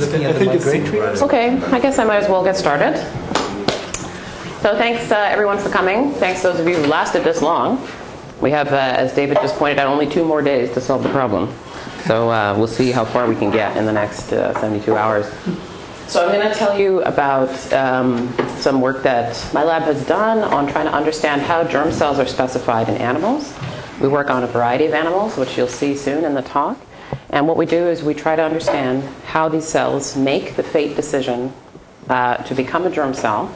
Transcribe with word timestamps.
looking 0.00 0.24
at 0.24 0.32
the 0.34 0.38
think 0.38 0.54
it's 0.54 0.66
migratory. 0.66 1.18
Okay, 1.20 1.56
I 1.72 1.80
guess 1.80 1.98
I 1.98 2.04
might 2.04 2.22
as 2.22 2.28
well 2.28 2.42
get 2.42 2.56
started. 2.56 2.96
So 4.60 4.76
thanks 4.76 5.10
uh, 5.10 5.16
everyone 5.16 5.58
for 5.58 5.70
coming. 5.70 6.12
Thanks 6.12 6.42
those 6.42 6.60
of 6.60 6.68
you 6.68 6.76
who 6.76 6.86
lasted 6.86 7.24
this 7.24 7.40
long. 7.40 7.86
We 8.40 8.50
have, 8.50 8.68
uh, 8.72 8.76
as 8.76 9.14
David 9.14 9.38
just 9.40 9.56
pointed 9.56 9.78
out, 9.78 9.86
only 9.86 10.06
two 10.06 10.24
more 10.24 10.42
days 10.42 10.72
to 10.74 10.80
solve 10.80 11.02
the 11.02 11.10
problem. 11.10 11.54
So 12.06 12.30
uh, 12.30 12.54
we'll 12.56 12.66
see 12.66 12.90
how 12.90 13.04
far 13.04 13.28
we 13.28 13.36
can 13.36 13.50
get 13.50 13.76
in 13.76 13.84
the 13.84 13.92
next 13.92 14.32
uh, 14.32 14.58
72 14.60 14.96
hours. 14.96 15.26
So 16.08 16.26
I'm 16.26 16.34
going 16.34 16.46
to 16.50 16.58
tell 16.58 16.78
you 16.78 17.02
about 17.02 17.50
um, 17.72 18.34
some 18.56 18.80
work 18.80 19.02
that 19.02 19.48
my 19.54 19.62
lab 19.62 19.82
has 19.82 20.04
done 20.06 20.38
on 20.38 20.66
trying 20.66 20.86
to 20.86 20.92
understand 20.92 21.42
how 21.42 21.62
germ 21.64 21.92
cells 21.92 22.18
are 22.18 22.26
specified 22.26 22.88
in 22.88 22.96
animals. 22.96 23.54
We 24.00 24.08
work 24.08 24.30
on 24.30 24.42
a 24.42 24.46
variety 24.46 24.86
of 24.86 24.94
animals, 24.94 25.36
which 25.36 25.56
you'll 25.56 25.68
see 25.68 25.94
soon 25.94 26.24
in 26.24 26.34
the 26.34 26.42
talk. 26.42 26.78
And 27.30 27.46
what 27.46 27.56
we 27.56 27.66
do 27.66 27.88
is 27.88 28.02
we 28.02 28.14
try 28.14 28.36
to 28.36 28.42
understand 28.42 29.02
how 29.24 29.48
these 29.48 29.66
cells 29.66 30.16
make 30.16 30.56
the 30.56 30.62
fate 30.62 30.96
decision 30.96 31.52
uh, 32.08 32.38
to 32.38 32.54
become 32.54 32.86
a 32.86 32.90
germ 32.90 33.14
cell. 33.14 33.54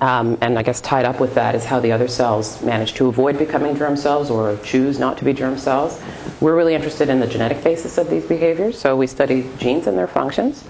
Um, 0.00 0.36
and 0.40 0.58
I 0.58 0.62
guess 0.62 0.80
tied 0.80 1.04
up 1.04 1.20
with 1.20 1.34
that 1.34 1.54
is 1.54 1.64
how 1.64 1.80
the 1.80 1.92
other 1.92 2.08
cells 2.08 2.60
manage 2.62 2.94
to 2.94 3.06
avoid 3.06 3.38
becoming 3.38 3.76
germ 3.76 3.96
cells 3.96 4.30
or 4.30 4.58
choose 4.64 4.98
not 4.98 5.16
to 5.18 5.24
be 5.24 5.32
germ 5.32 5.56
cells. 5.56 6.02
We're 6.40 6.56
really 6.56 6.74
interested 6.74 7.08
in 7.08 7.20
the 7.20 7.26
genetic 7.26 7.62
basis 7.62 7.96
of 7.96 8.10
these 8.10 8.24
behaviors, 8.24 8.78
so 8.78 8.96
we 8.96 9.06
study 9.06 9.48
genes 9.58 9.86
and 9.86 9.96
their 9.96 10.08
functions. 10.08 10.64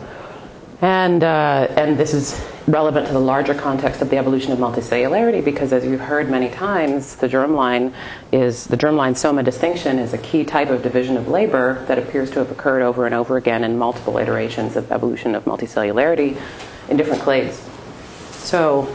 And, 0.85 1.25
uh, 1.25 1.67
and 1.79 1.97
this 1.97 2.13
is 2.13 2.39
relevant 2.69 3.07
to 3.07 3.15
the 3.15 3.19
larger 3.19 3.55
context 3.55 4.03
of 4.03 4.11
the 4.11 4.19
evolution 4.19 4.53
of 4.53 4.59
multicellularity 4.59 5.43
because, 5.43 5.73
as 5.73 5.83
you've 5.83 5.99
heard 5.99 6.29
many 6.29 6.51
times, 6.51 7.17
the 7.17 7.27
germline 7.27 7.95
is 8.33 8.67
the 8.67 8.77
germline 8.77 9.17
soma 9.17 9.43
distinction 9.43 9.99
is 9.99 10.13
a 10.13 10.19
key 10.19 10.45
type 10.45 10.69
of 10.69 10.83
division 10.83 11.17
of 11.17 11.27
labor 11.27 11.83
that 11.87 11.99
appears 11.99 12.31
to 12.33 12.41
have 12.41 12.51
occurred 12.51 12.83
over 12.83 13.07
and 13.07 13.15
over 13.15 13.39
again 13.39 13.65
in 13.65 13.79
multiple 13.79 14.19
iterations 14.19 14.77
of 14.77 14.93
evolution 14.93 15.35
of 15.35 15.47
multicellularity 15.47 16.39
in 16.91 16.99
different 16.99 17.23
clades. 17.23 17.55
So, 18.45 18.95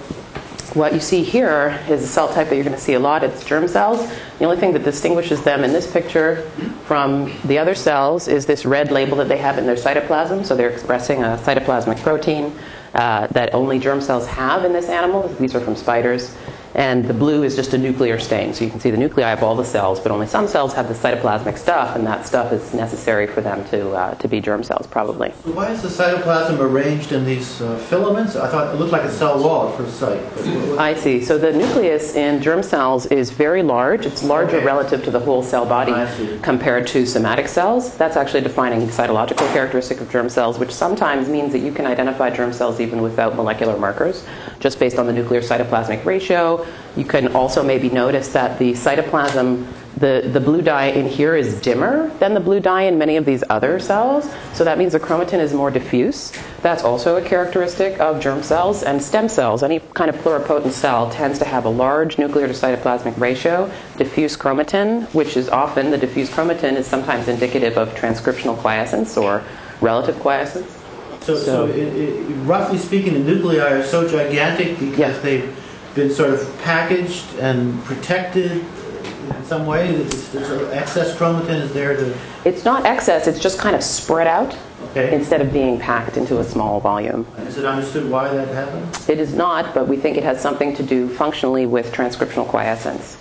what 0.76 0.94
you 0.94 1.00
see 1.00 1.24
here 1.24 1.80
is 1.90 2.04
a 2.04 2.08
cell 2.08 2.32
type 2.34 2.50
that 2.50 2.56
you're 2.56 2.64
going 2.64 2.76
to 2.76 2.82
see 2.82 2.94
a 2.94 3.00
lot. 3.00 3.24
It's 3.24 3.44
germ 3.44 3.68
cells. 3.68 4.08
The 4.38 4.46
only 4.46 4.58
thing 4.58 4.74
that 4.74 4.84
distinguishes 4.84 5.42
them 5.42 5.64
in 5.64 5.74
this 5.74 5.92
picture 5.92 6.50
from 6.86 7.34
the 7.46 7.58
other 7.58 7.76
cells 7.76 8.28
is 8.28 8.46
this 8.46 8.66
red 8.66 8.92
label 8.92 9.18
that 9.18 9.28
they 9.28 9.38
have 9.38 9.58
in 9.58 9.66
their 9.66 9.76
cytoplasm. 9.76 10.46
So 10.46 10.56
they're 10.56 10.70
expressing 10.70 11.24
a 11.24 11.40
cytoplasmic 11.44 12.02
protein 12.02 12.58
uh, 12.94 13.28
that 13.28 13.54
only 13.54 13.80
germ 13.80 14.02
cells 14.02 14.28
have 14.28 14.66
in 14.66 14.74
this 14.74 14.90
animal. 14.90 15.28
These 15.40 15.56
are 15.56 15.60
from 15.60 15.76
spiders. 15.76 16.36
And 16.76 17.06
the 17.06 17.14
blue 17.14 17.44
is 17.44 17.56
just 17.56 17.74
a 17.74 17.78
nuclear 17.78 18.20
stain. 18.20 18.54
So 18.54 18.64
you 18.64 18.70
can 18.72 18.80
see 18.80 18.92
the 18.92 18.98
nuclei 18.98 19.32
of 19.32 19.44
all 19.44 19.56
the 19.56 19.66
cells, 19.66 20.00
but 20.00 20.12
only 20.12 20.28
some 20.28 20.48
cells 20.48 20.74
have 20.74 20.88
the 20.88 20.94
cytoplasmic 20.94 21.58
stuff, 21.58 21.96
and 21.96 22.06
that 22.06 22.26
stuff 22.28 22.52
is 22.54 22.74
necessary 22.74 23.26
for 23.28 23.42
them 23.42 23.66
to, 23.70 23.90
uh, 23.92 24.16
to 24.16 24.28
be 24.28 24.40
germ 24.40 24.64
cells, 24.64 24.86
probably. 24.88 25.34
So 25.44 25.52
why 25.52 25.72
is 25.72 25.82
the 25.82 25.88
cytoplasm 25.90 26.60
arranged 26.60 27.12
in 27.12 27.26
these 27.26 27.62
uh, 27.62 27.78
filaments? 27.90 28.36
I 28.36 28.48
thought 28.50 28.74
it 28.74 28.78
looked 28.78 28.92
like 28.92 29.04
a 29.04 29.12
cell 29.12 29.42
wall 29.44 29.70
at 29.70 29.78
first 29.78 29.98
sight. 30.00 30.20
but 30.36 30.46
what- 30.46 30.70
what- 30.70 30.80
I 30.80 30.94
see. 30.94 31.24
So 31.24 31.38
the 31.38 31.52
nucleus 31.52 32.16
in 32.16 32.42
germ 32.42 32.62
cells 32.64 33.06
is 33.08 33.32
very 33.32 33.64
large. 33.64 34.06
It's 34.06 34.24
larger 34.24 34.58
Okay. 34.58 34.66
relative 34.66 35.04
to 35.06 35.12
the 35.12 35.20
whole 35.20 35.42
cell 35.44 35.66
body 35.66 35.94
compared 36.42 36.88
to 36.88 37.06
somatic 37.06 37.48
cells. 37.48 37.96
That's 37.98 38.16
actually 38.16 38.42
defining 38.42 38.88
cytological 38.90 39.52
characteristic 39.54 40.02
of 40.02 40.10
germ 40.10 40.30
cells, 40.30 40.60
which 40.60 40.72
sometimes 40.72 41.28
means 41.30 41.52
that 41.54 41.60
you 41.60 41.72
can 41.72 41.86
identify 41.86 42.30
germ 42.30 42.54
cells 42.54 42.80
even 42.80 43.02
without 43.02 43.36
molecular 43.36 43.78
markers, 43.78 44.24
just 44.60 44.80
based 44.80 45.00
on 45.00 45.08
the 45.08 45.14
nuclear 45.14 45.42
cytoplasmic 45.42 46.04
ratio. 46.06 46.66
You 46.96 47.06
can 47.06 47.36
also 47.36 47.64
maybe 47.64 47.90
notice 47.90 48.30
that 48.34 48.60
the 48.60 48.74
cytoplasm, 48.74 49.66
the, 49.98 50.30
the 50.32 50.40
blue 50.40 50.62
dye 50.62 50.88
in 50.88 51.08
here 51.08 51.36
is 51.36 51.60
dimmer 51.62 52.10
than 52.20 52.34
the 52.34 52.40
blue 52.40 52.60
dye 52.60 52.84
in 52.84 52.98
many 52.98 53.16
of 53.16 53.26
these 53.26 53.44
other 53.50 53.80
cells. 53.80 54.30
So 54.54 54.64
that 54.64 54.78
means 54.78 54.94
the 54.94 55.00
chromatin 55.00 55.40
is 55.40 55.54
more 55.54 55.72
diffuse. 55.72 56.34
That's 56.62 56.84
also 56.84 57.16
a 57.16 57.22
characteristic 57.22 58.00
of 58.00 58.20
germ 58.20 58.44
cells 58.44 58.84
and 58.84 59.02
stem 59.02 59.30
cells. 59.30 59.64
Any 59.64 59.80
kind 59.94 60.10
of 60.10 60.16
pluripotent 60.18 60.72
cell 60.72 61.10
tends 61.10 61.40
to 61.40 61.46
have 61.46 61.66
a 61.66 61.70
large 61.70 62.18
nuclear 62.18 62.48
to 62.48 62.54
cytoplasmic 62.54 63.18
ratio, 63.20 63.72
diffuse 63.98 64.36
chromatin, 64.36 65.12
which 65.14 65.38
is 65.38 65.50
often 65.50 65.92
the 65.92 65.98
diffuse 65.98 66.30
chromatin 66.30 66.76
is 66.76 66.86
sometimes 66.86 67.28
indicative 67.28 67.78
of 67.78 67.90
transcriptional 67.96 68.58
quiescence 68.58 69.16
or 69.16 69.44
relative 69.82 70.20
quiescence. 70.20 70.79
So, 71.30 71.36
so 71.36 71.68
So- 71.68 71.74
i 71.74 71.86
i 71.86 72.34
roughly 72.46 72.80
speaking, 72.80 73.14
the 73.14 73.20
nuclei 73.20 73.58
are 73.60 73.84
so 73.84 74.08
gigantic 74.08 74.80
because 74.80 74.98
Yeah. 74.98 75.14
they've 75.22 75.50
been 75.94 76.12
sort 76.12 76.32
of 76.32 76.62
packaged 76.64 77.26
and 77.40 77.84
protected 77.86 78.52
in 78.52 79.46
some 79.46 79.68
way. 79.68 79.90
It's, 79.90 80.34
it's 80.34 80.48
sort 80.48 80.62
of 80.62 80.74
excess 80.74 81.16
chromatin 81.16 81.62
is 81.62 81.72
there 81.72 81.96
to. 81.96 82.14
It's 82.46 82.66
not 82.66 82.86
excess, 82.86 83.28
it's 83.28 83.40
just 83.40 83.60
kind 83.60 83.76
of 83.76 83.84
spread 83.84 84.26
out 84.26 84.56
Okay. 84.92 85.14
instead 85.14 85.42
of 85.42 85.54
being 85.54 85.78
packed 85.80 86.18
into 86.18 86.40
a 86.40 86.44
small 86.44 86.80
volume. 86.80 87.28
Is 87.48 87.58
it 87.60 87.66
understood 87.66 88.10
why 88.10 88.30
that 88.34 88.48
happens? 88.48 89.08
It 89.08 89.20
is 89.20 89.36
not, 89.36 89.76
but 89.76 89.88
we 89.88 89.98
think 89.98 90.18
it 90.18 90.24
has 90.24 90.42
something 90.42 90.76
to 90.78 90.84
do 90.84 91.08
functionally 91.10 91.68
with 91.68 91.92
transcriptional 91.92 92.48
quiescence. 92.48 93.18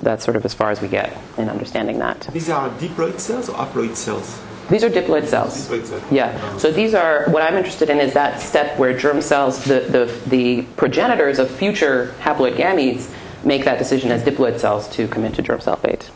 That's 0.00 0.24
sort 0.24 0.36
of 0.36 0.44
as 0.46 0.54
far 0.54 0.70
as 0.70 0.80
we 0.80 0.88
get 0.88 1.12
in 1.36 1.50
understanding 1.50 1.98
that. 1.98 2.28
These 2.32 2.48
are 2.48 2.70
diploid 2.78 3.18
cells 3.18 3.48
or 3.50 3.56
haploid 3.56 3.96
cells? 3.96 4.38
These 4.70 4.82
are 4.82 4.90
diploid 4.90 5.26
cells. 5.26 5.68
Diploid 5.68 5.86
cells. 5.86 6.02
Yeah. 6.10 6.56
So 6.56 6.72
these 6.72 6.94
are 6.94 7.28
what 7.30 7.42
I'm 7.42 7.54
interested 7.56 7.88
in 7.90 7.98
is 8.00 8.12
that 8.14 8.40
step 8.40 8.78
where 8.78 8.96
germ 8.96 9.20
cells, 9.20 9.62
the, 9.64 9.80
the, 9.80 10.28
the 10.28 10.62
progenitors 10.76 11.38
of 11.38 11.50
future 11.50 12.14
haploid 12.20 12.56
gametes, 12.56 13.12
make 13.44 13.64
that 13.64 13.78
decision 13.78 14.10
as 14.10 14.22
diploid 14.22 14.58
cells 14.58 14.88
to 14.90 15.06
commit 15.08 15.34
to 15.34 15.42
germ 15.42 15.60
cell 15.60 15.76
fate. 15.76 16.10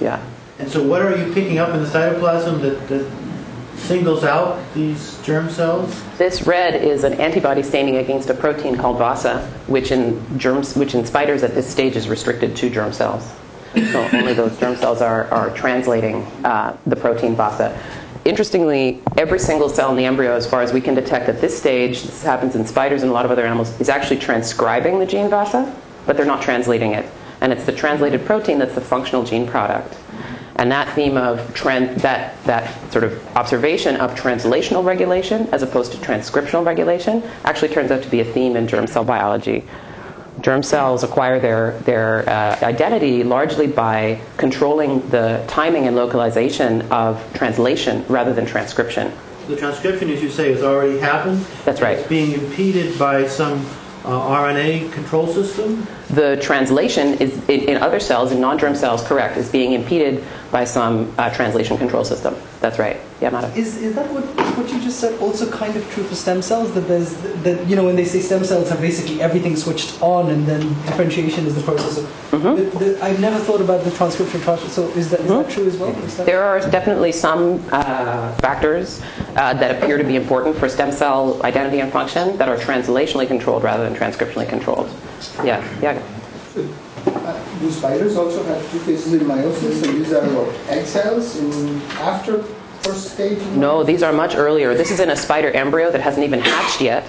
Yeah. 0.00 0.24
And 0.58 0.70
so, 0.70 0.82
what 0.82 1.02
are 1.02 1.16
you 1.16 1.32
picking 1.34 1.58
up 1.58 1.74
in 1.74 1.82
the 1.82 1.88
cytoplasm 1.88 2.62
that, 2.62 2.88
that 2.88 3.10
singles 3.76 4.24
out 4.24 4.58
these 4.74 5.18
germ 5.22 5.50
cells? 5.50 6.02
This 6.16 6.46
red 6.46 6.74
is 6.76 7.04
an 7.04 7.14
antibody 7.14 7.62
staining 7.62 7.96
against 7.96 8.30
a 8.30 8.34
protein 8.34 8.76
called 8.76 8.98
VASA, 8.98 9.46
which 9.66 9.90
in 9.90 10.38
germs, 10.38 10.76
which 10.76 10.94
in 10.94 11.04
spiders 11.04 11.42
at 11.42 11.54
this 11.54 11.68
stage 11.68 11.96
is 11.96 12.08
restricted 12.08 12.56
to 12.56 12.70
germ 12.70 12.92
cells. 12.92 13.30
So 13.92 14.08
only 14.14 14.32
those 14.32 14.58
germ 14.58 14.74
cells 14.76 15.02
are, 15.02 15.26
are 15.26 15.50
translating 15.50 16.22
uh, 16.44 16.76
the 16.86 16.96
protein 16.96 17.36
VASA. 17.36 17.78
Interestingly, 18.24 19.02
every 19.18 19.38
single 19.38 19.68
cell 19.68 19.90
in 19.90 19.96
the 19.96 20.04
embryo, 20.04 20.34
as 20.34 20.46
far 20.48 20.62
as 20.62 20.72
we 20.72 20.80
can 20.80 20.94
detect 20.94 21.28
at 21.28 21.40
this 21.40 21.56
stage, 21.56 22.02
this 22.02 22.22
happens 22.22 22.56
in 22.56 22.66
spiders 22.66 23.02
and 23.02 23.10
a 23.10 23.14
lot 23.14 23.24
of 23.24 23.30
other 23.30 23.44
animals, 23.44 23.78
is 23.80 23.88
actually 23.88 24.18
transcribing 24.18 24.98
the 24.98 25.06
gene 25.06 25.28
VASA, 25.28 25.72
but 26.06 26.16
they're 26.16 26.26
not 26.26 26.42
translating 26.42 26.92
it. 26.92 27.04
And 27.40 27.52
it's 27.52 27.64
the 27.64 27.72
translated 27.72 28.24
protein 28.24 28.58
that's 28.58 28.74
the 28.74 28.80
functional 28.80 29.22
gene 29.22 29.46
product. 29.46 29.94
And 30.56 30.72
that 30.72 30.92
theme 30.94 31.18
of 31.18 31.38
tran- 31.52 32.00
that 32.00 32.42
that 32.44 32.90
sort 32.90 33.04
of 33.04 33.36
observation 33.36 33.96
of 33.96 34.14
translational 34.14 34.84
regulation 34.84 35.46
as 35.52 35.62
opposed 35.62 35.92
to 35.92 35.98
transcriptional 35.98 36.64
regulation 36.64 37.22
actually 37.44 37.68
turns 37.68 37.90
out 37.90 38.02
to 38.02 38.08
be 38.08 38.20
a 38.20 38.24
theme 38.24 38.56
in 38.56 38.66
germ 38.66 38.86
cell 38.86 39.04
biology. 39.04 39.64
Germ 40.46 40.62
cells 40.62 41.02
acquire 41.02 41.40
their 41.40 41.72
their 41.80 42.20
uh, 42.30 42.56
identity 42.62 43.24
largely 43.24 43.66
by 43.66 44.20
controlling 44.36 45.00
the 45.08 45.44
timing 45.48 45.88
and 45.88 45.96
localization 45.96 46.82
of 46.92 47.20
translation 47.34 48.04
rather 48.08 48.32
than 48.32 48.46
transcription. 48.46 49.10
The 49.48 49.56
transcription, 49.56 50.08
as 50.08 50.22
you 50.22 50.30
say, 50.30 50.52
has 50.52 50.62
already 50.62 51.00
happened. 51.00 51.44
That's 51.64 51.80
right. 51.80 51.98
It's 51.98 52.08
being 52.08 52.30
impeded 52.30 52.96
by 52.96 53.26
some 53.26 53.66
uh, 54.04 54.10
RNA 54.10 54.92
control 54.92 55.26
system. 55.26 55.84
The 56.10 56.36
translation 56.40 57.14
is 57.14 57.48
in, 57.48 57.78
other 57.78 57.98
cells, 57.98 58.30
in 58.30 58.40
non-germ 58.40 58.76
cells, 58.76 59.02
correct, 59.02 59.36
is 59.36 59.50
being 59.50 59.72
impeded 59.72 60.22
by 60.52 60.64
some 60.64 61.12
uh, 61.18 61.30
translation 61.30 61.76
control 61.76 62.04
system. 62.04 62.36
That's 62.60 62.78
right. 62.78 62.98
Yeah, 63.20 63.30
Mata. 63.30 63.52
Is, 63.54 63.76
is 63.78 63.94
that 63.94 64.12
what, 64.12 64.24
what 64.56 64.70
you 64.72 64.80
just 64.80 65.00
said 65.00 65.18
also 65.20 65.50
kind 65.50 65.76
of 65.76 65.90
true 65.90 66.04
for 66.04 66.14
stem 66.14 66.42
cells? 66.42 66.72
That 66.74 66.82
there's 66.82 67.14
that 67.42 67.66
you 67.66 67.74
know 67.74 67.84
when 67.84 67.96
they 67.96 68.04
say 68.04 68.20
stem 68.20 68.44
cells 68.44 68.68
have 68.68 68.80
basically 68.80 69.20
everything 69.20 69.56
switched 69.56 70.00
on 70.02 70.30
and 70.30 70.46
then 70.46 70.60
differentiation 70.84 71.46
is 71.46 71.54
the 71.54 71.62
process 71.62 71.98
of. 71.98 72.04
Mm-hmm. 72.30 72.78
The, 72.78 72.84
the, 72.84 73.04
I've 73.04 73.20
never 73.20 73.38
thought 73.38 73.60
about 73.60 73.84
the 73.84 73.90
transcription 73.92 74.40
process. 74.40 74.72
So 74.72 74.88
is 74.90 75.10
that, 75.10 75.20
is 75.20 75.28
that 75.28 75.50
true 75.50 75.66
as 75.66 75.76
well? 75.76 75.92
There 76.24 76.42
are 76.42 76.60
definitely 76.70 77.12
some 77.12 77.64
uh, 77.72 78.32
factors 78.36 79.02
uh, 79.36 79.54
that 79.54 79.82
appear 79.82 79.98
to 79.98 80.04
be 80.04 80.16
important 80.16 80.56
for 80.56 80.68
stem 80.68 80.92
cell 80.92 81.42
identity 81.42 81.80
and 81.80 81.90
function 81.90 82.36
that 82.36 82.48
are 82.48 82.56
translationally 82.56 83.26
controlled 83.26 83.64
rather 83.64 83.88
than 83.88 83.98
transcriptionally 83.98 84.48
controlled. 84.48 84.88
Yeah, 85.44 85.62
yeah. 85.80 86.02
Uh, 87.06 87.58
do 87.60 87.70
spiders 87.70 88.16
also 88.16 88.42
have 88.44 88.70
two 88.70 88.78
phases 88.80 89.12
in 89.12 89.20
meiosis? 89.20 89.86
And 89.86 89.98
these 89.98 90.12
are 90.12 90.24
what, 90.30 90.54
egg 90.70 90.86
cells 90.86 91.36
in 91.36 91.80
after 91.98 92.42
first 92.86 93.12
stage? 93.14 93.42
No, 93.56 93.82
these 93.82 94.02
are 94.02 94.12
much 94.12 94.34
earlier. 94.34 94.74
This 94.74 94.90
is 94.90 95.00
in 95.00 95.10
a 95.10 95.16
spider 95.16 95.50
embryo 95.50 95.90
that 95.90 96.00
hasn't 96.00 96.24
even 96.24 96.40
hatched 96.40 96.80
yet. 96.80 97.04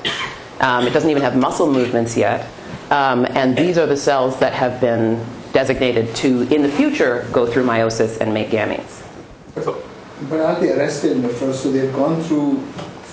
Um, 0.59 0.87
it 0.87 0.91
doesn't 0.91 1.09
even 1.09 1.21
have 1.21 1.35
muscle 1.35 1.71
movements 1.71 2.17
yet. 2.17 2.47
Um, 2.89 3.25
and 3.31 3.55
these 3.57 3.77
are 3.77 3.85
the 3.85 3.97
cells 3.97 4.39
that 4.39 4.53
have 4.53 4.81
been 4.81 5.23
designated 5.53 6.15
to, 6.15 6.43
in 6.53 6.61
the 6.61 6.69
future, 6.69 7.27
go 7.31 7.45
through 7.45 7.65
meiosis 7.65 8.19
and 8.19 8.33
make 8.33 8.49
gametes. 8.49 9.03
But, 9.55 9.77
but 10.29 10.39
aren't 10.39 10.61
they 10.61 10.71
arrested 10.71 11.11
in 11.11 11.21
the 11.21 11.29
first? 11.29 11.63
So 11.63 11.71
they've 11.71 11.93
gone 11.93 12.21
through 12.23 12.63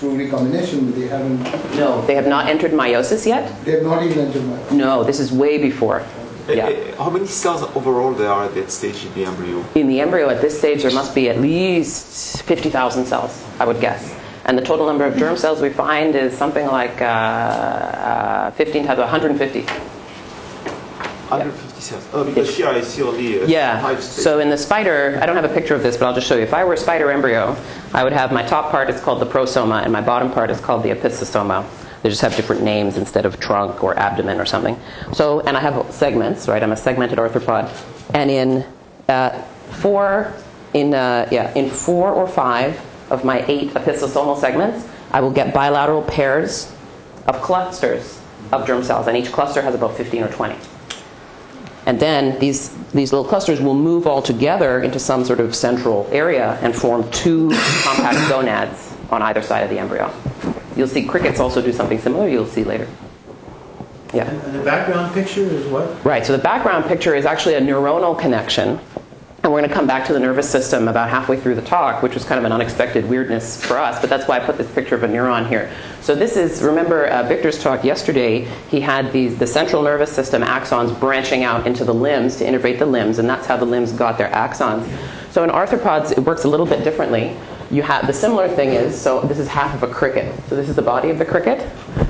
through 0.05 0.17
recombination, 0.17 0.91
they 0.99 1.07
haven't. 1.07 1.41
No, 1.75 2.05
they 2.05 2.15
have 2.15 2.27
not 2.27 2.47
entered 2.47 2.71
meiosis 2.71 3.25
yet. 3.25 3.51
They 3.65 3.71
have 3.71 3.83
not 3.83 4.03
even 4.03 4.19
entered 4.27 4.43
meiosis. 4.43 4.71
No, 4.71 5.03
this 5.03 5.19
is 5.19 5.31
way 5.31 5.57
before. 5.57 6.05
Yeah. 6.47 6.67
Uh, 6.67 7.03
How 7.03 7.09
many 7.09 7.25
cells 7.25 7.63
overall 7.75 8.13
there 8.13 8.29
are 8.29 8.45
at 8.45 8.53
that 8.53 8.69
stage 8.69 9.03
in 9.05 9.13
the 9.15 9.25
embryo? 9.25 9.65
In 9.73 9.87
the 9.87 9.99
embryo 9.99 10.29
at 10.29 10.41
this 10.41 10.57
stage, 10.57 10.83
there 10.83 10.93
must 10.93 11.15
be 11.15 11.27
at 11.29 11.39
least 11.41 12.43
50,000 12.43 13.05
cells, 13.07 13.43
I 13.59 13.65
would 13.65 13.81
guess. 13.81 14.13
And 14.45 14.55
the 14.55 14.61
total 14.61 14.85
number 14.85 15.05
of 15.05 15.17
germ 15.17 15.37
cells 15.37 15.59
we 15.59 15.71
find 15.71 16.13
is 16.15 16.37
something 16.37 16.67
like 16.67 17.01
uh, 17.01 17.05
uh, 17.05 18.51
15 18.51 18.85
times 18.85 18.99
150. 18.99 19.61
150 19.61 21.57
cells. 21.57 21.64
Oh, 22.13 22.23
because 22.23 22.55
here 22.55 22.67
I 22.67 22.81
see 22.81 23.03
only 23.03 23.45
Yeah. 23.51 23.99
So 23.99 24.39
in 24.39 24.49
the 24.49 24.57
spider, 24.57 25.19
I 25.21 25.25
don't 25.25 25.35
have 25.35 25.45
a 25.45 25.53
picture 25.53 25.75
of 25.75 25.83
this, 25.83 25.97
but 25.97 26.07
I'll 26.07 26.15
just 26.15 26.27
show 26.27 26.35
you. 26.35 26.43
If 26.43 26.53
I 26.53 26.63
were 26.63 26.73
a 26.73 26.77
spider 26.77 27.11
embryo, 27.11 27.55
I 27.93 28.03
would 28.03 28.13
have 28.13 28.31
my 28.31 28.43
top 28.43 28.71
part 28.71 28.89
is 28.89 28.99
called 29.01 29.21
the 29.21 29.25
prosoma, 29.25 29.83
and 29.83 29.91
my 29.91 30.01
bottom 30.01 30.31
part 30.31 30.49
is 30.49 30.59
called 30.59 30.83
the 30.83 30.89
opisthosoma. 30.89 31.65
They 32.01 32.09
just 32.09 32.21
have 32.21 32.35
different 32.35 32.61
names 32.63 32.97
instead 32.97 33.25
of 33.25 33.39
trunk 33.39 33.83
or 33.83 33.97
abdomen 33.99 34.39
or 34.39 34.45
something. 34.45 34.79
So, 35.13 35.41
and 35.41 35.57
I 35.57 35.59
have 35.59 35.91
segments, 35.93 36.47
right? 36.47 36.61
I'm 36.61 36.71
a 36.71 36.77
segmented 36.77 37.17
arthropod, 37.17 37.69
and 38.13 38.29
in 38.31 38.65
uh, 39.09 39.41
four, 39.71 40.33
in 40.73 40.93
uh, 40.93 41.27
yeah, 41.31 41.53
in 41.55 41.69
four 41.69 42.11
or 42.11 42.27
five 42.27 42.79
of 43.09 43.25
my 43.25 43.43
eight 43.47 43.71
opisthosomal 43.71 44.39
segments, 44.39 44.87
I 45.11 45.19
will 45.21 45.31
get 45.31 45.53
bilateral 45.53 46.03
pairs 46.03 46.71
of 47.27 47.41
clusters 47.41 48.19
of 48.51 48.67
germ 48.67 48.83
cells, 48.83 49.07
and 49.07 49.17
each 49.17 49.31
cluster 49.31 49.61
has 49.61 49.75
about 49.75 49.97
15 49.97 50.23
or 50.23 50.29
20. 50.29 50.55
And 51.85 51.99
then 51.99 52.39
these, 52.39 52.75
these 52.93 53.13
little 53.13 53.27
clusters 53.27 53.61
will 53.61 53.75
move 53.75 54.07
all 54.07 54.21
together 54.21 54.81
into 54.81 54.99
some 54.99 55.23
sort 55.23 55.39
of 55.39 55.55
central 55.55 56.09
area 56.11 56.57
and 56.61 56.75
form 56.75 57.09
two 57.11 57.49
compact 57.83 58.17
gonads 58.29 58.95
on 59.11 59.21
either 59.21 59.41
side 59.41 59.63
of 59.63 59.69
the 59.69 59.77
embryo. 59.77 60.11
You'll 60.75 60.87
see 60.87 61.05
crickets 61.05 61.39
also 61.39 61.61
do 61.61 61.71
something 61.71 61.99
similar, 61.99 62.27
you'll 62.27 62.47
see 62.47 62.63
later. 62.63 62.87
Yeah. 64.13 64.29
And 64.29 64.41
and 64.43 64.55
the 64.55 64.63
background 64.63 65.13
picture 65.13 65.41
is 65.41 65.67
what? 65.67 66.03
Right, 66.05 66.25
so 66.25 66.35
the 66.35 66.41
background 66.41 66.85
picture 66.85 67.15
is 67.15 67.25
actually 67.25 67.55
a 67.55 67.61
neuronal 67.61 68.17
connection. 68.17 68.79
And 69.45 69.53
we're 69.53 69.59
going 69.59 69.69
to 69.69 69.75
come 69.75 69.85
back 69.85 70.07
to 70.07 70.13
the 70.13 70.19
nervous 70.19 70.49
system 70.49 70.87
about 70.87 71.07
halfway 71.07 71.39
through 71.39 71.53
the 71.53 71.61
talk, 71.61 72.01
which 72.01 72.15
was 72.15 72.25
kind 72.25 72.39
of 72.39 72.45
an 72.45 72.51
unexpected 72.51 73.07
weirdness 73.07 73.63
for 73.63 73.77
us, 73.77 74.01
but 74.01 74.09
that's 74.09 74.27
why 74.27 74.37
I 74.37 74.39
put 74.39 74.57
this 74.57 74.71
picture 74.71 74.95
of 74.95 75.03
a 75.03 75.07
neuron 75.07 75.47
here. 75.47 75.71
So 76.01 76.15
this 76.15 76.35
is, 76.35 76.63
remember 76.63 77.05
uh, 77.05 77.21
Victor's 77.27 77.61
talk 77.61 77.83
yesterday, 77.83 78.45
he 78.71 78.81
had 78.81 79.11
these, 79.11 79.37
the 79.37 79.45
central 79.45 79.83
nervous 79.83 80.11
system 80.11 80.41
axons 80.41 80.99
branching 80.99 81.43
out 81.43 81.67
into 81.67 81.85
the 81.85 81.93
limbs 81.93 82.37
to 82.37 82.43
innervate 82.43 82.79
the 82.79 82.87
limbs, 82.87 83.19
and 83.19 83.29
that's 83.29 83.45
how 83.45 83.55
the 83.55 83.65
limbs 83.65 83.91
got 83.91 84.17
their 84.17 84.31
axons. 84.31 84.89
So 85.29 85.43
in 85.43 85.51
arthropods, 85.51 86.11
it 86.13 86.21
works 86.21 86.45
a 86.45 86.47
little 86.47 86.65
bit 86.65 86.83
differently. 86.83 87.37
You 87.69 87.83
have, 87.83 88.07
the 88.07 88.13
similar 88.13 88.49
thing 88.49 88.69
is, 88.69 88.99
so 88.99 89.21
this 89.21 89.37
is 89.37 89.47
half 89.47 89.75
of 89.75 89.87
a 89.87 89.93
cricket. 89.93 90.33
So 90.49 90.55
this 90.55 90.69
is 90.69 90.75
the 90.75 90.81
body 90.81 91.11
of 91.11 91.19
the 91.19 91.25
cricket, 91.25 91.59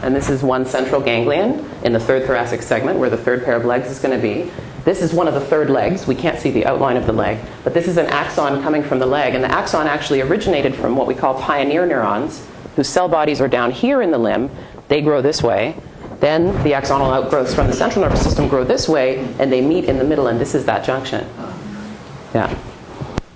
and 0.04 0.16
this 0.16 0.30
is 0.30 0.42
one 0.42 0.66
central 0.66 1.02
ganglion 1.02 1.70
in 1.84 1.92
the 1.92 2.00
third 2.00 2.26
thoracic 2.28 2.62
segment 2.62 2.98
where 2.98 3.10
the 3.10 3.18
third 3.18 3.44
pair 3.44 3.58
of 3.58 3.66
legs 3.66 3.90
is 3.90 4.00
going 4.00 4.16
to 4.16 4.22
be. 4.22 4.50
This 4.86 5.02
is 5.02 5.14
one 5.14 5.28
of 5.28 5.34
the 5.34 5.42
third 5.42 5.72
legs. 5.72 6.06
We 6.06 6.14
can't 6.14 6.40
see 6.40 6.52
the 6.52 6.66
outline 6.68 6.96
of 6.96 7.08
the 7.08 7.12
leg, 7.12 7.40
but 7.64 7.74
this 7.74 7.88
is 7.88 7.98
an 7.98 8.06
axon 8.06 8.62
coming 8.62 8.84
from 8.84 9.00
the 9.00 9.06
leg, 9.08 9.34
and 9.34 9.44
the 9.44 9.52
axon 9.52 9.88
actually 9.88 10.22
originated 10.22 10.76
from 10.76 10.96
what 10.96 11.08
we 11.08 11.16
call 11.16 11.42
pioneer 11.42 11.88
neurons, 11.88 12.46
whose 12.76 12.88
cell 12.88 13.10
bodies 13.10 13.42
are 13.42 13.48
down 13.48 13.72
here 13.72 14.04
in 14.04 14.12
the 14.12 14.18
limb. 14.18 14.50
They 14.88 15.02
grow 15.02 15.24
this 15.24 15.42
way. 15.42 15.76
Then 16.20 16.54
the 16.64 16.72
axonal 16.74 17.12
outgrowths 17.12 17.56
from 17.56 17.66
the 17.66 17.74
central 17.74 18.04
nervous 18.06 18.22
system 18.24 18.48
grow 18.48 18.64
this 18.64 18.88
way, 18.88 19.28
and 19.40 19.52
they 19.52 19.60
meet 19.60 19.86
in 19.86 19.98
the 19.98 20.04
middle, 20.04 20.28
and 20.28 20.40
this 20.40 20.54
is 20.54 20.66
that 20.66 20.86
junction. 20.86 21.28
Yeah. 22.36 22.56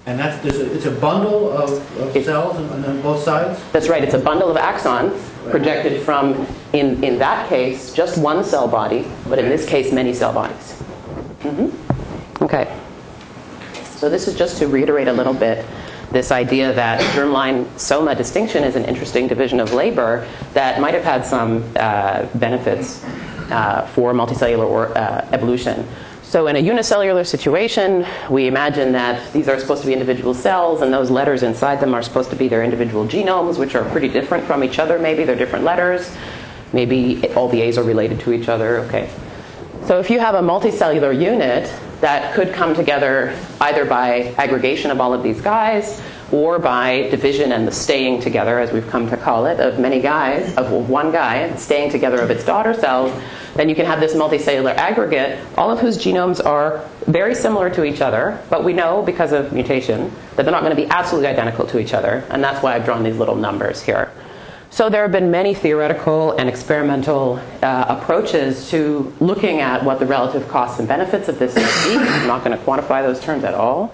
And 0.05 0.19
that's, 0.19 0.43
a- 0.45 0.71
it's 0.75 0.85
a 0.85 0.91
bundle 0.91 1.51
of, 1.51 1.71
of 1.99 2.15
It- 2.15 2.25
cells 2.25 2.57
on, 2.57 2.85
on 2.85 3.01
both 3.01 3.23
sides? 3.23 3.59
That's 3.71 3.89
right. 3.89 4.03
It's 4.03 4.13
a 4.13 4.19
bundle 4.19 4.51
of 4.51 4.57
axons 4.57 5.19
projected 5.49 6.03
from, 6.03 6.45
in, 6.73 7.03
in 7.03 7.17
that 7.17 7.49
case, 7.49 7.91
just 7.91 8.19
one 8.19 8.43
cell 8.43 8.67
body, 8.67 9.07
but 9.27 9.39
in 9.39 9.49
this 9.49 9.65
case, 9.67 9.91
many 9.91 10.13
cell 10.13 10.31
bodies. 10.31 10.75
Hmm 11.41 11.69
Okay. 12.43 12.73
So 13.95 14.09
this 14.09 14.27
is 14.27 14.35
just 14.35 14.57
to 14.59 14.67
reiterate 14.67 15.07
a 15.07 15.13
little 15.13 15.33
bit 15.33 15.65
this 16.11 16.31
idea 16.31 16.73
that 16.73 17.01
germline 17.13 17.67
soma 17.77 18.15
distinction 18.15 18.63
is 18.63 18.75
an 18.75 18.85
interesting 18.85 19.27
division 19.27 19.59
of 19.59 19.73
labor 19.73 20.27
that 20.53 20.81
might 20.81 20.93
have 20.93 21.03
had 21.03 21.25
some 21.25 21.63
uh, 21.75 22.25
benefits 22.35 23.03
uh, 23.51 23.85
for 23.93 24.13
multicellular 24.13 24.65
or, 24.65 24.97
uh, 24.97 25.27
evolution. 25.31 25.85
So 26.23 26.47
in 26.47 26.55
a 26.55 26.59
unicellular 26.59 27.23
situation, 27.23 28.05
we 28.29 28.47
imagine 28.47 28.91
that 28.91 29.33
these 29.33 29.47
are 29.47 29.59
supposed 29.59 29.81
to 29.81 29.87
be 29.87 29.93
individual 29.93 30.35
cells, 30.35 30.81
and 30.81 30.93
those 30.93 31.09
letters 31.09 31.41
inside 31.41 31.79
them 31.79 31.95
are 31.95 32.03
supposed 32.03 32.29
to 32.29 32.35
be 32.35 32.47
their 32.47 32.63
individual 32.63 33.07
genomes, 33.07 33.57
which 33.57 33.73
are 33.73 33.83
pretty 33.89 34.09
different 34.09 34.45
from 34.45 34.63
each 34.63 34.77
other. 34.77 34.99
Maybe 34.99 35.23
they're 35.23 35.35
different 35.35 35.65
letters. 35.65 36.15
Maybe 36.71 37.27
all 37.33 37.49
the 37.49 37.61
A's 37.61 37.79
are 37.79 37.83
related 37.83 38.19
to 38.21 38.33
each 38.33 38.47
other. 38.47 38.79
Okay. 38.81 39.09
So 39.85 39.99
if 39.99 40.09
you 40.09 40.19
have 40.19 40.35
a 40.35 40.41
multicellular 40.41 41.19
unit 41.19 41.73
that 42.01 42.33
could 42.35 42.53
come 42.53 42.75
together 42.75 43.35
either 43.59 43.85
by 43.85 44.35
aggregation 44.37 44.91
of 44.91 45.01
all 45.01 45.13
of 45.13 45.23
these 45.23 45.41
guys 45.41 46.01
or 46.31 46.59
by 46.59 47.09
division 47.09 47.51
and 47.51 47.67
the 47.67 47.71
staying 47.71 48.21
together, 48.21 48.59
as 48.59 48.71
we've 48.71 48.87
come 48.89 49.09
to 49.09 49.17
call 49.17 49.47
it, 49.47 49.59
of 49.59 49.79
many 49.79 49.99
guys, 49.99 50.55
of 50.57 50.89
one 50.89 51.11
guy 51.11 51.55
staying 51.55 51.89
together 51.89 52.21
of 52.21 52.29
its 52.29 52.45
daughter 52.45 52.73
cells, 52.73 53.11
then 53.55 53.67
you 53.67 53.73
can 53.73 53.85
have 53.85 53.99
this 53.99 54.13
multicellular 54.13 54.75
aggregate, 54.75 55.39
all 55.57 55.71
of 55.71 55.79
whose 55.79 55.97
genomes 55.97 56.43
are 56.45 56.87
very 57.07 57.33
similar 57.33 57.69
to 57.71 57.83
each 57.83 57.99
other, 57.99 58.39
but 58.49 58.63
we 58.63 58.73
know 58.73 59.01
because 59.01 59.31
of 59.31 59.51
mutation 59.51 60.13
that 60.35 60.43
they're 60.43 60.51
not 60.51 60.61
going 60.61 60.75
to 60.75 60.81
be 60.81 60.87
absolutely 60.89 61.27
identical 61.27 61.65
to 61.65 61.79
each 61.79 61.95
other, 61.95 62.23
and 62.29 62.43
that's 62.43 62.61
why 62.61 62.75
I've 62.75 62.85
drawn 62.85 63.01
these 63.03 63.17
little 63.17 63.35
numbers 63.35 63.81
here. 63.81 64.11
So 64.71 64.87
there 64.89 65.01
have 65.01 65.11
been 65.11 65.31
many 65.31 65.53
theoretical 65.53 66.33
and 66.33 66.47
experimental 66.47 67.39
uh, 67.63 67.85
approaches 67.89 68.69
to 68.69 69.13
looking 69.19 69.61
at 69.61 69.83
what 69.83 69.99
the 69.99 70.05
relative 70.05 70.47
costs 70.47 70.79
and 70.79 70.87
benefits 70.87 71.27
of 71.27 71.39
this 71.39 71.55
might 71.55 71.83
be. 71.85 71.97
I'm 71.97 72.27
not 72.27 72.43
going 72.43 72.57
to 72.57 72.63
quantify 72.63 73.01
those 73.01 73.19
terms 73.19 73.43
at 73.43 73.55
all. 73.55 73.93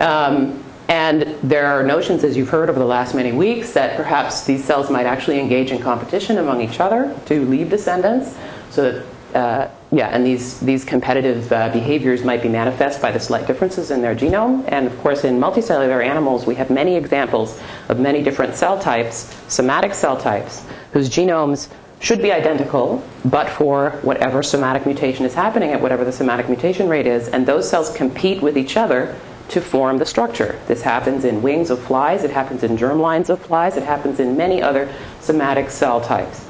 Um, 0.00 0.62
and 0.88 1.22
there 1.42 1.66
are 1.66 1.82
notions, 1.82 2.22
as 2.24 2.36
you've 2.36 2.50
heard 2.50 2.70
over 2.70 2.78
the 2.78 2.84
last 2.84 3.14
many 3.14 3.32
weeks, 3.32 3.72
that 3.72 3.96
perhaps 3.96 4.44
these 4.44 4.62
cells 4.64 4.90
might 4.90 5.06
actually 5.06 5.40
engage 5.40 5.72
in 5.72 5.80
competition 5.80 6.38
among 6.38 6.60
each 6.60 6.78
other 6.78 7.18
to 7.26 7.44
leave 7.46 7.70
descendants. 7.70 8.36
So 8.70 9.02
that, 9.32 9.36
uh, 9.36 9.70
yeah, 9.92 10.08
and 10.08 10.26
these, 10.26 10.58
these 10.60 10.84
competitive 10.84 11.52
uh, 11.52 11.68
behaviors 11.68 12.24
might 12.24 12.42
be 12.42 12.48
manifest 12.48 13.00
by 13.00 13.12
the 13.12 13.20
slight 13.20 13.46
differences 13.46 13.92
in 13.92 14.02
their 14.02 14.16
genome. 14.16 14.64
And 14.68 14.86
of 14.86 14.98
course, 14.98 15.22
in 15.24 15.38
multicellular 15.38 16.04
animals, 16.04 16.44
we 16.44 16.56
have 16.56 16.70
many 16.70 16.96
examples 16.96 17.60
of 17.88 18.00
many 18.00 18.22
different 18.22 18.56
cell 18.56 18.78
types, 18.78 19.32
somatic 19.46 19.94
cell 19.94 20.16
types, 20.16 20.64
whose 20.92 21.08
genomes 21.08 21.68
should 22.00 22.20
be 22.20 22.32
identical, 22.32 23.02
but 23.26 23.48
for 23.48 23.90
whatever 24.02 24.42
somatic 24.42 24.86
mutation 24.86 25.24
is 25.24 25.34
happening 25.34 25.70
at 25.70 25.80
whatever 25.80 26.04
the 26.04 26.12
somatic 26.12 26.48
mutation 26.48 26.88
rate 26.88 27.06
is, 27.06 27.28
and 27.28 27.46
those 27.46 27.68
cells 27.68 27.94
compete 27.96 28.42
with 28.42 28.58
each 28.58 28.76
other 28.76 29.14
to 29.48 29.60
form 29.60 29.98
the 29.98 30.04
structure. 30.04 30.58
This 30.66 30.82
happens 30.82 31.24
in 31.24 31.40
wings 31.40 31.70
of 31.70 31.80
flies, 31.80 32.24
it 32.24 32.30
happens 32.30 32.64
in 32.64 32.76
germ 32.76 32.98
lines 32.98 33.30
of 33.30 33.40
flies, 33.40 33.76
it 33.76 33.84
happens 33.84 34.18
in 34.18 34.36
many 34.36 34.60
other 34.60 34.92
somatic 35.20 35.70
cell 35.70 36.00
types. 36.00 36.44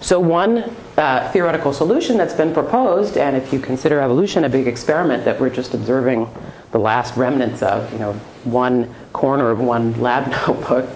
So, 0.00 0.18
one 0.20 0.74
uh, 0.96 1.30
theoretical 1.30 1.72
solution 1.72 2.16
that's 2.16 2.34
been 2.34 2.54
proposed, 2.54 3.16
and 3.18 3.36
if 3.36 3.52
you 3.52 3.60
consider 3.60 4.00
evolution 4.00 4.44
a 4.44 4.48
big 4.48 4.66
experiment 4.66 5.24
that 5.24 5.38
we're 5.38 5.50
just 5.50 5.74
observing 5.74 6.28
the 6.72 6.78
last 6.78 7.16
remnants 7.16 7.62
of, 7.62 7.92
you 7.92 7.98
know, 7.98 8.12
one 8.44 8.92
corner 9.12 9.50
of 9.50 9.60
one 9.60 9.98
lab 10.00 10.30
notebook, 10.46 10.88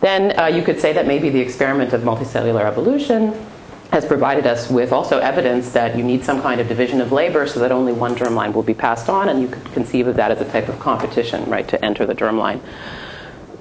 then 0.00 0.38
uh, 0.38 0.46
you 0.46 0.62
could 0.62 0.80
say 0.80 0.92
that 0.92 1.06
maybe 1.06 1.28
the 1.28 1.40
experiment 1.40 1.92
of 1.92 2.02
multicellular 2.02 2.64
evolution 2.64 3.32
has 3.92 4.04
provided 4.06 4.46
us 4.46 4.70
with 4.70 4.90
also 4.90 5.18
evidence 5.18 5.70
that 5.72 5.96
you 5.96 6.02
need 6.02 6.24
some 6.24 6.40
kind 6.40 6.60
of 6.60 6.66
division 6.66 7.00
of 7.00 7.12
labor 7.12 7.46
so 7.46 7.60
that 7.60 7.70
only 7.70 7.92
one 7.92 8.16
germline 8.16 8.52
will 8.52 8.62
be 8.62 8.74
passed 8.74 9.08
on, 9.08 9.28
and 9.28 9.42
you 9.42 9.48
could 9.48 9.64
conceive 9.72 10.06
of 10.06 10.16
that 10.16 10.30
as 10.30 10.40
a 10.40 10.50
type 10.50 10.68
of 10.68 10.78
competition, 10.80 11.44
right, 11.50 11.68
to 11.68 11.84
enter 11.84 12.06
the 12.06 12.14
germline. 12.14 12.60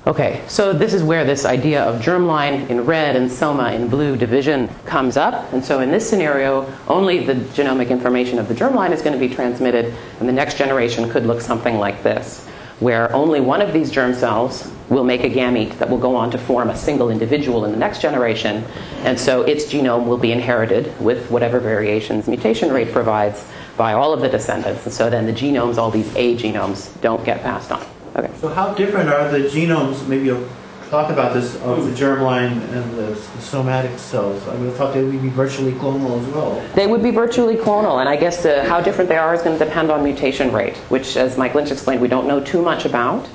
Okay, 0.08 0.42
so 0.48 0.74
this 0.74 0.96
is 0.96 1.04
where 1.04 1.24
this 1.24 1.46
idea 1.46 1.84
of 1.84 2.02
germline 2.02 2.68
in 2.72 2.82
red 2.88 3.16
and 3.16 3.32
soma 3.32 3.72
in 3.74 3.88
blue 3.88 4.18
division 4.18 4.68
comes 4.84 5.16
up. 5.16 5.54
And 5.54 5.64
so 5.64 5.82
in 5.82 5.92
this 5.92 6.10
scenario, 6.10 6.66
only 6.88 7.24
the 7.24 7.36
genomic 7.36 7.92
information 7.92 8.40
of 8.40 8.48
the 8.48 8.56
germline 8.56 8.94
is 8.94 9.04
going 9.04 9.14
to 9.14 9.20
be 9.20 9.32
transmitted, 9.32 9.94
and 10.20 10.28
the 10.28 10.34
next 10.34 10.58
generation 10.58 11.08
could 11.08 11.28
look 11.28 11.40
something 11.40 11.78
like 11.78 12.02
this, 12.02 12.48
where 12.80 13.14
only 13.14 13.42
one 13.42 13.62
of 13.62 13.74
these 13.74 13.92
germ 13.92 14.16
cells 14.16 14.72
will 14.90 15.04
make 15.04 15.24
a 15.24 15.30
gamete 15.30 15.78
that 15.78 15.88
will 15.88 16.00
go 16.00 16.16
on 16.16 16.32
to 16.32 16.38
form 16.40 16.72
a 16.72 16.76
single 16.76 17.12
individual 17.12 17.66
in 17.66 17.72
the 17.72 17.78
next 17.78 18.02
generation, 18.02 18.64
and 19.04 19.20
so 19.20 19.44
its 19.44 19.66
genome 19.66 20.08
will 20.08 20.18
be 20.18 20.32
inherited 20.32 21.00
with 21.00 21.30
whatever 21.30 21.60
variations 21.60 22.28
mutation 22.28 22.72
rate 22.72 22.92
provides 22.92 23.46
by 23.78 23.94
all 23.94 24.14
of 24.14 24.22
the 24.22 24.30
descendants. 24.30 24.84
And 24.84 24.94
so 24.94 25.12
then 25.12 25.28
the 25.28 25.32
genomes, 25.32 25.78
all 25.78 25.92
these 25.92 26.12
A 26.16 26.36
genomes, 26.38 27.00
don't 27.02 27.24
get 27.24 27.44
passed 27.44 27.72
on. 27.72 27.86
Okay. 28.16 28.32
So 28.40 28.50
how 28.50 28.74
different 28.74 29.10
are 29.10 29.30
the 29.30 29.40
genomes, 29.48 30.06
maybe 30.08 30.26
you'll 30.26 30.48
talk 30.90 31.10
about 31.10 31.34
this, 31.34 31.56
of 31.62 31.86
the 31.86 31.92
germline 31.92 32.52
and 32.74 32.98
the, 32.98 33.04
the 33.04 33.42
somatic 33.42 33.98
cells? 33.98 34.46
I 34.48 34.56
would 34.56 34.68
have 34.68 34.76
thought 34.76 34.94
they 34.94 35.04
would 35.04 35.22
be 35.22 35.30
virtually 35.30 35.72
clonal 35.74 36.20
as 36.20 36.28
well. 36.34 36.62
They 36.76 36.88
would 36.88 37.02
be 37.02 37.12
virtually 37.12 37.56
clonal, 37.56 38.02
and 38.02 38.10
I 38.10 38.18
guess 38.18 38.46
uh, 38.46 38.66
how 38.68 38.82
different 38.82 39.10
they 39.10 39.18
are 39.18 39.34
is 39.34 39.42
going 39.42 39.58
to 39.58 39.64
depend 39.64 39.92
on 39.92 40.04
mutation 40.04 40.52
rate, 40.52 40.76
which, 40.90 41.16
as 41.16 41.38
Mike 41.38 41.56
Lynch 41.56 41.72
explained, 41.72 42.02
we 42.02 42.10
don't 42.10 42.28
know 42.28 42.44
too 42.44 42.62
much 42.62 42.84
about, 42.84 43.30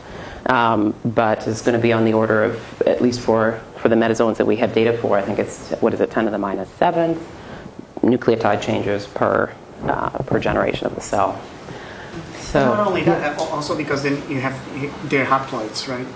um, 0.47 0.95
but 1.05 1.47
is 1.47 1.63
going 1.63 1.77
to 1.77 1.83
be 1.83 1.93
on 1.93 2.05
the 2.05 2.13
order 2.13 2.45
of, 2.45 2.83
at 2.83 3.01
least 3.01 3.21
for, 3.21 3.61
for 3.79 3.89
the 3.89 3.97
metazoans 3.97 4.37
that 4.37 4.47
we 4.47 4.57
have 4.57 4.75
data 4.75 4.97
for, 4.99 5.17
I 5.17 5.23
think 5.23 5.39
it's, 5.39 5.71
what 5.81 5.95
is 5.95 6.01
it, 6.01 6.11
10 6.11 6.27
to 6.27 6.31
the 6.31 6.39
minus 6.39 6.69
7 6.75 7.19
nucleotide 8.03 8.61
changes 8.61 9.07
per, 9.07 9.53
uh, 9.85 10.11
per 10.25 10.39
generation 10.39 10.87
of 10.87 10.95
the 10.95 11.01
cell. 11.01 11.41
So, 12.53 12.65
Not 12.65 12.87
only 12.87 13.03
that, 13.03 13.39
uh, 13.39 13.43
also 13.45 13.77
because 13.77 14.05
then 14.05 14.23
you 14.31 14.41
have 14.41 14.55
their 15.11 15.25
haploids, 15.25 15.89
right? 15.89 16.07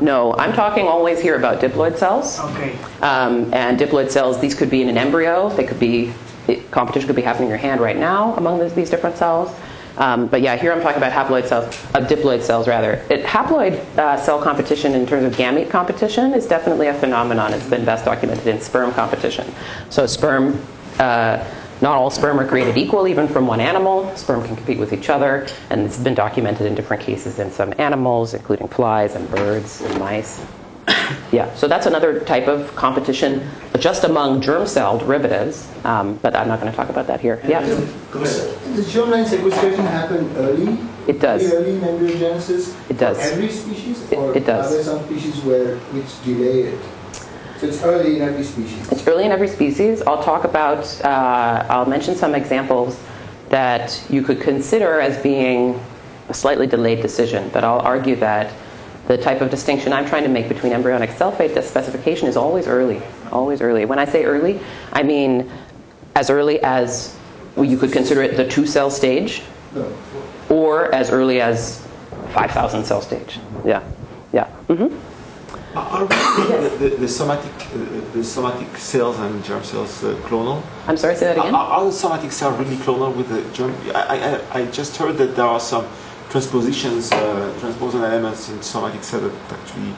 No, 0.00 0.34
I'm 0.34 0.52
talking 0.52 0.86
always 0.86 1.20
here 1.20 1.36
about 1.36 1.60
diploid 1.60 1.98
cells. 1.98 2.38
Okay. 2.38 2.78
Um, 3.00 3.52
and 3.52 3.78
diploid 3.78 4.10
cells, 4.10 4.40
these 4.40 4.54
could 4.54 4.70
be 4.70 4.80
in 4.82 4.88
an 4.88 4.96
embryo. 4.96 5.48
They 5.50 5.64
could 5.64 5.80
be, 5.80 6.12
competition 6.70 7.08
could 7.08 7.16
be 7.16 7.22
happening 7.22 7.46
in 7.46 7.50
your 7.50 7.58
hand 7.58 7.80
right 7.80 7.96
now 7.96 8.34
among 8.36 8.60
these, 8.60 8.72
these 8.74 8.90
different 8.90 9.16
cells. 9.16 9.52
Um, 9.98 10.28
but 10.28 10.40
yeah, 10.40 10.56
here 10.56 10.72
I'm 10.72 10.80
talking 10.80 11.02
about 11.02 11.12
haploid 11.12 11.46
cells, 11.46 11.66
uh, 11.94 12.00
diploid 12.00 12.42
cells 12.42 12.68
rather. 12.68 13.04
It, 13.10 13.24
haploid 13.24 13.74
uh, 13.98 14.16
cell 14.16 14.40
competition 14.40 14.94
in 14.94 15.06
terms 15.06 15.24
of 15.24 15.34
gamete 15.34 15.68
competition 15.68 16.32
is 16.32 16.46
definitely 16.46 16.86
a 16.86 16.94
phenomenon. 16.94 17.52
It's 17.52 17.66
been 17.66 17.84
best 17.84 18.04
documented 18.04 18.46
in 18.46 18.60
sperm 18.60 18.92
competition. 18.92 19.52
So 19.90 20.06
sperm, 20.06 20.64
uh, 20.98 21.44
not 21.82 21.96
all 21.96 22.10
sperm 22.10 22.38
are 22.38 22.46
created 22.46 22.78
equal, 22.78 23.08
even 23.08 23.26
from 23.26 23.46
one 23.46 23.60
animal. 23.60 24.14
Sperm 24.16 24.44
can 24.44 24.54
compete 24.56 24.78
with 24.78 24.92
each 24.92 25.10
other, 25.10 25.46
and 25.68 25.80
it's 25.82 25.98
been 25.98 26.14
documented 26.14 26.66
in 26.66 26.74
different 26.76 27.02
cases 27.02 27.40
in 27.40 27.50
some 27.50 27.74
animals, 27.78 28.34
including 28.34 28.68
flies 28.68 29.16
and 29.16 29.28
birds 29.30 29.80
and 29.82 29.98
mice. 29.98 30.40
Yeah, 31.30 31.52
so 31.54 31.66
that's 31.66 31.86
another 31.86 32.20
type 32.20 32.46
of 32.48 32.74
competition 32.76 33.48
just 33.78 34.04
among 34.04 34.40
germ 34.42 34.66
cell 34.66 34.98
derivatives, 34.98 35.68
um, 35.84 36.18
but 36.22 36.36
I'm 36.36 36.46
not 36.46 36.60
going 36.60 36.70
to 36.70 36.76
talk 36.76 36.88
about 36.90 37.06
that 37.06 37.20
here. 37.20 37.40
Yeah, 37.48 37.62
The 37.62 38.82
germline 38.86 39.26
sequestration 39.26 39.84
happen 39.86 40.30
early? 40.36 40.78
It 41.08 41.20
does. 41.20 41.42
Very 41.42 41.56
early 41.56 41.74
in 41.76 41.80
embryogenesis? 41.80 42.78
It 42.90 42.98
does. 42.98 43.16
For 43.18 43.32
every 43.32 43.48
species? 43.50 44.10
It- 44.12 44.18
or 44.18 44.36
it 44.36 44.46
does. 44.46 44.70
Are 44.70 44.74
there 44.74 44.84
some 44.84 45.04
species 45.06 45.42
where 45.42 45.76
which 45.92 46.22
delay 46.24 46.62
it? 46.74 46.80
So 47.62 47.68
it's 47.68 47.82
early 47.84 48.16
in 48.16 48.22
every 48.22 48.42
species? 48.42 48.90
it's 48.90 49.06
early 49.06 49.24
in 49.24 49.30
every 49.30 49.46
species. 49.46 50.02
I'll 50.02 50.20
talk 50.20 50.42
about, 50.42 50.84
uh, 51.04 51.64
I'll 51.70 51.86
mention 51.86 52.16
some 52.16 52.34
examples 52.34 53.00
that 53.50 54.04
you 54.10 54.20
could 54.20 54.40
consider 54.40 55.00
as 55.00 55.16
being 55.22 55.80
a 56.28 56.34
slightly 56.34 56.66
delayed 56.66 57.02
decision, 57.02 57.48
but 57.52 57.62
I'll 57.62 57.78
argue 57.78 58.16
that 58.16 58.52
the 59.06 59.16
type 59.16 59.42
of 59.42 59.48
distinction 59.48 59.92
I'm 59.92 60.06
trying 60.06 60.24
to 60.24 60.28
make 60.28 60.48
between 60.48 60.72
embryonic 60.72 61.12
cell 61.12 61.30
fate 61.30 61.54
specification 61.62 62.26
is 62.26 62.36
always 62.36 62.66
early, 62.66 63.00
always 63.30 63.62
early. 63.62 63.84
When 63.84 64.00
I 64.00 64.06
say 64.06 64.24
early, 64.24 64.58
I 64.92 65.04
mean 65.04 65.48
as 66.16 66.30
early 66.30 66.60
as 66.64 67.16
well, 67.54 67.64
you 67.64 67.78
could 67.78 67.92
consider 67.92 68.22
it 68.22 68.36
the 68.36 68.48
two 68.48 68.66
cell 68.66 68.90
stage, 68.90 69.44
or 70.48 70.92
as 70.92 71.10
early 71.10 71.40
as 71.40 71.86
5,000 72.30 72.84
cell 72.84 73.00
stage. 73.00 73.38
Yeah, 73.64 73.84
yeah. 74.32 74.48
hmm 74.66 75.11
Are 75.74 76.04
really 76.04 76.68
the, 76.68 76.76
the, 76.76 76.96
the 76.96 77.08
somatic 77.08 77.50
uh, 77.72 78.00
the 78.12 78.22
somatic 78.22 78.76
cells 78.76 79.18
and 79.18 79.42
germ 79.42 79.64
cells 79.64 80.04
uh, 80.04 80.14
clonal? 80.26 80.62
I'm 80.86 80.98
sorry, 80.98 81.16
say 81.16 81.26
that 81.26 81.38
Are, 81.38 81.42
again. 81.46 81.54
are 81.54 81.84
the 81.86 81.92
somatic 81.92 82.30
cells 82.30 82.58
really 82.58 82.76
clonal 82.76 83.14
with 83.16 83.28
the 83.30 83.40
germ? 83.54 83.74
I, 83.94 84.40
I, 84.52 84.60
I 84.60 84.66
just 84.66 84.96
heard 84.98 85.16
that 85.16 85.34
there 85.34 85.46
are 85.46 85.60
some 85.60 85.86
transpositions, 86.28 87.10
uh, 87.12 87.54
transposon 87.58 88.02
elements 88.02 88.50
in 88.50 88.60
somatic 88.62 89.02
cells 89.02 89.22
that 89.22 89.52
actually 89.52 89.94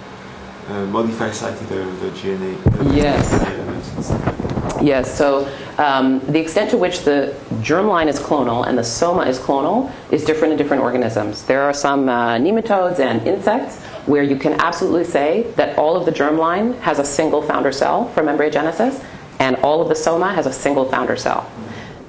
uh, 0.68 0.86
modify 0.86 1.30
slightly 1.32 1.66
the, 1.66 1.84
the 2.00 2.10
the 2.10 2.94
Yes. 2.94 4.80
Yes, 4.82 5.16
so 5.16 5.48
um, 5.78 6.20
the 6.26 6.38
extent 6.38 6.70
to 6.70 6.76
which 6.76 7.00
the 7.00 7.34
germline 7.62 8.06
is 8.06 8.18
clonal 8.18 8.66
and 8.66 8.76
the 8.76 8.84
soma 8.84 9.22
is 9.24 9.38
clonal 9.38 9.90
is 10.10 10.24
different 10.24 10.52
in 10.52 10.58
different 10.58 10.82
organisms. 10.82 11.42
There 11.44 11.62
are 11.62 11.72
some 11.72 12.08
uh, 12.08 12.36
nematodes 12.36 12.98
and 13.00 13.26
insects 13.26 13.80
where 14.06 14.22
you 14.22 14.36
can 14.36 14.52
absolutely 14.60 15.04
say 15.04 15.50
that 15.56 15.78
all 15.78 15.96
of 15.96 16.04
the 16.04 16.12
germline 16.12 16.78
has 16.80 16.98
a 16.98 17.04
single 17.04 17.42
founder 17.42 17.72
cell 17.72 18.08
from 18.10 18.26
embryogenesis 18.26 19.02
and 19.40 19.56
all 19.56 19.80
of 19.80 19.88
the 19.88 19.94
soma 19.94 20.32
has 20.32 20.46
a 20.46 20.52
single 20.52 20.84
founder 20.84 21.16
cell. 21.16 21.50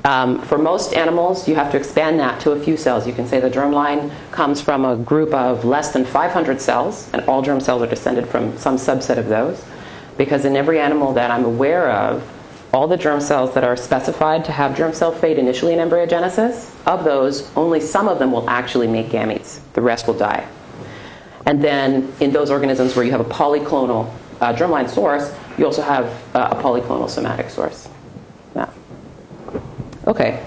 Um, 0.06 0.40
for 0.44 0.60
most 0.60 0.94
animals, 0.94 1.48
you 1.48 1.56
have 1.56 1.72
to 1.72 1.78
expand 1.78 2.20
that 2.20 2.40
to 2.42 2.52
a 2.52 2.60
few 2.60 2.78
cells. 2.78 3.08
You 3.08 3.14
can 3.14 3.28
say 3.28 3.40
the 3.40 3.50
germline 3.50 4.12
comes 4.30 4.62
from 4.62 4.86
a 4.86 4.96
group 4.96 5.34
of 5.34 5.66
less 5.66 5.94
than 5.94 6.06
500 6.06 6.62
cells, 6.62 7.10
and 7.12 7.24
all 7.24 7.42
germ 7.42 7.60
cells 7.60 7.82
are 7.82 7.88
descended 7.88 8.28
from 8.28 8.56
some 8.56 8.75
subset 8.75 9.18
of 9.18 9.28
those. 9.30 9.66
Because 10.16 10.46
in 10.46 10.56
every 10.56 10.80
animal 10.80 11.12
that 11.14 11.32
I'm 11.32 11.44
aware 11.44 11.90
of, 11.90 12.24
all 12.72 12.88
the 12.88 12.98
germ 12.98 13.20
cells 13.20 13.56
that 13.56 13.64
are 13.64 13.75
specified 13.75 14.46
to 14.46 14.52
have 14.52 14.78
germ 14.78 14.94
cell 14.94 15.12
fate 15.12 15.40
initially 15.40 15.74
in 15.74 15.80
embryogenesis, 15.80 16.70
of 16.86 17.04
those, 17.04 17.50
only 17.56 17.80
some 17.80 18.08
of 18.08 18.20
them 18.20 18.32
will 18.32 18.48
actually 18.48 18.88
make 18.88 19.08
gametes. 19.08 19.60
The 19.74 19.82
rest 19.82 20.06
will 20.06 20.14
die. 20.14 20.48
And 21.46 21.64
then 21.64 22.12
in 22.20 22.32
those 22.32 22.50
organisms 22.50 22.96
where 22.96 23.06
you 23.06 23.12
have 23.12 23.22
a 23.22 23.25
polyclonal 23.25 24.12
uh, 24.42 24.54
germline 24.54 24.90
source, 24.90 25.34
you 25.58 25.66
also 25.66 25.82
have 25.82 26.06
uh, 26.36 26.50
a 26.52 26.56
polyclonal 26.56 27.10
somatic 27.10 27.50
source. 27.50 27.88
Yeah. 28.56 28.70
Okay. 30.08 30.44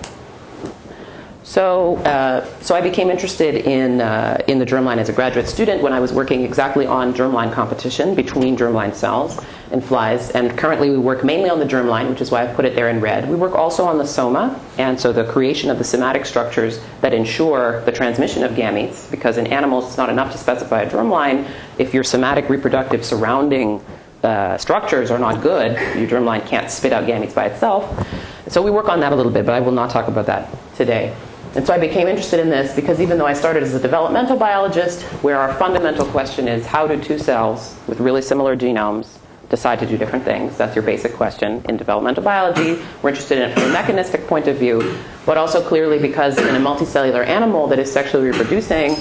So, 1.48 1.96
uh, 2.04 2.46
so 2.60 2.74
I 2.74 2.82
became 2.82 3.08
interested 3.08 3.54
in, 3.54 4.02
uh, 4.02 4.36
in 4.48 4.58
the 4.58 4.66
germline 4.66 4.98
as 4.98 5.08
a 5.08 5.14
graduate 5.14 5.48
student 5.48 5.82
when 5.82 5.94
I 5.94 5.98
was 5.98 6.12
working 6.12 6.42
exactly 6.42 6.84
on 6.84 7.14
germline 7.14 7.50
competition 7.54 8.14
between 8.14 8.54
germline 8.54 8.94
cells 8.94 9.42
and 9.70 9.82
flies. 9.82 10.28
And 10.32 10.58
currently 10.58 10.90
we 10.90 10.98
work 10.98 11.24
mainly 11.24 11.48
on 11.48 11.58
the 11.58 11.64
germline, 11.64 12.10
which 12.10 12.20
is 12.20 12.30
why 12.30 12.46
I 12.46 12.52
put 12.52 12.66
it 12.66 12.74
there 12.74 12.90
in 12.90 13.00
red. 13.00 13.26
We 13.30 13.34
work 13.34 13.54
also 13.54 13.86
on 13.86 13.96
the 13.96 14.06
soma, 14.06 14.60
and 14.76 15.00
so 15.00 15.10
the 15.10 15.24
creation 15.24 15.70
of 15.70 15.78
the 15.78 15.84
somatic 15.84 16.26
structures 16.26 16.80
that 17.00 17.14
ensure 17.14 17.82
the 17.86 17.92
transmission 17.92 18.44
of 18.44 18.50
gametes, 18.50 19.10
because 19.10 19.38
in 19.38 19.46
animals 19.46 19.86
it's 19.86 19.96
not 19.96 20.10
enough 20.10 20.32
to 20.32 20.36
specify 20.36 20.82
a 20.82 20.90
germline. 20.90 21.50
If 21.78 21.94
your 21.94 22.04
somatic 22.04 22.50
reproductive 22.50 23.06
surrounding 23.06 23.82
uh, 24.22 24.58
structures 24.58 25.10
are 25.10 25.18
not 25.18 25.40
good, 25.40 25.72
your 25.96 26.10
germline 26.10 26.46
can't 26.46 26.70
spit 26.70 26.92
out 26.92 27.04
gametes 27.04 27.34
by 27.34 27.46
itself. 27.46 28.06
So 28.48 28.60
we 28.60 28.70
work 28.70 28.90
on 28.90 29.00
that 29.00 29.14
a 29.14 29.16
little 29.16 29.32
bit, 29.32 29.46
but 29.46 29.54
I 29.54 29.60
will 29.60 29.72
not 29.72 29.88
talk 29.88 30.08
about 30.08 30.26
that 30.26 30.50
today. 30.76 31.16
And 31.54 31.66
so 31.66 31.72
I 31.72 31.78
became 31.78 32.08
interested 32.08 32.40
in 32.40 32.50
this 32.50 32.74
because 32.74 33.00
even 33.00 33.18
though 33.18 33.26
I 33.26 33.32
started 33.32 33.62
as 33.62 33.74
a 33.74 33.80
developmental 33.80 34.36
biologist, 34.36 35.02
where 35.22 35.38
our 35.38 35.54
fundamental 35.54 36.06
question 36.06 36.46
is 36.46 36.66
how 36.66 36.86
do 36.86 37.00
two 37.02 37.18
cells 37.18 37.76
with 37.86 38.00
really 38.00 38.22
similar 38.22 38.56
genomes 38.56 39.18
decide 39.48 39.78
to 39.78 39.86
do 39.86 39.96
different 39.96 40.24
things? 40.24 40.56
That's 40.56 40.76
your 40.76 40.84
basic 40.84 41.14
question 41.14 41.64
in 41.68 41.76
developmental 41.76 42.22
biology. 42.22 42.82
We're 43.02 43.10
interested 43.10 43.38
in 43.38 43.50
it 43.50 43.54
from 43.54 43.64
a 43.64 43.72
mechanistic 43.72 44.26
point 44.26 44.46
of 44.46 44.56
view, 44.58 44.98
but 45.24 45.38
also 45.38 45.66
clearly 45.66 45.98
because 45.98 46.36
in 46.38 46.54
a 46.54 46.60
multicellular 46.60 47.26
animal 47.26 47.66
that 47.68 47.78
is 47.78 47.90
sexually 47.90 48.28
reproducing, 48.28 48.92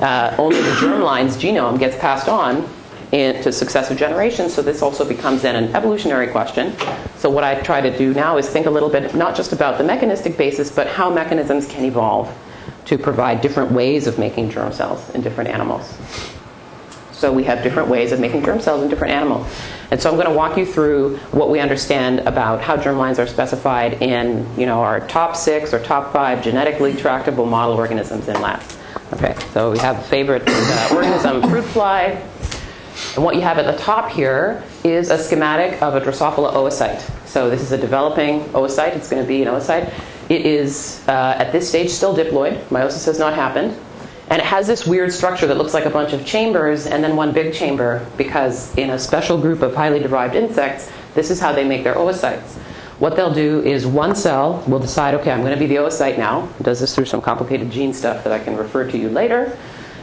uh, 0.00 0.34
only 0.38 0.60
the 0.60 0.70
germline's 0.76 1.36
genome 1.36 1.78
gets 1.78 1.96
passed 1.96 2.28
on 2.28 2.68
into 3.12 3.52
successive 3.52 3.96
generations. 3.96 4.54
So 4.54 4.62
this 4.62 4.82
also 4.82 5.04
becomes 5.04 5.42
then 5.42 5.56
an 5.56 5.74
evolutionary 5.74 6.26
question. 6.28 6.76
So 7.16 7.30
what 7.30 7.44
I 7.44 7.60
try 7.62 7.80
to 7.80 7.96
do 7.96 8.12
now 8.14 8.36
is 8.36 8.48
think 8.48 8.66
a 8.66 8.70
little 8.70 8.88
bit 8.88 9.14
not 9.14 9.36
just 9.36 9.52
about 9.52 9.78
the 9.78 9.84
mechanistic 9.84 10.36
basis, 10.36 10.70
but 10.70 10.86
how 10.86 11.10
mechanisms 11.10 11.66
can 11.66 11.84
evolve 11.84 12.32
to 12.86 12.98
provide 12.98 13.40
different 13.40 13.72
ways 13.72 14.06
of 14.06 14.18
making 14.18 14.50
germ 14.50 14.72
cells 14.72 15.08
in 15.10 15.20
different 15.20 15.50
animals. 15.50 15.96
So 17.12 17.32
we 17.32 17.44
have 17.44 17.62
different 17.62 17.88
ways 17.88 18.12
of 18.12 18.20
making 18.20 18.44
germ 18.44 18.60
cells 18.60 18.82
in 18.82 18.90
different 18.90 19.14
animals. 19.14 19.46
And 19.90 20.00
so 20.00 20.10
I'm 20.10 20.16
going 20.16 20.28
to 20.28 20.34
walk 20.34 20.58
you 20.58 20.66
through 20.66 21.16
what 21.30 21.48
we 21.48 21.60
understand 21.60 22.20
about 22.20 22.60
how 22.60 22.76
germlines 22.76 23.18
are 23.18 23.26
specified 23.26 24.02
in, 24.02 24.46
you 24.58 24.66
know, 24.66 24.82
our 24.82 25.06
top 25.08 25.34
six 25.34 25.72
or 25.72 25.82
top 25.82 26.12
five 26.12 26.42
genetically 26.44 26.94
tractable 26.94 27.46
model 27.46 27.74
organisms 27.76 28.28
in 28.28 28.38
labs. 28.42 28.76
Okay, 29.14 29.34
so 29.52 29.70
we 29.70 29.78
have 29.78 30.04
favorite 30.06 30.42
uh, 30.46 30.88
organism, 30.92 31.40
fruit 31.48 31.64
fly. 31.64 32.22
And 33.14 33.24
what 33.24 33.34
you 33.34 33.42
have 33.42 33.58
at 33.58 33.66
the 33.66 33.82
top 33.82 34.10
here 34.10 34.62
is 34.84 35.10
a 35.10 35.18
schematic 35.18 35.82
of 35.82 35.94
a 35.94 36.00
Drosophila 36.00 36.52
oocyte. 36.54 37.00
So 37.26 37.50
this 37.50 37.60
is 37.60 37.72
a 37.72 37.78
developing 37.78 38.40
oocyte. 38.54 38.96
It's 38.96 39.10
going 39.10 39.22
to 39.22 39.28
be 39.28 39.42
an 39.42 39.48
oocyte. 39.48 39.92
It 40.28 40.46
is, 40.46 41.02
uh, 41.06 41.36
at 41.38 41.52
this 41.52 41.68
stage, 41.68 41.90
still 41.90 42.16
diploid. 42.16 42.62
Meiosis 42.68 43.06
has 43.06 43.18
not 43.18 43.34
happened. 43.34 43.76
And 44.28 44.40
it 44.40 44.44
has 44.44 44.66
this 44.66 44.86
weird 44.86 45.12
structure 45.12 45.46
that 45.46 45.56
looks 45.56 45.72
like 45.72 45.84
a 45.84 45.90
bunch 45.90 46.12
of 46.12 46.26
chambers 46.26 46.86
and 46.86 47.04
then 47.04 47.14
one 47.14 47.32
big 47.32 47.54
chamber 47.54 48.04
because 48.16 48.74
in 48.76 48.90
a 48.90 48.98
special 48.98 49.38
group 49.38 49.62
of 49.62 49.74
highly 49.74 50.00
derived 50.00 50.34
insects, 50.34 50.90
this 51.14 51.30
is 51.30 51.38
how 51.38 51.52
they 51.52 51.64
make 51.64 51.84
their 51.84 51.94
oocytes. 51.94 52.56
What 52.98 53.14
they'll 53.14 53.34
do 53.34 53.60
is 53.60 53.86
one 53.86 54.16
cell 54.16 54.64
will 54.66 54.78
decide, 54.78 55.14
okay, 55.16 55.30
I'm 55.30 55.42
going 55.42 55.52
to 55.52 55.58
be 55.58 55.66
the 55.66 55.76
oocyte 55.76 56.18
now. 56.18 56.48
It 56.58 56.62
does 56.62 56.80
this 56.80 56.94
through 56.94 57.04
some 57.04 57.20
complicated 57.20 57.70
gene 57.70 57.92
stuff 57.92 58.24
that 58.24 58.32
I 58.32 58.38
can 58.38 58.56
refer 58.56 58.90
to 58.90 58.98
you 58.98 59.10
later. 59.10 59.56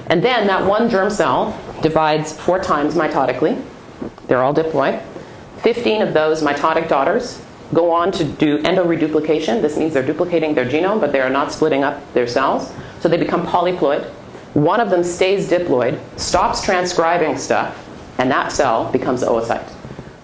And 0.08 0.24
then 0.24 0.48
that 0.48 0.66
one 0.66 0.90
germ 0.90 1.10
cell 1.10 1.58
divides 1.82 2.34
four 2.34 2.60
times 2.60 2.96
mitotically. 2.96 3.64
They're 4.28 4.44
all 4.44 4.54
diploid. 4.54 5.02
15 5.62 6.02
of 6.02 6.14
those 6.14 6.42
mitotic 6.42 6.90
daughters 6.90 7.42
go 7.74 7.92
on 7.92 8.12
to 8.12 8.24
do 8.24 8.60
endoreduplication. 8.60 9.62
This 9.62 9.78
means 9.78 9.94
they're 9.94 10.06
duplicating 10.06 10.54
their 10.54 10.66
genome, 10.66 11.00
but 11.00 11.12
they 11.12 11.22
are 11.22 11.30
not 11.30 11.52
splitting 11.52 11.84
up 11.84 12.02
their 12.14 12.28
cells. 12.28 12.74
So 13.00 13.10
they 13.10 13.18
become 13.18 13.46
polyploid. 13.46 14.06
One 14.54 14.80
of 14.80 14.90
them 14.90 15.04
stays 15.04 15.50
diploid, 15.50 16.00
stops 16.20 16.64
transcribing 16.64 17.38
stuff, 17.38 17.90
and 18.20 18.30
that 18.30 18.52
cell 18.52 18.92
becomes 18.92 19.24
oocyte. 19.24 19.72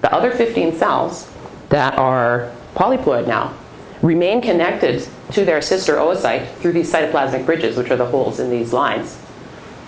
The 0.02 0.14
other 0.14 0.32
15 0.32 0.78
cells 0.78 1.30
that 1.70 1.98
are 1.98 2.52
polyploid 2.76 3.28
now 3.28 3.54
remain 4.02 4.42
connected 4.42 5.08
to 5.32 5.46
their 5.46 5.62
sister 5.62 5.96
oocyte 5.96 6.48
through 6.56 6.74
these 6.74 6.92
cytoplasmic 6.92 7.46
bridges, 7.46 7.76
which 7.76 7.90
are 7.92 7.98
the 7.98 8.06
holes 8.06 8.40
in 8.40 8.50
these 8.50 8.72
lines. 8.72 9.18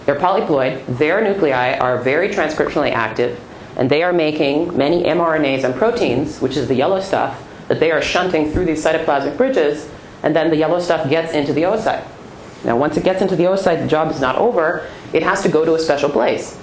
They're 0.05 0.15
polyploid. 0.15 0.98
Their 0.98 1.24
nuclei 1.24 1.77
are 1.77 1.98
very 2.00 2.29
transcriptionally 2.29 2.91
active, 2.91 3.39
and 3.77 3.89
they 3.89 4.03
are 4.03 4.13
making 4.13 4.75
many 4.75 5.03
mRNAs 5.03 5.63
and 5.63 5.75
proteins, 5.75 6.41
which 6.41 6.58
is 6.58 6.67
the 6.67 6.75
yellow 6.75 7.00
stuff, 7.00 7.41
that 7.67 7.79
they 7.79 7.91
are 7.91 8.01
shunting 8.01 8.51
through 8.51 8.65
these 8.65 8.84
cytoplasmic 8.84 9.38
bridges, 9.38 9.88
and 10.24 10.36
then 10.36 10.50
the 10.50 10.55
yellow 10.55 10.79
stuff 10.79 11.10
gets 11.10 11.34
into 11.34 11.53
the 11.53 11.63
oocyte. 11.63 12.03
Now, 12.63 12.77
once 12.77 12.98
it 12.98 13.03
gets 13.03 13.22
into 13.22 13.36
the 13.36 13.43
oocyte, 13.43 13.81
the 13.81 13.88
job 13.88 14.12
is 14.12 14.20
not 14.20 14.36
over. 14.36 14.88
It 15.13 15.24
has 15.24 15.41
to 15.43 15.50
go 15.50 15.65
to 15.65 15.75
a 15.75 15.79
special 15.79 16.10
place. 16.10 16.60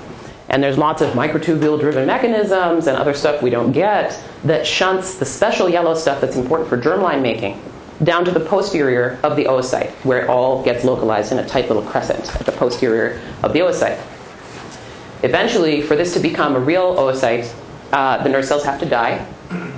And 0.49 0.62
there's 0.62 0.78
lots 0.78 1.02
of 1.02 1.11
microtubule 1.11 1.78
driven 1.78 2.07
mechanisms 2.07 2.87
and 2.87 2.97
other 2.97 3.14
stuff 3.14 3.42
we 3.42 3.50
don't 3.50 3.73
get 3.73 4.18
that 4.45 4.66
shunts 4.66 5.16
the 5.16 5.25
special 5.25 5.68
yellow 5.68 5.95
stuff 5.95 6.21
that's 6.21 6.37
important 6.37 6.68
for 6.68 6.78
germline 6.78 7.21
making 7.21 7.61
down 8.05 8.25
to 8.25 8.31
the 8.31 8.40
posterior 8.40 9.19
of 9.23 9.37
the 9.37 9.45
oocyte, 9.45 9.90
where 10.05 10.23
it 10.23 10.28
all 10.28 10.62
gets 10.62 10.85
localized 10.85 11.33
in 11.33 11.38
a 11.38 11.49
tight 11.49 11.69
little 11.69 11.83
crescent 11.83 12.35
at 12.37 12.47
the 12.47 12.52
posterior 12.52 13.21
of 13.43 13.52
the 13.52 13.61
oocyte. 13.61 14.00
Eventually, 15.23 15.83
for 15.83 15.97
this 15.97 16.14
to 16.14 16.21
become 16.21 16.55
a 16.55 16.61
real 16.61 16.95
oocyte, 16.97 17.52
uh, 17.93 18.23
the 18.23 18.28
nerve 18.28 18.45
cells 18.45 18.64
have 18.64 18.78
to 18.81 18.87
die. 18.87 19.26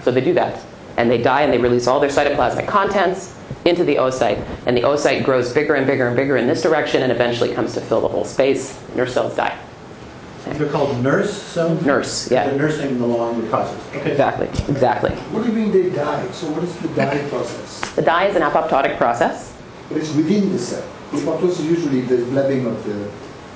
So 0.03 0.11
they 0.11 0.21
do 0.21 0.35
that. 0.35 0.63
And 0.97 1.11
they 1.11 1.23
die 1.23 1.43
and 1.43 1.53
they 1.53 1.59
release 1.59 1.87
all 1.87 2.01
their 2.01 2.11
cytoplasmic 2.11 2.67
contents 2.67 3.35
into 3.65 3.85
the 3.85 3.97
oocyte. 3.97 4.45
And 4.67 4.77
the 4.77 4.83
oocyte 4.83 5.25
grows 5.25 5.53
bigger 5.53 5.75
and 5.75 5.87
bigger 5.87 6.09
and 6.09 6.17
bigger 6.17 6.37
in 6.37 6.47
this 6.47 6.63
direction 6.63 7.03
and 7.03 7.13
eventually 7.13 7.55
comes 7.55 7.75
to 7.75 7.81
fill 7.81 8.01
the 8.01 8.09
whole 8.09 8.25
space. 8.25 8.79
Nerve 8.95 9.11
cells 9.11 9.35
die. 9.35 9.59
They're 10.45 10.69
called 10.71 11.03
nurse 11.03 11.33
cells? 11.43 11.85
Nurse, 11.85 12.31
yeah. 12.31 12.49
They're 12.49 12.59
nursing 12.59 13.01
along 13.01 13.41
the 13.43 13.47
process. 13.49 13.81
Okay. 13.97 14.11
Exactly, 14.13 14.49
exactly. 14.73 15.11
What 15.33 15.43
do 15.45 15.51
you 15.51 15.55
mean 15.55 15.71
they 15.73 15.91
die? 15.91 16.31
So 16.33 16.51
what 16.51 16.65
is 16.65 16.75
the 16.79 16.89
die 16.89 17.23
process? 17.29 17.81
The 17.95 18.03
die 18.03 18.27
is 18.27 18.37
an 18.37 18.43
apoptotic 18.43 18.97
process. 18.97 19.53
But 19.89 19.99
it's 19.99 20.15
within 20.15 20.51
the 20.53 20.59
cell. 20.59 20.87
Apoptosis 21.13 21.61
is 21.61 21.65
usually 21.67 22.01
the 22.03 22.17
blebbing 22.17 22.67
of 22.67 22.83
the 22.87 23.11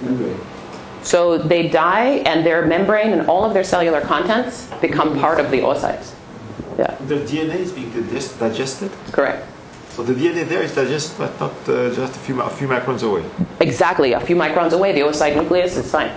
membrane. 0.04 0.38
So 1.02 1.38
they 1.38 1.68
die 1.68 2.22
and 2.26 2.44
their 2.44 2.66
membrane 2.66 3.12
and 3.12 3.26
all 3.28 3.44
of 3.44 3.54
their 3.54 3.64
cellular 3.64 4.00
contents 4.00 4.68
become 4.80 5.18
part 5.20 5.38
of 5.40 5.50
the 5.50 5.60
oocyte. 5.60 6.04
Yeah, 6.78 6.94
The 7.06 7.16
DNA 7.16 7.56
is 7.60 7.72
being 7.72 7.90
digest- 7.92 8.38
digested. 8.40 8.90
correct. 9.12 9.46
So 9.90 10.02
the 10.02 10.12
DNA 10.12 10.44
there 10.48 10.62
is 10.62 10.74
digested, 10.74 11.16
but 11.18 11.38
not 11.38 11.52
uh, 11.68 11.94
just 11.94 12.16
a 12.16 12.18
few, 12.18 12.42
a 12.42 12.50
few 12.50 12.66
microns 12.66 13.02
away. 13.04 13.22
Exactly. 13.60 14.12
A 14.14 14.20
few 14.20 14.34
microns 14.34 14.72
away, 14.72 14.90
the 14.92 15.00
oocyte 15.02 15.36
nucleus 15.36 15.76
is 15.76 15.88
fine. 15.90 16.10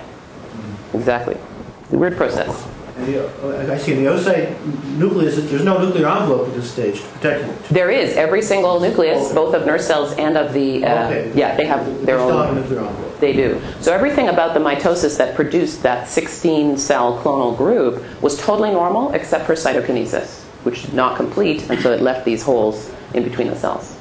Exactly. 0.98 1.38
It's 1.84 1.94
a 1.94 1.98
weird 1.98 2.18
process. 2.18 2.68
And 2.98 3.06
the, 3.14 3.28
uh, 3.70 3.74
I 3.74 3.78
see, 3.78 3.94
the 3.94 4.06
oocyte 4.06 4.58
nucleus, 4.98 5.36
there's 5.36 5.64
no 5.64 5.78
nuclear 5.80 6.08
envelope 6.10 6.48
at 6.48 6.56
this 6.56 6.72
stage 6.72 7.00
to 7.02 7.08
protect 7.10 7.44
it. 7.44 7.64
There 7.70 7.92
is 7.92 8.16
every 8.18 8.42
single 8.42 8.80
nucleus, 8.80 9.32
both 9.34 9.54
of 9.54 9.68
nerve 9.68 9.82
cells 9.82 10.14
and 10.14 10.36
of 10.36 10.52
the. 10.54 10.84
Uh, 10.84 11.06
Okay. 11.08 11.32
Yeah, 11.36 11.56
they 11.56 11.66
have 11.66 11.86
their 12.06 12.18
They 12.18 12.24
still 12.24 12.38
have 12.40 12.48
a 12.48 12.50
own. 12.50 12.56
nuclear 12.56 12.80
envelope. 12.80 13.20
They 13.20 13.34
do. 13.34 13.62
So 13.82 13.94
everything 13.94 14.30
about 14.30 14.56
the 14.56 14.60
mitosis 14.60 15.16
that 15.20 15.36
produced 15.36 15.84
that 15.84 16.08
16 16.08 16.78
cell 16.78 17.20
clonal 17.22 17.56
group 17.56 18.04
was 18.22 18.36
totally 18.40 18.72
normal 18.72 19.12
except 19.14 19.46
for 19.46 19.54
cytokinesis, 19.54 20.42
which 20.64 20.82
did 20.84 20.94
not 20.96 21.16
complete, 21.18 21.70
and 21.70 21.80
so 21.82 21.92
it 21.94 22.02
left 22.02 22.26
these 22.26 22.42
holes 22.42 22.90
in 23.14 23.24
between 23.24 23.48
the 23.48 23.56
cells. 23.56 23.96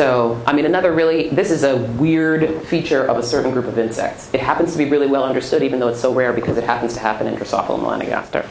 So, 0.00 0.40
I 0.46 0.54
mean, 0.54 0.64
another 0.64 0.94
really, 0.94 1.28
this 1.28 1.50
is 1.50 1.62
a 1.62 1.76
weird 1.76 2.62
feature 2.62 3.04
of 3.04 3.18
a 3.18 3.22
certain 3.22 3.50
group 3.50 3.66
of 3.66 3.78
insects. 3.78 4.32
It 4.32 4.40
happens 4.40 4.72
to 4.72 4.78
be 4.78 4.86
really 4.86 5.06
well 5.06 5.24
understood, 5.24 5.62
even 5.62 5.78
though 5.78 5.88
it's 5.88 6.00
so 6.00 6.10
rare 6.14 6.32
because 6.32 6.56
it 6.56 6.64
happens 6.64 6.94
to 6.94 7.00
happen 7.00 7.26
in 7.26 7.34
Drosophila 7.34 7.78
melanogaster. 7.78 8.46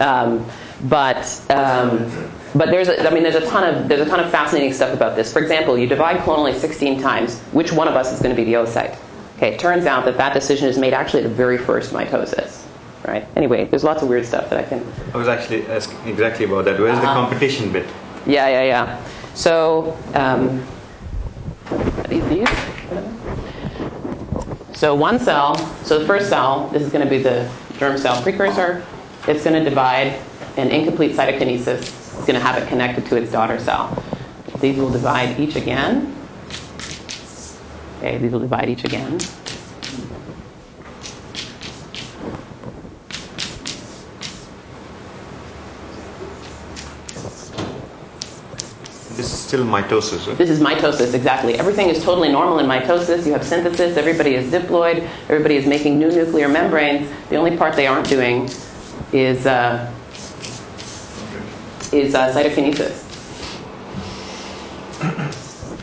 Um, 0.00 0.46
but, 0.88 1.38
um, 1.50 2.10
but 2.54 2.70
there's, 2.70 2.88
a, 2.88 3.06
I 3.06 3.12
mean, 3.12 3.24
there's 3.24 3.34
a 3.34 3.44
ton 3.46 3.74
of 3.74 3.88
there's 3.90 4.00
a 4.00 4.06
ton 4.08 4.20
of 4.20 4.30
fascinating 4.30 4.72
stuff 4.72 4.94
about 4.94 5.16
this. 5.16 5.30
For 5.34 5.38
example, 5.42 5.76
you 5.76 5.86
divide 5.86 6.16
clonally 6.20 6.54
16 6.54 7.02
times. 7.02 7.40
Which 7.52 7.72
one 7.72 7.88
of 7.88 7.94
us 7.94 8.10
is 8.10 8.20
going 8.22 8.34
to 8.34 8.42
be 8.42 8.50
the 8.50 8.54
oocyte? 8.54 8.96
Okay, 9.36 9.52
it 9.52 9.60
turns 9.60 9.84
out 9.84 10.06
that 10.06 10.16
that 10.16 10.32
decision 10.32 10.66
is 10.66 10.78
made 10.78 10.94
actually 10.94 11.24
at 11.24 11.28
the 11.28 11.34
very 11.34 11.58
first 11.58 11.92
mitosis. 11.92 12.64
Right. 13.06 13.28
Anyway, 13.36 13.66
there's 13.66 13.84
lots 13.84 14.02
of 14.02 14.08
weird 14.08 14.24
stuff 14.24 14.48
that 14.48 14.58
I 14.58 14.66
can 14.66 14.82
I 15.12 15.18
was 15.18 15.28
actually 15.28 15.66
asking 15.66 16.08
exactly 16.08 16.46
about 16.46 16.64
that. 16.64 16.80
Where's 16.80 16.98
the 16.98 17.04
Uh-huh. 17.04 17.26
competition 17.28 17.70
bit? 17.70 17.84
yeah, 18.24 18.48
yeah, 18.48 18.62
yeah. 18.62 19.04
So, 19.34 19.94
um, 20.14 20.32
are 20.38 20.44
these 20.46 20.62
these? 20.62 20.75
So 24.76 24.94
one 24.94 25.18
cell, 25.18 25.56
so 25.84 25.98
the 25.98 26.06
first 26.06 26.28
cell, 26.28 26.68
this 26.68 26.82
is 26.82 26.92
going 26.92 27.02
to 27.02 27.08
be 27.08 27.22
the 27.22 27.50
germ 27.78 27.96
cell 27.96 28.22
precursor. 28.22 28.84
It's 29.26 29.42
going 29.42 29.56
to 29.56 29.68
divide 29.68 30.20
in 30.58 30.70
incomplete 30.70 31.16
cytokinesis. 31.16 31.78
It's 31.78 32.26
going 32.26 32.34
to 32.34 32.40
have 32.40 32.62
it 32.62 32.68
connected 32.68 33.06
to 33.06 33.16
its 33.16 33.32
daughter 33.32 33.58
cell. 33.58 33.96
These 34.60 34.76
will 34.76 34.90
divide 34.90 35.40
each 35.40 35.56
again. 35.56 36.14
Okay, 37.98 38.18
these 38.18 38.32
will 38.32 38.40
divide 38.40 38.68
each 38.68 38.84
again. 38.84 39.18
This 49.16 49.32
is 49.32 49.45
still 49.56 49.66
mitosis, 49.66 50.26
right? 50.28 50.36
This 50.36 50.50
is 50.50 50.60
mitosis, 50.60 51.14
exactly. 51.14 51.58
Everything 51.58 51.88
is 51.88 52.02
totally 52.04 52.30
normal 52.30 52.58
in 52.58 52.66
mitosis. 52.66 53.26
You 53.26 53.32
have 53.32 53.44
synthesis, 53.44 53.96
everybody 53.96 54.34
is 54.34 54.52
diploid, 54.52 55.08
everybody 55.28 55.56
is 55.56 55.66
making 55.66 55.98
new 55.98 56.10
nuclear 56.10 56.48
membranes. 56.48 57.08
The 57.30 57.36
only 57.36 57.56
part 57.56 57.74
they 57.74 57.86
aren't 57.86 58.08
doing 58.08 58.50
is, 59.12 59.46
uh, 59.46 59.92
is 61.92 62.14
uh, 62.14 62.34
cytokinesis. 62.34 63.04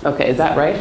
Okay, 0.05 0.29
is 0.29 0.37
that 0.37 0.57
right? 0.57 0.75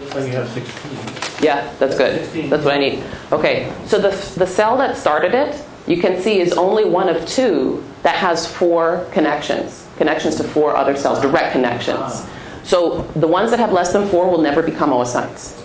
Looks 0.00 0.14
you 0.14 0.32
have 0.32 0.48
16. 0.48 1.44
Yeah, 1.44 1.74
that's 1.78 1.98
good. 1.98 2.22
That's 2.48 2.64
what 2.64 2.74
I 2.74 2.78
need. 2.78 3.02
Okay, 3.32 3.72
so 3.86 3.98
the, 3.98 4.10
the 4.38 4.46
cell 4.46 4.78
that 4.78 4.96
started 4.96 5.34
it, 5.34 5.62
you 5.86 6.00
can 6.00 6.22
see 6.22 6.40
is 6.40 6.52
only 6.52 6.84
one 6.84 7.08
of 7.08 7.26
two 7.26 7.84
that 8.02 8.16
has 8.16 8.46
four 8.46 9.06
connections, 9.12 9.85
connections 9.96 10.36
to 10.36 10.44
four 10.44 10.76
other 10.76 10.96
cells, 10.96 11.20
direct 11.20 11.52
connections. 11.52 12.26
So 12.62 13.02
the 13.16 13.28
ones 13.28 13.50
that 13.50 13.60
have 13.60 13.72
less 13.72 13.92
than 13.92 14.08
four 14.08 14.30
will 14.30 14.42
never 14.42 14.62
become 14.62 14.90
oocytes. 14.90 15.62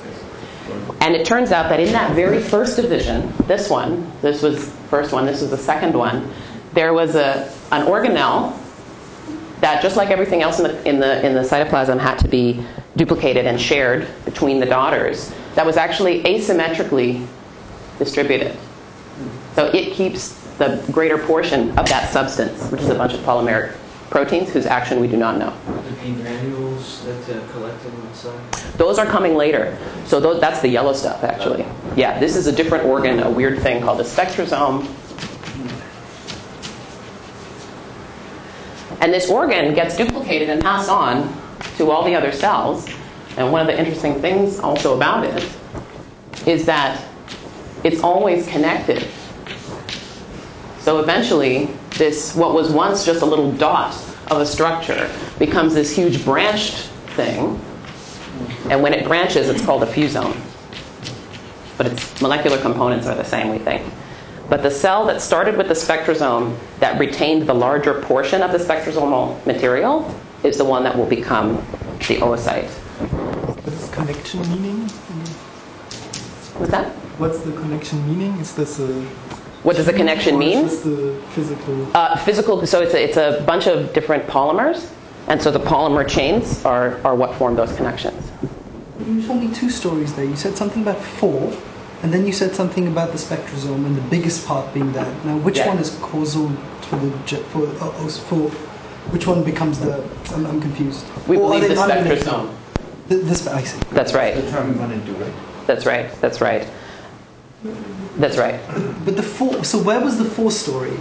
And 1.01 1.15
it 1.15 1.25
turns 1.25 1.51
out 1.51 1.69
that 1.69 1.79
in 1.79 1.91
that 1.93 2.15
very 2.15 2.41
first 2.41 2.75
division, 2.75 3.33
this 3.47 3.69
one, 3.69 4.11
this 4.21 4.41
was 4.41 4.69
first 4.89 5.11
one, 5.11 5.25
this 5.25 5.41
was 5.41 5.49
the 5.49 5.57
second 5.57 5.95
one, 5.95 6.31
there 6.73 6.93
was 6.93 7.15
a, 7.15 7.51
an 7.71 7.87
organelle 7.87 8.57
that 9.61 9.81
just 9.81 9.95
like 9.95 10.09
everything 10.09 10.41
else 10.41 10.59
in 10.59 10.63
the, 10.63 10.89
in 10.89 10.99
the 10.99 11.25
in 11.25 11.33
the 11.33 11.41
cytoplasm 11.41 11.99
had 11.99 12.17
to 12.17 12.27
be 12.27 12.65
duplicated 12.97 13.45
and 13.45 13.61
shared 13.61 14.07
between 14.25 14.59
the 14.59 14.65
daughters 14.65 15.31
that 15.55 15.65
was 15.65 15.77
actually 15.77 16.23
asymmetrically 16.23 17.25
distributed 17.99 18.57
so 19.55 19.67
it 19.67 19.93
keeps 19.93 20.29
the 20.57 20.83
greater 20.91 21.17
portion 21.17 21.69
of 21.77 21.87
that 21.87 22.11
substance 22.11 22.71
which 22.71 22.81
is 22.81 22.89
a 22.89 22.95
bunch 22.95 23.13
of 23.13 23.19
polymeric 23.21 23.75
proteins 24.11 24.51
whose 24.51 24.67
action 24.67 24.99
we 24.99 25.07
do 25.07 25.17
not 25.17 25.37
know 25.37 25.51
The 26.03 26.11
granules 26.21 27.03
that 27.05 27.37
uh, 27.37 27.51
collected 27.51 27.91
inside. 28.09 28.53
those 28.77 28.99
are 28.99 29.05
coming 29.07 29.35
later 29.35 29.75
so 30.05 30.19
those, 30.19 30.39
that's 30.39 30.61
the 30.61 30.67
yellow 30.67 30.93
stuff 30.93 31.23
actually 31.23 31.65
yeah 31.95 32.19
this 32.19 32.35
is 32.35 32.45
a 32.45 32.51
different 32.51 32.85
organ 32.85 33.21
a 33.21 33.31
weird 33.31 33.59
thing 33.59 33.81
called 33.81 33.99
a 33.99 34.03
spectrosome 34.03 34.85
And 39.01 39.11
this 39.11 39.31
organ 39.31 39.73
gets 39.73 39.97
duplicated 39.97 40.49
and 40.49 40.61
passed 40.61 40.87
on 40.87 41.35
to 41.77 41.89
all 41.89 42.05
the 42.05 42.13
other 42.13 42.31
cells. 42.31 42.87
And 43.35 43.51
one 43.51 43.61
of 43.61 43.67
the 43.67 43.77
interesting 43.77 44.21
things 44.21 44.59
also 44.59 44.95
about 44.95 45.25
it 45.25 45.49
is 46.45 46.67
that 46.67 47.03
it's 47.83 48.01
always 48.03 48.47
connected. 48.47 49.07
So 50.81 50.99
eventually, 50.99 51.69
this, 51.91 52.35
what 52.35 52.55
was 52.55 52.71
once 52.71 53.05
just 53.05 53.21
a 53.21 53.25
little 53.25 53.51
dot 53.51 53.93
of 54.31 54.41
a 54.41 54.45
structure, 54.45 55.13
becomes 55.37 55.75
this 55.75 55.95
huge 55.95 56.25
branched 56.25 56.89
thing. 57.15 57.59
And 58.69 58.81
when 58.81 58.93
it 58.93 59.05
branches, 59.05 59.47
it's 59.49 59.63
called 59.63 59.83
a 59.83 59.85
fusome. 59.85 60.35
But 61.77 61.87
its 61.87 62.21
molecular 62.21 62.59
components 62.59 63.05
are 63.05 63.15
the 63.15 63.23
same, 63.23 63.49
we 63.51 63.59
think. 63.59 63.83
But 64.49 64.63
the 64.63 64.71
cell 64.71 65.05
that 65.05 65.21
started 65.21 65.55
with 65.55 65.67
the 65.67 65.75
spectrosome 65.75 66.57
that 66.79 66.99
retained 66.99 67.47
the 67.47 67.53
larger 67.53 68.01
portion 68.01 68.41
of 68.41 68.51
the 68.51 68.57
spectrosomal 68.57 69.45
material 69.45 70.13
is 70.43 70.57
the 70.57 70.65
one 70.65 70.83
that 70.83 70.97
will 70.97 71.05
become 71.05 71.55
the 71.99 72.17
oocyte. 72.17 72.69
What 72.69 73.73
is 73.73 73.89
connection 73.91 74.41
meaning? 74.49 74.81
What's 76.57 76.71
that? 76.71 76.91
What's 77.19 77.39
the 77.39 77.51
connection 77.51 78.05
meaning? 78.07 78.33
Is 78.39 78.55
this 78.55 78.79
a 78.79 79.07
What 79.63 79.75
does 79.75 79.85
the 79.85 79.93
connection 79.93 80.39
mean? 80.39 80.65
Is 80.65 80.81
this 80.81 80.83
the 80.83 81.21
physical? 81.29 81.95
Uh, 81.95 82.17
physical, 82.17 82.65
so 82.65 82.81
it's 82.81 82.93
a, 82.95 83.03
it's 83.03 83.17
a 83.17 83.43
bunch 83.45 83.67
of 83.67 83.93
different 83.93 84.25
polymers, 84.25 84.89
and 85.27 85.39
so 85.39 85.51
the 85.51 85.59
polymer 85.59 86.07
chains 86.07 86.65
are, 86.65 86.99
are 87.05 87.15
what 87.15 87.35
form 87.35 87.55
those 87.55 87.75
connections. 87.75 88.31
You 89.05 89.25
told 89.25 89.39
me 89.41 89.53
two 89.53 89.69
stories 89.69 90.15
there. 90.15 90.25
You 90.25 90.35
said 90.35 90.57
something 90.57 90.81
about 90.81 90.99
four, 90.99 91.53
and 92.01 92.11
then 92.11 92.25
you 92.25 92.33
said 92.33 92.55
something 92.55 92.87
about 92.87 93.11
the 93.11 93.19
spectrosome 93.19 93.85
and 93.85 93.95
the 93.95 94.01
biggest 94.09 94.47
part 94.47 94.73
being 94.73 94.91
that. 94.93 95.25
Now, 95.25 95.37
which 95.37 95.57
Yeah. 95.57 95.67
one 95.67 95.77
is 95.77 95.91
causal 96.01 96.49
for 96.81 96.95
the 96.97 97.11
for 97.51 97.67
uh, 97.67 98.07
for 98.29 98.49
which 99.11 99.27
one 99.27 99.43
becomes 99.43 99.79
the? 99.79 100.03
I'm, 100.33 100.45
I'm 100.47 100.59
confused. 100.61 101.05
We 101.27 101.37
Or 101.37 101.51
believe 101.53 101.69
the 101.69 101.75
spectrosome. 101.75 102.55
The, 103.09 103.15
the 103.17 103.35
spe- 103.35 103.47
I 103.49 103.63
see. 103.63 103.79
That's 103.91 104.13
right. 104.13 104.33
The 104.35 104.49
term 104.49 104.73
we 104.73 104.79
run 104.79 104.91
into, 104.91 105.11
right? 105.13 105.33
That's 105.67 105.85
right. 105.85 106.09
That's 106.21 106.41
right. 106.41 106.67
That's 108.17 108.37
right. 108.37 108.59
But 109.05 109.15
the 109.15 109.23
four. 109.23 109.63
So 109.63 109.81
where 109.81 109.99
was 109.99 110.17
the 110.17 110.25
four 110.25 110.51
story? 110.51 110.91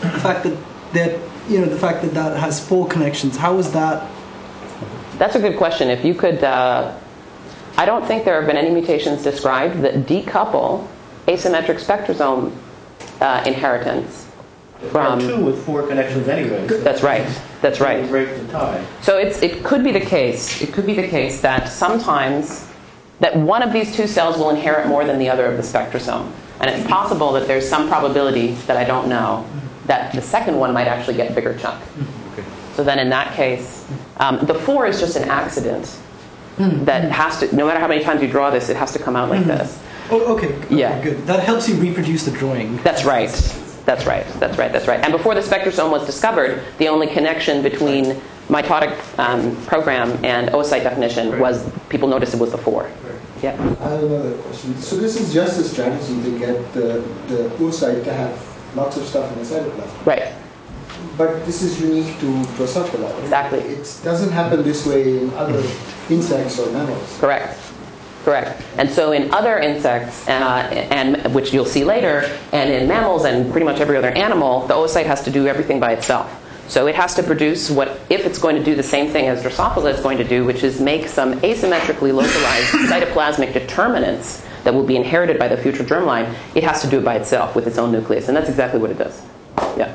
The 0.00 0.20
fact 0.20 0.44
that 0.44 0.56
that 0.92 1.18
you 1.48 1.60
know 1.60 1.66
the 1.66 1.78
fact 1.78 2.02
that 2.02 2.14
that 2.14 2.36
has 2.36 2.64
four 2.66 2.86
connections. 2.86 3.36
How 3.36 3.54
was 3.54 3.72
that? 3.72 4.10
That's 5.18 5.34
a 5.34 5.40
good 5.40 5.56
question. 5.56 5.88
If 5.88 6.04
you 6.04 6.14
could, 6.14 6.42
uh, 6.42 6.96
I 7.76 7.84
don't 7.84 8.06
think 8.06 8.24
there 8.24 8.36
have 8.36 8.46
been 8.46 8.56
any 8.56 8.70
mutations 8.70 9.22
described 9.22 9.80
that 9.82 10.06
decouple 10.06 10.86
asymmetric 11.26 11.80
spectrosome 11.80 12.54
uh, 13.20 13.42
inheritance 13.46 14.26
from. 14.90 15.20
There 15.20 15.32
are 15.32 15.36
two 15.38 15.44
with 15.44 15.64
four 15.64 15.86
connections 15.86 16.28
anyway. 16.28 16.66
That's 16.66 17.02
right. 17.02 17.26
That's 17.60 17.80
right. 17.80 18.08
break 18.08 18.34
the 18.34 18.52
tie. 18.52 18.84
So 19.02 19.18
it's, 19.18 19.42
it 19.42 19.62
could 19.62 19.84
be 19.84 19.92
the 19.92 20.00
case. 20.00 20.62
It 20.62 20.72
could 20.72 20.86
be 20.86 20.94
the 20.94 21.08
case 21.08 21.40
that 21.42 21.68
sometimes 21.68 22.69
that 23.20 23.36
one 23.36 23.62
of 23.62 23.72
these 23.72 23.94
two 23.94 24.06
cells 24.06 24.36
will 24.36 24.50
inherit 24.50 24.86
more 24.88 25.04
than 25.04 25.18
the 25.18 25.28
other 25.28 25.46
of 25.46 25.56
the 25.56 25.62
spectrosome, 25.62 26.30
and 26.60 26.70
it's 26.70 26.86
possible 26.88 27.32
that 27.32 27.46
there's 27.46 27.68
some 27.68 27.88
probability 27.88 28.52
that 28.66 28.76
I 28.76 28.84
don't 28.84 29.08
know 29.08 29.46
that 29.86 30.12
the 30.14 30.22
second 30.22 30.56
one 30.56 30.72
might 30.72 30.86
actually 30.86 31.16
get 31.16 31.30
a 31.30 31.34
bigger 31.34 31.56
chunk. 31.58 31.82
So 32.74 32.84
then, 32.84 32.98
in 32.98 33.10
that 33.10 33.34
case, 33.34 33.86
um, 34.18 34.38
the 34.46 34.54
four 34.54 34.86
is 34.86 35.00
just 35.00 35.16
an 35.16 35.28
accident 35.28 35.98
that 36.56 37.10
has 37.10 37.40
to. 37.40 37.54
No 37.54 37.66
matter 37.66 37.80
how 37.80 37.88
many 37.88 38.02
times 38.02 38.22
you 38.22 38.28
draw 38.28 38.50
this, 38.50 38.68
it 38.68 38.76
has 38.76 38.92
to 38.92 38.98
come 38.98 39.16
out 39.16 39.28
like 39.30 39.44
this. 39.44 39.78
Oh, 40.10 40.36
okay. 40.36 40.54
okay, 40.54 40.76
Yeah. 40.76 41.00
Good. 41.02 41.26
That 41.26 41.40
helps 41.40 41.68
you 41.68 41.76
reproduce 41.76 42.24
the 42.24 42.30
drawing. 42.32 42.76
That's 42.78 43.04
right. 43.04 43.30
That's 43.86 44.06
right. 44.06 44.26
That's 44.38 44.58
right. 44.58 44.72
That's 44.72 44.86
right. 44.86 45.00
And 45.00 45.12
before 45.12 45.34
the 45.34 45.40
spectrosome 45.40 45.90
was 45.90 46.04
discovered, 46.06 46.62
the 46.78 46.88
only 46.88 47.06
connection 47.06 47.62
between 47.62 48.20
mitotic 48.48 48.96
um, 49.18 49.56
program 49.66 50.22
and 50.24 50.48
oocyte 50.50 50.82
definition 50.82 51.38
was 51.38 51.68
people 51.88 52.08
noticed 52.08 52.34
it 52.34 52.40
was 52.40 52.50
the 52.50 52.58
four. 52.58 52.90
Yeah. 53.42 53.52
I 53.80 53.88
have 53.88 54.02
another 54.02 54.36
question. 54.38 54.76
So 54.76 54.96
this 54.96 55.18
is 55.18 55.32
just 55.32 55.58
a 55.58 55.64
strategy 55.64 56.22
to 56.22 56.38
get 56.38 56.72
the, 56.74 57.02
the 57.28 57.48
oocyte 57.58 58.04
to 58.04 58.12
have 58.12 58.76
lots 58.76 58.96
of 58.96 59.04
stuff 59.06 59.32
in 59.32 59.38
the 59.38 59.44
cytoplasm. 59.44 60.06
Right. 60.06 60.32
But 61.16 61.46
this 61.46 61.62
is 61.62 61.80
unique 61.80 62.18
to 62.20 62.26
Drosophila. 62.56 63.10
right? 63.12 63.22
Exactly. 63.22 63.60
It 63.60 64.00
doesn't 64.04 64.30
happen 64.32 64.62
this 64.62 64.86
way 64.86 65.18
in 65.18 65.30
other 65.34 65.62
insects 66.10 66.58
or 66.58 66.70
mammals. 66.72 67.18
Correct. 67.18 67.58
Correct. 68.24 68.62
And 68.76 68.90
so 68.90 69.12
in 69.12 69.32
other 69.32 69.58
insects, 69.58 70.28
uh, 70.28 70.68
and 70.90 71.34
which 71.34 71.54
you'll 71.54 71.64
see 71.64 71.84
later, 71.84 72.30
and 72.52 72.70
in 72.70 72.86
mammals 72.86 73.24
and 73.24 73.50
pretty 73.50 73.64
much 73.64 73.80
every 73.80 73.96
other 73.96 74.10
animal, 74.10 74.66
the 74.66 74.74
oocyte 74.74 75.06
has 75.06 75.22
to 75.24 75.30
do 75.30 75.46
everything 75.46 75.80
by 75.80 75.92
itself. 75.92 76.30
So 76.70 76.86
it 76.86 76.94
has 76.94 77.14
to 77.16 77.24
produce 77.24 77.68
what, 77.68 77.88
if 78.10 78.24
it's 78.24 78.38
going 78.38 78.54
to 78.54 78.62
do 78.62 78.76
the 78.76 78.82
same 78.82 79.10
thing 79.10 79.26
as 79.26 79.42
Drosophila 79.42 79.92
is 79.92 79.98
going 80.00 80.18
to 80.18 80.24
do, 80.24 80.44
which 80.44 80.62
is 80.62 80.80
make 80.80 81.08
some 81.08 81.40
asymmetrically 81.40 82.14
localized 82.14 82.68
cytoplasmic 82.88 83.52
determinants 83.52 84.46
that 84.62 84.72
will 84.72 84.84
be 84.84 84.94
inherited 84.94 85.36
by 85.36 85.48
the 85.48 85.56
future 85.56 85.82
germline, 85.82 86.32
it 86.54 86.62
has 86.62 86.80
to 86.82 86.88
do 86.88 87.00
it 87.00 87.04
by 87.04 87.16
itself 87.16 87.56
with 87.56 87.66
its 87.66 87.76
own 87.76 87.90
nucleus. 87.90 88.28
And 88.28 88.36
that's 88.36 88.48
exactly 88.48 88.78
what 88.78 88.90
it 88.90 88.98
does. 88.98 89.20
Yeah. 89.76 89.92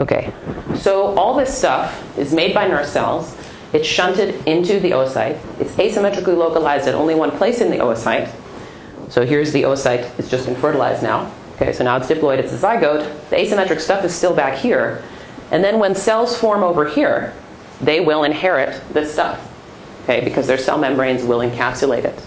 Okay. 0.00 0.32
So 0.74 1.16
all 1.16 1.36
this 1.36 1.56
stuff 1.56 2.18
is 2.18 2.34
made 2.34 2.52
by 2.52 2.66
nerve 2.66 2.86
cells. 2.86 3.36
It's 3.72 3.86
shunted 3.86 4.44
into 4.48 4.80
the 4.80 4.90
oocyte. 4.90 5.38
It's 5.60 5.70
asymmetrically 5.74 6.36
localized 6.36 6.88
at 6.88 6.96
only 6.96 7.14
one 7.14 7.30
place 7.30 7.60
in 7.60 7.70
the 7.70 7.76
oocyte. 7.76 8.32
So 9.10 9.24
here's 9.24 9.52
the 9.52 9.62
oocyte. 9.62 10.18
It's 10.18 10.28
just 10.28 10.46
been 10.46 10.56
fertilized 10.56 11.04
now. 11.04 11.32
Okay, 11.54 11.72
so 11.72 11.84
now 11.84 11.96
it's 11.98 12.08
diploid. 12.08 12.38
It's 12.38 12.52
a 12.52 12.58
zygote. 12.58 13.30
The 13.30 13.36
asymmetric 13.36 13.78
stuff 13.78 14.04
is 14.04 14.12
still 14.12 14.34
back 14.34 14.58
here. 14.58 15.04
And 15.56 15.64
then 15.64 15.78
when 15.78 15.94
cells 15.94 16.36
form 16.36 16.62
over 16.62 16.84
here, 16.86 17.32
they 17.80 18.00
will 18.00 18.24
inherit 18.24 18.78
this 18.92 19.10
stuff. 19.10 19.40
Okay, 20.02 20.22
because 20.22 20.46
their 20.46 20.58
cell 20.58 20.76
membranes 20.76 21.24
will 21.24 21.38
encapsulate 21.38 22.04
it. 22.04 22.22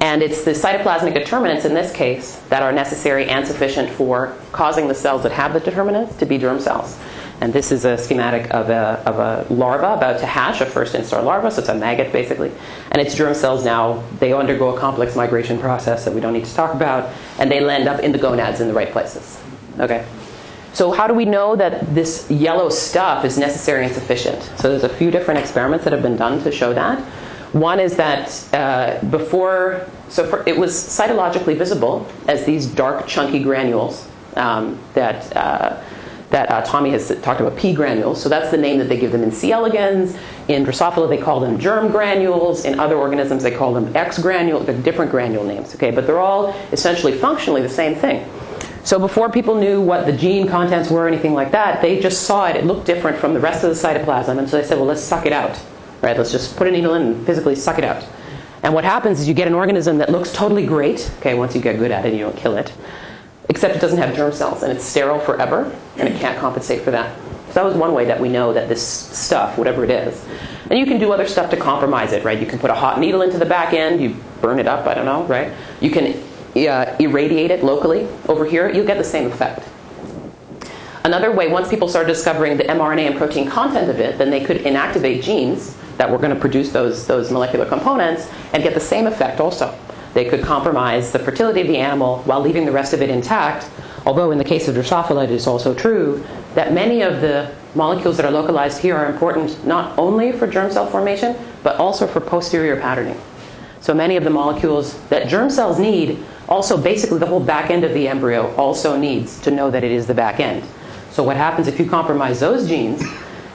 And 0.00 0.22
it's 0.22 0.44
the 0.44 0.52
cytoplasmic 0.52 1.14
determinants 1.14 1.64
in 1.64 1.74
this 1.74 1.92
case 1.92 2.36
that 2.48 2.62
are 2.62 2.70
necessary 2.70 3.28
and 3.28 3.44
sufficient 3.44 3.90
for 3.90 4.36
causing 4.52 4.86
the 4.86 4.94
cells 4.94 5.24
that 5.24 5.32
have 5.32 5.52
the 5.52 5.58
determinants 5.58 6.14
to 6.18 6.26
be 6.26 6.38
germ 6.38 6.60
cells. 6.60 6.96
And 7.40 7.52
this 7.52 7.72
is 7.72 7.84
a 7.84 7.98
schematic 7.98 8.54
of 8.54 8.70
a, 8.70 9.02
of 9.04 9.18
a 9.18 9.52
larva 9.52 9.94
about 9.94 10.20
to 10.20 10.26
hatch, 10.26 10.60
a 10.60 10.66
first 10.66 10.94
instar 10.94 11.24
larva, 11.24 11.50
so 11.50 11.58
it's 11.58 11.70
a 11.70 11.74
maggot 11.74 12.12
basically. 12.12 12.52
And 12.92 13.02
its 13.02 13.16
germ 13.16 13.34
cells 13.34 13.64
now, 13.64 14.00
they 14.20 14.32
undergo 14.32 14.76
a 14.76 14.78
complex 14.78 15.16
migration 15.16 15.58
process 15.58 16.04
that 16.04 16.14
we 16.14 16.20
don't 16.20 16.34
need 16.34 16.44
to 16.44 16.54
talk 16.54 16.72
about, 16.72 17.12
and 17.40 17.50
they 17.50 17.58
land 17.58 17.88
up 17.88 17.98
in 17.98 18.12
the 18.12 18.18
gonads 18.18 18.60
in 18.60 18.68
the 18.68 18.74
right 18.74 18.92
places. 18.92 19.42
Okay? 19.80 20.06
So 20.72 20.92
how 20.92 21.06
do 21.06 21.14
we 21.14 21.24
know 21.24 21.56
that 21.56 21.94
this 21.94 22.30
yellow 22.30 22.68
stuff 22.68 23.24
is 23.24 23.36
necessary 23.36 23.84
and 23.84 23.94
sufficient? 23.94 24.42
So 24.58 24.68
there's 24.70 24.84
a 24.84 24.88
few 24.88 25.10
different 25.10 25.40
experiments 25.40 25.84
that 25.84 25.92
have 25.92 26.02
been 26.02 26.16
done 26.16 26.42
to 26.44 26.52
show 26.52 26.72
that. 26.74 27.00
One 27.52 27.80
is 27.80 27.96
that 27.96 28.54
uh, 28.54 29.04
before, 29.06 29.86
so 30.08 30.24
for, 30.24 30.48
it 30.48 30.56
was 30.56 30.72
cytologically 30.72 31.58
visible 31.58 32.06
as 32.28 32.44
these 32.44 32.66
dark, 32.66 33.08
chunky 33.08 33.42
granules 33.42 34.06
um, 34.36 34.78
that 34.94 35.36
uh, 35.36 35.82
that 36.30 36.48
uh, 36.48 36.62
Tommy 36.62 36.90
has 36.90 37.08
talked 37.22 37.40
about 37.40 37.56
P 37.58 37.74
granules. 37.74 38.22
So 38.22 38.28
that's 38.28 38.52
the 38.52 38.56
name 38.56 38.78
that 38.78 38.88
they 38.88 38.96
give 38.96 39.10
them 39.10 39.24
in 39.24 39.32
C. 39.32 39.50
elegans. 39.50 40.16
In 40.46 40.64
Drosophila, 40.64 41.08
they 41.08 41.18
call 41.18 41.40
them 41.40 41.58
germ 41.58 41.90
granules. 41.90 42.64
In 42.64 42.78
other 42.78 42.96
organisms, 42.96 43.42
they 43.42 43.50
call 43.50 43.74
them 43.74 43.94
X 43.96 44.18
granules. 44.18 44.64
They're 44.64 44.80
different 44.80 45.10
granule 45.10 45.44
names, 45.44 45.74
okay? 45.74 45.90
But 45.90 46.06
they're 46.06 46.20
all 46.20 46.54
essentially 46.70 47.12
functionally 47.12 47.62
the 47.62 47.68
same 47.68 47.96
thing. 47.96 48.24
So 48.82 48.98
before 48.98 49.30
people 49.30 49.54
knew 49.54 49.80
what 49.80 50.06
the 50.06 50.12
gene 50.12 50.48
contents 50.48 50.90
were 50.90 51.04
or 51.04 51.08
anything 51.08 51.34
like 51.34 51.52
that, 51.52 51.82
they 51.82 52.00
just 52.00 52.22
saw 52.22 52.46
it. 52.46 52.56
It 52.56 52.64
looked 52.64 52.86
different 52.86 53.18
from 53.18 53.34
the 53.34 53.40
rest 53.40 53.62
of 53.62 53.70
the 53.70 53.76
cytoplasm, 53.76 54.38
and 54.38 54.48
so 54.48 54.56
they 54.56 54.66
said, 54.66 54.78
well, 54.78 54.86
let's 54.86 55.02
suck 55.02 55.26
it 55.26 55.32
out, 55.32 55.60
right? 56.00 56.16
Let's 56.16 56.32
just 56.32 56.56
put 56.56 56.66
a 56.66 56.70
needle 56.70 56.94
in 56.94 57.02
and 57.02 57.26
physically 57.26 57.54
suck 57.54 57.78
it 57.78 57.84
out. 57.84 58.06
And 58.62 58.74
what 58.74 58.84
happens 58.84 59.20
is 59.20 59.28
you 59.28 59.34
get 59.34 59.48
an 59.48 59.54
organism 59.54 59.98
that 59.98 60.10
looks 60.10 60.32
totally 60.32 60.66
great. 60.66 61.10
Okay, 61.18 61.34
once 61.34 61.54
you 61.54 61.60
get 61.60 61.78
good 61.78 61.90
at 61.90 62.04
it, 62.04 62.08
and 62.08 62.18
you 62.18 62.24
don't 62.24 62.36
kill 62.36 62.56
it 62.56 62.72
except 63.50 63.74
it 63.74 63.80
doesn't 63.80 63.98
have 63.98 64.14
germ 64.14 64.32
cells 64.32 64.62
and 64.62 64.72
it's 64.72 64.84
sterile 64.84 65.18
forever 65.18 65.76
and 65.96 66.08
it 66.08 66.18
can't 66.20 66.38
compensate 66.38 66.82
for 66.82 66.92
that. 66.92 67.14
So 67.48 67.54
that 67.54 67.64
was 67.64 67.74
one 67.74 67.92
way 67.92 68.04
that 68.04 68.18
we 68.18 68.28
know 68.28 68.52
that 68.52 68.68
this 68.68 68.80
stuff, 68.80 69.58
whatever 69.58 69.82
it 69.82 69.90
is, 69.90 70.24
and 70.70 70.78
you 70.78 70.86
can 70.86 71.00
do 71.00 71.12
other 71.12 71.26
stuff 71.26 71.50
to 71.50 71.56
compromise 71.56 72.12
it, 72.12 72.22
right? 72.22 72.38
You 72.38 72.46
can 72.46 72.60
put 72.60 72.70
a 72.70 72.74
hot 72.74 73.00
needle 73.00 73.22
into 73.22 73.38
the 73.38 73.44
back 73.44 73.74
end, 73.74 74.00
you 74.00 74.16
burn 74.40 74.60
it 74.60 74.68
up, 74.68 74.86
I 74.86 74.94
don't 74.94 75.04
know, 75.04 75.24
right? 75.24 75.52
You 75.80 75.90
can 75.90 76.22
uh, 76.68 76.96
irradiate 76.98 77.50
it 77.50 77.64
locally 77.64 78.08
over 78.28 78.44
here, 78.44 78.70
you'll 78.70 78.86
get 78.86 78.98
the 78.98 79.04
same 79.04 79.30
effect. 79.30 79.66
Another 81.04 81.32
way, 81.32 81.48
once 81.48 81.68
people 81.68 81.88
started 81.88 82.08
discovering 82.08 82.56
the 82.56 82.64
mRNA 82.64 83.06
and 83.06 83.16
protein 83.16 83.48
content 83.48 83.88
of 83.88 84.00
it, 84.00 84.18
then 84.18 84.30
they 84.30 84.44
could 84.44 84.58
inactivate 84.58 85.22
genes 85.22 85.76
that 85.96 86.10
were 86.10 86.18
going 86.18 86.34
to 86.34 86.38
produce 86.38 86.70
those, 86.72 87.06
those 87.06 87.30
molecular 87.30 87.66
components 87.66 88.28
and 88.52 88.62
get 88.62 88.74
the 88.74 88.80
same 88.80 89.06
effect 89.06 89.40
also. 89.40 89.74
They 90.12 90.28
could 90.28 90.42
compromise 90.42 91.12
the 91.12 91.18
fertility 91.18 91.60
of 91.60 91.68
the 91.68 91.78
animal 91.78 92.18
while 92.24 92.40
leaving 92.40 92.66
the 92.66 92.72
rest 92.72 92.92
of 92.92 93.00
it 93.00 93.10
intact. 93.10 93.70
Although 94.06 94.30
in 94.30 94.38
the 94.38 94.44
case 94.44 94.66
of 94.68 94.74
Drosophila, 94.74 95.24
it 95.24 95.30
is 95.30 95.46
also 95.46 95.74
true 95.74 96.24
that 96.54 96.72
many 96.72 97.02
of 97.02 97.20
the 97.20 97.50
molecules 97.74 98.16
that 98.16 98.26
are 98.26 98.32
localized 98.32 98.80
here 98.80 98.96
are 98.96 99.06
important 99.06 99.64
not 99.64 99.96
only 99.98 100.32
for 100.32 100.46
germ 100.46 100.70
cell 100.70 100.86
formation, 100.86 101.36
but 101.62 101.76
also 101.76 102.06
for 102.06 102.20
posterior 102.20 102.80
patterning. 102.80 103.18
So 103.80 103.94
many 103.94 104.16
of 104.16 104.24
the 104.24 104.30
molecules 104.30 104.98
that 105.08 105.28
germ 105.28 105.48
cells 105.48 105.78
need, 105.78 106.18
also 106.50 106.76
basically 106.76 107.18
the 107.18 107.26
whole 107.26 107.40
back 107.40 107.70
end 107.70 107.84
of 107.84 107.94
the 107.94 108.08
embryo 108.08 108.54
also 108.56 108.96
needs 108.96 109.40
to 109.40 109.50
know 109.50 109.70
that 109.70 109.84
it 109.84 109.92
is 109.92 110.06
the 110.06 110.14
back 110.14 110.40
end. 110.40 110.64
So 111.10 111.22
what 111.22 111.36
happens 111.36 111.68
if 111.68 111.78
you 111.78 111.88
compromise 111.88 112.40
those 112.40 112.68
genes 112.68 113.02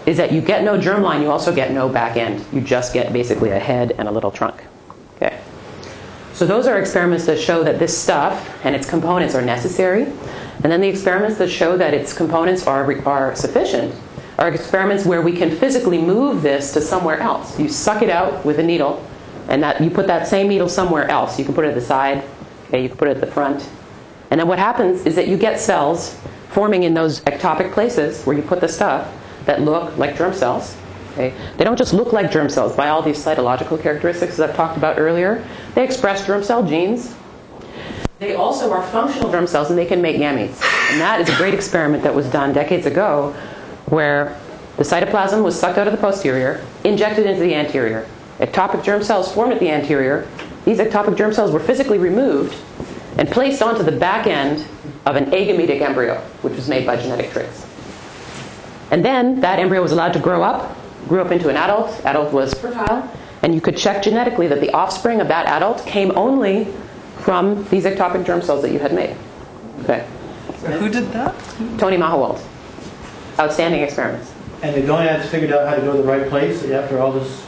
is 0.05 0.17
that 0.17 0.31
you 0.31 0.41
get 0.41 0.63
no 0.63 0.77
germline, 0.77 1.21
you 1.21 1.29
also 1.29 1.53
get 1.53 1.71
no 1.71 1.89
back 1.89 2.15
end. 2.15 2.45
You 2.53 2.61
just 2.61 2.93
get 2.93 3.11
basically 3.11 3.51
a 3.51 3.59
head 3.59 3.93
and 3.97 4.07
a 4.07 4.11
little 4.11 4.31
trunk. 4.31 4.63
Okay. 5.15 5.39
So 6.33 6.45
those 6.45 6.67
are 6.67 6.79
experiments 6.79 7.25
that 7.25 7.39
show 7.39 7.63
that 7.63 7.79
this 7.79 7.97
stuff 7.97 8.65
and 8.65 8.75
its 8.75 8.89
components 8.89 9.35
are 9.35 9.41
necessary. 9.41 10.03
And 10.63 10.71
then 10.71 10.81
the 10.81 10.87
experiments 10.87 11.37
that 11.37 11.49
show 11.49 11.77
that 11.77 11.93
its 11.93 12.13
components 12.13 12.65
are, 12.65 13.07
are 13.07 13.35
sufficient 13.35 13.93
are 14.37 14.49
experiments 14.49 15.05
where 15.05 15.21
we 15.21 15.31
can 15.31 15.49
physically 15.49 15.97
move 15.97 16.41
this 16.41 16.73
to 16.73 16.81
somewhere 16.81 17.19
else. 17.19 17.57
You 17.59 17.69
suck 17.69 18.01
it 18.01 18.09
out 18.09 18.43
with 18.45 18.59
a 18.59 18.63
needle, 18.63 19.05
and 19.47 19.63
that 19.63 19.79
you 19.81 19.89
put 19.89 20.07
that 20.07 20.27
same 20.27 20.47
needle 20.47 20.67
somewhere 20.67 21.09
else. 21.09 21.39
You 21.39 21.45
can 21.45 21.53
put 21.53 21.65
it 21.65 21.69
at 21.69 21.75
the 21.75 21.81
side, 21.81 22.23
okay, 22.67 22.81
you 22.81 22.89
can 22.89 22.97
put 22.97 23.07
it 23.07 23.17
at 23.17 23.21
the 23.21 23.31
front. 23.31 23.67
And 24.31 24.39
then 24.39 24.47
what 24.47 24.59
happens 24.59 25.05
is 25.05 25.15
that 25.15 25.27
you 25.27 25.37
get 25.37 25.59
cells 25.59 26.19
forming 26.49 26.83
in 26.83 26.93
those 26.93 27.21
ectopic 27.21 27.71
places 27.73 28.23
where 28.23 28.35
you 28.35 28.41
put 28.41 28.61
the 28.61 28.67
stuff 28.67 29.11
that 29.45 29.61
look 29.61 29.97
like 29.97 30.17
germ 30.17 30.33
cells. 30.33 30.75
Okay? 31.13 31.33
They 31.57 31.63
don't 31.63 31.77
just 31.77 31.93
look 31.93 32.13
like 32.13 32.31
germ 32.31 32.49
cells 32.49 32.75
by 32.75 32.89
all 32.89 33.01
these 33.01 33.23
cytological 33.23 33.81
characteristics 33.81 34.37
that 34.37 34.49
I've 34.49 34.55
talked 34.55 34.77
about 34.77 34.99
earlier. 34.99 35.45
They 35.73 35.83
express 35.83 36.25
germ 36.25 36.43
cell 36.43 36.65
genes. 36.65 37.15
They 38.19 38.35
also 38.35 38.71
are 38.71 38.81
functional 38.87 39.29
germ 39.29 39.47
cells 39.47 39.69
and 39.69 39.77
they 39.77 39.85
can 39.85 40.01
make 40.01 40.17
gametes. 40.17 40.61
And 40.91 41.01
that 41.01 41.19
is 41.21 41.29
a 41.29 41.35
great 41.35 41.53
experiment 41.53 42.03
that 42.03 42.15
was 42.15 42.29
done 42.29 42.53
decades 42.53 42.85
ago 42.85 43.35
where 43.87 44.39
the 44.77 44.83
cytoplasm 44.83 45.43
was 45.43 45.57
sucked 45.57 45.77
out 45.77 45.87
of 45.87 45.93
the 45.93 45.99
posterior, 45.99 46.63
injected 46.83 47.25
into 47.25 47.41
the 47.41 47.53
anterior. 47.53 48.07
Ectopic 48.39 48.83
germ 48.83 49.03
cells 49.03 49.31
formed 49.31 49.53
at 49.53 49.59
the 49.59 49.69
anterior. 49.69 50.27
These 50.65 50.79
ectopic 50.79 51.15
germ 51.15 51.31
cells 51.31 51.51
were 51.51 51.59
physically 51.59 51.99
removed 51.99 52.55
and 53.17 53.29
placed 53.29 53.61
onto 53.61 53.83
the 53.83 53.91
back 53.91 54.27
end 54.27 54.65
of 55.05 55.15
an 55.15 55.33
agametic 55.33 55.81
embryo, 55.81 56.15
which 56.41 56.55
was 56.55 56.67
made 56.67 56.85
by 56.85 56.97
genetic 56.97 57.31
tricks. 57.31 57.65
And 58.91 59.05
then 59.05 59.39
that 59.41 59.59
embryo 59.59 59.81
was 59.81 59.91
allowed 59.91 60.13
to 60.13 60.19
grow 60.19 60.43
up, 60.43 60.75
grew 61.07 61.21
up 61.21 61.31
into 61.31 61.49
an 61.49 61.55
adult, 61.55 62.03
adult 62.05 62.33
was 62.33 62.53
fertile, 62.55 63.09
and 63.43 63.53
you 63.53 63.61
could 63.61 63.77
check 63.77 64.03
genetically 64.03 64.47
that 64.47 64.59
the 64.59 64.71
offspring 64.71 65.21
of 65.21 65.27
that 65.27 65.45
adult 65.47 65.85
came 65.85 66.11
only 66.17 66.67
from 67.19 67.63
these 67.69 67.85
ectopic 67.85 68.25
germ 68.25 68.41
cells 68.41 68.61
that 68.63 68.71
you 68.71 68.79
had 68.79 68.93
made. 68.93 69.15
Okay. 69.83 70.05
Who 70.79 70.89
did 70.89 71.11
that? 71.11 71.35
Tony 71.77 71.97
Mahowald. 71.97 72.41
Outstanding 73.39 73.81
experiments. 73.81 74.33
And 74.63 74.75
the 74.75 74.85
gonads 74.85 75.29
figured 75.29 75.51
out 75.51 75.67
how 75.67 75.75
to 75.75 75.81
go 75.81 75.91
to 75.91 76.01
the 76.01 76.07
right 76.07 76.27
place 76.27 76.63
after 76.71 76.99
all 76.99 77.11
this 77.11 77.44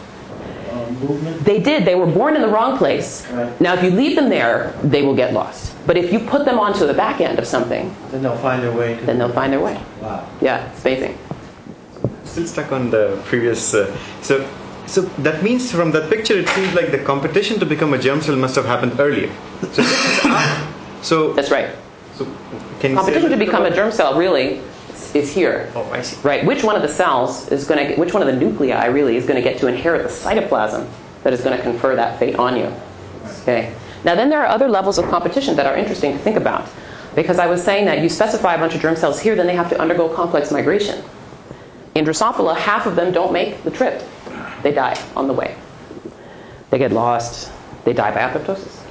um, 0.77 0.99
movement? 0.99 1.43
They 1.43 1.59
did. 1.59 1.85
They 1.85 1.95
were 1.95 2.05
born 2.05 2.35
in 2.35 2.41
the 2.41 2.47
wrong 2.47 2.77
place. 2.77 3.25
Right. 3.31 3.61
Now, 3.61 3.73
if 3.73 3.83
you 3.83 3.89
leave 3.91 4.15
them 4.15 4.29
there, 4.29 4.73
they 4.83 5.01
will 5.01 5.15
get 5.15 5.33
lost. 5.33 5.75
But 5.85 5.97
if 5.97 6.11
you 6.11 6.19
put 6.19 6.45
them 6.45 6.59
onto 6.59 6.85
the 6.85 6.93
back 6.93 7.21
end 7.21 7.39
of 7.39 7.47
something, 7.47 7.93
Then 8.11 8.21
they'll 8.23 8.37
find 8.37 8.61
their 8.63 8.71
way 8.71 8.95
then 9.05 9.17
they'll 9.17 9.31
find 9.33 9.51
their 9.53 9.61
way. 9.61 9.79
Wow. 10.01 10.27
Yeah, 10.41 10.69
it's 10.71 10.81
amazing. 10.85 11.17
Still 12.25 12.47
stuck 12.47 12.71
on 12.71 12.89
the 12.89 13.19
previous. 13.25 13.73
Uh, 13.73 13.95
so, 14.21 14.47
so 14.85 15.01
that 15.23 15.43
means 15.43 15.71
from 15.71 15.91
that 15.91 16.09
picture, 16.09 16.37
it 16.37 16.49
seems 16.49 16.73
like 16.73 16.91
the 16.91 16.99
competition 16.99 17.59
to 17.59 17.65
become 17.65 17.93
a 17.93 17.97
germ 17.97 18.21
cell 18.21 18.35
must 18.35 18.55
have 18.55 18.65
happened 18.65 18.99
earlier. 18.99 19.29
So, 19.61 19.67
this 19.67 19.79
is 19.79 20.25
af- 20.25 20.75
so, 21.01 21.33
That's 21.33 21.51
right. 21.51 21.69
so 22.15 22.25
can 22.79 22.91
you 22.91 22.97
say 22.97 23.01
Competition 23.03 23.31
to 23.31 23.37
become 23.37 23.65
a 23.65 23.73
germ 23.73 23.91
cell 23.91 24.17
really 24.17 24.61
is- 25.15 25.31
here. 25.31 25.71
Oh, 25.75 25.89
I 25.91 26.01
see. 26.01 26.17
Right. 26.21 26.45
Which 26.45 26.63
one 26.63 26.75
of 26.75 26.81
the 26.81 26.87
cells 26.87 27.51
is 27.51 27.65
going 27.65 27.87
to, 27.87 27.95
which 27.95 28.13
one 28.13 28.21
of 28.21 28.27
the 28.27 28.39
nuclei 28.39 28.85
really 28.87 29.17
is 29.17 29.25
going 29.25 29.41
to 29.41 29.47
get 29.47 29.59
to 29.59 29.67
inherit 29.67 30.03
the 30.03 30.09
cytoplasm 30.09 30.87
that 31.23 31.33
is 31.33 31.41
going 31.41 31.55
to 31.57 31.63
confer 31.63 31.95
that 31.95 32.19
fate 32.19 32.35
on 32.35 32.57
you? 32.57 32.71
Okay. 33.41 33.73
Now 34.03 34.15
then 34.15 34.29
there 34.29 34.41
are 34.41 34.47
other 34.47 34.67
levels 34.67 34.97
of 34.97 35.05
competition 35.09 35.55
that 35.55 35.65
are 35.65 35.75
interesting 35.75 36.13
to 36.13 36.19
think 36.19 36.37
about. 36.37 36.67
Because 37.15 37.39
I 37.39 37.47
was 37.47 37.63
saying 37.63 37.85
that 37.85 37.99
you 37.99 38.09
specify 38.09 38.53
a 38.53 38.59
bunch 38.59 38.75
of 38.75 38.81
germ 38.81 38.95
cells 38.95 39.19
here, 39.19 39.35
then 39.35 39.47
they 39.47 39.55
have 39.55 39.69
to 39.69 39.81
undergo 39.81 40.07
complex 40.07 40.51
migration. 40.51 41.03
In 41.95 42.05
Drosophila, 42.05 42.55
half 42.55 42.85
of 42.85 42.95
them 42.95 43.11
don't 43.11 43.33
make 43.33 43.63
the 43.63 43.71
trip. 43.71 44.03
They 44.61 44.71
die 44.71 45.01
on 45.15 45.27
the 45.27 45.33
way. 45.33 45.55
They 46.69 46.77
get 46.77 46.91
lost. 46.91 47.51
They 47.85 47.93
die 47.93 48.11
by 48.11 48.19
apoptosis. 48.19 48.83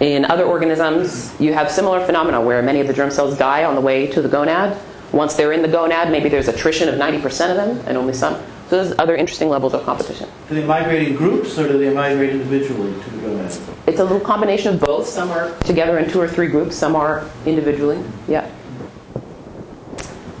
In 0.00 0.24
other 0.26 0.44
organisms, 0.44 1.34
you 1.40 1.54
have 1.54 1.70
similar 1.70 2.04
phenomena 2.04 2.40
where 2.40 2.62
many 2.62 2.80
of 2.80 2.86
the 2.86 2.92
germ 2.92 3.10
cells 3.10 3.38
die 3.38 3.64
on 3.64 3.74
the 3.74 3.80
way 3.80 4.06
to 4.08 4.20
the 4.20 4.28
gonad. 4.28 4.78
Once 5.12 5.34
they're 5.34 5.52
in 5.52 5.62
the 5.62 5.68
gonad, 5.68 6.10
maybe 6.10 6.28
there's 6.28 6.48
attrition 6.48 6.88
of 6.88 6.96
90% 6.96 7.50
of 7.50 7.56
them 7.56 7.78
and 7.86 7.96
only 7.96 8.12
some. 8.12 8.34
So 8.68 8.82
there's 8.82 8.98
other 8.98 9.16
interesting 9.16 9.48
levels 9.48 9.72
of 9.72 9.82
competition. 9.84 10.28
Do 10.48 10.54
they 10.54 10.64
migrate 10.64 11.08
in 11.08 11.16
groups 11.16 11.58
or 11.58 11.66
do 11.66 11.78
they 11.78 11.92
migrate 11.92 12.30
individually 12.30 12.92
to 13.02 13.10
the 13.10 13.26
gonad? 13.26 13.60
It's 13.86 14.00
a 14.00 14.04
little 14.04 14.20
combination 14.20 14.74
of 14.74 14.80
both. 14.80 15.06
Some 15.06 15.30
are 15.30 15.58
together 15.60 15.98
in 15.98 16.10
two 16.10 16.20
or 16.20 16.28
three 16.28 16.48
groups, 16.48 16.76
some 16.76 16.94
are 16.94 17.28
individually. 17.46 18.02
Yeah. 18.26 18.50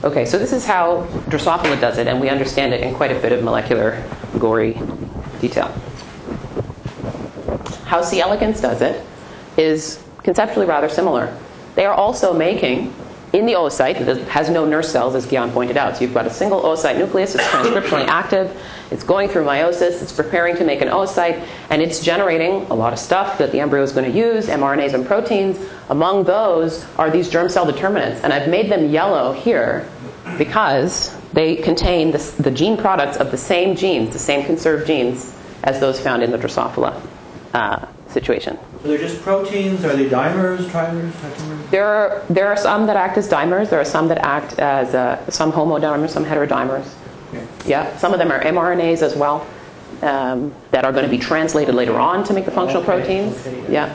Okay, 0.04 0.26
so 0.26 0.38
this 0.38 0.52
is 0.52 0.64
how 0.64 1.08
Drosophila 1.28 1.80
does 1.80 1.98
it, 1.98 2.06
and 2.06 2.20
we 2.20 2.28
understand 2.28 2.72
it 2.72 2.82
in 2.82 2.94
quite 2.94 3.10
a 3.10 3.18
bit 3.18 3.32
of 3.32 3.42
molecular, 3.42 4.04
gory 4.38 4.80
detail. 5.40 5.68
How 7.84 8.02
C. 8.02 8.20
elegans 8.20 8.60
does 8.60 8.82
it 8.82 9.04
is 9.56 10.04
conceptually 10.22 10.66
rather 10.66 10.88
similar. 10.88 11.36
They 11.74 11.86
are 11.86 11.94
also 11.94 12.32
making, 12.32 12.94
in 13.32 13.44
the 13.44 13.52
oocyte, 13.52 14.04
that 14.06 14.16
has 14.28 14.48
no 14.48 14.64
nurse 14.64 14.90
cells, 14.90 15.14
as 15.14 15.26
Gian 15.26 15.50
pointed 15.50 15.76
out. 15.76 15.96
So 15.96 16.04
you've 16.04 16.14
got 16.14 16.26
a 16.26 16.30
single 16.30 16.62
oocyte 16.62 16.98
nucleus, 16.98 17.34
it's 17.34 17.44
transcriptionally 17.44 18.06
active, 18.06 18.56
it's 18.90 19.04
going 19.04 19.28
through 19.28 19.44
meiosis, 19.44 20.02
it's 20.02 20.12
preparing 20.12 20.56
to 20.56 20.64
make 20.64 20.80
an 20.80 20.88
oocyte, 20.88 21.46
and 21.70 21.82
it's 21.82 22.00
generating 22.00 22.62
a 22.70 22.74
lot 22.74 22.92
of 22.92 22.98
stuff 22.98 23.38
that 23.38 23.52
the 23.52 23.60
embryo 23.60 23.82
is 23.82 23.92
going 23.92 24.10
to 24.10 24.16
use, 24.18 24.46
mRNAs 24.46 24.94
and 24.94 25.06
proteins. 25.06 25.58
Among 25.90 26.24
those 26.24 26.86
are 26.96 27.10
these 27.10 27.28
germ 27.28 27.48
cell 27.48 27.66
determinants, 27.66 28.22
and 28.24 28.32
I've 28.32 28.48
made 28.48 28.70
them 28.70 28.90
yellow 28.90 29.32
here 29.32 29.88
because 30.38 31.14
they 31.32 31.56
contain 31.56 32.10
the, 32.10 32.18
the 32.38 32.50
gene 32.50 32.76
products 32.76 33.18
of 33.18 33.30
the 33.30 33.36
same 33.36 33.76
genes, 33.76 34.12
the 34.12 34.18
same 34.18 34.44
conserved 34.44 34.86
genes, 34.86 35.34
as 35.64 35.80
those 35.80 36.00
found 36.00 36.22
in 36.22 36.30
the 36.30 36.38
Drosophila 36.38 37.00
uh, 37.52 37.86
situation. 38.08 38.58
So 38.82 38.88
they're 38.88 38.98
just 38.98 39.20
proteins? 39.22 39.84
Are 39.84 39.96
they 39.96 40.08
dimers, 40.08 40.58
trimers, 40.68 41.10
tetramers? 41.12 41.70
There 41.70 41.84
are, 41.86 42.24
there 42.30 42.46
are 42.46 42.56
some 42.56 42.86
that 42.86 42.96
act 42.96 43.18
as 43.18 43.28
dimers. 43.28 43.70
There 43.70 43.80
are 43.80 43.84
some 43.84 44.06
that 44.08 44.18
act 44.18 44.58
as 44.60 44.94
uh, 44.94 45.28
some 45.30 45.50
homodimers, 45.50 46.10
some 46.10 46.24
heterodimers. 46.24 46.88
Yeah, 47.66 47.94
some 47.98 48.12
of 48.12 48.18
them 48.18 48.30
are 48.30 48.40
mRNAs 48.40 49.02
as 49.02 49.14
well 49.14 49.46
um, 50.02 50.54
that 50.70 50.84
are 50.84 50.92
going 50.92 51.04
to 51.04 51.10
be 51.10 51.18
translated 51.18 51.74
later 51.74 51.98
on 51.98 52.24
to 52.24 52.32
make 52.32 52.44
the 52.46 52.50
functional 52.50 52.82
Okay, 52.82 53.00
proteins. 53.00 53.46
okay, 53.46 53.72
yeah. 53.72 53.94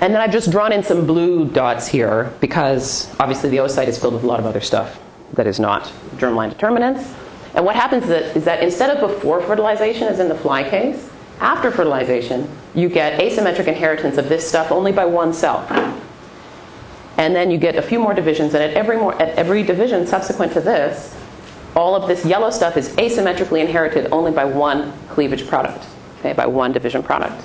And 0.00 0.12
then 0.12 0.20
I've 0.20 0.30
just 0.30 0.50
drawn 0.50 0.70
in 0.72 0.82
some 0.82 1.06
blue 1.06 1.46
dots 1.48 1.86
here 1.88 2.32
because 2.40 3.08
obviously 3.18 3.48
the 3.50 3.56
oocyte 3.56 3.88
is 3.88 3.98
filled 3.98 4.14
with 4.14 4.22
a 4.22 4.26
lot 4.26 4.38
of 4.38 4.46
other 4.46 4.60
stuff 4.60 5.00
that 5.32 5.46
is 5.46 5.58
not 5.58 5.84
germline 6.16 6.50
determinants. 6.50 7.12
And 7.54 7.64
what 7.64 7.74
happens 7.74 8.04
is 8.04 8.08
that, 8.10 8.36
is 8.36 8.44
that 8.44 8.62
instead 8.62 8.90
of 8.96 9.00
before 9.00 9.40
fertilization, 9.40 10.06
as 10.08 10.20
in 10.20 10.28
the 10.28 10.34
fly 10.36 10.68
case, 10.68 11.08
after 11.40 11.70
fertilization, 11.70 12.48
you 12.74 12.88
get 12.88 13.20
asymmetric 13.20 13.66
inheritance 13.66 14.18
of 14.18 14.28
this 14.28 14.46
stuff 14.48 14.70
only 14.72 14.92
by 14.92 15.04
one 15.04 15.32
cell. 15.32 15.66
And 17.16 17.34
then 17.34 17.50
you 17.50 17.58
get 17.58 17.76
a 17.76 17.82
few 17.82 18.00
more 18.00 18.12
divisions, 18.12 18.54
and 18.54 18.62
at 18.62 18.74
every, 18.74 18.96
more, 18.96 19.14
at 19.22 19.36
every 19.38 19.62
division 19.62 20.06
subsequent 20.06 20.52
to 20.54 20.60
this, 20.60 21.14
all 21.76 21.94
of 21.94 22.08
this 22.08 22.24
yellow 22.24 22.50
stuff 22.50 22.76
is 22.76 22.88
asymmetrically 22.90 23.60
inherited 23.60 24.08
only 24.12 24.32
by 24.32 24.44
one 24.44 24.92
cleavage 25.08 25.46
product, 25.46 25.86
okay, 26.18 26.32
by 26.32 26.46
one 26.46 26.72
division 26.72 27.02
product. 27.02 27.44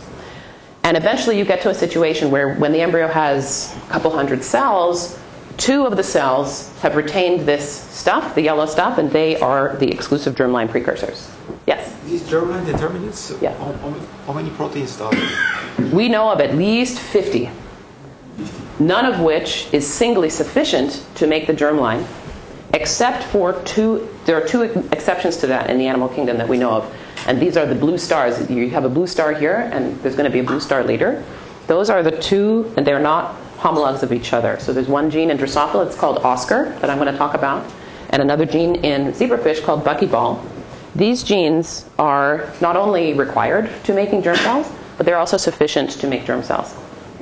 And 0.84 0.98
eventually 0.98 1.38
you 1.38 1.46
get 1.46 1.62
to 1.62 1.70
a 1.70 1.74
situation 1.74 2.32
where 2.32 2.56
when 2.56 2.72
the 2.72 2.82
embryo 2.82 3.08
has 3.08 3.76
a 3.88 3.92
couple 3.92 4.12
hundred 4.12 4.44
cells, 4.44 5.20
two 5.58 5.86
of 5.86 5.98
the 5.98 6.04
cells 6.04 6.72
have 6.80 6.96
retained 6.96 7.42
this 7.42 7.70
stuff, 7.70 8.34
the 8.34 8.42
yellow 8.42 8.66
stuff, 8.66 8.98
and 8.98 9.12
they 9.12 9.40
are 9.40 9.76
the 9.76 9.92
exclusive 9.92 10.36
germline 10.36 10.70
precursors. 10.70 11.30
Yes? 11.70 11.94
These 12.08 12.24
germline 12.24 12.66
determinants, 12.66 13.32
Yeah. 13.40 13.54
how, 13.54 13.94
how 14.26 14.34
many- 14.34 14.50
proteins 14.50 15.00
are 15.00 15.12
there? 15.12 15.88
We 15.94 16.10
know 16.10 16.32
of 16.32 16.42
at 16.42 16.56
least 16.56 16.98
50, 16.98 17.50
none 18.80 19.06
of 19.06 19.20
which 19.20 19.68
is 19.72 19.86
singly 19.86 20.32
sufficient 20.32 21.04
to 21.16 21.28
make 21.28 21.46
the 21.46 21.54
germline, 21.54 22.04
except 22.74 23.22
for 23.24 23.54
two, 23.66 24.08
there 24.26 24.36
are 24.36 24.48
two 24.48 24.64
exceptions 24.92 25.38
to 25.38 25.48
that 25.48 25.70
in 25.70 25.78
the 25.78 25.86
animal 25.88 26.10
kingdom 26.10 26.38
that 26.40 26.48
we 26.50 26.58
know 26.58 26.72
of. 26.72 26.92
And 27.28 27.40
these 27.40 27.56
are 27.56 27.68
the 27.68 27.76
blue 27.76 28.00
stars. 28.00 28.50
You 28.50 28.70
have 28.72 28.86
a 28.86 28.90
blue 28.90 29.06
star 29.08 29.34
here, 29.34 29.70
and 29.72 29.96
there's 30.02 30.16
going 30.16 30.26
to 30.30 30.34
be 30.34 30.40
a 30.40 30.44
blue 30.44 30.60
star 30.60 30.84
later. 30.84 31.24
Those 31.68 31.92
are 31.92 32.02
the 32.02 32.18
two, 32.20 32.74
and 32.78 32.88
they're 32.88 33.00
not 33.00 33.36
homologs 33.60 34.02
of 34.02 34.12
each 34.12 34.34
other. 34.34 34.58
So 34.60 34.74
there's 34.74 34.88
one 34.88 35.12
gene 35.12 35.30
in 35.30 35.38
Drosophila, 35.38 35.86
it's 35.86 35.96
called 35.96 36.18
oskar, 36.26 36.76
that 36.80 36.90
I'm 36.90 36.98
going 36.98 37.12
to 37.12 37.18
talk 37.18 37.36
about, 37.36 37.64
and 38.10 38.22
another 38.24 38.46
gene 38.46 38.76
in 38.84 39.12
zebrafish 39.12 39.62
called 39.64 39.84
buckyball. 39.84 40.40
These 41.00 41.24
genes 41.24 41.86
are 41.98 42.52
not 42.60 42.76
only 42.76 43.14
required 43.14 43.72
to 43.86 43.94
making 43.94 44.22
germ 44.22 44.36
cells, 44.36 44.70
but 44.98 45.06
they're 45.06 45.18
also 45.18 45.38
sufficient 45.38 45.92
to 45.92 46.08
make 46.08 46.26
germ 46.26 46.44
cells. 46.44 46.76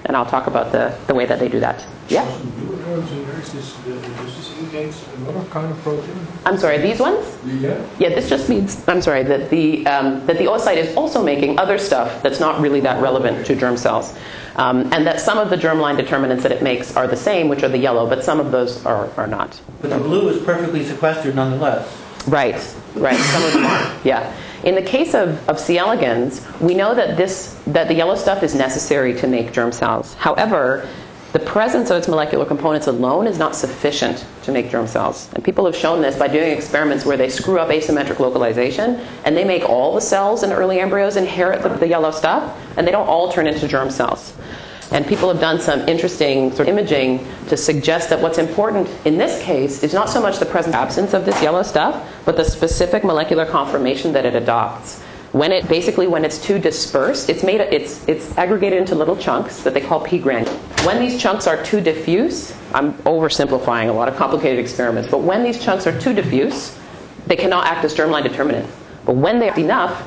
And 0.05 0.17
I'll 0.17 0.25
talk 0.25 0.47
about 0.47 0.71
the, 0.71 0.97
the 1.05 1.13
way 1.13 1.27
that 1.27 1.37
they 1.37 1.47
do 1.47 1.59
that. 1.59 1.85
Yeah? 2.09 2.25
Blue 2.55 2.75
nerves 2.77 3.11
and 3.11 3.27
nerves, 3.27 3.53
this, 3.53 3.75
does 3.85 4.35
this 4.35 4.57
indicate 4.57 4.95
another 5.17 5.47
kind 5.49 5.71
of 5.71 5.77
protein? 5.81 6.15
I'm 6.43 6.57
sorry, 6.57 6.79
these 6.79 6.99
ones? 6.99 7.37
Yeah. 7.45 7.79
Yeah, 7.99 8.09
this 8.09 8.27
just 8.27 8.49
means, 8.49 8.83
I'm 8.87 8.99
sorry, 8.99 9.21
that 9.21 9.51
the, 9.51 9.85
um, 9.85 10.25
that 10.25 10.39
the 10.39 10.45
oocyte 10.45 10.77
is 10.77 10.95
also 10.95 11.23
making 11.23 11.59
other 11.59 11.77
stuff 11.77 12.23
that's 12.23 12.39
not 12.39 12.59
really 12.59 12.79
that 12.79 12.99
relevant 12.99 13.45
to 13.45 13.55
germ 13.55 13.77
cells. 13.77 14.17
Um, 14.55 14.91
and 14.91 15.05
that 15.05 15.21
some 15.21 15.37
of 15.37 15.51
the 15.51 15.55
germline 15.55 15.97
determinants 15.97 16.41
that 16.41 16.51
it 16.51 16.63
makes 16.63 16.97
are 16.97 17.05
the 17.05 17.15
same, 17.15 17.47
which 17.47 17.61
are 17.61 17.69
the 17.69 17.77
yellow, 17.77 18.09
but 18.09 18.23
some 18.23 18.39
of 18.39 18.51
those 18.51 18.83
are, 18.87 19.07
are 19.17 19.27
not. 19.27 19.61
But 19.83 19.91
the 19.91 19.99
blue 19.99 20.29
is 20.29 20.43
perfectly 20.43 20.83
sequestered 20.83 21.35
nonetheless. 21.35 22.05
Right, 22.27 22.55
right. 22.95 23.17
Some 23.17 23.43
of 23.43 23.53
them 23.53 23.65
are. 23.65 23.99
Yeah. 24.03 24.33
In 24.63 24.75
the 24.75 24.81
case 24.81 25.13
of, 25.13 25.47
of 25.47 25.59
C. 25.59 25.77
elegans, 25.77 26.45
we 26.59 26.73
know 26.73 26.93
that 26.93 27.15
this 27.15 27.59
that 27.67 27.87
the 27.87 27.93
yellow 27.93 28.15
stuff 28.15 28.43
is 28.43 28.53
necessary 28.53 29.13
to 29.15 29.27
make 29.27 29.53
germ 29.53 29.71
cells. 29.71 30.13
However, 30.15 30.87
the 31.33 31.39
presence 31.39 31.89
of 31.89 31.97
its 31.97 32.07
molecular 32.07 32.45
components 32.45 32.87
alone 32.87 33.27
is 33.27 33.37
not 33.37 33.55
sufficient 33.55 34.25
to 34.43 34.51
make 34.51 34.69
germ 34.69 34.87
cells. 34.87 35.29
And 35.35 35.43
people 35.43 35.65
have 35.65 35.75
shown 35.75 36.01
this 36.01 36.17
by 36.17 36.27
doing 36.27 36.51
experiments 36.51 37.05
where 37.05 37.17
they 37.17 37.29
screw 37.29 37.59
up 37.59 37.69
asymmetric 37.69 38.19
localization 38.19 38.95
and 39.25 39.35
they 39.35 39.43
make 39.43 39.63
all 39.63 39.93
the 39.93 40.01
cells 40.01 40.43
in 40.43 40.51
early 40.51 40.79
embryos 40.79 41.17
inherit 41.17 41.61
the, 41.61 41.69
the 41.69 41.87
yellow 41.87 42.11
stuff 42.11 42.57
and 42.77 42.87
they 42.87 42.91
don't 42.91 43.07
all 43.07 43.31
turn 43.31 43.45
into 43.45 43.67
germ 43.67 43.89
cells. 43.89 44.33
And 44.91 45.05
people 45.05 45.27
have 45.27 45.41
done 45.41 45.59
some 45.59 45.81
interesting 45.87 46.51
sort 46.51 46.69
of 46.69 46.77
imaging 46.77 47.27
to 47.49 47.57
suggest 47.57 48.09
that 48.09 48.21
what's 48.21 48.37
important 48.37 48.89
in 49.05 49.17
this 49.17 49.41
case 49.43 49.83
is 49.83 49.93
not 49.93 50.09
so 50.09 50.21
much 50.21 50.39
the 50.39 50.45
presence 50.45 50.75
absence 50.75 51.13
of 51.13 51.25
this 51.25 51.41
yellow 51.41 51.63
stuff, 51.63 52.09
but 52.25 52.37
the 52.37 52.45
specific 52.45 53.03
molecular 53.03 53.45
conformation 53.45 54.13
that 54.13 54.25
it 54.25 54.35
adopts. 54.35 55.01
When 55.33 55.51
it 55.51 55.67
basically 55.67 56.07
when 56.07 56.23
it's 56.23 56.41
too 56.41 56.57
dispersed, 56.57 57.29
it's 57.29 57.43
made 57.43 57.59
it's 57.59 58.07
it's 58.07 58.35
aggregated 58.37 58.79
into 58.79 58.95
little 58.95 59.17
chunks 59.17 59.61
that 59.63 59.73
they 59.73 59.81
call 59.81 59.99
p 59.99 60.19
granules. 60.19 60.57
When 60.85 60.99
these 60.99 61.21
chunks 61.21 61.47
are 61.47 61.61
too 61.65 61.81
diffuse, 61.81 62.55
I'm 62.73 62.93
oversimplifying 63.03 63.89
a 63.89 63.91
lot 63.91 64.07
of 64.07 64.15
complicated 64.15 64.57
experiments, 64.57 65.11
but 65.11 65.19
when 65.19 65.43
these 65.43 65.61
chunks 65.61 65.85
are 65.85 65.99
too 65.99 66.13
diffuse, 66.13 66.77
they 67.27 67.35
cannot 67.35 67.67
act 67.67 67.83
as 67.83 67.93
germline 67.93 68.23
determinants. 68.23 68.71
But 69.05 69.17
when 69.17 69.39
they're 69.39 69.57
enough, 69.59 70.01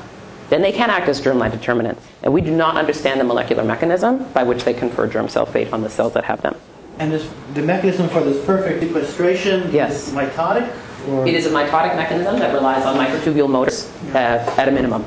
then 0.51 0.61
they 0.61 0.73
can 0.73 0.89
act 0.89 1.07
as 1.07 1.21
germline 1.21 1.49
determinants. 1.51 2.05
And 2.23 2.33
we 2.33 2.41
do 2.41 2.51
not 2.51 2.75
understand 2.75 3.19
the 3.21 3.23
molecular 3.23 3.63
mechanism 3.63 4.25
by 4.33 4.43
which 4.43 4.65
they 4.65 4.73
confer 4.73 5.07
germ 5.07 5.29
cell 5.29 5.45
fate 5.45 5.71
on 5.71 5.81
the 5.81 5.89
cells 5.89 6.13
that 6.13 6.25
have 6.25 6.41
them. 6.41 6.55
And 6.99 7.09
this, 7.09 7.27
the 7.53 7.61
mechanism 7.61 8.09
for 8.09 8.19
this 8.21 8.45
perfect 8.45 8.81
sequestration 8.81 9.71
Yes. 9.71 10.09
is 10.09 10.13
mitotic? 10.13 10.69
Or 11.09 11.25
It 11.25 11.33
is 11.35 11.45
a 11.45 11.49
mitotic 11.49 11.95
mechanism 11.95 12.37
that 12.39 12.53
relies 12.53 12.85
on 12.85 12.97
microtubule 12.97 13.49
motors 13.49 13.89
uh, 14.13 14.17
at 14.57 14.67
a 14.67 14.71
minimum. 14.71 15.05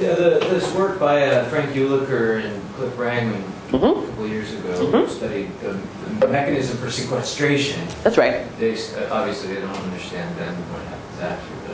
Yeah, 0.00 0.14
the, 0.14 0.40
this 0.50 0.74
work 0.74 0.98
by 0.98 1.22
uh, 1.28 1.44
Frank 1.44 1.70
Jülicher 1.70 2.44
and 2.44 2.74
Cliff 2.74 2.92
Brangwynne 2.96 3.44
Mhm. 3.70 4.02
a 4.02 4.06
couple 4.08 4.26
years 4.26 4.52
ago 4.52 4.68
Mhm. 4.90 5.08
studied 5.08 5.48
the, 5.60 5.78
the 6.18 6.26
mechanism 6.26 6.76
for 6.78 6.90
sequestration. 6.90 7.80
That's 8.02 8.18
right. 8.18 8.42
They 8.58 8.72
uh, 8.72 9.12
obviously 9.12 9.54
they 9.54 9.60
don't 9.60 9.76
understand 9.76 10.36
then 10.36 10.52
what 10.72 10.82
happens 10.82 10.90
after. 10.90 10.99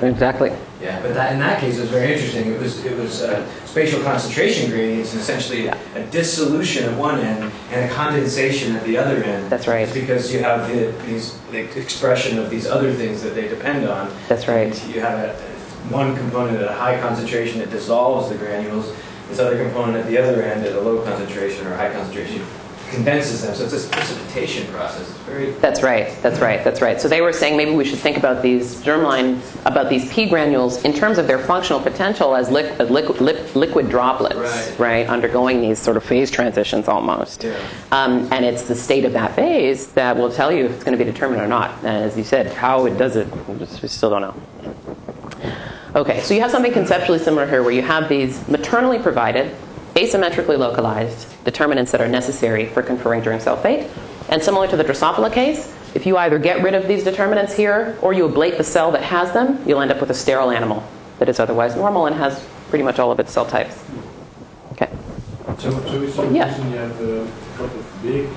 Exactly. 0.02 0.52
Yeah, 0.80 1.00
but 1.00 1.14
that, 1.14 1.32
in 1.32 1.38
that 1.38 1.60
case, 1.60 1.78
it 1.78 1.80
was 1.80 1.90
very 1.90 2.12
interesting. 2.12 2.52
It 2.52 2.60
was 2.60 2.84
it 2.84 2.96
was 2.96 3.22
uh, 3.22 3.46
spatial 3.64 4.02
concentration 4.02 4.70
gradients, 4.70 5.12
and 5.12 5.20
essentially 5.20 5.68
a 5.68 6.06
dissolution 6.10 6.84
at 6.84 6.96
one 6.98 7.18
end 7.20 7.50
and 7.70 7.90
a 7.90 7.94
condensation 7.94 8.76
at 8.76 8.84
the 8.84 8.98
other 8.98 9.22
end. 9.24 9.50
That's 9.50 9.66
right. 9.66 9.88
It's 9.88 9.94
because 9.94 10.32
you 10.32 10.40
have 10.40 10.68
the, 10.68 10.92
these 11.06 11.38
the 11.50 11.60
expression 11.80 12.38
of 12.38 12.50
these 12.50 12.66
other 12.66 12.92
things 12.92 13.22
that 13.22 13.34
they 13.34 13.48
depend 13.48 13.88
on. 13.88 14.14
That's 14.28 14.48
right. 14.48 14.72
You 14.88 15.00
have 15.00 15.18
a, 15.18 15.34
one 15.90 16.16
component 16.16 16.58
at 16.58 16.68
a 16.68 16.74
high 16.74 17.00
concentration 17.00 17.60
that 17.60 17.70
dissolves 17.70 18.28
the 18.28 18.36
granules. 18.36 18.94
This 19.28 19.38
other 19.38 19.62
component 19.62 19.96
at 19.96 20.06
the 20.06 20.18
other 20.18 20.42
end 20.42 20.64
at 20.64 20.76
a 20.76 20.80
low 20.80 21.02
concentration 21.04 21.66
or 21.66 21.74
high 21.74 21.92
concentration 21.92 22.44
condenses 22.90 23.42
them. 23.42 23.54
So 23.54 23.64
it's 23.64 23.72
this 23.72 23.88
precipitation 23.88 24.66
process. 24.72 25.00
It's 25.02 25.18
very 25.20 25.50
That's 25.52 25.82
right. 25.82 26.16
That's 26.22 26.40
right. 26.40 26.62
That's 26.62 26.80
right. 26.80 27.00
So 27.00 27.08
they 27.08 27.20
were 27.20 27.32
saying 27.32 27.56
maybe 27.56 27.72
we 27.72 27.84
should 27.84 27.98
think 27.98 28.16
about 28.16 28.42
these 28.42 28.76
germline, 28.82 29.40
about 29.66 29.88
these 29.88 30.10
P 30.12 30.28
granules 30.28 30.82
in 30.84 30.92
terms 30.92 31.18
of 31.18 31.26
their 31.26 31.38
functional 31.38 31.80
potential 31.80 32.34
as 32.36 32.48
liq- 32.48 32.78
uh, 32.80 32.86
liqu- 32.86 33.20
lip- 33.20 33.54
liquid 33.54 33.88
droplets, 33.88 34.78
Right. 34.78 35.06
Undergoing 35.08 35.60
these 35.60 35.78
sort 35.78 35.96
of 35.96 36.04
phase 36.04 36.30
transitions 36.30 36.88
almost. 36.88 37.44
Yeah. 37.44 37.56
Um, 37.92 38.28
and 38.32 38.44
it's 38.44 38.62
the 38.62 38.74
state 38.74 39.04
of 39.04 39.12
that 39.14 39.34
phase 39.34 39.88
that 39.92 40.16
will 40.16 40.30
tell 40.30 40.52
you 40.52 40.66
if 40.66 40.72
it's 40.72 40.84
going 40.84 40.96
to 40.96 41.04
be 41.04 41.10
determined 41.10 41.42
or 41.42 41.48
not. 41.48 41.70
And 41.78 41.88
as 42.04 42.16
you 42.16 42.24
said, 42.24 42.52
how 42.52 42.86
it 42.86 42.96
does 42.96 43.16
it, 43.16 43.26
we 43.48 43.88
still 43.88 44.10
don't 44.10 44.22
know. 44.22 44.34
Okay, 45.94 46.20
so 46.20 46.34
you 46.34 46.40
have 46.42 46.50
something 46.50 46.72
conceptually 46.72 47.18
similar 47.18 47.46
here 47.48 47.62
where 47.62 47.72
you 47.72 47.80
have 47.80 48.08
these 48.08 48.46
maternally 48.48 48.98
provided, 48.98 49.54
asymmetrically 49.96 50.58
localized 50.58 51.26
determinants 51.44 51.90
that 51.92 52.00
are 52.00 52.08
necessary 52.08 52.66
for 52.66 52.82
conferring 52.82 53.22
germ 53.22 53.40
cell 53.40 53.56
fate. 53.56 53.90
And 54.28 54.42
similar 54.42 54.68
to 54.68 54.76
the 54.76 54.84
Drosophila 54.84 55.32
case, 55.32 55.74
if 55.94 56.04
you 56.04 56.18
either 56.18 56.38
get 56.38 56.62
rid 56.62 56.74
of 56.74 56.86
these 56.86 57.02
determinants 57.02 57.54
here 57.54 57.96
or 58.02 58.12
you 58.12 58.28
ablate 58.28 58.58
the 58.58 58.64
cell 58.64 58.90
that 58.92 59.02
has 59.02 59.32
them, 59.32 59.62
you'll 59.66 59.80
end 59.80 59.90
up 59.90 60.00
with 60.00 60.10
a 60.10 60.14
sterile 60.14 60.50
animal 60.50 60.84
that 61.18 61.28
is 61.28 61.40
otherwise 61.40 61.74
normal 61.74 62.06
and 62.06 62.14
has 62.14 62.46
pretty 62.68 62.84
much 62.84 62.98
all 62.98 63.10
of 63.10 63.18
its 63.18 63.32
cell 63.32 63.46
types. 63.46 63.82
Okay. 64.72 64.90
So, 65.58 65.70
so 65.70 66.26
the 66.26 66.34
Yeah. 66.34 66.48
reason 66.48 66.70
you 66.70 66.76
have 66.76 67.00
a 67.00 67.26
couple 67.56 67.78
of 67.78 68.02
big 68.02 68.28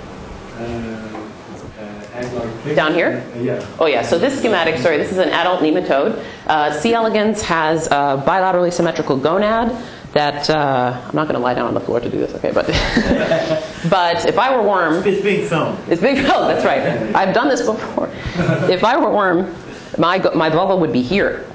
um, 0.59 1.31
uh. 1.79 2.75
Down 2.75 2.93
here? 2.93 3.23
Uh, 3.35 3.39
yeah. 3.39 3.65
Oh 3.79 3.85
yeah, 3.85 4.01
so 4.01 4.17
this 4.17 4.37
schematic, 4.37 4.77
sorry, 4.77 4.97
this 4.97 5.11
is 5.11 5.17
an 5.17 5.29
adult 5.29 5.61
nematode. 5.61 6.23
Uh, 6.47 6.71
C. 6.71 6.93
elegans 6.93 7.41
has 7.41 7.87
a 7.87 8.23
bilaterally 8.25 8.71
symmetrical 8.71 9.17
gonad 9.17 9.75
that, 10.13 10.49
uh, 10.49 10.99
I'm 11.07 11.15
not 11.15 11.27
going 11.27 11.35
to 11.35 11.39
lie 11.39 11.53
down 11.53 11.67
on 11.67 11.73
the 11.73 11.79
floor 11.79 11.99
to 11.99 12.09
do 12.09 12.17
this, 12.17 12.33
okay, 12.35 12.51
but, 12.51 12.65
but 13.89 14.25
if 14.25 14.39
I 14.39 14.55
were 14.55 14.67
worm, 14.67 15.05
It's 15.07 15.21
being 15.21 15.47
filmed. 15.47 15.77
it's 15.87 16.01
big, 16.01 16.25
oh, 16.29 16.47
that's 16.47 16.65
right. 16.65 16.81
I've 17.15 17.33
done 17.33 17.47
this 17.47 17.65
before. 17.65 18.09
If 18.69 18.83
I 18.83 18.97
were 18.97 19.11
worm, 19.11 19.55
my, 19.97 20.17
my 20.33 20.49
vulva 20.49 20.75
would 20.75 20.93
be 20.93 21.01
here. 21.01 21.45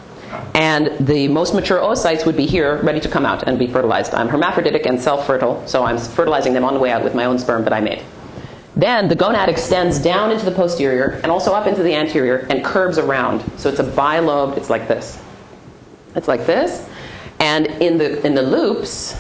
And 0.55 1.07
the 1.07 1.29
most 1.29 1.55
mature 1.55 1.81
oocytes 1.81 2.27
would 2.27 2.37
be 2.37 2.47
here, 2.47 2.81
ready 2.83 3.01
to 3.01 3.09
come 3.09 3.27
out 3.27 3.45
and 3.45 3.59
be 3.59 3.67
fertilized. 3.67 4.15
I'm 4.15 4.29
hermaphroditic 4.29 4.87
and 4.87 5.01
self-fertile, 5.01 5.67
so 5.67 5.85
I'm 5.85 5.99
fertilizing 5.99 6.53
them 6.53 6.65
on 6.65 6.75
the 6.75 6.81
way 6.81 6.91
out 6.91 7.03
with 7.03 7.15
my 7.15 7.25
own 7.25 7.39
sperm 7.39 7.65
that 7.65 7.73
I 7.73 7.81
made. 7.81 8.03
Then 8.77 9.09
the 9.09 9.15
gonad 9.17 9.49
extends 9.49 9.99
down 9.99 10.33
into 10.33 10.45
the 10.45 10.51
posterior 10.51 11.21
and 11.23 11.27
also 11.27 11.53
up 11.53 11.67
into 11.67 11.83
the 11.83 11.95
anterior 11.95 12.47
and 12.51 12.65
curves 12.65 12.99
around. 12.99 13.45
So 13.57 13.69
it's 13.69 13.79
a 13.79 13.85
bilobed, 13.85 14.57
it's 14.57 14.71
like 14.71 14.89
this. 14.89 15.21
It's 16.17 16.29
like 16.29 16.47
this. 16.47 16.89
And 17.45 17.67
in 17.83 17.99
the, 17.99 18.27
in 18.27 18.35
the 18.35 18.41
loops 18.41 19.15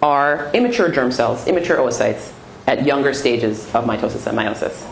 are 0.00 0.48
immature 0.54 0.88
germ 0.88 1.10
cells, 1.10 1.44
immature 1.48 1.78
oocytes 1.78 2.32
at 2.68 2.86
younger 2.86 3.12
stages 3.12 3.66
of 3.74 3.84
mitosis 3.84 4.28
and 4.28 4.38
meiosis. 4.38 4.86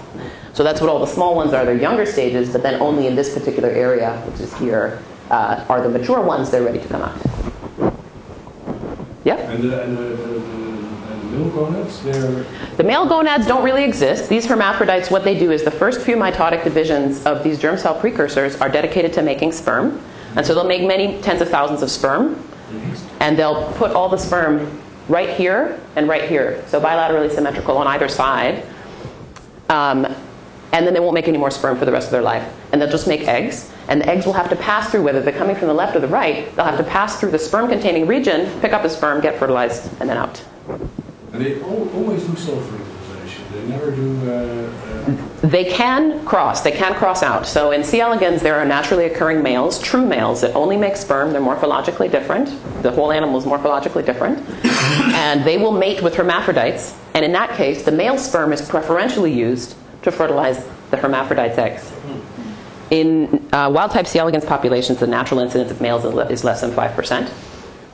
So 0.52 0.64
that's 0.64 0.80
what 0.80 0.90
all 0.90 0.98
the 0.98 1.06
small 1.06 1.36
ones 1.36 1.52
are. 1.52 1.64
They're 1.64 1.76
younger 1.76 2.04
stages, 2.04 2.50
but 2.50 2.64
then 2.64 2.82
only 2.82 3.06
in 3.06 3.14
this 3.14 3.32
particular 3.32 3.68
area, 3.68 4.20
which 4.22 4.40
is 4.40 4.52
here, 4.58 5.00
uh, 5.30 5.64
are 5.68 5.80
the 5.80 5.88
mature 5.88 6.22
ones. 6.22 6.50
They're 6.50 6.64
ready 6.64 6.80
to 6.80 6.88
come 6.88 7.02
out. 7.02 7.94
Yeah? 9.22 9.36
And 9.36 9.62
the, 9.62 9.84
and 9.84 9.96
the, 9.96 10.14
and 10.14 11.22
the 11.22 11.38
milk 11.38 11.54
gonads, 11.54 12.02
they're 12.02 12.44
The 12.78 12.82
male 12.82 13.06
gonads 13.06 13.46
don't 13.46 13.62
really 13.62 13.84
exist. 13.84 14.28
These 14.28 14.44
hermaphrodites, 14.44 15.08
what 15.08 15.22
they 15.22 15.38
do 15.38 15.52
is 15.52 15.62
the 15.62 15.70
first 15.70 16.00
few 16.00 16.16
mitotic 16.16 16.64
divisions 16.64 17.24
of 17.26 17.44
these 17.44 17.60
germ 17.60 17.78
cell 17.78 17.94
precursors 17.94 18.56
are 18.60 18.68
dedicated 18.68 19.12
to 19.12 19.22
making 19.22 19.52
sperm. 19.52 20.02
And 20.34 20.44
so 20.44 20.52
they'll 20.52 20.64
make 20.64 20.82
many 20.82 21.22
tens 21.22 21.40
of 21.40 21.48
thousands 21.48 21.82
of 21.82 21.90
sperm. 21.92 22.44
And 23.20 23.38
they'll 23.38 23.72
put 23.74 23.92
all 23.92 24.08
the 24.08 24.16
sperm 24.16 24.80
right 25.08 25.30
here 25.30 25.80
and 25.96 26.08
right 26.08 26.28
here. 26.28 26.62
So 26.68 26.80
bilaterally 26.80 27.30
symmetrical 27.30 27.76
on 27.76 27.86
either 27.86 28.08
side. 28.08 28.64
Um, 29.68 30.06
and 30.72 30.86
then 30.86 30.94
they 30.94 31.00
won't 31.00 31.14
make 31.14 31.28
any 31.28 31.38
more 31.38 31.50
sperm 31.50 31.78
for 31.78 31.84
the 31.84 31.92
rest 31.92 32.06
of 32.06 32.12
their 32.12 32.22
life. 32.22 32.50
And 32.72 32.80
they'll 32.80 32.90
just 32.90 33.06
make 33.06 33.28
eggs. 33.28 33.70
And 33.88 34.00
the 34.00 34.08
eggs 34.08 34.24
will 34.24 34.32
have 34.32 34.48
to 34.48 34.56
pass 34.56 34.90
through, 34.90 35.02
whether 35.02 35.20
they're 35.20 35.36
coming 35.36 35.56
from 35.56 35.68
the 35.68 35.74
left 35.74 35.94
or 35.96 36.00
the 36.00 36.08
right, 36.08 36.54
they'll 36.56 36.64
have 36.64 36.78
to 36.78 36.84
pass 36.84 37.20
through 37.20 37.32
the 37.32 37.38
sperm 37.38 37.68
containing 37.68 38.06
region, 38.06 38.48
pick 38.60 38.72
up 38.72 38.82
the 38.82 38.88
sperm, 38.88 39.20
get 39.20 39.38
fertilized, 39.38 39.90
and 40.00 40.08
then 40.08 40.16
out. 40.16 40.42
and 41.32 41.62
always 41.62 42.22
self-fertilization. 42.22 42.91
They 43.52 43.66
never 43.66 43.90
do. 43.90 44.30
Uh, 44.30 44.32
uh, 44.32 45.46
They 45.46 45.64
can 45.64 46.24
cross. 46.24 46.62
They 46.62 46.72
can 46.72 46.94
cross 46.94 47.22
out. 47.22 47.46
So 47.46 47.72
in 47.72 47.84
C. 47.84 48.00
elegans, 48.00 48.40
there 48.40 48.54
are 48.54 48.64
naturally 48.64 49.04
occurring 49.04 49.42
males, 49.42 49.78
true 49.80 50.06
males, 50.06 50.40
that 50.40 50.54
only 50.54 50.76
make 50.76 50.96
sperm. 50.96 51.32
They're 51.32 51.42
morphologically 51.42 52.10
different. 52.10 52.48
The 52.82 52.90
whole 52.90 53.12
animal 53.12 53.38
is 53.38 53.44
morphologically 53.44 54.06
different. 54.06 54.38
and 55.14 55.44
they 55.44 55.58
will 55.58 55.72
mate 55.72 56.02
with 56.02 56.14
hermaphrodites. 56.14 56.94
And 57.14 57.24
in 57.24 57.32
that 57.32 57.56
case, 57.56 57.82
the 57.82 57.92
male 57.92 58.16
sperm 58.16 58.52
is 58.52 58.62
preferentially 58.62 59.32
used 59.32 59.74
to 60.02 60.10
fertilize 60.10 60.64
the 60.90 60.96
hermaphrodite's 60.96 61.58
eggs. 61.58 61.92
In 62.90 63.48
uh, 63.52 63.70
wild 63.72 63.90
type 63.90 64.06
C. 64.06 64.18
elegans 64.18 64.44
populations, 64.44 64.98
the 64.98 65.06
natural 65.06 65.40
incidence 65.40 65.70
of 65.70 65.80
males 65.80 66.04
is 66.30 66.44
less 66.44 66.60
than 66.60 66.70
5%. 66.70 67.30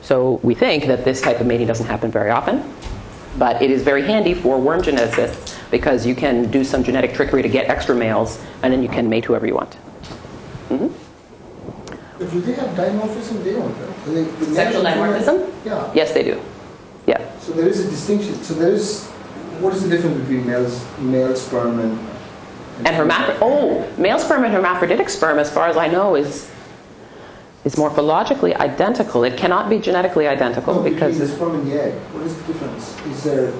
So 0.01 0.39
we 0.43 0.55
think 0.55 0.85
that 0.87 1.03
this 1.05 1.21
type 1.21 1.39
of 1.39 1.47
mating 1.47 1.67
doesn't 1.67 1.85
happen 1.85 2.11
very 2.11 2.29
often. 2.31 2.63
But 3.37 3.61
it 3.61 3.71
is 3.71 3.83
very 3.83 4.01
handy 4.01 4.33
for 4.33 4.59
worm 4.59 4.81
geneticists 4.81 5.48
because 5.71 6.05
you 6.05 6.15
can 6.15 6.49
do 6.51 6.63
some 6.63 6.83
genetic 6.83 7.13
trickery 7.13 7.41
to 7.41 7.49
get 7.49 7.69
extra 7.69 7.95
males 7.95 8.39
and 8.63 8.73
then 8.73 8.81
you 8.81 8.89
can 8.89 9.09
mate 9.09 9.25
whoever 9.25 9.45
you 9.47 9.55
want. 9.55 9.77
But 12.19 12.31
do 12.31 12.41
they 12.41 12.53
have 12.53 12.69
dimorphism? 12.75 13.43
They 13.43 13.53
don't, 13.53 13.71
right? 13.79 14.05
Do 14.05 14.13
they- 14.13 14.45
the 14.45 14.53
Sexual 14.53 14.83
dimorphism? 14.83 15.49
Yeah. 15.65 15.89
Yes, 15.93 16.11
they 16.11 16.23
do. 16.23 16.39
Yeah. 17.07 17.21
So 17.39 17.53
there 17.53 17.67
is 17.67 17.79
a 17.79 17.89
distinction. 17.89 18.35
So 18.43 18.53
there 18.53 18.71
is, 18.71 19.05
what 19.61 19.73
is 19.73 19.83
the 19.83 19.89
difference 19.89 20.19
between 20.21 20.45
males, 20.45 20.83
male 20.99 21.33
sperm 21.35 21.79
and? 21.79 21.97
And 22.85 22.95
hermaphrodite, 22.95 23.39
oh, 23.41 23.85
male 23.97 24.19
sperm 24.19 24.43
and 24.43 24.53
hermaphroditic 24.53 25.09
sperm, 25.09 25.39
as 25.39 25.49
far 25.49 25.67
as 25.67 25.77
I 25.77 25.87
know, 25.87 26.15
is 26.15 26.49
is 27.65 27.75
morphologically 27.75 28.55
identical. 28.55 29.23
It 29.25 29.35
cannot 29.37 29.69
be 29.69 29.79
genetically 29.79 30.27
identical 30.27 30.75
No, 30.75 30.81
because 30.81 31.17
between 31.17 31.19
the 31.19 31.35
sperm 31.35 31.55
and 31.55 31.71
the 31.71 31.83
egg. 31.83 31.93
What 32.13 32.25
is 32.25 32.35
the 32.37 32.53
difference? 32.53 32.95
Is 33.07 33.23
there 33.23 33.51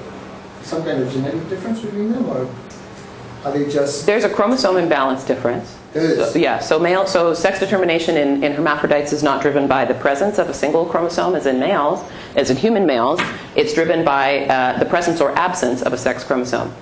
some 0.62 0.84
kind 0.84 1.02
of 1.02 1.12
genetic 1.12 1.48
difference 1.48 1.80
between 1.80 2.12
them, 2.12 2.28
or 2.28 2.48
are 3.44 3.52
they 3.52 3.68
just? 3.70 4.06
there's 4.06 4.24
a 4.24 4.28
chromosome 4.28 4.76
imbalance 4.76 5.24
difference. 5.24 5.76
There 5.92 6.04
is. 6.04 6.32
So, 6.32 6.38
yeah, 6.38 6.60
so 6.60 6.78
male, 6.78 7.06
so 7.06 7.34
sex 7.34 7.58
determination 7.58 8.16
in, 8.16 8.44
in 8.44 8.52
hermaphrodites 8.52 9.12
is 9.12 9.22
not 9.24 9.42
driven 9.42 9.66
by 9.66 9.84
the 9.84 9.94
presence 9.94 10.38
of 10.38 10.48
a 10.48 10.54
single 10.54 10.86
chromosome 10.86 11.34
as 11.34 11.46
in 11.46 11.58
males, 11.58 12.04
as 12.36 12.50
in 12.50 12.56
human 12.56 12.86
males. 12.86 13.20
It's 13.56 13.74
driven 13.74 14.04
by 14.04 14.46
uh, 14.46 14.78
the 14.78 14.84
presence 14.84 15.20
or 15.20 15.32
absence 15.36 15.82
of 15.82 15.92
a 15.92 15.98
sex 15.98 16.22
chromosome. 16.22 16.72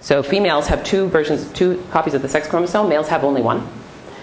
So 0.00 0.22
females 0.22 0.66
have 0.66 0.82
two 0.82 1.06
versions, 1.08 1.46
two 1.52 1.80
copies 1.92 2.14
of 2.14 2.22
the 2.22 2.28
sex 2.28 2.48
chromosome. 2.48 2.88
Males 2.88 3.06
have 3.08 3.22
only 3.22 3.42
one. 3.42 3.68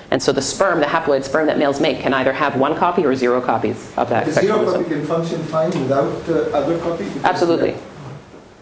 And 0.10 0.22
so 0.24 0.32
the 0.32 0.42
sperm, 0.42 0.80
the 0.80 0.86
haploid 0.86 1.24
sperm 1.24 1.48
that 1.48 1.58
males 1.58 1.80
make, 1.80 2.00
can 2.00 2.14
either 2.14 2.34
have 2.34 2.58
one 2.58 2.76
copy 2.76 3.06
or 3.06 3.14
zero 3.14 3.40
copies 3.42 3.94
of 3.98 4.10
that 4.10 4.26
The 4.26 4.32
zero 4.34 4.56
chromosome. 4.56 4.84
copy 4.84 4.96
can 4.96 5.06
function 5.06 5.44
fine 5.44 5.70
without 5.70 6.26
the 6.26 6.54
other 6.54 6.80
copy? 6.80 7.04
Because- 7.10 7.24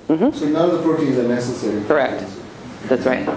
Absolutely. 0.10 0.40
So 0.40 0.46
none 0.48 0.70
of 0.70 0.78
the 0.78 0.84
proteins 0.84 1.18
are 1.18 1.28
necessary? 1.28 1.84
Correct. 1.86 2.24
That's 2.88 3.06
right. 3.06 3.28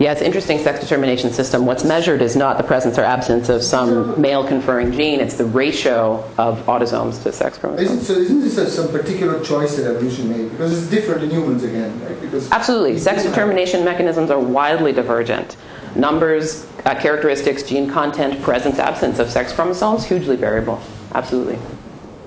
Yeah, 0.00 0.10
it's 0.10 0.22
interesting 0.22 0.58
sex 0.58 0.80
determination 0.80 1.32
system. 1.32 1.66
What's 1.66 1.84
measured 1.84 2.20
is 2.20 2.34
not 2.34 2.58
the 2.58 2.64
presence 2.64 2.98
or 2.98 3.02
absence 3.04 3.48
of 3.48 3.62
some 3.62 4.20
male 4.20 4.46
conferring 4.46 4.90
gene, 4.92 5.20
it's 5.20 5.36
the 5.36 5.44
ratio 5.44 6.28
of 6.36 6.58
autosomes 6.66 7.22
to 7.22 7.32
sex 7.32 7.56
Isn't, 7.56 7.60
chromosomes. 7.60 8.06
so 8.06 8.14
isn't 8.14 8.40
this 8.40 8.58
a, 8.58 8.68
some 8.68 8.88
particular 8.88 9.42
choice 9.44 9.76
that 9.76 9.86
evolution 9.88 10.28
made? 10.28 10.50
Because 10.50 10.76
it's 10.76 10.90
different 10.90 11.22
in 11.22 11.30
humans 11.30 11.62
again, 11.62 11.98
right? 12.04 12.20
Because 12.20 12.50
Absolutely. 12.50 12.98
Sex 12.98 13.22
do 13.22 13.28
have- 13.28 13.34
determination 13.34 13.84
mechanisms 13.84 14.30
are 14.32 14.40
wildly 14.40 14.92
divergent. 14.92 15.56
Numbers, 15.94 16.66
uh, 16.86 16.96
characteristics, 16.96 17.62
gene 17.62 17.88
content, 17.88 18.42
presence, 18.42 18.80
absence 18.80 19.20
of 19.20 19.30
sex 19.30 19.52
chromosomes, 19.52 20.04
hugely 20.04 20.34
variable. 20.34 20.80
Absolutely. 21.14 21.56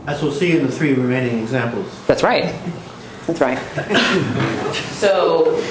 As 0.08 0.24
we'll 0.24 0.32
see 0.32 0.58
in 0.58 0.66
the 0.66 0.72
three 0.72 0.94
remaining 0.94 1.40
examples. 1.40 1.86
That's 2.08 2.24
right. 2.24 2.56
That's 3.28 3.42
right. 3.42 3.60
so, 4.94 5.62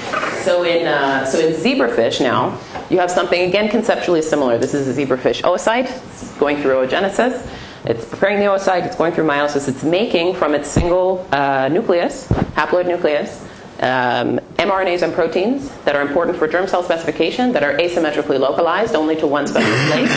so 0.43 0.63
in 0.63 0.87
uh, 0.87 1.25
so 1.25 1.39
in 1.39 1.55
zebrafish 1.55 2.21
now, 2.21 2.61
you 2.91 2.99
have 2.99 3.11
something 3.11 3.49
again 3.49 3.71
conceptually 3.71 4.21
similar. 4.21 4.59
This 4.59 4.75
is 4.75 4.87
a 4.87 5.07
zebrafish 5.07 5.43
oocyte 5.43 5.91
it's 6.23 6.37
going 6.39 6.59
through 6.59 6.87
oogenesis. 6.87 7.51
It's 7.87 8.05
preparing 8.05 8.41
the 8.41 8.47
oocyte. 8.47 8.85
It's 8.85 8.97
going 8.97 9.15
through 9.15 9.27
meiosis. 9.27 9.69
It's 9.69 9.85
making 9.85 10.35
from 10.35 10.55
its 10.55 10.69
single 10.69 11.27
uh, 11.33 11.69
nucleus, 11.69 12.27
haploid 12.29 12.87
nucleus, 12.87 13.43
um, 13.81 14.39
mRNAs 14.59 15.03
and 15.03 15.15
proteins 15.15 15.71
that 15.85 15.95
are 15.95 16.03
important 16.03 16.37
for 16.37 16.49
germ 16.49 16.67
cell 16.67 16.83
specification 16.83 17.53
that 17.53 17.63
are 17.63 17.75
asymmetrically 17.75 18.39
localized 18.39 18.95
only 18.95 19.17
to 19.17 19.27
one 19.27 19.47
special 19.47 19.73
place 19.89 20.13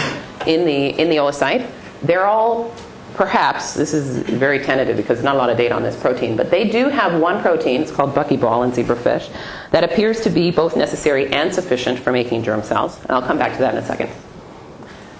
in 0.47 0.65
the 0.65 0.99
in 0.99 1.09
the 1.09 1.17
oocyte. 1.17 1.69
They're 2.01 2.25
all 2.25 2.73
perhaps 3.19 3.73
this 3.73 3.93
is 3.93 4.19
very 4.29 4.59
tentative 4.59 4.95
because 4.95 5.21
not 5.21 5.35
a 5.35 5.37
lot 5.37 5.49
of 5.49 5.57
data 5.57 5.75
on 5.75 5.83
this 5.83 5.99
protein, 5.99 6.37
but 6.37 6.49
they 6.49 6.69
do 6.69 6.87
have 6.87 7.19
one 7.19 7.41
protein. 7.41 7.81
It's 7.81 7.91
called 7.91 8.15
buckyball 8.15 8.63
in 8.63 8.71
zebrafish 8.71 9.29
that 9.71 9.83
appears 9.83 10.21
to 10.21 10.29
be 10.29 10.51
both 10.51 10.77
necessary 10.77 11.27
and 11.33 11.53
sufficient 11.53 11.99
for 11.99 12.13
making 12.13 12.43
germ 12.43 12.63
cells. 12.63 12.97
And 13.01 13.11
I'll 13.11 13.21
come 13.21 13.37
back 13.37 13.51
to 13.51 13.59
that 13.59 13.73
in 13.73 13.83
a 13.83 13.85
second. 13.85 14.09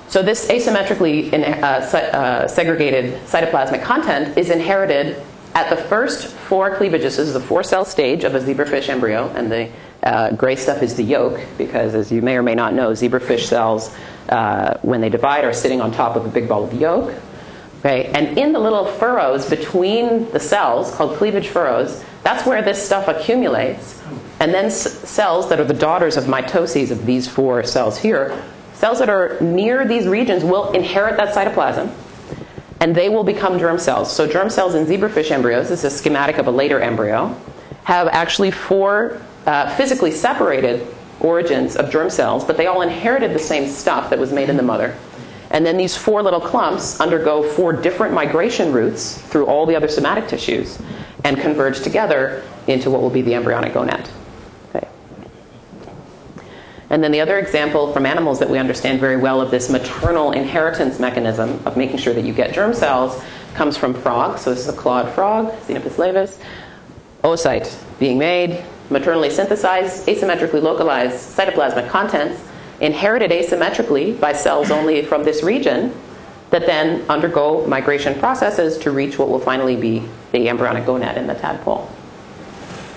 So 0.08 0.24
this 0.24 0.48
asymmetrically 0.48 1.34
in, 1.34 1.44
uh, 1.44 1.68
uh, 1.68 2.48
segregated 2.48 3.20
cytoplasmic 3.26 3.84
content 3.84 4.38
is 4.38 4.50
inherited 4.50 5.22
at 5.54 5.70
the 5.70 5.76
first 5.76 6.28
four 6.28 6.74
cleavages. 6.78 7.18
This 7.18 7.28
is 7.28 7.34
the 7.34 7.42
four-cell 7.42 7.84
stage 7.84 8.24
of 8.24 8.34
a 8.34 8.40
zebrafish 8.40 8.88
embryo, 8.88 9.28
and 9.36 9.52
the 9.52 9.70
uh, 10.04 10.32
gray 10.32 10.56
stuff 10.56 10.82
is 10.82 10.96
the 10.96 11.04
yolk, 11.04 11.38
because 11.58 11.96
as 11.96 12.14
you 12.14 12.22
may 12.22 12.38
or 12.38 12.44
may 12.44 12.56
not 12.56 12.74
know, 12.74 12.92
zebrafish 12.92 13.44
cells, 13.48 13.94
uh, 14.30 14.80
when 14.84 15.02
they 15.02 15.10
divide, 15.10 15.44
are 15.44 15.52
sitting 15.52 15.82
on 15.82 15.92
top 15.92 16.16
of 16.16 16.26
a 16.26 16.30
big 16.30 16.48
ball 16.48 16.64
of 16.64 16.74
yolk. 16.74 17.14
And 17.84 18.38
in 18.38 18.52
the 18.52 18.60
little 18.60 18.86
furrows 18.86 19.50
between 19.50 20.30
the 20.32 20.40
cells, 20.40 20.94
called 20.94 21.18
cleavage 21.18 21.48
furrows, 21.48 22.04
that's 22.24 22.46
where 22.46 22.62
this 22.62 22.84
stuff 22.84 23.08
accumulates. 23.08 24.02
And 24.40 24.54
then 24.54 24.66
s- 24.66 24.92
cells 25.10 25.50
that 25.50 25.60
are 25.60 25.66
the 25.66 25.74
daughters 25.74 26.18
of 26.18 26.26
mitoses 26.26 26.92
of 26.92 27.06
these 27.06 27.28
four 27.28 27.64
cells 27.64 27.98
here, 27.98 28.42
cells 28.74 29.00
that 29.00 29.10
are 29.10 29.38
near 29.42 29.86
these 29.86 30.08
regions 30.08 30.44
will 30.44 30.72
inherit 30.72 31.18
that 31.18 31.34
cytoplasm 31.34 31.92
and 32.82 32.96
they 32.96 33.10
will 33.10 33.24
become 33.24 33.60
germ 33.60 33.78
cells. 33.78 34.12
So 34.14 34.26
germ 34.26 34.50
cells 34.50 34.76
in 34.76 34.86
zebrafish 34.86 35.32
embryos, 35.32 35.70
this 35.70 35.84
is 35.84 35.94
a 35.94 35.98
schematic 35.98 36.38
of 36.38 36.48
a 36.48 36.52
later 36.52 36.80
embryo, 36.80 37.36
have 37.84 38.08
actually 38.08 38.52
four 38.52 39.22
uh, 39.46 39.76
physically 39.76 40.12
separated 40.12 40.88
origins 41.20 41.76
of 41.76 41.92
germ 41.92 42.10
cells, 42.10 42.46
but 42.46 42.56
they 42.56 42.68
all 42.68 42.82
inherited 42.82 43.34
the 43.34 43.40
same 43.40 43.68
stuff 43.68 44.10
that 44.10 44.20
was 44.20 44.32
made 44.32 44.50
in 44.50 44.56
the 44.56 44.64
mother. 44.64 44.96
And 45.52 45.66
then 45.66 45.78
these 45.78 45.98
four 45.98 46.22
little 46.22 46.40
clumps 46.40 47.00
undergo 47.00 47.44
four 47.44 47.74
different 47.74 48.14
migration 48.14 48.72
routes 48.72 49.18
through 49.18 49.48
all 49.48 49.66
the 49.66 49.76
other 49.76 49.88
somatic 49.88 50.28
tissues 50.28 50.80
and 51.24 51.38
converge 51.38 51.82
together 51.82 52.44
into 52.68 52.90
what 52.92 53.02
will 53.02 53.10
be 53.10 53.22
the 53.22 53.34
embryonic 53.34 53.74
gonad. 53.74 54.08
Okay. 54.76 54.88
And 56.92 57.04
then 57.04 57.12
the 57.12 57.20
other 57.20 57.40
example 57.40 57.92
from 57.92 58.06
animals 58.06 58.40
that 58.40 58.50
we 58.50 58.60
understand 58.60 59.00
very 59.00 59.18
well 59.18 59.42
of 59.42 59.50
this 59.50 59.70
maternal 59.70 60.32
inheritance 60.32 61.00
mechanism 61.00 61.60
of 61.66 61.76
making 61.78 61.98
sure 61.98 62.14
that 62.14 62.24
you 62.24 62.34
get 62.34 62.54
germ 62.54 62.74
cells 62.74 63.22
comes 63.56 63.76
from 63.76 63.94
frogs. 63.94 64.42
So 64.42 64.52
this 64.52 64.60
is 64.60 64.70
a 64.70 64.78
clawed 64.78 65.14
frog, 65.14 65.52
Xenopus 65.68 65.96
laevis. 65.96 66.38
Oocyte 67.24 67.76
being 68.00 68.18
made, 68.18 68.64
maternally 68.90 69.30
synthesized, 69.30 70.08
asymmetrically 70.08 70.62
localized 70.62 71.16
cytoplasmic 71.38 71.90
contents, 71.90 72.42
inherited 72.82 73.32
asymmetrically 73.32 74.20
by 74.20 74.34
cells 74.34 74.72
only 74.72 75.04
from 75.04 75.24
this 75.24 75.44
region, 75.44 75.94
that 76.50 76.66
then 76.66 77.04
undergo 77.10 77.66
migration 77.68 78.18
processes 78.20 78.78
to 78.80 78.92
reach 78.92 79.20
what 79.20 79.30
will 79.30 79.40
finally 79.40 79.76
be 79.76 80.04
the 80.32 80.50
embryonic 80.50 80.86
gonad 80.86 81.16
in 81.18 81.28
the 81.28 81.36
tadpole. 81.36 81.90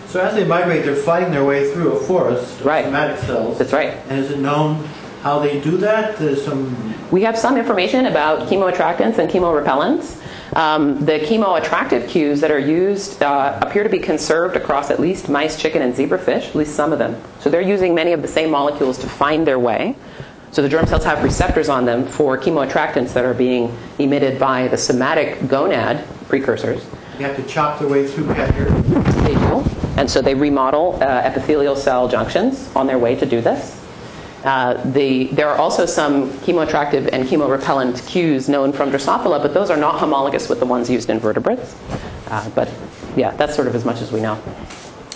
So 0.06 0.20
as 0.20 0.34
they 0.34 0.44
migrate, 0.44 0.84
they're 0.84 0.94
fighting 0.96 1.30
their 1.30 1.44
way 1.44 1.72
through 1.72 1.92
a 1.92 2.00
forest 2.00 2.60
of 2.60 2.66
Right. 2.66 2.84
somatic 2.84 3.18
cells. 3.18 3.58
That's 3.58 3.72
right. 3.72 3.94
And 4.08 4.18
is 4.18 4.30
it 4.30 4.38
known 4.38 4.86
how 5.22 5.38
they 5.38 5.60
do 5.60 5.76
that? 5.78 6.16
There's 6.18 6.44
some 6.44 6.94
We 7.10 7.22
have 7.22 7.38
some 7.38 7.56
information 7.56 8.06
about 8.06 8.48
chemoattractants 8.48 9.18
and 9.18 9.30
chemorepellents. 9.30 10.18
Um, 10.56 11.02
the 11.04 11.20
chemoattractive 11.20 12.08
cues 12.08 12.40
that 12.40 12.50
are 12.50 12.58
used 12.58 13.22
uh, 13.22 13.58
appear 13.62 13.84
to 13.84 13.88
be 13.88 13.98
conserved 13.98 14.56
across 14.56 14.90
at 14.90 15.00
least 15.00 15.28
mice, 15.28 15.58
chicken, 15.58 15.80
and 15.80 15.94
zebrafish, 15.94 16.48
at 16.48 16.54
least 16.54 16.74
some 16.74 16.92
of 16.92 16.98
them. 16.98 17.16
So 17.40 17.48
they're 17.48 17.62
using 17.62 17.94
many 17.94 18.12
of 18.12 18.20
the 18.20 18.28
same 18.28 18.50
molecules 18.50 18.98
to 18.98 19.08
find 19.08 19.46
their 19.46 19.58
way. 19.58 19.96
So 20.50 20.60
the 20.60 20.68
germ 20.68 20.86
cells 20.86 21.04
have 21.04 21.22
receptors 21.22 21.70
on 21.70 21.86
them 21.86 22.04
for 22.04 22.36
chemoattractants 22.36 23.14
that 23.14 23.24
are 23.24 23.32
being 23.32 23.74
emitted 23.98 24.38
by 24.38 24.68
the 24.68 24.76
somatic 24.76 25.38
gonad 25.42 26.04
precursors. 26.28 26.84
you 27.18 27.24
have 27.24 27.36
to 27.36 27.42
chop 27.44 27.78
their 27.78 27.88
way 27.88 28.06
through 28.06 28.26
here. 28.34 28.70
They 29.22 29.34
do. 29.34 29.64
And 29.96 30.10
so 30.10 30.20
they 30.20 30.34
remodel 30.34 30.98
uh, 31.00 31.22
epithelial 31.24 31.76
cell 31.76 32.08
junctions 32.08 32.68
on 32.74 32.86
their 32.86 32.98
way 32.98 33.14
to 33.14 33.24
do 33.24 33.40
this. 33.40 33.81
Uh, 34.44 34.82
the, 34.90 35.26
there 35.28 35.48
are 35.48 35.56
also 35.56 35.86
some 35.86 36.30
chemoattractive 36.40 37.08
and 37.12 37.28
chemorepellent 37.28 38.04
cues 38.08 38.48
known 38.48 38.72
from 38.72 38.90
Drosophila, 38.90 39.40
but 39.40 39.54
those 39.54 39.70
are 39.70 39.76
not 39.76 40.00
homologous 40.00 40.48
with 40.48 40.58
the 40.58 40.66
ones 40.66 40.90
used 40.90 41.10
in 41.10 41.20
vertebrates. 41.20 41.76
Uh, 42.28 42.48
but 42.50 42.68
yeah, 43.16 43.30
that's 43.36 43.54
sort 43.54 43.68
of 43.68 43.74
as 43.74 43.84
much 43.84 44.00
as 44.00 44.10
we 44.10 44.20
know. 44.20 44.36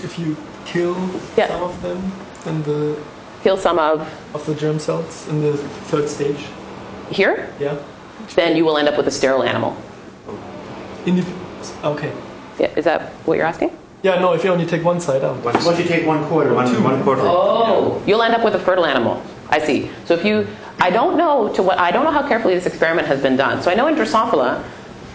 If 0.05 0.19
you 0.19 0.37
kill 0.65 0.97
Yeah. 1.37 1.49
some 1.49 1.63
of 1.63 1.83
them 1.83 2.13
in 2.47 2.63
the 2.63 2.97
Kill 3.43 3.57
some 3.57 3.79
of 3.79 4.01
of 4.35 4.45
the 4.47 4.55
germ 4.55 4.79
cells 4.79 5.29
in 5.29 5.41
the 5.41 5.57
third 5.89 6.09
stage, 6.09 6.47
here, 7.11 7.49
yeah. 7.61 7.77
then 8.35 8.57
you 8.57 8.65
will 8.65 8.77
end 8.77 8.89
up 8.89 8.97
with 8.97 9.07
a 9.07 9.11
sterile 9.11 9.43
animal. 9.45 9.77
In 11.05 11.17
the, 11.17 11.25
okay. 11.85 12.13
Yeah, 12.59 12.69
is 12.77 12.85
that 12.85 13.13
what 13.25 13.37
you're 13.37 13.47
asking? 13.47 13.71
Yeah, 14.07 14.21
no. 14.21 14.35
If 14.35 14.45
you 14.45 14.51
only 14.51 14.67
take 14.67 14.85
one 14.85 15.01
side 15.01 15.25
out. 15.25 15.43
Once 15.43 15.79
you 15.81 15.85
take 15.85 16.07
one 16.07 16.25
quarter, 16.29 16.55
One, 16.55 16.73
two, 16.73 16.81
one 16.81 17.03
quarter. 17.03 17.23
Oh, 17.25 18.01
you'll 18.07 18.23
end 18.23 18.35
up 18.35 18.45
with 18.45 18.55
a 18.55 18.59
fertile 18.61 18.87
animal. 18.87 19.21
I 19.51 19.59
see. 19.59 19.91
So 20.05 20.15
if 20.15 20.25
you, 20.25 20.47
I 20.79 20.91
don't 20.91 21.17
know 21.17 21.53
to 21.55 21.63
what, 21.65 21.81
I 21.81 21.91
don't 21.91 22.05
know 22.05 22.13
how 22.13 22.27
carefully 22.29 22.55
this 22.55 22.67
experiment 22.67 23.09
has 23.09 23.21
been 23.21 23.37
done. 23.37 23.63
So 23.63 23.69
I 23.69 23.75
know 23.75 23.89
in 23.89 23.97
Drosophila, 23.97 24.63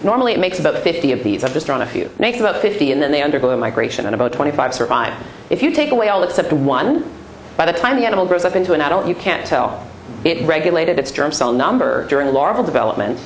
normally 0.03 0.33
it 0.33 0.39
makes 0.41 0.59
about 0.59 0.83
50 0.83 1.13
of 1.13 1.23
these. 1.23 1.45
I've 1.45 1.53
just 1.53 1.67
drawn 1.67 1.81
a 1.81 1.85
few. 1.85 2.01
It 2.01 2.19
makes 2.19 2.41
about 2.41 2.61
50, 2.61 2.91
and 2.91 3.01
then 3.01 3.13
they 3.13 3.21
undergo 3.21 3.51
a 3.51 3.55
migration, 3.55 4.05
and 4.07 4.13
about 4.13 4.33
25 4.33 4.73
survive. 4.73 5.13
If 5.49 5.63
you 5.63 5.71
take 5.71 5.91
away 5.91 6.09
all 6.09 6.23
except 6.23 6.51
one, 6.51 7.09
by 7.55 7.71
the 7.71 7.77
time 7.77 7.95
the 7.95 8.05
animal 8.05 8.25
grows 8.25 8.43
up 8.43 8.57
into 8.57 8.73
an 8.73 8.81
adult, 8.81 9.07
you 9.07 9.15
can't 9.15 9.47
tell. 9.47 9.87
It 10.25 10.45
regulated 10.45 10.99
its 10.99 11.13
germ 11.13 11.31
cell 11.31 11.53
number 11.53 12.05
during 12.09 12.33
larval 12.33 12.65
development, 12.65 13.17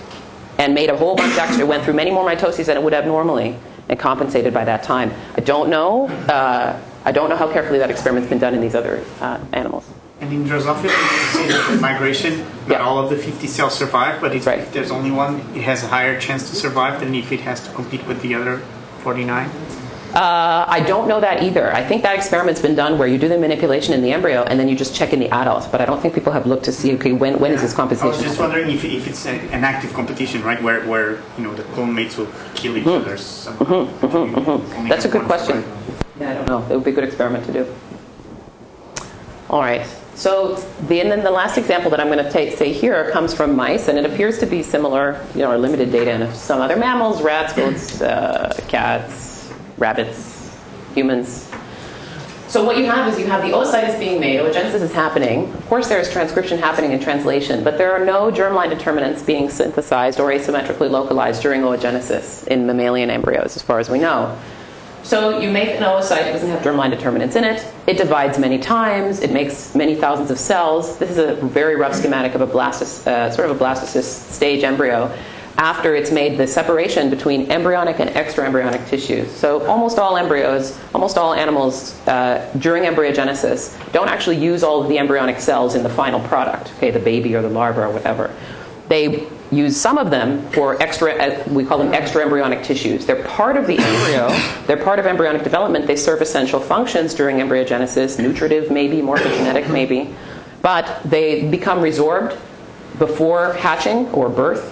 and 0.60 0.76
made 0.76 0.92
a 0.92 0.96
whole 0.96 1.16
bunch 1.16 1.36
extra. 1.40 1.66
Went 1.66 1.84
through 1.84 1.96
many 1.96 2.12
more 2.12 2.24
mitoses 2.24 2.68
than 2.68 2.78
it 2.78 2.84
would 2.84 2.94
have 2.94 3.06
normally, 3.08 3.58
and 3.90 4.00
compensated 4.00 4.54
by 4.54 4.66
that 4.66 4.84
time. 4.84 5.12
I 5.36 5.42
don't 5.42 5.70
know. 5.70 6.08
Uh, 6.08 6.80
I 7.06 7.12
don't 7.12 7.30
know 7.30 7.36
how 7.36 7.52
carefully 7.52 7.80
that 7.80 7.92
experiment's 7.92 8.30
been 8.30 8.40
done 8.40 8.54
in 8.56 8.62
these 8.62 8.76
other 8.76 9.04
uh, 9.22 9.40
animals. 9.54 9.86
And 10.22 10.32
in 10.34 10.46
Drosophila, 10.46 10.84
you 10.86 10.90
say 11.34 11.48
that 11.50 11.78
migration, 11.82 12.40
not 12.40 12.70
Yeah. 12.70 12.80
all 12.80 12.98
of 12.98 13.10
the 13.10 13.18
50 13.18 13.48
cells 13.48 13.76
survive, 13.76 14.22
but 14.22 14.32
Right. 14.46 14.60
if 14.60 14.72
there's 14.74 14.90
only 14.90 15.12
one, 15.12 15.42
it 15.54 15.62
has 15.64 15.84
a 15.84 15.88
higher 15.88 16.20
chance 16.20 16.50
to 16.50 16.56
survive 16.56 17.00
than 17.02 17.14
if 17.14 17.32
it 17.32 17.42
has 17.42 17.60
to 17.68 17.72
compete 17.74 18.08
with 18.08 18.22
the 18.22 18.34
other 18.34 18.62
49. 19.04 19.50
Uh, 20.14 20.66
I 20.68 20.80
don't 20.82 21.08
know 21.08 21.20
that 21.20 21.44
either. 21.44 21.74
I 21.74 21.84
think 21.84 22.04
that 22.04 22.16
experiment's 22.16 22.62
been 22.62 22.76
done 22.76 22.98
where 22.98 23.08
you 23.08 23.18
do 23.18 23.28
the 23.28 23.38
manipulation 23.38 23.94
in 23.94 24.02
the 24.02 24.14
embryo 24.14 24.44
and 24.44 24.58
then 24.58 24.70
you 24.70 24.76
just 24.76 24.96
check 24.96 25.12
in 25.12 25.20
the 25.20 25.30
adult. 25.30 25.70
But 25.72 25.82
I 25.82 25.86
don't 25.86 26.02
think 26.02 26.14
people 26.14 26.32
have 26.32 26.46
looked 26.46 26.64
to 26.66 26.72
see 26.72 26.94
okay 26.96 27.12
when 27.12 27.38
when 27.40 27.52
is 27.52 27.62
this 27.62 27.74
competition. 27.74 28.08
I 28.08 28.12
was 28.12 28.22
just 28.22 28.38
happening? 28.38 28.68
wondering 28.68 28.78
if, 28.78 28.86
if 28.86 29.08
it's 29.08 29.26
a, 29.26 29.32
an 29.52 29.64
active 29.66 29.94
competition, 29.94 30.42
right, 30.44 30.62
where, 30.62 30.86
where 30.88 31.22
you 31.38 31.44
know 31.44 31.54
the 31.54 31.64
clone 31.74 31.94
mates 31.94 32.16
will 32.18 32.30
kill 32.54 32.78
each 32.78 32.88
other. 32.88 33.18
So 33.18 33.52
Mm-hmm. 33.52 34.88
That's 34.88 35.06
a 35.06 35.10
good 35.10 35.24
question. 35.24 35.64
Yeah, 36.20 36.32
I 36.32 36.34
don't 36.36 36.48
know. 36.48 36.66
It 36.70 36.76
would 36.76 36.86
be 36.86 36.92
a 36.92 36.94
good 36.94 37.04
experiment 37.04 37.46
to 37.48 37.54
do. 37.54 37.76
All 39.50 39.60
right. 39.60 39.86
So 40.16 40.56
the 40.88 41.02
and 41.02 41.12
then 41.12 41.24
the 41.24 41.32
last 41.32 41.58
example 41.58 41.92
that 41.92 42.00
I'm 42.00 42.08
going 42.08 42.24
to 42.24 42.32
take 42.32 42.58
say 42.58 42.72
here 42.72 43.12
comes 43.12 43.34
from 43.34 43.54
mice, 43.56 43.90
and 43.90 43.98
it 43.98 44.06
appears 44.06 44.40
to 44.40 44.46
be 44.46 44.64
similar, 44.64 45.20
you 45.34 45.42
know, 45.42 45.52
or 45.52 45.58
limited 45.58 45.92
data 45.92 46.12
in 46.12 46.34
some 46.34 46.62
other 46.62 46.78
mammals, 46.78 47.22
rats, 47.22 47.52
goats, 47.52 48.02
uh, 48.02 48.58
cats, 48.70 49.35
rabbits, 49.78 50.56
humans. 50.94 51.52
So 52.48 52.64
what 52.64 52.78
you 52.78 52.86
have 52.86 53.12
is 53.12 53.20
you 53.20 53.26
have 53.26 53.42
the 53.42 53.50
oocyte 53.50 53.90
is 53.90 54.00
being 54.00 54.20
made, 54.20 54.40
oogenesis 54.40 54.82
is 54.82 54.94
happening. 54.94 55.52
Of 55.54 55.66
course, 55.68 55.90
there 55.90 56.00
is 56.00 56.10
transcription 56.10 56.58
happening 56.58 56.92
in 56.92 57.00
translation, 57.00 57.64
but 57.64 57.78
there 57.78 57.92
are 57.92 58.06
no 58.06 58.32
germline 58.32 58.70
determinants 58.70 59.24
being 59.24 59.50
synthesized 59.50 60.20
or 60.20 60.30
asymmetrically 60.30 60.90
localized 60.90 61.42
during 61.42 61.62
oogenesis 61.62 62.48
in 62.48 62.66
mammalian 62.66 63.10
embryos, 63.10 63.58
as 63.58 63.62
far 63.62 63.80
as 63.80 63.90
we 63.90 64.00
know. 64.00 64.38
So 65.04 65.40
you 65.40 65.52
make 65.52 65.70
an 65.70 65.84
oocyte, 65.84 66.28
it 66.28 66.34
doesn't 66.34 66.50
have 66.50 66.62
germline 66.62 66.90
determinants 66.90 67.36
in 67.36 67.44
it. 67.44 67.64
It 67.86 67.98
divides 67.98 68.40
many 68.40 68.58
times. 68.58 69.20
It 69.20 69.32
makes 69.32 69.76
many 69.76 69.96
thousands 69.96 70.32
of 70.32 70.40
cells. 70.40 70.98
This 70.98 71.12
is 71.12 71.18
a 71.20 71.36
very 71.36 71.76
rough 71.76 71.94
schematic 71.94 72.34
of 72.34 72.42
a 72.42 72.48
blastocyst, 72.48 73.06
uh, 73.06 73.30
sort 73.32 73.50
of 73.50 73.60
a 73.60 73.64
blastocyst 73.64 74.32
stage 74.32 74.64
embryo. 74.64 75.16
After 75.58 75.96
it's 75.96 76.12
made 76.12 76.38
the 76.38 76.46
separation 76.46 77.10
between 77.10 77.50
embryonic 77.50 78.00
and 78.00 78.10
extraembryonic 78.10 78.88
tissues. 78.90 79.32
So 79.32 79.66
almost 79.68 79.98
all 79.98 80.18
embryos, 80.18 80.78
almost 80.94 81.18
all 81.18 81.34
animals 81.34 81.98
uh, 82.08 82.52
during 82.60 82.84
embryogenesis 82.84 83.74
don't 83.94 84.10
actually 84.10 84.38
use 84.38 84.64
all 84.64 84.82
of 84.82 84.90
the 84.90 84.98
embryonic 84.98 85.40
cells 85.40 85.76
in 85.76 85.84
the 85.84 85.90
final 85.90 86.20
product. 86.20 86.74
Okay, 86.78 86.92
the 86.92 87.00
baby 87.00 87.36
or 87.36 87.42
the 87.42 87.50
larva 87.50 87.84
or 87.84 87.90
whatever. 87.90 88.36
They 88.90 89.28
use 89.52 89.80
some 89.80 89.98
of 89.98 90.12
them 90.12 90.48
for 90.52 90.82
extra, 90.82 91.14
uh, 91.14 91.44
we 91.50 91.66
call 91.66 91.78
them 91.78 91.94
extra 91.94 92.22
embryonic 92.24 92.64
tissues. 92.64 93.06
They're 93.06 93.24
part 93.24 93.58
of 93.58 93.68
the 93.68 93.78
embryo, 93.78 94.30
they're 94.68 94.84
part 94.84 95.00
of 95.00 95.06
embryonic 95.06 95.44
development, 95.44 95.88
they 95.88 95.96
serve 95.96 96.22
essential 96.22 96.60
functions 96.60 97.14
during 97.14 97.38
embryogenesis, 97.38 98.20
nutritive 98.20 98.72
maybe, 98.72 98.98
morphogenetic 98.98 99.72
maybe, 99.72 100.14
but 100.62 101.02
they 101.06 101.50
become 101.50 101.80
resorbed 101.80 102.38
before 103.00 103.54
hatching 103.54 104.08
or 104.10 104.30
birth. 104.30 104.72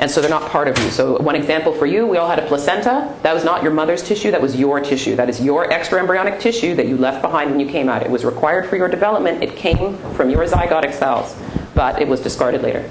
And 0.00 0.10
so 0.10 0.20
they're 0.20 0.30
not 0.30 0.50
part 0.50 0.66
of 0.66 0.76
you. 0.78 0.90
So, 0.90 1.18
one 1.18 1.36
example 1.36 1.72
for 1.72 1.86
you, 1.86 2.06
we 2.06 2.16
all 2.16 2.28
had 2.28 2.38
a 2.38 2.46
placenta. 2.46 3.14
That 3.22 3.32
was 3.32 3.44
not 3.44 3.62
your 3.62 3.72
mother's 3.72 4.02
tissue, 4.02 4.30
that 4.32 4.42
was 4.42 4.56
your 4.56 4.80
tissue. 4.80 5.14
That 5.14 5.28
is 5.28 5.40
your 5.40 5.72
extra 5.72 6.00
embryonic 6.00 6.40
tissue 6.40 6.74
that 6.74 6.88
you 6.88 6.96
left 6.96 7.22
behind 7.22 7.50
when 7.50 7.60
you 7.60 7.66
came 7.66 7.88
out. 7.88 8.02
It 8.02 8.10
was 8.10 8.24
required 8.24 8.66
for 8.66 8.76
your 8.76 8.88
development. 8.88 9.42
It 9.42 9.54
came 9.54 9.96
from 10.14 10.30
your 10.30 10.44
zygotic 10.46 10.92
cells, 10.92 11.36
but 11.74 12.02
it 12.02 12.08
was 12.08 12.20
discarded 12.20 12.62
later. 12.62 12.88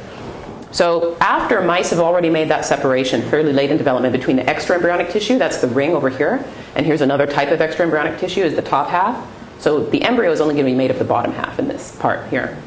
So 0.71 1.15
after 1.21 1.61
mice 1.61 1.91
have 1.91 1.99
already 1.99 2.31
made 2.31 2.49
that 2.49 2.65
separation 2.65 3.21
fairly 3.29 3.53
late 3.53 3.69
in 3.69 3.77
development 3.77 4.11
between 4.11 4.37
the 4.37 4.43
extraembryonic 4.43 5.11
tissue, 5.11 5.37
that's 5.37 5.57
the 5.57 5.67
ring 5.67 5.93
over 5.93 6.09
here, 6.09 6.43
and 6.75 6.83
here's 6.83 7.01
another 7.01 7.27
type 7.27 7.51
of 7.51 7.59
extraembryonic 7.59 8.17
tissue 8.17 8.41
is 8.41 8.55
the 8.55 8.61
top 8.63 8.89
half. 8.89 9.23
So 9.59 9.85
the 9.85 10.01
embryo 10.03 10.31
is 10.31 10.41
only 10.41 10.55
going 10.55 10.65
to 10.65 10.71
be 10.71 10.75
made 10.75 10.89
of 10.89 10.97
the 10.97 11.05
bottom 11.05 11.31
half 11.31 11.59
in 11.59 11.67
this 11.67 11.95
part 11.97 12.27
here. 12.29 12.57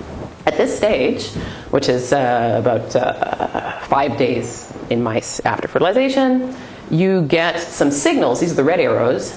At 0.46 0.56
this 0.56 0.76
stage, 0.76 1.26
which 1.70 1.88
is 1.88 2.12
uh, 2.12 2.56
about 2.60 2.94
uh, 2.94 3.80
five 3.80 4.16
days 4.16 4.72
in 4.90 5.02
mice 5.02 5.40
after 5.40 5.66
fertilization, 5.66 6.54
you 6.88 7.22
get 7.22 7.60
some 7.60 7.90
signals, 7.90 8.38
these 8.38 8.52
are 8.52 8.54
the 8.54 8.64
red 8.64 8.78
arrows, 8.78 9.36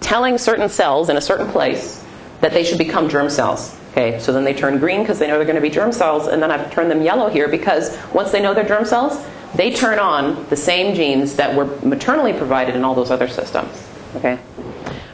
telling 0.00 0.36
certain 0.36 0.68
cells 0.68 1.08
in 1.08 1.16
a 1.16 1.22
certain 1.22 1.48
place 1.48 2.04
that 2.42 2.52
they 2.52 2.64
should 2.64 2.76
become 2.76 3.08
germ 3.08 3.30
cells. 3.30 3.74
Okay, 3.92 4.18
so 4.18 4.32
then 4.32 4.44
they 4.44 4.54
turn 4.54 4.78
green 4.78 5.00
because 5.00 5.18
they 5.18 5.26
know 5.26 5.36
they're 5.36 5.46
going 5.46 5.56
to 5.56 5.62
be 5.62 5.70
germ 5.70 5.92
cells, 5.92 6.26
and 6.26 6.42
then 6.42 6.50
I've 6.50 6.70
turned 6.70 6.90
them 6.90 7.02
yellow 7.02 7.28
here 7.28 7.48
because 7.48 7.96
once 8.12 8.30
they 8.30 8.40
know 8.40 8.52
they're 8.52 8.64
germ 8.64 8.84
cells, 8.84 9.24
they 9.54 9.72
turn 9.72 9.98
on 9.98 10.46
the 10.48 10.56
same 10.56 10.94
genes 10.94 11.34
that 11.36 11.54
were 11.54 11.66
maternally 11.82 12.32
provided 12.32 12.74
in 12.74 12.84
all 12.84 12.94
those 12.94 13.10
other 13.10 13.28
systems. 13.28 13.86
Okay? 14.16 14.38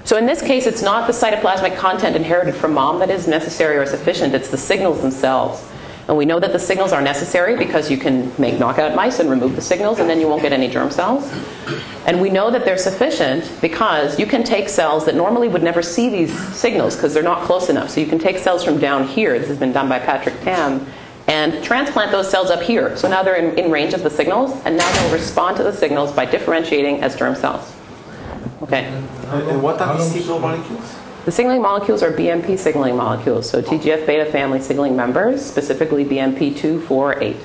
So 0.09 0.17
in 0.17 0.25
this 0.25 0.41
case, 0.41 0.67
it's 0.67 0.81
not 0.81 1.07
the 1.07 1.13
cytoplasmic 1.13 1.77
content 1.77 2.17
inherited 2.17 2.55
from 2.55 2.73
mom 2.73 2.99
that 3.01 3.11
is 3.11 3.29
necessary 3.29 3.77
or 3.77 3.85
sufficient, 3.85 4.35
it's 4.35 4.49
the 4.49 4.57
signals 4.57 5.03
themselves. 5.03 5.63
And 6.09 6.17
we 6.17 6.25
know 6.25 6.41
that 6.41 6.51
the 6.51 6.59
signals 6.59 6.93
are 6.93 7.03
necessary 7.03 7.59
because 7.59 7.91
you 7.91 7.99
can 7.99 8.33
make 8.39 8.59
knockout 8.59 8.95
mice 8.95 9.19
and 9.19 9.29
remove 9.29 9.55
the 9.55 9.61
signals, 9.61 9.99
and 9.99 10.09
then 10.09 10.19
you 10.19 10.27
won't 10.27 10.41
get 10.41 10.55
any 10.55 10.67
germ 10.67 10.91
cells. 10.91 11.31
And 12.07 12.23
we 12.23 12.31
know 12.31 12.51
that 12.51 12.65
they're 12.65 12.79
sufficient 12.79 13.53
because 13.61 14.19
you 14.19 14.25
can 14.25 14.45
take 14.45 14.71
cells 14.71 15.05
that 15.05 15.15
normally 15.15 15.47
would 15.47 15.63
never 15.63 15.83
see 15.83 16.09
these 16.09 16.33
signals 16.57 16.97
because 16.97 17.13
they're 17.13 17.23
not 17.23 17.43
close 17.43 17.69
enough. 17.69 17.91
So 17.91 18.01
you 18.01 18.07
can 18.07 18.19
take 18.19 18.39
cells 18.39 18.65
from 18.65 18.79
down 18.79 19.07
here, 19.07 19.39
this 19.39 19.49
has 19.49 19.59
been 19.59 19.73
done 19.73 19.91
by 19.91 19.99
Patrick 19.99 20.41
Tam, 20.41 20.87
and 21.27 21.63
transplant 21.63 22.13
those 22.13 22.31
cells 22.31 22.49
up 22.49 22.63
here. 22.63 22.97
So 22.97 23.11
now 23.11 23.23
they're 23.23 23.37
in, 23.37 23.59
in 23.59 23.71
range 23.71 23.93
of 23.93 24.03
the 24.03 24.11
signals, 24.11 24.53
and 24.65 24.75
now 24.75 24.91
they'll 24.91 25.13
respond 25.13 25.59
to 25.59 25.65
the 25.65 25.73
signals 25.75 26.13
by 26.13 26.25
differentiating 26.25 27.03
as 27.03 27.15
germ 27.15 27.35
cells. 27.35 27.78
Okay. 28.63 28.85
And 29.31 29.63
what 29.63 29.81
are 29.81 29.97
these 29.97 30.11
signal 30.13 30.41
molecules? 30.41 30.97
The 31.25 31.33
signaling 31.33 31.63
molecules 31.63 32.03
are 32.03 32.11
BMP 32.11 32.59
signaling 32.59 32.97
molecules, 32.97 33.49
so 33.49 33.61
TGF 33.61 34.07
beta 34.07 34.25
family 34.31 34.61
signaling 34.61 34.97
members, 34.97 35.45
specifically 35.45 36.05
BMP 36.05 36.57
2, 36.57 36.81
4, 36.81 37.23
8. 37.23 37.37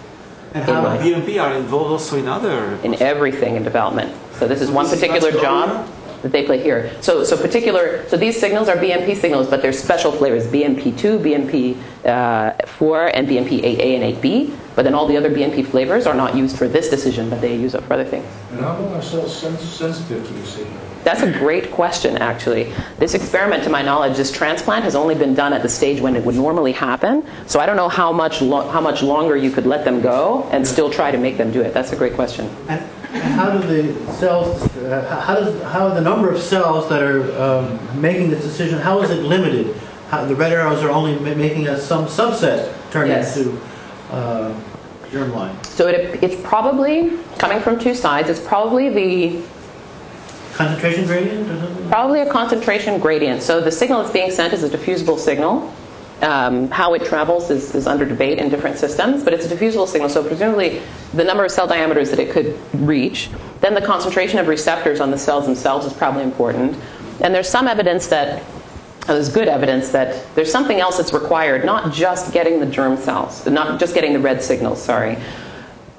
And 0.54 0.64
how 0.64 0.98
BMP 0.98 1.42
are 1.42 1.54
involved 1.56 1.92
also 1.92 2.18
in 2.18 2.28
other 2.28 2.76
in 2.84 2.94
everything 3.02 3.56
in 3.56 3.64
development. 3.64 4.16
So 4.34 4.48
this 4.48 4.62
is 4.62 4.70
one 4.72 4.88
particular 4.88 5.32
job 5.32 5.90
that 6.22 6.32
they 6.32 6.46
play 6.46 6.62
here. 6.62 6.92
So, 7.02 7.24
so 7.24 7.36
particular, 7.36 8.08
so 8.08 8.16
these 8.16 8.40
signals 8.40 8.70
are 8.70 8.78
BMP 8.78 9.18
signals, 9.18 9.48
but 9.50 9.62
there's 9.62 9.78
special 9.78 10.12
flavors: 10.12 10.48
BMP2, 10.48 11.20
BMP 11.20 11.76
uh, 12.06 12.66
4, 12.66 13.08
and 13.08 13.28
BMP 13.28 13.62
8A 13.64 13.96
and 14.00 14.16
8B. 14.22 14.56
But 14.76 14.84
then 14.84 14.94
all 14.94 15.08
the 15.08 15.18
other 15.18 15.30
BMP 15.30 15.66
flavors 15.66 16.08
are 16.08 16.16
not 16.16 16.36
used 16.36 16.58
for 16.58 16.68
this 16.68 16.88
decision, 16.90 17.30
but 17.30 17.42
they 17.42 17.56
use 17.56 17.76
it 17.76 17.84
for 17.84 17.94
other 17.94 18.06
things. 18.06 18.26
And 18.52 18.62
how 18.62 18.78
long 18.80 18.94
are 18.94 19.02
cells 19.02 19.36
sens- 19.36 19.62
sensitive 19.62 20.26
to 20.26 20.34
the 20.34 20.46
signal? 20.46 20.80
That's 21.04 21.22
a 21.22 21.32
great 21.32 21.72
question, 21.72 22.18
actually. 22.18 22.74
This 23.00 23.14
experiment, 23.14 23.64
to 23.66 23.70
my 23.70 23.82
knowledge, 23.82 24.16
this 24.18 24.32
transplant 24.32 24.84
has 24.84 24.96
only 24.96 25.16
been 25.16 25.34
done 25.34 25.52
at 25.54 25.62
the 25.62 25.70
stage 25.70 26.00
when 26.02 26.16
it 26.16 26.24
would 26.24 26.36
normally 26.36 26.72
happen. 26.72 27.26
So 27.48 27.60
I 27.60 27.66
don't 27.66 27.76
know 27.76 27.90
how 27.90 28.12
much 28.12 28.42
lo- 28.42 28.68
how 28.70 28.82
much 28.82 29.04
longer 29.04 29.36
you 29.36 29.52
could 29.52 29.66
let 29.66 29.84
them 29.86 30.02
go 30.02 30.48
and 30.52 30.66
still 30.68 30.90
try 30.90 31.12
to 31.12 31.18
make 31.18 31.38
them 31.38 31.52
do 31.52 31.62
it. 31.62 31.74
That's 31.74 31.92
a 31.92 31.96
great 31.96 32.14
question. 32.14 32.50
And 32.70 32.82
and 33.14 33.22
how 33.36 33.52
do 33.56 33.60
the 33.68 34.12
cells, 34.14 34.62
uh, 34.78 35.22
how 35.24 35.36
does, 35.36 35.62
how 35.72 35.90
the 35.90 36.02
number 36.02 36.32
of 36.32 36.42
cells 36.42 36.90
that 36.90 37.04
are 37.04 37.22
um, 37.40 38.02
making 38.02 38.32
this 38.32 38.42
decision, 38.42 38.80
how 38.80 39.02
is 39.04 39.12
it 39.12 39.22
limited? 39.24 39.76
How, 40.10 40.26
the 40.26 40.36
red 40.36 40.52
arrows 40.52 40.82
are 40.82 40.90
only 40.90 41.14
ma- 41.20 41.36
making 41.36 41.68
a, 41.68 41.78
some 41.80 42.06
subset 42.08 42.74
turn 42.92 43.10
Yes. 43.10 43.38
into 43.38 43.60
uh, 44.12 44.52
germline. 45.12 45.64
So 45.64 45.88
it, 45.88 46.24
it's 46.24 46.42
probably 46.42 47.20
coming 47.38 47.60
from 47.62 47.78
two 47.78 47.94
sides. 47.94 48.30
It's 48.30 48.40
probably 48.40 48.90
the 48.90 49.44
Concentration 50.54 51.06
gradient? 51.06 51.90
Probably 51.90 52.22
a 52.22 52.32
concentration 52.32 53.00
gradient. 53.00 53.42
So 53.42 53.60
the 53.60 53.72
signal 53.72 54.02
that's 54.02 54.14
being 54.14 54.32
sent 54.32 54.54
is 54.54 54.64
a 54.64 54.70
diffusible 54.70 55.18
signal. 55.18 55.74
Um, 56.22 56.70
how 56.70 56.94
it 56.94 57.04
travels 57.04 57.50
is, 57.50 57.76
is 57.76 57.88
under 57.88 58.06
debate 58.06 58.38
in 58.38 58.50
different 58.50 58.78
systems, 58.78 59.24
but 59.24 59.34
it's 59.34 59.46
a 59.46 59.50
diffusible 59.50 59.88
signal. 59.88 60.10
So 60.10 60.26
presumably 60.26 60.82
the 61.14 61.24
number 61.24 61.44
of 61.44 61.52
cell 61.52 61.68
diameters 61.68 62.12
that 62.12 62.20
it 62.20 62.32
could 62.32 62.58
reach. 62.74 63.30
Then 63.62 63.74
the 63.74 63.82
concentration 63.82 64.40
of 64.40 64.48
receptors 64.48 65.02
on 65.02 65.12
the 65.12 65.18
cells 65.18 65.46
themselves 65.46 65.86
is 65.86 65.94
probably 65.94 66.24
important. 66.24 66.78
And 67.22 67.34
there's 67.34 67.50
some 67.50 67.68
evidence 67.68 68.08
that 68.08 68.44
uh, 69.08 69.14
there's 69.14 69.30
good 69.30 69.50
evidence 69.50 69.90
that 69.90 70.24
there's 70.36 70.52
something 70.52 70.80
else 70.80 70.98
that's 70.98 71.12
required, 71.12 71.66
not 71.66 71.92
just 71.92 72.32
getting 72.32 72.60
the 72.60 72.66
germ 72.66 72.96
cells, 72.96 73.46
not 73.46 73.80
just 73.80 73.94
getting 73.94 74.14
the 74.14 74.20
red 74.20 74.42
signals, 74.42 74.82
sorry. 74.82 75.18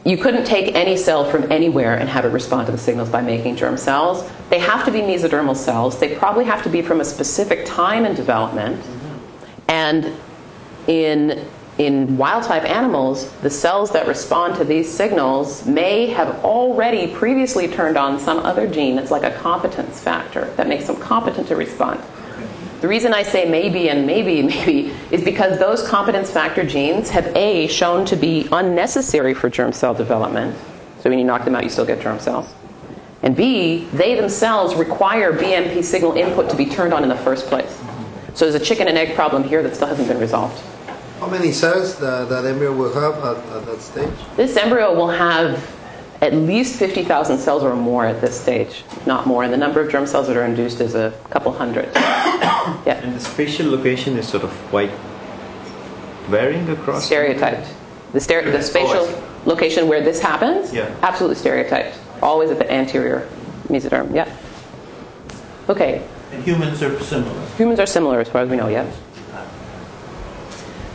You 0.05 0.19
couldn't 0.19 0.45
take 0.45 0.75
any 0.75 0.99
cell 0.99 1.25
from 1.31 1.51
anywhere 1.51 1.97
and 1.97 2.09
have 2.11 2.27
it 2.27 2.29
respond 2.29 2.67
to 2.67 2.73
the 2.73 2.79
signals 2.79 3.09
by 3.09 3.23
making 3.23 3.57
germ 3.57 3.79
cells. 3.79 4.31
They 4.51 4.59
have 4.59 4.85
to 4.85 4.91
be 4.91 5.01
mesodermal 5.01 5.57
cells. 5.57 5.99
They 5.99 6.15
probably 6.15 6.45
have 6.45 6.63
to 6.65 6.69
be 6.69 6.83
from 6.83 7.01
a 7.01 7.05
specific 7.05 7.65
time 7.65 8.05
in 8.05 8.15
development. 8.15 8.85
And 9.69 10.13
in 10.87 11.47
in 11.79 12.17
wild 12.17 12.45
type 12.45 12.63
animals, 12.65 13.33
the 13.43 13.51
cells 13.51 13.91
that 13.91 14.07
respond 14.07 14.55
to 14.57 14.65
these 14.65 14.89
signals 14.89 15.67
may 15.67 16.07
have 16.07 16.45
already 16.45 17.09
previously 17.09 17.67
turned 17.67 17.97
on 17.97 18.21
some 18.21 18.39
other 18.41 18.69
gene 18.69 18.95
that's 18.95 19.11
like 19.11 19.25
a 19.25 19.37
competence 19.39 20.01
factor 20.01 20.45
that 20.57 20.69
makes 20.69 20.87
them 20.87 20.95
competent 20.97 21.49
to 21.49 21.57
respond. 21.57 22.01
The 22.81 22.89
reason 22.89 23.15
I 23.15 23.23
say 23.23 23.49
maybe 23.49 23.89
and 23.89 24.07
maybe, 24.07 24.43
maybe 24.55 24.93
is 25.11 25.23
because 25.23 25.59
those 25.59 25.87
competence 25.87 26.31
factor 26.31 26.65
genes 26.65 27.11
have 27.11 27.27
A, 27.37 27.67
shown 27.69 28.05
to 28.07 28.17
be 28.17 28.49
unnecessary 28.53 29.35
for 29.35 29.49
germ 29.49 29.73
cell 29.73 29.95
development. 29.95 30.57
So 31.01 31.11
when 31.11 31.19
you 31.19 31.25
knock 31.25 31.45
them 31.45 31.55
out, 31.55 31.65
you 31.65 31.71
still 31.71 31.87
get 31.87 32.01
germ 32.01 32.19
cells. 32.19 32.53
And 33.23 33.35
B, 33.35 33.87
they 33.93 34.15
themselves 34.15 34.75
require 34.75 35.33
BMP 35.33 35.83
signal 35.83 36.13
input 36.15 36.51
to 36.51 36.57
be 36.57 36.67
turned 36.67 36.93
on 36.93 37.03
in 37.03 37.09
the 37.09 37.17
first 37.17 37.47
place. 37.47 37.81
So 38.35 38.45
there's 38.51 38.61
a 38.61 38.65
chicken 38.65 38.89
and 38.89 38.99
egg 38.99 39.15
problem 39.15 39.45
here 39.45 39.63
that 39.63 39.77
still 39.77 39.89
hasn't 39.89 40.09
been 40.09 40.19
resolved. 40.19 40.63
How 41.21 41.29
many 41.29 41.53
cells 41.53 41.97
the, 41.97 42.27
that 42.27 42.45
embryo 42.45 42.75
will 42.75 42.93
have 42.93 43.15
at, 43.25 43.57
at 43.57 43.67
that 43.67 43.81
stage? 43.81 44.11
This 44.37 44.57
embryo 44.57 44.95
will 44.95 45.09
have 45.09 45.59
at 46.25 46.33
least 46.33 46.79
50,000 46.79 47.39
cells 47.39 47.63
or 47.63 47.77
more 47.77 48.07
at 48.07 48.21
this 48.23 48.41
stage, 48.41 48.83
not 49.05 49.27
more. 49.27 49.45
And 49.45 49.53
the 49.53 49.59
number 49.59 49.81
of 49.81 49.91
germ 49.93 50.07
cells 50.07 50.27
that 50.29 50.37
are 50.39 50.45
induced 50.45 50.81
is 50.81 50.95
a 50.95 51.13
couple 51.31 51.53
hundred. 51.53 51.89
Yeah. 52.87 52.95
And 53.03 53.15
the 53.15 53.21
spatial 53.21 53.71
location 53.71 54.17
is 54.17 54.27
sort 54.27 54.43
of 54.43 54.51
quite 54.71 54.91
varying 56.29 56.67
across. 56.71 57.05
Stereotyped. 57.05 57.69
The, 58.15 58.19
stere- 58.21 58.51
the 58.51 58.63
spatial 58.63 59.07
location 59.45 59.87
where 59.87 60.03
this 60.03 60.19
happens, 60.19 60.73
Yeah. 60.73 60.95
absolutely 61.03 61.37
stereotyped. 61.37 61.99
Always 62.23 62.51
at 62.51 62.59
the 62.59 62.71
anterior 62.73 63.29
mesoderm. 63.69 64.15
Yeah. 64.15 64.35
Okay. 65.69 66.03
And 66.33 66.43
humans 66.43 66.83
are 66.83 66.99
similar. 67.01 67.47
Humans 67.59 67.81
are 67.81 67.87
similar 67.87 68.21
as 68.21 68.29
far 68.31 68.41
as 68.43 68.49
we 68.49 68.57
know, 68.57 68.69
yes. 68.69 68.89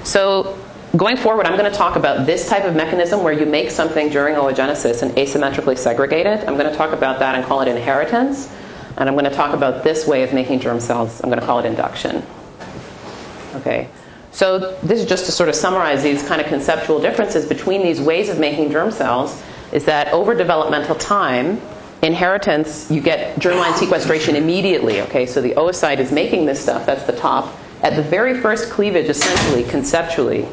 So, 0.04 0.58
going 0.96 1.18
forward, 1.18 1.46
I'm 1.46 1.58
going 1.58 1.72
to 1.72 1.78
talk 1.78 1.96
about 1.96 2.26
this 2.26 2.50
type 2.50 2.64
of 2.64 2.76
mechanism 2.76 3.24
where 3.24 3.34
you 3.34 3.46
make 3.46 3.72
something 3.72 4.10
during 4.10 4.36
oogenesis 4.36 5.02
and 5.02 5.12
asymmetrically 5.12 5.78
segregate 5.78 6.26
it. 6.26 6.48
I'm 6.48 6.58
going 6.58 6.70
to 6.70 6.76
talk 6.76 6.94
about 6.94 7.20
that 7.20 7.36
and 7.36 7.46
call 7.46 7.62
it 7.62 7.68
inheritance. 7.68 8.52
And 8.98 9.08
I'm 9.08 9.16
going 9.16 9.30
to 9.30 9.36
talk 9.36 9.54
about 9.54 9.84
this 9.84 10.08
way 10.08 10.24
of 10.24 10.34
making 10.34 10.60
germ 10.60 10.80
cells. 10.80 11.22
I'm 11.24 11.30
going 11.30 11.40
to 11.40 11.46
call 11.46 11.60
it 11.60 11.66
induction. 11.66 12.24
Okay. 13.56 13.90
So, 14.32 14.78
this 14.84 15.00
is 15.00 15.06
just 15.08 15.26
to 15.26 15.32
sort 15.32 15.50
of 15.50 15.56
summarize 15.56 16.04
these 16.04 16.28
kind 16.28 16.40
of 16.40 16.48
conceptual 16.48 17.00
differences 17.02 17.48
between 17.48 17.82
these 17.82 18.00
ways 18.00 18.30
of 18.30 18.40
making 18.40 18.72
germ 18.72 18.92
cells 18.92 19.42
is 19.72 19.86
that 19.86 20.14
over 20.14 20.36
developmental 20.36 20.96
time, 20.96 21.60
inheritance, 22.02 22.90
you 22.92 23.02
get 23.02 23.38
germline 23.38 23.74
sequestration 23.74 24.36
immediately. 24.36 25.02
Okay, 25.02 25.26
so 25.26 25.42
the 25.42 25.52
oocyte 25.52 25.98
is 25.98 26.12
making 26.12 26.46
this 26.46 26.60
stuff, 26.60 26.86
that's 26.86 27.04
the 27.04 27.14
top. 27.14 27.56
At 27.82 27.96
the 27.96 28.04
very 28.04 28.40
first 28.40 28.70
cleavage, 28.70 29.10
essentially, 29.10 29.64
conceptually, 29.64 30.48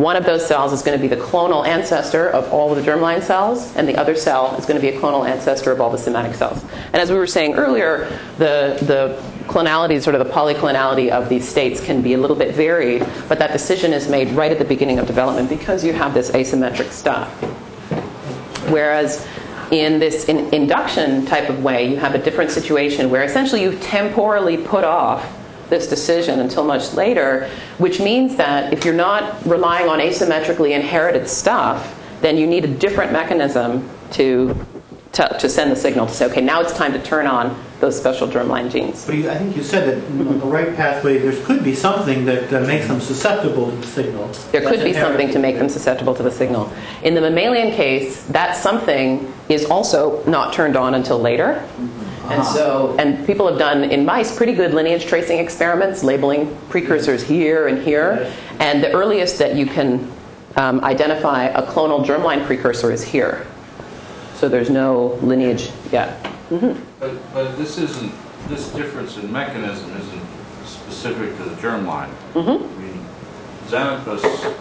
one 0.00 0.16
of 0.16 0.24
those 0.24 0.46
cells 0.46 0.72
is 0.72 0.82
going 0.82 0.98
to 0.98 1.02
be 1.02 1.08
the 1.08 1.20
clonal 1.20 1.66
ancestor 1.66 2.30
of 2.30 2.50
all 2.52 2.72
of 2.72 2.82
the 2.82 2.90
germline 2.90 3.22
cells, 3.22 3.74
and 3.76 3.86
the 3.86 3.96
other 3.96 4.14
cell 4.14 4.56
is 4.56 4.64
going 4.64 4.80
to 4.80 4.80
be 4.80 4.94
a 4.94 4.98
clonal 4.98 5.28
ancestor 5.28 5.72
of 5.72 5.80
all 5.80 5.90
the 5.90 5.98
somatic 5.98 6.34
cells. 6.34 6.64
And 6.86 6.96
as 6.96 7.10
we 7.10 7.18
were 7.18 7.26
saying 7.26 7.54
earlier, 7.54 8.08
the, 8.38 8.78
the 8.82 9.22
clonality, 9.44 10.00
sort 10.00 10.16
of 10.16 10.26
the 10.26 10.32
polyclonality 10.32 11.10
of 11.10 11.28
these 11.28 11.46
states 11.46 11.84
can 11.84 12.00
be 12.00 12.14
a 12.14 12.18
little 12.18 12.36
bit 12.36 12.54
varied, 12.54 13.06
but 13.28 13.38
that 13.38 13.52
decision 13.52 13.92
is 13.92 14.08
made 14.08 14.28
right 14.30 14.50
at 14.50 14.58
the 14.58 14.64
beginning 14.64 14.98
of 14.98 15.06
development 15.06 15.48
because 15.48 15.84
you 15.84 15.92
have 15.92 16.14
this 16.14 16.30
asymmetric 16.30 16.90
stuff. 16.90 17.28
Whereas 18.70 19.26
in 19.70 19.98
this 19.98 20.24
in 20.24 20.52
induction 20.52 21.26
type 21.26 21.48
of 21.48 21.62
way, 21.62 21.88
you 21.88 21.96
have 21.96 22.14
a 22.14 22.18
different 22.18 22.50
situation 22.50 23.10
where 23.10 23.22
essentially 23.22 23.62
you 23.62 23.76
temporally 23.78 24.56
put 24.56 24.84
off 24.84 25.39
this 25.70 25.86
decision 25.86 26.40
until 26.40 26.64
much 26.64 26.92
later, 26.92 27.48
which 27.78 28.00
means 28.00 28.36
that 28.36 28.72
if 28.72 28.84
you're 28.84 28.92
not 28.92 29.44
relying 29.46 29.88
on 29.88 30.00
asymmetrically 30.00 30.72
inherited 30.74 31.28
stuff, 31.28 31.96
then 32.20 32.36
you 32.36 32.46
need 32.46 32.64
a 32.64 32.74
different 32.74 33.12
mechanism 33.12 33.88
to, 34.12 34.54
to, 35.12 35.36
to 35.38 35.48
send 35.48 35.70
the 35.72 35.76
signal 35.76 36.06
to 36.06 36.12
say, 36.12 36.26
okay, 36.26 36.40
now 36.40 36.60
it's 36.60 36.74
time 36.74 36.92
to 36.92 37.02
turn 37.02 37.26
on 37.26 37.58
those 37.80 37.98
special 37.98 38.28
germline 38.28 38.70
genes. 38.70 39.06
But 39.06 39.14
you, 39.14 39.30
I 39.30 39.38
think 39.38 39.56
you 39.56 39.62
said 39.62 39.88
that 39.88 40.04
on 40.28 40.38
the 40.38 40.46
right 40.46 40.76
pathway, 40.76 41.18
there 41.18 41.32
could 41.44 41.64
be 41.64 41.74
something 41.74 42.26
that 42.26 42.52
uh, 42.52 42.66
makes 42.66 42.86
them 42.88 43.00
susceptible 43.00 43.70
to 43.70 43.76
the 43.76 43.86
signal. 43.86 44.28
There 44.52 44.60
could 44.60 44.84
be 44.84 44.92
something 44.92 45.30
to 45.30 45.38
make 45.38 45.56
them 45.56 45.70
susceptible 45.70 46.14
to 46.16 46.22
the 46.22 46.30
signal. 46.30 46.70
In 47.02 47.14
the 47.14 47.22
mammalian 47.22 47.72
case, 47.72 48.22
that 48.24 48.54
something 48.54 49.32
is 49.48 49.64
also 49.64 50.22
not 50.26 50.52
turned 50.52 50.76
on 50.76 50.94
until 50.94 51.18
later. 51.18 51.66
And 52.30 52.44
so, 52.44 52.96
and 52.98 53.26
people 53.26 53.48
have 53.48 53.58
done 53.58 53.84
in 53.84 54.04
mice 54.04 54.36
pretty 54.36 54.52
good 54.52 54.72
lineage 54.72 55.06
tracing 55.06 55.38
experiments, 55.38 56.04
labeling 56.04 56.56
precursors 56.68 57.22
here 57.22 57.66
and 57.66 57.82
here. 57.82 58.32
And 58.60 58.82
the 58.82 58.92
earliest 58.92 59.38
that 59.38 59.56
you 59.56 59.66
can 59.66 60.10
um, 60.56 60.82
identify 60.84 61.44
a 61.46 61.66
clonal 61.66 62.04
germline 62.04 62.44
precursor 62.46 62.92
is 62.92 63.02
here. 63.02 63.46
So 64.34 64.48
there's 64.48 64.70
no 64.70 65.18
lineage 65.22 65.70
yet. 65.90 66.24
But, 66.50 67.32
but 67.32 67.56
this 67.58 67.78
isn't, 67.78 68.12
this 68.48 68.72
difference 68.72 69.16
in 69.16 69.30
mechanism 69.30 69.90
isn't 69.96 70.22
specific 70.66 71.36
to 71.38 71.44
the 71.44 71.56
germline. 71.56 72.10
Mm-hmm. 72.34 72.64
I 72.64 72.82
mean, 72.82 73.06
Xenopus 73.66 74.56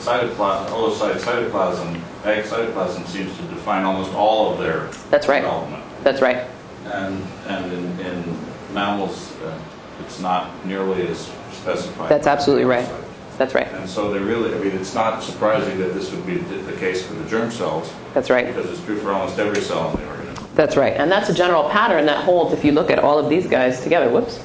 cytoplasm, 0.00 0.68
oocyte 0.70 1.16
cytoplasm, 1.16 2.00
egg 2.24 2.44
cytoplasm 2.44 3.06
seems 3.06 3.36
to 3.36 3.42
define 3.44 3.84
almost 3.84 4.12
all 4.14 4.52
of 4.52 4.58
their 4.58 4.86
That's 5.10 5.28
right. 5.28 5.42
development. 5.42 5.84
That's 6.02 6.22
right. 6.22 6.46
And, 6.86 7.22
and 7.46 7.72
in, 7.72 8.00
in 8.00 8.38
mammals, 8.72 9.32
uh, 9.42 9.58
it's 10.04 10.20
not 10.20 10.64
nearly 10.66 11.06
as 11.08 11.30
specified. 11.52 12.08
That's 12.10 12.26
absolutely 12.26 12.64
right. 12.64 12.88
That's 13.36 13.54
right. 13.54 13.68
And 13.68 13.88
so 13.88 14.12
they 14.12 14.18
really, 14.18 14.54
I 14.54 14.58
mean, 14.58 14.72
it's 14.72 14.94
not 14.94 15.22
surprising 15.22 15.78
that 15.78 15.94
this 15.94 16.10
would 16.10 16.26
be 16.26 16.36
the 16.36 16.56
the 16.56 16.76
case 16.76 17.02
for 17.06 17.14
the 17.14 17.28
germ 17.28 17.50
cells, 17.50 17.90
That's 18.12 18.28
right. 18.28 18.46
because 18.46 18.70
it's 18.70 18.84
true 18.84 18.98
for 18.98 19.12
almost 19.12 19.38
every 19.38 19.62
cell 19.62 19.90
in 19.90 19.96
the 20.00 20.08
organism. 20.08 20.48
That's 20.54 20.76
right. 20.76 20.92
And 20.94 21.10
that's 21.10 21.30
a 21.30 21.34
general 21.34 21.68
pattern 21.70 22.04
that 22.06 22.22
holds 22.22 22.52
if 22.52 22.64
you 22.64 22.72
look 22.72 22.90
at 22.90 22.98
all 22.98 23.18
of 23.18 23.30
these 23.30 23.46
guys 23.46 23.80
together. 23.82 24.10
Whoops. 24.10 24.44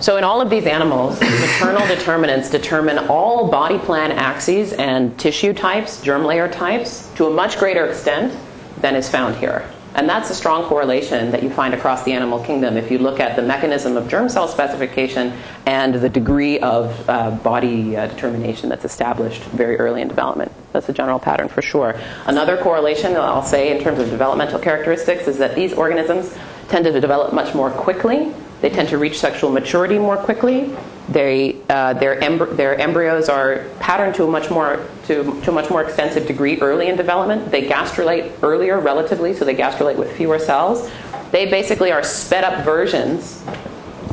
So 0.00 0.16
in 0.16 0.24
all 0.24 0.40
of 0.40 0.50
these 0.50 0.66
animals, 0.66 1.20
maternal 1.20 1.86
determinants 1.86 2.50
determine 2.50 2.98
all 3.08 3.48
body 3.48 3.78
plan 3.78 4.12
axes 4.12 4.72
and 4.72 5.16
tissue 5.18 5.52
types, 5.52 6.00
germ 6.02 6.24
layer 6.24 6.48
types, 6.48 7.08
to 7.16 7.26
a 7.26 7.30
much 7.30 7.58
greater 7.58 7.86
extent 7.86 8.36
than 8.80 8.96
is 8.96 9.08
found 9.08 9.36
here. 9.36 9.64
And 9.94 10.08
that's 10.08 10.30
a 10.30 10.34
strong 10.34 10.64
correlation 10.64 11.30
that 11.32 11.42
you 11.42 11.50
find 11.50 11.74
across 11.74 12.02
the 12.04 12.12
animal 12.12 12.42
kingdom 12.42 12.76
if 12.76 12.90
you 12.90 12.98
look 12.98 13.20
at 13.20 13.36
the 13.36 13.42
mechanism 13.42 13.96
of 13.96 14.08
germ 14.08 14.28
cell 14.28 14.48
specification 14.48 15.32
and 15.66 15.94
the 15.94 16.08
degree 16.08 16.58
of 16.60 17.08
uh, 17.08 17.30
body 17.30 17.96
uh, 17.96 18.06
determination 18.06 18.68
that's 18.70 18.86
established 18.86 19.42
very 19.44 19.78
early 19.78 20.00
in 20.00 20.08
development. 20.08 20.50
That's 20.72 20.88
a 20.88 20.92
general 20.94 21.18
pattern 21.18 21.48
for 21.48 21.60
sure. 21.60 21.94
Another 22.26 22.56
correlation 22.56 23.12
that 23.12 23.20
I'll 23.20 23.42
say 23.42 23.76
in 23.76 23.82
terms 23.82 23.98
of 23.98 24.08
developmental 24.08 24.58
characteristics 24.58 25.28
is 25.28 25.36
that 25.38 25.54
these 25.54 25.74
organisms 25.74 26.34
tend 26.68 26.84
to 26.86 27.00
develop 27.00 27.34
much 27.34 27.54
more 27.54 27.70
quickly. 27.70 28.32
They 28.62 28.70
tend 28.70 28.88
to 28.90 28.98
reach 28.98 29.18
sexual 29.18 29.50
maturity 29.50 29.98
more 29.98 30.16
quickly. 30.16 30.74
They, 31.08 31.56
uh, 31.68 31.94
their, 31.94 32.20
their 32.54 32.78
embryos 32.78 33.28
are 33.28 33.66
patterned 33.80 34.14
to 34.16 34.24
a 34.24 34.30
much 34.30 34.50
more 34.50 34.86
to, 35.06 35.24
to 35.42 35.50
a 35.50 35.52
much 35.52 35.68
more 35.68 35.82
extensive 35.82 36.26
degree 36.26 36.60
early 36.60 36.88
in 36.88 36.96
development. 36.96 37.50
They 37.50 37.66
gastrulate 37.66 38.32
earlier 38.42 38.78
relatively, 38.78 39.34
so 39.34 39.44
they 39.44 39.54
gastrulate 39.54 39.96
with 39.96 40.16
fewer 40.16 40.38
cells. 40.38 40.90
They 41.32 41.50
basically 41.50 41.90
are 41.90 42.04
sped 42.04 42.44
up 42.44 42.64
versions 42.64 43.42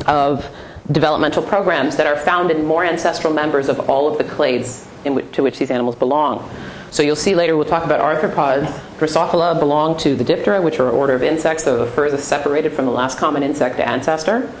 of 0.06 0.44
developmental 0.90 1.42
programs 1.42 1.96
that 1.96 2.06
are 2.06 2.16
found 2.16 2.50
in 2.50 2.64
more 2.64 2.84
ancestral 2.84 3.32
members 3.32 3.68
of 3.68 3.88
all 3.88 4.10
of 4.10 4.18
the 4.18 4.24
clades 4.24 4.86
to 5.32 5.42
which 5.42 5.58
these 5.58 5.70
animals 5.70 5.94
belong. 5.94 6.48
So 6.90 7.04
you'll 7.04 7.14
see 7.14 7.36
later 7.36 7.56
we'll 7.56 7.66
talk 7.66 7.84
about 7.84 8.00
arthropods. 8.00 8.66
Drosophila 8.98 9.60
belong 9.60 9.96
to 9.98 10.16
the 10.16 10.24
Diptera, 10.24 10.62
which 10.62 10.80
are 10.80 10.88
an 10.88 10.94
order 10.94 11.14
of 11.14 11.22
insects, 11.22 11.64
so 11.64 11.78
the 11.78 11.90
furs 11.90 12.12
is 12.12 12.24
separated 12.24 12.72
from 12.72 12.86
the 12.86 12.90
last 12.90 13.16
common 13.16 13.44
insect 13.44 13.78
ancestor. 13.78 14.52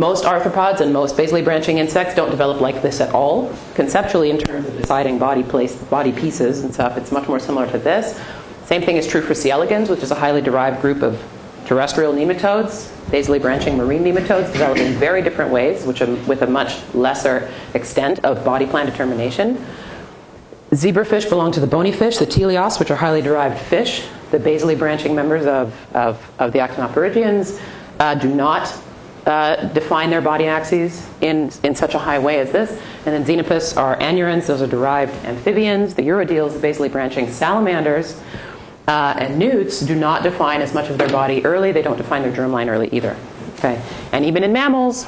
Most 0.00 0.24
arthropods 0.24 0.80
and 0.80 0.94
most 0.94 1.14
basally 1.14 1.42
branching 1.42 1.76
insects 1.76 2.14
don't 2.14 2.30
develop 2.30 2.62
like 2.62 2.80
this 2.80 3.02
at 3.02 3.12
all. 3.12 3.54
Conceptually, 3.74 4.30
in 4.30 4.38
terms 4.38 4.66
of 4.66 4.74
deciding 4.78 5.18
body 5.18 5.42
place, 5.42 5.74
body 5.74 6.10
pieces 6.10 6.64
and 6.64 6.72
stuff, 6.72 6.96
it's 6.96 7.12
much 7.12 7.28
more 7.28 7.38
similar 7.38 7.70
to 7.70 7.78
this. 7.78 8.18
Same 8.64 8.80
thing 8.80 8.96
is 8.96 9.06
true 9.06 9.20
for 9.20 9.34
C. 9.34 9.50
elegans, 9.50 9.90
which 9.90 10.02
is 10.02 10.10
a 10.10 10.14
highly 10.14 10.40
derived 10.40 10.80
group 10.80 11.02
of 11.02 11.22
terrestrial 11.66 12.14
nematodes. 12.14 12.88
Basally 13.10 13.38
branching 13.38 13.76
marine 13.76 14.02
nematodes 14.02 14.50
develop 14.54 14.78
in 14.78 14.94
very 14.94 15.20
different 15.20 15.52
ways, 15.52 15.84
which 15.84 16.00
are 16.00 16.14
with 16.24 16.40
a 16.40 16.46
much 16.46 16.82
lesser 16.94 17.52
extent 17.74 18.20
of 18.20 18.42
body 18.42 18.64
plan 18.64 18.86
determination. 18.86 19.62
Zebrafish 20.70 21.28
belong 21.28 21.52
to 21.52 21.60
the 21.60 21.66
bony 21.66 21.92
fish, 21.92 22.16
the 22.16 22.24
teleos, 22.24 22.80
which 22.80 22.90
are 22.90 22.96
highly 22.96 23.20
derived 23.20 23.58
fish. 23.58 24.06
The 24.30 24.38
basally 24.38 24.76
branching 24.76 25.14
members 25.14 25.44
of, 25.44 25.78
of, 25.94 26.26
of 26.38 26.52
the 26.52 26.60
actinopterygians 26.60 27.60
uh, 27.98 28.14
do 28.14 28.34
not 28.34 28.72
uh, 29.26 29.68
define 29.68 30.10
their 30.10 30.20
body 30.20 30.46
axes 30.46 31.08
in, 31.20 31.50
in 31.62 31.74
such 31.74 31.94
a 31.94 31.98
high 31.98 32.18
way 32.18 32.40
as 32.40 32.50
this. 32.50 32.70
And 33.06 33.14
then 33.14 33.24
xenopus 33.24 33.76
are 33.76 33.96
anurans, 33.98 34.46
those 34.46 34.62
are 34.62 34.66
derived 34.66 35.12
amphibians. 35.24 35.94
The 35.94 36.02
urodeles, 36.02 36.54
the 36.54 36.58
basally 36.58 36.88
branching 36.88 37.30
salamanders. 37.30 38.20
Uh, 38.88 39.14
and 39.18 39.38
newts 39.38 39.80
do 39.80 39.94
not 39.94 40.22
define 40.22 40.60
as 40.60 40.74
much 40.74 40.90
of 40.90 40.98
their 40.98 41.08
body 41.08 41.44
early. 41.44 41.70
They 41.70 41.82
don't 41.82 41.96
define 41.96 42.22
their 42.22 42.32
germline 42.32 42.68
early 42.68 42.88
either. 42.92 43.16
Okay, 43.56 43.80
and 44.12 44.24
even 44.24 44.42
in 44.42 44.52
mammals, 44.52 45.06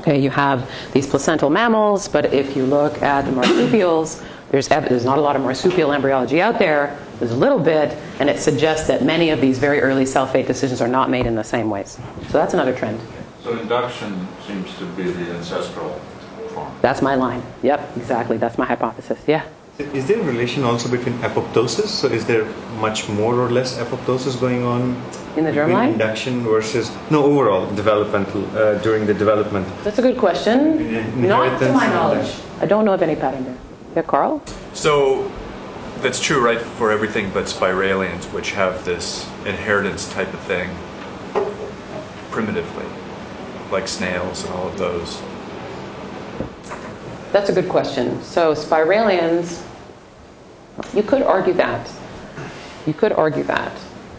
okay, 0.00 0.18
you 0.18 0.30
have 0.30 0.70
these 0.92 1.06
placental 1.06 1.50
mammals. 1.50 2.08
But 2.08 2.32
if 2.32 2.56
you 2.56 2.64
look 2.64 3.02
at 3.02 3.26
the 3.26 3.32
marsupials, 3.32 4.22
there's 4.50 4.68
there's 4.68 5.04
not 5.04 5.18
a 5.18 5.20
lot 5.20 5.34
of 5.36 5.42
marsupial 5.42 5.92
embryology 5.92 6.40
out 6.40 6.58
there. 6.58 6.98
There's 7.18 7.32
a 7.32 7.36
little 7.36 7.58
bit, 7.58 7.90
and 8.20 8.30
it 8.30 8.38
suggests 8.38 8.86
that 8.86 9.02
many 9.02 9.30
of 9.30 9.40
these 9.40 9.58
very 9.58 9.80
early 9.80 10.06
cell 10.06 10.26
fate 10.26 10.46
decisions 10.46 10.80
are 10.80 10.88
not 10.88 11.10
made 11.10 11.26
in 11.26 11.34
the 11.34 11.44
same 11.44 11.68
ways. 11.68 11.98
So 12.28 12.38
that's 12.38 12.54
another 12.54 12.74
trend. 12.74 13.00
So 13.44 13.50
induction 13.58 14.26
seems 14.46 14.74
to 14.78 14.86
be 14.96 15.02
the 15.10 15.34
ancestral 15.36 15.90
form. 16.54 16.72
That's 16.80 17.02
my 17.02 17.14
line. 17.14 17.42
Yep, 17.62 17.96
exactly. 17.98 18.38
That's 18.38 18.56
my 18.56 18.64
hypothesis. 18.64 19.18
Yeah. 19.26 19.44
Is 19.78 20.06
there 20.06 20.18
a 20.20 20.22
relation 20.22 20.64
also 20.64 20.88
between 20.88 21.18
apoptosis? 21.18 21.88
So 21.88 22.06
is 22.08 22.24
there 22.24 22.44
much 22.80 23.08
more 23.08 23.34
or 23.34 23.50
less 23.50 23.76
apoptosis 23.76 24.40
going 24.40 24.64
on 24.64 24.80
In 25.36 25.44
the 25.44 25.50
between 25.50 25.76
germline? 25.76 25.92
induction 25.92 26.42
versus 26.42 26.90
no 27.10 27.24
overall 27.24 27.66
developmental 27.74 28.44
uh, 28.56 28.78
during 28.78 29.04
the 29.04 29.12
development? 29.14 29.66
That's 29.82 29.98
a 29.98 30.02
good 30.02 30.16
question. 30.16 30.78
In- 30.78 31.28
Not 31.28 31.58
to 31.58 31.72
my 31.72 31.88
knowledge. 31.88 32.32
I 32.60 32.66
don't 32.66 32.84
know 32.84 32.94
of 32.94 33.02
any 33.02 33.16
pattern 33.16 33.44
there. 33.44 33.58
Yeah, 33.96 34.02
Carl? 34.02 34.40
So 34.72 35.30
that's 36.00 36.20
true, 36.20 36.40
right, 36.40 36.60
for 36.78 36.90
everything 36.92 37.30
but 37.34 37.44
spiralians, 37.46 38.24
which 38.32 38.52
have 38.52 38.84
this 38.84 39.26
inheritance 39.44 40.08
type 40.12 40.32
of 40.32 40.40
thing 40.40 40.70
primitively, 42.30 42.86
like 43.74 43.88
snails 43.88 44.44
and 44.44 44.54
all 44.54 44.68
of 44.68 44.78
those. 44.78 45.20
That's 47.32 47.50
a 47.50 47.52
good 47.52 47.68
question. 47.68 48.22
So 48.22 48.54
spiralians, 48.54 49.62
you 50.94 51.02
could 51.02 51.22
argue 51.22 51.52
that. 51.54 51.90
You 52.86 52.94
could 52.94 53.12
argue 53.12 53.42
that. 53.44 53.72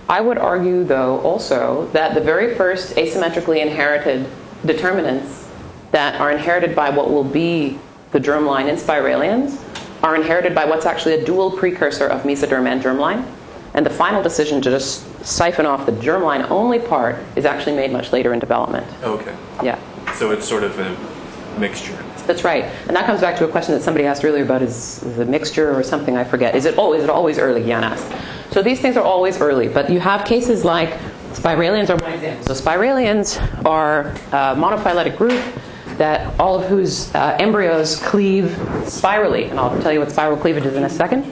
I 0.10 0.22
would 0.22 0.38
argue, 0.38 0.84
though, 0.84 1.20
also 1.22 1.90
that 1.94 2.14
the 2.14 2.22
very 2.22 2.56
first 2.56 2.96
asymmetrically 2.96 3.62
inherited 3.62 4.28
determinants 4.66 5.50
that 5.92 6.20
are 6.20 6.32
inherited 6.32 6.76
by 6.76 6.90
what 6.90 7.10
will 7.10 7.24
be 7.24 7.80
the 8.12 8.20
germline 8.20 8.68
in 8.68 8.76
spiralians 8.76 9.62
are 10.04 10.16
inherited 10.16 10.54
by 10.54 10.66
what's 10.66 10.86
actually 10.86 11.16
a 11.16 11.26
dual 11.26 11.50
precursor 11.50 12.08
of 12.08 12.24
mesoderm 12.24 12.68
and 12.68 12.84
germline. 12.84 13.26
And 13.76 13.86
the 13.86 13.90
final 13.92 14.24
decision 14.24 14.62
to 14.62 14.72
just 14.72 15.04
siphon 15.24 15.66
off 15.66 15.86
the 15.86 15.92
germline 15.92 16.50
only 16.50 16.80
part 16.80 17.18
is 17.36 17.46
actually 17.46 17.76
made 17.76 17.92
much 17.92 18.12
later 18.12 18.34
in 18.34 18.40
development. 18.40 18.88
Okay. 19.04 19.36
Yeah. 19.62 19.78
So 20.14 20.32
it's 20.32 20.48
sort 20.48 20.64
of 20.64 20.80
a 20.80 21.60
mixture. 21.60 21.98
That's 22.26 22.44
right, 22.44 22.64
and 22.88 22.96
that 22.96 23.06
comes 23.06 23.22
back 23.22 23.38
to 23.38 23.46
a 23.46 23.48
question 23.48 23.76
that 23.76 23.84
somebody 23.84 24.06
asked 24.06 24.26
earlier 24.26 24.44
about 24.44 24.64
is, 24.64 25.04
is 25.04 25.20
a 25.20 25.26
mixture 25.26 25.78
or 25.78 25.84
something 25.84 26.18
I 26.18 26.24
forget. 26.24 26.56
Is 26.56 26.66
it 26.66 26.74
oh 26.78 26.94
is 26.94 27.04
it 27.04 27.10
always 27.10 27.38
early? 27.38 27.64
Jan 27.64 27.84
asked. 27.84 28.12
So 28.52 28.64
these 28.64 28.80
things 28.80 28.98
are 28.98 29.04
always 29.04 29.40
early, 29.40 29.68
but 29.68 29.90
you 29.90 30.00
have 30.00 30.26
cases 30.26 30.66
like 30.66 30.90
spiralians 31.34 31.90
are 31.92 31.98
one 31.98 32.14
example. 32.14 32.56
So 32.56 32.60
spiralians 32.60 33.38
are 33.66 34.08
a 34.32 34.56
monophyletic 34.56 35.18
group 35.18 35.40
that 35.98 36.40
all 36.40 36.60
of 36.60 36.68
whose 36.68 37.14
uh, 37.14 37.38
embryos 37.40 37.98
cleave 37.98 38.58
spirally, 38.86 39.46
and 39.46 39.60
I'll 39.60 39.80
tell 39.82 39.94
you 39.94 40.00
what 40.00 40.12
spiral 40.12 40.38
cleavage 40.38 40.66
is 40.66 40.76
in 40.76 40.84
a 40.84 40.90
second. 40.90 41.32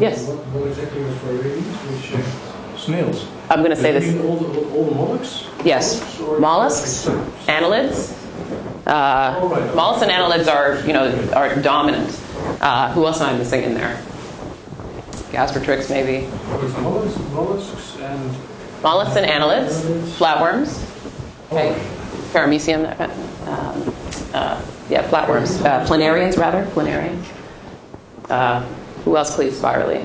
Yes. 0.00 0.26
What, 0.26 0.38
what 0.46 0.68
exactly 0.68 1.02
was 1.02 1.18
for 1.18 1.36
babies? 1.36 1.66
Which 1.66 2.14
uh, 2.14 2.78
snails? 2.90 3.26
I'm 3.48 3.60
going 3.60 3.70
to 3.70 3.76
say 3.76 3.92
this. 3.92 4.20
all 4.24 4.36
the, 4.36 4.70
all 4.70 4.84
the 4.84 4.94
mollusks? 4.94 5.48
Yes, 5.64 6.20
mollusks, 6.20 7.06
annelids. 7.46 8.16
Uh, 8.86 9.72
mollusks 9.74 10.02
and 10.02 10.10
annelids 10.10 10.48
are, 10.52 10.84
you 10.86 10.92
know, 10.92 11.30
are 11.32 11.54
dominant. 11.60 12.20
Uh, 12.60 12.92
who 12.92 13.06
else 13.06 13.20
am 13.20 13.34
I 13.34 13.38
missing 13.38 13.62
in 13.62 13.74
there? 13.74 14.02
Gastrotrichs, 15.30 15.90
maybe. 15.90 16.26
Mollusks, 16.80 17.18
mollusks 17.32 17.96
and 17.98 18.36
Mollusks 18.82 19.16
and 19.16 19.26
annelids, 19.26 19.82
flatworms. 20.16 20.82
Okay, 21.52 21.78
paramecium. 22.32 22.98
Um, 23.46 23.94
uh, 24.32 24.64
yeah, 24.88 25.06
flatworms. 25.10 25.62
Uh, 25.62 25.84
planarians, 25.86 26.38
rather, 26.38 26.64
planarians. 26.66 27.22
Uh, 28.30 28.62
who 29.04 29.16
else 29.16 29.34
cleaves 29.34 29.58
spirally? 29.58 30.04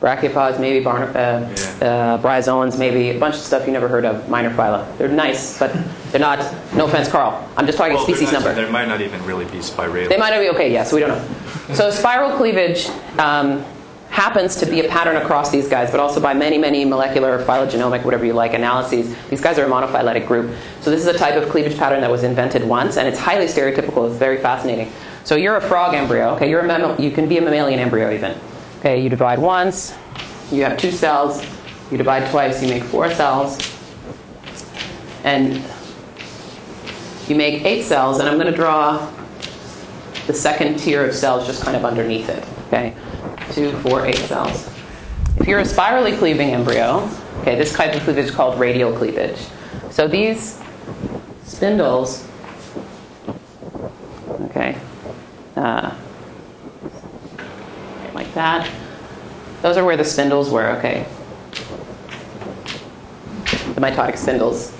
Brachiopods, 0.00 0.60
maybe 0.60 0.82
barn- 0.84 1.14
uh, 1.16 1.48
uh, 1.82 2.18
bryozoans, 2.22 2.78
maybe 2.78 3.10
a 3.10 3.18
bunch 3.18 3.34
of 3.34 3.40
stuff 3.40 3.66
you 3.66 3.72
never 3.72 3.88
heard 3.88 4.04
of, 4.04 4.28
minor 4.28 4.50
phyla. 4.50 4.86
They're 4.96 5.08
nice, 5.08 5.58
but 5.58 5.72
they're 6.12 6.20
not. 6.20 6.38
No 6.74 6.86
offense, 6.86 7.08
Carl. 7.08 7.44
I'm 7.56 7.66
just 7.66 7.78
talking 7.78 7.94
Well, 7.94 8.04
species 8.04 8.30
number. 8.30 8.54
There 8.54 8.70
might 8.70 8.86
not 8.86 9.00
even 9.00 9.24
really 9.24 9.44
be 9.46 9.58
spirales. 9.58 10.08
They 10.08 10.16
might 10.16 10.30
not 10.30 10.38
be 10.40 10.50
okay, 10.50 10.70
yes, 10.70 10.92
we 10.92 11.00
don't 11.00 11.10
know. 11.10 11.74
So 11.74 11.90
spiral 11.90 12.36
cleavage 12.36 12.86
um, 13.18 13.64
happens 14.10 14.54
to 14.56 14.66
be 14.66 14.86
a 14.86 14.88
pattern 14.88 15.16
across 15.16 15.50
these 15.50 15.68
guys, 15.68 15.90
but 15.90 15.98
also 15.98 16.20
by 16.20 16.32
many, 16.32 16.58
many 16.58 16.84
molecular, 16.84 17.44
phylogenomic, 17.44 18.04
whatever 18.04 18.24
you 18.24 18.34
like, 18.34 18.54
analyses. 18.54 19.16
These 19.30 19.40
guys 19.40 19.58
are 19.58 19.64
a 19.64 19.68
monophyletic 19.68 20.28
group. 20.28 20.54
So 20.80 20.92
this 20.92 21.00
is 21.00 21.06
a 21.08 21.18
type 21.18 21.34
of 21.34 21.48
cleavage 21.48 21.76
pattern 21.76 22.00
that 22.02 22.10
was 22.10 22.22
invented 22.22 22.62
once, 22.62 22.98
and 22.98 23.08
it's 23.08 23.18
highly 23.18 23.46
stereotypical. 23.46 24.08
It's 24.08 24.16
very 24.16 24.38
fascinating. 24.38 24.92
So 25.24 25.34
you're 25.34 25.56
a 25.56 25.60
frog 25.60 25.94
embryo. 25.94 26.30
Okay, 26.36 26.48
you're 26.48 26.60
a 26.60 26.66
mammal. 26.66 26.98
You 27.00 27.10
can 27.10 27.28
be 27.28 27.36
a 27.38 27.42
mammalian 27.42 27.80
embryo 27.80 28.12
even. 28.12 28.38
Okay, 28.78 29.02
you 29.02 29.08
divide 29.08 29.38
once. 29.38 29.94
You 30.52 30.62
have 30.64 30.78
two 30.78 30.92
cells. 30.92 31.44
You 31.90 31.98
divide 31.98 32.30
twice. 32.30 32.62
You 32.62 32.68
make 32.68 32.84
four 32.84 33.12
cells. 33.12 33.58
And 35.24 35.62
you 37.28 37.36
make 37.36 37.64
eight 37.64 37.84
cells, 37.84 38.20
and 38.20 38.28
I'm 38.28 38.38
going 38.38 38.50
to 38.50 38.56
draw 38.56 39.12
the 40.26 40.32
second 40.32 40.78
tier 40.78 41.04
of 41.04 41.14
cells 41.14 41.46
just 41.46 41.62
kind 41.62 41.76
of 41.76 41.84
underneath 41.84 42.28
it. 42.28 42.44
Okay, 42.68 42.94
two, 43.52 43.72
four, 43.80 44.06
eight 44.06 44.16
cells. 44.16 44.70
If 45.36 45.46
you're 45.46 45.60
a 45.60 45.64
spirally 45.64 46.16
cleaving 46.16 46.50
embryo, 46.50 47.08
okay, 47.40 47.56
this 47.56 47.72
type 47.72 47.94
of 47.94 48.02
cleavage 48.02 48.26
is 48.26 48.30
called 48.30 48.58
radial 48.58 48.92
cleavage. 48.92 49.38
So 49.90 50.06
these 50.06 50.60
spindles, 51.44 52.26
okay, 54.42 54.78
uh, 55.56 55.94
like 58.18 58.34
that. 58.34 58.68
Those 59.62 59.76
are 59.76 59.84
where 59.84 59.96
the 59.96 60.04
spindles 60.04 60.50
were. 60.50 60.70
Okay, 60.78 61.06
the 63.74 63.80
mitotic 63.80 64.18
spindles. 64.18 64.74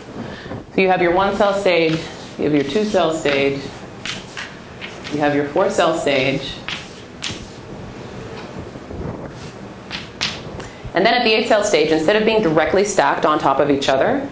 So 0.75 0.81
you 0.81 0.89
have 0.89 1.01
your 1.01 1.15
one 1.15 1.37
cell 1.37 1.55
stage, 1.55 1.93
you 2.37 2.45
have 2.45 2.55
your 2.55 2.65
two 2.65 2.85
cell 2.85 3.15
stage, 3.15 3.63
you 5.13 5.19
have 5.19 5.35
your 5.37 5.49
four 5.49 5.71
cell 5.71 5.97
stage. 5.97 6.55
And 10.95 11.07
then 11.07 11.15
at 11.15 11.23
the 11.23 11.33
eight 11.33 11.47
cell 11.47 11.63
stage, 11.63 11.93
instead 11.93 12.17
of 12.17 12.25
being 12.25 12.43
directly 12.43 12.85
stacked 12.85 13.25
on 13.25 13.39
top 13.39 13.61
of 13.61 13.71
each 13.71 13.89
other, 13.89 14.29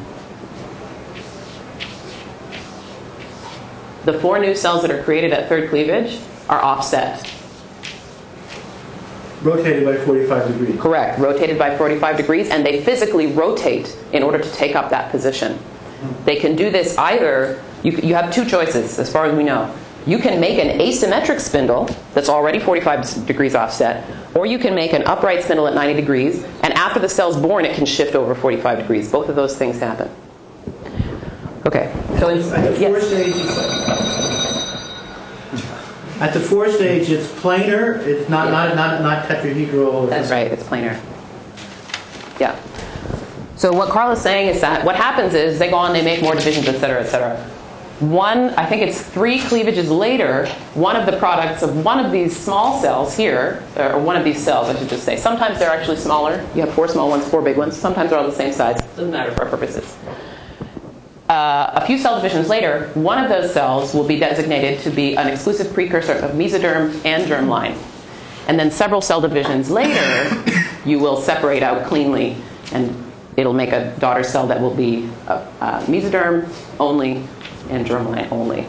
the 4.05 4.19
four 4.19 4.41
new 4.41 4.55
cells 4.55 4.83
that 4.83 4.91
are 4.91 5.03
created 5.05 5.33
at 5.33 5.49
third 5.49 5.71
cleavage 5.71 6.19
are 6.49 6.61
offset. 6.61 7.36
Rotated 9.43 9.85
by 9.85 9.97
45 9.97 10.49
degrees. 10.49 10.81
Correct, 10.81 11.19
rotated 11.19 11.59
by 11.59 11.77
45 11.77 12.17
degrees, 12.17 12.49
and 12.51 12.65
they 12.65 12.83
physically 12.83 13.27
rotate 13.29 13.97
in 14.13 14.23
order 14.23 14.39
to 14.39 14.51
take 14.53 14.75
up 14.75 14.91
that 14.91 15.11
position. 15.11 15.55
Hmm. 15.55 16.25
They 16.25 16.37
can 16.37 16.57
do 16.57 16.71
this 16.71 16.97
either, 16.99 17.63
you, 17.83 17.93
you 17.93 18.15
have 18.15 18.33
two 18.33 18.45
choices 18.45 18.99
as 18.99 19.13
far 19.13 19.27
as 19.27 19.37
we 19.37 19.45
know. 19.45 19.75
You 20.07 20.19
can 20.19 20.41
make 20.41 20.59
an 20.59 20.79
asymmetric 20.79 21.41
spindle 21.41 21.89
that's 22.15 22.29
already 22.29 22.61
45 22.61 23.27
degrees 23.27 23.55
offset, 23.55 24.05
or 24.37 24.47
you 24.47 24.59
can 24.59 24.75
make 24.75 24.93
an 24.93 25.03
upright 25.05 25.43
spindle 25.43 25.67
at 25.67 25.75
90 25.75 25.95
degrees, 25.95 26.45
and 26.63 26.73
after 26.75 27.01
the 27.01 27.09
cell's 27.09 27.37
born, 27.37 27.65
it 27.65 27.75
can 27.75 27.87
shift 27.87 28.15
over 28.15 28.35
45 28.35 28.79
degrees. 28.79 29.11
Both 29.11 29.29
of 29.29 29.37
those 29.37 29.57
things 29.57 29.81
happen. 29.81 30.09
Okay, 31.67 31.93
so 32.21 32.29
four 32.41 32.79
yes. 32.79 33.86
At 36.21 36.33
the 36.33 36.41
four 36.41 36.71
stage, 36.71 37.11
it's 37.11 37.27
planar. 37.29 37.99
It's 38.07 38.29
not 38.29 38.51
not 38.51 38.75
not 38.75 39.03
not 39.03 39.27
tetrahedral. 39.27 40.09
That's 40.09 40.31
right, 40.31 40.51
it's 40.51 40.63
planar. 40.65 41.01
Yeah. 42.41 42.59
So 43.57 43.73
what 43.73 43.89
Carl 43.91 44.13
is 44.13 44.21
saying 44.21 44.49
is 44.49 44.61
that 44.61 44.85
what 44.85 44.97
happens 44.97 45.35
is 45.35 45.59
they 45.59 45.71
go 45.71 45.77
on, 45.77 45.93
they 45.93 46.05
make 46.05 46.23
more 46.23 46.35
divisions, 46.35 46.69
et 46.69 46.79
cetera, 46.79 47.01
et 47.01 47.07
cetera. 47.07 47.37
One, 48.01 48.51
I 48.51 48.67
think 48.67 48.83
it's 48.83 49.01
three 49.01 49.41
cleavages 49.41 49.91
later, 49.91 50.47
one 50.75 50.97
of 50.97 51.07
the 51.07 51.17
products 51.17 51.63
of 51.63 51.83
one 51.83 52.05
of 52.05 52.13
these 52.13 52.37
small 52.37 52.79
cells 52.83 53.17
here, 53.17 53.63
or 53.75 53.99
one 53.99 54.17
of 54.17 54.25
these 54.25 54.43
cells, 54.43 54.69
I 54.69 54.79
should 54.79 54.91
just 54.91 55.05
say. 55.05 55.17
Sometimes 55.17 55.59
they're 55.59 55.71
actually 55.71 55.97
smaller. 55.97 56.47
You 56.55 56.61
have 56.61 56.75
four 56.75 56.89
small 56.89 57.09
ones, 57.09 57.27
four 57.27 57.41
big 57.41 57.57
ones. 57.57 57.75
Sometimes 57.75 58.11
they're 58.11 58.19
all 58.19 58.27
the 58.27 58.37
same 58.37 58.53
size. 58.53 58.77
Doesn't 58.97 59.11
matter 59.11 59.33
for 59.33 59.45
our 59.45 59.49
purposes. 59.51 59.97
Uh, 61.29 61.73
a 61.75 61.85
few 61.87 61.99
cell 61.99 62.17
divisions 62.17 62.49
later, 62.49 62.89
one 62.95 63.23
of 63.23 63.29
those 63.29 63.53
cells 63.53 63.93
will 63.93 64.07
be 64.07 64.19
designated 64.19 64.79
to 64.81 64.91
be 64.91 65.17
an 65.17 65.27
exclusive 65.27 65.75
precursor 65.75 66.13
of 66.13 66.33
mesoderm 66.33 67.05
and 67.05 67.25
germline. 67.25 67.77
And 68.47 68.59
then 68.59 68.71
several 68.71 69.01
cell 69.01 69.21
divisions 69.21 69.69
later, 69.69 70.45
you 70.85 71.01
will 71.01 71.21
separate 71.21 71.65
out 71.65 71.87
cleanly 71.87 72.37
and 72.73 72.95
it'll 73.37 73.53
make 73.53 73.73
a 73.73 73.95
daughter 73.99 74.23
cell 74.23 74.47
that 74.47 74.61
will 74.61 74.75
be 74.75 75.09
uh, 75.27 75.45
uh, 75.61 75.85
mesoderm 75.87 76.49
only 76.79 77.25
and 77.71 77.85
germline 77.85 78.31
only. 78.31 78.67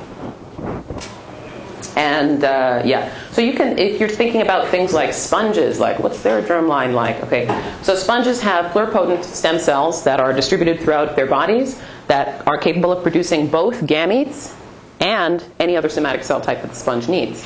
And 1.95 2.43
uh, 2.43 2.81
yeah, 2.85 3.11
so 3.31 3.41
you 3.41 3.53
can, 3.53 3.77
if 3.79 3.99
you're 3.99 4.09
thinking 4.09 4.41
about 4.41 4.67
things 4.67 4.93
like 4.93 5.13
sponges, 5.13 5.79
like 5.79 5.99
what's 5.99 6.21
their 6.21 6.41
germline 6.41 6.93
like? 6.93 7.23
Okay, 7.23 7.47
so 7.81 7.95
sponges 7.95 8.39
have 8.41 8.71
pluripotent 8.71 9.23
stem 9.23 9.57
cells 9.57 10.03
that 10.03 10.19
are 10.19 10.33
distributed 10.33 10.79
throughout 10.79 11.15
their 11.15 11.25
bodies 11.25 11.81
that 12.07 12.45
are 12.47 12.57
capable 12.57 12.91
of 12.91 13.03
producing 13.03 13.47
both 13.47 13.81
gametes 13.81 14.55
and 14.99 15.43
any 15.59 15.77
other 15.77 15.89
somatic 15.89 16.23
cell 16.23 16.41
type 16.41 16.61
that 16.61 16.69
the 16.69 16.75
sponge 16.75 17.07
needs. 17.07 17.45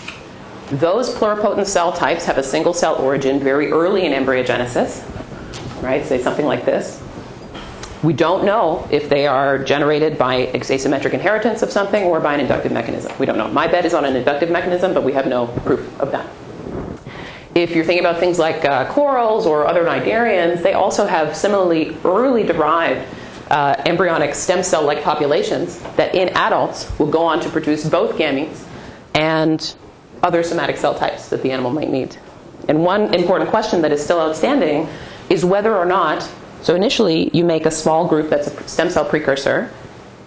Those 0.69 1.13
pluripotent 1.13 1.65
cell 1.65 1.91
types 1.91 2.23
have 2.25 2.37
a 2.37 2.43
single 2.43 2.73
cell 2.73 2.95
origin 2.95 3.39
very 3.39 3.71
early 3.71 4.05
in 4.05 4.13
embryogenesis, 4.13 5.03
right? 5.83 6.05
Say 6.05 6.21
something 6.21 6.45
like 6.45 6.63
this. 6.63 7.03
We 8.03 8.13
don't 8.13 8.45
know 8.45 8.87
if 8.89 9.09
they 9.09 9.27
are 9.27 9.59
generated 9.63 10.17
by 10.17 10.47
asymmetric 10.47 11.13
inheritance 11.13 11.61
of 11.61 11.71
something 11.71 12.03
or 12.05 12.19
by 12.19 12.33
an 12.33 12.39
inductive 12.39 12.71
mechanism. 12.71 13.11
We 13.19 13.25
don't 13.25 13.37
know. 13.37 13.49
My 13.49 13.67
bet 13.67 13.85
is 13.85 13.93
on 13.93 14.05
an 14.05 14.15
inductive 14.15 14.49
mechanism, 14.49 14.93
but 14.93 15.03
we 15.03 15.13
have 15.13 15.27
no 15.27 15.47
proof 15.47 15.99
of 15.99 16.11
that. 16.11 16.27
If 17.53 17.75
you're 17.75 17.83
thinking 17.83 18.03
about 18.03 18.19
things 18.19 18.39
like 18.39 18.63
uh, 18.63 18.91
corals 18.91 19.45
or 19.45 19.67
other 19.67 19.83
cnidarians, 19.83 20.63
they 20.63 20.73
also 20.73 21.05
have 21.05 21.35
similarly 21.35 21.95
early 22.05 22.43
derived 22.43 23.05
uh, 23.51 23.75
embryonic 23.85 24.33
stem 24.33 24.63
cell 24.63 24.81
like 24.81 25.03
populations 25.03 25.79
that 25.97 26.15
in 26.15 26.29
adults 26.29 26.89
will 26.97 27.11
go 27.11 27.21
on 27.21 27.41
to 27.41 27.49
produce 27.49 27.87
both 27.87 28.15
gametes 28.15 28.63
and 29.13 29.75
other 30.23 30.41
somatic 30.41 30.77
cell 30.77 30.95
types 30.95 31.27
that 31.29 31.43
the 31.43 31.51
animal 31.51 31.69
might 31.69 31.89
need. 31.89 32.15
And 32.69 32.85
one 32.85 33.13
important 33.13 33.49
question 33.49 33.81
that 33.81 33.91
is 33.91 34.01
still 34.01 34.21
outstanding 34.21 34.87
is 35.29 35.43
whether 35.43 35.75
or 35.75 35.85
not, 35.85 36.27
so 36.61 36.75
initially 36.75 37.29
you 37.33 37.43
make 37.43 37.65
a 37.65 37.71
small 37.71 38.07
group 38.07 38.29
that's 38.29 38.47
a 38.47 38.67
stem 38.69 38.89
cell 38.89 39.03
precursor. 39.03 39.69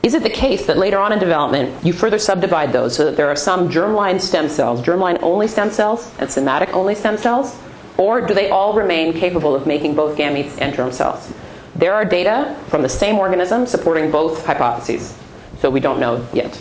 Is 0.02 0.12
it 0.12 0.22
the 0.22 0.28
case 0.28 0.66
that 0.66 0.76
later 0.76 0.98
on 0.98 1.10
in 1.10 1.18
development 1.18 1.82
you 1.82 1.94
further 1.94 2.18
subdivide 2.18 2.72
those 2.72 2.94
so 2.94 3.06
that 3.06 3.16
there 3.16 3.28
are 3.28 3.36
some 3.36 3.70
germline 3.70 4.20
stem 4.20 4.50
cells, 4.50 4.82
germline 4.82 5.18
only 5.22 5.48
stem 5.48 5.70
cells, 5.70 6.12
and 6.18 6.30
somatic 6.30 6.74
only 6.74 6.94
stem 6.94 7.16
cells? 7.16 7.56
Or 7.96 8.20
do 8.20 8.34
they 8.34 8.50
all 8.50 8.74
remain 8.74 9.14
capable 9.14 9.54
of 9.54 9.66
making 9.66 9.94
both 9.94 10.18
gametes 10.18 10.60
and 10.60 10.74
germ 10.74 10.92
cells? 10.92 11.32
There 11.76 11.92
are 11.92 12.04
data 12.04 12.56
from 12.68 12.82
the 12.82 12.88
same 12.88 13.16
organism 13.16 13.66
supporting 13.66 14.10
both 14.10 14.44
hypotheses, 14.46 15.16
so 15.60 15.70
we 15.70 15.80
don't 15.80 15.98
know 15.98 16.24
yet. 16.32 16.60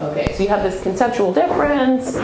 Okay, 0.00 0.32
so 0.32 0.42
you 0.44 0.48
have 0.48 0.62
this 0.62 0.80
conceptual 0.82 1.32
difference. 1.32 2.16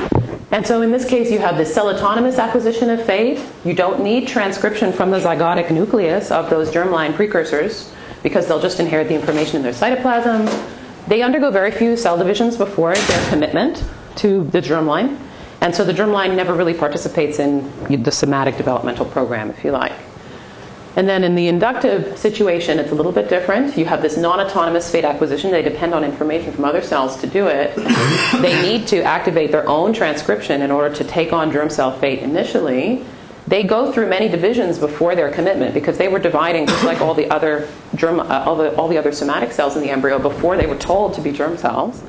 And 0.53 0.65
so 0.65 0.83
in 0.83 0.93
this 0.93 1.05
case, 1.05 1.33
you 1.33 1.41
have 1.41 1.57
this 1.57 1.75
cell 1.75 1.89
autonomous 1.93 2.39
acquisition 2.39 2.89
of 2.89 3.05
fate. 3.05 3.45
You 3.65 3.75
don't 3.75 4.05
need 4.05 4.29
transcription 4.29 4.93
from 4.93 5.11
the 5.11 5.19
zygotic 5.19 5.73
nucleus 5.73 6.31
of 6.31 6.49
those 6.49 6.71
germline 6.71 7.15
precursors 7.15 7.93
because 8.23 8.47
they'll 8.47 8.61
just 8.61 8.79
inherit 8.79 9.09
the 9.09 9.17
information 9.17 9.57
in 9.57 9.63
their 9.63 9.73
cytoplasm. 9.73 10.49
They 11.09 11.23
undergo 11.23 11.51
very 11.51 11.73
few 11.73 11.97
cell 11.97 12.17
divisions 12.17 12.57
before 12.57 12.95
their 12.95 13.29
commitment 13.31 13.83
to 14.17 14.45
the 14.45 14.61
germline. 14.61 15.19
And 15.65 15.75
so 15.75 15.83
the 15.83 15.95
germline 15.95 16.37
never 16.37 16.53
really 16.53 16.75
participates 16.75 17.39
in 17.39 17.73
the 18.03 18.13
somatic 18.13 18.59
developmental 18.59 19.07
program, 19.07 19.49
if 19.49 19.65
you 19.65 19.71
like. 19.71 19.95
And 20.97 21.09
then 21.09 21.25
in 21.25 21.35
the 21.35 21.49
inductive 21.49 22.19
situation, 22.19 22.79
it's 22.79 22.93
a 22.93 22.95
little 22.95 23.13
bit 23.13 23.31
different. 23.31 23.75
You 23.75 23.87
have 23.87 24.03
this 24.03 24.19
non 24.19 24.41
autonomous 24.41 24.91
fate 24.91 25.07
acquisition. 25.07 25.51
They 25.51 25.63
depend 25.63 25.95
on 25.95 26.05
information 26.05 26.53
from 26.53 26.67
other 26.67 26.83
cells 26.83 27.19
to 27.23 27.27
do 27.27 27.47
it. 27.47 27.75
they 28.43 28.61
need 28.61 28.87
to 28.89 29.03
activate 29.05 29.53
their 29.53 29.67
own 29.67 29.95
transcription 29.95 30.61
in 30.61 30.71
order 30.71 30.95
to 30.97 31.03
take 31.03 31.33
on 31.33 31.51
germ 31.51 31.71
cell 31.71 31.99
fate 31.99 32.19
initially. 32.19 33.03
They 33.47 33.63
go 33.63 33.91
through 33.91 34.11
many 34.11 34.29
divisions 34.29 34.79
before 34.79 35.17
their 35.17 35.31
commitment 35.31 35.73
because 35.73 35.97
they 35.97 36.09
were 36.09 36.19
dividing 36.19 36.67
just 36.67 36.85
like 36.85 37.01
all 37.01 37.15
the 37.15 37.31
other 37.31 37.69
germ, 37.95 38.21
uh, 38.21 38.45
all, 38.45 38.57
the, 38.57 38.77
all 38.77 38.89
the 38.89 38.99
other 38.99 39.13
somatic 39.13 39.51
cells 39.51 39.77
in 39.77 39.83
the 39.83 39.89
embryo 39.89 40.19
before 40.19 40.59
they 40.59 40.67
were 40.67 40.79
told 40.79 41.15
to 41.15 41.23
be 41.23 41.33
germ 41.33 41.57
cells. 41.57 42.03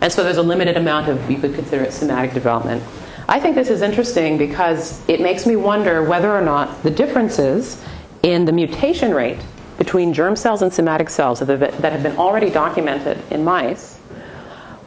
And 0.00 0.12
so 0.12 0.24
there's 0.24 0.38
a 0.38 0.42
limited 0.42 0.76
amount 0.76 1.08
of, 1.08 1.30
you 1.30 1.38
could 1.38 1.54
consider 1.54 1.84
it 1.84 1.92
somatic 1.92 2.32
development. 2.32 2.82
I 3.28 3.38
think 3.38 3.54
this 3.54 3.70
is 3.70 3.82
interesting 3.82 4.38
because 4.38 5.06
it 5.08 5.20
makes 5.20 5.46
me 5.46 5.56
wonder 5.56 6.02
whether 6.02 6.30
or 6.30 6.40
not 6.40 6.82
the 6.82 6.90
differences 6.90 7.82
in 8.22 8.44
the 8.44 8.52
mutation 8.52 9.14
rate 9.14 9.38
between 9.78 10.12
germ 10.12 10.36
cells 10.36 10.62
and 10.62 10.72
somatic 10.72 11.08
cells 11.08 11.40
that 11.40 11.82
have 11.82 12.02
been 12.02 12.16
already 12.16 12.50
documented 12.50 13.18
in 13.30 13.44
mice, 13.44 13.96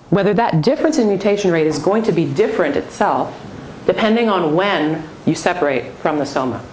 whether 0.09 0.33
that 0.33 0.61
difference 0.61 0.97
in 0.97 1.07
mutation 1.07 1.51
rate 1.51 1.67
is 1.67 1.79
going 1.79 2.03
to 2.03 2.11
be 2.11 2.31
different 2.33 2.75
itself 2.75 3.33
depending 3.85 4.29
on 4.29 4.55
when 4.55 5.07
you 5.25 5.35
separate 5.35 5.91
from 5.93 6.17
the 6.19 6.25
soma. 6.25 6.63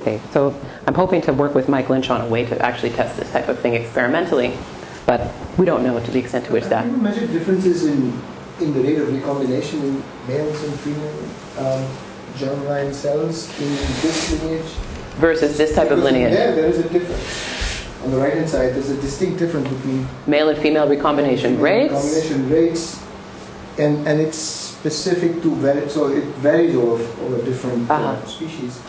Okay, 0.00 0.20
so 0.30 0.58
I'm 0.86 0.94
hoping 0.94 1.20
to 1.22 1.32
work 1.32 1.54
with 1.54 1.68
Mike 1.68 1.90
Lynch 1.90 2.10
on 2.10 2.20
a 2.20 2.26
way 2.26 2.44
to 2.46 2.64
actually 2.64 2.90
test 2.90 3.16
this 3.18 3.30
type 3.32 3.48
of 3.48 3.58
thing 3.58 3.74
experimentally, 3.74 4.56
but 5.10 5.28
we 5.58 5.64
don't 5.66 5.82
know 5.82 5.98
to 5.98 6.10
the 6.12 6.20
extent 6.20 6.44
to 6.46 6.52
which 6.52 6.66
that. 6.66 6.84
Have 6.84 6.92
you 6.92 7.02
measured 7.02 7.32
differences 7.32 7.84
in, 7.84 8.12
in 8.60 8.72
the 8.72 8.80
rate 8.80 8.98
of 8.98 9.12
recombination 9.12 9.80
in 9.82 10.04
males 10.28 10.62
and 10.62 10.72
female 10.86 11.18
um, 11.58 11.82
germline 12.36 12.94
cells 12.94 13.48
in 13.60 13.74
this 14.02 14.18
lineage? 14.30 14.70
Versus 15.18 15.58
this 15.58 15.74
type 15.74 15.90
of 15.90 15.98
lineage. 15.98 16.32
There, 16.32 16.54
there 16.54 16.66
is 16.68 16.78
a 16.78 16.88
difference. 16.88 18.04
On 18.04 18.12
the 18.12 18.18
right 18.18 18.34
hand 18.34 18.48
side, 18.48 18.72
there's 18.72 18.90
a 18.90 19.00
distinct 19.00 19.40
difference 19.40 19.66
between 19.68 20.06
Male 20.28 20.50
and 20.50 20.58
female 20.58 20.88
recombination 20.88 21.60
rates. 21.60 21.92
combination 21.92 22.48
rates, 22.48 23.02
and, 23.78 24.06
and 24.06 24.20
it's 24.20 24.38
specific 24.38 25.42
to 25.42 25.88
so 25.90 26.06
it 26.06 26.22
varies 26.38 26.76
over, 26.76 27.02
over 27.24 27.44
different 27.44 27.90
uh, 27.90 27.94
Uh-huh. 27.94 28.26
species, 28.26 28.80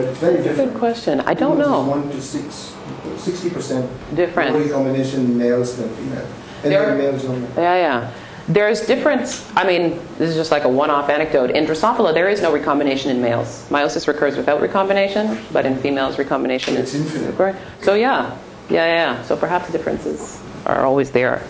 but 0.00 0.08
it's 0.10 0.18
very 0.18 0.34
That's 0.34 0.46
a 0.46 0.48
different. 0.50 0.72
good 0.72 0.78
question. 0.78 1.20
I 1.20 1.34
don't 1.34 1.58
know. 1.58 1.82
One 1.82 2.08
to 2.10 2.20
six, 2.22 2.72
60% 3.16 3.88
Difference. 4.16 4.52
more 4.52 4.62
recombination 4.62 5.36
males 5.36 5.76
than 5.76 5.88
female, 5.96 6.26
and 6.64 6.72
There- 6.72 6.94
males 6.94 7.24
only. 7.26 7.46
Yeah, 7.56 7.76
yeah. 7.76 8.10
There's 8.48 8.80
difference. 8.86 9.44
I 9.54 9.64
mean, 9.64 10.00
this 10.18 10.30
is 10.30 10.34
just 10.34 10.50
like 10.50 10.64
a 10.64 10.68
one-off 10.68 11.08
anecdote. 11.08 11.50
In 11.50 11.66
Drosophila, 11.66 12.12
there 12.14 12.28
is 12.28 12.40
no 12.42 12.50
recombination 12.52 13.10
in 13.10 13.22
males. 13.22 13.64
Meiosis 13.70 14.08
recurs 14.08 14.36
without 14.36 14.60
recombination, 14.60 15.38
but 15.52 15.64
in 15.66 15.76
females, 15.76 16.18
recombination 16.18 16.76
It's 16.76 16.94
is 16.94 17.00
infinite. 17.02 17.38
Right. 17.38 17.54
So 17.82 17.94
yeah, 17.94 18.34
yeah, 18.68 18.86
yeah. 18.86 19.22
So 19.22 19.36
perhaps 19.36 19.70
differences 19.70 20.40
are 20.66 20.84
always 20.84 21.10
there. 21.12 21.42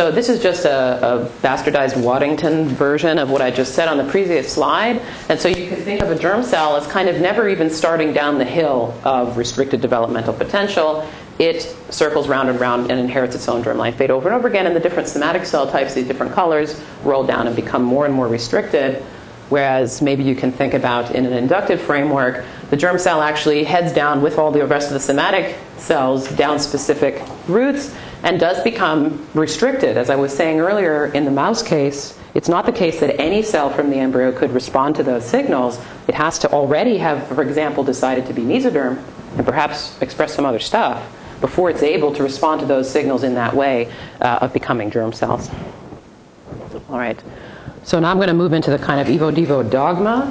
So 0.00 0.10
this 0.10 0.30
is 0.30 0.42
just 0.42 0.64
a, 0.64 1.26
a 1.26 1.28
bastardized 1.42 2.02
Waddington 2.02 2.68
version 2.68 3.18
of 3.18 3.30
what 3.30 3.42
I 3.42 3.50
just 3.50 3.74
said 3.74 3.86
on 3.86 3.98
the 3.98 4.10
previous 4.10 4.50
slide. 4.50 4.98
And 5.28 5.38
so 5.38 5.46
you 5.46 5.68
can 5.68 5.76
think 5.76 6.00
of 6.00 6.10
a 6.10 6.18
germ 6.18 6.42
cell 6.42 6.74
as 6.74 6.86
kind 6.86 7.06
of 7.06 7.20
never 7.20 7.50
even 7.50 7.68
starting 7.68 8.14
down 8.14 8.38
the 8.38 8.46
hill 8.46 8.98
of 9.04 9.36
restricted 9.36 9.82
developmental 9.82 10.32
potential. 10.32 11.06
It 11.38 11.76
circles 11.90 12.28
round 12.28 12.48
and 12.48 12.58
round 12.58 12.90
and 12.90 12.98
inherits 12.98 13.34
its 13.34 13.46
own 13.46 13.62
germline 13.62 13.92
fate 13.92 14.10
over 14.10 14.30
and 14.30 14.38
over 14.38 14.48
again. 14.48 14.66
And 14.66 14.74
the 14.74 14.80
different 14.80 15.06
somatic 15.06 15.44
cell 15.44 15.70
types, 15.70 15.92
these 15.92 16.06
different 16.06 16.32
colors, 16.32 16.82
roll 17.04 17.22
down 17.22 17.46
and 17.46 17.54
become 17.54 17.82
more 17.82 18.06
and 18.06 18.14
more 18.14 18.26
restricted. 18.26 19.02
Whereas 19.50 20.00
maybe 20.00 20.22
you 20.22 20.34
can 20.34 20.50
think 20.50 20.72
about 20.72 21.14
in 21.14 21.26
an 21.26 21.34
inductive 21.34 21.78
framework, 21.78 22.46
the 22.70 22.76
germ 22.76 22.98
cell 22.98 23.20
actually 23.20 23.64
heads 23.64 23.92
down 23.92 24.22
with 24.22 24.38
all 24.38 24.50
the 24.50 24.64
rest 24.64 24.86
of 24.86 24.94
the 24.94 25.00
somatic 25.00 25.58
cells 25.76 26.26
down 26.36 26.58
specific 26.58 27.22
routes 27.48 27.94
and 28.22 28.38
does 28.38 28.62
become 28.62 29.26
restricted. 29.34 29.96
As 29.96 30.10
I 30.10 30.16
was 30.16 30.34
saying 30.34 30.60
earlier, 30.60 31.06
in 31.06 31.24
the 31.24 31.30
mouse 31.30 31.62
case, 31.62 32.18
it's 32.34 32.48
not 32.48 32.66
the 32.66 32.72
case 32.72 33.00
that 33.00 33.20
any 33.20 33.42
cell 33.42 33.70
from 33.70 33.90
the 33.90 33.96
embryo 33.96 34.30
could 34.30 34.52
respond 34.52 34.94
to 34.96 35.02
those 35.02 35.24
signals. 35.24 35.80
It 36.06 36.14
has 36.14 36.38
to 36.40 36.50
already 36.52 36.98
have, 36.98 37.26
for 37.28 37.42
example, 37.42 37.82
decided 37.82 38.26
to 38.26 38.32
be 38.32 38.42
mesoderm 38.42 39.02
and 39.36 39.46
perhaps 39.46 40.00
express 40.02 40.34
some 40.34 40.44
other 40.44 40.58
stuff 40.58 41.02
before 41.40 41.70
it's 41.70 41.82
able 41.82 42.14
to 42.14 42.22
respond 42.22 42.60
to 42.60 42.66
those 42.66 42.88
signals 42.88 43.22
in 43.22 43.34
that 43.34 43.54
way 43.54 43.90
uh, 44.20 44.38
of 44.42 44.52
becoming 44.52 44.90
germ 44.90 45.12
cells. 45.12 45.50
All 46.88 46.98
right. 46.98 47.20
So 47.82 47.98
now 47.98 48.10
I'm 48.10 48.18
going 48.18 48.28
to 48.28 48.34
move 48.34 48.52
into 48.52 48.70
the 48.70 48.78
kind 48.78 49.00
of 49.00 49.06
Evo 49.06 49.34
Devo 49.34 49.68
dogma, 49.68 50.26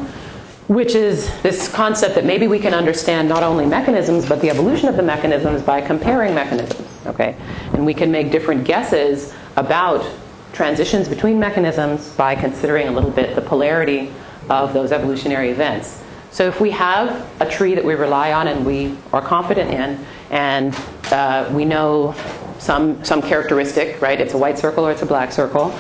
which 0.68 0.94
is 0.94 1.30
this 1.42 1.68
concept 1.68 2.14
that 2.16 2.26
maybe 2.26 2.48
we 2.48 2.60
can 2.60 2.76
understand 2.76 3.28
not 3.28 3.42
only 3.42 3.66
mechanisms, 3.66 4.30
but 4.30 4.40
the 4.40 4.50
evolution 4.52 4.88
of 4.88 4.96
the 4.96 5.04
mechanisms 5.04 5.64
by 5.64 5.82
comparing 5.82 6.36
mechanisms. 6.36 6.88
Okay? 7.10 7.36
And 7.74 7.86
we 7.86 7.94
can 7.94 8.12
make 8.12 8.32
different 8.32 8.64
guesses 8.64 9.34
about 9.56 10.06
transitions 10.54 11.08
between 11.08 11.40
mechanisms 11.40 12.10
by 12.14 12.36
considering 12.36 12.88
a 12.88 12.92
little 12.92 13.12
bit 13.12 13.36
the 13.36 13.42
polarity 13.42 14.12
of 14.50 14.74
those 14.74 14.92
evolutionary 14.92 15.50
events. 15.50 16.04
So 16.32 16.48
if 16.48 16.62
we 16.62 16.70
have 16.72 17.28
a 17.42 17.50
tree 17.50 17.76
that 17.76 17.84
we 17.84 17.96
rely 17.96 18.34
on 18.34 18.48
and 18.48 18.66
we 18.66 18.96
are 19.14 19.22
confident 19.22 19.72
in, 19.72 20.06
and 20.30 20.76
uh, 21.12 21.50
we 21.54 21.66
know 21.66 22.14
some 22.60 23.04
some 23.04 23.22
characteristic, 23.22 24.02
right? 24.02 24.20
It's 24.20 24.34
a 24.34 24.38
white 24.38 24.60
circle 24.60 24.86
or 24.86 24.92
it's 24.92 25.02
a 25.02 25.08
black 25.08 25.32
circle 25.32 25.74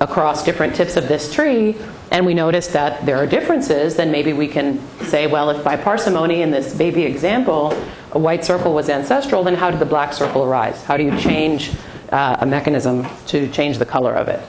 across 0.00 0.42
different 0.44 0.74
tips 0.74 0.96
of 0.96 1.08
this 1.08 1.32
tree, 1.32 1.76
and 2.12 2.26
we 2.26 2.34
notice 2.34 2.66
that 2.68 3.04
there 3.06 3.16
are 3.16 3.26
differences, 3.26 3.96
then 3.96 4.12
maybe 4.12 4.34
we 4.34 4.46
can 4.46 4.78
say, 5.04 5.26
well, 5.26 5.48
if 5.48 5.64
by 5.64 5.76
parsimony 5.76 6.42
in 6.42 6.50
this 6.50 6.74
baby 6.74 7.04
example, 7.04 7.72
a 8.12 8.18
white 8.18 8.44
circle 8.44 8.74
was 8.74 8.90
ancestral, 8.90 9.42
then 9.42 9.54
how 9.54 9.70
did 9.70 9.80
the 9.80 9.86
black 9.86 10.12
circle 10.12 10.44
arise? 10.44 10.84
How 10.84 10.98
do 10.98 11.04
you 11.04 11.18
change 11.18 11.72
uh, 12.10 12.36
a 12.40 12.44
mechanism 12.44 13.06
to 13.28 13.48
change 13.48 13.78
the 13.78 13.86
color 13.86 14.12
of 14.14 14.28
it? 14.28 14.46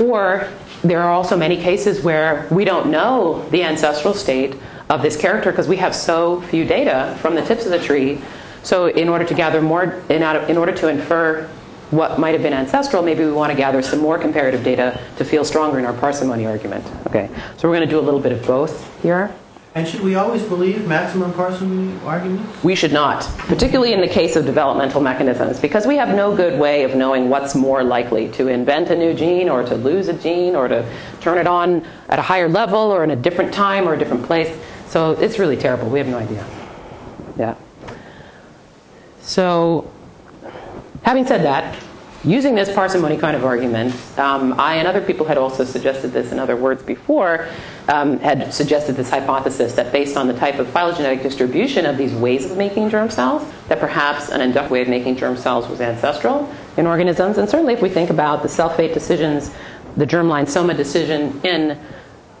Or 0.00 0.48
there 0.82 1.02
are 1.02 1.12
also 1.12 1.36
many 1.36 1.58
cases 1.58 2.02
where 2.02 2.48
we 2.50 2.64
don't 2.64 2.90
know 2.90 3.46
the 3.50 3.64
ancestral 3.64 4.14
state 4.14 4.56
of 4.88 5.02
this 5.02 5.14
character 5.14 5.50
because 5.50 5.68
we 5.68 5.76
have 5.76 5.94
so 5.94 6.40
few 6.42 6.64
data 6.64 7.18
from 7.20 7.34
the 7.34 7.42
tips 7.42 7.66
of 7.66 7.70
the 7.70 7.78
tree. 7.78 8.18
So, 8.62 8.86
in 8.86 9.10
order 9.10 9.26
to 9.26 9.34
gather 9.34 9.60
more, 9.60 10.02
in, 10.08 10.22
in 10.22 10.56
order 10.56 10.72
to 10.72 10.88
infer 10.88 11.50
what 11.90 12.18
might 12.18 12.34
have 12.34 12.42
been 12.42 12.52
ancestral, 12.52 13.02
maybe 13.02 13.24
we 13.24 13.32
want 13.32 13.50
to 13.50 13.56
gather 13.56 13.82
some 13.82 14.00
more 14.00 14.18
comparative 14.18 14.62
data 14.62 15.00
to 15.16 15.24
feel 15.24 15.44
stronger 15.44 15.78
in 15.78 15.84
our 15.84 15.94
parsimony 15.94 16.46
argument. 16.46 16.84
Okay, 17.06 17.28
so 17.56 17.68
we're 17.68 17.76
going 17.76 17.88
to 17.88 17.90
do 17.90 17.98
a 17.98 18.02
little 18.02 18.20
bit 18.20 18.32
of 18.32 18.46
both 18.46 19.02
here. 19.02 19.34
And 19.74 19.86
should 19.86 20.00
we 20.00 20.16
always 20.16 20.42
believe 20.42 20.88
maximum 20.88 21.32
parsimony 21.34 21.96
arguments? 22.04 22.64
We 22.64 22.74
should 22.74 22.92
not, 22.92 23.22
particularly 23.38 23.92
in 23.92 24.00
the 24.00 24.08
case 24.08 24.34
of 24.34 24.44
developmental 24.44 25.00
mechanisms, 25.00 25.60
because 25.60 25.86
we 25.86 25.96
have 25.96 26.08
no 26.16 26.34
good 26.34 26.58
way 26.58 26.82
of 26.82 26.96
knowing 26.96 27.28
what's 27.28 27.54
more 27.54 27.84
likely 27.84 28.28
to 28.32 28.48
invent 28.48 28.90
a 28.90 28.96
new 28.96 29.14
gene 29.14 29.48
or 29.48 29.62
to 29.62 29.76
lose 29.76 30.08
a 30.08 30.14
gene 30.14 30.56
or 30.56 30.68
to 30.68 30.84
turn 31.20 31.38
it 31.38 31.46
on 31.46 31.86
at 32.08 32.18
a 32.18 32.22
higher 32.22 32.48
level 32.48 32.78
or 32.78 33.04
in 33.04 33.12
a 33.12 33.16
different 33.16 33.54
time 33.54 33.88
or 33.88 33.94
a 33.94 33.98
different 33.98 34.24
place. 34.24 34.58
So 34.88 35.12
it's 35.12 35.38
really 35.38 35.56
terrible. 35.56 35.88
We 35.88 35.98
have 35.98 36.08
no 36.08 36.18
idea. 36.18 36.44
Yeah. 37.38 37.54
So, 39.20 39.88
having 41.08 41.26
said 41.26 41.42
that, 41.42 41.74
using 42.22 42.54
this 42.54 42.70
parsimony 42.70 43.16
kind 43.16 43.34
of 43.34 43.42
argument, 43.42 43.94
um, 44.18 44.52
I 44.60 44.74
and 44.74 44.86
other 44.86 45.00
people 45.00 45.24
had 45.24 45.38
also 45.38 45.64
suggested 45.64 46.08
this 46.08 46.32
in 46.32 46.38
other 46.38 46.54
words 46.54 46.82
before, 46.82 47.48
um, 47.88 48.18
had 48.18 48.52
suggested 48.52 48.94
this 48.94 49.08
hypothesis 49.08 49.72
that 49.72 49.90
based 49.90 50.18
on 50.18 50.26
the 50.26 50.34
type 50.34 50.58
of 50.58 50.68
phylogenetic 50.68 51.22
distribution 51.22 51.86
of 51.86 51.96
these 51.96 52.12
ways 52.12 52.50
of 52.50 52.58
making 52.58 52.90
germ 52.90 53.08
cells, 53.08 53.42
that 53.68 53.80
perhaps 53.80 54.28
an 54.28 54.42
inductive 54.42 54.70
way 54.70 54.82
of 54.82 54.88
making 54.88 55.16
germ 55.16 55.34
cells 55.34 55.66
was 55.66 55.80
ancestral 55.80 56.52
in 56.76 56.86
organisms. 56.86 57.38
And 57.38 57.48
certainly 57.48 57.72
if 57.72 57.80
we 57.80 57.88
think 57.88 58.10
about 58.10 58.42
the 58.42 58.48
cell 58.50 58.68
fate 58.68 58.92
decisions, 58.92 59.50
the 59.96 60.06
germline 60.06 60.46
soma 60.46 60.74
decision 60.74 61.40
in 61.42 61.80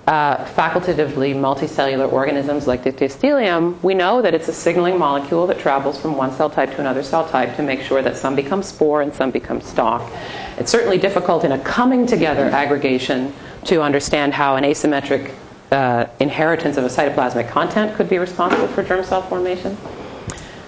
uh, 0.08 0.42
facultatively 0.54 1.34
multicellular 1.34 2.10
organisms 2.10 2.66
like 2.66 2.82
Dictyostelium, 2.82 3.80
we 3.82 3.92
know 3.92 4.22
that 4.22 4.32
it's 4.32 4.48
a 4.48 4.54
signaling 4.54 4.98
molecule 4.98 5.46
that 5.46 5.58
travels 5.58 6.00
from 6.00 6.16
one 6.16 6.32
cell 6.32 6.48
type 6.48 6.70
to 6.70 6.80
another 6.80 7.02
cell 7.02 7.28
type 7.28 7.54
to 7.56 7.62
make 7.62 7.82
sure 7.82 8.00
that 8.00 8.16
some 8.16 8.34
become 8.34 8.62
spore 8.62 9.02
and 9.02 9.12
some 9.12 9.30
become 9.30 9.60
stalk. 9.60 10.10
It's 10.56 10.72
certainly 10.72 10.96
difficult 10.96 11.44
in 11.44 11.52
a 11.52 11.58
coming 11.58 12.06
together 12.06 12.44
aggregation 12.44 13.34
to 13.66 13.82
understand 13.82 14.32
how 14.32 14.56
an 14.56 14.64
asymmetric 14.64 15.34
uh, 15.72 16.06
inheritance 16.20 16.78
of 16.78 16.84
a 16.84 16.88
cytoplasmic 16.88 17.46
content 17.50 17.94
could 17.94 18.08
be 18.08 18.16
responsible 18.16 18.68
for 18.68 18.82
germ 18.82 19.04
cell 19.04 19.20
formation. 19.20 19.76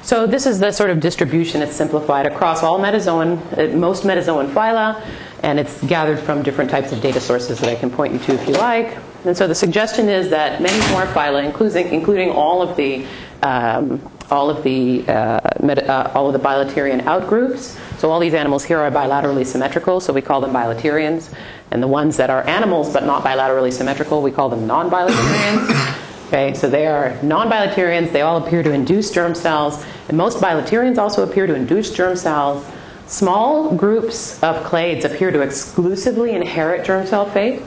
So 0.03 0.27
this 0.27 0.45
is 0.45 0.59
the 0.59 0.71
sort 0.71 0.91
of 0.91 1.01
distribution. 1.01 1.63
It's 1.63 1.75
simplified 1.75 2.27
across 2.27 2.63
all 2.63 2.79
metazoan, 2.79 3.41
uh, 3.57 3.75
most 3.75 4.03
metazoan 4.05 4.53
phyla, 4.53 5.03
and 5.43 5.59
it's 5.59 5.83
gathered 5.85 6.19
from 6.19 6.43
different 6.43 6.71
types 6.71 6.93
of 6.93 7.01
data 7.01 7.23
sources 7.23 7.59
that 7.61 7.71
I 7.71 7.75
can 7.75 7.91
point 7.91 8.13
you 8.13 8.19
to 8.19 8.35
if 8.35 8.47
you 8.47 8.53
like. 8.55 8.99
And 9.25 9.37
so 9.37 9.47
the 9.47 9.55
suggestion 9.55 10.09
is 10.09 10.31
that 10.31 10.63
many 10.63 10.79
more 10.93 11.05
phyla, 11.07 11.45
including, 11.45 11.93
including 11.93 12.31
all 12.31 12.63
of 12.63 12.77
the 12.77 13.07
um, 13.43 14.01
all 14.31 14.49
of 14.49 14.63
the 14.63 15.05
uh, 15.09 15.13
uh, 15.13 16.13
all 16.15 16.27
of 16.27 16.33
the 16.33 16.39
bilaterian 16.39 17.03
outgroups. 17.03 17.77
So 17.99 18.11
all 18.11 18.21
these 18.21 18.35
animals 18.35 18.65
here 18.65 18.79
are 18.79 18.91
bilaterally 18.91 19.45
symmetrical, 19.45 20.01
so 20.01 20.13
we 20.13 20.23
call 20.23 20.41
them 20.41 20.53
bilaterians. 20.53 21.35
And 21.71 21.83
the 21.83 21.89
ones 21.89 22.17
that 22.17 22.31
are 22.31 22.47
animals 22.47 22.93
but 22.93 23.05
not 23.05 23.25
bilaterally 23.25 23.73
symmetrical, 23.73 24.23
we 24.23 24.31
call 24.31 24.49
them 24.49 24.67
non-bilaterians. 24.67 25.97
Okay, 26.29 26.55
so 26.55 26.71
they 26.71 26.87
are 26.87 27.21
non-bilaterians. 27.23 28.13
They 28.13 28.23
all 28.23 28.45
appear 28.45 28.63
to 28.63 28.73
induce 28.73 29.11
germ 29.11 29.35
cells, 29.35 29.85
and 30.09 30.17
most 30.17 30.39
bilaterians 30.39 30.97
also 30.97 31.29
appear 31.29 31.47
to 31.47 31.55
induce 31.55 31.93
germ 31.93 32.17
cells. 32.17 32.65
Small 33.07 33.75
groups 33.75 34.41
of 34.43 34.65
clades 34.65 35.05
appear 35.05 35.33
to 35.33 35.41
exclusively 35.41 36.33
inherit 36.33 36.85
germ 36.85 37.05
cell 37.07 37.29
fate, 37.29 37.63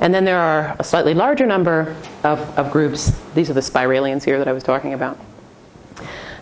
and 0.00 0.14
then 0.14 0.24
there 0.24 0.38
are 0.40 0.76
a 0.78 0.84
slightly 0.84 1.14
larger 1.14 1.46
number 1.46 1.96
of, 2.22 2.40
of 2.58 2.70
groups. 2.70 3.12
These 3.34 3.50
are 3.50 3.54
the 3.54 3.60
spiralians 3.60 4.24
here 4.24 4.38
that 4.38 4.48
I 4.48 4.52
was 4.52 4.62
talking 4.62 4.94
about. 4.94 5.18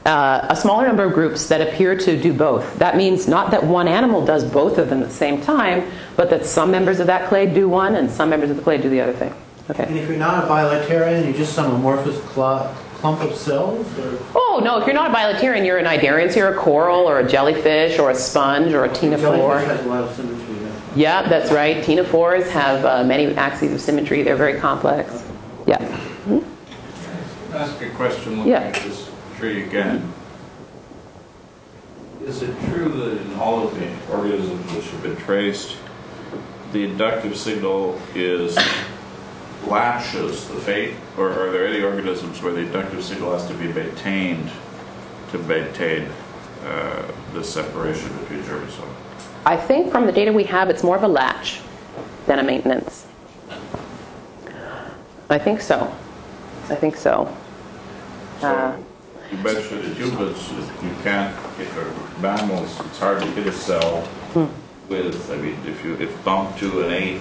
Uh, 0.04 0.46
a 0.48 0.56
smaller 0.56 0.84
number 0.86 1.04
of 1.04 1.12
groups 1.12 1.46
that 1.46 1.60
appear 1.60 1.96
to 1.96 2.20
do 2.20 2.32
both. 2.32 2.76
That 2.78 2.96
means 2.96 3.28
not 3.28 3.52
that 3.52 3.62
one 3.62 3.86
animal 3.86 4.24
does 4.24 4.44
both 4.44 4.78
of 4.78 4.90
them 4.90 5.00
at 5.00 5.08
the 5.08 5.14
same 5.14 5.40
time, 5.40 5.88
but 6.16 6.28
that 6.30 6.44
some 6.44 6.72
members 6.72 6.98
of 6.98 7.06
that 7.06 7.28
clade 7.28 7.54
do 7.54 7.68
one 7.68 7.94
and 7.94 8.10
some 8.10 8.28
members 8.28 8.50
of 8.50 8.56
the 8.56 8.62
clade 8.62 8.82
do 8.82 8.88
the 8.88 9.00
other 9.00 9.12
thing. 9.12 9.32
Okay. 9.70 9.84
And 9.84 9.96
if 9.96 10.08
you're 10.08 10.18
not 10.18 10.42
a 10.42 10.48
bilaterian, 10.48 11.24
you're 11.24 11.34
just 11.34 11.52
some 11.52 11.72
amorphous 11.72 12.16
cl- 12.34 12.74
clump 12.96 13.20
of 13.20 13.36
cells? 13.36 13.86
Or? 13.98 14.18
Oh, 14.34 14.60
no, 14.62 14.80
if 14.80 14.86
you're 14.86 14.94
not 14.94 15.12
a 15.12 15.14
bilaterian, 15.14 15.64
you're 15.64 15.78
a 15.78 15.84
cnidarian, 15.84 16.32
so 16.32 16.40
you're 16.40 16.54
a 16.54 16.58
coral 16.58 17.08
or 17.08 17.20
a 17.20 17.28
jellyfish 17.28 17.98
or 17.98 18.10
a 18.10 18.14
sponge 18.14 18.72
or 18.72 18.84
a 18.84 18.88
Jellyfish 18.88 19.20
ctenophore. 19.20 19.64
has 19.64 19.84
a 19.84 19.88
lot 19.88 20.04
of 20.04 20.16
symmetry. 20.16 20.51
Yeah. 20.96 21.28
That's 21.28 21.50
right. 21.50 21.82
Ctenophores 21.84 22.48
have 22.50 22.84
uh, 22.84 23.04
many 23.04 23.34
axes 23.34 23.72
of 23.72 23.80
symmetry. 23.80 24.22
They're 24.22 24.36
very 24.36 24.58
complex. 24.60 25.24
Yeah. 25.66 25.78
Can 26.26 26.44
I 27.52 27.56
ask 27.58 27.80
a 27.82 27.90
question 27.90 28.36
looking 28.36 28.52
Yeah. 28.52 28.60
at 28.60 28.74
this 28.82 29.10
tree 29.36 29.64
again? 29.64 30.12
Is 32.24 32.42
it 32.42 32.54
true 32.68 32.88
that 32.88 33.20
in 33.20 33.34
all 33.34 33.66
of 33.66 33.74
the 33.78 33.88
organisms 34.12 34.72
which 34.72 34.88
have 34.90 35.02
been 35.02 35.16
traced, 35.16 35.76
the 36.72 36.84
inductive 36.84 37.36
signal 37.36 38.00
is 38.14 38.56
latches 39.66 40.46
the 40.48 40.54
fate, 40.54 40.94
or 41.18 41.30
are 41.30 41.50
there 41.50 41.66
any 41.66 41.82
organisms 41.82 42.40
where 42.42 42.52
the 42.52 42.60
inductive 42.60 43.02
signal 43.04 43.32
has 43.32 43.46
to 43.48 43.54
be 43.54 43.72
maintained 43.72 44.50
to 45.30 45.38
maintain 45.38 46.08
uh, 46.64 47.02
the 47.34 47.42
separation 47.42 48.16
between 48.18 48.44
germ 48.44 48.62
and 48.62 48.72
soil? 48.72 48.88
I 49.44 49.56
think 49.56 49.90
from 49.90 50.06
the 50.06 50.12
data 50.12 50.32
we 50.32 50.44
have, 50.44 50.70
it's 50.70 50.82
more 50.84 50.96
of 50.96 51.02
a 51.02 51.08
latch 51.08 51.60
than 52.26 52.38
a 52.38 52.42
maintenance. 52.42 53.06
I 55.30 55.38
think 55.38 55.60
so. 55.60 55.92
I 56.68 56.74
think 56.74 56.96
so. 56.96 57.34
Uh, 58.42 58.76
You 59.30 59.38
mentioned 59.38 59.84
in 59.84 59.94
humans, 59.94 60.50
you 60.82 60.94
can't, 61.02 61.34
if 61.58 61.76
or 61.76 62.20
mammals, 62.20 62.78
it's 62.80 62.98
hard 62.98 63.20
to 63.22 63.26
hit 63.32 63.46
a 63.46 63.52
cell 63.52 64.06
with, 64.88 65.30
I 65.30 65.36
mean, 65.36 65.56
if 65.66 65.84
you, 65.84 65.94
if 65.94 66.24
bump 66.24 66.56
two 66.58 66.82
and 66.82 66.92
eight 66.92 67.20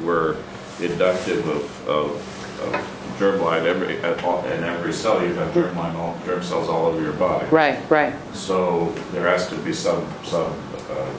were 0.00 0.36
inductive 0.80 1.46
of, 1.46 1.88
of, 1.88 2.10
of 2.62 3.16
germline 3.18 3.66
every, 3.66 3.96
in 3.98 4.64
every 4.64 4.92
cell, 4.92 5.24
you'd 5.24 5.36
have 5.36 5.52
germline, 5.52 5.94
all, 5.94 6.18
germ 6.24 6.42
cells 6.42 6.68
all 6.68 6.86
over 6.86 7.00
your 7.02 7.12
body. 7.12 7.46
right, 7.50 7.78
right. 7.90 8.14
So 8.32 8.88
there 9.12 9.28
has 9.28 9.48
to 9.48 9.56
be 9.58 9.72
some, 9.72 10.08
some, 10.24 10.52
uh, 10.90 11.12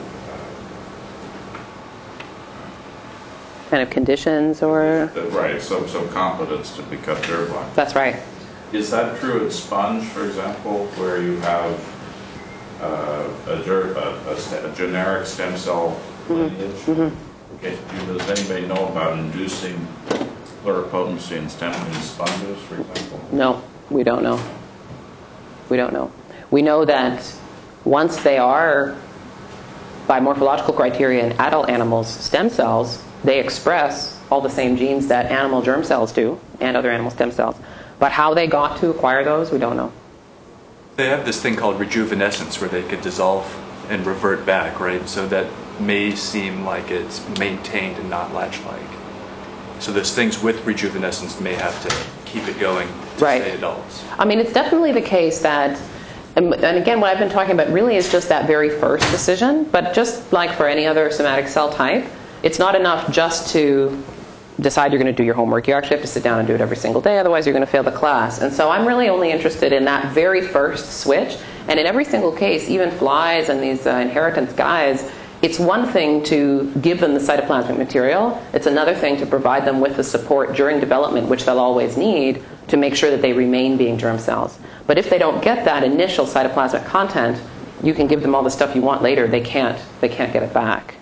Kind 3.74 3.82
of 3.82 3.90
conditions 3.90 4.62
or. 4.62 5.12
right, 5.32 5.60
some, 5.60 5.88
some 5.88 6.08
competence 6.10 6.76
to 6.76 6.84
become 6.84 7.18
germline. 7.24 7.74
That's 7.74 7.96
right. 7.96 8.18
Is 8.72 8.92
that 8.92 9.20
true 9.20 9.46
in 9.46 9.50
sponge, 9.50 10.04
for 10.10 10.28
example, 10.28 10.86
where 10.90 11.20
you 11.20 11.38
have 11.38 11.96
uh, 12.82 13.28
a, 13.48 13.64
ger- 13.64 13.94
a, 13.94 14.10
a, 14.30 14.72
a 14.72 14.76
generic 14.76 15.26
stem 15.26 15.58
cell 15.58 16.00
lineage? 16.30 16.88
Okay, 16.88 17.76
does 18.06 18.30
anybody 18.30 18.68
know 18.68 18.90
about 18.90 19.18
inducing 19.18 19.76
pluripotency 20.64 21.38
in 21.38 21.50
stem 21.50 21.74
in 21.74 22.02
sponges, 22.02 22.62
for 22.66 22.76
example? 22.80 23.28
No, 23.32 23.64
we 23.90 24.04
don't 24.04 24.22
know. 24.22 24.40
We 25.70 25.78
don't 25.78 25.94
know. 25.94 26.12
We 26.52 26.62
know 26.62 26.86
that 26.86 27.36
once 27.86 28.18
they 28.18 28.38
are, 28.38 28.96
by 30.06 30.20
morphological 30.20 30.76
criteria 30.76 31.26
in 31.26 31.32
adult 31.40 31.70
animals, 31.72 32.08
stem 32.08 32.52
cells, 32.52 33.04
they 33.24 33.40
express 33.40 34.20
all 34.30 34.42
the 34.42 34.50
same 34.50 34.76
genes 34.78 35.08
that 35.08 35.28
animal 35.28 35.62
germ 35.62 35.84
cells 35.84 36.12
do 36.12 36.40
and 36.60 36.76
other 36.76 36.92
animal 36.92 37.12
stem 37.12 37.32
cells. 37.32 37.56
But 38.00 38.12
how 38.12 38.34
they 38.34 38.48
got 38.48 38.80
to 38.80 38.90
acquire 38.90 39.24
those, 39.24 39.52
we 39.52 39.60
don't 39.60 39.78
know. 39.78 39.92
They 40.96 41.08
have 41.08 41.26
this 41.26 41.42
thing 41.42 41.56
called 41.56 41.78
rejuvenescence 41.80 42.60
where 42.60 42.70
they 42.70 42.84
could 42.84 43.02
dissolve 43.02 43.46
and 43.90 44.06
revert 44.06 44.46
back, 44.46 44.80
right? 44.80 45.08
So 45.08 45.28
that 45.28 45.48
may 45.80 46.16
seem 46.16 46.66
like 46.66 46.92
it's 46.92 47.28
maintained 47.40 47.98
and 47.98 48.10
not 48.10 48.34
latch-like. 48.34 48.80
So 49.80 49.92
those 49.92 50.14
things 50.14 50.42
with 50.42 50.64
rejuvenescence 50.66 51.42
may 51.42 51.54
have 51.56 51.82
to 51.84 52.30
keep 52.30 52.48
it 52.48 52.60
going 52.60 52.88
to 53.18 53.24
Right. 53.24 53.42
stay 53.42 53.56
adults. 53.56 54.04
I 54.18 54.26
mean, 54.26 54.40
it's 54.40 54.54
definitely 54.54 54.92
the 54.92 55.02
case 55.02 55.40
that, 55.40 55.80
and 56.36 56.54
and 56.54 56.78
again, 56.78 57.00
what 57.00 57.12
I've 57.12 57.20
been 57.20 57.30
talking 57.30 57.54
about 57.54 57.72
really 57.72 57.96
is 57.96 58.12
just 58.12 58.30
that 58.30 58.48
very 58.48 58.70
first 58.70 59.10
decision. 59.12 59.66
But 59.72 59.94
just 59.94 60.32
like 60.32 60.52
for 60.52 60.68
any 60.68 60.86
other 60.88 61.12
somatic 61.12 61.48
cell 61.48 61.70
type, 61.72 62.06
it's 62.44 62.60
not 62.60 62.76
enough 62.76 63.10
just 63.12 63.50
to 63.54 64.04
decide 64.60 64.92
you're 64.92 65.02
going 65.02 65.14
to 65.14 65.18
do 65.18 65.24
your 65.24 65.34
homework. 65.34 65.68
You 65.68 65.74
actually 65.74 65.96
have 65.98 66.06
to 66.06 66.08
sit 66.08 66.24
down 66.24 66.40
and 66.40 66.48
do 66.48 66.54
it 66.54 66.62
every 66.62 66.78
single 66.78 67.02
day, 67.02 67.18
otherwise, 67.18 67.46
you're 67.46 67.54
going 67.54 67.66
to 67.66 67.72
fail 67.72 67.84
the 67.84 67.92
class. 67.92 68.42
And 68.42 68.54
so 68.54 68.70
I'm 68.70 68.86
really 68.86 69.10
only 69.10 69.32
interested 69.32 69.74
in 69.74 69.86
that 69.86 70.14
very 70.14 70.42
first 70.42 71.02
switch. 71.02 71.38
And 71.68 71.80
in 71.80 71.86
every 71.86 72.06
single 72.06 72.32
case, 72.32 72.70
even 72.70 72.92
flies 72.92 73.50
and 73.50 73.64
these 73.64 73.88
uh, 73.88 73.96
inheritance 73.96 74.54
guys, 74.54 75.10
it's 75.42 75.60
one 75.60 75.88
thing 75.88 76.24
to 76.26 76.72
give 76.82 77.00
them 77.00 77.14
the 77.14 77.20
cytoplasmic 77.20 77.78
material, 77.78 78.42
it's 78.54 78.68
another 78.68 78.96
thing 78.96 79.18
to 79.18 79.26
provide 79.26 79.66
them 79.66 79.82
with 79.82 79.98
the 79.98 80.04
support 80.04 80.56
during 80.56 80.80
development, 80.80 81.28
which 81.28 81.46
they'll 81.46 81.60
always 81.60 81.98
need, 81.98 82.42
to 82.70 82.78
make 82.78 82.96
sure 82.96 83.12
that 83.12 83.22
they 83.22 83.34
remain 83.34 83.76
being 83.76 83.98
germ 83.98 84.18
cells. 84.18 84.58
But 84.88 84.98
if 84.98 85.10
they 85.10 85.18
don't 85.18 85.44
get 85.44 85.66
that 85.66 85.84
initial 85.84 86.26
cytoplasmic 86.26 86.86
content, 86.86 87.42
you 87.82 87.94
can 87.94 88.08
give 88.08 88.22
them 88.22 88.36
all 88.36 88.44
the 88.44 88.50
stuff 88.50 88.74
you 88.74 88.82
want 88.82 89.02
later, 89.02 89.28
they 89.28 89.42
can't, 89.42 89.82
they 90.00 90.08
can't 90.08 90.32
get 90.32 90.44
it 90.44 90.54
back. 90.54 90.96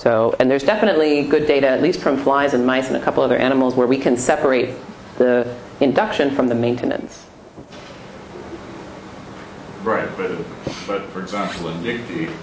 So, 0.00 0.34
and 0.40 0.50
there's 0.50 0.62
definitely 0.62 1.24
good 1.24 1.46
data, 1.46 1.68
at 1.68 1.82
least 1.82 2.00
from 2.00 2.16
flies 2.16 2.54
and 2.54 2.64
mice 2.64 2.88
and 2.88 2.96
a 2.96 3.02
couple 3.02 3.22
other 3.22 3.36
animals, 3.36 3.74
where 3.74 3.86
we 3.86 3.98
can 3.98 4.16
separate 4.16 4.74
the 5.18 5.54
induction 5.80 6.34
from 6.34 6.48
the 6.48 6.54
maintenance. 6.54 7.26
Right, 9.82 10.08
but, 10.16 10.38
but 10.86 11.02
for 11.10 11.20
example, 11.20 11.68
in 11.68 11.82
Dicty, 11.82 12.34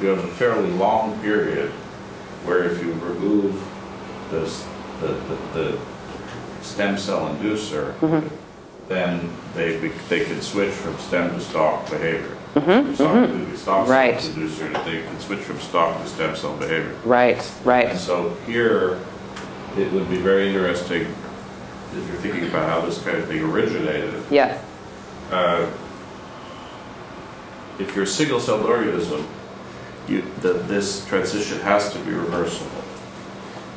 you 0.00 0.06
have 0.06 0.22
a 0.22 0.28
fairly 0.34 0.70
long 0.70 1.20
period 1.20 1.72
where 2.44 2.62
if 2.70 2.80
you 2.80 2.92
remove 2.92 3.60
this, 4.30 4.64
the, 5.00 5.08
the, 5.08 5.36
the 5.52 5.80
stem 6.62 6.96
cell 6.96 7.28
inducer, 7.34 7.92
mm-hmm. 7.98 8.28
then 8.86 9.36
they, 9.54 9.78
they 10.08 10.24
can 10.24 10.40
switch 10.40 10.72
from 10.74 10.96
stem 10.98 11.30
to 11.30 11.40
stalk 11.40 11.90
behavior. 11.90 12.36
Mhm, 12.54 12.94
Stalk 12.94 13.10
mhm. 13.14 13.50
to 13.52 13.56
stalk 13.56 13.88
Right. 13.88 14.20
cell 14.20 14.32
inducer, 14.32 14.84
they 14.84 15.02
can 15.02 15.20
switch 15.20 15.40
from 15.40 15.60
stalk 15.60 16.02
to 16.02 16.08
stem 16.08 16.34
cell 16.34 16.54
behavior. 16.54 16.94
Right, 17.04 17.40
right. 17.64 17.90
And 17.90 17.98
so 17.98 18.36
here, 18.46 18.98
it 19.78 19.92
would 19.92 20.10
be 20.10 20.16
very 20.16 20.48
interesting, 20.48 21.02
if 21.96 22.08
you're 22.08 22.16
thinking 22.20 22.48
about 22.48 22.68
how 22.68 22.80
this 22.80 22.98
kind 23.02 23.18
of 23.18 23.26
thing 23.28 23.42
originated, 23.44 24.14
Yeah. 24.30 24.58
uh, 25.30 25.66
if 27.78 27.94
you're 27.94 28.04
a 28.04 28.06
single-celled 28.06 28.66
organism, 28.66 29.26
you, 30.08 30.22
the, 30.40 30.54
this 30.54 31.06
transition 31.06 31.60
has 31.60 31.92
to 31.92 31.98
be 32.00 32.10
reversible. 32.12 32.70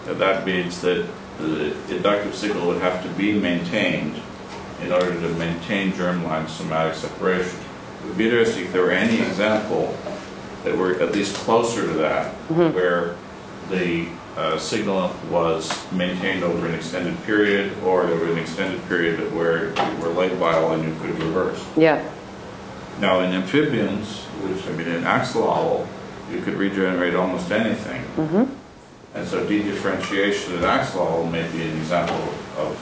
And 0.07 0.17
that 0.19 0.45
means 0.45 0.81
that 0.81 1.05
the 1.39 1.73
inductive 1.89 2.33
signal 2.35 2.67
would 2.67 2.81
have 2.81 3.03
to 3.03 3.09
be 3.09 3.33
maintained 3.33 4.15
in 4.83 4.91
order 4.91 5.11
to 5.13 5.29
maintain 5.35 5.91
germline 5.93 6.49
somatic 6.49 6.95
separation. 6.95 7.59
Would 8.13 8.19
be 8.19 8.25
interesting 8.29 8.65
if 8.65 8.73
there 8.73 8.83
were 8.83 8.91
any 8.91 9.23
example 9.23 9.97
that 10.63 10.77
were 10.77 11.01
at 11.01 11.13
least 11.13 11.33
closer 11.33 11.81
to 11.87 11.93
that, 11.93 12.31
where 12.75 13.15
the 13.71 14.07
uh, 14.37 14.59
signal 14.59 15.11
was 15.31 15.71
maintained 15.91 16.43
over 16.43 16.67
an 16.67 16.75
extended 16.75 17.19
period, 17.23 17.75
or 17.83 18.05
there 18.05 18.15
was 18.17 18.29
an 18.29 18.37
extended 18.37 18.87
period 18.87 19.33
where 19.33 19.69
you 19.69 19.97
were 19.97 20.09
labile 20.13 20.75
and 20.75 20.83
you 20.83 20.95
could 21.01 21.19
reverse. 21.23 21.65
Yeah. 21.75 22.07
Now, 22.99 23.21
in 23.21 23.33
amphibians, 23.33 24.19
which 24.43 24.63
I 24.67 24.73
mean, 24.73 24.89
in 24.89 25.01
axolotl, 25.05 25.87
you 26.31 26.39
could 26.41 26.53
regenerate 26.53 27.15
almost 27.15 27.49
anything. 27.49 28.03
hmm 28.03 28.43
And 29.15 29.27
so 29.27 29.43
dedifferentiation 29.43 30.57
in 30.57 30.61
axolotl 30.61 31.31
may 31.31 31.51
be 31.51 31.63
an 31.63 31.77
example 31.77 32.29
of, 32.59 32.77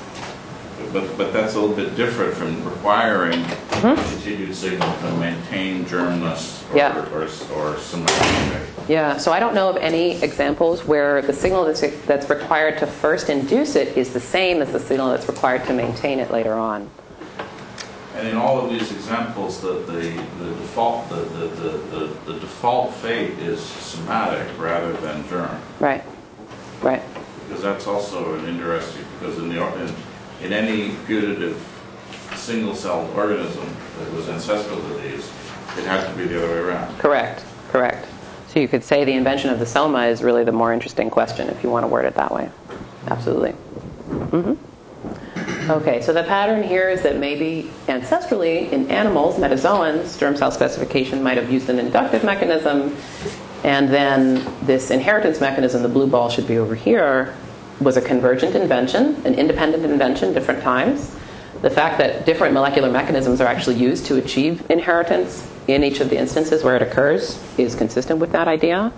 but, 0.91 1.17
but 1.17 1.33
that's 1.33 1.55
a 1.55 1.59
little 1.59 1.75
bit 1.75 1.95
different 1.95 2.33
from 2.33 2.63
requiring 2.63 3.39
a 3.43 3.95
continued 4.09 4.55
signal 4.55 4.91
to 4.99 5.11
maintain 5.17 5.85
germness 5.85 6.63
or, 6.71 6.77
Yeah. 6.77 7.09
or, 7.13 7.23
or 7.55 7.77
somatic. 7.77 8.67
Yeah, 8.87 9.17
so 9.17 9.31
I 9.31 9.39
don't 9.39 9.53
know 9.53 9.69
of 9.69 9.77
any 9.77 10.21
examples 10.21 10.85
where 10.85 11.21
the 11.21 11.33
signal 11.33 11.65
that's, 11.65 11.81
that's 12.05 12.29
required 12.29 12.77
to 12.79 12.87
first 12.87 13.29
induce 13.29 13.75
it 13.75 13.95
is 13.97 14.11
the 14.11 14.19
same 14.19 14.61
as 14.61 14.71
the 14.71 14.79
signal 14.79 15.09
that's 15.09 15.27
required 15.27 15.65
to 15.65 15.73
maintain 15.73 16.19
it 16.19 16.31
later 16.31 16.53
on. 16.53 16.89
And 18.15 18.27
in 18.27 18.35
all 18.35 18.59
of 18.59 18.69
these 18.69 18.91
examples, 18.91 19.61
the, 19.61 19.73
the, 19.85 20.01
the 20.43 20.53
default 20.55 21.09
the, 21.09 21.15
the, 21.15 21.47
the, 21.47 21.69
the, 21.77 22.33
the 22.33 22.39
default 22.39 22.93
fate 22.95 23.31
is 23.39 23.61
somatic 23.61 24.47
rather 24.59 24.93
than 24.93 25.27
germ. 25.29 25.59
Right, 25.79 26.03
right. 26.81 27.01
Because 27.47 27.63
that's 27.63 27.87
also 27.87 28.35
an 28.35 28.47
interesting, 28.47 29.05
because 29.19 29.37
in 29.37 29.49
the, 29.49 29.83
in, 29.83 29.95
in 30.43 30.53
any 30.53 30.95
putative 31.05 31.61
single-celled 32.35 33.15
organism 33.15 33.67
that 33.99 34.11
was 34.13 34.29
ancestral 34.29 34.81
to 34.81 34.93
these, 34.95 35.27
it 35.77 35.85
had 35.85 36.07
to 36.09 36.17
be 36.17 36.25
the 36.25 36.37
other 36.37 36.53
way 36.53 36.59
around. 36.59 36.97
Correct, 36.97 37.45
correct. 37.69 38.07
So 38.47 38.59
you 38.59 38.67
could 38.67 38.83
say 38.83 39.05
the 39.05 39.13
invention 39.13 39.49
of 39.49 39.59
the 39.59 39.65
soma 39.65 40.05
is 40.05 40.21
really 40.21 40.43
the 40.43 40.51
more 40.51 40.73
interesting 40.73 41.09
question 41.09 41.47
if 41.49 41.63
you 41.63 41.69
want 41.69 41.83
to 41.83 41.87
word 41.87 42.05
it 42.05 42.15
that 42.15 42.33
way. 42.33 42.49
Absolutely. 43.07 43.53
Mm-hmm. 44.09 45.71
Okay, 45.71 46.01
so 46.01 46.11
the 46.11 46.23
pattern 46.23 46.63
here 46.63 46.89
is 46.89 47.01
that 47.03 47.17
maybe 47.17 47.71
ancestrally 47.87 48.69
in 48.71 48.89
animals, 48.91 49.37
metazoans, 49.37 50.17
germ 50.19 50.35
cell 50.35 50.51
specification 50.51 51.23
might 51.23 51.37
have 51.37 51.51
used 51.51 51.69
an 51.69 51.79
inductive 51.79 52.23
mechanism, 52.23 52.95
and 53.63 53.87
then 53.87 54.43
this 54.63 54.89
inheritance 54.91 55.39
mechanism, 55.39 55.83
the 55.83 55.87
blue 55.87 56.07
ball 56.07 56.29
should 56.29 56.47
be 56.47 56.57
over 56.57 56.75
here, 56.75 57.35
was 57.81 57.97
a 57.97 58.01
convergent 58.01 58.55
invention, 58.55 59.15
an 59.25 59.35
independent 59.35 59.83
invention, 59.85 60.33
different 60.33 60.61
times. 60.61 61.15
The 61.61 61.69
fact 61.69 61.97
that 61.99 62.25
different 62.25 62.53
molecular 62.53 62.89
mechanisms 62.89 63.41
are 63.41 63.47
actually 63.47 63.75
used 63.75 64.05
to 64.07 64.17
achieve 64.17 64.69
inheritance 64.71 65.47
in 65.67 65.83
each 65.83 65.99
of 65.99 66.09
the 66.09 66.17
instances 66.17 66.63
where 66.63 66.75
it 66.75 66.81
occurs 66.81 67.39
is 67.57 67.75
consistent 67.75 68.19
with 68.19 68.31
that 68.31 68.47
idea. 68.47 68.91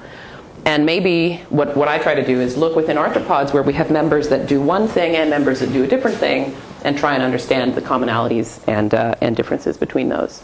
And 0.66 0.86
maybe 0.86 1.38
what, 1.50 1.76
what 1.76 1.90
I 1.90 2.00
try 2.00 2.16
to 2.16 2.26
do 2.26 2.40
is 2.40 2.56
look 2.56 2.76
within 2.76 2.96
arthropods 2.96 3.54
where 3.54 3.64
we 3.64 3.74
have 3.74 3.92
members 3.92 4.30
that 4.30 4.48
do 4.48 4.62
one 4.62 4.88
thing 4.88 5.18
and 5.18 5.30
members 5.30 5.60
that 5.60 5.74
do 5.74 5.84
a 5.84 5.88
different 5.88 6.18
thing 6.18 6.56
and 6.86 6.98
try 6.98 7.16
and 7.16 7.24
understand 7.24 7.76
the 7.76 7.82
commonalities 7.82 8.66
and, 8.68 8.94
uh, 8.94 9.16
and 9.20 9.36
differences 9.36 9.78
between 9.78 10.08
those, 10.08 10.42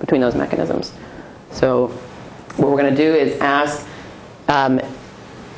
between 0.00 0.20
those 0.20 0.34
mechanisms. 0.34 0.92
So 1.52 1.88
what 2.56 2.68
we're 2.68 2.78
going 2.78 2.94
to 2.94 3.00
do 3.00 3.14
is 3.14 3.38
ask, 3.40 3.86
um, 4.48 4.80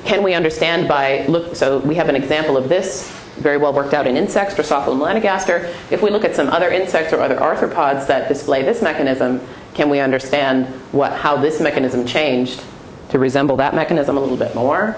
can 0.05 0.23
we 0.23 0.35
understand 0.35 0.89
by 0.89 1.27
look, 1.27 1.57
so 1.57 1.79
we 1.79 1.95
have 1.95 2.09
an 2.09 2.17
example 2.17 2.57
of 2.57 2.69
this 2.69 3.11
very 3.41 3.57
well 3.57 3.73
worked 3.73 3.95
out 3.95 4.07
in 4.07 4.17
insects, 4.17 4.55
Drosophila 4.55 4.97
melanogaster. 4.97 5.75
If 5.91 6.03
we 6.03 6.11
look 6.11 6.25
at 6.25 6.37
some 6.37 6.49
other 6.49 6.71
insects 6.71 7.13
or 7.13 7.21
other 7.21 7.37
arthropods 7.37 8.07
that 8.07 8.29
display 8.29 8.63
this 8.63 8.83
mechanism, 8.83 9.41
can 9.75 9.89
we 9.89 10.01
understand 10.01 10.67
what, 10.93 11.13
how 11.13 11.37
this 11.37 11.61
mechanism 11.61 12.07
changed 12.07 12.63
to 13.09 13.19
resemble 13.19 13.57
that 13.57 13.75
mechanism 13.75 14.17
a 14.17 14.21
little 14.21 14.37
bit 14.37 14.55
more? 14.55 14.97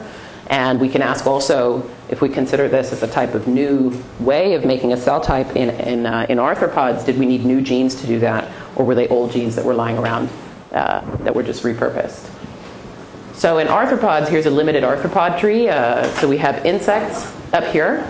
And 0.48 0.80
we 0.80 0.88
can 0.88 1.02
ask 1.02 1.26
also 1.26 1.88
if 2.10 2.20
we 2.20 2.28
consider 2.28 2.68
this 2.68 2.92
as 2.92 3.02
a 3.02 3.06
type 3.06 3.34
of 3.34 3.46
new 3.46 4.02
way 4.18 4.54
of 4.54 4.64
making 4.64 4.92
a 4.92 4.96
cell 4.96 5.20
type 5.20 5.54
in, 5.56 5.70
in, 5.70 6.04
uh, 6.04 6.26
in 6.28 6.38
arthropods, 6.38 7.06
did 7.06 7.18
we 7.18 7.26
need 7.26 7.44
new 7.44 7.60
genes 7.60 7.94
to 8.00 8.06
do 8.06 8.18
that? 8.18 8.52
Or 8.76 8.84
were 8.84 8.94
they 8.94 9.08
old 9.08 9.30
genes 9.30 9.54
that 9.56 9.64
were 9.64 9.74
lying 9.74 9.98
around 9.98 10.28
uh, 10.72 11.00
that 11.18 11.34
were 11.34 11.42
just 11.42 11.62
repurposed? 11.62 12.28
So 13.42 13.58
in 13.58 13.66
arthropods, 13.66 14.28
here's 14.28 14.46
a 14.46 14.50
limited 14.50 14.84
arthropod 14.84 15.36
tree. 15.36 15.68
Uh, 15.68 16.06
so 16.20 16.28
we 16.28 16.38
have 16.38 16.64
insects 16.64 17.26
up 17.52 17.64
here. 17.64 18.08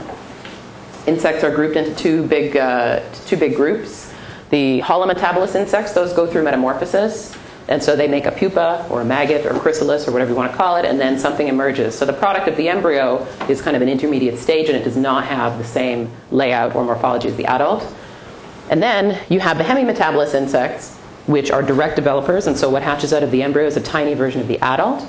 Insects 1.06 1.42
are 1.42 1.50
grouped 1.50 1.74
into 1.74 1.94
two 1.94 2.26
big, 2.26 2.54
uh, 2.54 3.00
two 3.24 3.38
big 3.38 3.56
groups. 3.56 4.12
The 4.50 4.82
holometabolous 4.82 5.54
insects, 5.54 5.94
those 5.94 6.12
go 6.12 6.26
through 6.26 6.42
metamorphosis. 6.42 7.34
And 7.68 7.82
so 7.82 7.96
they 7.96 8.08
make 8.08 8.26
a 8.26 8.30
pupa 8.30 8.86
or 8.90 9.00
a 9.00 9.06
maggot 9.06 9.46
or 9.46 9.58
chrysalis 9.58 10.06
or 10.06 10.12
whatever 10.12 10.32
you 10.32 10.36
want 10.36 10.52
to 10.52 10.56
call 10.58 10.76
it, 10.76 10.84
and 10.84 11.00
then 11.00 11.18
something 11.18 11.48
emerges. 11.48 11.96
So 11.96 12.04
the 12.04 12.12
product 12.12 12.46
of 12.46 12.54
the 12.58 12.68
embryo 12.68 13.26
is 13.48 13.62
kind 13.62 13.74
of 13.74 13.80
an 13.80 13.88
intermediate 13.88 14.38
stage 14.38 14.68
and 14.68 14.76
it 14.76 14.84
does 14.84 14.98
not 14.98 15.24
have 15.24 15.56
the 15.56 15.64
same 15.64 16.10
layout 16.30 16.74
or 16.74 16.84
morphology 16.84 17.28
as 17.28 17.36
the 17.36 17.46
adult. 17.46 17.90
And 18.68 18.82
then 18.82 19.18
you 19.30 19.40
have 19.40 19.56
the 19.56 19.64
hemimetabolous 19.64 20.34
insects, 20.34 20.98
which 21.24 21.50
are 21.50 21.62
direct 21.62 21.96
developers, 21.96 22.48
and 22.48 22.58
so 22.58 22.68
what 22.68 22.82
hatches 22.82 23.14
out 23.14 23.22
of 23.22 23.30
the 23.30 23.42
embryo 23.42 23.66
is 23.66 23.78
a 23.78 23.80
tiny 23.80 24.12
version 24.12 24.42
of 24.42 24.46
the 24.46 24.58
adult. 24.58 25.02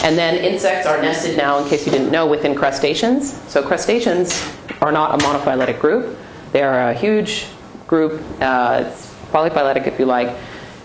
And 0.00 0.16
then 0.16 0.36
insects 0.36 0.86
are 0.86 1.00
nested 1.00 1.36
now, 1.36 1.58
in 1.58 1.68
case 1.68 1.86
you 1.86 1.92
didn't 1.92 2.10
know, 2.10 2.26
within 2.26 2.54
crustaceans. 2.54 3.40
So 3.50 3.62
crustaceans 3.62 4.48
are 4.80 4.92
not 4.92 5.20
a 5.20 5.24
monophyletic 5.24 5.80
group. 5.80 6.16
They 6.52 6.62
are 6.62 6.90
a 6.90 6.94
huge 6.94 7.46
group, 7.86 8.22
uh, 8.40 8.84
it's 8.86 9.14
polyphyletic 9.32 9.86
if 9.86 9.98
you 9.98 10.06
like, 10.06 10.36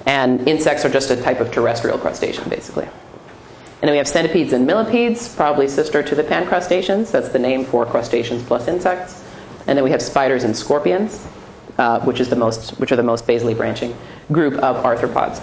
and 0.06 0.48
insects 0.48 0.86
are 0.86 0.90
just 0.90 1.12
a 1.12 1.22
type 1.22 1.40
of 1.40 1.52
terrestrial 1.52 1.98
crustacean, 1.98 2.48
basically. 2.50 2.86
And 2.86 3.88
then 3.88 3.92
we 3.92 3.98
have 3.98 4.08
centipedes 4.08 4.54
and 4.54 4.68
millipedes, 4.68 5.34
probably 5.34 5.68
sister 5.68 6.04
to 6.04 6.16
the 6.16 6.24
pancrustaceans. 6.24 7.12
That's 7.12 7.30
the 7.30 7.40
name 7.40 7.66
for 7.66 7.86
crustaceans 7.86 8.44
plus 8.44 8.68
insects. 8.68 9.24
And 9.68 9.78
then 9.78 9.84
we 9.84 9.92
have 9.92 10.02
spiders 10.02 10.44
and 10.44 10.56
scorpions, 10.56 11.26
uh, 11.78 12.00
which 12.02 12.20
is 12.20 12.30
the 12.30 12.36
most, 12.36 12.80
which 12.80 12.92
are 12.92 12.96
the 12.96 13.04
most 13.04 13.26
basally 13.26 13.54
branching 13.54 13.96
group 14.32 14.54
of 14.56 14.84
arthropods. 14.84 15.42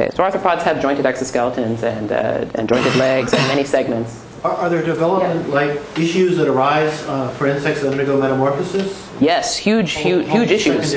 Okay, 0.00 0.08
so 0.16 0.22
arthropods 0.22 0.62
have 0.62 0.80
jointed 0.80 1.04
exoskeletons 1.04 1.82
and, 1.82 2.10
uh, 2.10 2.46
and 2.54 2.66
jointed 2.66 2.96
legs 2.96 3.34
and 3.34 3.48
many 3.48 3.64
segments. 3.64 4.24
Are, 4.42 4.52
are 4.52 4.70
there 4.70 4.82
development 4.82 5.50
like 5.50 5.78
issues 5.98 6.38
that 6.38 6.48
arise 6.48 7.02
uh, 7.02 7.28
for 7.32 7.46
insects 7.46 7.82
that 7.82 7.90
undergo 7.90 8.18
metamorphosis? 8.18 9.06
Yes, 9.20 9.58
huge, 9.58 9.92
huge, 9.92 10.26
huge 10.26 10.50
issues. 10.50 10.94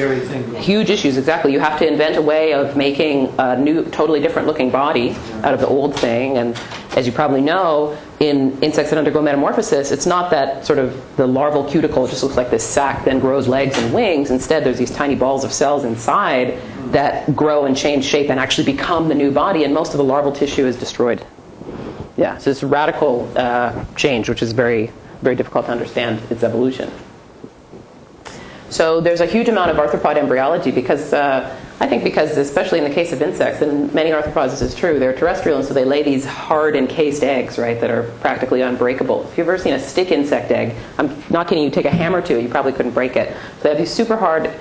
Huge 0.55 0.89
issues, 0.89 1.17
exactly. 1.17 1.51
You 1.51 1.59
have 1.59 1.77
to 1.79 1.85
invent 1.85 2.15
a 2.15 2.21
way 2.21 2.53
of 2.53 2.77
making 2.77 3.33
a 3.39 3.57
new, 3.57 3.83
totally 3.83 4.21
different 4.21 4.47
looking 4.47 4.69
body 4.69 5.17
out 5.43 5.53
of 5.53 5.59
the 5.59 5.67
old 5.67 5.93
thing. 5.99 6.37
And 6.37 6.57
as 6.95 7.05
you 7.05 7.11
probably 7.11 7.41
know, 7.41 7.97
in 8.21 8.57
insects 8.63 8.91
that 8.91 8.97
undergo 8.97 9.21
metamorphosis, 9.21 9.91
it's 9.91 10.05
not 10.05 10.31
that 10.31 10.65
sort 10.65 10.79
of 10.79 11.17
the 11.17 11.27
larval 11.27 11.69
cuticle 11.69 12.07
just 12.07 12.23
looks 12.23 12.37
like 12.37 12.49
this 12.49 12.65
sac, 12.65 13.03
then 13.03 13.19
grows 13.19 13.49
legs 13.49 13.77
and 13.77 13.93
wings. 13.93 14.31
Instead, 14.31 14.63
there's 14.63 14.77
these 14.77 14.91
tiny 14.91 15.15
balls 15.15 15.43
of 15.43 15.51
cells 15.51 15.83
inside 15.83 16.57
that 16.93 17.35
grow 17.35 17.65
and 17.65 17.75
change 17.75 18.05
shape 18.05 18.29
and 18.29 18.39
actually 18.39 18.71
become 18.71 19.09
the 19.09 19.15
new 19.15 19.31
body, 19.31 19.63
and 19.63 19.73
most 19.73 19.93
of 19.93 19.97
the 19.97 20.03
larval 20.03 20.31
tissue 20.31 20.65
is 20.65 20.75
destroyed. 20.75 21.23
Yeah, 22.15 22.37
so 22.37 22.51
it's 22.51 22.63
a 22.63 22.67
radical 22.67 23.31
uh, 23.35 23.85
change, 23.95 24.29
which 24.29 24.41
is 24.41 24.51
very, 24.51 24.91
very 25.21 25.35
difficult 25.35 25.65
to 25.65 25.71
understand 25.71 26.21
its 26.29 26.43
evolution. 26.43 26.91
So 28.69 29.01
there's 29.01 29.21
a 29.21 29.27
huge 29.27 29.49
amount 29.49 29.69
of 29.69 29.77
arthropod 29.77 30.17
embryology 30.17 30.71
because 30.71 31.13
uh, 31.13 31.55
I 31.79 31.87
think 31.87 32.03
because 32.03 32.37
especially 32.37 32.79
in 32.79 32.83
the 32.83 32.93
case 32.93 33.11
of 33.11 33.21
insects, 33.21 33.61
and 33.61 33.93
many 33.93 34.09
arthropods 34.09 34.51
this 34.51 34.61
is 34.61 34.73
true, 34.73 34.97
they're 34.97 35.15
terrestrial 35.15 35.59
and 35.59 35.67
so 35.67 35.73
they 35.75 35.85
lay 35.85 36.01
these 36.01 36.25
hard 36.25 36.75
encased 36.75 37.23
eggs, 37.23 37.59
right, 37.59 37.79
that 37.81 37.91
are 37.91 38.03
practically 38.21 38.61
unbreakable. 38.61 39.23
If 39.29 39.37
you've 39.37 39.47
ever 39.47 39.59
seen 39.59 39.73
a 39.73 39.79
stick 39.79 40.11
insect 40.11 40.49
egg, 40.49 40.75
I'm 40.97 41.23
not 41.29 41.47
kidding, 41.47 41.63
you 41.63 41.69
take 41.69 41.85
a 41.85 41.91
hammer 41.91 42.21
to 42.21 42.37
it, 42.37 42.41
you 42.41 42.49
probably 42.49 42.73
couldn't 42.73 42.93
break 42.93 43.15
it. 43.15 43.35
So 43.57 43.63
they 43.63 43.69
have 43.69 43.77
these 43.77 43.91
super 43.91 44.17
hard 44.17 44.51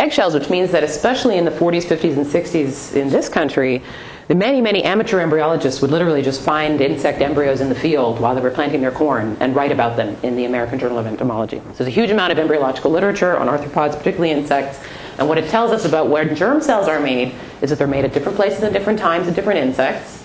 eggshells, 0.00 0.34
which 0.34 0.48
means 0.48 0.72
that 0.72 0.82
especially 0.82 1.36
in 1.36 1.44
the 1.44 1.50
40s, 1.50 1.84
50s, 1.84 2.16
and 2.16 2.26
60s 2.26 2.96
in 2.96 3.10
this 3.10 3.28
country, 3.28 3.82
the 4.28 4.34
many, 4.34 4.60
many 4.60 4.82
amateur 4.82 5.18
embryologists 5.18 5.82
would 5.82 5.90
literally 5.90 6.22
just 6.22 6.40
find 6.40 6.80
insect 6.80 7.20
embryos 7.20 7.60
in 7.60 7.68
the 7.68 7.74
field 7.74 8.18
while 8.20 8.34
they 8.34 8.40
were 8.40 8.50
planting 8.50 8.80
their 8.80 8.92
corn 8.92 9.36
and 9.40 9.54
write 9.54 9.72
about 9.72 9.96
them 9.96 10.16
in 10.22 10.36
the 10.36 10.46
American 10.46 10.78
Journal 10.78 10.98
of 10.98 11.06
Entomology. 11.06 11.58
So 11.58 11.84
there's 11.84 11.88
a 11.88 11.90
huge 11.90 12.10
amount 12.10 12.32
of 12.32 12.38
embryological 12.38 12.90
literature 12.90 13.36
on 13.36 13.48
arthropods, 13.48 13.98
particularly 13.98 14.30
insects. 14.30 14.78
And 15.18 15.28
what 15.28 15.36
it 15.36 15.50
tells 15.50 15.70
us 15.70 15.84
about 15.84 16.08
where 16.08 16.32
germ 16.32 16.62
cells 16.62 16.88
are 16.88 17.00
made 17.00 17.34
is 17.60 17.68
that 17.70 17.78
they're 17.78 17.86
made 17.86 18.04
at 18.04 18.14
different 18.14 18.36
places 18.36 18.62
and 18.62 18.72
different 18.72 18.98
times 18.98 19.28
in 19.28 19.34
different 19.34 19.58
insects. 19.58 20.24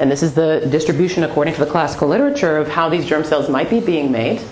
And 0.00 0.10
this 0.10 0.22
is 0.22 0.34
the 0.34 0.66
distribution 0.70 1.22
according 1.22 1.54
to 1.54 1.64
the 1.64 1.70
classical 1.70 2.08
literature 2.08 2.58
of 2.58 2.68
how 2.68 2.88
these 2.88 3.06
germ 3.06 3.24
cells 3.24 3.48
might 3.48 3.70
be 3.70 3.80
being 3.80 4.10
made. 4.10 4.42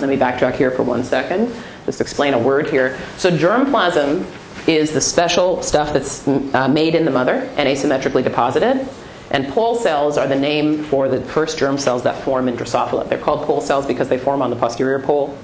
Let 0.00 0.08
me 0.08 0.16
backtrack 0.16 0.54
here 0.54 0.70
for 0.70 0.82
one 0.82 1.04
second. 1.04 1.54
Just 1.86 2.00
explain 2.00 2.34
a 2.34 2.38
word 2.38 2.68
here. 2.68 2.98
So 3.16 3.30
germplasm 3.30 4.26
is 4.68 4.92
the 4.92 5.00
special 5.00 5.62
stuff 5.62 5.92
that's 5.92 6.26
uh, 6.26 6.68
made 6.68 6.94
in 6.94 7.04
the 7.04 7.10
mother 7.10 7.48
and 7.56 7.68
asymmetrically 7.68 8.24
deposited. 8.24 8.88
And 9.30 9.48
pole 9.48 9.76
cells 9.76 10.18
are 10.18 10.26
the 10.26 10.38
name 10.38 10.84
for 10.84 11.08
the 11.08 11.20
first 11.20 11.58
germ 11.58 11.78
cells 11.78 12.02
that 12.02 12.22
form 12.22 12.48
in 12.48 12.56
Drosophila. 12.56 13.08
They're 13.08 13.18
called 13.18 13.46
pole 13.46 13.60
cells 13.60 13.86
because 13.86 14.08
they 14.08 14.18
form 14.18 14.42
on 14.42 14.50
the 14.50 14.56
posterior 14.56 14.98
pole. 14.98 15.36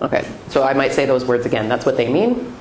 Okay, 0.00 0.26
so 0.48 0.62
I 0.62 0.74
might 0.74 0.92
say 0.92 1.06
those 1.06 1.24
words 1.24 1.44
again. 1.44 1.68
That's 1.68 1.84
what 1.84 1.96
they 1.96 2.10
mean. 2.10 2.54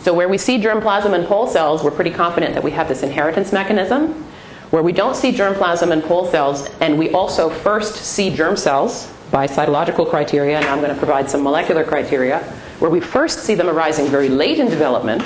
So 0.00 0.12
where 0.12 0.28
we 0.28 0.36
see 0.36 0.58
germplasm 0.58 1.12
and 1.12 1.26
pole 1.26 1.46
cells, 1.46 1.84
we're 1.84 1.92
pretty 1.92 2.10
confident 2.10 2.54
that 2.54 2.64
we 2.64 2.72
have 2.72 2.88
this 2.88 3.02
inheritance 3.02 3.52
mechanism. 3.52 4.24
Where 4.70 4.82
we 4.82 4.92
don't 4.92 5.14
see 5.14 5.32
germplasm 5.32 5.92
and 5.92 6.02
pole 6.02 6.26
cells, 6.30 6.66
and 6.80 6.98
we 6.98 7.10
also 7.10 7.50
first 7.50 7.94
see 7.94 8.34
germ 8.34 8.56
cells 8.56 9.11
by 9.32 9.48
cytological 9.48 10.08
criteria, 10.08 10.58
and 10.58 10.66
I'm 10.66 10.80
going 10.80 10.92
to 10.92 10.98
provide 10.98 11.28
some 11.28 11.42
molecular 11.42 11.82
criteria, 11.82 12.38
where 12.78 12.90
we 12.90 13.00
first 13.00 13.40
see 13.40 13.54
them 13.56 13.68
arising 13.68 14.06
very 14.06 14.28
late 14.28 14.60
in 14.60 14.68
development, 14.68 15.24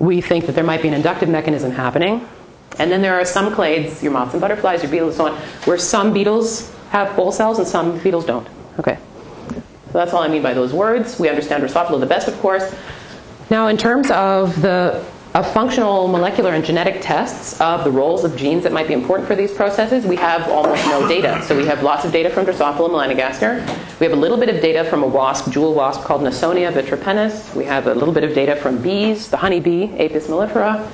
we 0.00 0.20
think 0.20 0.46
that 0.46 0.54
there 0.54 0.64
might 0.64 0.82
be 0.82 0.88
an 0.88 0.94
inductive 0.94 1.28
mechanism 1.28 1.70
happening. 1.70 2.28
And 2.78 2.90
then 2.90 3.00
there 3.00 3.14
are 3.14 3.24
some 3.24 3.54
clades, 3.54 4.02
your 4.02 4.12
moths 4.12 4.34
and 4.34 4.40
butterflies, 4.40 4.82
your 4.82 4.90
beetles, 4.90 5.18
and 5.20 5.28
so 5.28 5.34
on, 5.34 5.40
where 5.64 5.78
some 5.78 6.12
beetles 6.12 6.74
have 6.90 7.14
pole 7.14 7.30
cells 7.30 7.60
and 7.60 7.68
some 7.68 7.98
beetles 8.00 8.26
don't. 8.26 8.48
Okay. 8.80 8.98
So 9.48 9.92
that's 9.92 10.12
all 10.12 10.22
I 10.22 10.28
mean 10.28 10.42
by 10.42 10.54
those 10.54 10.72
words. 10.72 11.20
We 11.20 11.28
understand 11.28 11.62
Drosophila 11.62 12.00
the 12.00 12.06
best, 12.06 12.26
of 12.26 12.36
course. 12.40 12.74
Now, 13.48 13.68
in 13.68 13.76
terms 13.76 14.10
of 14.10 14.60
the 14.60 15.04
of 15.34 15.52
functional 15.52 16.06
molecular 16.06 16.52
and 16.52 16.64
genetic 16.64 17.02
tests 17.02 17.60
of 17.60 17.82
the 17.82 17.90
roles 17.90 18.22
of 18.22 18.36
genes 18.36 18.62
that 18.62 18.72
might 18.72 18.86
be 18.86 18.94
important 18.94 19.26
for 19.26 19.34
these 19.34 19.52
processes, 19.52 20.06
we 20.06 20.14
have 20.14 20.48
almost 20.48 20.86
no 20.86 21.08
data. 21.08 21.42
So 21.42 21.56
we 21.56 21.66
have 21.66 21.82
lots 21.82 22.04
of 22.04 22.12
data 22.12 22.30
from 22.30 22.46
Drosophila 22.46 22.88
melanogaster. 22.88 23.60
We 23.98 24.06
have 24.06 24.12
a 24.12 24.20
little 24.20 24.36
bit 24.36 24.48
of 24.48 24.62
data 24.62 24.84
from 24.88 25.02
a 25.02 25.08
wasp, 25.08 25.50
jewel 25.50 25.74
wasp 25.74 26.02
called 26.02 26.22
Nasonia 26.22 26.72
vitripennis. 26.72 27.52
We 27.56 27.64
have 27.64 27.88
a 27.88 27.94
little 27.94 28.14
bit 28.14 28.22
of 28.22 28.32
data 28.32 28.54
from 28.54 28.80
bees, 28.80 29.28
the 29.28 29.36
honeybee, 29.36 29.86
Apis 29.98 30.28
mellifera. 30.28 30.88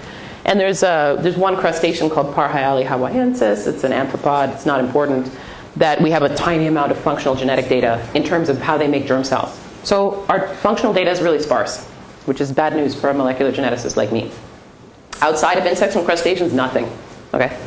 And 0.46 0.58
there's, 0.58 0.82
a, 0.82 1.18
there's 1.20 1.36
one 1.36 1.58
crustacean 1.58 2.08
called 2.08 2.34
Parhyale 2.34 2.86
hawaiensis. 2.86 3.66
It's 3.66 3.84
an 3.84 3.92
amphipod. 3.92 4.54
It's 4.54 4.64
not 4.64 4.80
important. 4.80 5.30
That 5.76 6.00
we 6.00 6.10
have 6.12 6.22
a 6.22 6.34
tiny 6.34 6.66
amount 6.66 6.92
of 6.92 6.98
functional 6.98 7.34
genetic 7.34 7.68
data 7.68 8.08
in 8.14 8.24
terms 8.24 8.48
of 8.48 8.58
how 8.58 8.78
they 8.78 8.88
make 8.88 9.06
germ 9.06 9.22
cells. 9.22 9.60
So 9.84 10.24
our 10.30 10.48
functional 10.56 10.94
data 10.94 11.10
is 11.10 11.20
really 11.20 11.40
sparse 11.40 11.89
which 12.30 12.40
is 12.40 12.52
bad 12.52 12.76
news 12.76 12.94
for 12.94 13.10
a 13.10 13.12
molecular 13.12 13.50
geneticist 13.50 13.96
like 13.96 14.12
me. 14.12 14.30
Outside 15.20 15.58
of 15.58 15.66
insects 15.66 15.96
and 15.96 16.04
crustaceans, 16.06 16.52
nothing. 16.52 16.88
Okay? 17.34 17.58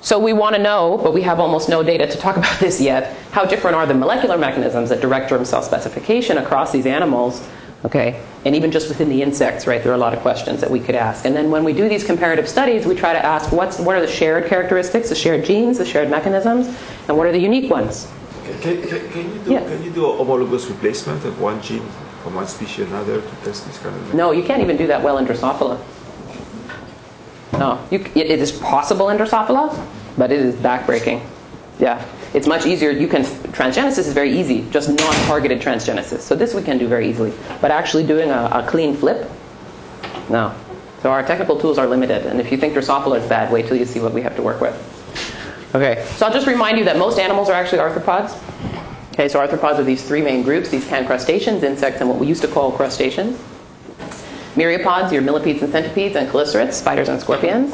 So 0.00 0.18
we 0.18 0.32
want 0.32 0.56
to 0.56 0.60
know, 0.60 0.98
but 1.00 1.14
we 1.14 1.22
have 1.22 1.38
almost 1.38 1.68
no 1.68 1.84
data 1.84 2.04
to 2.08 2.18
talk 2.18 2.36
about 2.42 2.58
this 2.58 2.80
yet, 2.80 3.16
how 3.30 3.44
different 3.44 3.76
are 3.76 3.86
the 3.86 3.94
molecular 3.94 4.36
mechanisms 4.36 4.88
that 4.88 5.00
direct 5.00 5.28
germ 5.28 5.44
cell 5.44 5.62
specification 5.62 6.38
across 6.38 6.72
these 6.72 6.84
animals, 6.84 7.48
okay? 7.84 8.20
And 8.44 8.56
even 8.56 8.72
just 8.72 8.88
within 8.88 9.08
the 9.08 9.22
insects, 9.22 9.68
right, 9.68 9.80
there 9.84 9.92
are 9.92 9.94
a 9.94 10.04
lot 10.06 10.14
of 10.14 10.18
questions 10.18 10.60
that 10.60 10.68
we 10.68 10.80
could 10.80 10.96
ask. 10.96 11.24
And 11.24 11.36
then 11.36 11.52
when 11.52 11.62
we 11.62 11.72
do 11.72 11.88
these 11.88 12.02
comparative 12.02 12.48
studies, 12.48 12.86
we 12.86 12.96
try 12.96 13.12
to 13.12 13.24
ask 13.24 13.52
what's, 13.52 13.78
what 13.78 13.94
are 13.94 14.00
the 14.00 14.14
shared 14.20 14.48
characteristics, 14.48 15.10
the 15.10 15.14
shared 15.14 15.44
genes, 15.44 15.78
the 15.78 15.86
shared 15.86 16.10
mechanisms, 16.10 16.66
and 17.06 17.16
what 17.16 17.28
are 17.28 17.32
the 17.32 17.38
unique 17.38 17.70
ones? 17.70 18.10
Can, 18.62 18.82
can, 18.82 19.10
can, 19.12 19.32
you 19.32 19.38
do, 19.44 19.50
Yeah. 19.52 19.60
can 19.60 19.80
you 19.84 19.92
do 19.92 20.06
a 20.06 20.16
homologous 20.16 20.66
replacement 20.66 21.24
of 21.24 21.40
one 21.40 21.62
gene 21.62 21.86
from 22.24 22.34
one 22.34 22.48
species 22.48 22.76
to 22.76 22.84
another 22.86 23.20
to 23.20 23.36
test 23.44 23.66
this 23.66 23.78
kind 23.78 23.94
of 23.94 24.14
No, 24.14 24.32
you 24.32 24.42
can't 24.42 24.62
even 24.62 24.76
do 24.76 24.86
that 24.86 25.02
well 25.02 25.18
in 25.18 25.26
Drosophila. 25.26 25.78
No, 27.52 27.86
you, 27.90 28.00
it, 28.00 28.30
it 28.30 28.40
is 28.40 28.50
possible 28.50 29.10
in 29.10 29.18
Drosophila, 29.18 29.86
but 30.16 30.32
it 30.32 30.40
is 30.40 30.54
backbreaking. 30.56 31.24
Yeah, 31.78 32.04
it's 32.32 32.46
much 32.46 32.66
easier. 32.66 32.90
You 32.90 33.06
can 33.06 33.22
transgenesis 33.52 33.98
is 33.98 34.12
very 34.12 34.36
easy, 34.36 34.66
just 34.70 34.88
non-targeted 34.88 35.60
transgenesis. 35.60 36.20
So 36.20 36.34
this 36.34 36.54
we 36.54 36.62
can 36.62 36.78
do 36.78 36.88
very 36.88 37.08
easily, 37.08 37.32
but 37.60 37.70
actually 37.70 38.06
doing 38.06 38.30
a, 38.30 38.48
a 38.52 38.66
clean 38.66 38.96
flip, 38.96 39.30
no. 40.30 40.54
So 41.02 41.10
our 41.10 41.22
technical 41.22 41.60
tools 41.60 41.76
are 41.76 41.86
limited, 41.86 42.24
and 42.26 42.40
if 42.40 42.50
you 42.50 42.56
think 42.56 42.72
Drosophila 42.72 43.20
is 43.20 43.28
bad, 43.28 43.52
wait 43.52 43.66
till 43.66 43.76
you 43.76 43.84
see 43.84 44.00
what 44.00 44.14
we 44.14 44.22
have 44.22 44.34
to 44.36 44.42
work 44.42 44.62
with. 44.62 44.74
Okay, 45.74 46.06
so 46.16 46.24
I'll 46.24 46.32
just 46.32 46.46
remind 46.46 46.78
you 46.78 46.84
that 46.84 46.96
most 46.96 47.18
animals 47.18 47.50
are 47.50 47.52
actually 47.52 47.78
arthropods. 47.78 48.40
Okay, 49.14 49.28
so 49.28 49.38
arthropods 49.38 49.78
are 49.78 49.84
these 49.84 50.02
three 50.02 50.22
main 50.22 50.42
groups: 50.42 50.70
these 50.70 50.84
can 50.88 51.06
crustaceans, 51.06 51.62
insects, 51.62 52.00
and 52.00 52.10
what 52.10 52.18
we 52.18 52.26
used 52.26 52.42
to 52.42 52.48
call 52.48 52.72
crustaceans. 52.72 53.38
Myriapods, 54.56 55.12
your 55.12 55.22
millipedes 55.22 55.62
and 55.62 55.70
centipedes, 55.70 56.16
and 56.16 56.28
chelicerates, 56.28 56.72
spiders 56.72 57.08
and 57.08 57.20
scorpions. 57.20 57.72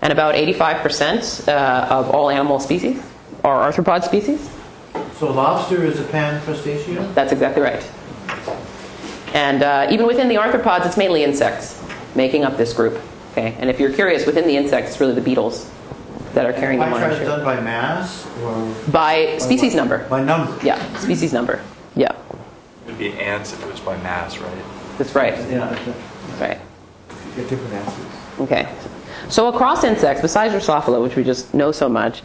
And 0.00 0.10
about 0.10 0.34
85% 0.34 1.48
uh, 1.48 1.86
of 1.90 2.08
all 2.08 2.30
animal 2.30 2.58
species 2.58 3.02
are 3.44 3.70
arthropod 3.70 4.04
species. 4.04 4.48
So 5.18 5.30
lobster 5.30 5.84
is 5.84 6.00
a 6.00 6.04
pan 6.04 6.40
crustacea? 6.40 7.14
That's 7.14 7.32
exactly 7.32 7.60
right. 7.60 7.86
And 9.34 9.62
uh, 9.62 9.86
even 9.90 10.06
within 10.06 10.28
the 10.28 10.36
arthropods, 10.36 10.86
it's 10.86 10.96
mainly 10.96 11.24
insects 11.24 11.82
making 12.14 12.44
up 12.44 12.56
this 12.56 12.72
group. 12.72 12.98
Okay, 13.32 13.54
and 13.58 13.68
if 13.68 13.78
you're 13.78 13.92
curious, 13.92 14.24
within 14.24 14.46
the 14.46 14.56
insects, 14.56 14.92
it's 14.92 15.00
really 15.00 15.14
the 15.14 15.20
beetles 15.20 15.70
that 16.34 16.46
are 16.46 16.52
carrying 16.52 16.78
the 16.80 16.86
Pie 16.86 16.98
chart 17.00 17.12
is 17.12 17.18
share. 17.18 17.26
done 17.26 17.44
by 17.44 17.60
mass 17.60 18.26
or 18.42 18.74
By 18.92 19.38
species 19.38 19.74
number. 19.74 20.06
by 20.08 20.22
number? 20.22 20.56
Yeah, 20.64 20.78
species 20.98 21.32
number. 21.32 21.60
Yeah, 21.96 22.12
It'd 22.86 22.98
be 22.98 23.12
ants 23.14 23.52
if 23.52 23.62
it 23.64 23.70
was 23.70 23.80
by 23.80 23.96
mass, 23.98 24.38
right? 24.38 24.52
that's 24.98 25.14
right. 25.14 25.34
Yeah. 25.50 25.68
That's 25.68 26.40
right. 26.40 26.60
You 27.36 27.42
get 27.42 27.48
different 27.48 27.72
answers. 27.74 28.06
Okay. 28.40 28.68
So 29.28 29.48
across 29.48 29.82
insects, 29.84 30.20
besides 30.22 30.52
Drosophila, 30.54 31.02
which 31.02 31.16
we 31.16 31.24
just 31.24 31.54
know 31.54 31.72
so 31.72 31.88
much, 31.88 32.22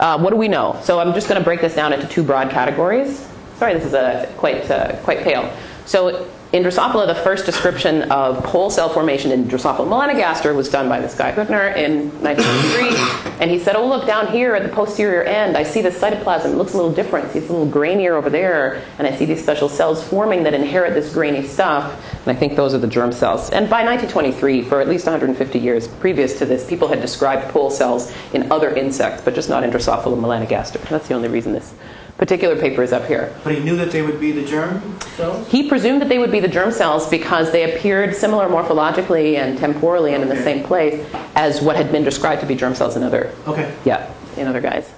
uh, 0.00 0.18
what 0.18 0.30
do 0.30 0.36
we 0.36 0.48
know? 0.48 0.78
So 0.82 0.98
I'm 1.00 1.12
just 1.14 1.28
going 1.28 1.38
to 1.40 1.44
break 1.44 1.60
this 1.60 1.74
down 1.74 1.92
into 1.92 2.06
two 2.08 2.22
broad 2.22 2.50
categories. 2.50 3.26
Sorry, 3.58 3.74
this 3.74 3.84
is 3.84 3.94
uh, 3.94 4.30
quite 4.36 4.70
uh, 4.70 4.96
quite 5.02 5.20
pale. 5.22 5.50
So 5.86 6.28
in 6.52 6.64
Drosophila, 6.64 7.06
the 7.06 7.14
first 7.14 7.46
description 7.46 8.10
of 8.10 8.42
pole 8.42 8.70
cell 8.70 8.88
formation 8.88 9.30
in 9.30 9.44
Drosophila 9.44 9.86
melanogaster 9.86 10.54
was 10.54 10.68
done 10.68 10.88
by 10.88 11.00
this 11.00 11.14
guy 11.14 11.30
Hüttner 11.30 11.76
in 11.76 12.10
1903, 12.22 13.36
and 13.40 13.48
he 13.48 13.58
said, 13.58 13.76
"Oh, 13.76 13.86
look 13.86 14.04
down 14.04 14.26
here 14.26 14.56
at 14.56 14.64
the 14.64 14.68
posterior 14.68 15.22
end. 15.22 15.56
I 15.56 15.62
see 15.62 15.80
the 15.80 15.90
cytoplasm. 15.90 16.46
It 16.46 16.56
looks 16.56 16.74
a 16.74 16.76
little 16.76 16.92
different. 16.92 17.36
It's 17.36 17.48
a 17.48 17.52
little 17.52 17.68
grainier 17.68 18.16
over 18.16 18.30
there, 18.30 18.82
and 18.98 19.06
I 19.06 19.14
see 19.14 19.26
these 19.26 19.40
special 19.40 19.68
cells 19.68 20.02
forming 20.02 20.42
that 20.42 20.52
inherit 20.52 20.94
this 20.94 21.12
grainy 21.14 21.46
stuff. 21.46 21.92
And 22.26 22.36
I 22.36 22.38
think 22.38 22.56
those 22.56 22.74
are 22.74 22.78
the 22.78 22.88
germ 22.88 23.12
cells. 23.12 23.50
And 23.50 23.70
by 23.70 23.84
1923, 23.84 24.62
for 24.62 24.80
at 24.80 24.88
least 24.88 25.06
150 25.06 25.58
years 25.58 25.86
previous 25.86 26.36
to 26.40 26.46
this, 26.46 26.66
people 26.66 26.88
had 26.88 27.00
described 27.00 27.48
pole 27.52 27.70
cells 27.70 28.12
in 28.32 28.50
other 28.50 28.74
insects, 28.74 29.22
but 29.24 29.34
just 29.36 29.48
not 29.48 29.62
in 29.62 29.70
Drosophila 29.70 30.18
melanogaster. 30.18 30.80
That's 30.88 31.06
the 31.06 31.14
only 31.14 31.28
reason 31.28 31.52
this 31.52 31.72
particular 32.18 32.56
paper 32.56 32.82
is 32.82 32.92
up 32.92 33.06
here. 33.06 33.34
But 33.44 33.54
he 33.54 33.60
knew 33.60 33.76
that 33.76 33.90
they 33.90 34.02
would 34.02 34.20
be 34.20 34.32
the 34.32 34.44
germ 34.44 34.98
cells? 35.16 35.48
He 35.48 35.68
presumed 35.68 36.00
that 36.02 36.08
they 36.08 36.18
would 36.18 36.32
be 36.32 36.40
the 36.40 36.48
germ 36.48 36.70
cells 36.70 37.08
because 37.08 37.50
they 37.52 37.74
appeared 37.74 38.14
similar 38.14 38.48
morphologically 38.48 39.36
and 39.36 39.58
temporally 39.58 40.14
and 40.14 40.22
in 40.22 40.28
the 40.28 40.42
same 40.42 40.64
place 40.64 41.04
as 41.34 41.60
what 41.60 41.76
had 41.76 41.90
been 41.90 42.04
described 42.04 42.40
to 42.40 42.46
be 42.46 42.54
germ 42.54 42.74
cells 42.74 42.96
in 42.96 43.02
other 43.02 43.32
Okay. 43.46 43.74
yeah, 43.84 44.12
in 44.36 44.46
other 44.46 44.60
guys. 44.60 44.90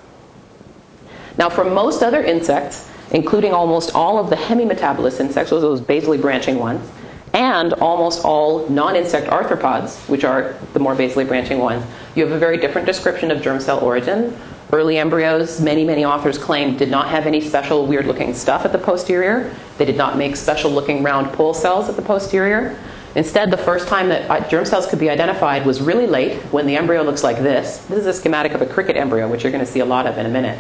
Now, 1.38 1.48
for 1.48 1.64
most 1.64 2.02
other 2.02 2.22
insects, 2.22 2.90
including 3.12 3.52
almost 3.52 3.94
all 3.94 4.18
of 4.18 4.30
the 4.30 4.36
hemimetabolous 4.36 5.20
insects, 5.20 5.50
those 5.50 5.62
those 5.62 5.80
basally 5.80 6.18
branching 6.18 6.58
ones, 6.58 6.86
and 7.34 7.72
almost 7.74 8.24
all 8.24 8.68
non-insect 8.68 9.28
arthropods, 9.28 9.96
which 10.08 10.24
are 10.24 10.54
the 10.74 10.78
more 10.78 10.94
basally 10.94 11.24
branching 11.24 11.58
ones, 11.58 11.84
you 12.14 12.22
have 12.22 12.32
a 12.32 12.38
very 12.38 12.58
different 12.58 12.86
description 12.86 13.30
of 13.30 13.40
germ 13.40 13.60
cell 13.60 13.80
origin. 13.80 14.36
Early 14.74 14.96
embryos, 14.96 15.60
many, 15.60 15.84
many 15.84 16.02
authors 16.06 16.38
claim, 16.38 16.78
did 16.78 16.90
not 16.90 17.06
have 17.08 17.26
any 17.26 17.42
special 17.42 17.84
weird 17.84 18.06
looking 18.06 18.32
stuff 18.32 18.64
at 18.64 18.72
the 18.72 18.78
posterior. 18.78 19.54
They 19.76 19.84
did 19.84 19.98
not 19.98 20.16
make 20.16 20.34
special 20.34 20.70
looking 20.70 21.02
round 21.02 21.30
pole 21.34 21.52
cells 21.52 21.90
at 21.90 21.96
the 21.96 22.00
posterior. 22.00 22.78
Instead, 23.14 23.50
the 23.50 23.58
first 23.58 23.86
time 23.86 24.08
that 24.08 24.30
uh, 24.30 24.48
germ 24.48 24.64
cells 24.64 24.86
could 24.86 24.98
be 24.98 25.10
identified 25.10 25.66
was 25.66 25.82
really 25.82 26.06
late 26.06 26.38
when 26.52 26.66
the 26.66 26.74
embryo 26.74 27.02
looks 27.02 27.22
like 27.22 27.36
this. 27.36 27.84
This 27.84 27.98
is 27.98 28.06
a 28.06 28.14
schematic 28.14 28.52
of 28.52 28.62
a 28.62 28.66
cricket 28.66 28.96
embryo, 28.96 29.28
which 29.28 29.42
you're 29.42 29.52
going 29.52 29.62
to 29.62 29.70
see 29.70 29.80
a 29.80 29.84
lot 29.84 30.06
of 30.06 30.16
in 30.16 30.24
a 30.24 30.30
minute. 30.30 30.58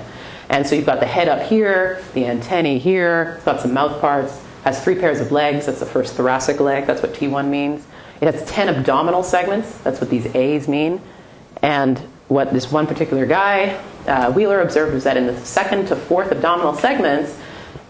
And 0.50 0.66
so 0.66 0.74
you've 0.74 0.84
got 0.84 1.00
the 1.00 1.06
head 1.06 1.28
up 1.28 1.40
here, 1.40 2.02
the 2.12 2.26
antennae 2.26 2.78
here, 2.78 3.36
it's 3.36 3.46
got 3.46 3.62
some 3.62 3.72
mouth 3.72 3.98
parts, 3.98 4.42
has 4.64 4.84
three 4.84 4.94
pairs 4.94 5.20
of 5.20 5.32
legs, 5.32 5.64
that's 5.64 5.80
the 5.80 5.86
first 5.86 6.12
thoracic 6.12 6.60
leg, 6.60 6.84
that's 6.84 7.00
what 7.00 7.14
T1 7.14 7.48
means. 7.48 7.86
It 8.20 8.30
has 8.30 8.44
10 8.44 8.68
abdominal 8.68 9.22
segments, 9.22 9.78
that's 9.78 10.02
what 10.02 10.10
these 10.10 10.26
A's 10.36 10.68
mean. 10.68 11.00
And 11.62 11.98
what 12.28 12.52
this 12.52 12.70
one 12.72 12.86
particular 12.86 13.26
guy, 13.26 13.78
uh, 14.06 14.32
Wheeler, 14.32 14.60
observed 14.60 14.94
was 14.94 15.04
that 15.04 15.16
in 15.16 15.26
the 15.26 15.38
second 15.44 15.86
to 15.88 15.96
fourth 15.96 16.32
abdominal 16.32 16.74
segments, 16.74 17.36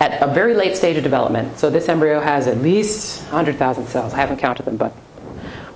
at 0.00 0.20
a 0.20 0.32
very 0.32 0.54
late 0.54 0.76
stage 0.76 0.96
of 0.96 1.04
development, 1.04 1.56
so 1.58 1.70
this 1.70 1.88
embryo 1.88 2.20
has 2.20 2.48
at 2.48 2.58
least 2.58 3.22
100,000 3.26 3.86
cells. 3.86 4.12
I 4.12 4.16
haven't 4.16 4.38
counted 4.38 4.64
them, 4.64 4.76
but 4.76 4.92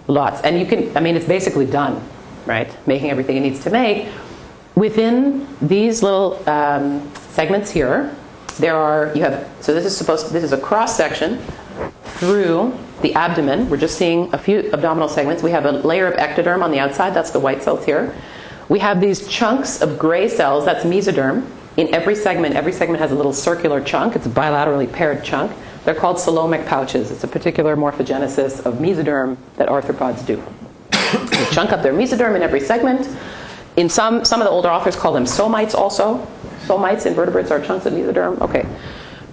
lots. 0.09 0.41
And 0.43 0.59
you 0.59 0.67
can, 0.67 0.97
I 0.97 1.01
mean, 1.01 1.17
it's 1.17 1.27
basically 1.27 1.67
done, 1.67 2.03
right? 2.45 2.75
Making 2.89 3.11
everything 3.11 3.37
it 3.37 3.41
needs 3.41 3.61
to 3.61 3.71
make. 3.71 4.09
Within 4.75 5.47
these 5.63 6.03
little 6.03 6.43
um, 6.49 7.09
segments 7.31 7.71
here, 7.71 8.15
there 8.59 8.77
are, 8.77 9.13
you 9.15 9.23
have, 9.23 9.49
so 9.61 9.73
this 9.73 9.85
is 9.85 9.97
supposed, 9.97 10.33
this 10.33 10.43
is 10.43 10.53
a 10.53 10.59
cross 10.59 10.97
section 10.97 11.41
through 12.19 12.77
the 13.03 13.15
abdomen. 13.15 13.69
We're 13.71 13.77
just 13.77 13.97
seeing 13.97 14.33
a 14.35 14.39
few 14.39 14.71
abdominal 14.73 15.09
segments. 15.09 15.43
We 15.43 15.51
have 15.53 15.67
a 15.67 15.73
layer 15.73 16.07
of 16.07 16.15
ectoderm 16.19 16.63
on 16.63 16.71
the 16.71 16.79
outside, 16.79 17.15
that's 17.15 17.31
the 17.31 17.41
white 17.41 17.63
cells 17.63 17.85
here. 17.85 18.15
We 18.69 18.81
have 18.81 19.01
these 19.01 19.29
chunks 19.29 19.81
of 19.81 19.99
gray 19.99 20.29
cells, 20.29 20.65
that's 20.65 20.85
mesoderm. 20.85 21.49
In 21.77 21.95
every 21.95 22.17
segment, 22.17 22.57
every 22.57 22.73
segment 22.73 23.01
has 23.01 23.13
a 23.13 23.15
little 23.15 23.33
circular 23.33 23.81
chunk. 23.81 24.17
It's 24.17 24.27
a 24.27 24.31
bilaterally 24.31 24.91
paired 24.91 25.23
chunk. 25.23 25.53
They're 25.85 25.95
called 25.95 26.17
coelomic 26.17 26.67
pouches. 26.67 27.13
It's 27.13 27.23
a 27.23 27.29
particular 27.29 27.77
morphogenesis 27.77 28.65
of 28.67 28.75
mesoderm 28.77 29.37
that 29.57 29.69
arthropods 29.69 30.27
do. 30.27 30.43
they 30.91 31.45
chunk 31.55 31.71
up 31.71 31.83
their 31.83 31.93
mesoderm 31.93 32.35
in 32.35 32.43
every 32.43 32.61
segment. 32.61 33.09
In 33.77 33.89
some, 33.89 34.25
some 34.25 34.41
of 34.41 34.47
the 34.47 34.51
older 34.51 34.69
authors 34.69 34.97
call 34.97 35.13
them 35.13 35.27
somites 35.27 35.75
also. 35.75 36.27
Somites, 36.65 37.07
invertebrates, 37.07 37.51
are 37.53 37.61
chunks 37.61 37.87
of 37.87 37.93
mesoderm. 37.93 38.41
Okay. 38.41 38.67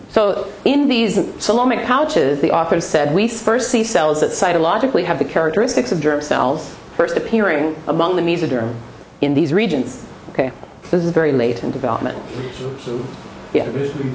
So 0.10 0.52
in 0.64 0.88
these 0.88 1.18
coelomic 1.18 1.86
pouches, 1.86 2.40
the 2.40 2.52
authors 2.52 2.86
said, 2.86 3.16
we 3.16 3.28
first 3.28 3.72
see 3.72 3.84
cells 3.84 4.22
that 4.22 4.30
cytologically 4.30 5.04
have 5.06 5.18
the 5.18 5.26
characteristics 5.26 5.92
of 5.92 6.02
germ 6.02 6.22
cells, 6.22 6.76
first 6.98 7.18
appearing 7.18 7.76
among 7.88 8.16
the 8.16 8.22
mesoderm 8.22 8.76
in 9.24 9.34
these 9.34 9.54
regions. 9.54 10.06
Okay. 10.30 10.52
So 10.84 10.98
this 10.98 11.06
is 11.06 11.12
very 11.12 11.32
late 11.32 11.64
in 11.64 11.72
development. 11.72 12.18
So, 12.58 12.78
so, 12.78 13.06
Yeah. 13.54 13.66
so 13.66 13.72
basically, 13.72 14.12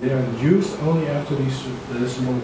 they 0.00 0.10
are 0.12 0.18
induced 0.18 0.78
only 0.82 1.06
after 1.06 1.36
these 1.36 1.62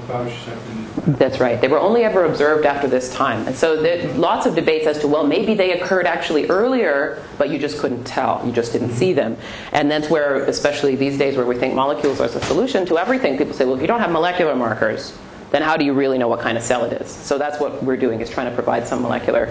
pouches 0.07 0.33
have 0.45 1.05
been. 1.05 1.15
That's 1.15 1.41
right. 1.41 1.61
They 1.61 1.67
were 1.67 1.81
only 1.81 2.05
ever 2.05 2.25
observed 2.25 2.65
after 2.65 2.87
this 2.87 3.13
time. 3.13 3.47
And 3.49 3.57
so 3.57 3.83
there 3.83 4.13
lots 4.15 4.47
of 4.47 4.55
debates 4.55 4.87
as 4.87 5.01
to, 5.01 5.09
well, 5.09 5.27
maybe 5.27 5.55
they 5.55 5.73
occurred 5.73 6.07
actually 6.07 6.49
earlier, 6.49 7.21
but 7.37 7.51
you 7.51 7.59
just 7.59 7.79
couldn't 7.79 8.05
tell. 8.05 8.41
You 8.47 8.53
just 8.53 8.73
didn't 8.73 8.93
see 8.93 9.13
them. 9.13 9.37
And 9.73 9.91
that's 9.91 10.09
where, 10.09 10.45
especially 10.45 10.95
these 10.95 11.19
days 11.19 11.37
where 11.37 11.47
we 11.47 11.57
think 11.57 11.75
molecules 11.75 12.21
are 12.21 12.29
the 12.29 12.41
solution 12.43 12.87
to 12.87 12.97
everything, 12.97 13.37
people 13.37 13.55
say, 13.55 13.65
well, 13.65 13.75
if 13.75 13.81
you 13.81 13.89
don't 13.89 14.01
have 14.01 14.13
molecular 14.13 14.55
markers, 14.55 15.19
then 15.51 15.63
how 15.63 15.77
do 15.77 15.85
you 15.85 15.93
really 15.93 16.19
know 16.19 16.29
what 16.29 16.41
kind 16.41 16.59
of 16.59 16.65
cell 16.65 16.85
it 16.85 17.01
is? 17.01 17.11
So 17.11 17.39
that's 17.39 17.61
what 17.61 17.83
we're 17.83 17.97
doing, 17.97 18.21
is 18.21 18.31
trying 18.31 18.49
to 18.49 18.55
provide 18.55 18.87
some 18.87 19.03
molecular 19.03 19.47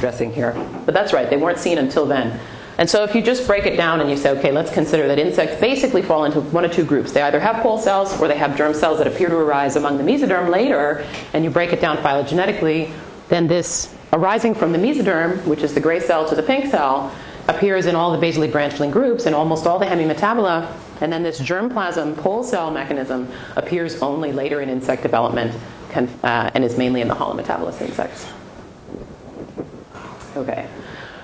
dressing 0.00 0.32
here. 0.32 0.52
But 0.84 0.94
that's 0.94 1.12
right. 1.12 1.28
They 1.28 1.36
weren't 1.36 1.58
seen 1.58 1.78
until 1.78 2.06
then. 2.06 2.38
And 2.76 2.90
so 2.90 3.04
if 3.04 3.14
you 3.14 3.22
just 3.22 3.46
break 3.46 3.66
it 3.66 3.76
down 3.76 4.00
and 4.00 4.10
you 4.10 4.16
say, 4.16 4.30
okay, 4.38 4.50
let's 4.50 4.72
consider 4.72 5.06
that 5.06 5.18
insects 5.18 5.60
basically 5.60 6.02
fall 6.02 6.24
into 6.24 6.40
one 6.40 6.64
of 6.64 6.72
two 6.72 6.84
groups. 6.84 7.12
They 7.12 7.22
either 7.22 7.38
have 7.38 7.62
pole 7.62 7.78
cells 7.78 8.20
or 8.20 8.26
they 8.26 8.36
have 8.36 8.56
germ 8.56 8.74
cells 8.74 8.98
that 8.98 9.06
appear 9.06 9.28
to 9.28 9.36
arise 9.36 9.76
among 9.76 9.96
the 9.96 10.02
mesoderm 10.02 10.50
later, 10.50 11.06
and 11.32 11.44
you 11.44 11.50
break 11.50 11.72
it 11.72 11.80
down 11.80 11.98
phylogenetically, 11.98 12.92
then 13.28 13.46
this 13.46 13.94
arising 14.12 14.54
from 14.54 14.72
the 14.72 14.78
mesoderm, 14.78 15.44
which 15.46 15.62
is 15.62 15.72
the 15.72 15.80
gray 15.80 16.00
cell 16.00 16.28
to 16.28 16.34
the 16.34 16.42
pink 16.42 16.70
cell, 16.70 17.14
appears 17.46 17.86
in 17.86 17.94
all 17.94 18.10
the 18.10 18.18
basally 18.18 18.48
branchling 18.48 18.90
groups 18.90 19.26
and 19.26 19.34
almost 19.34 19.66
all 19.66 19.78
the 19.78 19.86
hemimetabola. 19.86 20.72
And 21.04 21.12
then 21.12 21.22
this 21.22 21.38
germplasm 21.38 22.16
pole 22.16 22.42
cell 22.42 22.70
mechanism 22.70 23.30
appears 23.56 24.00
only 24.00 24.32
later 24.32 24.62
in 24.62 24.70
insect 24.70 25.02
development 25.02 25.54
uh, 25.94 26.50
and 26.54 26.64
is 26.64 26.78
mainly 26.78 27.02
in 27.02 27.08
the 27.08 27.14
holometabolous 27.14 27.78
insects. 27.82 28.26
Okay. 30.34 30.66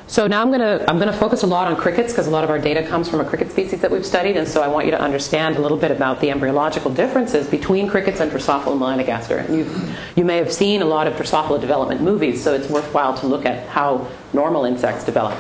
So 0.07 0.27
now 0.27 0.43
I'm 0.43 0.49
going 0.49 0.61
to 0.61 0.85
I'm 0.91 0.99
going 0.99 1.11
to 1.11 1.17
focus 1.17 1.45
a 1.45 1.47
lot 1.47 1.67
on 1.67 1.77
crickets 1.77 2.13
because 2.13 2.27
a 2.27 2.31
lot 2.31 2.45
of 2.45 2.51
our 2.51 2.59
data 2.59 2.87
comes 2.87 3.09
from 3.09 3.21
a 3.21 3.25
cricket 3.25 3.51
species 3.51 3.81
that 3.81 3.91
we've 3.91 4.05
studied, 4.05 4.37
and 4.37 4.47
so 4.47 4.61
I 4.61 4.69
want 4.69 4.85
you 4.85 4.91
to 4.91 5.01
understand 5.01 5.57
a 5.57 5.63
little 5.63 5.79
bit 5.79 5.91
about 5.91 6.21
the 6.21 6.31
embryological 6.31 6.93
differences 6.93 7.49
between 7.49 7.89
crickets 7.89 8.21
and 8.21 8.31
Drosophila 8.31 8.77
melanogaster. 8.77 9.43
And 9.47 9.57
you 9.57 9.95
you 10.15 10.27
may 10.27 10.37
have 10.37 10.53
seen 10.53 10.83
a 10.83 10.85
lot 10.85 11.07
of 11.07 11.15
Drosophila 11.15 11.59
development 11.59 12.03
movies, 12.03 12.45
so 12.45 12.53
it's 12.53 12.69
worthwhile 12.69 13.17
to 13.17 13.27
look 13.27 13.47
at 13.47 13.67
how 13.69 14.07
normal 14.35 14.67
insects 14.67 15.05
develop. 15.05 15.39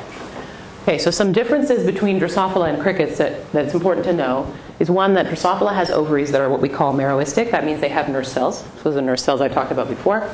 Okay, 0.82 0.96
so 0.96 1.10
some 1.10 1.30
differences 1.30 1.84
between 1.84 2.18
Drosophila 2.18 2.72
and 2.72 2.80
crickets 2.80 3.18
that, 3.18 3.52
that's 3.52 3.74
important 3.74 4.04
to 4.06 4.14
know 4.14 4.52
is 4.78 4.90
one 4.90 5.12
that 5.14 5.26
Drosophila 5.26 5.74
has 5.74 5.90
ovaries 5.90 6.32
that 6.32 6.40
are 6.40 6.48
what 6.48 6.60
we 6.60 6.70
call 6.70 6.94
meroistic. 6.94 7.50
That 7.50 7.66
means 7.66 7.80
they 7.80 7.90
have 7.90 8.08
nurse 8.08 8.32
cells. 8.32 8.64
Those 8.82 8.96
are 8.96 9.02
nurse 9.02 9.22
cells 9.22 9.42
I 9.42 9.48
talked 9.48 9.72
about 9.72 9.88
before. 9.88 10.28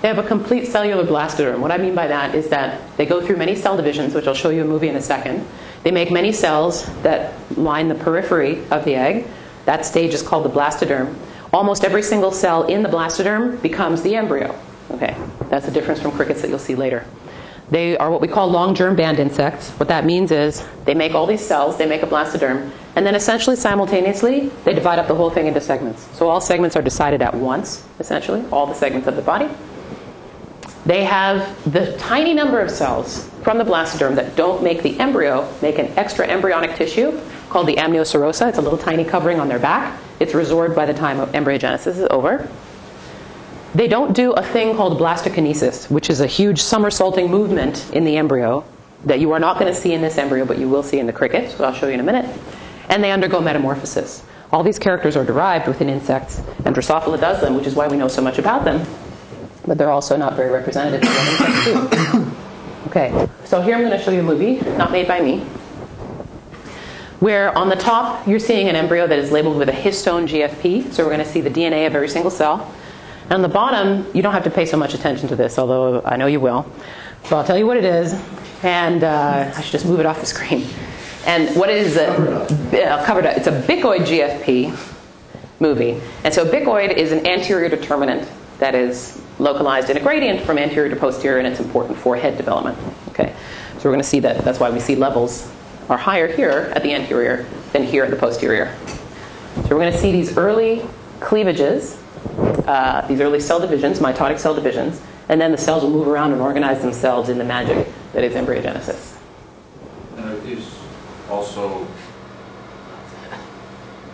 They 0.00 0.08
have 0.08 0.18
a 0.18 0.26
complete 0.26 0.66
cellular 0.68 1.04
blastoderm. 1.04 1.58
What 1.60 1.70
I 1.70 1.76
mean 1.76 1.94
by 1.94 2.06
that 2.06 2.34
is 2.34 2.48
that 2.48 2.80
they 2.96 3.04
go 3.04 3.24
through 3.24 3.36
many 3.36 3.54
cell 3.54 3.76
divisions, 3.76 4.14
which 4.14 4.26
I'll 4.26 4.34
show 4.34 4.48
you 4.48 4.62
a 4.62 4.66
movie 4.66 4.88
in 4.88 4.96
a 4.96 5.02
second. 5.02 5.46
They 5.82 5.90
make 5.90 6.10
many 6.10 6.32
cells 6.32 6.86
that 7.02 7.34
line 7.58 7.88
the 7.88 7.94
periphery 7.94 8.66
of 8.70 8.84
the 8.86 8.94
egg. 8.94 9.26
That 9.66 9.84
stage 9.84 10.14
is 10.14 10.22
called 10.22 10.46
the 10.46 10.50
blastoderm. 10.50 11.14
Almost 11.52 11.84
every 11.84 12.02
single 12.02 12.32
cell 12.32 12.64
in 12.64 12.82
the 12.82 12.88
blastoderm 12.88 13.60
becomes 13.60 14.02
the 14.02 14.16
embryo. 14.16 14.58
Okay, 14.90 15.16
that's 15.50 15.66
the 15.66 15.72
difference 15.72 16.00
from 16.00 16.12
crickets 16.12 16.40
that 16.42 16.48
you'll 16.48 16.58
see 16.58 16.74
later. 16.74 17.06
They 17.74 17.98
are 17.98 18.08
what 18.08 18.20
we 18.20 18.28
call 18.28 18.48
long 18.48 18.72
germ 18.76 18.94
band 18.94 19.18
insects. 19.18 19.70
What 19.70 19.88
that 19.88 20.04
means 20.04 20.30
is 20.30 20.64
they 20.84 20.94
make 20.94 21.12
all 21.12 21.26
these 21.26 21.44
cells, 21.44 21.76
they 21.76 21.86
make 21.86 22.04
a 22.04 22.06
blastoderm, 22.06 22.70
and 22.94 23.04
then 23.04 23.16
essentially 23.16 23.56
simultaneously 23.56 24.52
they 24.62 24.74
divide 24.74 25.00
up 25.00 25.08
the 25.08 25.14
whole 25.16 25.28
thing 25.28 25.48
into 25.48 25.60
segments. 25.60 26.06
So 26.16 26.28
all 26.28 26.40
segments 26.40 26.76
are 26.76 26.82
decided 26.82 27.20
at 27.20 27.34
once, 27.34 27.82
essentially, 27.98 28.44
all 28.52 28.64
the 28.64 28.74
segments 28.74 29.08
of 29.08 29.16
the 29.16 29.22
body. 29.22 29.48
They 30.86 31.02
have 31.02 31.72
the 31.72 31.96
tiny 31.96 32.32
number 32.32 32.60
of 32.60 32.70
cells 32.70 33.28
from 33.42 33.58
the 33.58 33.64
blastoderm 33.64 34.14
that 34.14 34.36
don't 34.36 34.62
make 34.62 34.84
the 34.84 34.96
embryo 35.00 35.52
make 35.60 35.80
an 35.80 35.86
extra 35.98 36.28
embryonic 36.28 36.76
tissue 36.76 37.20
called 37.48 37.66
the 37.66 37.74
amnioserosa. 37.74 38.50
It's 38.50 38.58
a 38.58 38.62
little 38.62 38.78
tiny 38.78 39.02
covering 39.02 39.40
on 39.40 39.48
their 39.48 39.58
back. 39.58 40.00
It's 40.20 40.32
resorbed 40.32 40.76
by 40.76 40.86
the 40.86 40.94
time 40.94 41.16
embryogenesis 41.32 41.88
is 41.88 42.06
over. 42.10 42.48
They 43.74 43.88
don't 43.88 44.12
do 44.12 44.32
a 44.32 44.42
thing 44.42 44.76
called 44.76 45.00
blastokinesis, 45.00 45.90
which 45.90 46.08
is 46.08 46.20
a 46.20 46.26
huge 46.26 46.62
somersaulting 46.62 47.28
movement 47.28 47.90
in 47.92 48.04
the 48.04 48.16
embryo 48.16 48.64
that 49.04 49.18
you 49.18 49.32
are 49.32 49.40
not 49.40 49.58
going 49.58 49.72
to 49.72 49.78
see 49.78 49.92
in 49.92 50.00
this 50.00 50.16
embryo, 50.16 50.44
but 50.44 50.58
you 50.58 50.68
will 50.68 50.82
see 50.82 51.00
in 51.00 51.06
the 51.06 51.12
cricket, 51.12 51.60
I'll 51.60 51.72
show 51.74 51.88
you 51.88 51.94
in 51.94 52.00
a 52.00 52.04
minute. 52.04 52.24
And 52.88 53.02
they 53.02 53.10
undergo 53.10 53.40
metamorphosis. 53.40 54.22
All 54.52 54.62
these 54.62 54.78
characters 54.78 55.16
are 55.16 55.24
derived 55.24 55.66
within 55.66 55.88
insects, 55.88 56.40
and 56.64 56.74
Drosophila 56.74 57.20
does 57.20 57.40
them, 57.40 57.56
which 57.56 57.66
is 57.66 57.74
why 57.74 57.88
we 57.88 57.96
know 57.96 58.06
so 58.06 58.22
much 58.22 58.38
about 58.38 58.64
them. 58.64 58.86
But 59.66 59.78
they're 59.78 59.90
also 59.90 60.16
not 60.16 60.36
very 60.36 60.50
representative 60.50 61.02
of 61.02 61.16
insects 61.16 62.12
do. 62.12 62.30
Okay, 62.88 63.28
so 63.44 63.60
here 63.60 63.74
I'm 63.74 63.80
going 63.80 63.98
to 63.98 63.98
show 63.98 64.12
you 64.12 64.20
a 64.20 64.22
movie, 64.22 64.60
not 64.76 64.92
made 64.92 65.08
by 65.08 65.20
me, 65.20 65.40
where 67.18 67.56
on 67.58 67.68
the 67.68 67.74
top 67.74 68.28
you're 68.28 68.38
seeing 68.38 68.68
an 68.68 68.76
embryo 68.76 69.06
that 69.08 69.18
is 69.18 69.32
labeled 69.32 69.56
with 69.56 69.68
a 69.68 69.72
histone 69.72 70.28
GFP. 70.28 70.92
So 70.92 71.02
we're 71.02 71.10
going 71.10 71.24
to 71.24 71.32
see 71.32 71.40
the 71.40 71.50
DNA 71.50 71.88
of 71.88 71.96
every 71.96 72.08
single 72.08 72.30
cell. 72.30 72.72
On 73.30 73.40
the 73.40 73.48
bottom, 73.48 74.06
you 74.14 74.22
don't 74.22 74.34
have 74.34 74.44
to 74.44 74.50
pay 74.50 74.66
so 74.66 74.76
much 74.76 74.94
attention 74.94 75.28
to 75.28 75.36
this, 75.36 75.58
although 75.58 76.02
I 76.04 76.16
know 76.16 76.26
you 76.26 76.40
will. 76.40 76.70
So 77.24 77.36
I'll 77.36 77.44
tell 77.44 77.56
you 77.56 77.66
what 77.66 77.78
it 77.78 77.84
is, 77.84 78.12
and 78.62 79.02
uh, 79.02 79.52
I 79.56 79.60
should 79.62 79.72
just 79.72 79.86
move 79.86 80.00
it 80.00 80.06
off 80.06 80.20
the 80.20 80.26
screen. 80.26 80.66
And 81.26 81.56
what 81.56 81.70
it 81.70 81.78
is, 81.78 81.96
a, 81.96 82.08
uh, 82.08 83.04
covered 83.06 83.24
up. 83.24 83.36
It's 83.36 83.46
a 83.46 83.62
bicoid 83.62 84.00
GFP 84.00 84.76
movie. 85.58 86.00
And 86.22 86.34
so 86.34 86.44
bicoid 86.44 86.94
is 86.94 87.12
an 87.12 87.26
anterior 87.26 87.70
determinant 87.70 88.28
that 88.58 88.74
is 88.74 89.22
localized 89.38 89.88
in 89.88 89.96
a 89.96 90.00
gradient 90.00 90.42
from 90.42 90.58
anterior 90.58 90.90
to 90.90 90.96
posterior, 90.96 91.38
and 91.38 91.46
it's 91.46 91.60
important 91.60 91.98
for 91.98 92.14
head 92.14 92.36
development. 92.36 92.78
Okay, 93.08 93.34
so 93.78 93.84
we're 93.84 93.92
going 93.92 93.98
to 94.00 94.04
see 94.04 94.20
that. 94.20 94.44
That's 94.44 94.60
why 94.60 94.70
we 94.70 94.80
see 94.80 94.96
levels 94.96 95.50
are 95.88 95.96
higher 95.96 96.26
here 96.26 96.72
at 96.74 96.82
the 96.82 96.92
anterior 96.92 97.46
than 97.72 97.82
here 97.84 98.04
at 98.04 98.10
the 98.10 98.16
posterior. 98.16 98.76
So 99.56 99.62
we're 99.62 99.80
going 99.80 99.92
to 99.92 99.98
see 99.98 100.12
these 100.12 100.36
early 100.36 100.84
cleavages, 101.20 101.98
uh, 102.66 103.06
these 103.06 103.20
early 103.20 103.40
cell 103.40 103.60
divisions, 103.60 103.98
mitotic 103.98 104.38
cell 104.38 104.54
divisions, 104.54 105.00
and 105.28 105.40
then 105.40 105.52
the 105.52 105.58
cells 105.58 105.82
will 105.82 105.90
move 105.90 106.08
around 106.08 106.32
and 106.32 106.40
organize 106.40 106.80
themselves 106.80 107.28
in 107.28 107.38
the 107.38 107.44
magic 107.44 107.88
that 108.12 108.24
is 108.24 108.34
embryogenesis. 108.34 109.16
And 110.16 110.26
are 110.26 110.40
these 110.40 110.74
also 111.30 111.86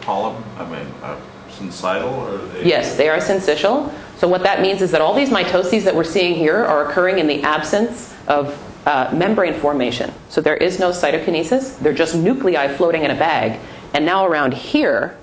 polyp, 0.01 0.37
I 0.59 0.69
mean, 0.69 0.87
uh, 1.03 1.19
syncytial, 1.51 2.13
or 2.13 2.39
they? 2.49 2.65
Yes, 2.65 2.97
they 2.97 3.09
are 3.09 3.19
syncytial. 3.19 3.93
So 4.19 4.29
what 4.29 4.43
that 4.43 4.61
means 4.61 4.83
is 4.83 4.91
that 4.91 5.01
all 5.01 5.15
these 5.15 5.31
mitoses 5.31 5.85
that 5.85 5.95
we're 5.95 6.05
seeing 6.05 6.35
here 6.35 6.65
are 6.65 6.89
occurring 6.89 7.19
in 7.19 7.27
the 7.27 7.43
absence 7.43 8.15
of 8.29 8.57
uh, 8.87 9.11
membrane 9.15 9.55
formation. 9.55 10.13
So 10.29 10.41
there 10.41 10.57
is 10.57 10.79
no 10.79 10.91
cytokinesis. 10.91 11.79
They're 11.79 11.93
just 11.93 12.15
nuclei 12.15 12.69
floating 12.69 13.05
in 13.05 13.11
a 13.11 13.15
bag. 13.15 13.61
And 13.95 14.05
now 14.05 14.27
around 14.27 14.55
here, 14.55 15.17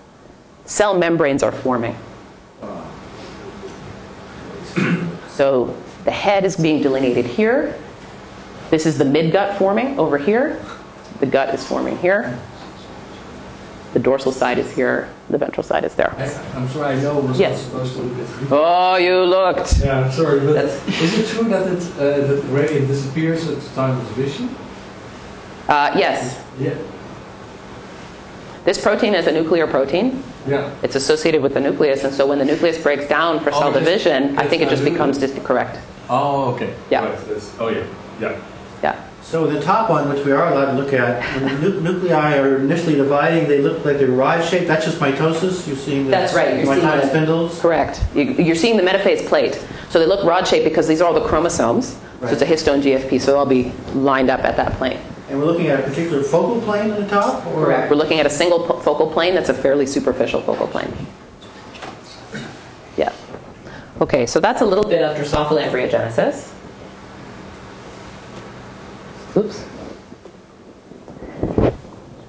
cell 0.66 0.98
membranes 0.98 1.44
are 1.44 1.52
forming. 1.52 1.96
So 5.38 5.72
the 6.04 6.10
head 6.10 6.46
is 6.46 6.58
being 6.58 6.82
delineated 6.82 7.26
here. 7.26 7.76
This 8.72 8.88
is 8.88 8.98
the 8.98 9.04
midgut 9.04 9.56
forming 9.60 10.00
over 10.00 10.18
here. 10.18 10.60
The 11.20 11.28
gut 11.28 11.54
is 11.54 11.64
forming 11.64 11.96
here. 12.00 12.40
The 13.94 14.00
dorsal 14.00 14.32
side 14.32 14.58
is 14.58 14.72
here. 14.74 15.10
The 15.30 15.38
ventral 15.38 15.62
side 15.64 15.84
is 15.86 15.94
there. 15.94 16.12
I, 16.18 16.26
I'm 16.58 16.68
sorry, 16.70 16.96
I 16.98 17.02
know 17.02 17.20
we're 17.20 17.36
Yes. 17.36 17.62
supposed 17.62 17.94
to 17.98 18.02
look 18.02 18.28
at. 18.28 18.52
Oh, 18.52 18.96
you 18.96 19.20
looked. 19.26 19.78
Yeah, 19.80 20.00
I'm 20.00 20.12
sorry, 20.12 20.40
but 20.40 20.54
That's- 20.54 21.02
is 21.02 21.20
it 21.20 21.28
true 21.28 21.48
that 21.50 21.68
it, 21.68 21.84
uh, 22.00 22.18
that 22.28 22.42
the 22.42 22.42
gradient 22.48 22.88
disappears 22.88 23.48
at 23.48 23.62
the 23.62 23.70
time 23.76 23.92
of 23.96 24.04
vision? 24.14 24.50
Uh, 25.70 25.92
yes, 25.96 26.40
Yeah. 26.60 26.74
this 28.66 28.82
protein 28.82 29.14
is 29.14 29.28
a 29.28 29.32
nuclear 29.32 29.68
protein. 29.68 30.24
Yeah. 30.48 30.72
It's 30.84 30.96
associated 30.96 31.42
with 31.42 31.54
the 31.54 31.60
nucleus, 31.60 32.04
and 32.04 32.14
so 32.14 32.26
when 32.28 32.40
the 32.40 32.46
nucleus 32.46 32.82
breaks 32.82 33.08
down 33.08 33.40
for 33.44 33.50
Oh, 33.54 33.60
cell 33.60 33.72
division, 33.72 34.38
I 34.38 34.48
think 34.48 34.62
it 34.62 34.70
just 34.70 34.84
becomes 34.84 35.18
it. 35.18 35.34
dis- 35.36 35.46
correct. 35.46 35.80
Oh, 36.10 36.54
okay. 36.54 36.74
Yeah. 36.90 37.06
Right, 37.06 37.18
that's- 37.28 37.52
oh, 37.60 37.70
yeah. 37.70 37.84
Yeah. 38.22 38.36
Yeah. 38.84 38.96
So 39.22 39.46
the 39.46 39.60
top 39.60 39.90
one, 39.90 40.08
which 40.08 40.26
we 40.26 40.32
are 40.32 40.48
allowed 40.54 40.68
to 40.68 40.74
look 40.82 40.94
at, 40.94 41.22
when 41.36 41.62
the 41.62 41.70
nu- 41.70 41.82
nuclei 41.82 42.38
are 42.38 42.56
initially 42.58 42.96
dividing, 42.96 43.48
they 43.50 43.60
look 43.60 43.84
like 43.84 43.98
they're 44.00 44.08
rod 44.08 44.42
shaped. 44.46 44.68
That's 44.68 44.86
just 44.86 45.00
mitosis. 45.00 45.68
You're 45.68 45.76
seeing 45.76 46.06
the 46.06 46.12
That's 46.12 46.34
right. 46.34 46.56
You're 46.56 46.66
seeing 46.66 46.80
mitotic 46.80 47.02
the- 47.02 47.08
spindles. 47.10 47.60
Correct. 47.60 48.02
You, 48.16 48.24
you're 48.24 48.56
seeing 48.56 48.78
the 48.78 48.84
metaphase 48.84 49.28
plate. 49.28 49.62
So 49.90 50.00
they 50.00 50.06
look 50.06 50.24
rod 50.26 50.48
shaped 50.48 50.64
because 50.64 50.88
these 50.88 51.02
are 51.02 51.06
all 51.08 51.14
the 51.14 51.28
chromosomes. 51.28 51.98
Right. 52.22 52.30
So 52.30 52.34
it's 52.34 52.42
a 52.42 52.46
histone 52.72 52.82
GFP, 52.82 53.20
so 53.20 53.28
they'll 53.28 53.40
all 53.40 53.46
be 53.46 53.74
lined 53.94 54.30
up 54.30 54.46
at 54.46 54.56
that 54.56 54.72
plane. 54.74 55.00
And 55.30 55.40
we're 55.40 55.46
looking 55.46 55.68
at 55.68 55.80
a 55.80 55.84
particular 55.84 56.24
focal 56.24 56.62
plane 56.62 56.92
on 56.92 57.02
the 57.02 57.08
top? 57.08 57.46
Or 57.48 57.66
Correct. 57.66 57.92
We're 57.92 57.98
looking 57.98 58.20
at 58.20 58.26
a 58.26 58.30
single 58.30 58.66
focal 58.82 59.12
plane 59.12 59.36
that's 59.36 59.50
a 59.50 59.54
fairly 59.54 59.86
superficial 59.86 60.42
focal 60.42 60.68
plane. 60.68 60.94
Yeah. 62.96 63.14
Okay, 64.00 64.26
so 64.26 64.40
that's 64.40 64.62
a 64.62 64.66
little 64.66 64.86
bit 64.88 65.02
of 65.02 65.18
Drosophila 65.18 65.64
embryogenesis. 65.70 66.54
Oops. 69.36 69.66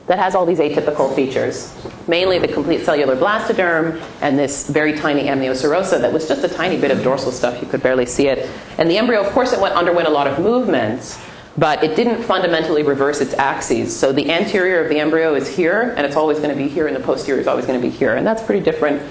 That 0.09 0.19
has 0.19 0.35
all 0.35 0.47
these 0.47 0.59
atypical 0.59 1.15
features, 1.15 1.75
mainly 2.09 2.39
the 2.39 2.49
complete 2.49 2.83
cellular 2.85 3.15
blastoderm 3.15 4.03
and 4.23 4.39
this 4.39 4.67
very 4.69 4.95
tiny 4.95 5.25
amnioserosa 5.25 6.01
that 6.01 6.11
was 6.11 6.27
just 6.27 6.43
a 6.45 6.49
tiny 6.49 6.81
bit 6.81 6.91
of 6.91 7.03
dorsal 7.03 7.31
stuff. 7.31 7.61
You 7.63 7.69
could 7.69 7.83
barely 7.83 8.07
see 8.07 8.27
it. 8.29 8.51
And 8.79 8.91
the 8.91 8.97
embryo, 8.97 9.23
of 9.23 9.31
course, 9.33 9.53
it 9.53 9.61
went, 9.61 9.75
underwent 9.75 10.09
a 10.09 10.11
lot 10.11 10.27
of 10.27 10.39
movements, 10.39 11.21
but 11.59 11.83
it 11.83 11.97
didn't 11.97 12.23
fundamentally 12.23 12.85
reverse 12.85 13.21
its 13.21 13.35
axes. 13.35 13.95
So 13.95 14.13
the 14.13 14.31
anterior 14.31 14.83
of 14.83 14.89
the 14.89 15.01
embryo 15.01 15.35
is 15.35 15.49
here, 15.49 15.95
and 15.97 16.07
it's 16.07 16.15
always 16.15 16.39
going 16.39 16.51
to 16.51 16.57
be 16.57 16.69
here, 16.69 16.87
and 16.87 16.95
the 16.95 17.01
posterior 17.01 17.41
is 17.41 17.49
always 17.49 17.67
going 17.67 17.81
to 17.81 17.85
be 17.87 17.93
here. 17.95 18.15
And 18.15 18.27
that's 18.27 18.43
pretty 18.43 18.63
different 18.63 19.03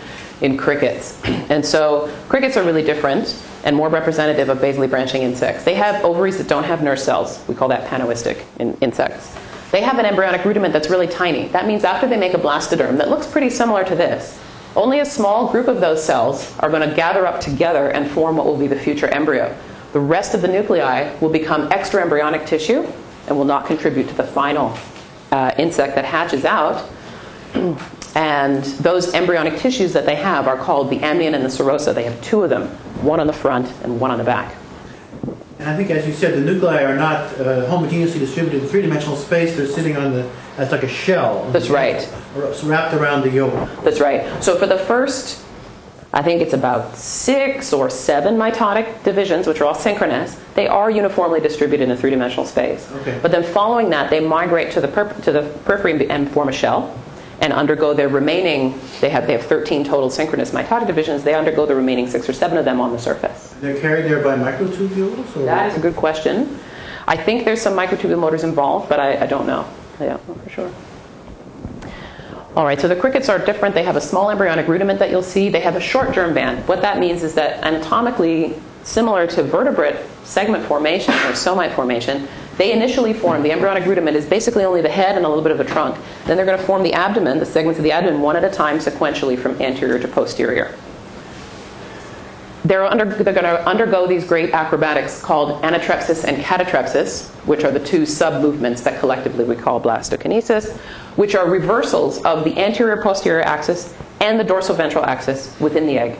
in 0.41 0.57
crickets. 0.57 1.21
And 1.49 1.65
so 1.65 2.13
crickets 2.27 2.57
are 2.57 2.63
really 2.63 2.83
different 2.83 3.41
and 3.63 3.73
more 3.73 3.87
representative 3.87 4.49
of 4.49 4.59
basally 4.59 4.87
branching 4.87 5.21
insects. 5.21 5.63
They 5.63 5.75
have 5.75 6.03
ovaries 6.03 6.37
that 6.37 6.47
don't 6.49 6.65
have 6.65 6.83
nurse 6.83 7.03
cells. 7.03 7.41
We 7.47 7.55
call 7.55 7.69
that 7.69 7.89
panoistic 7.89 8.43
in 8.59 8.77
insects. 8.81 9.33
They 9.71 9.81
have 9.81 9.97
an 9.97 10.05
embryonic 10.05 10.43
rudiment 10.43 10.73
that's 10.73 10.89
really 10.89 11.07
tiny. 11.07 11.47
That 11.49 11.67
means 11.67 11.85
after 11.85 12.05
they 12.07 12.17
make 12.17 12.33
a 12.33 12.37
blastoderm 12.37 12.97
that 12.97 13.09
looks 13.09 13.27
pretty 13.27 13.49
similar 13.49 13.85
to 13.85 13.95
this, 13.95 14.37
only 14.75 14.99
a 14.99 15.05
small 15.05 15.49
group 15.51 15.67
of 15.67 15.79
those 15.79 16.03
cells 16.03 16.53
are 16.59 16.69
going 16.69 16.87
to 16.87 16.95
gather 16.95 17.25
up 17.25 17.39
together 17.39 17.89
and 17.91 18.09
form 18.11 18.35
what 18.35 18.45
will 18.45 18.57
be 18.57 18.67
the 18.67 18.79
future 18.79 19.07
embryo. 19.07 19.55
The 19.93 19.99
rest 19.99 20.33
of 20.33 20.41
the 20.41 20.47
nuclei 20.47 21.13
will 21.19 21.29
become 21.29 21.71
extra 21.71 22.01
embryonic 22.01 22.45
tissue 22.45 22.85
and 23.27 23.37
will 23.37 23.45
not 23.45 23.65
contribute 23.65 24.07
to 24.09 24.13
the 24.15 24.23
final 24.23 24.77
uh, 25.31 25.53
insect 25.57 25.95
that 25.95 26.05
hatches 26.05 26.45
out. 26.45 26.89
And 28.15 28.63
those 28.63 29.13
embryonic 29.13 29.59
tissues 29.59 29.93
that 29.93 30.07
they 30.07 30.15
have 30.15 30.47
are 30.47 30.57
called 30.57 30.89
the 30.89 30.99
amnion 31.01 31.35
and 31.35 31.43
the 31.43 31.49
serosa. 31.49 31.93
They 31.93 32.03
have 32.05 32.19
two 32.23 32.41
of 32.41 32.49
them, 32.49 32.67
one 33.03 33.19
on 33.19 33.27
the 33.27 33.33
front 33.33 33.71
and 33.83 33.99
one 33.99 34.09
on 34.09 34.17
the 34.17 34.23
back. 34.23 34.55
And 35.59 35.69
I 35.69 35.77
think, 35.77 35.91
as 35.91 36.07
you 36.07 36.13
said, 36.13 36.33
the 36.33 36.41
nuclei 36.41 36.83
are 36.83 36.95
not 36.95 37.25
uh, 37.39 37.67
homogeneously 37.67 38.17
distributed 38.17 38.63
in 38.63 38.69
three-dimensional 38.69 39.17
space. 39.17 39.55
They're 39.55 39.67
sitting 39.67 39.97
on 39.97 40.13
the 40.13 40.27
as 40.57 40.71
like 40.71 40.81
a 40.81 40.87
shell. 40.87 41.47
That's 41.51 41.69
right. 41.69 42.11
Wrapped 42.63 42.95
around 42.95 43.21
the 43.21 43.29
yolk. 43.29 43.53
That's 43.83 43.99
right. 43.99 44.43
So 44.43 44.57
for 44.57 44.65
the 44.65 44.79
first, 44.79 45.45
I 46.13 46.23
think 46.23 46.41
it's 46.41 46.53
about 46.53 46.95
six 46.95 47.73
or 47.73 47.89
seven 47.89 48.35
mitotic 48.37 49.03
divisions, 49.03 49.45
which 49.45 49.59
are 49.59 49.65
all 49.65 49.75
synchronous, 49.75 50.39
they 50.55 50.67
are 50.67 50.89
uniformly 50.89 51.41
distributed 51.41 51.83
in 51.83 51.91
a 51.91 51.97
three-dimensional 51.97 52.45
space. 52.45 52.89
Okay. 53.01 53.19
But 53.21 53.31
then 53.31 53.43
following 53.43 53.89
that, 53.89 54.09
they 54.09 54.21
migrate 54.21 54.71
to 54.71 54.81
the, 54.81 54.87
to 55.23 55.31
the 55.31 55.41
periphery 55.65 56.09
and 56.09 56.31
form 56.31 56.47
a 56.47 56.53
shell 56.53 56.97
and 57.41 57.53
undergo 57.53 57.93
their 57.93 58.09
remaining, 58.09 58.79
they 58.99 59.09
have, 59.09 59.27
they 59.27 59.33
have 59.33 59.45
13 59.45 59.83
total 59.83 60.09
synchronous 60.09 60.51
mitotic 60.51 60.87
divisions, 60.87 61.23
they 61.23 61.35
undergo 61.35 61.65
the 61.65 61.75
remaining 61.75 62.07
six 62.07 62.27
or 62.27 62.33
seven 62.33 62.57
of 62.57 62.65
them 62.65 62.81
on 62.81 62.91
the 62.91 62.97
surface. 62.97 63.53
They're 63.61 63.79
carried 63.79 64.05
there 64.05 64.23
by 64.23 64.35
microtubules. 64.35 65.35
Or 65.35 65.45
That 65.45 65.71
is 65.71 65.77
a 65.77 65.79
good 65.79 65.95
question. 65.95 66.59
I 67.07 67.15
think 67.15 67.45
there's 67.45 67.61
some 67.61 67.73
microtubule 67.73 68.19
motors 68.19 68.43
involved, 68.43 68.89
but 68.89 68.99
I, 68.99 69.23
I 69.23 69.27
don't 69.27 69.45
know. 69.45 69.67
I 69.99 70.05
don't 70.07 70.27
know 70.27 70.35
for 70.35 70.49
sure. 70.49 70.71
All 72.57 72.65
right, 72.65 72.81
so 72.81 72.87
the 72.87 72.95
crickets 72.95 73.29
are 73.29 73.37
different. 73.37 73.75
They 73.75 73.83
have 73.83 73.97
a 73.97 74.01
small 74.01 74.31
embryonic 74.31 74.67
rudiment 74.67 74.97
that 74.97 75.11
you'll 75.11 75.21
see. 75.21 75.47
They 75.47 75.59
have 75.59 75.75
a 75.75 75.79
short 75.79 76.11
germ 76.11 76.33
band. 76.33 76.67
What 76.67 76.81
that 76.81 76.97
means 76.97 77.21
is 77.21 77.35
that 77.35 77.63
anatomically, 77.63 78.55
similar 78.81 79.27
to 79.27 79.43
vertebrate 79.43 79.95
segment 80.23 80.65
formation 80.65 81.13
or 81.13 81.33
somite 81.33 81.75
formation, 81.75 82.27
they 82.57 82.71
initially 82.71 83.13
form, 83.13 83.43
the 83.43 83.51
embryonic 83.51 83.85
rudiment 83.85 84.17
is 84.17 84.25
basically 84.25 84.63
only 84.63 84.81
the 84.81 84.89
head 84.89 85.17
and 85.17 85.23
a 85.23 85.29
little 85.29 85.43
bit 85.43 85.51
of 85.51 85.59
the 85.59 85.65
trunk. 85.65 85.99
Then 86.25 86.35
they're 86.35 86.47
going 86.47 86.57
to 86.57 86.65
form 86.65 86.81
the 86.81 86.93
abdomen, 86.93 87.37
the 87.37 87.45
segments 87.45 87.77
of 87.77 87.83
the 87.83 87.91
abdomen, 87.91 88.21
one 88.21 88.35
at 88.35 88.43
a 88.43 88.49
time 88.49 88.79
sequentially 88.79 89.37
from 89.37 89.61
anterior 89.61 89.99
to 89.99 90.07
posterior. 90.07 90.73
They're, 92.65 92.83
under, 92.83 93.05
they're 93.05 93.35
going 93.35 93.45
to 93.45 93.65
undergo 93.67 94.07
these 94.07 94.25
great 94.25 94.51
acrobatics 94.53 95.21
called 95.21 95.61
anatrepsis 95.61 96.25
and 96.25 96.43
catatrepsis, 96.43 97.27
which 97.45 97.63
are 97.63 97.71
the 97.71 97.79
two 97.79 98.05
sub 98.05 98.41
movements 98.41 98.81
that 98.81 98.99
collectively 98.99 99.45
we 99.45 99.55
call 99.55 99.79
blastokinesis, 99.79 100.77
which 101.17 101.35
are 101.35 101.49
reversals 101.49 102.23
of 102.23 102.43
the 102.43 102.57
anterior 102.57 103.01
posterior 103.01 103.41
axis 103.41 103.93
and 104.21 104.39
the 104.39 104.43
dorsal 104.43 104.75
ventral 104.75 105.03
axis 105.05 105.59
within 105.59 105.85
the 105.85 105.97
egg. 105.97 106.17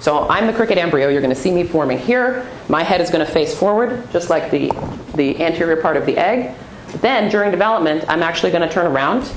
So 0.00 0.28
I'm 0.28 0.46
the 0.46 0.52
cricket 0.52 0.78
embryo. 0.78 1.08
You're 1.08 1.20
going 1.20 1.34
to 1.34 1.40
see 1.40 1.50
me 1.50 1.64
forming 1.64 1.98
here. 1.98 2.48
My 2.68 2.84
head 2.84 3.00
is 3.00 3.10
going 3.10 3.26
to 3.26 3.32
face 3.32 3.58
forward, 3.58 4.08
just 4.12 4.30
like 4.30 4.50
the, 4.50 4.70
the 5.16 5.42
anterior 5.42 5.76
part 5.82 5.96
of 5.96 6.06
the 6.06 6.16
egg. 6.16 6.54
Then, 7.00 7.30
during 7.30 7.50
development, 7.50 8.04
I'm 8.08 8.22
actually 8.22 8.52
going 8.52 8.66
to 8.66 8.72
turn 8.72 8.86
around 8.86 9.30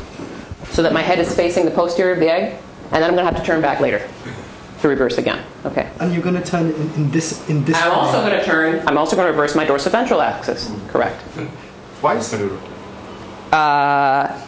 so 0.69 0.84
that 0.84 0.93
my 0.93 1.01
head 1.01 1.19
is 1.19 1.35
facing 1.35 1.65
the 1.65 1.72
posterior 1.72 2.13
of 2.13 2.19
the 2.19 2.31
egg, 2.31 2.53
and 2.91 3.01
then 3.01 3.03
I'm 3.03 3.15
going 3.15 3.26
to 3.26 3.31
have 3.31 3.38
to 3.41 3.45
turn 3.45 3.61
back 3.61 3.80
later 3.80 4.07
to 4.81 4.88
reverse 4.88 5.18
again. 5.18 5.43
Okay. 5.65 5.89
And 5.99 6.13
you're 6.13 6.23
going 6.23 6.35
to 6.35 6.43
turn 6.43 6.68
in, 6.68 6.93
in 6.93 7.11
this 7.11 7.47
in 7.49 7.65
this. 7.65 7.76
I'm 7.77 7.91
also 7.91 8.22
going 8.22 8.38
to 8.39 8.45
turn. 8.45 8.88
I'm 8.88 8.97
also 8.97 9.15
going 9.15 9.26
to 9.27 9.31
reverse 9.31 9.55
my 9.55 9.65
dorsal 9.65 9.91
ventral 9.91 10.22
axis. 10.22 10.72
Correct. 10.89 11.22
Twice? 11.99 12.34
Uh, 13.51 14.47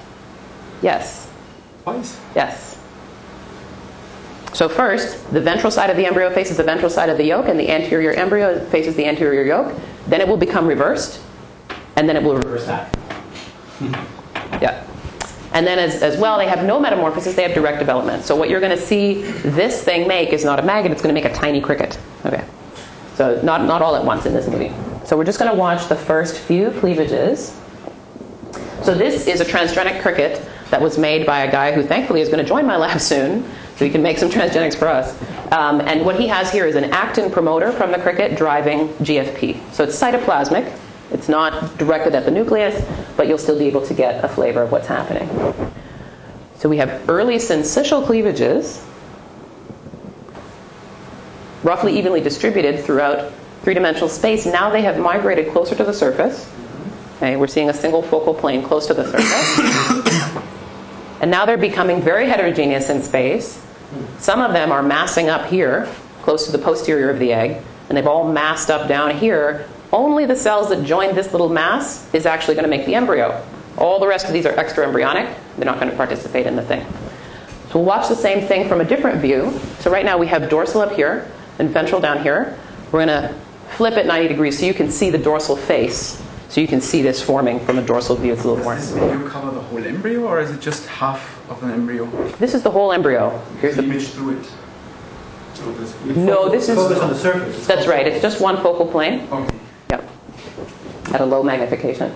yes. 0.83 1.29
Twice? 1.83 2.19
Yes. 2.35 2.79
So 4.53 4.69
first, 4.69 5.31
the 5.31 5.41
ventral 5.41 5.71
side 5.71 5.89
of 5.89 5.97
the 5.97 6.05
embryo 6.05 6.29
faces 6.29 6.57
the 6.57 6.63
ventral 6.63 6.89
side 6.89 7.09
of 7.09 7.17
the 7.17 7.25
yolk, 7.25 7.47
and 7.47 7.59
the 7.59 7.69
anterior 7.69 8.11
embryo 8.11 8.63
faces 8.65 8.95
the 8.95 9.05
anterior 9.05 9.43
yolk. 9.43 9.75
Then 10.07 10.21
it 10.21 10.27
will 10.27 10.37
become 10.37 10.67
reversed, 10.67 11.21
and 11.95 12.07
then 12.07 12.15
it 12.15 12.21
will 12.21 12.35
reverse 12.35 12.67
back. 12.67 12.95
Hmm. 13.79 13.93
Yeah. 14.61 14.85
And 15.53 15.65
then 15.65 15.79
as, 15.79 16.01
as 16.01 16.17
well, 16.17 16.37
they 16.37 16.47
have 16.47 16.65
no 16.65 16.79
metamorphosis, 16.79 17.35
they 17.35 17.43
have 17.43 17.53
direct 17.53 17.79
development. 17.79 18.25
So 18.25 18.35
what 18.35 18.49
you're 18.49 18.59
going 18.59 18.77
to 18.77 18.81
see 18.83 19.21
this 19.21 19.83
thing 19.83 20.07
make 20.07 20.29
is 20.29 20.43
not 20.43 20.59
a 20.59 20.63
maggot, 20.63 20.91
it's 20.91 21.01
going 21.01 21.13
to 21.13 21.19
make 21.19 21.31
a 21.31 21.35
tiny 21.35 21.61
cricket. 21.61 21.97
Okay. 22.25 22.43
So 23.15 23.39
not, 23.43 23.65
not 23.65 23.81
all 23.81 23.95
at 23.95 24.03
once 24.03 24.25
in 24.25 24.33
this 24.33 24.47
movie. 24.47 24.71
So 25.05 25.15
we're 25.15 25.25
just 25.25 25.37
going 25.37 25.51
to 25.51 25.57
watch 25.57 25.87
the 25.89 25.95
first 25.95 26.39
few 26.39 26.71
cleavages. 26.71 27.59
So 28.83 28.95
this 28.95 29.27
is 29.27 29.41
a 29.41 29.45
transgenic 29.45 30.01
cricket 30.01 30.47
that 30.73 30.81
was 30.81 30.97
made 30.97 31.23
by 31.23 31.41
a 31.41 31.51
guy 31.51 31.71
who 31.71 31.83
thankfully 31.83 32.19
is 32.19 32.29
going 32.29 32.43
to 32.43 32.49
join 32.49 32.65
my 32.65 32.75
lab 32.77 32.99
soon, 32.99 33.43
so 33.75 33.85
he 33.85 33.91
can 33.91 34.01
make 34.01 34.17
some 34.17 34.27
transgenics 34.27 34.75
for 34.75 34.87
us. 34.87 35.15
Um, 35.51 35.81
and 35.81 36.03
what 36.03 36.19
he 36.19 36.27
has 36.29 36.51
here 36.51 36.65
is 36.65 36.75
an 36.75 36.85
actin 36.85 37.29
promoter 37.29 37.71
from 37.71 37.91
the 37.91 37.99
cricket 37.99 38.35
driving 38.35 38.87
GFP. 38.95 39.71
So 39.71 39.83
it's 39.83 39.95
cytoplasmic. 40.01 40.75
It's 41.11 41.29
not 41.29 41.77
directed 41.77 42.15
at 42.15 42.25
the 42.25 42.31
nucleus, 42.31 42.83
but 43.15 43.27
you'll 43.27 43.37
still 43.37 43.59
be 43.59 43.65
able 43.65 43.85
to 43.85 43.93
get 43.93 44.25
a 44.25 44.27
flavor 44.27 44.63
of 44.63 44.71
what's 44.71 44.87
happening. 44.87 45.29
So 46.57 46.67
we 46.69 46.77
have 46.77 47.07
early 47.07 47.35
syncytial 47.35 48.03
cleavages, 48.03 48.83
roughly 51.61 51.95
evenly 51.99 52.19
distributed 52.19 52.83
throughout 52.83 53.31
three-dimensional 53.61 54.09
space. 54.09 54.47
Now 54.47 54.71
they 54.71 54.81
have 54.81 54.97
migrated 54.97 55.51
closer 55.51 55.75
to 55.75 55.83
the 55.83 55.93
surface. 55.93 56.51
Okay, 57.17 57.35
we're 57.35 57.45
seeing 57.45 57.69
a 57.69 57.73
single 57.73 58.01
focal 58.01 58.33
plane 58.33 58.63
close 58.63 58.87
to 58.87 58.95
the 58.95 59.05
surface. 59.05 60.32
And 61.23 61.31
now 61.31 61.45
they're 61.45 61.57
becoming 61.57 62.01
very 62.01 62.27
heterogeneous 62.27 62.89
in 62.89 63.01
space. 63.01 63.65
Some 64.17 64.41
of 64.41 64.51
them 64.51 64.73
are 64.73 64.83
massing 64.83 65.29
up 65.29 65.45
here, 65.45 65.87
close 66.21 66.45
to 66.47 66.51
the 66.51 66.57
posterior 66.57 67.09
of 67.09 67.17
the 67.17 67.31
egg, 67.31 67.63
and 67.87 67.97
they've 67.97 68.05
all 68.05 68.29
massed 68.29 68.69
up 68.69 68.89
down 68.89 69.15
here. 69.15 69.65
Only 69.93 70.25
the 70.25 70.35
cells 70.35 70.67
that 70.67 70.83
join 70.83 71.15
this 71.15 71.31
little 71.31 71.47
mass 71.47 72.13
is 72.13 72.25
actually 72.25 72.55
going 72.55 72.65
to 72.65 72.69
make 72.69 72.85
the 72.85 72.93
embryo. 72.93 73.41
All 73.77 74.01
the 74.01 74.07
rest 74.07 74.25
of 74.25 74.33
these 74.33 74.45
are 74.45 74.51
extra 74.59 74.85
embryonic. 74.85 75.33
They're 75.55 75.63
not 75.63 75.79
going 75.79 75.89
to 75.89 75.95
participate 75.95 76.45
in 76.45 76.57
the 76.57 76.61
thing. 76.61 76.85
So 77.69 77.79
we'll 77.79 77.85
watch 77.85 78.09
the 78.09 78.17
same 78.17 78.45
thing 78.45 78.67
from 78.67 78.81
a 78.81 78.85
different 78.85 79.21
view. 79.21 79.57
So 79.79 79.89
right 79.89 80.03
now 80.03 80.17
we 80.17 80.27
have 80.27 80.49
dorsal 80.49 80.81
up 80.81 80.91
here 80.91 81.31
and 81.57 81.69
ventral 81.69 82.01
down 82.01 82.21
here. 82.21 82.59
We're 82.91 83.05
going 83.05 83.29
to 83.29 83.33
flip 83.77 83.93
it 83.93 84.05
90 84.07 84.27
degrees 84.27 84.59
so 84.59 84.65
you 84.65 84.73
can 84.73 84.91
see 84.91 85.09
the 85.09 85.17
dorsal 85.17 85.55
face. 85.55 86.21
So 86.49 86.59
you 86.59 86.67
can 86.67 86.81
see 86.81 87.01
this 87.01 87.21
forming 87.21 87.61
from 87.61 87.77
a 87.77 87.81
dorsal 87.81 88.17
view. 88.17 88.33
It's 88.33 88.43
a 88.43 88.49
little 88.49 88.65
more. 88.65 88.75
Does 89.73 89.83
this 89.83 89.91
video 89.91 90.21
cover 90.21 90.21
the 90.21 90.21
whole 90.21 90.21
embryo, 90.23 90.27
or 90.27 90.39
is 90.41 90.51
it 90.51 90.61
just 90.61 90.87
half 90.87 91.49
of 91.49 91.63
an 91.63 91.71
embryo? 91.71 92.05
This 92.37 92.53
is 92.53 92.63
the 92.63 92.71
whole 92.71 92.91
embryo. 92.91 93.39
Here's 93.61 93.75
the 93.75 93.83
image 93.83 94.07
through 94.07 94.39
it. 94.39 94.51
No, 96.17 96.49
this 96.49 96.67
is 96.67 96.75
Focus 96.75 96.99
on 96.99 97.09
the 97.09 97.15
surface. 97.17 97.67
That's 97.67 97.87
right. 97.87 98.07
It's 98.07 98.21
just 98.21 98.41
one 98.41 98.57
focal 98.57 98.85
plane. 98.87 99.27
Okay. 99.31 99.55
Yep. 99.91 100.09
At 101.13 101.21
a 101.21 101.25
low 101.25 101.43
magnification. 101.43 102.11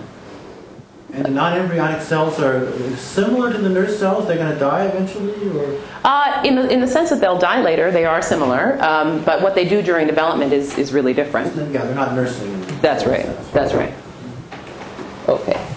And 1.12 1.24
the 1.24 1.30
non-embryonic 1.30 2.02
cells 2.02 2.38
are 2.38 2.70
similar 2.96 3.50
to 3.52 3.58
the 3.58 3.68
nurse 3.68 3.98
cells. 3.98 4.26
They're 4.26 4.36
going 4.36 4.52
to 4.52 4.58
die 4.58 4.84
eventually, 4.86 5.48
or 5.58 5.80
Uh, 6.04 6.42
in, 6.44 6.56
the, 6.56 6.68
in 6.70 6.80
the 6.80 6.86
sense 6.86 7.10
that 7.10 7.20
they'll 7.20 7.38
die 7.38 7.62
later, 7.62 7.90
they 7.90 8.04
are 8.04 8.20
similar, 8.20 8.78
um, 8.82 9.24
but 9.24 9.40
what 9.40 9.54
they 9.54 9.66
do 9.66 9.80
during 9.82 10.06
development 10.06 10.52
is, 10.52 10.76
is 10.76 10.92
really 10.92 11.14
different. 11.14 11.54
yeah, 11.72 11.84
they're 11.84 11.94
not 11.94 12.14
nursing. 12.14 12.60
That's 12.82 13.06
right. 13.06 13.26
That's 13.52 13.72
right. 13.72 13.94
Okay. 15.28 15.67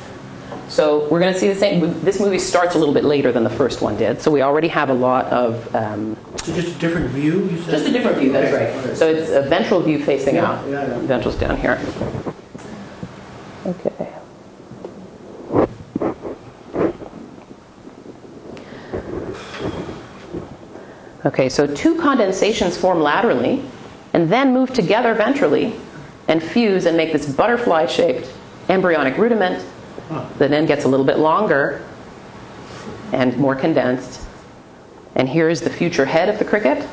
So 0.72 1.06
we're 1.10 1.20
going 1.20 1.34
to 1.34 1.38
see 1.40 1.50
the 1.50 1.56
same. 1.60 2.00
This 2.02 2.22
movie 2.22 2.40
starts 2.40 2.76
a 2.76 2.80
little 2.80 2.94
bit 2.94 3.04
later 3.04 3.34
than 3.34 3.44
the 3.44 3.50
first 3.50 3.82
one 3.82 3.98
did, 3.98 4.22
so 4.22 4.32
we 4.32 4.42
already 4.42 4.70
have 4.70 4.90
a 4.90 4.94
lot 4.94 5.26
of. 5.26 5.76
Um, 5.76 6.16
so 6.38 6.56
just 6.56 6.78
a 6.78 6.80
different 6.80 7.10
view. 7.12 7.44
You 7.50 7.58
said 7.64 7.72
just 7.72 7.88
a 7.88 7.92
different 7.92 8.20
view. 8.20 8.32
That's 8.32 8.54
Okay, 8.54 8.74
right. 8.78 8.86
okay. 8.86 8.96
So 8.96 9.10
it's 9.10 9.32
a 9.32 9.42
ventral 9.42 9.82
view 9.82 10.02
facing 10.02 10.36
Yeah, 10.36 10.50
out. 10.50 10.70
yeah, 10.70 10.88
yeah. 10.88 11.00
Ventral's 11.00 11.36
down 11.36 11.58
here. 11.58 11.78
Okay. 13.66 14.10
Okay, 21.26 21.50
so 21.50 21.68
two 21.68 21.96
condensations 22.00 22.78
form 22.78 23.00
laterally 23.00 23.64
and 24.14 24.30
then 24.30 24.54
move 24.54 24.74
together 24.74 25.14
ventrally 25.16 25.78
and 26.28 26.42
fuse 26.42 26.86
and 26.86 26.98
make 26.98 27.12
this 27.14 27.32
butterfly 27.32 27.86
shaped 27.86 28.32
embryonic 28.70 29.18
rudiment 29.18 29.64
that 30.12 30.50
then 30.50 30.66
gets 30.66 30.86
a 30.86 30.88
little 30.88 31.06
bit 31.06 31.18
longer 31.20 31.84
and 33.14 33.36
more 33.38 33.56
condensed. 33.56 34.22
And 35.16 35.28
here's 35.28 35.62
the 35.62 35.70
future 35.70 36.06
head 36.06 36.30
of 36.30 36.40
the 36.40 36.46
cricket, 36.46 36.88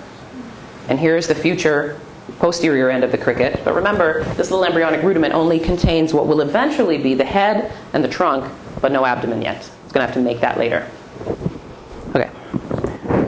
and 0.89 0.99
here's 0.99 1.27
the 1.27 1.35
future 1.35 2.01
posterior 2.39 2.91
end 2.91 3.05
of 3.05 3.13
the 3.13 3.19
cricket. 3.19 3.61
But 3.65 3.75
remember, 3.75 4.25
this 4.35 4.51
little 4.51 4.65
embryonic 4.65 5.03
rudiment 5.03 5.35
only 5.35 5.59
contains 5.59 6.13
what 6.13 6.27
will 6.27 6.41
eventually 6.41 6.99
be 6.99 7.15
the 7.15 7.25
head 7.25 7.73
and 7.93 8.03
the 8.03 8.09
trunk, 8.09 8.51
but 8.81 8.93
no 8.93 9.05
abdomen 9.05 9.43
yet. 9.43 9.59
It's 9.85 9.93
going 9.93 10.07
to 10.07 10.07
have 10.07 10.15
to 10.15 10.21
make 10.21 10.41
that 10.41 10.59
later. 10.59 10.87
Okay. 12.15 12.31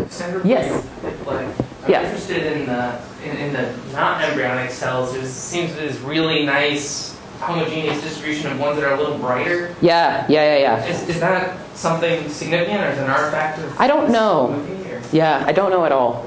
Sandra, 0.09 0.43
Yes. 0.45 0.87
like, 1.27 1.47
I'm 1.47 1.91
Yeah. 1.91 2.03
interested 2.03 2.53
in 2.53 2.67
the 2.67 2.95
in, 3.25 3.37
in 3.37 3.53
the 3.53 3.69
not 3.93 4.23
embryonic 4.23 4.71
cells. 4.71 5.13
There 5.13 5.25
seems 5.25 5.75
there's 5.75 5.99
really 5.99 6.45
nice 6.45 7.10
homogeneous 7.41 8.03
distribution 8.03 8.51
of 8.53 8.61
ones 8.61 8.77
that 8.77 8.85
are 8.85 8.95
a 8.95 8.99
little 8.99 9.19
brighter. 9.19 9.75
Yeah, 9.81 10.27
yeah, 10.29 10.57
yeah, 10.57 10.59
yeah. 10.59 10.85
Is, 10.87 11.09
is 11.09 11.21
that 11.21 11.59
something 11.75 12.29
significant, 12.29 12.83
or 12.83 12.89
is 12.91 12.99
it 12.99 13.05
an 13.05 13.11
artifact 13.11 13.59
of 13.59 13.81
I 13.81 13.87
don't 13.87 14.11
know. 14.13 14.53
movie, 14.53 15.17
Yeah, 15.17 15.43
I 15.47 15.53
don't 15.53 15.71
know 15.71 15.85
at 15.85 15.93
all. 15.93 16.27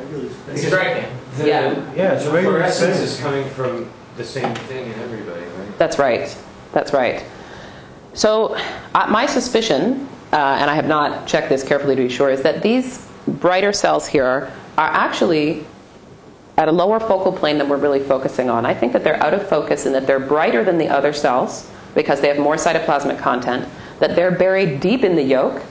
It's 0.49 0.65
striking. 0.67 1.09
The, 1.37 1.47
Yeah. 1.47 1.93
Yeah, 1.95 2.13
it's 2.13 2.25
the 2.25 2.31
regular 2.31 2.57
fluorescence 2.57 2.99
is 2.99 3.19
coming 3.19 3.47
from 3.49 3.89
the 4.17 4.23
same 4.23 4.53
thing 4.55 4.91
in 4.91 4.99
everybody, 4.99 5.41
right? 5.41 5.77
That's 5.77 5.97
right. 5.97 6.35
That's 6.73 6.93
right. 6.93 7.23
So, 8.13 8.55
uh, 8.93 9.07
my 9.09 9.25
suspicion, 9.25 10.07
uh, 10.31 10.57
and 10.59 10.69
I 10.69 10.75
have 10.75 10.87
not 10.87 11.27
checked 11.27 11.49
this 11.49 11.63
carefully 11.63 11.95
to 11.95 12.03
be 12.03 12.09
sure, 12.09 12.29
is 12.29 12.41
that 12.43 12.61
these 12.61 13.07
brighter 13.27 13.73
cells 13.73 14.07
here 14.07 14.51
are 14.77 14.89
actually 14.89 15.65
at 16.57 16.67
a 16.67 16.71
lower 16.71 16.99
focal 16.99 17.31
plane 17.31 17.57
than 17.57 17.67
we're 17.67 17.77
really 17.77 17.99
focusing 17.99 18.49
on. 18.49 18.65
I 18.65 18.73
think 18.73 18.93
that 18.93 19.03
they're 19.03 19.21
out 19.21 19.33
of 19.33 19.47
focus 19.47 19.85
and 19.85 19.95
that 19.95 20.05
they're 20.05 20.19
brighter 20.19 20.63
than 20.63 20.77
the 20.77 20.87
other 20.87 21.13
cells 21.13 21.69
because 21.95 22.21
they 22.21 22.27
have 22.27 22.37
more 22.37 22.55
cytoplasmic 22.55 23.19
content, 23.19 23.67
that 23.99 24.15
they're 24.15 24.31
buried 24.31 24.79
deep 24.79 25.03
in 25.03 25.15
the 25.15 25.23
yolk, 25.23 25.61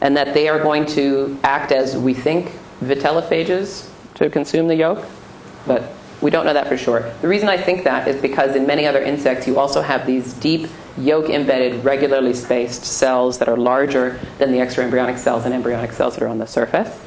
and 0.00 0.16
that 0.16 0.34
they 0.34 0.48
are 0.48 0.60
going 0.60 0.86
to 0.86 1.38
act 1.42 1.72
as, 1.72 1.96
we 1.96 2.14
think, 2.14 2.52
vitellophages 2.82 3.88
to 4.14 4.30
consume 4.30 4.68
the 4.68 4.76
yolk. 4.76 5.04
But 5.66 5.92
we 6.20 6.30
don't 6.30 6.46
know 6.46 6.52
that 6.52 6.66
for 6.66 6.76
sure. 6.76 7.12
The 7.20 7.28
reason 7.28 7.48
I 7.48 7.56
think 7.56 7.84
that 7.84 8.08
is 8.08 8.20
because 8.20 8.56
in 8.56 8.66
many 8.66 8.86
other 8.86 9.02
insects, 9.02 9.46
you 9.46 9.58
also 9.58 9.80
have 9.80 10.06
these 10.06 10.34
deep 10.34 10.68
yolk 10.96 11.30
embedded, 11.30 11.84
regularly 11.84 12.34
spaced 12.34 12.84
cells 12.84 13.38
that 13.38 13.48
are 13.48 13.56
larger 13.56 14.18
than 14.38 14.50
the 14.50 14.58
extraembryonic 14.58 15.18
cells 15.18 15.44
and 15.44 15.54
embryonic 15.54 15.92
cells 15.92 16.14
that 16.14 16.22
are 16.22 16.28
on 16.28 16.38
the 16.38 16.46
surface. 16.46 17.00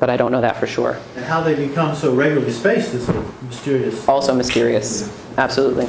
But 0.00 0.08
I 0.08 0.16
don't 0.16 0.32
know 0.32 0.40
that 0.40 0.56
for 0.56 0.66
sure. 0.66 0.98
And 1.14 1.24
how 1.26 1.42
they 1.42 1.54
become 1.54 1.94
so 1.94 2.14
regularly 2.14 2.50
spaced 2.50 2.94
is 2.94 3.08
mysterious. 3.42 4.08
Also 4.08 4.34
mysterious. 4.34 5.14
Absolutely. 5.36 5.84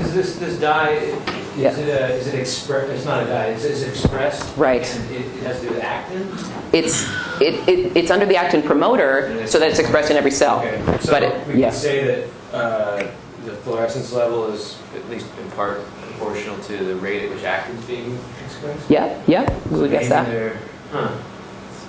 Is 0.00 0.14
this 0.14 0.36
this 0.36 0.58
dye? 0.58 0.92
Is 0.92 1.58
Yeah. 1.58 1.76
it 1.76 1.88
a, 1.88 2.14
is 2.14 2.26
it 2.28 2.34
express? 2.34 2.88
It's 2.88 3.04
not 3.04 3.22
a 3.22 3.26
dye. 3.26 3.48
Is, 3.48 3.64
is 3.66 3.82
it 3.82 3.88
expressed? 3.90 4.56
Right. 4.56 4.82
It, 5.10 5.20
it 5.20 5.42
has 5.42 5.60
to 5.60 5.68
do 5.68 5.74
with 5.74 5.84
actin. 5.84 6.26
It's 6.72 7.04
it, 7.40 7.68
it, 7.68 7.94
it's 7.94 8.10
under 8.10 8.24
the 8.24 8.36
actin 8.36 8.62
promoter, 8.62 9.46
so 9.46 9.58
that 9.58 9.68
it's 9.68 9.78
expressed 9.78 10.10
in 10.10 10.16
every 10.16 10.30
cell. 10.30 10.60
Okay. 10.60 10.98
So 11.00 11.12
but 11.12 11.22
it, 11.22 11.46
we 11.46 11.60
yeah. 11.60 11.68
can 11.70 11.78
say 11.78 12.04
that 12.04 12.54
uh, 12.54 13.06
the 13.44 13.52
fluorescence 13.56 14.12
level 14.14 14.50
is 14.50 14.78
at 14.94 15.06
least 15.10 15.26
in 15.42 15.50
part 15.50 15.82
proportional 16.16 16.58
to 16.64 16.84
the 16.84 16.96
rate 16.96 17.22
at 17.24 17.30
which 17.30 17.44
actin's 17.44 17.84
being 17.84 18.18
expressed? 18.46 18.90
Yeah, 18.90 19.22
yeah, 19.26 19.46
we 19.70 19.80
would 19.80 19.90
guess 19.90 20.08
that. 20.08 20.56
Huh. 20.90 21.18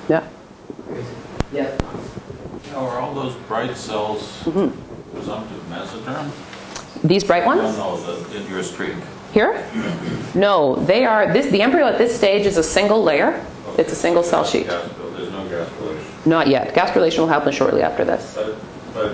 Yeah. 0.10 0.28
Yeah. 1.54 1.78
Now, 2.72 2.86
are 2.88 3.00
all 3.00 3.14
those 3.14 3.36
bright 3.48 3.76
cells 3.78 4.22
Mm-hmm. 4.44 5.16
presumptive 5.16 5.62
mesoderm? 5.70 6.32
These 7.08 7.24
bright 7.24 7.46
ones? 7.46 7.62
No, 7.78 7.96
no, 7.96 7.98
the, 7.98 8.38
in 8.38 8.50
your 8.50 8.64
streak. 8.64 8.94
Here? 9.34 9.66
No, 10.36 10.76
they 10.76 11.06
are, 11.06 11.32
this, 11.32 11.46
the 11.52 11.62
embryo 11.62 11.86
at 11.88 11.98
this 11.98 12.16
stage 12.16 12.46
is 12.46 12.58
a 12.58 12.64
single 12.64 13.04
layer. 13.04 13.46
It's 13.78 13.92
a 13.92 13.96
single 13.96 14.24
cell 14.24 14.44
sheet. 14.44 14.68
Gas- 14.68 14.90
There's 15.16 15.32
no 15.32 15.44
gastrulation. 15.46 16.26
Not 16.26 16.48
yet. 16.48 16.74
Gastrulation 16.74 17.20
will 17.20 17.28
happen 17.28 17.52
shortly 17.54 17.82
after 17.84 18.04
this. 18.04 18.34
But, 18.36 18.56
but 18.94 19.14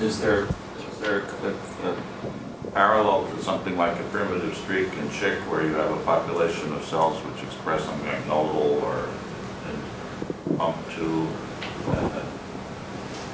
is 0.00 0.20
there, 0.20 0.44
is 0.44 0.98
there 1.00 1.20
a, 1.20 1.88
a 1.88 2.70
parallel 2.72 3.28
to 3.30 3.42
something 3.42 3.76
like 3.76 3.98
a 3.98 4.02
primitive 4.04 4.56
streak 4.56 4.92
in 4.94 5.10
chick 5.10 5.38
where 5.50 5.62
you 5.62 5.74
have 5.74 5.90
a 5.92 6.02
population 6.04 6.72
of 6.72 6.84
cells 6.84 7.16
which 7.24 7.44
express 7.44 7.84
something 7.84 8.06
like 8.08 8.26
nodal 8.26 8.80
or 8.82 9.08
pump 10.56 10.76
uh, 11.88 12.22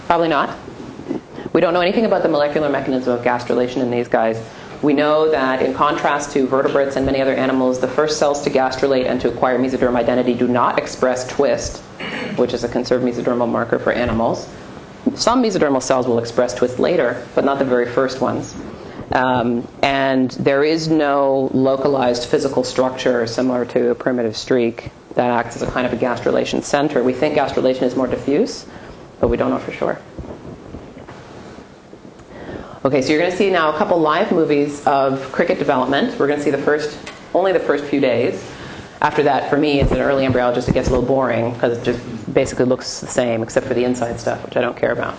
Probably 0.06 0.28
not. 0.28 0.58
We 1.52 1.60
don't 1.60 1.74
know 1.74 1.80
anything 1.80 2.04
about 2.04 2.22
the 2.22 2.28
molecular 2.28 2.68
mechanism 2.68 3.12
of 3.12 3.24
gastrulation 3.24 3.78
in 3.78 3.90
these 3.90 4.08
guys. 4.08 4.42
We 4.82 4.94
know 4.94 5.30
that 5.30 5.62
in 5.62 5.74
contrast 5.74 6.32
to 6.32 6.46
vertebrates 6.46 6.96
and 6.96 7.04
many 7.04 7.20
other 7.20 7.34
animals, 7.34 7.80
the 7.80 7.88
first 7.88 8.18
cells 8.18 8.42
to 8.42 8.50
gastrulate 8.50 9.06
and 9.06 9.20
to 9.20 9.28
acquire 9.28 9.58
mesoderm 9.58 9.94
identity 9.94 10.34
do 10.34 10.48
not 10.48 10.78
express 10.78 11.28
twist, 11.28 11.78
which 12.36 12.54
is 12.54 12.64
a 12.64 12.68
conserved 12.68 13.04
mesodermal 13.04 13.48
marker 13.48 13.78
for 13.78 13.92
animals. 13.92 14.48
Some 15.14 15.42
mesodermal 15.42 15.82
cells 15.82 16.06
will 16.06 16.18
express 16.18 16.54
twist 16.54 16.78
later, 16.78 17.26
but 17.34 17.44
not 17.44 17.58
the 17.58 17.64
very 17.64 17.86
first 17.86 18.20
ones. 18.20 18.54
Um, 19.12 19.66
and 19.82 20.30
there 20.32 20.62
is 20.62 20.88
no 20.88 21.50
localized 21.52 22.26
physical 22.26 22.64
structure 22.64 23.26
similar 23.26 23.64
to 23.66 23.90
a 23.90 23.94
primitive 23.94 24.36
streak 24.36 24.90
that 25.20 25.30
acts 25.30 25.54
as 25.54 25.60
a 25.60 25.66
kind 25.66 25.86
of 25.86 25.92
a 25.92 25.96
gastrulation 25.96 26.62
center. 26.62 27.02
We 27.02 27.12
think 27.12 27.36
gastrulation 27.36 27.82
is 27.82 27.94
more 27.94 28.06
diffuse, 28.06 28.64
but 29.20 29.28
we 29.28 29.36
don't 29.36 29.50
know 29.50 29.58
for 29.58 29.70
sure. 29.70 30.00
Okay, 32.86 33.02
so 33.02 33.10
you're 33.10 33.18
going 33.18 33.30
to 33.30 33.36
see 33.36 33.50
now 33.50 33.70
a 33.70 33.76
couple 33.76 33.98
live 33.98 34.32
movies 34.32 34.82
of 34.86 35.20
cricket 35.30 35.58
development. 35.58 36.18
We're 36.18 36.26
going 36.26 36.38
to 36.38 36.44
see 36.44 36.50
the 36.50 36.56
first, 36.56 36.98
only 37.34 37.52
the 37.52 37.60
first 37.60 37.84
few 37.84 38.00
days. 38.00 38.42
After 39.02 39.22
that, 39.24 39.50
for 39.50 39.58
me, 39.58 39.80
as 39.80 39.92
an 39.92 39.98
early 39.98 40.26
embryologist, 40.26 40.70
it 40.70 40.72
gets 40.72 40.88
a 40.88 40.90
little 40.90 41.06
boring 41.06 41.52
because 41.52 41.76
it 41.76 41.84
just 41.84 42.32
basically 42.32 42.64
looks 42.64 43.00
the 43.00 43.06
same 43.06 43.42
except 43.42 43.66
for 43.66 43.74
the 43.74 43.84
inside 43.84 44.18
stuff, 44.18 44.42
which 44.42 44.56
I 44.56 44.62
don't 44.62 44.76
care 44.76 44.92
about. 44.92 45.18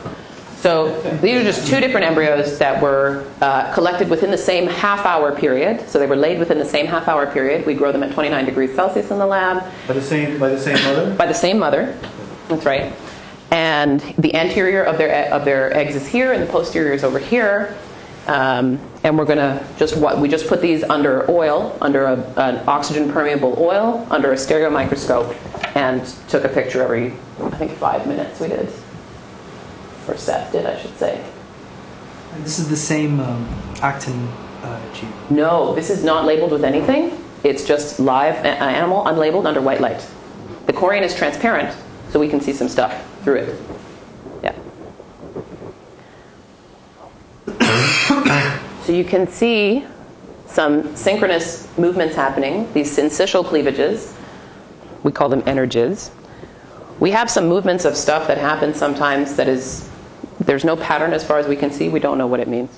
So 0.61 1.01
these 1.23 1.41
are 1.41 1.43
just 1.43 1.67
two 1.67 1.79
different 1.79 2.05
embryos 2.05 2.59
that 2.59 2.79
were 2.79 3.27
uh, 3.41 3.73
collected 3.73 4.11
within 4.11 4.29
the 4.29 4.37
same 4.37 4.67
half 4.67 5.07
hour 5.07 5.35
period. 5.35 5.89
So 5.89 5.97
they 5.97 6.05
were 6.05 6.15
laid 6.15 6.37
within 6.37 6.59
the 6.59 6.65
same 6.65 6.85
half 6.85 7.07
hour 7.07 7.25
period. 7.25 7.65
We 7.65 7.73
grow 7.73 7.91
them 7.91 8.03
at 8.03 8.13
29 8.13 8.45
degrees 8.45 8.75
Celsius 8.75 9.09
in 9.09 9.17
the 9.17 9.25
lab. 9.25 9.63
By 9.87 9.95
the 9.95 10.01
same 10.03 10.37
by 10.37 10.49
the 10.49 10.59
same 10.59 10.75
mother. 10.83 11.15
By 11.15 11.25
the 11.25 11.33
same 11.33 11.57
mother. 11.57 11.97
That's 12.47 12.63
right. 12.63 12.93
And 13.49 14.01
the 14.19 14.35
anterior 14.35 14.83
of 14.83 14.99
their 14.99 15.33
of 15.33 15.45
their 15.45 15.75
eggs 15.75 15.95
is 15.95 16.07
here, 16.07 16.31
and 16.33 16.43
the 16.43 16.51
posterior 16.51 16.93
is 16.93 17.03
over 17.03 17.17
here. 17.17 17.75
Um, 18.27 18.79
and 19.03 19.17
we're 19.17 19.25
going 19.25 19.39
to 19.39 19.65
just 19.77 19.97
what 19.97 20.19
we 20.19 20.29
just 20.29 20.47
put 20.47 20.61
these 20.61 20.83
under 20.83 21.29
oil, 21.29 21.75
under 21.81 22.05
a, 22.05 22.17
an 22.37 22.63
oxygen 22.67 23.11
permeable 23.11 23.55
oil, 23.57 24.05
under 24.11 24.31
a 24.33 24.37
stereo 24.37 24.69
microscope, 24.69 25.35
and 25.75 26.05
took 26.29 26.43
a 26.43 26.49
picture 26.49 26.83
every 26.83 27.13
I 27.39 27.57
think 27.57 27.71
five 27.71 28.05
minutes. 28.05 28.39
We 28.39 28.49
did, 28.49 28.71
did, 30.51 30.65
I 30.65 30.79
should 30.79 30.97
say. 30.97 31.23
This 32.39 32.59
is 32.59 32.69
the 32.69 32.77
same 32.77 33.19
um, 33.19 33.47
actin 33.81 34.27
uh, 34.63 34.79
gene. 34.93 35.11
No, 35.29 35.73
this 35.75 35.89
is 35.89 36.03
not 36.03 36.25
labeled 36.25 36.51
with 36.51 36.63
anything. 36.63 37.17
It's 37.43 37.65
just 37.65 37.99
live 37.99 38.35
animal, 38.45 39.03
unlabeled, 39.05 39.45
under 39.45 39.61
white 39.61 39.81
light. 39.81 40.05
The 40.67 40.73
chorion 40.73 41.01
is 41.01 41.15
transparent, 41.15 41.75
so 42.09 42.19
we 42.19 42.29
can 42.29 42.39
see 42.39 42.53
some 42.53 42.69
stuff 42.69 43.05
through 43.23 43.35
it. 43.35 43.61
Yeah. 44.43 44.55
so 48.85 48.93
you 48.93 49.03
can 49.03 49.27
see 49.27 49.85
some 50.51 50.95
synchronous 50.95 51.67
movements 51.77 52.15
happening, 52.15 52.71
these 52.73 52.95
syncytial 52.95 53.43
cleavages. 53.43 54.13
We 55.03 55.11
call 55.11 55.29
them 55.29 55.41
energids. 55.43 56.11
We 56.99 57.09
have 57.11 57.31
some 57.31 57.47
movements 57.47 57.85
of 57.85 57.97
stuff 57.97 58.27
that 58.27 58.37
happen 58.37 58.73
sometimes 58.73 59.35
that 59.35 59.47
is, 59.47 59.89
there's 60.45 60.65
no 60.65 60.75
pattern 60.75 61.13
as 61.13 61.23
far 61.23 61.39
as 61.39 61.47
we 61.47 61.55
can 61.55 61.71
see. 61.71 61.89
We 61.89 61.99
don't 61.99 62.17
know 62.17 62.27
what 62.27 62.39
it 62.39 62.47
means. 62.47 62.69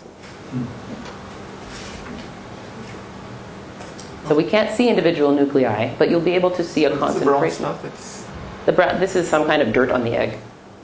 So 4.27 4.35
we 4.35 4.43
can't 4.43 4.73
see 4.75 4.89
individual 4.89 5.33
nuclei, 5.33 5.93
but 5.97 6.09
you'll 6.09 6.21
be 6.21 6.31
able 6.31 6.51
to 6.51 6.63
see 6.63 6.85
a 6.85 6.95
What's 6.95 7.19
the 7.19 7.25
brown 7.25 7.41
concentration. 7.41 7.91
stuff? 7.91 8.65
The 8.65 8.71
brown, 8.71 8.99
this 8.99 9.15
is 9.15 9.27
some 9.27 9.45
kind 9.45 9.61
of 9.61 9.73
dirt 9.73 9.91
on 9.91 10.03
the 10.03 10.11
egg 10.11 10.37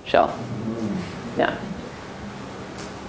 shell. 0.06 0.27
Hmm. 0.27 1.39
Yeah. 1.39 1.57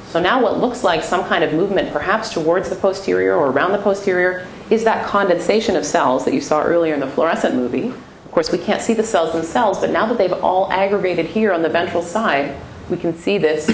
So 0.09 0.21
now 0.21 0.43
what 0.43 0.59
looks 0.59 0.83
like 0.83 1.03
some 1.03 1.25
kind 1.25 1.45
of 1.45 1.53
movement, 1.53 1.93
perhaps 1.93 2.33
towards 2.33 2.69
the 2.69 2.77
posterior 2.77 3.37
or 3.37 3.51
around 3.51 3.73
the 3.73 3.79
posterior, 3.79 4.47
is 4.69 4.85
that 4.85 5.07
condensation 5.07 5.77
of 5.77 5.85
cells 5.85 6.25
that 6.25 6.35
you 6.35 6.41
saw 6.41 6.63
earlier 6.63 6.95
in 6.95 7.01
the 7.01 7.07
fluorescent 7.07 7.55
movie. 7.55 7.89
Of 7.89 8.31
course, 8.33 8.53
we 8.53 8.59
can't 8.59 8.83
see 8.83 8.95
the 8.95 9.03
cells 9.03 9.33
themselves, 9.33 9.79
but 9.81 9.91
now 9.91 10.07
that 10.07 10.19
they've 10.19 10.33
all 10.33 10.71
aggregated 10.73 11.27
here 11.27 11.53
on 11.53 11.63
the 11.63 11.69
ventral 11.69 12.03
side, 12.03 12.57
we 12.91 12.97
can 12.97 13.15
see 13.15 13.39
this 13.39 13.69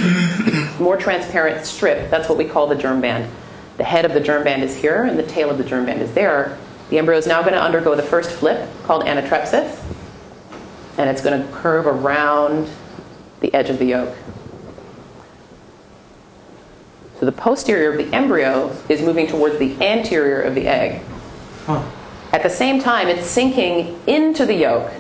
more 0.79 0.97
transparent 0.97 1.65
strip. 1.65 2.11
That's 2.11 2.29
what 2.29 2.39
we 2.39 2.45
call 2.45 2.67
the 2.67 2.75
germ 2.75 3.01
band. 3.01 3.31
The 3.79 3.85
head 3.85 4.05
of 4.05 4.15
the 4.15 4.21
germ 4.21 4.45
band 4.45 4.63
is 4.63 4.77
here, 4.77 5.05
and 5.05 5.19
the 5.19 5.27
tail 5.27 5.51
of 5.51 5.59
the 5.59 5.65
germ 5.65 5.87
band 5.87 6.03
is 6.03 6.13
there. 6.15 6.59
The 6.91 6.99
embryo 6.99 7.19
is 7.19 7.27
now 7.27 7.41
going 7.41 7.55
to 7.55 7.63
undergo 7.63 7.95
the 7.95 8.03
first 8.03 8.31
flip, 8.31 8.69
called 8.85 9.05
anatrepsis, 9.05 9.83
and 10.99 11.11
it's 11.11 11.21
going 11.21 11.41
to 11.41 11.53
curve 11.53 11.87
around 11.87 12.69
the 13.41 13.53
edge 13.53 13.71
of 13.71 13.79
the 13.79 13.87
yolk. 13.87 14.15
So 17.19 17.27
the 17.27 17.33
posterior 17.33 17.91
of 17.91 17.99
the 17.99 18.15
embryo 18.15 18.77
is 18.89 19.01
moving 19.01 19.27
towards 19.27 19.59
the 19.59 19.75
anterior 19.83 20.43
of 20.43 20.55
the 20.55 20.69
egg. 20.69 21.03
At 22.33 22.43
the 22.43 22.51
same 22.51 22.81
time, 22.81 23.09
it's 23.09 23.27
sinking 23.27 23.99
into 24.07 24.47
the 24.47 24.55
yolk, 24.55 24.91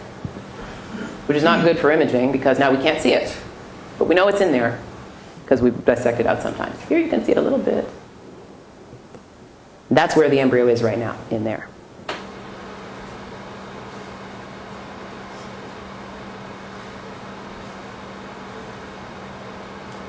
which 1.27 1.37
is 1.37 1.45
not 1.45 1.65
good 1.65 1.79
for 1.79 1.91
imaging 1.91 2.33
because 2.33 2.59
now 2.59 2.71
we 2.71 2.79
can't 2.79 3.01
see 3.01 3.13
it. 3.13 3.37
But 3.99 4.09
we 4.09 4.15
know 4.15 4.29
it's 4.29 4.41
in 4.41 4.53
there 4.53 4.81
because 5.45 5.63
we 5.63 5.71
dissect 5.71 6.21
it 6.21 6.27
out 6.27 6.43
sometimes. 6.43 6.81
Here 6.83 6.99
you 6.99 7.09
can 7.09 7.25
see 7.25 7.33
it 7.33 7.39
a 7.39 7.41
little 7.43 7.59
bit. 7.59 7.89
That's 9.91 10.17
where 10.17 10.29
the 10.29 10.41
embryo 10.41 10.67
is 10.67 10.83
right 10.83 10.99
now, 10.99 11.17
in 11.31 11.45
there. 11.45 11.69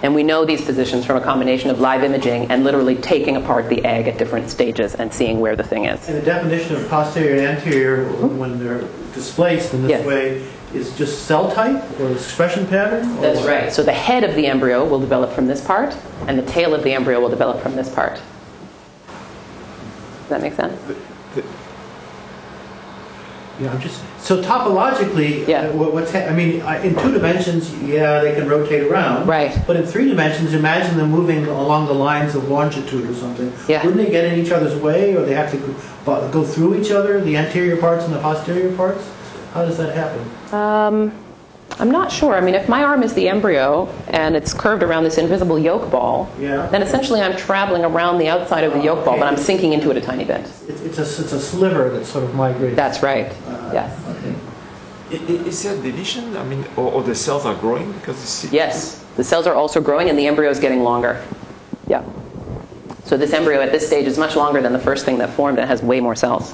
And 0.03 0.13
we 0.13 0.23
know 0.23 0.45
these 0.45 0.63
positions 0.63 1.05
from 1.05 1.17
a 1.17 1.21
combination 1.21 1.69
of 1.69 1.79
live 1.79 2.03
imaging 2.03 2.51
and 2.51 2.63
literally 2.63 2.95
taking 2.95 3.35
apart 3.35 3.67
the 3.67 3.83
egg 3.83 4.07
at 4.07 4.17
different 4.17 4.49
stages 4.49 4.95
and 4.95 5.11
seeing 5.13 5.39
where 5.39 5.55
the 5.55 5.63
thing 5.63 5.85
is. 5.85 6.07
And 6.07 6.17
the 6.17 6.21
definition 6.25 6.75
of 6.75 6.87
posterior 6.87 7.31
and 7.35 7.41
anterior 7.57 8.05
when 8.05 8.59
they're 8.59 8.87
displaced 9.13 9.73
in 9.73 9.81
this 9.81 9.89
Yes. 9.89 10.05
way 10.05 10.45
is 10.77 10.95
just 10.97 11.25
cell 11.25 11.51
type 11.51 11.83
or 11.99 12.11
expression 12.11 12.65
pattern? 12.67 13.09
or 13.17 13.21
That's 13.21 13.39
what? 13.39 13.47
right. 13.49 13.73
So 13.73 13.83
the 13.83 13.93
head 13.93 14.23
of 14.23 14.35
the 14.35 14.45
embryo 14.47 14.87
will 14.87 14.99
develop 14.99 15.31
from 15.33 15.47
this 15.47 15.63
part, 15.65 15.95
and 16.27 16.37
the 16.37 16.43
tail 16.45 16.73
of 16.73 16.83
the 16.83 16.93
embryo 16.93 17.19
will 17.19 17.29
develop 17.29 17.61
from 17.61 17.75
this 17.75 17.93
part. 17.93 18.15
Does 19.05 20.29
that 20.29 20.41
make 20.41 20.53
sense? 20.53 20.79
Yeah, 23.59 23.71
I'm 23.73 23.81
just 23.81 23.99
so 24.19 24.39
topologically. 24.43 25.47
Yeah. 25.47 25.61
Uh, 25.61 25.73
what, 25.73 25.91
what's 25.91 26.11
ha- 26.11 26.27
I 26.29 26.33
mean, 26.33 26.61
I- 26.61 26.79
in 26.83 26.93
two 26.95 27.11
dimensions, 27.11 27.73
yeah, 27.81 28.19
they 28.21 28.35
can 28.35 28.47
rotate 28.47 28.83
around. 28.83 29.27
Right. 29.27 29.57
But 29.65 29.77
in 29.77 29.85
three 29.87 30.07
dimensions, 30.07 30.53
imagine 30.53 30.95
them 30.95 31.09
moving 31.09 31.47
along 31.47 31.87
the 31.87 31.93
lines 31.93 32.35
of 32.35 32.47
longitude 32.49 33.09
or 33.09 33.15
something. 33.15 33.51
Yeah. 33.67 33.83
Wouldn't 33.83 34.03
they 34.05 34.11
get 34.11 34.25
in 34.25 34.37
each 34.39 34.51
other's 34.51 34.79
way, 34.79 35.15
or 35.15 35.25
they 35.25 35.33
have 35.33 35.49
to 35.51 35.75
go 36.05 36.43
through 36.43 36.79
each 36.79 36.91
other, 36.91 37.19
the 37.19 37.35
anterior 37.35 37.77
parts 37.77 38.05
and 38.05 38.13
the 38.13 38.19
posterior 38.19 38.75
parts? 38.75 39.09
How 39.57 39.65
does 39.65 39.77
that 39.79 39.95
happen? 39.95 40.53
Um, 40.53 41.11
I'm 41.79 41.89
not 41.89 42.11
sure. 42.11 42.35
I 42.35 42.41
mean, 42.41 42.53
if 42.53 42.69
my 42.69 42.83
arm 42.83 43.01
is 43.01 43.15
the 43.15 43.27
embryo 43.27 43.87
and 44.07 44.35
it's 44.35 44.53
curved 44.53 44.83
around 44.83 45.03
this 45.03 45.17
invisible 45.17 45.57
yolk 45.57 45.89
ball, 45.89 46.29
Yeah. 46.39 46.67
then 46.67 46.83
essentially 46.83 47.21
I'm 47.21 47.35
traveling 47.35 47.83
around 47.83 48.19
the 48.19 48.27
outside 48.29 48.63
of 48.65 48.73
the 48.73 48.79
yolk 48.83 49.03
ball, 49.03 49.17
but 49.17 49.25
I'm 49.25 49.35
sinking 49.35 49.73
into 49.73 49.89
it 49.89 49.97
a 49.97 50.01
tiny 50.01 50.25
bit. 50.25 50.41
It's, 50.67 50.81
it's 50.81 50.97
a 50.99 51.01
it's 51.01 51.33
a 51.33 51.39
sliver 51.41 51.89
that 51.89 52.05
sort 52.05 52.23
of 52.23 52.35
migrates. 52.35 52.75
That's 52.75 53.01
right. 53.01 53.31
yes. 53.73 53.89
I- 55.09 55.15
i- 55.15 55.47
Is 55.47 55.63
there 55.63 55.75
division? 55.81 56.37
I 56.37 56.43
mean, 56.43 56.63
or, 56.75 56.91
or 56.91 57.01
the 57.01 57.15
cells 57.15 57.43
are 57.47 57.55
growing 57.55 57.91
because 57.93 58.43
you. 58.43 58.51
Yes, 58.51 59.03
the 59.15 59.23
cells 59.23 59.47
are 59.47 59.55
also 59.55 59.81
growing 59.81 60.07
and 60.11 60.19
the 60.19 60.27
embryo 60.27 60.51
is 60.51 60.59
getting 60.59 60.83
longer. 60.83 61.19
Yeah. 61.87 62.03
So 63.05 63.17
this 63.17 63.33
embryo 63.33 63.59
at 63.61 63.71
this 63.71 63.87
stage 63.87 64.05
is 64.05 64.19
much 64.19 64.35
longer 64.35 64.61
than 64.61 64.71
the 64.73 64.79
first 64.89 65.03
thing 65.03 65.17
that 65.17 65.31
formed 65.31 65.57
and 65.57 65.67
has 65.67 65.81
way 65.81 65.99
more 65.99 66.15
cells. 66.15 66.53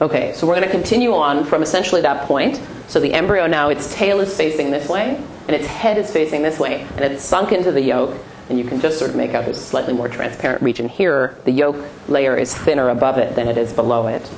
Okay, 0.00 0.32
so 0.34 0.44
we're 0.44 0.56
going 0.56 0.66
to 0.66 0.72
continue 0.72 1.14
on 1.14 1.44
from 1.44 1.62
essentially 1.62 2.00
that 2.00 2.26
point. 2.26 2.60
So 2.88 2.98
the 2.98 3.14
embryo 3.14 3.46
now, 3.46 3.68
its 3.68 3.94
tail 3.94 4.18
is 4.18 4.36
facing 4.36 4.72
this 4.72 4.88
way, 4.88 5.22
and 5.46 5.50
its 5.50 5.66
head 5.66 5.98
is 5.98 6.10
facing 6.10 6.42
this 6.42 6.58
way, 6.58 6.82
and 6.96 7.00
it's 7.00 7.22
sunk 7.22 7.52
into 7.52 7.70
the 7.70 7.80
yolk, 7.80 8.16
and 8.48 8.58
you 8.58 8.64
can 8.64 8.80
just 8.80 8.98
sort 8.98 9.10
of 9.10 9.16
make 9.16 9.34
out 9.34 9.46
a 9.46 9.54
slightly 9.54 9.92
more 9.92 10.08
transparent 10.08 10.62
region 10.62 10.88
here. 10.88 11.38
The 11.44 11.52
yolk 11.52 11.76
layer 12.08 12.36
is 12.36 12.52
thinner 12.52 12.88
above 12.88 13.18
it 13.18 13.36
than 13.36 13.46
it 13.46 13.56
is 13.56 13.72
below 13.72 14.08
it. 14.08 14.28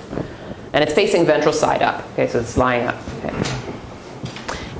And 0.74 0.84
it's 0.84 0.92
facing 0.92 1.24
ventral 1.24 1.54
side 1.54 1.80
up. 1.80 2.04
Okay, 2.12 2.28
so 2.28 2.38
it's 2.38 2.58
lying 2.58 2.86
up. 2.86 2.96
Okay. 3.24 3.34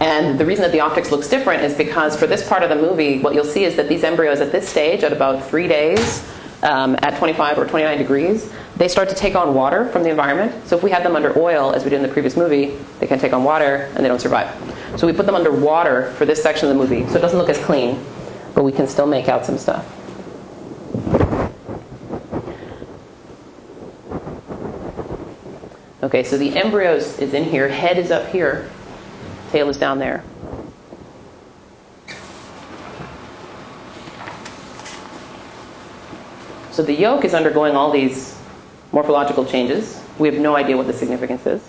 And 0.00 0.38
the 0.38 0.44
reason 0.44 0.62
that 0.62 0.72
the 0.72 0.80
optics 0.80 1.10
looks 1.10 1.26
different 1.26 1.62
is 1.62 1.74
because 1.74 2.18
for 2.18 2.26
this 2.26 2.46
part 2.46 2.62
of 2.62 2.68
the 2.68 2.76
movie, 2.76 3.20
what 3.20 3.34
you'll 3.34 3.44
see 3.44 3.64
is 3.64 3.76
that 3.76 3.88
these 3.88 4.04
embryos 4.04 4.40
at 4.40 4.52
this 4.52 4.68
stage, 4.68 5.04
at 5.04 5.12
about 5.12 5.42
three 5.48 5.66
days, 5.66 6.22
um, 6.62 6.96
at 7.00 7.18
25 7.18 7.58
or 7.58 7.66
29 7.66 7.96
degrees, 7.96 8.52
they 8.76 8.88
start 8.88 9.08
to 9.08 9.14
take 9.14 9.34
on 9.34 9.54
water 9.54 9.88
from 9.88 10.02
the 10.02 10.10
environment. 10.10 10.66
So 10.68 10.76
if 10.76 10.82
we 10.82 10.90
had 10.90 11.02
them 11.02 11.16
under 11.16 11.36
oil, 11.38 11.72
as 11.72 11.84
we 11.84 11.90
did 11.90 11.96
in 11.96 12.02
the 12.02 12.12
previous 12.12 12.36
movie, 12.36 12.76
they 13.00 13.06
can 13.06 13.18
take 13.18 13.32
on 13.32 13.42
water 13.42 13.90
and 13.94 14.04
they 14.04 14.08
don't 14.08 14.20
survive. 14.20 14.54
So 14.98 15.06
we 15.06 15.12
put 15.12 15.26
them 15.26 15.34
under 15.34 15.50
water 15.50 16.12
for 16.12 16.26
this 16.26 16.42
section 16.42 16.68
of 16.68 16.76
the 16.76 16.80
movie, 16.80 17.08
so 17.10 17.18
it 17.18 17.22
doesn't 17.22 17.38
look 17.38 17.48
as 17.48 17.58
clean, 17.64 18.04
but 18.54 18.64
we 18.64 18.72
can 18.72 18.86
still 18.86 19.06
make 19.06 19.28
out 19.28 19.46
some 19.46 19.56
stuff. 19.56 19.84
Okay, 26.02 26.22
so 26.22 26.36
the 26.36 26.56
embryos 26.56 27.18
is 27.18 27.34
in 27.34 27.44
here, 27.44 27.68
head 27.68 27.98
is 27.98 28.10
up 28.10 28.28
here, 28.28 28.70
tail 29.50 29.68
is 29.68 29.76
down 29.76 29.98
there. 29.98 30.22
So 36.70 36.82
the 36.82 36.92
yolk 36.92 37.24
is 37.24 37.32
undergoing 37.32 37.74
all 37.74 37.90
these 37.90 38.35
morphological 38.96 39.44
changes. 39.44 40.02
We 40.18 40.26
have 40.26 40.40
no 40.40 40.56
idea 40.56 40.74
what 40.74 40.86
the 40.86 40.92
significance 40.94 41.44
is. 41.44 41.62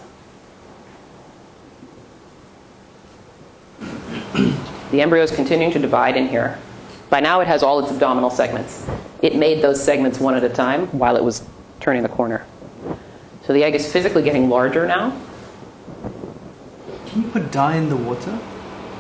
the 4.92 5.02
embryo 5.02 5.24
is 5.24 5.32
continuing 5.32 5.74
to 5.74 5.80
divide 5.80 6.16
in 6.16 6.30
here. 6.30 6.58
By 7.10 7.20
now, 7.20 7.42
it 7.42 7.48
has 7.48 7.64
all 7.64 7.80
its 7.82 7.92
abdominal 7.92 8.30
segments. 8.30 8.88
It 9.22 9.36
made 9.36 9.62
those 9.62 9.84
segments 9.84 10.22
one 10.22 10.36
at 10.36 10.44
a 10.46 10.50
time 10.50 10.88
while 10.98 11.18
it 11.18 11.24
was 11.24 11.46
turning 11.82 12.02
the 12.02 12.08
corner. 12.08 12.46
So 13.44 13.52
the 13.52 13.62
egg 13.62 13.76
is 13.76 13.92
physically 13.92 14.24
getting 14.24 14.48
larger 14.48 14.88
now. 14.88 15.12
Can 17.08 17.24
you 17.24 17.28
put 17.28 17.52
dye 17.52 17.76
in 17.76 17.90
the 17.90 17.98
water? 17.98 18.40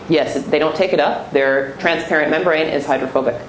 Yes, 0.10 0.45
they 0.48 0.60
don't 0.60 0.76
take 0.76 0.91
it 0.91 0.99
up. 0.99 1.32
Their 1.32 1.78
transparent 1.78 2.30
membrane 2.30 2.68
is 2.68 2.86
hydrophobic. 2.86 3.41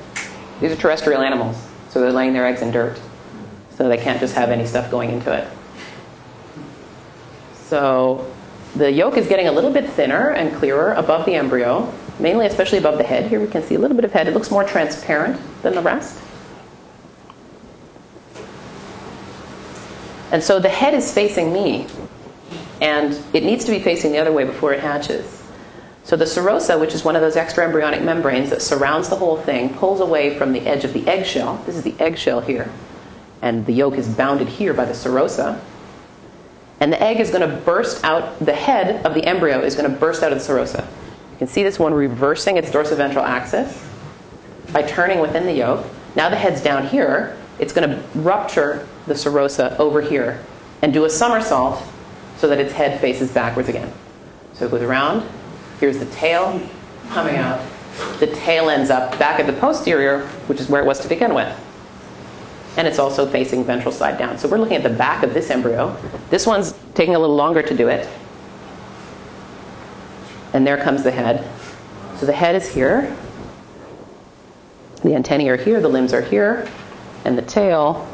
These 0.61 0.71
are 0.71 0.77
terrestrial 0.77 1.23
animals, 1.23 1.57
so 1.89 2.01
they're 2.01 2.13
laying 2.13 2.33
their 2.33 2.47
eggs 2.47 2.63
in 2.63 2.71
dirt. 2.71 3.01
So 3.79 3.89
they 3.89 3.97
can't 3.97 4.19
just 4.19 4.35
have 4.35 4.51
any 4.51 4.67
stuff 4.67 4.91
going 4.91 5.11
into 5.11 5.33
it. 5.33 5.47
So 7.55 8.29
the 8.75 8.91
yolk 8.91 9.17
is 9.17 9.29
getting 9.29 9.47
a 9.47 9.53
little 9.53 9.71
bit 9.71 9.89
thinner 9.89 10.31
and 10.31 10.53
clearer 10.57 10.95
above 10.95 11.25
the 11.27 11.37
embryo, 11.37 11.93
mainly 12.19 12.47
especially 12.47 12.79
above 12.79 12.99
the 12.99 13.05
head. 13.05 13.31
Here 13.31 13.39
we 13.39 13.47
can 13.47 13.63
see 13.63 13.77
a 13.77 13.79
little 13.79 13.95
bit 13.95 14.05
of 14.05 14.11
head. 14.11 14.27
It 14.27 14.35
looks 14.35 14.51
more 14.51 14.65
transparent 14.65 15.41
than 15.63 15.77
the 15.77 15.81
rest. 15.81 16.19
And 20.33 20.43
so 20.43 20.59
the 20.59 20.69
head 20.69 20.93
is 20.93 21.15
facing 21.15 21.53
me, 21.53 21.87
and 22.81 23.17
it 23.33 23.45
needs 23.45 23.65
to 23.65 23.71
be 23.71 23.79
facing 23.79 24.11
the 24.11 24.19
other 24.19 24.33
way 24.33 24.43
before 24.43 24.75
it 24.75 24.81
hatches. 24.81 25.41
So 26.03 26.17
the 26.17 26.25
serosa, 26.25 26.81
which 26.81 26.95
is 26.95 27.05
one 27.05 27.15
of 27.15 27.23
those 27.23 27.37
extra 27.37 27.65
embryonic 27.65 28.03
membranes 28.03 28.51
that 28.51 28.61
surrounds 28.61 29.09
the 29.09 29.17
whole 29.17 29.37
thing, 29.37 29.73
pulls 29.75 30.01
away 30.01 30.37
from 30.37 30.53
the 30.53 30.67
edge 30.67 30.85
of 30.85 30.93
the 30.93 31.07
eggshell. 31.07 31.63
This 31.65 31.77
is 31.77 31.85
the 31.85 31.95
eggshell 32.01 32.41
here. 32.41 32.69
And 33.43 33.65
the 33.67 33.73
yolk 33.73 33.95
is 33.95 34.09
bounded 34.09 34.49
here 34.49 34.75
by 34.75 34.85
the 34.85 34.93
serosa. 34.93 35.61
And 36.81 36.93
the 36.93 37.03
egg 37.03 37.21
is 37.21 37.31
going 37.31 37.49
to 37.49 37.57
burst 37.57 38.05
out, 38.05 38.39
the 38.39 38.53
head 38.53 39.05
of 39.05 39.15
the 39.15 39.25
embryo 39.25 39.61
is 39.61 39.75
going 39.75 39.91
to 39.91 39.97
burst 39.97 40.23
out 40.23 40.33
of 40.33 40.39
the 40.39 40.45
serosa. 40.45 40.85
You 40.85 41.39
can 41.39 41.49
see 41.49 41.63
this 41.63 41.79
one 41.79 41.95
reversing 41.95 42.57
its 42.57 42.71
dorsoventral 42.71 43.25
axis 43.25 43.85
by 44.73 44.83
turning 44.83 45.21
within 45.21 45.47
the 45.47 45.53
yolk. 45.53 45.87
Now 46.15 46.29
the 46.29 46.37
head's 46.37 46.63
down 46.63 46.87
here. 46.87 47.37
It's 47.59 47.73
going 47.73 47.89
to 47.89 48.03
rupture 48.21 48.87
the 49.07 49.15
serosa 49.15 49.79
over 49.79 50.01
here 50.01 50.45
and 50.83 50.93
do 50.93 51.05
a 51.05 51.11
somersault 51.11 51.83
so 52.37 52.49
that 52.49 52.59
its 52.59 52.73
head 52.73 53.01
faces 53.01 53.31
backwards 53.31 53.69
again. 53.69 53.93
So 54.53 54.67
it 54.67 54.71
goes 54.71 54.83
around. 54.83 55.29
Here's 55.81 55.99
the 55.99 56.07
tail 56.07 56.61
coming 57.11 57.37
out. 57.37 57.61
The 58.21 58.29
tail 58.29 58.71
ends 58.71 58.91
up 58.91 59.19
back 59.19 59.41
at 59.41 59.47
the 59.47 59.53
posterior, 59.55 60.27
which 60.47 60.61
is 60.61 60.69
where 60.69 60.81
it 60.83 60.87
was 60.87 61.01
to 61.01 61.09
begin 61.09 61.35
with. 61.35 61.57
And 62.79 62.87
it's 62.87 62.99
also 62.99 63.27
facing 63.27 63.65
ventral 63.65 63.93
side 63.93 64.19
down. 64.19 64.39
So 64.39 64.49
we're 64.49 64.59
looking 64.59 64.77
at 64.77 64.85
the 64.85 64.89
back 64.89 65.25
of 65.25 65.35
this 65.35 65.51
embryo. 65.51 65.95
This 66.31 66.47
one's 66.47 66.75
taking 66.95 67.17
a 67.17 67.19
little 67.19 67.37
longer 67.37 67.61
to 67.61 67.77
do 67.77 67.89
it. 67.89 68.09
And 70.55 70.67
there 70.67 70.79
comes 70.79 71.03
the 71.03 71.11
head. 71.11 71.45
So 72.19 72.25
the 72.25 72.33
head 72.33 72.55
is 72.55 72.67
here. 72.67 73.15
The 75.03 75.15
antennae 75.15 75.49
are 75.49 75.57
here, 75.57 75.81
the 75.81 75.89
limbs 75.89 76.13
are 76.13 76.21
here, 76.21 76.69
and 77.25 77.39
the 77.39 77.43
tail 77.43 78.09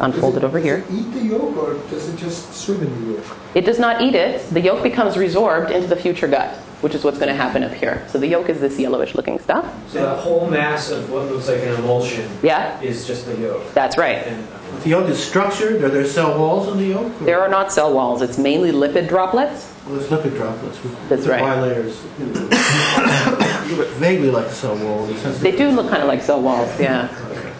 unfolded 0.00 0.44
over 0.44 0.58
here. 0.58 0.84
Eat 0.90 1.10
the 1.12 1.20
yolk 1.20 1.56
or 1.56 1.74
does 1.90 2.08
it 2.08 2.16
just 2.16 2.52
swim 2.54 2.82
in 2.82 3.06
the 3.06 3.12
yolk? 3.14 3.36
It 3.54 3.62
does 3.64 3.78
not 3.78 4.02
eat 4.02 4.14
it. 4.14 4.48
The 4.50 4.60
yolk 4.60 4.82
becomes 4.82 5.16
resorbed 5.16 5.70
into 5.70 5.86
the 5.86 5.96
future 5.96 6.28
gut, 6.28 6.58
which 6.80 6.94
is 6.94 7.02
what's 7.04 7.18
going 7.18 7.28
to 7.28 7.34
happen 7.34 7.64
up 7.64 7.72
here. 7.72 8.04
So 8.08 8.18
the 8.18 8.26
yolk 8.28 8.48
is 8.48 8.60
this 8.60 8.78
yellowish 8.78 9.14
looking 9.14 9.38
stuff. 9.40 9.64
So 9.90 10.00
that 10.02 10.20
whole 10.20 10.48
mass 10.48 10.90
of 10.90 11.10
what 11.10 11.24
looks 11.30 11.48
like 11.48 11.60
an 11.62 11.74
emulsion 11.74 12.30
Yeah, 12.42 12.80
is 12.80 13.06
just 13.06 13.26
the 13.26 13.36
yolk. 13.36 13.72
that's 13.74 13.96
right. 13.98 14.18
If 14.18 14.84
the 14.84 14.90
yolk 14.90 15.08
is 15.08 15.18
structured, 15.22 15.82
are 15.82 15.88
there 15.88 16.04
cell 16.06 16.38
walls 16.38 16.68
in 16.68 16.78
the 16.78 16.86
yolk? 16.86 17.12
There 17.20 17.40
are 17.40 17.48
not 17.48 17.72
cell 17.72 17.92
walls. 17.92 18.22
It's 18.22 18.38
mainly 18.38 18.70
lipid 18.70 19.08
droplets. 19.08 19.72
Well, 19.86 19.96
there's 19.96 20.08
lipid 20.10 20.36
droplets 20.36 20.80
with 20.84 21.08
That's 21.08 21.26
right. 21.26 21.40
bilayers. 21.42 21.96
Vaguely 23.98 24.30
like 24.30 24.46
a 24.46 24.52
cell 24.52 24.76
wall. 24.76 25.04
in 25.08 25.14
the 25.22 25.30
They 25.30 25.52
do 25.56 25.70
look 25.70 25.88
kind 25.90 26.02
of 26.02 26.08
like 26.08 26.22
cell 26.22 26.40
walls, 26.40 26.68
yeah. 26.80 27.08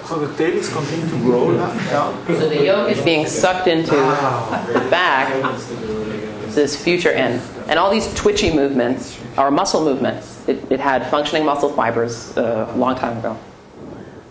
So 0.07 0.25
the 0.25 0.35
tail 0.39 0.57
is 0.57 0.69
continuing 0.73 1.11
to 1.11 1.17
grow 1.19 1.55
down? 1.57 2.27
So 2.27 2.49
the 2.49 2.65
yolk 2.65 2.91
is 2.91 3.01
being 3.03 3.27
sucked 3.27 3.67
into 3.67 3.91
the 3.91 4.87
back, 4.91 5.29
this 6.55 6.77
future 6.83 7.11
end. 7.11 7.43
And 7.69 7.79
all 7.79 7.91
these 7.91 8.13
twitchy 8.15 8.53
movements 8.53 9.21
are 9.37 9.51
muscle 9.51 9.85
movements. 9.85 10.49
It, 10.49 10.73
it 10.73 10.81
had 10.81 11.07
functioning 11.11 11.45
muscle 11.45 11.71
fibers 11.71 12.37
uh, 12.37 12.73
a 12.75 12.77
long 12.77 12.97
time 12.97 13.19
ago. 13.19 13.39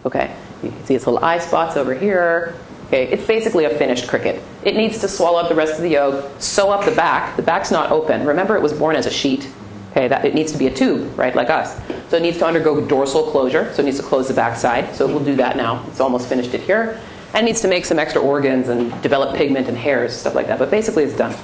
Okay, 0.06 0.36
you 0.64 0.70
can 0.70 0.86
see 0.86 0.96
its 0.96 1.06
little 1.06 1.24
eye 1.24 1.38
spots 1.38 1.78
over 1.78 1.94
here. 1.94 2.56
Okay, 2.88 3.08
it's 3.08 3.28
basically 3.28 3.66
a 3.66 3.78
finished 3.78 4.08
cricket. 4.08 4.42
It 4.64 4.76
needs 4.76 5.00
to 5.02 5.08
swallow 5.08 5.40
up 5.40 5.50
the 5.50 5.56
rest 5.56 5.76
of 5.76 5.82
the 5.82 5.90
yolk, 5.90 6.26
sew 6.40 6.72
up 6.72 6.86
the 6.86 6.96
back. 6.96 7.36
The 7.36 7.44
back's 7.44 7.70
not 7.70 7.92
open. 7.92 8.26
Remember, 8.26 8.56
it 8.56 8.62
was 8.62 8.74
born 8.74 8.96
as 8.96 9.06
a 9.06 9.12
sheet. 9.12 9.48
Okay, 9.92 10.08
that 10.08 10.26
it 10.26 10.34
needs 10.34 10.52
to 10.52 10.58
be 10.58 10.68
a 10.68 10.74
tube, 10.74 11.18
right, 11.18 11.36
like 11.36 11.50
us. 11.50 11.80
So 12.10 12.18
it 12.18 12.22
needs 12.22 12.38
to 12.40 12.46
undergo 12.46 12.86
dorsal 12.86 13.30
closure. 13.30 13.72
So 13.74 13.82
it 13.82 13.86
needs 13.86 13.98
to 13.98 14.04
close 14.04 14.28
the 14.28 14.34
backside. 14.34 14.96
So 14.96 15.08
it 15.08 15.14
will 15.14 15.24
do 15.24 15.36
that 15.36 15.58
now. 15.58 15.86
It's 15.88 16.00
almost 16.00 16.28
finished 16.28 16.54
it 16.54 16.62
here, 16.62 17.00
and 17.34 17.46
needs 17.46 17.62
to 17.62 17.68
make 17.68 17.86
some 17.86 18.00
extra 18.00 18.22
organs 18.22 18.70
and 18.70 19.00
develop 19.04 19.36
pigment 19.36 19.68
and 19.68 19.78
hairs, 19.78 20.16
stuff 20.16 20.34
like 20.34 20.48
that. 20.48 20.58
But 20.58 20.72
basically, 20.72 21.04
it's 21.04 21.16
done. 21.16 21.36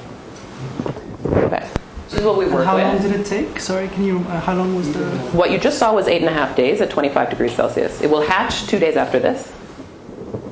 This 2.13 2.21
is 2.21 2.27
what 2.27 2.37
we 2.37 2.45
work 2.45 2.63
how 2.63 2.75
with. 2.75 2.85
long 2.85 3.01
did 3.01 3.19
it 3.19 3.25
take? 3.25 3.59
Sorry, 3.59 3.87
can 3.87 4.03
you? 4.03 4.19
Uh, 4.19 4.39
how 4.39 4.53
long 4.53 4.75
was 4.75 4.93
the? 4.93 4.99
What 5.35 5.49
you 5.49 5.57
just 5.57 5.79
saw 5.79 5.95
was 5.95 6.07
eight 6.07 6.21
and 6.21 6.29
a 6.29 6.33
half 6.33 6.55
days 6.55 6.79
at 6.79 6.91
25 6.91 7.31
degrees 7.31 7.55
Celsius. 7.55 8.01
It 8.01 8.09
will 8.11 8.21
hatch 8.21 8.67
two 8.67 8.77
days 8.77 8.97
after 8.97 9.17
this. 9.17 9.51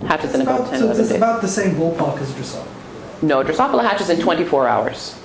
Hatches 0.08 0.34
in 0.34 0.42
about 0.42 0.72
10, 0.72 0.80
so 0.80 0.86
11 0.86 0.90
it's 1.02 1.10
days. 1.10 1.18
about 1.18 1.44
the 1.44 1.48
same 1.48 1.76
ballpark 1.76 2.20
as 2.20 2.32
Drosophila. 2.32 2.66
No, 3.22 3.44
Drosophila 3.44 3.84
hatches 3.84 4.10
in 4.10 4.20
24 4.20 4.68
hours 4.68 5.22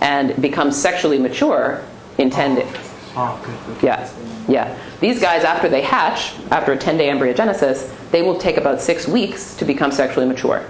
and 0.00 0.40
becomes 0.40 0.80
sexually 0.80 1.18
mature 1.18 1.82
in 2.18 2.30
10 2.30 2.54
days. 2.54 2.76
Oh, 3.16 3.42
good. 3.44 3.74
good. 3.80 3.84
Yeah, 3.84 4.08
yeah. 4.46 4.78
These 5.00 5.20
guys, 5.20 5.42
after 5.42 5.68
they 5.68 5.82
hatch, 5.82 6.34
after 6.52 6.72
a 6.72 6.78
10-day 6.78 7.08
embryogenesis, 7.08 7.90
they 8.12 8.22
will 8.22 8.38
take 8.38 8.58
about 8.58 8.80
six 8.80 9.08
weeks 9.08 9.56
to 9.56 9.64
become 9.64 9.90
sexually 9.90 10.26
mature. 10.26 10.64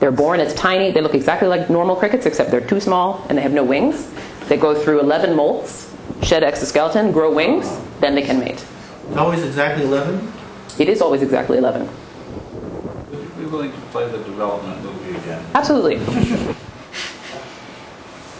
They're 0.00 0.12
born 0.12 0.40
as 0.40 0.54
tiny. 0.54 0.90
They 0.92 1.00
look 1.00 1.14
exactly 1.14 1.48
like 1.48 1.68
normal 1.68 1.96
crickets, 1.96 2.26
except 2.26 2.50
they're 2.50 2.66
too 2.66 2.80
small 2.80 3.24
and 3.28 3.36
they 3.36 3.42
have 3.42 3.52
no 3.52 3.64
wings. 3.64 4.10
They 4.48 4.56
go 4.56 4.74
through 4.74 5.00
11 5.00 5.36
molts, 5.36 5.92
shed 6.22 6.42
exoskeleton, 6.44 7.12
grow 7.12 7.32
wings, 7.32 7.78
then 8.00 8.14
they 8.14 8.22
can 8.22 8.38
mate. 8.38 8.64
It's 9.08 9.16
always 9.16 9.42
exactly 9.42 9.84
11? 9.84 10.32
It 10.78 10.88
is 10.88 11.02
always 11.02 11.22
exactly 11.22 11.58
11. 11.58 11.86
Would 11.86 13.20
you 13.20 13.28
be 13.36 13.46
willing 13.46 13.72
to 13.72 13.80
play 13.92 14.08
the 14.08 14.18
development 14.18 14.82
movie 14.82 15.16
again? 15.18 15.44
Absolutely. 15.54 15.96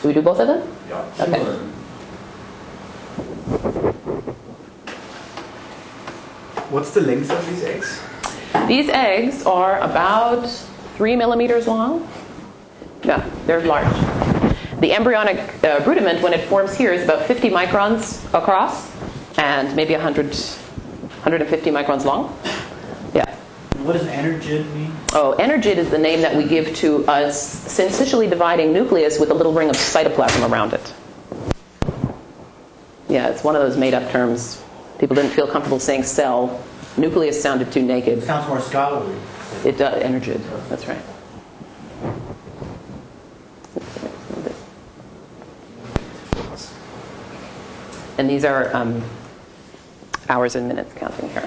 Do 0.02 0.08
we 0.08 0.14
do 0.14 0.22
both 0.22 0.38
of 0.38 0.46
them? 0.46 0.72
Yeah. 0.88 1.04
Okay. 1.20 1.42
What's 6.70 6.92
the 6.92 7.00
length 7.00 7.30
of 7.30 7.46
these 7.48 7.64
eggs? 7.64 8.00
These 8.68 8.88
eggs 8.90 9.44
are 9.44 9.80
about 9.80 10.46
three 10.98 11.14
millimeters 11.14 11.68
long. 11.68 12.06
Yeah, 13.04 13.24
they're 13.46 13.60
large. 13.60 13.86
The 14.80 14.92
embryonic 14.92 15.38
uh, 15.64 15.80
rudiment, 15.86 16.20
when 16.22 16.34
it 16.34 16.48
forms 16.48 16.76
here, 16.76 16.92
is 16.92 17.04
about 17.04 17.24
50 17.24 17.50
microns 17.50 18.24
across 18.34 18.90
and 19.38 19.74
maybe 19.76 19.92
100, 19.94 20.26
150 20.26 21.70
microns 21.70 22.04
long. 22.04 22.36
Yeah. 23.14 23.32
What 23.84 23.92
does 23.92 24.08
energid 24.08 24.66
mean? 24.74 24.92
Oh, 25.12 25.36
energid 25.38 25.76
is 25.76 25.88
the 25.88 25.98
name 25.98 26.20
that 26.22 26.34
we 26.36 26.42
give 26.44 26.74
to 26.78 26.96
a 27.04 27.30
syncytially 27.30 28.28
dividing 28.28 28.72
nucleus 28.72 29.20
with 29.20 29.30
a 29.30 29.34
little 29.34 29.52
ring 29.52 29.70
of 29.70 29.76
cytoplasm 29.76 30.50
around 30.50 30.72
it. 30.74 30.92
Yeah, 33.08 33.28
it's 33.28 33.44
one 33.44 33.54
of 33.54 33.62
those 33.62 33.76
made-up 33.76 34.10
terms. 34.10 34.60
People 34.98 35.14
didn't 35.14 35.30
feel 35.30 35.46
comfortable 35.46 35.78
saying 35.78 36.02
cell. 36.02 36.60
Nucleus 36.96 37.40
sounded 37.40 37.70
too 37.70 37.82
naked. 37.82 38.24
Sounds 38.24 38.48
more 38.48 38.60
scholarly. 38.60 39.14
It 39.64 39.76
does, 39.76 40.02
energid. 40.02 40.40
That's 40.68 40.86
right. 40.86 41.02
And 48.18 48.28
these 48.28 48.44
are 48.44 48.74
um, 48.74 49.02
hours 50.28 50.56
and 50.56 50.66
minutes 50.66 50.92
counting 50.94 51.30
here. 51.30 51.46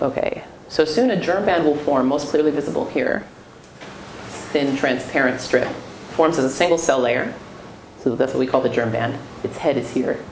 Okay, 0.00 0.42
so 0.68 0.84
soon 0.84 1.10
a 1.10 1.20
germ 1.20 1.44
band 1.44 1.64
will 1.64 1.76
form, 1.76 2.06
most 2.06 2.28
clearly 2.28 2.50
visible 2.50 2.86
here. 2.86 3.26
Thin, 4.52 4.76
transparent 4.76 5.40
strip. 5.40 5.68
Forms 6.12 6.38
as 6.38 6.44
a 6.44 6.50
single 6.50 6.78
cell 6.78 7.00
layer. 7.00 7.34
So 8.00 8.16
that's 8.16 8.32
what 8.32 8.40
we 8.40 8.46
call 8.46 8.60
the 8.60 8.68
germ 8.68 8.92
band. 8.92 9.18
Its 9.42 9.56
head 9.56 9.76
is 9.76 9.90
here, 9.90 10.22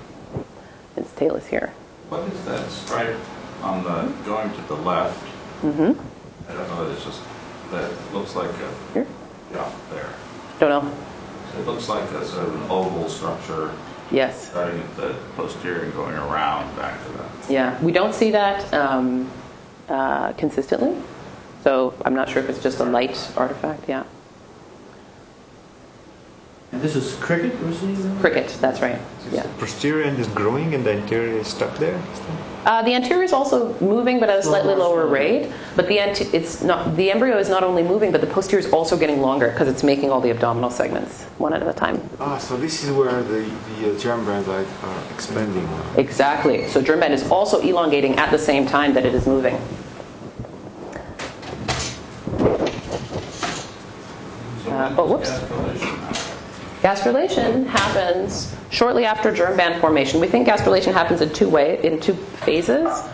its 0.97 1.12
tail 1.12 1.36
is 1.36 1.47
here. 1.47 1.72
What 2.09 2.28
is 2.28 2.44
that 2.44 2.70
stripe 2.70 3.16
on 3.62 3.84
the, 3.84 4.12
going 4.24 4.52
to 4.55 4.60
the 4.68 4.76
left? 4.76 5.31
Mm-hmm. 5.62 6.51
I 6.51 6.55
don't 6.55 6.68
know, 6.70 6.90
it's 6.90 7.05
just, 7.05 7.20
that 7.70 7.90
looks 8.12 8.34
like 8.34 8.51
a. 8.51 8.93
Here? 8.93 9.06
Yeah, 9.52 9.70
there. 9.90 10.09
Don't 10.59 10.70
know. 10.84 10.93
It 11.59 11.66
looks 11.66 11.89
like 11.89 12.09
a 12.10 12.24
sort 12.24 12.48
of 12.48 12.55
an 12.55 12.70
oval 12.70 13.09
structure. 13.09 13.72
Yes. 14.10 14.51
Starting 14.51 14.80
at 14.80 14.97
the 14.97 15.16
posterior 15.36 15.84
and 15.84 15.93
going 15.94 16.14
around 16.14 16.74
back 16.76 17.02
to 17.06 17.12
that. 17.12 17.51
Yeah, 17.51 17.82
we 17.82 17.93
don't 17.93 18.14
see 18.14 18.30
that 18.32 18.72
um, 18.74 19.30
uh, 19.89 20.32
consistently. 20.32 21.01
So 21.62 21.94
I'm 22.05 22.14
not 22.14 22.28
sure 22.28 22.43
if 22.43 22.51
it's 22.51 22.62
just 22.62 22.80
a 22.80 22.84
light 22.84 23.32
artifact. 23.36 23.89
Yeah. 23.89 24.05
And 26.72 26.80
this 26.80 26.97
is 26.97 27.14
cricket 27.16 27.59
we're 27.62 27.72
seeing? 27.74 28.18
Cricket, 28.18 28.56
that's 28.60 28.80
right. 28.80 28.98
Yeah. 29.30 29.47
Posterior 29.59 30.05
end 30.05 30.18
is 30.18 30.26
growing 30.28 30.74
and 30.74 30.84
the 30.84 30.93
anterior 30.93 31.39
is 31.39 31.47
stuck 31.47 31.76
there. 31.78 32.01
Uh, 32.64 32.80
the 32.82 32.94
anterior 32.94 33.24
is 33.24 33.32
also 33.32 33.74
moving, 33.80 34.20
but 34.20 34.30
at 34.30 34.39
a 34.39 34.43
slightly 34.43 34.74
lower 34.74 35.06
rate. 35.06 35.51
But 35.74 35.89
the 35.89 35.98
anti- 35.98 36.26
it's 36.36 36.62
not 36.62 36.94
the 36.97 37.10
embryo 37.10 37.36
is 37.39 37.48
not 37.48 37.64
only 37.64 37.82
moving, 37.82 38.12
but 38.12 38.20
the 38.20 38.26
posterior 38.28 38.64
is 38.64 38.72
also 38.72 38.97
getting 38.97 39.20
longer 39.20 39.51
because 39.51 39.66
it's 39.66 39.82
making 39.82 40.10
all 40.10 40.20
the 40.20 40.30
abdominal 40.30 40.70
segments 40.70 41.24
one 41.39 41.52
at 41.52 41.66
a 41.66 41.72
time. 41.72 42.01
Ah, 42.20 42.39
so 42.39 42.56
this 42.56 42.84
is 42.84 42.93
where 42.93 43.22
the, 43.24 43.51
the 43.80 43.94
uh, 43.94 43.98
germ 43.98 44.24
bands 44.24 44.47
are, 44.48 44.64
are 44.84 45.02
expanding. 45.12 45.68
Exactly. 45.97 46.68
So 46.68 46.80
germ 46.80 47.01
band 47.01 47.14
is 47.14 47.28
also 47.30 47.60
elongating 47.60 48.14
at 48.16 48.30
the 48.30 48.39
same 48.39 48.64
time 48.66 48.94
that 48.94 49.05
it 49.05 49.14
is 49.14 49.26
moving. 49.26 49.56
Uh, 54.68 54.94
oh, 54.98 55.06
whoops. 55.06 56.31
Gastrulation 56.82 57.64
happens 57.66 58.52
shortly 58.70 59.04
after 59.04 59.32
germ 59.32 59.56
band 59.56 59.80
formation. 59.80 60.18
We 60.18 60.26
think 60.26 60.48
gastrulation 60.48 60.92
happens 60.92 61.20
in 61.20 61.32
two 61.32 61.48
way, 61.48 61.80
in 61.84 62.00
two 62.00 62.14
phases. 62.14 63.04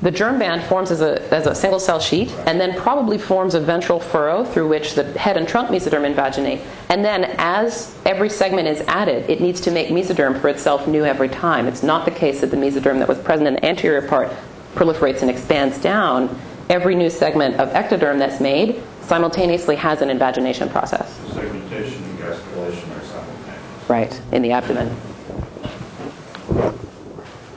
The 0.00 0.10
germ 0.10 0.38
band 0.38 0.62
forms 0.64 0.90
as 0.90 1.02
a, 1.02 1.22
as 1.32 1.46
a 1.46 1.54
single 1.54 1.78
cell 1.78 2.00
sheet 2.00 2.30
and 2.46 2.58
then 2.58 2.78
probably 2.80 3.18
forms 3.18 3.54
a 3.54 3.60
ventral 3.60 4.00
furrow 4.00 4.42
through 4.42 4.68
which 4.68 4.94
the 4.94 5.04
head 5.18 5.36
and 5.36 5.46
trunk 5.46 5.68
mesoderm 5.68 6.10
invaginate. 6.10 6.64
And 6.88 7.04
then 7.04 7.24
as 7.38 7.94
every 8.06 8.30
segment 8.30 8.68
is 8.68 8.80
added, 8.88 9.28
it 9.28 9.40
needs 9.40 9.60
to 9.62 9.70
make 9.70 9.88
mesoderm 9.88 10.40
for 10.40 10.48
itself 10.48 10.88
new 10.88 11.04
every 11.04 11.28
time. 11.28 11.66
It's 11.66 11.82
not 11.82 12.06
the 12.06 12.10
case 12.10 12.40
that 12.40 12.50
the 12.50 12.56
mesoderm 12.56 12.98
that 13.00 13.08
was 13.08 13.18
present 13.18 13.48
in 13.48 13.54
the 13.54 13.64
anterior 13.66 14.06
part 14.06 14.30
proliferates 14.74 15.20
and 15.20 15.30
expands 15.30 15.78
down. 15.78 16.38
Every 16.70 16.94
new 16.94 17.10
segment 17.10 17.56
of 17.56 17.68
ectoderm 17.70 18.18
that's 18.18 18.40
made 18.40 18.82
simultaneously 19.02 19.76
has 19.76 20.00
an 20.00 20.10
invagination 20.10 20.68
process. 20.70 21.14
Segmentation 21.32 22.02
and 22.04 22.18
gastrulation 22.18 22.96
are 22.96 23.04
simultaneous. 23.04 23.64
Right, 23.88 24.20
in 24.32 24.42
the 24.42 24.52
abdomen. 24.52 24.94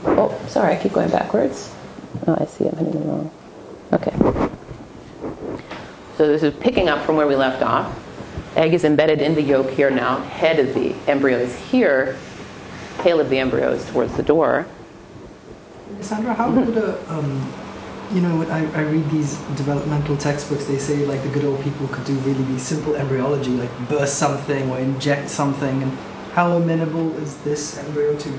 Oh, 0.06 0.40
sorry, 0.48 0.76
I 0.76 0.82
keep 0.82 0.94
going 0.94 1.10
backwards. 1.10 1.74
Oh, 2.28 2.36
I 2.40 2.46
see, 2.46 2.68
I'm 2.68 2.78
hitting 2.78 2.94
the 2.94 3.00
wrong. 3.00 3.32
Okay. 3.94 4.12
So 6.18 6.28
this 6.28 6.44
is 6.44 6.54
picking 6.60 6.90
up 6.90 7.06
from 7.06 7.16
where 7.16 7.28
we 7.28 7.36
left 7.36 7.62
off. 7.62 7.98
Egg 8.56 8.74
is 8.74 8.84
embedded 8.84 9.22
in 9.22 9.36
the 9.36 9.42
yolk 9.42 9.70
here 9.70 9.92
now. 9.92 10.20
Head 10.22 10.60
of 10.60 10.74
the 10.74 10.96
embryo 11.08 11.38
is 11.38 11.56
here. 11.56 12.18
Tail 13.00 13.20
of 13.20 13.30
the 13.30 13.38
embryo 13.38 13.72
is 13.72 13.86
towards 13.92 14.18
the 14.18 14.24
door. 14.24 14.66
Sandra, 16.02 16.34
how 16.34 16.52
could 16.52 16.76
a, 16.78 17.14
um, 17.14 17.54
you 18.12 18.22
know, 18.22 18.42
I, 18.50 18.60
I 18.74 18.82
read 18.82 19.10
these 19.12 19.38
developmental 19.56 20.18
textbooks, 20.18 20.66
they 20.66 20.78
say 20.78 21.06
like 21.06 21.22
the 21.24 21.30
good 21.30 21.46
old 21.46 21.62
people 21.62 21.88
could 21.90 22.06
do 22.06 22.14
really 22.20 22.58
simple 22.58 22.96
embryology, 22.96 23.52
like 23.52 23.70
burst 23.90 24.16
something 24.18 24.70
or 24.70 24.80
inject 24.80 25.30
something. 25.30 25.84
And 25.84 25.98
how 26.38 26.52
amenable 26.52 27.18
is 27.18 27.36
this 27.38 27.80
embryo 27.80 28.16
to, 28.16 28.30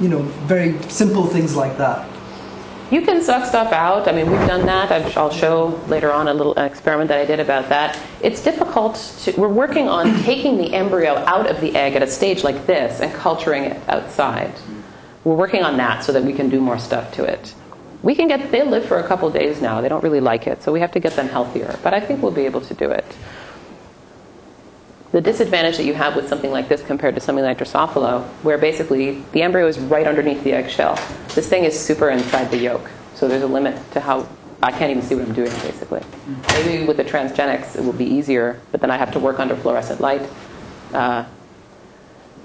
you 0.00 0.08
know, 0.08 0.22
very 0.48 0.80
simple 0.84 1.26
things 1.26 1.54
like 1.54 1.76
that? 1.76 2.08
You 2.90 3.02
can 3.02 3.22
suck 3.22 3.44
stuff 3.44 3.72
out. 3.72 4.08
I 4.08 4.12
mean, 4.12 4.30
we've 4.30 4.48
done 4.48 4.64
that. 4.64 4.90
I'll 5.18 5.30
show 5.30 5.78
later 5.86 6.10
on 6.10 6.28
a 6.28 6.32
little 6.32 6.54
experiment 6.54 7.08
that 7.08 7.18
I 7.18 7.26
did 7.26 7.38
about 7.38 7.68
that. 7.68 7.98
It's 8.22 8.42
difficult 8.42 8.94
to, 9.24 9.38
we're 9.38 9.48
working 9.48 9.86
on 9.86 10.18
taking 10.22 10.56
the 10.56 10.72
embryo 10.72 11.16
out 11.26 11.46
of 11.46 11.60
the 11.60 11.76
egg 11.76 11.94
at 11.94 12.02
a 12.02 12.06
stage 12.06 12.42
like 12.42 12.64
this 12.64 13.00
and 13.00 13.12
culturing 13.12 13.64
it 13.64 13.86
outside. 13.90 14.54
We're 15.24 15.36
working 15.36 15.62
on 15.62 15.76
that 15.76 16.02
so 16.02 16.12
that 16.12 16.24
we 16.24 16.32
can 16.32 16.48
do 16.48 16.58
more 16.58 16.78
stuff 16.78 17.12
to 17.16 17.24
it. 17.24 17.54
We 18.02 18.14
can 18.14 18.28
get, 18.28 18.50
they 18.50 18.62
live 18.62 18.86
for 18.86 18.98
a 18.98 19.06
couple 19.06 19.28
days 19.28 19.60
now. 19.60 19.82
They 19.82 19.90
don't 19.90 20.02
really 20.02 20.20
like 20.20 20.46
it, 20.46 20.62
so 20.62 20.72
we 20.72 20.80
have 20.80 20.92
to 20.92 21.00
get 21.00 21.12
them 21.16 21.28
healthier. 21.28 21.78
But 21.82 21.92
I 21.92 22.00
think 22.00 22.22
we'll 22.22 22.32
be 22.32 22.46
able 22.46 22.62
to 22.62 22.72
do 22.72 22.90
it. 22.90 23.04
The 25.12 25.20
disadvantage 25.20 25.76
that 25.76 25.84
you 25.86 25.94
have 25.94 26.14
with 26.14 26.28
something 26.28 26.52
like 26.52 26.68
this 26.68 26.82
compared 26.82 27.16
to 27.16 27.20
something 27.20 27.44
like 27.44 27.58
Drosophila, 27.58 28.22
where 28.44 28.58
basically 28.58 29.22
the 29.32 29.42
embryo 29.42 29.66
is 29.66 29.78
right 29.78 30.06
underneath 30.06 30.44
the 30.44 30.52
eggshell. 30.52 30.94
This 31.34 31.48
thing 31.48 31.64
is 31.64 31.78
super 31.78 32.10
inside 32.10 32.50
the 32.50 32.58
yolk, 32.58 32.88
so 33.14 33.26
there's 33.26 33.42
a 33.42 33.46
limit 33.48 33.76
to 33.92 34.00
how 34.00 34.28
I 34.62 34.70
can't 34.70 34.90
even 34.90 35.02
see 35.02 35.16
what 35.16 35.24
I'm 35.26 35.34
doing 35.34 35.50
basically. 35.50 36.02
Maybe 36.48 36.86
with 36.86 36.96
the 36.96 37.04
transgenics 37.04 37.74
it 37.76 37.82
will 37.84 37.92
be 37.94 38.04
easier, 38.04 38.60
but 38.70 38.80
then 38.80 38.90
I 38.92 38.96
have 38.98 39.10
to 39.12 39.18
work 39.18 39.40
under 39.40 39.56
fluorescent 39.56 40.00
light. 40.00 40.22
Uh, 40.94 41.24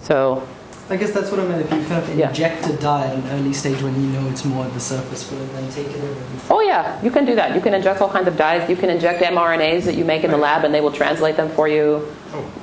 so 0.02 0.48
I 0.90 0.98
guess 0.98 1.12
that's 1.12 1.32
what 1.32 1.40
I 1.40 1.46
meant. 1.48 1.62
If 1.62 1.72
you 1.72 1.84
kind 1.86 2.04
of 2.04 2.16
Yeah. 2.18 2.30
inject 2.30 2.68
a 2.68 2.74
dye 2.74 3.08
at 3.08 3.16
an 3.16 3.24
early 3.32 3.54
stage 3.54 3.82
when 3.82 3.96
you 3.96 4.08
know 4.12 4.28
it's 4.30 4.46
more 4.46 4.66
at 4.66 4.74
the 4.74 4.80
surface, 4.80 5.24
but 5.24 5.40
then 5.56 5.70
take 5.72 5.88
it 5.88 5.96
and- 5.96 6.16
Oh 6.50 6.62
yeah, 6.62 7.02
you 7.02 7.10
can 7.10 7.26
do 7.26 7.36
that. 7.36 7.56
You 7.56 7.62
can 7.62 7.74
inject 7.74 8.02
all 8.02 8.10
kinds 8.10 8.28
of 8.28 8.38
dyes. 8.38 8.70
You 8.70 8.76
can 8.76 8.90
inject 8.92 9.22
mRNAs 9.24 9.86
that 9.86 9.96
you 9.96 10.06
make 10.06 10.24
in 10.24 10.30
the 10.32 10.38
lab, 10.38 10.64
and 10.64 10.74
they 10.74 10.82
will 10.82 10.92
translate 10.92 11.38
them 11.38 11.50
for 11.50 11.68
you. 11.68 12.08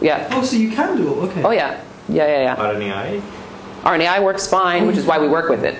Yeah. 0.00 0.28
Oh, 0.32 0.42
so 0.42 0.56
you 0.56 0.70
can 0.70 0.96
do 0.96 1.08
it. 1.08 1.16
Okay. 1.28 1.42
Oh 1.42 1.50
yeah. 1.50 1.80
Yeah, 2.08 2.26
yeah, 2.26 2.42
yeah. 2.42 2.56
RNAi? 2.56 3.22
RNAi 3.82 4.22
works 4.22 4.46
fine, 4.46 4.86
which 4.86 4.96
is 4.96 5.04
why 5.06 5.18
we 5.18 5.28
work 5.28 5.48
with 5.48 5.64
it. 5.64 5.76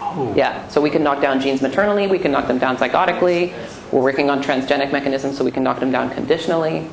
Oh. 0.00 0.32
Yeah, 0.36 0.66
so 0.68 0.80
we 0.80 0.90
can 0.90 1.02
knock 1.02 1.20
down 1.20 1.40
genes 1.40 1.60
maternally, 1.62 2.06
we 2.06 2.18
can 2.18 2.30
knock 2.30 2.46
them 2.46 2.58
down 2.58 2.76
zygotically. 2.76 3.52
We're 3.90 4.02
working 4.02 4.30
on 4.30 4.42
transgenic 4.42 4.92
mechanisms 4.92 5.36
so 5.36 5.44
we 5.44 5.50
can 5.50 5.62
knock 5.62 5.80
them 5.80 5.90
down 5.90 6.10
conditionally. 6.10 6.88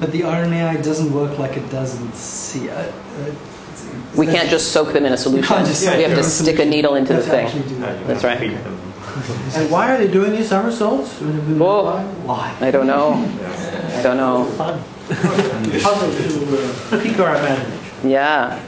But 0.00 0.10
the 0.12 0.22
RNAi 0.22 0.82
doesn't 0.82 1.12
work 1.12 1.38
like 1.38 1.56
it 1.56 1.68
does 1.70 2.00
in 2.00 2.12
C. 2.12 2.68
Uh, 2.68 2.74
uh, 2.74 2.90
We 4.16 4.26
can't 4.26 4.48
just 4.48 4.72
soak 4.72 4.92
them 4.92 5.06
in 5.06 5.12
a 5.12 5.16
solution. 5.16 5.64
just 5.64 5.84
soak 5.84 5.96
we 5.96 6.02
have 6.02 6.16
to 6.16 6.24
stick 6.24 6.58
a 6.58 6.64
needle 6.64 6.96
into 6.96 7.12
the 7.14 7.22
thing. 7.22 7.46
do 7.68 7.76
that. 7.76 8.06
That's 8.06 8.24
right. 8.24 8.40
And 9.54 9.70
why 9.70 9.94
are 9.94 9.98
they 9.98 10.08
doing 10.10 10.32
these 10.32 10.48
somersaults? 10.48 11.20
Oh, 11.20 12.02
Why? 12.24 12.56
I 12.60 12.70
don't 12.70 12.86
know. 12.86 13.14
I 13.94 14.02
don't 14.02 14.16
know. 14.16 14.46
Puzzle 15.82 16.12
to 16.12 16.96
uh, 16.96 17.02
pique 17.02 17.18
our 17.18 17.34
advantage. 17.36 17.80
Yeah, 18.04 18.58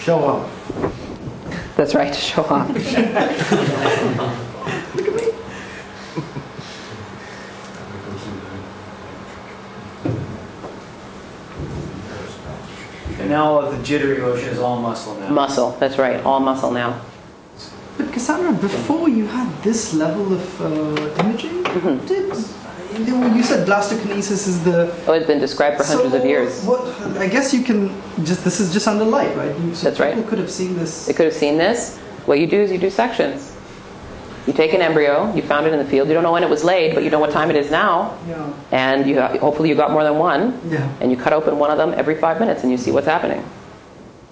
Show 0.00 0.18
off. 0.18 0.50
that's 1.76 1.94
right, 1.94 2.12
to 2.12 2.18
show 2.30 2.42
off. 2.44 2.70
And 13.18 13.30
now 13.30 13.46
all 13.46 13.64
of 13.66 13.76
the 13.76 13.82
jittery 13.82 14.18
motion 14.18 14.48
is 14.50 14.58
all 14.58 14.80
muscle 14.80 15.14
now. 15.18 15.28
Muscle, 15.30 15.70
that's 15.80 15.98
right, 15.98 16.22
all 16.24 16.40
muscle 16.40 16.70
now. 16.70 17.00
But 17.96 18.12
Cassandra, 18.12 18.52
before 18.52 19.08
you 19.08 19.26
had 19.26 19.50
this 19.62 19.94
level 19.94 20.32
of 20.32 20.60
uh, 20.60 21.22
imaging, 21.24 21.64
Mm-hmm. 21.76 22.06
did 22.06 22.32
you, 22.98 23.42
said 23.42 23.66
blastokinesis 23.66 24.48
is 24.48 24.62
the 24.64 24.92
Oh, 25.06 25.12
it's 25.12 25.26
been 25.26 25.38
described 25.38 25.76
for 25.76 25.84
hundreds 25.84 26.12
so 26.12 26.18
of 26.18 26.24
years. 26.24 26.64
What 26.64 26.80
I 27.18 27.28
guess 27.28 27.52
you 27.52 27.62
can 27.62 27.88
just 28.24 28.44
this 28.44 28.60
is 28.60 28.72
just 28.72 28.88
under 28.88 29.04
light, 29.04 29.36
right? 29.36 29.56
You, 29.60 29.74
so 29.74 29.88
That's 29.88 30.00
right. 30.00 30.14
People 30.14 30.28
could 30.30 30.38
have 30.38 30.50
seen 30.50 30.76
this. 30.76 31.06
They 31.06 31.12
could 31.12 31.26
have 31.26 31.34
seen 31.34 31.58
this. 31.58 31.98
What 32.26 32.38
you 32.40 32.46
do 32.46 32.60
is 32.60 32.70
you 32.72 32.78
do 32.78 32.90
sections. 32.90 33.52
You 34.46 34.52
take 34.52 34.74
an 34.74 34.80
embryo, 34.80 35.34
you 35.34 35.42
found 35.42 35.66
it 35.66 35.72
in 35.72 35.80
the 35.80 35.84
field, 35.84 36.06
you 36.06 36.14
don't 36.14 36.22
know 36.22 36.30
when 36.30 36.44
it 36.44 36.50
was 36.50 36.62
laid, 36.62 36.94
but 36.94 37.02
you 37.02 37.10
know 37.10 37.18
what 37.18 37.32
time 37.32 37.50
it 37.50 37.56
is 37.56 37.68
now, 37.68 38.16
Yeah. 38.28 38.48
and 38.70 39.04
you 39.04 39.20
hopefully 39.20 39.68
you 39.68 39.74
got 39.74 39.90
more 39.90 40.04
than 40.04 40.18
one, 40.18 40.60
Yeah. 40.70 40.86
and 41.00 41.10
you 41.10 41.16
cut 41.16 41.32
open 41.32 41.58
one 41.58 41.72
of 41.72 41.78
them 41.78 41.92
every 41.96 42.14
five 42.14 42.38
minutes 42.38 42.62
and 42.62 42.70
you 42.70 42.78
see 42.78 42.92
what's 42.92 43.08
happening. 43.08 43.42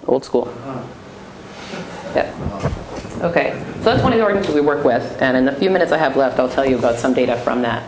Old 0.07 0.23
school. 0.23 0.47
Uh-huh. 0.47 0.79
Yeah. 2.15 2.31
Okay, 3.23 3.61
so 3.79 3.83
that's 3.91 4.03
one 4.03 4.13
of 4.13 4.17
the 4.19 4.23
organisms 4.23 4.55
we 4.55 4.61
work 4.61 4.85
with, 4.85 5.21
and 5.21 5.35
in 5.35 5.43
the 5.43 5.51
few 5.51 5.69
minutes 5.69 5.91
I 5.91 5.97
have 5.97 6.15
left, 6.15 6.39
I'll 6.39 6.47
tell 6.47 6.65
you 6.65 6.77
about 6.77 6.97
some 6.97 7.13
data 7.13 7.35
from 7.37 7.61
that 7.63 7.83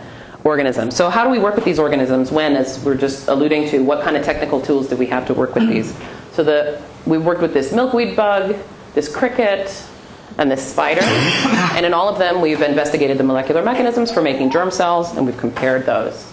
organism. 0.48 0.90
So, 0.90 1.08
how 1.08 1.24
do 1.24 1.30
we 1.30 1.38
work 1.38 1.54
with 1.54 1.64
these 1.64 1.78
organisms 1.78 2.32
when, 2.32 2.56
as 2.56 2.82
we're 2.84 2.96
just 2.96 3.28
alluding 3.28 3.68
to, 3.70 3.84
what 3.84 4.02
kind 4.02 4.16
of 4.16 4.24
technical 4.24 4.60
tools 4.60 4.88
do 4.88 4.96
we 4.96 5.06
have 5.06 5.26
to 5.28 5.34
work 5.34 5.54
with 5.54 5.64
mm-hmm. 5.64 5.74
these? 5.74 5.94
So 6.32 6.42
the 6.42 6.82
we 7.06 7.18
worked 7.18 7.40
with 7.40 7.54
this 7.54 7.72
milkweed 7.72 8.16
bug, 8.16 8.56
this 8.94 9.14
cricket, 9.14 9.84
and 10.38 10.50
this 10.50 10.64
spider, 10.64 11.00
mm-hmm. 11.00 11.76
and 11.76 11.86
in 11.86 11.94
all 11.94 12.08
of 12.08 12.18
them 12.18 12.40
we've 12.40 12.62
investigated 12.62 13.18
the 13.18 13.24
molecular 13.24 13.62
mechanisms 13.62 14.10
for 14.10 14.22
making 14.22 14.50
germ 14.50 14.70
cells, 14.70 15.16
and 15.16 15.26
we've 15.26 15.36
compared 15.36 15.84
those. 15.86 16.32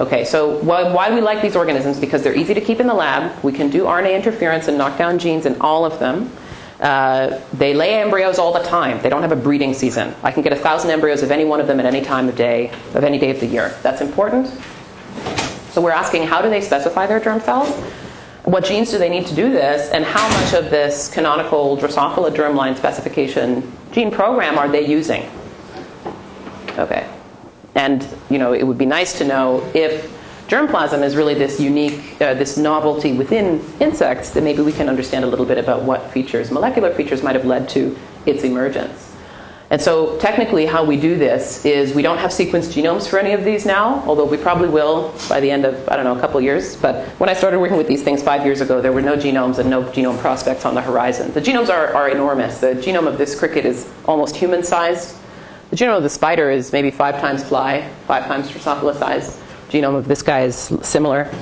Okay, 0.00 0.24
so 0.24 0.58
why, 0.60 0.90
why 0.90 1.10
do 1.10 1.14
we 1.14 1.20
like 1.20 1.42
these 1.42 1.54
organisms? 1.54 2.00
Because 2.00 2.22
they're 2.22 2.34
easy 2.34 2.54
to 2.54 2.60
keep 2.60 2.80
in 2.80 2.86
the 2.86 2.94
lab. 2.94 3.44
We 3.44 3.52
can 3.52 3.68
do 3.68 3.84
RNA 3.84 4.16
interference 4.16 4.68
and 4.68 4.78
knock 4.78 4.96
down 4.96 5.18
genes 5.18 5.44
in 5.44 5.60
all 5.60 5.84
of 5.84 5.98
them. 5.98 6.30
Uh, 6.82 7.40
they 7.52 7.74
lay 7.74 8.02
embryos 8.02 8.40
all 8.40 8.52
the 8.52 8.62
time. 8.64 9.00
They 9.02 9.08
don't 9.08 9.22
have 9.22 9.30
a 9.30 9.36
breeding 9.36 9.72
season. 9.72 10.14
I 10.24 10.32
can 10.32 10.42
get 10.42 10.52
a 10.52 10.56
thousand 10.56 10.90
embryos 10.90 11.22
of 11.22 11.30
any 11.30 11.44
one 11.44 11.60
of 11.60 11.68
them 11.68 11.78
at 11.78 11.86
any 11.86 12.02
time 12.02 12.28
of 12.28 12.34
day, 12.34 12.72
of 12.94 13.04
any 13.04 13.18
day 13.18 13.30
of 13.30 13.38
the 13.38 13.46
year. 13.46 13.72
That's 13.82 14.00
important. 14.00 14.48
So 15.70 15.80
we're 15.80 15.92
asking 15.92 16.24
how 16.24 16.42
do 16.42 16.50
they 16.50 16.60
specify 16.60 17.06
their 17.06 17.20
germ 17.20 17.40
cells? 17.40 17.70
What 18.44 18.64
genes 18.64 18.90
do 18.90 18.98
they 18.98 19.08
need 19.08 19.26
to 19.28 19.34
do 19.34 19.52
this? 19.52 19.92
And 19.92 20.04
how 20.04 20.28
much 20.40 20.54
of 20.54 20.70
this 20.70 21.08
canonical 21.08 21.78
Drosophila 21.78 22.34
germline 22.34 22.76
specification 22.76 23.72
gene 23.92 24.10
program 24.10 24.58
are 24.58 24.68
they 24.68 24.84
using? 24.84 25.30
Okay. 26.78 27.08
And, 27.76 28.06
you 28.28 28.38
know, 28.38 28.52
it 28.54 28.64
would 28.64 28.76
be 28.76 28.86
nice 28.86 29.16
to 29.18 29.24
know 29.24 29.64
if 29.72 30.10
germplasm 30.52 31.02
is 31.02 31.16
really 31.16 31.32
this 31.32 31.58
unique, 31.58 32.20
uh, 32.20 32.34
this 32.34 32.58
novelty 32.58 33.14
within 33.14 33.64
insects, 33.80 34.30
that 34.30 34.42
maybe 34.42 34.60
we 34.60 34.72
can 34.72 34.86
understand 34.86 35.24
a 35.24 35.26
little 35.26 35.46
bit 35.46 35.56
about 35.56 35.82
what 35.82 36.10
features, 36.10 36.50
molecular 36.50 36.92
features, 36.92 37.22
might 37.22 37.34
have 37.34 37.46
led 37.46 37.70
to 37.70 37.96
its 38.26 38.44
emergence. 38.44 39.16
And 39.70 39.80
so, 39.80 40.18
technically, 40.18 40.66
how 40.66 40.84
we 40.84 40.98
do 40.98 41.16
this 41.16 41.64
is 41.64 41.94
we 41.94 42.02
don't 42.02 42.18
have 42.18 42.30
sequenced 42.30 42.74
genomes 42.76 43.08
for 43.08 43.18
any 43.18 43.32
of 43.32 43.42
these 43.42 43.64
now, 43.64 44.04
although 44.06 44.26
we 44.26 44.36
probably 44.36 44.68
will 44.68 45.14
by 45.30 45.40
the 45.40 45.50
end 45.50 45.64
of, 45.64 45.88
I 45.88 45.96
don't 45.96 46.04
know, 46.04 46.14
a 46.14 46.20
couple 46.20 46.38
years. 46.42 46.76
But 46.76 47.06
when 47.18 47.30
I 47.30 47.32
started 47.32 47.58
working 47.58 47.78
with 47.78 47.88
these 47.88 48.02
things 48.02 48.22
five 48.22 48.44
years 48.44 48.60
ago, 48.60 48.82
there 48.82 48.92
were 48.92 49.00
no 49.00 49.16
genomes 49.16 49.58
and 49.58 49.70
no 49.70 49.84
genome 49.84 50.18
prospects 50.18 50.66
on 50.66 50.74
the 50.74 50.82
horizon. 50.82 51.32
The 51.32 51.40
genomes 51.40 51.70
are, 51.70 51.94
are 51.94 52.10
enormous. 52.10 52.58
The 52.58 52.74
genome 52.74 53.06
of 53.06 53.16
this 53.16 53.34
cricket 53.34 53.64
is 53.64 53.90
almost 54.04 54.36
human 54.36 54.62
sized. 54.62 55.16
The 55.70 55.76
genome 55.76 55.96
of 55.96 56.02
the 56.02 56.10
spider 56.10 56.50
is 56.50 56.70
maybe 56.70 56.90
five 56.90 57.18
times 57.18 57.42
fly, 57.42 57.88
five 58.06 58.26
times 58.26 58.50
Drosophila 58.50 58.98
size. 58.98 59.40
Genome 59.72 59.96
of 59.96 60.06
this 60.06 60.20
guy 60.22 60.42
is 60.42 60.54
similar. 60.82 61.32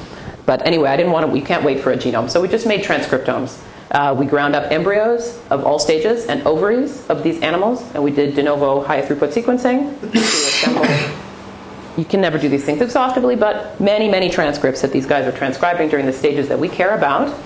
But 0.47 0.65
anyway, 0.65 0.89
I 0.89 0.97
didn't 0.97 1.13
want 1.13 1.27
to, 1.27 1.33
we 1.33 1.41
can't 1.41 1.65
wait 1.65 1.81
for 1.81 1.91
a 1.91 1.97
genome. 1.97 2.31
So 2.31 2.41
we 2.41 2.49
just 2.49 2.67
made 2.67 2.85
transcriptomes. 2.85 3.61
Uh, 3.91 4.15
we 4.17 4.25
ground 4.25 4.55
up 4.55 4.71
embryos 4.71 5.37
of 5.51 5.65
all 5.65 5.81
stages 5.81 6.27
and 6.27 6.47
ovaries 6.47 7.09
of 7.09 7.25
these 7.25 7.41
animals, 7.43 7.83
and 7.93 8.05
we 8.05 8.13
did 8.13 8.37
de 8.37 8.43
novo 8.43 8.83
high 8.83 9.03
throughput 9.03 9.33
sequencing 9.33 10.01
to 10.13 10.19
assemble. 10.19 10.87
You 11.97 12.05
can 12.05 12.21
never 12.21 12.39
do 12.39 12.49
these 12.49 12.65
things 12.65 12.81
exhaustively, 12.81 13.35
but 13.35 13.81
many, 13.81 14.09
many 14.09 14.31
transcripts 14.31 14.81
that 14.83 14.93
these 14.93 15.07
guys 15.07 15.27
are 15.27 15.37
transcribing 15.37 15.89
during 15.89 16.07
the 16.07 16.13
stages 16.13 16.49
that 16.49 16.59
we 16.59 16.69
care 16.69 16.97
about. 16.97 17.37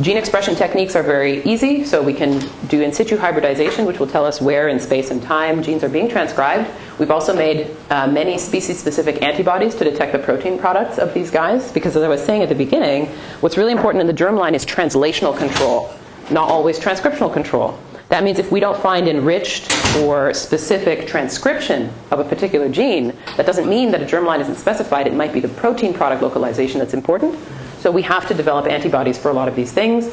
Gene 0.00 0.16
expression 0.16 0.56
techniques 0.56 0.96
are 0.96 1.02
very 1.02 1.44
easy, 1.44 1.84
so 1.84 2.02
we 2.02 2.14
can 2.14 2.42
do 2.68 2.80
in 2.80 2.94
situ 2.94 3.18
hybridization, 3.18 3.84
which 3.84 3.98
will 3.98 4.06
tell 4.06 4.24
us 4.24 4.40
where 4.40 4.68
in 4.68 4.80
space 4.80 5.10
and 5.10 5.22
time 5.22 5.62
genes 5.62 5.84
are 5.84 5.88
being 5.88 6.08
transcribed. 6.08 6.68
We've 6.98 7.10
also 7.10 7.36
made 7.36 7.76
uh, 7.90 8.06
many 8.06 8.38
species 8.38 8.78
specific 8.78 9.20
antibodies 9.22 9.74
to 9.74 9.84
detect 9.84 10.12
the 10.12 10.18
protein 10.18 10.58
products 10.58 10.98
of 10.98 11.12
these 11.12 11.30
guys, 11.30 11.70
because 11.72 11.94
as 11.94 12.02
I 12.02 12.08
was 12.08 12.24
saying 12.24 12.42
at 12.42 12.48
the 12.48 12.54
beginning, 12.54 13.06
what's 13.40 13.58
really 13.58 13.72
important 13.72 14.00
in 14.00 14.06
the 14.06 14.14
germline 14.14 14.54
is 14.54 14.64
translational 14.64 15.36
control, 15.36 15.92
not 16.30 16.48
always 16.48 16.80
transcriptional 16.80 17.30
control. 17.30 17.78
That 18.08 18.24
means 18.24 18.38
if 18.38 18.50
we 18.50 18.60
don't 18.60 18.80
find 18.80 19.06
enriched 19.08 19.70
or 19.98 20.32
specific 20.32 21.06
transcription 21.06 21.92
of 22.10 22.18
a 22.18 22.24
particular 22.24 22.68
gene, 22.70 23.14
that 23.36 23.44
doesn't 23.44 23.68
mean 23.68 23.90
that 23.90 24.02
a 24.02 24.06
germline 24.06 24.40
isn't 24.40 24.56
specified. 24.56 25.06
It 25.06 25.14
might 25.14 25.34
be 25.34 25.40
the 25.40 25.48
protein 25.48 25.92
product 25.92 26.22
localization 26.22 26.78
that's 26.78 26.94
important. 26.94 27.38
So 27.82 27.90
we 27.90 28.02
have 28.02 28.28
to 28.28 28.34
develop 28.34 28.66
antibodies 28.66 29.18
for 29.18 29.30
a 29.30 29.32
lot 29.32 29.48
of 29.48 29.56
these 29.56 29.72
things. 29.72 30.08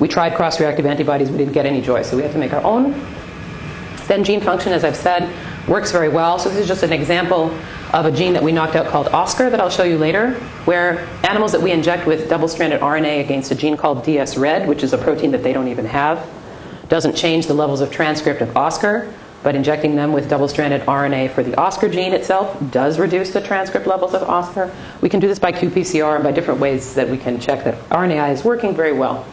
We 0.00 0.08
tried 0.08 0.34
cross-reactive 0.34 0.84
antibodies, 0.84 1.30
we 1.30 1.38
didn't 1.38 1.52
get 1.52 1.66
any 1.66 1.80
joy, 1.80 2.02
so 2.02 2.16
we 2.16 2.22
had 2.24 2.32
to 2.32 2.38
make 2.38 2.52
our 2.52 2.64
own. 2.64 3.00
Then 4.08 4.24
gene 4.24 4.40
function, 4.40 4.72
as 4.72 4.82
I've 4.82 4.96
said, 4.96 5.32
works 5.68 5.92
very 5.92 6.08
well. 6.08 6.40
So 6.40 6.48
this 6.48 6.58
is 6.58 6.66
just 6.66 6.82
an 6.82 6.92
example 6.92 7.56
of 7.92 8.06
a 8.06 8.10
gene 8.10 8.32
that 8.32 8.42
we 8.42 8.50
knocked 8.50 8.74
out 8.74 8.88
called 8.88 9.06
oskar 9.10 9.50
that 9.50 9.60
I'll 9.60 9.70
show 9.70 9.84
you 9.84 9.98
later, 9.98 10.32
where 10.64 11.06
animals 11.22 11.52
that 11.52 11.62
we 11.62 11.70
inject 11.70 12.08
with 12.08 12.28
double-stranded 12.28 12.80
RNA 12.80 13.20
against 13.20 13.52
a 13.52 13.54
gene 13.54 13.76
called 13.76 14.04
DS-RED, 14.04 14.66
which 14.66 14.82
is 14.82 14.92
a 14.92 14.98
protein 14.98 15.30
that 15.30 15.44
they 15.44 15.52
don't 15.52 15.68
even 15.68 15.84
have, 15.84 16.28
doesn't 16.88 17.14
change 17.14 17.46
the 17.46 17.54
levels 17.54 17.80
of 17.80 17.92
transcript 17.92 18.40
of 18.40 18.56
oskar, 18.56 19.14
but 19.42 19.54
injecting 19.54 19.96
them 19.96 20.12
with 20.12 20.28
double-stranded 20.28 20.82
RNA 20.82 21.30
for 21.30 21.42
the 21.42 21.54
oskar 21.56 21.88
gene 21.88 22.12
itself 22.12 22.56
does 22.70 22.98
reduce 22.98 23.30
the 23.30 23.40
transcript 23.40 23.86
levels 23.86 24.14
of 24.14 24.22
oskar. 24.22 24.72
We 25.00 25.08
can 25.08 25.20
do 25.20 25.28
this 25.28 25.38
by 25.38 25.52
qPCR 25.52 26.14
and 26.14 26.24
by 26.24 26.32
different 26.32 26.60
ways 26.60 26.94
that 26.94 27.08
we 27.08 27.18
can 27.18 27.40
check 27.40 27.64
that 27.64 27.74
RNAi 27.90 28.32
is 28.32 28.44
working 28.44 28.74
very 28.74 28.92
well. 28.92 29.26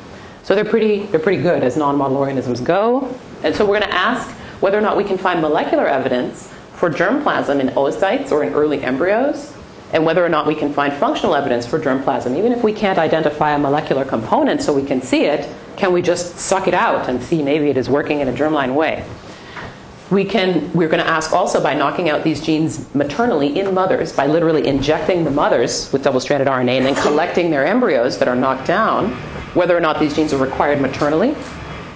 So 0.44 0.56
they're 0.56 0.66
pretty, 0.66 1.06
they're 1.08 1.20
pretty 1.20 1.42
good 1.42 1.64
as 1.64 1.78
non-model 1.78 2.18
organisms 2.18 2.60
go. 2.60 3.16
And 3.44 3.56
so 3.56 3.66
we're 3.66 3.80
going 3.80 3.92
to 3.92 3.96
ask 3.96 4.30
whether 4.62 4.78
or 4.78 4.82
not 4.82 4.98
we 4.98 5.04
can 5.04 5.18
find 5.18 5.42
molecular 5.42 5.88
evidence 5.88 6.52
for 6.74 6.90
germplasm 6.90 7.60
in 7.60 7.68
oocytes 7.70 8.32
or 8.32 8.44
in 8.44 8.54
early 8.54 8.82
embryos, 8.82 9.54
and 9.92 10.06
whether 10.06 10.26
or 10.26 10.30
not 10.30 10.48
we 10.48 10.56
can 10.56 10.72
find 10.74 10.94
functional 10.94 11.36
evidence 11.36 11.66
for 11.66 11.80
germplasm. 11.80 12.38
Even 12.38 12.52
if 12.52 12.64
we 12.64 12.72
can't 12.72 12.98
identify 12.98 13.52
a 13.52 13.60
molecular 13.60 14.06
component 14.06 14.62
so 14.62 14.74
we 14.74 14.84
can 14.84 15.02
see 15.02 15.26
it, 15.26 15.50
can 15.78 15.92
we 15.92 16.02
just 16.02 16.38
suck 16.38 16.68
it 16.68 16.74
out 16.74 17.10
and 17.10 17.22
see 17.22 17.42
maybe 17.42 17.70
it 17.70 17.78
is 17.78 17.90
working 17.90 18.22
in 18.22 18.28
a 18.28 18.34
germline 18.34 18.74
way? 18.74 19.06
We 20.12 20.26
can 20.26 20.72
we're 20.74 20.88
going 20.88 21.04
to 21.04 21.10
ask 21.10 21.34
also 21.34 21.62
by 21.62 21.74
knocking 21.74 22.10
out 22.10 22.24
these 22.24 22.42
genes 22.42 22.94
maternally 22.96 23.60
in 23.60 23.74
mothers 23.74 24.12
by 24.12 24.26
literally 24.26 24.68
injecting 24.68 25.24
the 25.24 25.32
mothers 25.32 25.92
with 25.94 26.04
double-stranded 26.04 26.48
RNA 26.48 26.78
and 26.78 26.86
then 26.86 26.96
collecting 26.96 27.52
their 27.52 27.66
embryos 27.66 28.18
that 28.18 28.28
are 28.28 28.36
knocked 28.36 28.68
down 28.68 29.12
whether 29.54 29.76
or 29.76 29.80
not 29.80 30.00
these 30.00 30.16
genes 30.16 30.34
are 30.34 30.44
required 30.44 30.82
maternally 30.82 31.36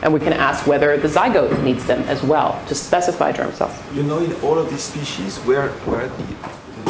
and 0.03 0.13
we 0.13 0.19
can 0.19 0.33
ask 0.33 0.67
whether 0.67 0.97
the 0.97 1.07
zygote 1.07 1.63
needs 1.63 1.85
them 1.85 2.01
as 2.03 2.21
well 2.23 2.61
to 2.67 2.75
specify 2.75 3.31
germ 3.31 3.53
cells. 3.53 3.73
You 3.93 4.03
know 4.03 4.19
in 4.19 4.33
all 4.41 4.59
of 4.59 4.69
these 4.69 4.83
species 4.83 5.37
where 5.39 5.69
where 5.85 6.07
the, 6.07 6.23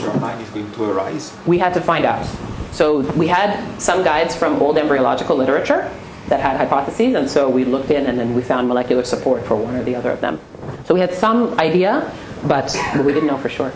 germline 0.02 0.42
is 0.42 0.50
going 0.50 0.70
to 0.72 0.84
arise? 0.86 1.32
We 1.46 1.60
had 1.60 1.74
to 1.76 1.82
find 1.82 2.04
out. 2.04 2.28
So 2.72 3.02
we 3.12 3.28
had 3.28 3.80
some 3.80 4.04
guides 4.04 4.36
from 4.36 4.60
old 4.62 4.78
embryological 4.78 5.36
literature 5.36 5.90
that 6.30 6.40
had 6.40 6.58
hypotheses, 6.58 7.14
and 7.14 7.30
so 7.30 7.48
we 7.48 7.64
looked 7.64 7.92
in 7.92 8.08
and 8.08 8.18
then 8.18 8.34
we 8.34 8.42
found 8.42 8.68
molecular 8.68 9.04
support 9.04 9.46
for 9.46 9.56
one 9.56 9.76
or 9.76 9.84
the 9.84 9.96
other 9.96 10.10
of 10.10 10.20
them. 10.20 10.40
So 10.86 10.94
we 10.94 11.00
had 11.00 11.14
some 11.14 11.58
idea, 11.60 12.12
but 12.48 12.76
we 12.98 13.14
didn't 13.14 13.28
know 13.28 13.38
for 13.38 13.50
sure. 13.50 13.72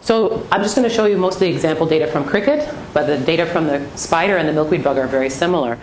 So 0.00 0.46
I'm 0.50 0.62
just 0.62 0.74
going 0.74 0.88
to 0.88 0.94
show 0.94 1.04
you 1.04 1.18
mostly 1.18 1.52
example 1.52 1.86
data 1.86 2.06
from 2.06 2.24
cricket, 2.24 2.68
but 2.94 3.06
the 3.06 3.18
data 3.18 3.44
from 3.44 3.66
the 3.66 3.86
spider 3.96 4.38
and 4.38 4.48
the 4.48 4.52
milkweed 4.52 4.82
bug 4.82 4.96
are 4.96 5.06
very 5.06 5.28
similar. 5.28 5.78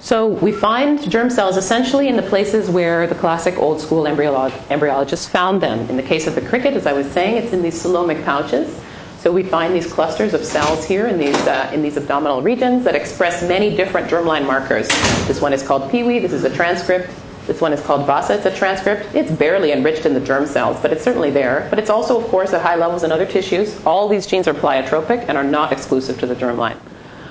So 0.00 0.28
we 0.28 0.52
find 0.52 1.10
germ 1.10 1.28
cells 1.28 1.56
essentially 1.56 2.08
in 2.08 2.16
the 2.16 2.22
places 2.22 2.70
where 2.70 3.06
the 3.06 3.14
classic 3.14 3.58
old 3.58 3.80
school 3.80 4.04
embryolog- 4.04 4.52
embryologists 4.68 5.28
found 5.28 5.60
them. 5.60 5.80
In 5.90 5.96
the 5.96 6.02
case 6.02 6.26
of 6.26 6.34
the 6.34 6.40
cricket, 6.40 6.74
as 6.74 6.86
I 6.86 6.92
was 6.92 7.10
saying, 7.10 7.36
it's 7.36 7.52
in 7.52 7.62
these 7.62 7.82
coelomic 7.82 8.24
pouches. 8.24 8.80
So 9.20 9.32
we 9.32 9.42
find 9.42 9.74
these 9.74 9.92
clusters 9.92 10.32
of 10.34 10.44
cells 10.44 10.84
here 10.84 11.08
in 11.08 11.18
these, 11.18 11.36
uh, 11.46 11.70
in 11.74 11.82
these 11.82 11.96
abdominal 11.96 12.40
regions 12.40 12.84
that 12.84 12.94
express 12.94 13.42
many 13.42 13.76
different 13.76 14.08
germline 14.08 14.46
markers. 14.46 14.86
This 15.26 15.40
one 15.40 15.52
is 15.52 15.62
called 15.62 15.90
PIWI. 15.90 16.22
This 16.22 16.32
is 16.32 16.44
a 16.44 16.54
transcript. 16.54 17.10
This 17.48 17.62
one 17.62 17.72
is 17.72 17.80
called 17.80 18.06
VASA. 18.06 18.34
It's 18.34 18.44
a 18.44 18.54
transcript. 18.54 19.14
It's 19.14 19.32
barely 19.32 19.72
enriched 19.72 20.04
in 20.04 20.12
the 20.12 20.20
germ 20.20 20.46
cells, 20.46 20.78
but 20.82 20.92
it's 20.92 21.02
certainly 21.02 21.30
there. 21.30 21.66
But 21.70 21.78
it's 21.78 21.88
also, 21.88 22.20
of 22.20 22.26
course, 22.28 22.52
at 22.52 22.60
high 22.60 22.74
levels 22.76 23.04
in 23.04 23.10
other 23.10 23.24
tissues. 23.24 23.82
All 23.86 24.06
these 24.06 24.26
genes 24.26 24.46
are 24.46 24.52
pleiotropic 24.52 25.24
and 25.28 25.38
are 25.38 25.42
not 25.42 25.72
exclusive 25.72 26.20
to 26.20 26.26
the 26.26 26.34
germline. 26.34 26.76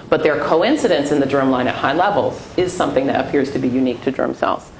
But 0.09 0.23
their 0.23 0.43
coincidence 0.43 1.11
in 1.11 1.19
the 1.19 1.27
germline 1.27 1.67
at 1.67 1.75
high 1.75 1.93
levels 1.93 2.41
is 2.57 2.73
something 2.73 3.05
that 3.05 3.27
appears 3.27 3.51
to 3.51 3.59
be 3.59 3.67
unique 3.67 4.01
to 4.05 4.11
germ 4.11 4.33
cells. 4.33 4.71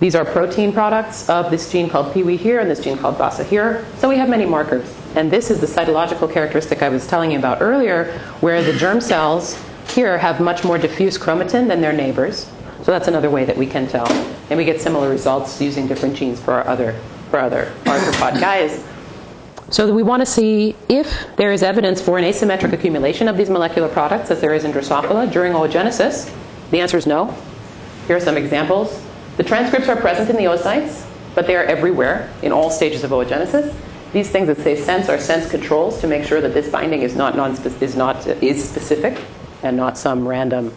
These 0.00 0.16
are 0.16 0.24
protein 0.24 0.72
products 0.72 1.28
of 1.30 1.52
this 1.52 1.70
gene 1.70 1.88
called 1.88 2.12
PIWI 2.12 2.36
here 2.36 2.58
and 2.58 2.68
this 2.68 2.80
gene 2.80 2.98
called 2.98 3.16
VASA 3.18 3.44
here. 3.44 3.86
So 3.98 4.08
we 4.08 4.16
have 4.16 4.28
many 4.28 4.46
markers. 4.46 4.92
And 5.14 5.30
this 5.30 5.48
is 5.48 5.60
the 5.60 5.66
cytological 5.68 6.32
characteristic 6.32 6.82
I 6.82 6.88
was 6.88 7.06
telling 7.06 7.30
you 7.30 7.38
about 7.38 7.62
earlier, 7.62 8.18
where 8.40 8.64
the 8.64 8.72
germ 8.72 9.00
cells 9.00 9.56
here 9.94 10.18
have 10.18 10.40
much 10.40 10.64
more 10.64 10.76
diffuse 10.76 11.16
chromatin 11.16 11.68
than 11.68 11.80
their 11.80 11.92
neighbors. 11.92 12.50
So 12.82 12.90
that's 12.90 13.08
another 13.08 13.30
way 13.30 13.44
that 13.44 13.56
we 13.56 13.66
can 13.66 13.86
tell. 13.86 14.08
And 14.50 14.58
we 14.58 14.64
get 14.64 14.80
similar 14.80 15.08
results 15.08 15.60
using 15.60 15.86
different 15.86 16.16
genes 16.16 16.40
for 16.40 16.52
our 16.52 16.66
other, 16.66 17.00
for 17.30 17.38
other 17.38 17.72
arthropod 17.84 18.40
guys. 18.40 18.84
So 19.70 19.92
we 19.92 20.02
want 20.02 20.20
to 20.20 20.26
see 20.26 20.76
if 20.88 21.26
there 21.36 21.52
is 21.52 21.62
evidence 21.62 22.02
for 22.02 22.18
an 22.18 22.24
asymmetric 22.24 22.72
accumulation 22.72 23.28
of 23.28 23.36
these 23.36 23.48
molecular 23.48 23.88
products, 23.88 24.30
as 24.30 24.40
there 24.40 24.52
is 24.52 24.64
in 24.64 24.72
Drosophila, 24.72 25.32
during 25.32 25.52
oogenesis. 25.52 26.30
The 26.70 26.80
answer 26.80 26.98
is 26.98 27.06
no. 27.06 27.34
Here 28.06 28.16
are 28.16 28.20
some 28.20 28.36
examples. 28.36 29.02
The 29.38 29.44
transcripts 29.44 29.88
are 29.88 29.96
present 29.96 30.28
in 30.28 30.36
the 30.36 30.44
oocytes, 30.44 31.06
but 31.34 31.46
they 31.46 31.56
are 31.56 31.64
everywhere 31.64 32.28
in 32.42 32.52
all 32.52 32.70
stages 32.70 33.04
of 33.04 33.12
oogenesis. 33.12 33.74
These 34.12 34.28
things 34.28 34.48
that 34.48 34.58
say 34.58 34.76
sense 34.76 35.08
are 35.08 35.18
sense 35.18 35.50
controls 35.50 36.00
to 36.02 36.06
make 36.06 36.24
sure 36.24 36.42
that 36.42 36.52
this 36.52 36.68
binding 36.68 37.00
is 37.00 37.16
not 37.16 37.34
non 37.34 37.52
is 37.80 37.96
not 37.96 38.26
is 38.26 38.62
specific 38.62 39.18
and 39.62 39.74
not 39.74 39.96
some 39.96 40.28
random 40.28 40.74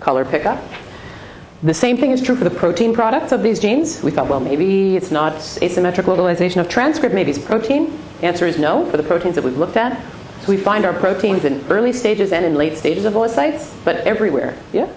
color 0.00 0.24
pickup. 0.24 0.62
The 1.62 1.74
same 1.74 1.96
thing 1.96 2.12
is 2.12 2.22
true 2.22 2.36
for 2.36 2.44
the 2.44 2.50
protein 2.50 2.94
products 2.94 3.32
of 3.32 3.42
these 3.42 3.58
genes. 3.58 4.00
We 4.02 4.12
thought, 4.12 4.28
well, 4.28 4.38
maybe 4.38 4.96
it's 4.96 5.10
not 5.10 5.34
asymmetric 5.34 6.06
localization 6.06 6.60
of 6.60 6.68
transcript, 6.68 7.12
maybe 7.14 7.30
it's 7.30 7.38
protein. 7.38 7.98
The 8.20 8.26
answer 8.28 8.46
is 8.46 8.58
no 8.58 8.88
for 8.90 8.96
the 8.96 9.02
proteins 9.02 9.34
that 9.34 9.42
we've 9.42 9.58
looked 9.58 9.76
at. 9.76 10.00
So 10.42 10.48
we 10.52 10.56
find 10.56 10.84
our 10.84 10.92
proteins 10.92 11.44
in 11.44 11.64
early 11.68 11.92
stages 11.92 12.32
and 12.32 12.44
in 12.44 12.54
late 12.54 12.78
stages 12.78 13.04
of 13.04 13.14
oocytes, 13.14 13.72
but 13.84 13.96
everywhere. 14.06 14.56
Yeah? 14.72 14.88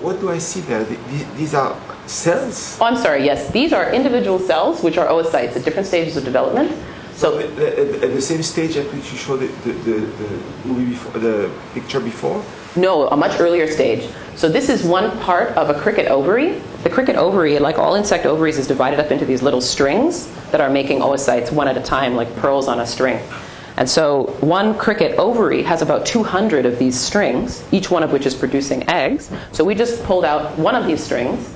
what 0.00 0.20
do 0.20 0.28
I 0.30 0.38
see 0.38 0.60
there? 0.60 0.84
The- 0.84 0.94
the- 0.94 1.26
These 1.36 1.54
are 1.54 1.74
cells. 2.06 2.76
Oh, 2.80 2.84
I'm 2.84 2.96
sorry, 2.96 3.24
yes. 3.24 3.50
These 3.50 3.72
are 3.72 3.90
individual 3.90 4.38
cells, 4.38 4.82
which 4.82 4.98
are 4.98 5.08
oocytes 5.08 5.56
at 5.56 5.64
different 5.64 5.88
stages 5.88 6.16
of 6.16 6.24
development. 6.24 6.70
So 7.16 7.38
at, 7.38 7.56
the 7.56 8.20
same 8.20 8.42
stage 8.42 8.76
at 8.76 8.86
which 8.92 9.10
you 9.12 9.18
showed 9.18 9.40
the, 9.40 9.46
the, 9.64 9.72
the, 9.72 9.96
the 10.00 10.68
movie 10.68 10.90
before, 10.90 11.20
the 11.20 11.50
picture 11.72 12.00
before. 12.00 12.44
No, 12.76 13.08
a 13.08 13.16
much 13.16 13.38
earlier 13.38 13.70
stage. 13.70 14.08
So 14.34 14.48
this 14.48 14.68
is 14.68 14.82
one 14.82 15.16
part 15.20 15.50
of 15.50 15.70
a 15.70 15.80
cricket 15.80 16.08
ovary. 16.08 16.60
The 16.82 16.90
cricket 16.90 17.14
ovary, 17.14 17.58
like 17.60 17.78
all 17.78 17.94
insect 17.94 18.26
ovaries, 18.26 18.58
is 18.58 18.66
divided 18.66 18.98
up 18.98 19.12
into 19.12 19.24
these 19.24 19.42
little 19.42 19.60
strings 19.60 20.28
that 20.50 20.60
are 20.60 20.68
making 20.68 20.98
oocytes 20.98 21.52
one 21.52 21.68
at 21.68 21.76
a 21.76 21.82
time, 21.82 22.16
like 22.16 22.34
pearls 22.36 22.66
on 22.66 22.80
a 22.80 22.86
string. 22.86 23.20
And 23.76 23.88
so 23.88 24.36
one 24.40 24.76
cricket 24.76 25.18
ovary 25.18 25.62
has 25.62 25.82
about 25.82 26.06
200 26.06 26.66
of 26.66 26.78
these 26.78 26.98
strings, 26.98 27.64
each 27.72 27.90
one 27.90 28.02
of 28.02 28.12
which 28.12 28.26
is 28.26 28.34
producing 28.34 28.88
eggs. 28.88 29.30
So 29.52 29.64
we 29.64 29.74
just 29.74 30.02
pulled 30.04 30.24
out 30.24 30.58
one 30.58 30.74
of 30.74 30.86
these 30.86 31.02
strings 31.02 31.52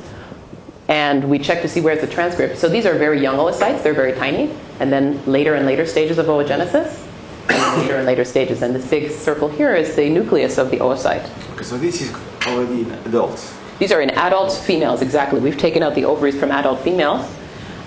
and 0.88 1.28
we 1.28 1.38
checked 1.38 1.62
to 1.62 1.68
see 1.68 1.80
where's 1.80 2.00
the 2.00 2.06
transcript. 2.06 2.58
So 2.58 2.68
these 2.68 2.86
are 2.86 2.96
very 2.96 3.20
young 3.20 3.36
oocytes, 3.36 3.82
they're 3.82 3.92
very 3.92 4.14
tiny, 4.14 4.50
and 4.80 4.90
then 4.90 5.24
later 5.26 5.54
and 5.54 5.66
later 5.66 5.84
stages 5.84 6.18
of 6.18 6.26
oogenesis, 6.26 7.06
later 7.48 7.96
and 7.96 8.06
later 8.06 8.24
stages. 8.24 8.62
And 8.62 8.74
this 8.74 8.86
big 8.88 9.10
circle 9.10 9.48
here 9.48 9.74
is 9.74 9.94
the 9.96 10.08
nucleus 10.08 10.58
of 10.58 10.70
the 10.70 10.78
oocyte. 10.78 11.28
Okay, 11.54 11.64
so 11.64 11.78
this 11.78 12.00
is 12.00 12.14
already 12.46 12.82
in 12.82 12.90
adults. 13.06 13.56
These 13.78 13.92
are 13.92 14.00
in 14.00 14.10
adult 14.10 14.52
females, 14.52 15.02
exactly. 15.02 15.40
We've 15.40 15.56
taken 15.56 15.82
out 15.82 15.94
the 15.94 16.04
ovaries 16.04 16.38
from 16.38 16.50
adult 16.50 16.80
females 16.80 17.28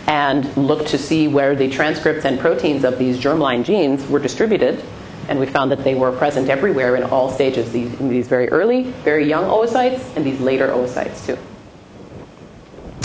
and 0.07 0.45
looked 0.57 0.87
to 0.87 0.97
see 0.97 1.27
where 1.27 1.55
the 1.55 1.69
transcripts 1.69 2.25
and 2.25 2.39
proteins 2.39 2.83
of 2.83 2.97
these 2.97 3.17
germline 3.17 3.63
genes 3.63 4.07
were 4.07 4.19
distributed. 4.19 4.83
And 5.27 5.39
we 5.39 5.45
found 5.45 5.71
that 5.71 5.83
they 5.83 5.95
were 5.95 6.11
present 6.11 6.49
everywhere 6.49 6.95
in 6.95 7.03
all 7.03 7.29
stages, 7.29 7.71
these, 7.71 7.93
in 7.99 8.09
these 8.09 8.27
very 8.27 8.49
early, 8.49 8.83
very 9.03 9.27
young 9.27 9.45
oocytes, 9.45 10.15
and 10.15 10.25
these 10.25 10.39
later 10.39 10.69
oocytes 10.69 11.25
too. 11.25 11.37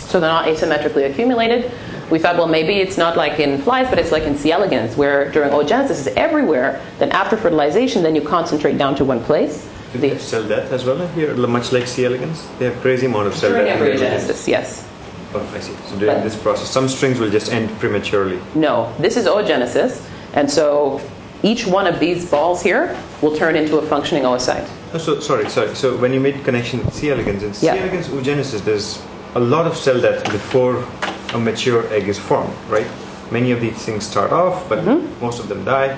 So 0.07 0.21
they're 0.21 0.31
not 0.31 0.47
asymmetrically 0.47 1.11
accumulated. 1.11 1.71
We 2.11 2.19
thought, 2.21 2.37
well, 2.37 2.47
maybe 2.47 2.75
it's 2.75 2.97
not 2.97 3.17
like 3.17 3.41
in 3.41 3.61
flies, 3.63 3.89
but 3.89 3.99
it's 3.99 4.13
like 4.13 4.23
in 4.23 4.37
C. 4.37 4.53
elegans, 4.53 4.97
where 4.97 5.31
during 5.33 5.51
oogenesis 5.51 5.91
is 5.91 6.07
everywhere. 6.09 6.81
Then 6.99 7.11
after 7.11 7.37
fertilization, 7.37 8.03
then 8.03 8.15
you 8.15 8.23
concentrate 8.23 8.79
down 8.79 8.95
to 8.97 9.05
one 9.05 9.23
place. 9.25 9.69
Do 9.93 9.99
they 9.99 10.11
have 10.11 10.23
cell 10.23 10.47
death 10.47 10.73
as 10.73 10.85
well 10.85 11.05
here, 11.09 11.35
much 11.35 11.73
like 11.73 11.87
C. 11.89 12.05
elegans? 12.05 12.47
They 12.59 12.67
have 12.67 12.81
crazy 12.81 13.07
amount 13.07 13.27
of 13.27 13.35
cell 13.35 13.51
During 13.51 13.67
death. 13.67 13.81
embryogenesis, 13.81 14.47
yes. 14.47 14.89
Oh, 15.35 15.53
I 15.53 15.61
see. 15.61 15.75
So 15.89 15.99
during 15.99 16.23
this 16.23 16.37
process, 16.37 16.71
some 16.71 16.89
strings 16.89 17.19
will 17.19 17.31
just 17.31 17.53
end 17.53 17.71
prematurely. 17.81 18.41
No, 18.55 18.95
this 18.99 19.17
is 19.17 19.27
oogenesis, 19.27 20.09
and 20.35 20.49
so 20.49 21.01
each 21.43 21.67
one 21.67 21.87
of 21.87 21.99
these 21.99 22.31
balls 22.31 22.63
here 22.63 22.97
will 23.21 23.37
turn 23.37 23.57
into 23.57 23.79
a 23.79 23.83
functioning 23.83 24.23
oocyte. 24.23 24.69
Oh, 24.95 24.99
so 24.99 25.19
sorry, 25.21 25.49
sorry. 25.51 25.75
So 25.75 25.97
when 25.97 26.13
you 26.13 26.21
made 26.21 26.43
connection 26.45 26.85
with 26.85 26.95
C. 26.95 27.11
elegans 27.11 27.43
in 27.43 27.53
C. 27.53 27.67
Yeah. 27.67 27.75
elegans 27.75 28.09
oogenesis, 28.09 28.65
there's 28.65 29.03
a 29.35 29.41
lot 29.41 29.67
of 29.67 29.77
cell 29.77 30.01
death 30.01 30.23
before 30.33 30.87
a 31.35 31.39
mature 31.39 31.87
egg 31.93 32.09
is 32.09 32.19
formed, 32.19 32.55
right? 32.69 32.87
Many 33.31 33.51
of 33.51 33.61
these 33.61 33.77
things 33.85 34.07
start 34.07 34.33
off, 34.33 34.69
but 34.69 34.79
Mm-hmm. 34.85 35.25
most 35.25 35.41
of 35.41 35.49
them 35.49 35.65
die. 35.65 35.95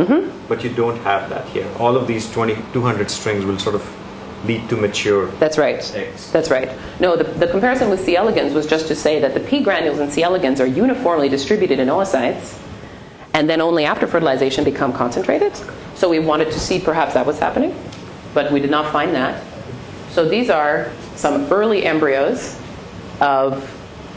But 0.49 0.65
you 0.65 0.71
don't 0.71 0.97
have 1.03 1.29
that 1.31 1.47
here. 1.49 1.67
All 1.79 1.97
of 1.97 2.07
these 2.07 2.31
20, 2.33 2.57
200 2.73 3.11
strings 3.11 3.45
will 3.45 3.59
sort 3.59 3.75
of 3.75 3.85
lead 4.47 4.67
to 4.71 4.77
mature. 4.77 5.27
That's 5.33 5.59
right. 5.59 5.77
Eggs. 5.95 6.31
That's 6.33 6.49
right. 6.51 6.71
No, 7.01 7.17
the, 7.17 7.25
the 7.25 7.49
comparison 7.49 7.91
with 7.91 8.01
C. 8.05 8.17
elegans 8.17 8.55
was 8.55 8.67
just 8.67 8.87
to 8.89 8.95
say 8.95 9.19
that 9.21 9.35
the 9.35 9.41
P 9.41 9.63
granules 9.63 9.99
in 9.99 10.11
C. 10.11 10.23
elegans 10.23 10.61
are 10.61 10.67
uniformly 10.67 11.29
distributed 11.29 11.79
in 11.81 11.89
oocytes, 11.89 12.59
and 13.35 13.51
then 13.51 13.61
only 13.61 13.85
after 13.85 14.07
fertilization 14.07 14.65
become 14.65 14.93
concentrated. 14.93 15.55
So 15.97 16.09
we 16.09 16.19
wanted 16.21 16.47
to 16.53 16.59
see 16.61 16.79
perhaps 16.81 17.13
that 17.15 17.27
was 17.27 17.39
happening, 17.39 17.75
but 18.33 18.51
we 18.53 18.61
did 18.61 18.71
not 18.71 18.91
find 18.93 19.15
that. 19.15 19.43
So 20.13 20.27
these 20.27 20.49
are 20.51 20.91
some 21.17 21.53
early 21.53 21.85
embryos 21.85 22.59
of 23.21 23.69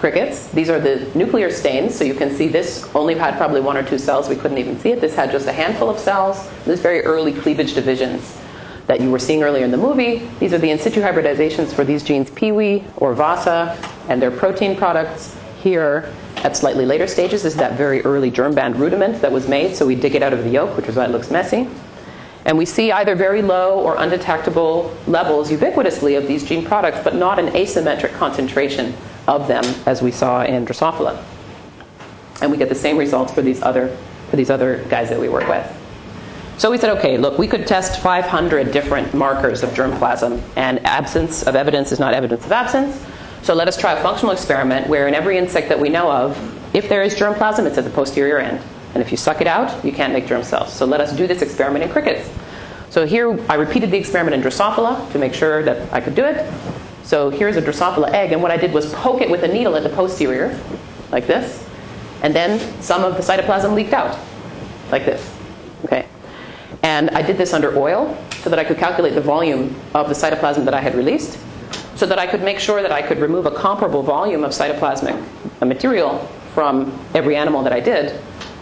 crickets. 0.01 0.47
These 0.47 0.69
are 0.69 0.79
the 0.79 1.09
nuclear 1.15 1.51
stains. 1.51 1.95
So 1.95 2.03
you 2.03 2.15
can 2.15 2.35
see 2.35 2.47
this 2.47 2.89
only 2.95 3.13
had 3.13 3.37
probably 3.37 3.61
one 3.61 3.77
or 3.77 3.83
two 3.83 3.99
cells. 3.99 4.27
We 4.27 4.35
couldn't 4.35 4.57
even 4.57 4.77
see 4.79 4.91
it. 4.91 4.99
This 4.99 5.15
had 5.15 5.31
just 5.31 5.47
a 5.47 5.53
handful 5.53 5.89
of 5.91 5.99
cells. 5.99 6.49
This 6.65 6.81
very 6.81 7.01
early 7.01 7.31
cleavage 7.31 7.75
divisions 7.75 8.37
that 8.87 8.99
you 8.99 9.11
were 9.11 9.19
seeing 9.19 9.43
earlier 9.43 9.63
in 9.63 9.69
the 9.69 9.77
movie. 9.77 10.27
These 10.39 10.53
are 10.53 10.57
the 10.57 10.71
in 10.71 10.79
situ 10.79 11.01
hybridizations 11.01 11.71
for 11.71 11.85
these 11.85 12.01
genes 12.03 12.31
Piwi 12.31 12.83
or 12.97 13.13
Vasa 13.13 13.77
and 14.09 14.19
their 14.19 14.31
protein 14.31 14.75
products. 14.75 15.37
Here, 15.61 16.11
at 16.37 16.57
slightly 16.57 16.87
later 16.87 17.05
stages, 17.05 17.45
is 17.45 17.55
that 17.57 17.73
very 17.77 18.01
early 18.01 18.31
germ 18.31 18.55
band 18.55 18.77
rudiment 18.77 19.21
that 19.21 19.31
was 19.31 19.47
made. 19.47 19.75
So 19.75 19.85
we 19.85 19.93
dig 19.93 20.15
it 20.15 20.23
out 20.23 20.33
of 20.33 20.43
the 20.43 20.49
yolk, 20.49 20.75
which 20.75 20.87
is 20.87 20.95
why 20.95 21.05
it 21.05 21.11
looks 21.11 21.29
messy. 21.29 21.69
And 22.45 22.57
we 22.57 22.65
see 22.65 22.91
either 22.91 23.13
very 23.13 23.43
low 23.43 23.79
or 23.79 23.97
undetectable 23.97 24.91
levels 25.05 25.51
ubiquitously 25.51 26.17
of 26.17 26.25
these 26.25 26.43
gene 26.43 26.65
products, 26.65 26.97
but 27.03 27.13
not 27.13 27.37
an 27.37 27.49
asymmetric 27.49 28.13
concentration 28.13 28.95
of 29.27 29.47
them 29.47 29.63
as 29.85 30.01
we 30.01 30.11
saw 30.11 30.43
in 30.43 30.65
Drosophila. 30.65 31.23
And 32.41 32.51
we 32.51 32.57
get 32.57 32.69
the 32.69 32.75
same 32.75 32.97
results 32.97 33.33
for 33.33 33.41
these 33.41 33.61
other 33.61 33.95
for 34.29 34.37
these 34.37 34.49
other 34.49 34.83
guys 34.89 35.09
that 35.09 35.19
we 35.19 35.29
work 35.29 35.47
with. 35.47 35.77
So 36.57 36.71
we 36.71 36.77
said, 36.77 36.95
okay, 36.97 37.17
look, 37.17 37.37
we 37.37 37.47
could 37.47 37.67
test 37.67 37.99
500 38.01 38.71
different 38.71 39.13
markers 39.13 39.61
of 39.61 39.71
germplasm, 39.71 40.41
and 40.55 40.79
absence 40.85 41.43
of 41.43 41.55
evidence 41.55 41.91
is 41.91 41.99
not 41.99 42.13
evidence 42.13 42.45
of 42.45 42.51
absence. 42.51 43.03
So 43.41 43.53
let 43.53 43.67
us 43.67 43.75
try 43.75 43.93
a 43.93 44.01
functional 44.01 44.31
experiment 44.31 44.87
where 44.87 45.07
in 45.07 45.15
every 45.15 45.37
insect 45.37 45.69
that 45.69 45.79
we 45.79 45.89
know 45.89 46.09
of, 46.09 46.37
if 46.75 46.87
there 46.87 47.01
is 47.01 47.15
germplasm, 47.15 47.65
it's 47.65 47.77
at 47.77 47.83
the 47.83 47.89
posterior 47.89 48.37
end. 48.37 48.61
And 48.93 49.01
if 49.01 49.11
you 49.11 49.17
suck 49.17 49.41
it 49.41 49.47
out, 49.47 49.83
you 49.83 49.91
can't 49.91 50.13
make 50.13 50.27
germ 50.27 50.43
cells. 50.43 50.71
So 50.71 50.85
let 50.85 51.01
us 51.01 51.15
do 51.15 51.27
this 51.27 51.41
experiment 51.41 51.83
in 51.83 51.89
crickets. 51.89 52.29
So 52.89 53.05
here 53.05 53.39
I 53.49 53.55
repeated 53.55 53.89
the 53.89 53.97
experiment 53.97 54.35
in 54.35 54.41
Drosophila 54.41 55.11
to 55.13 55.17
make 55.17 55.33
sure 55.33 55.63
that 55.63 55.91
I 55.91 55.99
could 55.99 56.13
do 56.13 56.25
it. 56.25 56.45
So 57.11 57.29
here's 57.29 57.57
a 57.57 57.61
Drosophila 57.61 58.13
egg, 58.13 58.31
and 58.31 58.41
what 58.41 58.51
I 58.51 58.55
did 58.55 58.71
was 58.71 58.93
poke 58.93 59.19
it 59.19 59.29
with 59.29 59.43
a 59.43 59.47
needle 59.49 59.75
at 59.75 59.83
the 59.83 59.89
posterior, 59.89 60.57
like 61.11 61.27
this, 61.27 61.67
and 62.23 62.33
then 62.33 62.57
some 62.81 63.03
of 63.03 63.17
the 63.17 63.21
cytoplasm 63.21 63.73
leaked 63.73 63.91
out, 63.91 64.17
like 64.91 65.03
this. 65.03 65.29
Okay. 65.83 66.05
And 66.83 67.09
I 67.09 67.21
did 67.21 67.37
this 67.37 67.51
under 67.51 67.77
oil 67.77 68.17
so 68.43 68.49
that 68.49 68.59
I 68.59 68.63
could 68.63 68.77
calculate 68.77 69.13
the 69.13 69.19
volume 69.19 69.75
of 69.93 70.07
the 70.07 70.15
cytoplasm 70.15 70.63
that 70.63 70.73
I 70.73 70.79
had 70.79 70.95
released, 70.95 71.37
so 71.97 72.05
that 72.05 72.17
I 72.17 72.25
could 72.25 72.43
make 72.43 72.59
sure 72.59 72.81
that 72.81 72.93
I 72.93 73.01
could 73.01 73.19
remove 73.19 73.45
a 73.45 73.51
comparable 73.51 74.03
volume 74.03 74.45
of 74.45 74.51
cytoplasmic 74.51 75.21
material 75.59 76.19
from 76.53 76.97
every 77.13 77.35
animal 77.35 77.61
that 77.63 77.73
I 77.73 77.81
did, 77.81 78.21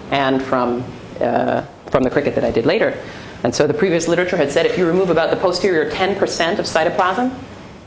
and 0.10 0.42
from 0.42 0.84
uh, 1.22 1.62
from 1.92 2.02
the 2.02 2.10
cricket 2.10 2.34
that 2.34 2.44
I 2.44 2.50
did 2.50 2.66
later. 2.66 3.00
And 3.44 3.54
so 3.54 3.68
the 3.68 3.76
previous 3.76 4.08
literature 4.08 4.38
had 4.38 4.52
said 4.52 4.66
if 4.66 4.76
you 4.76 4.88
remove 4.88 5.12
about 5.12 5.30
the 5.30 5.38
posterior 5.38 5.90
10% 5.92 6.58
of 6.58 6.66
cytoplasm, 6.66 7.32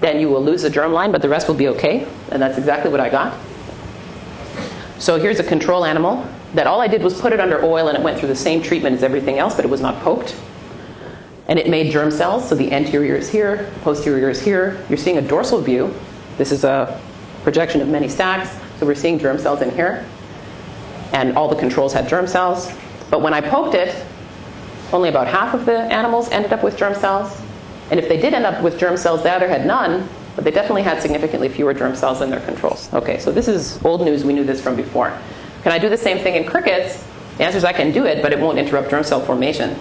then 0.02 0.20
you 0.20 0.28
will 0.28 0.42
lose 0.42 0.62
the 0.62 0.68
germline, 0.68 1.12
but 1.12 1.22
the 1.22 1.28
rest 1.28 1.48
will 1.48 1.54
be 1.54 1.68
okay. 1.68 2.06
And 2.30 2.42
that's 2.42 2.58
exactly 2.58 2.90
what 2.90 3.00
I 3.00 3.08
got. 3.08 3.38
So 4.98 5.18
here's 5.18 5.40
a 5.40 5.44
control 5.44 5.84
animal 5.84 6.26
that 6.54 6.66
all 6.66 6.80
I 6.80 6.86
did 6.86 7.02
was 7.02 7.18
put 7.20 7.32
it 7.32 7.40
under 7.40 7.64
oil 7.64 7.88
and 7.88 7.96
it 7.96 8.04
went 8.04 8.18
through 8.18 8.28
the 8.28 8.36
same 8.36 8.62
treatment 8.62 8.94
as 8.94 9.02
everything 9.02 9.38
else, 9.38 9.54
but 9.54 9.64
it 9.64 9.70
was 9.70 9.80
not 9.80 10.00
poked. 10.02 10.36
And 11.48 11.58
it 11.58 11.68
made 11.68 11.90
germ 11.90 12.10
cells, 12.10 12.48
so 12.48 12.54
the 12.54 12.70
anterior 12.72 13.16
is 13.16 13.28
here, 13.28 13.72
posterior 13.82 14.30
is 14.30 14.40
here. 14.40 14.84
You're 14.88 14.98
seeing 14.98 15.18
a 15.18 15.22
dorsal 15.22 15.60
view. 15.60 15.92
This 16.38 16.52
is 16.52 16.64
a 16.64 17.00
projection 17.42 17.80
of 17.80 17.88
many 17.88 18.08
stacks, 18.08 18.50
so 18.78 18.86
we're 18.86 18.94
seeing 18.94 19.18
germ 19.18 19.38
cells 19.38 19.60
in 19.60 19.70
here. 19.70 20.06
And 21.12 21.36
all 21.36 21.48
the 21.48 21.56
controls 21.56 21.92
had 21.92 22.08
germ 22.08 22.26
cells. 22.26 22.72
But 23.10 23.22
when 23.22 23.34
I 23.34 23.40
poked 23.40 23.74
it, 23.74 23.94
only 24.92 25.08
about 25.08 25.26
half 25.26 25.52
of 25.52 25.66
the 25.66 25.78
animals 25.78 26.28
ended 26.30 26.52
up 26.52 26.62
with 26.62 26.76
germ 26.76 26.94
cells. 26.94 27.41
And 27.92 28.00
if 28.00 28.08
they 28.08 28.16
did 28.16 28.32
end 28.32 28.46
up 28.46 28.62
with 28.62 28.78
germ 28.78 28.96
cells, 28.96 29.22
the 29.22 29.30
other 29.30 29.46
had 29.46 29.66
none, 29.66 30.08
but 30.34 30.44
they 30.44 30.50
definitely 30.50 30.82
had 30.82 31.02
significantly 31.02 31.50
fewer 31.50 31.74
germ 31.74 31.94
cells 31.94 32.20
than 32.20 32.30
their 32.30 32.40
controls. 32.40 32.88
Okay, 32.94 33.18
so 33.18 33.30
this 33.30 33.48
is 33.48 33.84
old 33.84 34.00
news. 34.00 34.24
We 34.24 34.32
knew 34.32 34.44
this 34.44 34.62
from 34.62 34.76
before. 34.76 35.14
Can 35.62 35.72
I 35.72 35.78
do 35.78 35.90
the 35.90 35.98
same 35.98 36.18
thing 36.18 36.34
in 36.34 36.46
crickets? 36.46 37.06
The 37.36 37.44
answer 37.44 37.58
is 37.58 37.64
I 37.64 37.74
can 37.74 37.92
do 37.92 38.06
it, 38.06 38.22
but 38.22 38.32
it 38.32 38.40
won't 38.40 38.56
interrupt 38.56 38.88
germ 38.88 39.04
cell 39.04 39.20
formation. 39.20 39.76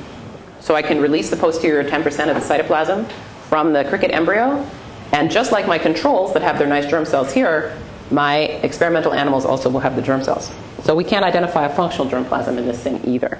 So 0.59 0.75
I 0.75 0.81
can 0.81 0.99
release 0.99 1.29
the 1.29 1.37
posterior 1.37 1.89
10% 1.89 2.03
of 2.27 2.35
the 2.35 2.41
cytoplasm 2.41 3.09
from 3.47 3.71
the 3.71 3.85
cricket 3.85 4.11
embryo, 4.11 4.67
and 5.13 5.31
just 5.31 5.53
like 5.53 5.65
my 5.65 5.77
controls 5.77 6.33
that 6.33 6.41
have 6.41 6.57
their 6.57 6.67
nice 6.67 6.87
germ 6.87 7.05
cells 7.05 7.31
here, 7.31 7.77
my 8.11 8.39
experimental 8.61 9.13
animals 9.13 9.45
also 9.45 9.69
will 9.69 9.79
have 9.79 9.95
the 9.95 10.01
germ 10.01 10.21
cells. 10.21 10.51
So 10.83 10.93
we 10.95 11.05
can't 11.05 11.23
identify 11.23 11.65
a 11.65 11.73
functional 11.73 12.11
germplasm 12.11 12.57
in 12.57 12.65
this 12.65 12.83
thing 12.83 12.99
either. 13.05 13.39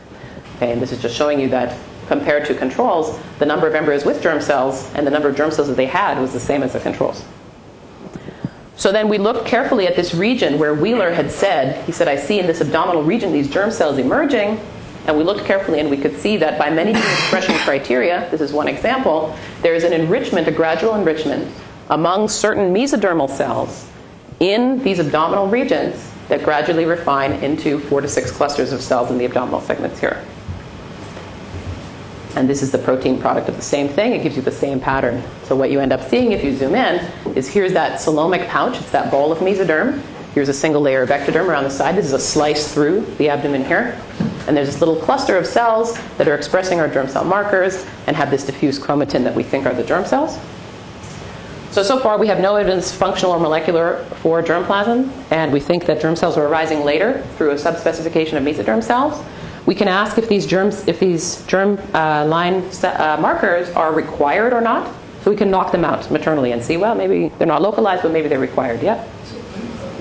Okay, 0.55 0.71
and 0.71 0.81
this 0.81 0.93
is 0.93 1.01
just 1.01 1.17
showing 1.17 1.41
you 1.41 1.49
that 1.49 1.77
compared 2.11 2.43
to 2.43 2.53
controls, 2.53 3.17
the 3.39 3.45
number 3.45 3.65
of 3.67 3.73
embryos 3.73 4.03
with 4.03 4.21
germ 4.21 4.41
cells 4.41 4.93
and 4.95 5.07
the 5.07 5.11
number 5.11 5.29
of 5.29 5.35
germ 5.37 5.49
cells 5.49 5.69
that 5.69 5.77
they 5.77 5.85
had 5.85 6.19
was 6.19 6.33
the 6.33 6.39
same 6.41 6.61
as 6.61 6.73
the 6.73 6.79
controls. 6.81 7.23
So 8.75 8.91
then 8.91 9.07
we 9.07 9.17
looked 9.17 9.45
carefully 9.45 9.87
at 9.87 9.95
this 9.95 10.13
region 10.13 10.59
where 10.59 10.73
Wheeler 10.73 11.13
had 11.13 11.31
said, 11.31 11.85
he 11.85 11.93
said, 11.93 12.09
I 12.09 12.17
see 12.17 12.37
in 12.37 12.47
this 12.47 12.59
abdominal 12.59 13.01
region 13.01 13.31
these 13.31 13.49
germ 13.49 13.71
cells 13.71 13.97
emerging. 13.97 14.59
And 15.07 15.17
we 15.17 15.23
looked 15.23 15.45
carefully 15.45 15.79
and 15.79 15.89
we 15.89 15.95
could 15.95 16.17
see 16.17 16.35
that 16.35 16.59
by 16.59 16.69
many 16.69 16.91
expression 16.91 17.55
criteria, 17.59 18.27
this 18.29 18.41
is 18.41 18.51
one 18.51 18.67
example, 18.67 19.33
there 19.61 19.73
is 19.73 19.85
an 19.85 19.93
enrichment, 19.93 20.49
a 20.49 20.51
gradual 20.51 20.95
enrichment 20.95 21.49
among 21.91 22.27
certain 22.27 22.73
mesodermal 22.73 23.29
cells 23.29 23.89
in 24.41 24.83
these 24.83 24.99
abdominal 24.99 25.47
regions 25.47 26.11
that 26.27 26.43
gradually 26.43 26.83
refine 26.83 27.31
into 27.43 27.79
four 27.79 28.01
to 28.01 28.09
six 28.09 28.31
clusters 28.31 28.73
of 28.73 28.81
cells 28.81 29.09
in 29.11 29.17
the 29.17 29.23
abdominal 29.23 29.61
segments 29.61 29.97
here. 29.97 30.21
And 32.35 32.49
this 32.49 32.61
is 32.61 32.71
the 32.71 32.77
protein 32.77 33.19
product 33.19 33.49
of 33.49 33.55
the 33.55 33.61
same 33.61 33.89
thing. 33.89 34.13
It 34.13 34.23
gives 34.23 34.35
you 34.35 34.41
the 34.41 34.51
same 34.51 34.79
pattern. 34.79 35.21
So 35.43 35.55
what 35.55 35.69
you 35.69 35.79
end 35.79 35.91
up 35.91 36.01
seeing 36.09 36.31
if 36.31 36.43
you 36.43 36.55
zoom 36.55 36.75
in 36.75 37.05
is 37.35 37.47
here's 37.47 37.73
that 37.73 37.99
coelomic 37.99 38.47
pouch. 38.47 38.77
It's 38.77 38.91
that 38.91 39.11
ball 39.11 39.31
of 39.31 39.39
mesoderm. 39.39 40.01
Here's 40.33 40.47
a 40.47 40.53
single 40.53 40.81
layer 40.81 41.01
of 41.01 41.09
ectoderm 41.09 41.47
around 41.47 41.65
the 41.65 41.69
side. 41.69 41.95
This 41.95 42.05
is 42.05 42.13
a 42.13 42.19
slice 42.19 42.73
through 42.73 43.01
the 43.17 43.27
abdomen 43.27 43.65
here. 43.65 43.99
And 44.47 44.55
there's 44.55 44.67
this 44.67 44.79
little 44.79 44.95
cluster 44.95 45.37
of 45.37 45.45
cells 45.45 45.99
that 46.17 46.27
are 46.27 46.35
expressing 46.35 46.79
our 46.79 46.87
germ 46.87 47.09
cell 47.09 47.25
markers 47.25 47.85
and 48.07 48.15
have 48.15 48.31
this 48.31 48.45
diffuse 48.45 48.79
chromatin 48.79 49.23
that 49.25 49.35
we 49.35 49.43
think 49.43 49.65
are 49.65 49.73
the 49.73 49.83
germ 49.83 50.05
cells. 50.05 50.39
So, 51.71 51.83
so 51.83 51.99
far 51.99 52.17
we 52.17 52.27
have 52.27 52.39
no 52.39 52.55
evidence, 52.55 52.91
functional 52.91 53.33
or 53.33 53.39
molecular, 53.39 54.03
for 54.15 54.43
germplasm, 54.43 55.09
and 55.31 55.53
we 55.53 55.61
think 55.61 55.85
that 55.85 56.01
germ 56.01 56.17
cells 56.17 56.37
are 56.37 56.47
arising 56.47 56.83
later 56.83 57.25
through 57.37 57.51
a 57.51 57.55
subspecification 57.55 58.33
of 58.33 58.43
mesoderm 58.43 58.83
cells. 58.83 59.23
We 59.65 59.75
can 59.75 59.87
ask 59.87 60.17
if 60.17 60.27
these 60.27 60.45
germs, 60.45 60.87
if 60.87 60.99
these 60.99 61.45
germ 61.45 61.79
uh, 61.93 62.25
line 62.25 62.63
uh, 62.83 63.17
markers 63.19 63.69
are 63.71 63.93
required 63.93 64.53
or 64.53 64.61
not. 64.61 64.93
So 65.23 65.29
we 65.29 65.37
can 65.37 65.51
knock 65.51 65.71
them 65.71 65.85
out 65.85 66.09
maternally 66.09 66.51
and 66.51 66.63
see, 66.63 66.77
well, 66.77 66.95
maybe 66.95 67.29
they're 67.37 67.45
not 67.45 67.61
localized, 67.61 68.01
but 68.01 68.11
maybe 68.11 68.27
they're 68.27 68.39
required. 68.39 68.81
Yeah. 68.81 69.07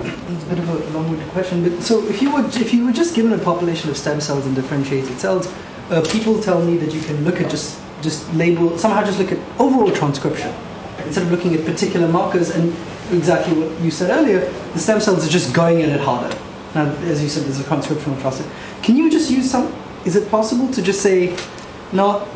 It's 0.03 0.45
a 0.45 0.47
bit 0.47 0.59
of 0.59 0.69
a 0.69 0.99
long-winded 0.99 1.28
question, 1.28 1.62
but 1.62 1.82
so 1.82 2.03
if 2.07 2.23
you 2.23 2.32
were 2.32 2.47
if 2.47 2.73
you 2.73 2.87
were 2.87 2.93
just 2.93 3.15
given 3.15 3.32
a 3.35 3.39
population 3.39 3.91
of 3.91 3.99
stem 3.99 4.20
cells 4.20 4.47
and 4.47 4.55
differentiated 4.55 5.20
cells, 5.20 5.47
uh, 5.91 6.01
people 6.11 6.41
tell 6.43 6.65
me 6.65 6.78
that 6.78 6.95
you 6.95 7.03
can 7.03 7.23
look 7.24 7.41
at 7.41 7.51
just 7.51 7.78
just 8.01 8.32
label 8.32 8.78
somehow 8.78 9.05
just 9.05 9.19
look 9.19 9.31
at 9.31 9.39
overall 9.61 9.91
transcription 9.91 10.55
instead 11.05 11.24
of 11.24 11.31
looking 11.31 11.55
at 11.55 11.65
particular 11.66 12.09
markers 12.09 12.51
and 12.51 12.74
exactly 13.12 13.55
what 13.59 13.81
you 13.81 13.91
said 13.91 14.11
earlier, 14.11 14.41
the 14.73 14.78
stem 14.78 15.01
cells 15.01 15.27
are 15.27 15.31
just 15.31 15.53
going 15.53 15.82
at 15.82 15.89
it 15.89 16.01
harder. 16.01 16.35
Now, 16.74 16.87
as 17.03 17.23
you 17.23 17.28
said, 17.28 17.45
there's 17.45 17.59
a 17.59 17.65
transcriptional 17.65 18.19
process. 18.20 18.47
Can 18.82 18.97
you 18.97 19.11
just 19.11 19.31
use 19.31 19.51
some? 19.51 19.74
Is 20.05 20.16
it 20.16 20.31
possible 20.31 20.73
to 20.73 20.82
just 20.82 21.02
say 21.02 21.36
not 21.93 22.27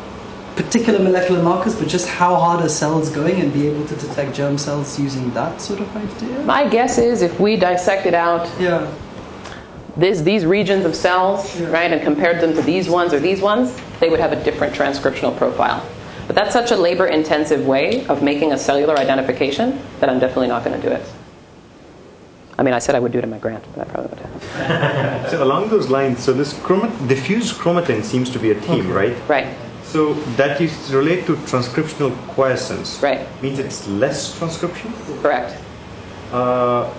particular 0.55 0.99
molecular 0.99 1.41
markers, 1.43 1.75
but 1.75 1.87
just 1.87 2.07
how 2.07 2.35
hard 2.35 2.63
are 2.63 2.69
cells 2.69 3.09
going 3.09 3.41
and 3.41 3.51
be 3.51 3.67
able 3.67 3.85
to 3.87 3.95
detect 3.95 4.35
germ 4.35 4.57
cells 4.57 4.99
using 4.99 5.31
that 5.33 5.61
sort 5.61 5.79
of 5.81 5.95
idea? 5.95 6.39
My 6.43 6.67
guess 6.67 6.97
is 6.97 7.21
if 7.21 7.39
we 7.39 7.55
dissected 7.57 8.13
out 8.13 8.49
yeah. 8.59 8.91
this, 9.97 10.21
these 10.21 10.45
regions 10.45 10.85
of 10.85 10.95
cells, 10.95 11.59
yeah. 11.59 11.67
right, 11.67 11.91
and 11.91 12.01
compared 12.01 12.41
them 12.41 12.53
to 12.53 12.61
these 12.61 12.89
ones 12.89 13.13
or 13.13 13.19
these 13.19 13.41
ones, 13.41 13.77
they 13.99 14.09
would 14.09 14.19
have 14.19 14.31
a 14.31 14.43
different 14.43 14.73
transcriptional 14.73 15.35
profile. 15.37 15.85
But 16.27 16.35
that's 16.35 16.53
such 16.53 16.71
a 16.71 16.77
labor 16.77 17.07
intensive 17.07 17.65
way 17.65 18.05
of 18.07 18.23
making 18.23 18.53
a 18.53 18.57
cellular 18.57 18.97
identification 18.97 19.79
that 19.99 20.09
I'm 20.09 20.19
definitely 20.19 20.47
not 20.47 20.63
going 20.63 20.79
to 20.79 20.87
do 20.87 20.93
it. 20.93 21.05
I 22.57 22.63
mean, 22.63 22.73
I 22.73 22.79
said 22.79 22.95
I 22.95 22.99
would 22.99 23.11
do 23.11 23.17
it 23.17 23.23
in 23.23 23.29
my 23.29 23.37
grant, 23.37 23.63
but 23.75 23.87
I 23.87 23.91
probably 23.91 24.11
would. 24.11 25.29
so 25.31 25.43
along 25.43 25.69
those 25.69 25.89
lines, 25.89 26.23
so 26.23 26.31
this 26.31 26.53
chromat- 26.53 27.07
diffuse 27.07 27.51
chromatin 27.51 28.03
seems 28.03 28.29
to 28.29 28.39
be 28.39 28.51
a 28.51 28.55
theme, 28.55 28.87
okay. 28.91 29.13
right? 29.13 29.29
Right. 29.29 29.57
So 29.83 30.13
that 30.37 30.59
is 30.61 30.93
relate 30.93 31.25
to 31.27 31.35
transcriptional 31.47 32.15
quiescence. 32.29 33.01
Right. 33.01 33.27
Means 33.41 33.59
it's 33.59 33.87
less 33.87 34.37
transcription. 34.37 34.93
Correct. 35.21 35.61
Uh, 36.31 36.93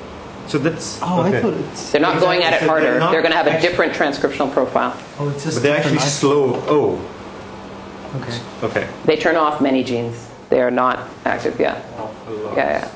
so 0.46 0.58
that's. 0.58 0.98
Oh, 1.02 1.24
okay. 1.24 1.38
I 1.38 1.42
thought 1.42 1.54
it's. 1.54 1.90
They're 1.90 2.00
not 2.00 2.20
going 2.20 2.42
at 2.42 2.52
it 2.52 2.62
harder. 2.62 2.98
They're, 2.98 3.10
they're 3.10 3.22
going 3.22 3.32
to 3.32 3.36
have 3.36 3.48
a 3.48 3.60
different 3.60 3.92
transcriptional 3.92 4.52
profile. 4.52 4.98
Oh, 5.18 5.28
it's 5.30 5.44
just. 5.44 5.56
But 5.56 5.62
they're 5.62 5.76
actually 5.76 5.98
slow. 5.98 6.54
Oh. 6.68 7.00
Okay. 8.16 8.40
Okay. 8.62 8.88
They 9.04 9.16
turn 9.16 9.36
off 9.36 9.60
many 9.60 9.82
genes. 9.82 10.28
They 10.48 10.60
are 10.60 10.70
not 10.70 11.08
active 11.24 11.58
yet. 11.58 11.84
Yeah, 11.96 12.54
yeah. 12.54 12.90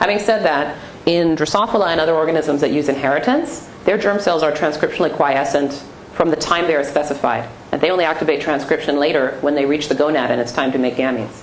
Having 0.00 0.18
said 0.18 0.42
that, 0.42 0.76
in 1.06 1.36
Drosophila 1.36 1.88
and 1.88 2.00
other 2.00 2.14
organisms 2.14 2.60
that 2.62 2.70
use 2.70 2.88
inheritance, 2.88 3.68
their 3.84 3.98
germ 3.98 4.18
cells 4.18 4.42
are 4.42 4.52
transcriptionally 4.52 5.14
quiescent 5.14 5.84
from 6.14 6.30
the 6.30 6.36
time 6.36 6.66
they 6.66 6.74
are 6.74 6.84
specified. 6.84 7.48
And 7.72 7.80
they 7.80 7.90
only 7.90 8.04
activate 8.04 8.40
transcription 8.40 8.98
later 8.98 9.36
when 9.40 9.54
they 9.54 9.66
reach 9.66 9.88
the 9.88 9.94
gonad 9.94 10.30
and 10.30 10.40
it's 10.40 10.52
time 10.52 10.72
to 10.72 10.78
make 10.78 10.94
gametes. 10.94 11.42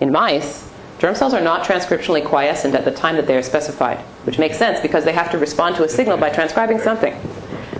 In 0.00 0.10
mice, 0.10 0.70
germ 0.98 1.14
cells 1.14 1.34
are 1.34 1.40
not 1.40 1.66
transcriptionally 1.66 2.24
quiescent 2.24 2.74
at 2.74 2.84
the 2.84 2.92
time 2.92 3.16
that 3.16 3.26
they 3.26 3.36
are 3.36 3.42
specified, 3.42 3.98
which 4.24 4.38
makes 4.38 4.56
sense 4.56 4.80
because 4.80 5.04
they 5.04 5.12
have 5.12 5.30
to 5.32 5.38
respond 5.38 5.76
to 5.76 5.84
a 5.84 5.88
signal 5.88 6.16
by 6.16 6.30
transcribing 6.30 6.80
something. 6.80 7.14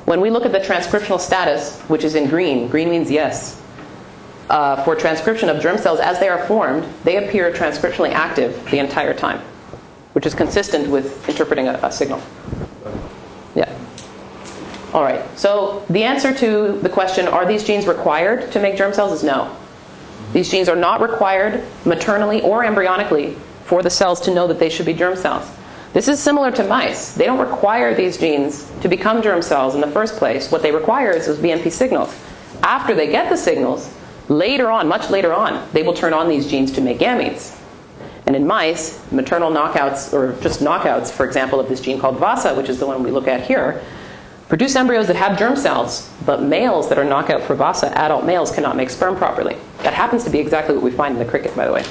When 0.05 0.21
we 0.21 0.29
look 0.29 0.45
at 0.45 0.53
the 0.53 0.61
transcriptional 0.61 1.21
status, 1.21 1.81
which 1.83 2.05
is 2.05 2.15
in 2.15 2.29
green, 2.29 2.69
green 2.69 2.91
means 2.91 3.11
yes, 3.11 3.63
uh, 4.51 4.83
for 4.85 4.95
transcription 4.95 5.49
of 5.49 5.63
germ 5.63 5.79
cells 5.79 6.01
as 6.01 6.21
they 6.21 6.29
are 6.29 6.45
formed, 6.47 6.85
they 7.05 7.25
appear 7.25 7.51
transcriptionally 7.53 8.13
active 8.13 8.63
the 8.71 8.79
entire 8.79 9.15
time, 9.15 9.41
which 10.25 10.33
is 10.33 10.39
consistent 10.39 10.89
with 10.89 11.29
interpreting 11.29 11.69
a, 11.69 11.79
a 11.83 11.93
signal. 11.93 12.19
Yeah. 13.55 13.71
All 14.95 15.03
right. 15.03 15.23
So 15.39 15.85
the 15.91 16.03
answer 16.03 16.33
to 16.33 16.81
the 16.81 16.89
question, 16.89 17.29
are 17.29 17.45
these 17.45 17.63
genes 17.63 17.87
required 17.87 18.51
to 18.53 18.59
make 18.59 18.79
germ 18.79 18.95
cells, 18.95 19.13
is 19.13 19.23
no. 19.23 19.55
These 20.33 20.51
genes 20.51 20.71
are 20.71 20.77
not 20.77 21.03
required 21.03 21.63
maternally 21.85 22.41
or 22.41 22.65
embryonically 22.65 23.37
for 23.67 23.83
the 23.83 23.91
cells 23.91 24.19
to 24.23 24.33
know 24.33 24.47
that 24.47 24.59
they 24.59 24.71
should 24.71 24.87
be 24.87 24.95
germ 24.95 25.15
cells. 25.15 25.47
This 25.93 26.09
is 26.09 26.19
similar 26.21 26.51
to 26.53 26.65
mice. 26.65 27.13
They 27.15 27.27
don't 27.27 27.39
require 27.39 27.95
these 27.95 28.17
genes 28.17 28.73
to 28.81 28.89
become 28.89 29.21
germ 29.21 29.43
cells 29.43 29.75
in 29.75 29.83
the 29.83 29.91
first 29.91 30.17
place. 30.17 30.51
What 30.51 30.63
they 30.63 30.73
require 30.73 31.11
is 31.11 31.27
those 31.27 31.37
BMP 31.37 31.71
signals. 31.71 32.19
After 32.63 32.95
they 32.95 33.09
get 33.09 33.29
the 33.29 33.37
signals, 33.37 33.93
Later 34.29 34.71
on, 34.71 34.89
much 34.89 35.11
later 35.11 35.35
on, 35.35 35.69
they 35.73 35.83
will 35.83 35.93
turn 35.93 36.15
on 36.15 36.29
these 36.29 36.47
genes 36.47 36.73
to 36.73 36.81
make 36.81 36.99
gametes. 36.99 37.61
And 38.27 38.35
in 38.35 38.47
mice, 38.47 39.01
maternal 39.13 39.51
knockouts, 39.51 40.13
or 40.13 40.41
just 40.41 40.61
knockouts, 40.61 41.11
for 41.11 41.27
example, 41.27 41.61
of 41.61 41.69
this 41.69 41.81
gene 41.81 41.99
called 41.99 42.19
VASA, 42.19 42.55
which 42.55 42.69
is 42.69 42.79
the 42.79 42.87
one 42.87 43.03
we 43.03 43.11
look 43.11 43.29
at 43.29 43.43
here, 43.43 43.83
produce 44.49 44.77
embryos 44.77 45.07
that 45.09 45.17
have 45.17 45.39
germ 45.39 45.57
cells, 45.57 46.11
but 46.25 46.43
males 46.43 46.89
that 46.89 46.99
are 46.99 47.05
knockout 47.05 47.43
for 47.43 47.55
VASA, 47.55 47.97
adult 47.99 48.25
males, 48.25 48.51
cannot 48.51 48.77
make 48.77 48.89
sperm 48.89 49.17
properly. 49.17 49.57
That 49.83 49.93
happens 49.93 50.25
to 50.25 50.31
be 50.31 50.39
exactly 50.39 50.75
what 50.75 50.83
we 50.85 50.91
find 50.91 51.15
in 51.15 51.19
the 51.19 51.31
cricket, 51.31 51.55
by 51.55 51.67
the 51.67 51.73
way. 51.73 51.85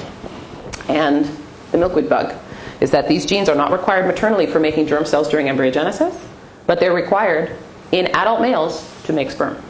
And 0.88 1.30
the 1.72 1.78
milkweed 1.78 2.10
bug 2.10 2.36
is 2.82 2.92
that 2.92 3.08
these 3.08 3.26
genes 3.26 3.48
are 3.48 3.56
not 3.56 3.72
required 3.72 4.08
maternally 4.08 4.48
for 4.48 4.60
making 4.60 4.88
germ 4.88 5.06
cells 5.06 5.30
during 5.30 5.48
embryogenesis, 5.48 6.20
but 6.66 6.80
they're 6.80 6.94
required 6.94 7.56
in 7.92 8.08
adult 8.08 8.42
males 8.42 8.92
to 9.04 9.14
make 9.14 9.30
sperm. 9.30 9.62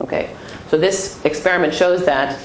Okay. 0.00 0.34
So 0.68 0.78
this 0.78 1.22
experiment 1.24 1.74
shows 1.74 2.04
that 2.06 2.38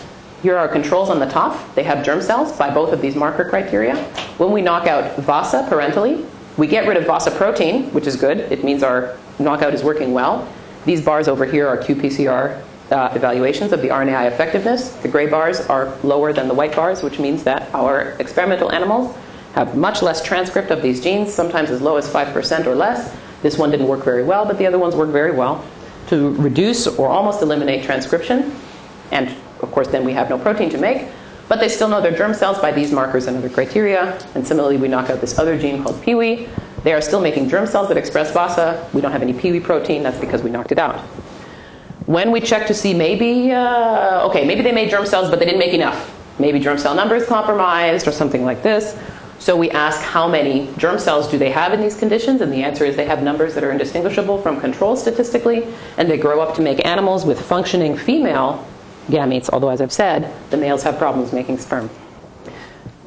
here 0.47 0.57
are 0.57 0.69
controls 0.69 1.09
on 1.09 1.19
the 1.19 1.25
top. 1.25 1.75
They 1.75 1.83
have 1.83 2.05
germ 2.05 2.21
cells 2.21 2.57
by 2.57 2.73
both 2.73 2.93
of 2.93 3.01
these 3.01 3.17
marker 3.17 3.43
criteria. 3.49 4.01
When 4.37 4.53
we 4.53 4.61
knock 4.61 4.87
out 4.87 5.17
VASA 5.17 5.67
parentally, 5.67 6.25
we 6.55 6.67
get 6.67 6.87
rid 6.87 6.95
of 6.95 7.05
VASA 7.05 7.31
protein, 7.31 7.91
which 7.91 8.07
is 8.07 8.15
good. 8.15 8.37
It 8.49 8.63
means 8.63 8.81
our 8.81 9.17
knockout 9.39 9.73
is 9.73 9.83
working 9.83 10.13
well. 10.13 10.47
These 10.85 11.01
bars 11.01 11.27
over 11.27 11.43
here 11.43 11.67
are 11.67 11.77
qPCR 11.77 12.63
uh, 12.91 13.11
evaluations 13.13 13.73
of 13.73 13.81
the 13.81 13.89
RNAi 13.89 14.31
effectiveness. 14.31 14.91
The 14.91 15.09
gray 15.09 15.27
bars 15.27 15.59
are 15.67 15.93
lower 16.01 16.31
than 16.31 16.47
the 16.47 16.53
white 16.53 16.73
bars, 16.73 17.03
which 17.03 17.19
means 17.19 17.43
that 17.43 17.67
our 17.75 18.11
experimental 18.21 18.71
animals 18.71 19.13
have 19.51 19.75
much 19.75 20.01
less 20.01 20.23
transcript 20.23 20.71
of 20.71 20.81
these 20.81 21.01
genes, 21.01 21.33
sometimes 21.33 21.71
as 21.71 21.81
low 21.81 21.97
as 21.97 22.07
5% 22.07 22.67
or 22.67 22.73
less. 22.73 23.13
This 23.41 23.57
one 23.57 23.69
didn't 23.69 23.89
work 23.89 24.05
very 24.05 24.23
well, 24.23 24.45
but 24.45 24.57
the 24.57 24.65
other 24.65 24.79
ones 24.79 24.95
work 24.95 25.09
very 25.09 25.33
well 25.33 25.65
to 26.07 26.33
reduce 26.35 26.87
or 26.87 27.09
almost 27.09 27.41
eliminate 27.41 27.83
transcription. 27.83 28.55
And 29.11 29.35
of 29.61 29.71
course, 29.71 29.87
then 29.87 30.03
we 30.03 30.13
have 30.13 30.29
no 30.29 30.37
protein 30.37 30.69
to 30.69 30.77
make. 30.77 31.07
But 31.47 31.59
they 31.59 31.69
still 31.69 31.87
know 31.87 32.01
their 32.01 32.15
germ 32.15 32.33
cells 32.33 32.59
by 32.59 32.71
these 32.71 32.91
markers 32.91 33.27
and 33.27 33.37
other 33.37 33.49
criteria. 33.49 34.19
And 34.35 34.45
similarly, 34.45 34.77
we 34.77 34.87
knock 34.87 35.09
out 35.09 35.21
this 35.21 35.39
other 35.39 35.57
gene 35.57 35.81
called 35.81 36.01
PIWI. 36.01 36.49
They 36.83 36.93
are 36.93 37.01
still 37.01 37.21
making 37.21 37.49
germ 37.49 37.67
cells 37.67 37.87
that 37.87 37.97
express 37.97 38.31
VASA. 38.31 38.89
We 38.93 39.01
don't 39.01 39.11
have 39.11 39.21
any 39.21 39.33
PIWI 39.33 39.63
protein. 39.63 40.03
That's 40.03 40.19
because 40.19 40.43
we 40.43 40.49
knocked 40.49 40.71
it 40.71 40.79
out. 40.79 40.99
When 42.05 42.31
we 42.31 42.39
check 42.41 42.67
to 42.67 42.73
see 42.73 42.93
maybe, 42.93 43.51
uh, 43.51 44.27
okay, 44.29 44.45
maybe 44.45 44.61
they 44.61 44.71
made 44.71 44.89
germ 44.89 45.05
cells, 45.05 45.29
but 45.29 45.39
they 45.39 45.45
didn't 45.45 45.59
make 45.59 45.73
enough. 45.73 46.13
Maybe 46.39 46.59
germ 46.59 46.77
cell 46.77 46.95
number 46.95 47.15
is 47.15 47.25
compromised 47.25 48.07
or 48.07 48.11
something 48.11 48.45
like 48.45 48.61
this. 48.61 48.97
So 49.39 49.55
we 49.55 49.69
ask 49.71 50.01
how 50.01 50.27
many 50.27 50.69
germ 50.77 50.99
cells 50.99 51.27
do 51.29 51.37
they 51.37 51.51
have 51.51 51.73
in 51.73 51.81
these 51.81 51.95
conditions, 51.97 52.41
and 52.41 52.51
the 52.51 52.63
answer 52.63 52.85
is 52.85 52.95
they 52.95 53.05
have 53.05 53.21
numbers 53.21 53.53
that 53.55 53.63
are 53.63 53.71
indistinguishable 53.71 54.41
from 54.41 54.59
control 54.59 54.95
statistically, 54.95 55.67
and 55.97 56.09
they 56.09 56.17
grow 56.17 56.41
up 56.41 56.55
to 56.55 56.61
make 56.61 56.85
animals 56.85 57.25
with 57.25 57.39
functioning 57.39 57.95
female 57.95 58.65
gametes, 59.07 59.49
although 59.51 59.69
as 59.69 59.81
I've 59.81 59.91
said, 59.91 60.33
the 60.49 60.57
males 60.57 60.83
have 60.83 60.97
problems 60.97 61.33
making 61.33 61.57
sperm. 61.59 61.89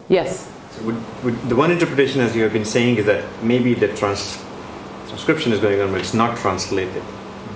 Yes? 0.08 0.50
So 0.72 0.82
would, 0.84 1.24
would, 1.24 1.48
the 1.48 1.56
one 1.56 1.70
interpretation, 1.70 2.20
as 2.20 2.34
you 2.34 2.42
have 2.42 2.52
been 2.52 2.64
saying, 2.64 2.96
is 2.96 3.06
that 3.06 3.24
maybe 3.42 3.74
the 3.74 3.88
trans- 3.96 4.42
transcription 5.08 5.52
is 5.52 5.60
going 5.60 5.80
on, 5.80 5.90
but 5.92 6.00
it's 6.00 6.14
not 6.14 6.36
translated. 6.38 7.02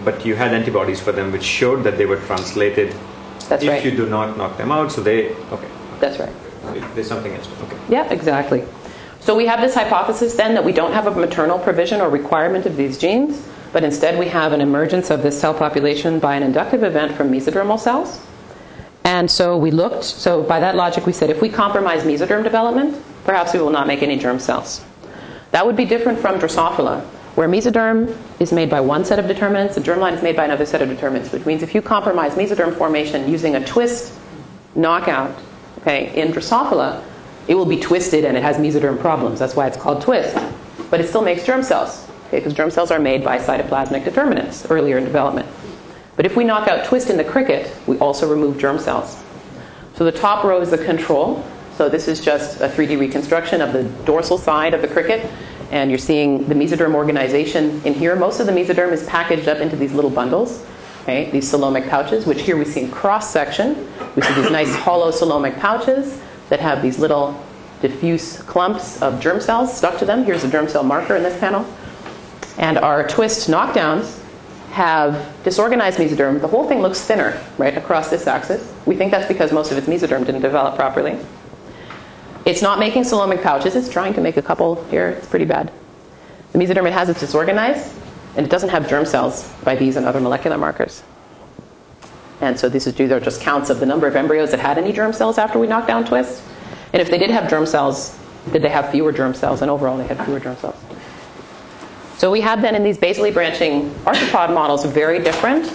But 0.04 0.24
you 0.26 0.34
had 0.34 0.52
antibodies 0.52 1.00
for 1.00 1.12
them 1.12 1.32
which 1.32 1.42
showed 1.42 1.82
that 1.84 1.96
they 1.96 2.06
were 2.06 2.20
translated 2.20 2.94
That's 3.48 3.62
if 3.62 3.68
right. 3.68 3.84
you 3.84 3.90
do 3.90 4.06
not 4.06 4.36
knock 4.36 4.56
them 4.58 4.70
out. 4.70 4.92
So 4.92 5.00
they, 5.02 5.30
okay. 5.30 5.68
That's 6.00 6.18
right. 6.18 6.32
There's 6.94 7.08
something 7.08 7.32
else. 7.34 7.48
Okay. 7.62 7.76
Yeah, 7.88 8.10
exactly. 8.12 8.64
So 9.20 9.34
we 9.34 9.46
have 9.46 9.60
this 9.60 9.74
hypothesis 9.74 10.34
then 10.34 10.54
that 10.54 10.64
we 10.64 10.72
don't 10.72 10.92
have 10.92 11.06
a 11.06 11.10
maternal 11.10 11.58
provision 11.58 12.00
or 12.00 12.10
requirement 12.10 12.66
of 12.66 12.76
these 12.76 12.98
genes, 12.98 13.46
but 13.72 13.82
instead 13.82 14.18
we 14.18 14.28
have 14.28 14.52
an 14.52 14.60
emergence 14.60 15.10
of 15.10 15.22
this 15.22 15.40
cell 15.40 15.54
population 15.54 16.18
by 16.18 16.34
an 16.36 16.42
inductive 16.42 16.82
event 16.82 17.12
from 17.12 17.30
mesodermal 17.30 17.80
cells. 17.80 18.20
And 19.04 19.30
so 19.30 19.56
we 19.56 19.70
looked, 19.70 20.02
so 20.02 20.42
by 20.42 20.60
that 20.60 20.76
logic 20.76 21.06
we 21.06 21.12
said 21.12 21.30
if 21.30 21.40
we 21.40 21.48
compromise 21.48 22.04
mesoderm 22.04 22.42
development, 22.42 23.02
perhaps 23.24 23.52
we 23.52 23.60
will 23.60 23.70
not 23.70 23.86
make 23.86 24.02
any 24.02 24.18
germ 24.18 24.38
cells. 24.38 24.84
That 25.50 25.64
would 25.64 25.76
be 25.76 25.84
different 25.84 26.18
from 26.18 26.40
Drosophila, 26.40 27.02
where 27.34 27.48
mesoderm 27.48 28.16
is 28.40 28.52
made 28.52 28.70
by 28.70 28.80
one 28.80 29.04
set 29.04 29.18
of 29.18 29.26
determinants, 29.26 29.74
the 29.74 29.80
germline 29.80 30.14
is 30.14 30.22
made 30.22 30.36
by 30.36 30.44
another 30.44 30.66
set 30.66 30.82
of 30.82 30.88
determinants, 30.88 31.32
which 31.32 31.44
means 31.44 31.62
if 31.62 31.74
you 31.74 31.82
compromise 31.82 32.34
mesoderm 32.34 32.76
formation 32.76 33.30
using 33.30 33.56
a 33.56 33.64
twist 33.64 34.14
knockout, 34.74 35.36
okay, 35.78 36.14
in 36.20 36.32
Drosophila, 36.32 37.02
it 37.46 37.54
will 37.54 37.66
be 37.66 37.78
twisted 37.78 38.24
and 38.24 38.36
it 38.36 38.42
has 38.42 38.56
mesoderm 38.56 38.98
problems. 38.98 39.38
That's 39.38 39.54
why 39.54 39.66
it's 39.66 39.76
called 39.76 40.00
twist. 40.00 40.34
But 40.90 41.00
it 41.00 41.08
still 41.08 41.22
makes 41.22 41.44
germ 41.44 41.62
cells, 41.62 42.08
okay, 42.28 42.38
because 42.38 42.54
germ 42.54 42.70
cells 42.70 42.90
are 42.90 42.98
made 42.98 43.22
by 43.22 43.38
cytoplasmic 43.38 44.04
determinants 44.04 44.64
earlier 44.70 44.96
in 44.96 45.04
development. 45.04 45.46
But 46.16 46.26
if 46.26 46.36
we 46.36 46.44
knock 46.44 46.68
out 46.68 46.84
twist 46.84 47.10
in 47.10 47.16
the 47.16 47.24
cricket, 47.24 47.74
we 47.86 47.98
also 47.98 48.30
remove 48.30 48.58
germ 48.58 48.78
cells. 48.78 49.22
So 49.94 50.04
the 50.04 50.12
top 50.12 50.44
row 50.44 50.60
is 50.60 50.70
the 50.70 50.78
control. 50.78 51.44
So 51.76 51.88
this 51.88 52.06
is 52.06 52.20
just 52.20 52.60
a 52.60 52.68
3D 52.68 52.98
reconstruction 52.98 53.60
of 53.60 53.72
the 53.72 53.84
dorsal 54.04 54.38
side 54.38 54.74
of 54.74 54.82
the 54.82 54.88
cricket. 54.88 55.28
And 55.72 55.90
you're 55.90 55.98
seeing 55.98 56.46
the 56.46 56.54
mesoderm 56.54 56.94
organization 56.94 57.82
in 57.84 57.94
here. 57.94 58.14
Most 58.14 58.38
of 58.38 58.46
the 58.46 58.52
mesoderm 58.52 58.92
is 58.92 59.04
packaged 59.06 59.48
up 59.48 59.58
into 59.58 59.74
these 59.74 59.92
little 59.92 60.10
bundles, 60.10 60.64
okay, 61.02 61.30
these 61.30 61.50
coelomic 61.50 61.88
pouches, 61.88 62.26
which 62.26 62.42
here 62.42 62.56
we 62.56 62.64
see 62.64 62.82
in 62.82 62.90
cross 62.90 63.32
section. 63.32 63.88
We 64.14 64.22
see 64.22 64.34
these 64.34 64.50
nice 64.50 64.74
hollow 64.74 65.10
coelomic 65.10 65.58
pouches 65.58 66.20
that 66.48 66.60
have 66.60 66.80
these 66.80 66.98
little 66.98 67.40
diffuse 67.80 68.40
clumps 68.42 69.02
of 69.02 69.20
germ 69.20 69.40
cells 69.40 69.76
stuck 69.76 69.98
to 69.98 70.04
them. 70.04 70.24
Here's 70.24 70.44
a 70.44 70.50
germ 70.50 70.68
cell 70.68 70.84
marker 70.84 71.16
in 71.16 71.22
this 71.22 71.38
panel. 71.40 71.66
And 72.58 72.78
our 72.78 73.06
twist 73.08 73.48
knockdowns 73.48 74.23
have 74.74 75.32
disorganized 75.44 76.00
mesoderm. 76.00 76.40
The 76.40 76.48
whole 76.48 76.66
thing 76.66 76.80
looks 76.82 77.00
thinner, 77.00 77.40
right, 77.58 77.78
across 77.78 78.10
this 78.10 78.26
axis. 78.26 78.74
We 78.86 78.96
think 78.96 79.12
that's 79.12 79.28
because 79.28 79.52
most 79.52 79.70
of 79.70 79.78
its 79.78 79.86
mesoderm 79.86 80.26
didn't 80.26 80.42
develop 80.42 80.74
properly. 80.74 81.16
It's 82.44 82.60
not 82.60 82.80
making 82.80 83.04
coelomic 83.04 83.40
pouches. 83.40 83.76
It's 83.76 83.88
trying 83.88 84.14
to 84.14 84.20
make 84.20 84.36
a 84.36 84.42
couple 84.42 84.82
here. 84.86 85.10
It's 85.10 85.28
pretty 85.28 85.44
bad. 85.44 85.70
The 86.50 86.58
mesoderm 86.58 86.88
it 86.88 86.92
has 86.92 87.08
is 87.08 87.20
disorganized, 87.20 87.94
and 88.36 88.44
it 88.44 88.50
doesn't 88.50 88.68
have 88.70 88.88
germ 88.88 89.06
cells 89.06 89.48
by 89.62 89.76
these 89.76 89.94
and 89.94 90.06
other 90.06 90.18
molecular 90.18 90.58
markers. 90.58 91.04
And 92.40 92.58
so 92.58 92.68
these 92.68 92.88
are 92.88 93.20
just 93.20 93.40
counts 93.40 93.70
of 93.70 93.78
the 93.78 93.86
number 93.86 94.08
of 94.08 94.16
embryos 94.16 94.50
that 94.50 94.58
had 94.58 94.76
any 94.76 94.92
germ 94.92 95.12
cells 95.12 95.38
after 95.38 95.60
we 95.60 95.68
knocked 95.68 95.86
down 95.86 96.04
twist. 96.04 96.42
And 96.92 97.00
if 97.00 97.10
they 97.10 97.18
did 97.18 97.30
have 97.30 97.48
germ 97.48 97.64
cells, 97.64 98.18
did 98.52 98.62
they 98.62 98.70
have 98.70 98.90
fewer 98.90 99.12
germ 99.12 99.34
cells? 99.34 99.62
And 99.62 99.70
overall, 99.70 99.96
they 99.96 100.06
had 100.06 100.22
fewer 100.24 100.40
germ 100.40 100.56
cells. 100.56 100.76
So 102.16 102.30
we 102.30 102.40
have 102.40 102.62
then 102.62 102.74
in 102.74 102.82
these 102.82 102.98
basally 102.98 103.30
branching 103.30 103.90
arthropod 104.04 104.54
models 104.54 104.84
very 104.84 105.18
different, 105.22 105.66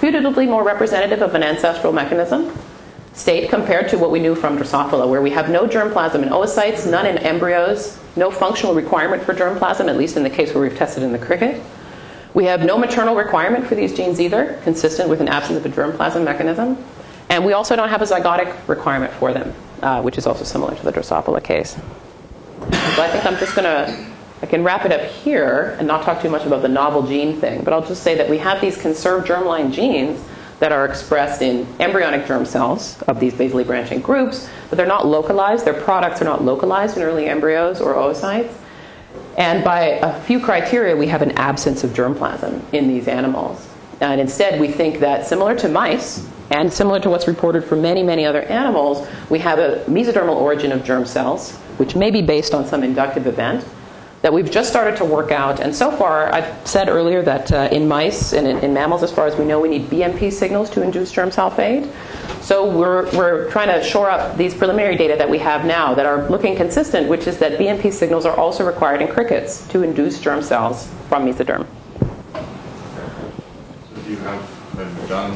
putatively 0.00 0.46
more 0.46 0.62
representative 0.62 1.22
of 1.22 1.34
an 1.34 1.42
ancestral 1.42 1.92
mechanism 1.92 2.56
state 3.14 3.50
compared 3.50 3.88
to 3.88 3.98
what 3.98 4.10
we 4.10 4.20
knew 4.20 4.34
from 4.34 4.56
Drosophila, 4.56 5.08
where 5.08 5.20
we 5.20 5.30
have 5.30 5.50
no 5.50 5.66
germplasm 5.66 6.22
in 6.22 6.28
oocytes, 6.28 6.88
none 6.88 7.04
in 7.04 7.18
embryos, 7.18 7.98
no 8.16 8.30
functional 8.30 8.74
requirement 8.74 9.22
for 9.22 9.34
germplasm, 9.34 9.88
at 9.88 9.96
least 9.96 10.16
in 10.16 10.22
the 10.22 10.30
case 10.30 10.54
where 10.54 10.62
we've 10.62 10.76
tested 10.76 11.02
in 11.02 11.10
the 11.10 11.18
cricket. 11.18 11.60
We 12.34 12.44
have 12.44 12.64
no 12.64 12.78
maternal 12.78 13.16
requirement 13.16 13.66
for 13.66 13.74
these 13.74 13.92
genes 13.92 14.20
either, 14.20 14.60
consistent 14.62 15.08
with 15.08 15.20
an 15.20 15.28
absence 15.28 15.58
of 15.58 15.66
a 15.66 15.68
germplasm 15.74 16.22
mechanism. 16.22 16.78
And 17.30 17.44
we 17.44 17.52
also 17.52 17.74
don't 17.74 17.88
have 17.88 18.02
a 18.02 18.04
zygotic 18.04 18.54
requirement 18.68 19.12
for 19.14 19.32
them, 19.32 19.52
uh, 19.82 20.00
which 20.02 20.16
is 20.18 20.26
also 20.26 20.44
similar 20.44 20.74
to 20.76 20.82
the 20.84 20.92
Drosophila 20.92 21.42
case. 21.42 21.72
So 21.72 23.02
I 23.02 23.08
think 23.10 23.26
I'm 23.26 23.36
just 23.38 23.54
going 23.56 23.64
to, 23.64 24.06
I 24.40 24.46
can 24.46 24.62
wrap 24.62 24.84
it 24.84 24.92
up 24.92 25.00
here 25.00 25.76
and 25.78 25.88
not 25.88 26.04
talk 26.04 26.22
too 26.22 26.30
much 26.30 26.46
about 26.46 26.62
the 26.62 26.68
novel 26.68 27.02
gene 27.02 27.40
thing, 27.40 27.64
but 27.64 27.72
I'll 27.72 27.86
just 27.86 28.02
say 28.02 28.14
that 28.14 28.28
we 28.28 28.38
have 28.38 28.60
these 28.60 28.80
conserved 28.80 29.26
germline 29.26 29.72
genes 29.72 30.22
that 30.60 30.72
are 30.72 30.84
expressed 30.84 31.42
in 31.42 31.66
embryonic 31.80 32.26
germ 32.26 32.44
cells 32.44 33.00
of 33.02 33.20
these 33.20 33.34
basally 33.34 33.64
branching 33.64 34.00
groups, 34.00 34.48
but 34.70 34.76
they're 34.76 34.86
not 34.86 35.06
localized. 35.06 35.64
Their 35.64 35.80
products 35.80 36.20
are 36.20 36.24
not 36.24 36.44
localized 36.44 36.96
in 36.96 37.02
early 37.02 37.26
embryos 37.26 37.80
or 37.80 37.94
oocytes. 37.94 38.52
And 39.36 39.64
by 39.64 39.98
a 40.02 40.20
few 40.22 40.40
criteria, 40.40 40.96
we 40.96 41.06
have 41.06 41.22
an 41.22 41.32
absence 41.32 41.84
of 41.84 41.90
germplasm 41.90 42.60
in 42.72 42.88
these 42.88 43.08
animals. 43.08 43.68
And 44.00 44.20
instead, 44.20 44.60
we 44.60 44.68
think 44.68 45.00
that 45.00 45.26
similar 45.26 45.56
to 45.56 45.68
mice, 45.68 46.28
and 46.50 46.72
similar 46.72 46.98
to 47.00 47.10
what's 47.10 47.28
reported 47.28 47.64
for 47.64 47.76
many, 47.76 48.02
many 48.02 48.24
other 48.24 48.42
animals, 48.42 49.06
we 49.28 49.38
have 49.40 49.58
a 49.58 49.84
mesodermal 49.86 50.36
origin 50.36 50.72
of 50.72 50.82
germ 50.82 51.04
cells, 51.04 51.56
which 51.76 51.94
may 51.94 52.10
be 52.10 52.22
based 52.22 52.54
on 52.54 52.66
some 52.66 52.82
inductive 52.82 53.26
event 53.26 53.64
that 54.22 54.32
we've 54.32 54.50
just 54.50 54.68
started 54.68 54.96
to 54.96 55.04
work 55.04 55.30
out. 55.30 55.60
And 55.60 55.74
so 55.74 55.90
far, 55.90 56.32
I've 56.34 56.66
said 56.66 56.88
earlier 56.88 57.22
that 57.22 57.52
uh, 57.52 57.68
in 57.70 57.86
mice 57.86 58.32
and 58.32 58.46
in, 58.46 58.58
in, 58.58 58.74
mammals, 58.74 59.02
as 59.02 59.12
far 59.12 59.26
as 59.26 59.36
we 59.36 59.44
know, 59.44 59.60
we 59.60 59.68
need 59.68 59.88
BMP 59.88 60.32
signals 60.32 60.68
to 60.70 60.82
induce 60.82 61.12
germ 61.12 61.30
cell 61.30 61.50
fate. 61.50 61.88
So 62.40 62.68
we're, 62.68 63.10
we're 63.16 63.50
trying 63.50 63.68
to 63.68 63.82
shore 63.82 64.10
up 64.10 64.36
these 64.36 64.54
preliminary 64.54 64.96
data 64.96 65.14
that 65.16 65.28
we 65.28 65.38
have 65.38 65.64
now 65.64 65.94
that 65.94 66.06
are 66.06 66.28
looking 66.28 66.56
consistent, 66.56 67.08
which 67.08 67.26
is 67.26 67.38
that 67.38 67.58
BMP 67.58 67.92
signals 67.92 68.26
are 68.26 68.36
also 68.36 68.66
required 68.66 69.02
in 69.02 69.08
crickets 69.08 69.66
to 69.68 69.82
induce 69.82 70.20
germ 70.20 70.42
cells 70.42 70.90
from 71.08 71.24
mesoderm. 71.24 71.66
So 72.32 74.02
do 74.02 74.10
you 74.10 74.16
have, 74.18 75.08
done 75.08 75.32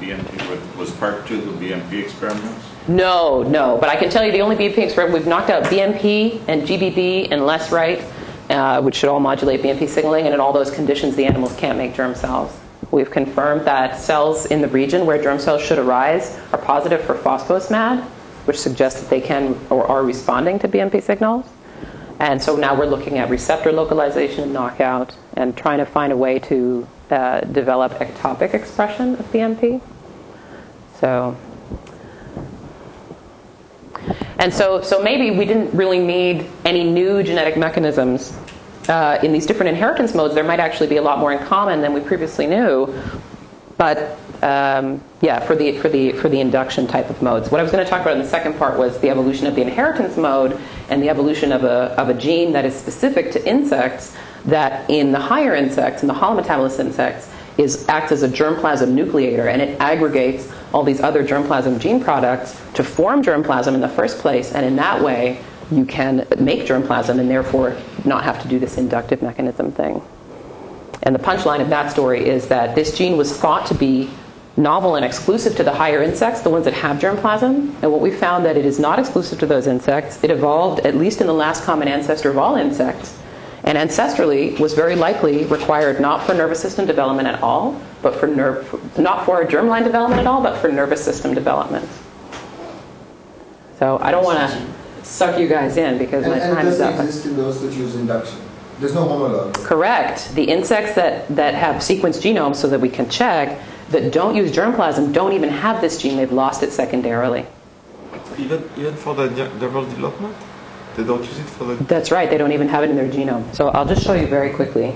BMP, 0.00 0.76
was 0.76 0.90
part 0.92 1.26
two 1.26 1.38
of 1.38 1.60
the 1.60 1.70
BMP 1.70 2.02
experiments? 2.02 2.64
No, 2.86 3.42
no. 3.42 3.78
But 3.80 3.88
I 3.88 3.96
can 3.96 4.10
tell 4.10 4.24
you 4.24 4.32
the 4.32 4.42
only 4.42 4.56
BMP 4.56 5.12
we've 5.12 5.26
knocked 5.26 5.50
out 5.50 5.64
BMP 5.64 6.42
and 6.48 6.62
GBB 6.62 7.30
and 7.30 7.46
less 7.46 7.72
right, 7.72 8.04
uh, 8.50 8.82
which 8.82 8.96
should 8.96 9.08
all 9.08 9.20
modulate 9.20 9.62
BMP 9.62 9.88
signaling, 9.88 10.26
and 10.26 10.34
in 10.34 10.40
all 10.40 10.52
those 10.52 10.70
conditions, 10.70 11.16
the 11.16 11.24
animals 11.24 11.54
can't 11.56 11.78
make 11.78 11.94
germ 11.94 12.14
cells. 12.14 12.54
We've 12.90 13.10
confirmed 13.10 13.64
that 13.64 13.98
cells 13.98 14.46
in 14.46 14.60
the 14.60 14.68
region 14.68 15.06
where 15.06 15.20
germ 15.20 15.38
cells 15.38 15.62
should 15.62 15.78
arise 15.78 16.38
are 16.52 16.58
positive 16.58 17.00
for 17.00 17.14
phosphosmad, 17.14 18.02
which 18.44 18.58
suggests 18.58 19.00
that 19.00 19.08
they 19.08 19.20
can 19.20 19.58
or 19.70 19.86
are 19.86 20.04
responding 20.04 20.58
to 20.58 20.68
BMP 20.68 21.02
signals. 21.02 21.46
And 22.20 22.40
so 22.40 22.54
now 22.54 22.78
we're 22.78 22.86
looking 22.86 23.18
at 23.18 23.30
receptor 23.30 23.72
localization 23.72 24.44
and 24.44 24.52
knockout 24.52 25.16
and 25.36 25.56
trying 25.56 25.78
to 25.78 25.86
find 25.86 26.12
a 26.12 26.16
way 26.16 26.38
to 26.40 26.86
uh, 27.10 27.40
develop 27.40 27.92
ectopic 27.94 28.54
expression 28.54 29.14
of 29.14 29.32
BMP. 29.32 29.80
So 31.00 31.36
and 34.44 34.52
so, 34.52 34.82
so 34.82 35.02
maybe 35.02 35.30
we 35.30 35.46
didn't 35.46 35.74
really 35.74 35.98
need 35.98 36.44
any 36.66 36.84
new 36.84 37.22
genetic 37.22 37.56
mechanisms 37.56 38.36
uh, 38.90 39.18
in 39.22 39.32
these 39.32 39.46
different 39.46 39.70
inheritance 39.70 40.14
modes. 40.14 40.34
There 40.34 40.44
might 40.44 40.60
actually 40.60 40.88
be 40.88 40.98
a 40.98 41.02
lot 41.02 41.18
more 41.18 41.32
in 41.32 41.38
common 41.46 41.80
than 41.80 41.94
we 41.94 42.00
previously 42.00 42.46
knew. 42.46 42.94
But 43.78 44.18
um, 44.42 45.02
yeah, 45.22 45.40
for 45.40 45.56
the 45.56 45.78
for 45.78 45.88
the 45.88 46.12
for 46.12 46.28
the 46.28 46.40
induction 46.40 46.86
type 46.86 47.08
of 47.08 47.22
modes. 47.22 47.50
What 47.50 47.58
I 47.58 47.62
was 47.62 47.72
going 47.72 47.82
to 47.82 47.88
talk 47.88 48.02
about 48.02 48.18
in 48.18 48.22
the 48.22 48.28
second 48.28 48.58
part 48.58 48.78
was 48.78 48.98
the 48.98 49.08
evolution 49.08 49.46
of 49.46 49.54
the 49.54 49.62
inheritance 49.62 50.18
mode 50.18 50.60
and 50.90 51.02
the 51.02 51.08
evolution 51.08 51.50
of 51.50 51.64
a 51.64 51.98
of 51.98 52.10
a 52.10 52.14
gene 52.14 52.52
that 52.52 52.66
is 52.66 52.74
specific 52.74 53.32
to 53.32 53.48
insects 53.48 54.14
that 54.44 54.90
in 54.90 55.10
the 55.10 55.18
higher 55.18 55.54
insects, 55.54 56.02
in 56.02 56.06
the 56.06 56.12
holometabolous 56.12 56.78
insects, 56.78 57.30
is 57.56 57.88
acts 57.88 58.12
as 58.12 58.22
a 58.22 58.28
germplasm 58.28 58.92
nucleator 58.92 59.50
and 59.50 59.62
it 59.62 59.80
aggregates 59.80 60.52
all 60.74 60.82
these 60.82 61.00
other 61.00 61.24
germplasm 61.24 61.78
gene 61.78 62.02
products 62.02 62.60
to 62.74 62.82
form 62.82 63.22
germplasm 63.22 63.74
in 63.74 63.80
the 63.80 63.88
first 63.88 64.18
place 64.18 64.52
and 64.52 64.66
in 64.66 64.74
that 64.74 65.00
way 65.00 65.40
you 65.70 65.84
can 65.84 66.26
make 66.38 66.62
germplasm 66.66 67.20
and 67.20 67.30
therefore 67.30 67.76
not 68.04 68.24
have 68.24 68.42
to 68.42 68.48
do 68.48 68.58
this 68.58 68.76
inductive 68.76 69.22
mechanism 69.22 69.70
thing. 69.70 70.02
And 71.04 71.14
the 71.14 71.20
punchline 71.20 71.60
of 71.60 71.68
that 71.68 71.92
story 71.92 72.28
is 72.28 72.48
that 72.48 72.74
this 72.74 72.98
gene 72.98 73.16
was 73.16 73.38
thought 73.38 73.66
to 73.68 73.74
be 73.74 74.10
novel 74.56 74.96
and 74.96 75.04
exclusive 75.04 75.54
to 75.56 75.62
the 75.62 75.72
higher 75.72 76.02
insects, 76.02 76.40
the 76.40 76.50
ones 76.50 76.64
that 76.64 76.74
have 76.74 76.98
germplasm. 76.98 77.74
And 77.82 77.92
what 77.92 78.00
we 78.00 78.10
found 78.10 78.44
that 78.44 78.56
it 78.56 78.66
is 78.66 78.78
not 78.80 78.98
exclusive 78.98 79.38
to 79.40 79.46
those 79.46 79.68
insects. 79.68 80.22
It 80.24 80.30
evolved 80.30 80.80
at 80.80 80.96
least 80.96 81.20
in 81.20 81.26
the 81.28 81.34
last 81.34 81.62
common 81.62 81.86
ancestor 81.86 82.30
of 82.30 82.38
all 82.38 82.56
insects 82.56 83.16
and 83.64 83.78
ancestrally 83.78 84.58
was 84.60 84.74
very 84.74 84.94
likely 84.94 85.44
required 85.46 86.00
not 86.00 86.24
for 86.24 86.34
nervous 86.34 86.60
system 86.60 86.86
development 86.86 87.26
at 87.26 87.42
all, 87.42 87.80
but 88.02 88.14
for 88.14 88.26
nerve, 88.26 88.98
not 88.98 89.24
for 89.24 89.44
germline 89.44 89.84
development 89.84 90.20
at 90.20 90.26
all, 90.26 90.42
but 90.42 90.58
for 90.58 90.70
nervous 90.70 91.02
system 91.02 91.34
development. 91.34 91.88
So 93.78 93.98
I 94.00 94.10
don't 94.10 94.24
want 94.24 94.38
to 94.38 95.04
suck 95.04 95.38
you 95.38 95.48
guys 95.48 95.78
in 95.78 95.98
because 95.98 96.24
and, 96.24 96.32
my 96.32 96.38
time 96.38 96.66
is 96.66 96.80
up. 96.80 96.92
doesn't 96.92 97.06
exist 97.06 97.26
in 97.26 97.36
those 97.36 97.62
that 97.62 97.72
use 97.72 97.94
induction. 97.94 98.38
There's 98.80 98.94
no 98.94 99.04
homolog. 99.04 99.54
Correct. 99.54 100.34
The 100.34 100.44
insects 100.44 100.94
that, 100.96 101.28
that 101.34 101.54
have 101.54 101.76
sequenced 101.76 102.20
genomes 102.20 102.56
so 102.56 102.68
that 102.68 102.80
we 102.80 102.90
can 102.90 103.08
check 103.08 103.60
that 103.90 104.12
don't 104.12 104.34
use 104.34 104.52
germplasm 104.52 105.12
don't 105.12 105.32
even 105.32 105.48
have 105.48 105.80
this 105.80 106.00
gene. 106.00 106.16
They've 106.16 106.32
lost 106.32 106.62
it 106.62 106.72
secondarily. 106.72 107.46
Even, 108.36 108.68
even 108.76 108.94
for 108.96 109.14
the 109.14 109.28
neural 109.58 109.84
development? 109.84 110.36
They 110.96 111.04
don't 111.04 111.22
use 111.24 111.38
it 111.38 111.42
for 111.44 111.64
the. 111.64 111.74
That's 111.84 112.10
right. 112.10 112.30
They 112.30 112.38
don't 112.38 112.52
even 112.52 112.68
have 112.68 112.84
it 112.84 112.90
in 112.90 112.96
their 112.96 113.08
genome. 113.08 113.54
So 113.54 113.68
I'll 113.68 113.86
just 113.86 114.04
show 114.04 114.14
you 114.14 114.26
very 114.26 114.50
quickly. 114.50 114.94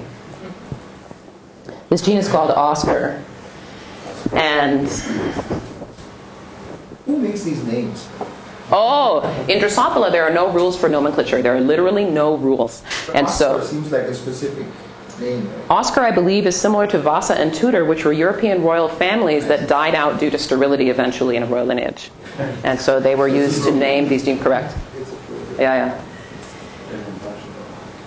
This 1.88 2.02
gene 2.02 2.18
is 2.18 2.28
called 2.28 2.50
oskar, 2.50 3.22
and 4.32 4.88
Who 7.06 7.18
makes 7.18 7.42
these 7.44 7.62
names? 7.64 8.06
oh, 8.70 9.22
in 9.48 9.58
Drosophila 9.58 10.12
there 10.12 10.24
are 10.24 10.30
no 10.32 10.50
rules 10.52 10.78
for 10.78 10.88
nomenclature. 10.90 11.40
There 11.40 11.56
are 11.56 11.60
literally 11.60 12.04
no 12.04 12.36
rules, 12.36 12.82
and 13.14 13.26
oskar 13.26 13.60
so 13.60 13.64
seems 13.64 13.90
like 13.90 14.02
a 14.02 14.14
specific 14.14 14.66
name. 15.18 15.48
right? 15.48 15.70
oskar, 15.70 16.02
I 16.02 16.10
believe, 16.10 16.46
is 16.46 16.54
similar 16.60 16.86
to 16.88 16.98
Vasa 16.98 17.40
and 17.40 17.54
Tudor, 17.54 17.86
which 17.86 18.04
were 18.04 18.12
European 18.12 18.62
royal 18.62 18.88
families 18.88 19.46
that 19.48 19.66
died 19.68 19.94
out 19.94 20.20
due 20.20 20.28
to 20.30 20.38
sterility 20.38 20.90
eventually 20.90 21.36
in 21.36 21.42
a 21.42 21.46
royal 21.46 21.64
lineage, 21.64 22.10
and 22.64 22.78
so 22.78 23.00
they 23.00 23.14
were 23.14 23.28
used 23.28 23.64
to 23.64 23.72
name 23.72 24.08
these 24.08 24.24
genes. 24.26 24.42
Correct? 24.42 24.74
Yeah, 25.58 25.74
yeah. 25.74 26.04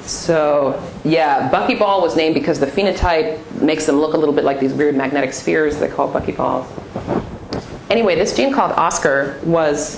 So, 0.03 0.81
yeah, 1.03 1.49
buckyball 1.49 2.01
was 2.01 2.15
named 2.15 2.33
because 2.33 2.59
the 2.59 2.65
phenotype 2.65 3.39
makes 3.61 3.85
them 3.85 3.97
look 3.97 4.13
a 4.13 4.17
little 4.17 4.33
bit 4.33 4.43
like 4.43 4.59
these 4.59 4.73
weird 4.73 4.95
magnetic 4.95 5.31
spheres 5.33 5.79
they 5.79 5.87
call 5.87 6.11
buckyballs. 6.11 6.67
Anyway, 7.89 8.15
this 8.15 8.35
gene 8.35 8.53
called 8.53 8.71
oskar 8.73 9.39
was 9.43 9.97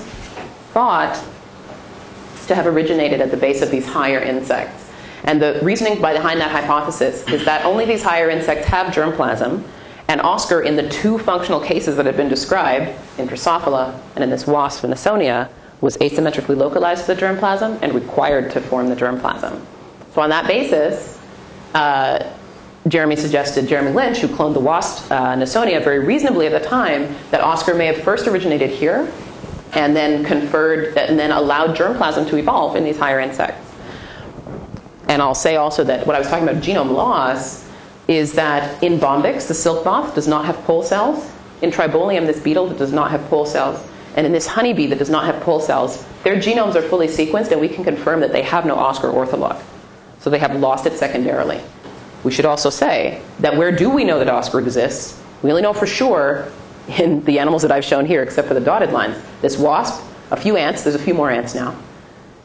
thought 0.71 1.23
to 2.47 2.55
have 2.55 2.67
originated 2.67 3.21
at 3.21 3.31
the 3.31 3.37
base 3.37 3.61
of 3.61 3.71
these 3.71 3.85
higher 3.85 4.19
insects. 4.19 4.91
And 5.23 5.41
the 5.41 5.59
reasoning 5.63 6.01
behind 6.01 6.41
that 6.41 6.51
hypothesis 6.51 7.25
is 7.29 7.45
that 7.45 7.63
only 7.63 7.85
these 7.85 8.03
higher 8.03 8.29
insects 8.29 8.67
have 8.67 8.93
germplasm, 8.93 9.63
and 10.09 10.19
oskar, 10.19 10.63
in 10.63 10.75
the 10.75 10.89
two 10.89 11.17
functional 11.17 11.61
cases 11.61 11.95
that 11.95 12.05
have 12.05 12.17
been 12.17 12.27
described, 12.27 12.93
in 13.17 13.27
Drosophila 13.27 13.97
and 14.15 14.23
in 14.23 14.29
this 14.29 14.45
wasp, 14.45 14.83
Nasonia, 14.83 15.47
was 15.83 15.97
asymmetrically 15.97 16.55
localized 16.55 17.05
to 17.05 17.13
the 17.13 17.21
germplasm 17.21 17.77
and 17.81 17.93
required 17.93 18.49
to 18.49 18.61
form 18.61 18.87
the 18.87 18.95
germplasm. 18.95 19.61
So 20.13 20.21
on 20.21 20.29
that 20.29 20.47
basis, 20.47 21.19
uh, 21.73 22.31
Jeremy 22.87 23.17
suggested, 23.17 23.67
Jeremy 23.67 23.91
Lynch, 23.91 24.19
who 24.19 24.29
cloned 24.29 24.53
the 24.53 24.61
wasp 24.61 25.11
uh, 25.11 25.35
Nasonia 25.35 25.83
very 25.83 25.99
reasonably 25.99 26.47
at 26.47 26.53
the 26.53 26.65
time, 26.65 27.13
that 27.31 27.41
oskar 27.41 27.73
may 27.73 27.85
have 27.87 27.97
first 27.97 28.27
originated 28.27 28.69
here 28.69 29.11
and 29.73 29.93
then 29.93 30.23
conferred 30.23 30.97
and 30.97 31.19
then 31.19 31.31
allowed 31.31 31.75
germplasm 31.75 32.29
to 32.29 32.37
evolve 32.37 32.77
in 32.77 32.85
these 32.85 32.97
higher 32.97 33.19
insects. 33.19 33.73
And 35.09 35.21
I'll 35.21 35.35
say 35.35 35.57
also 35.57 35.83
that 35.83 36.07
what 36.07 36.15
I 36.15 36.19
was 36.19 36.29
talking 36.29 36.47
about 36.47 36.63
genome 36.63 36.91
loss 36.91 37.69
is 38.07 38.31
that 38.33 38.81
in 38.81 38.99
Bombyx, 38.99 39.49
the 39.49 39.53
silk 39.53 39.83
moth 39.83 40.15
does 40.15 40.29
not 40.29 40.45
have 40.45 40.55
pole 40.63 40.83
cells. 40.83 41.29
In 41.61 41.71
Tribolium, 41.71 42.25
this 42.25 42.39
beetle 42.39 42.67
that 42.67 42.77
does 42.77 42.93
not 42.93 43.11
have 43.11 43.21
pole 43.25 43.45
cells. 43.45 43.85
And 44.15 44.25
in 44.25 44.31
this 44.31 44.45
honeybee 44.45 44.87
that 44.87 44.99
does 44.99 45.09
not 45.09 45.25
have 45.25 45.41
pole 45.41 45.59
cells, 45.59 46.05
their 46.23 46.35
genomes 46.35 46.75
are 46.75 46.81
fully 46.81 47.07
sequenced 47.07 47.51
and 47.51 47.59
we 47.59 47.67
can 47.67 47.83
confirm 47.83 48.19
that 48.19 48.31
they 48.31 48.43
have 48.43 48.65
no 48.65 48.75
oskar 48.75 49.09
ortholog. 49.09 49.61
So 50.19 50.29
they 50.29 50.39
have 50.39 50.55
lost 50.55 50.85
it 50.85 50.93
secondarily. 50.93 51.59
We 52.23 52.31
should 52.31 52.45
also 52.45 52.69
say 52.69 53.21
that 53.39 53.57
where 53.57 53.71
do 53.71 53.89
we 53.89 54.03
know 54.03 54.19
that 54.19 54.29
oskar 54.29 54.59
exists? 54.59 55.21
We 55.41 55.49
only 55.49 55.61
know 55.61 55.73
for 55.73 55.87
sure 55.87 56.47
in 56.99 57.23
the 57.25 57.39
animals 57.39 57.61
that 57.63 57.71
I've 57.71 57.85
shown 57.85 58.05
here, 58.05 58.23
except 58.23 58.47
for 58.47 58.53
the 58.53 58.61
dotted 58.61 58.91
lines. 58.91 59.17
This 59.41 59.57
wasp, 59.57 60.03
a 60.31 60.37
few 60.37 60.55
ants, 60.55 60.83
there's 60.83 60.95
a 60.95 60.99
few 60.99 61.13
more 61.13 61.29
ants 61.29 61.55
now. 61.55 61.75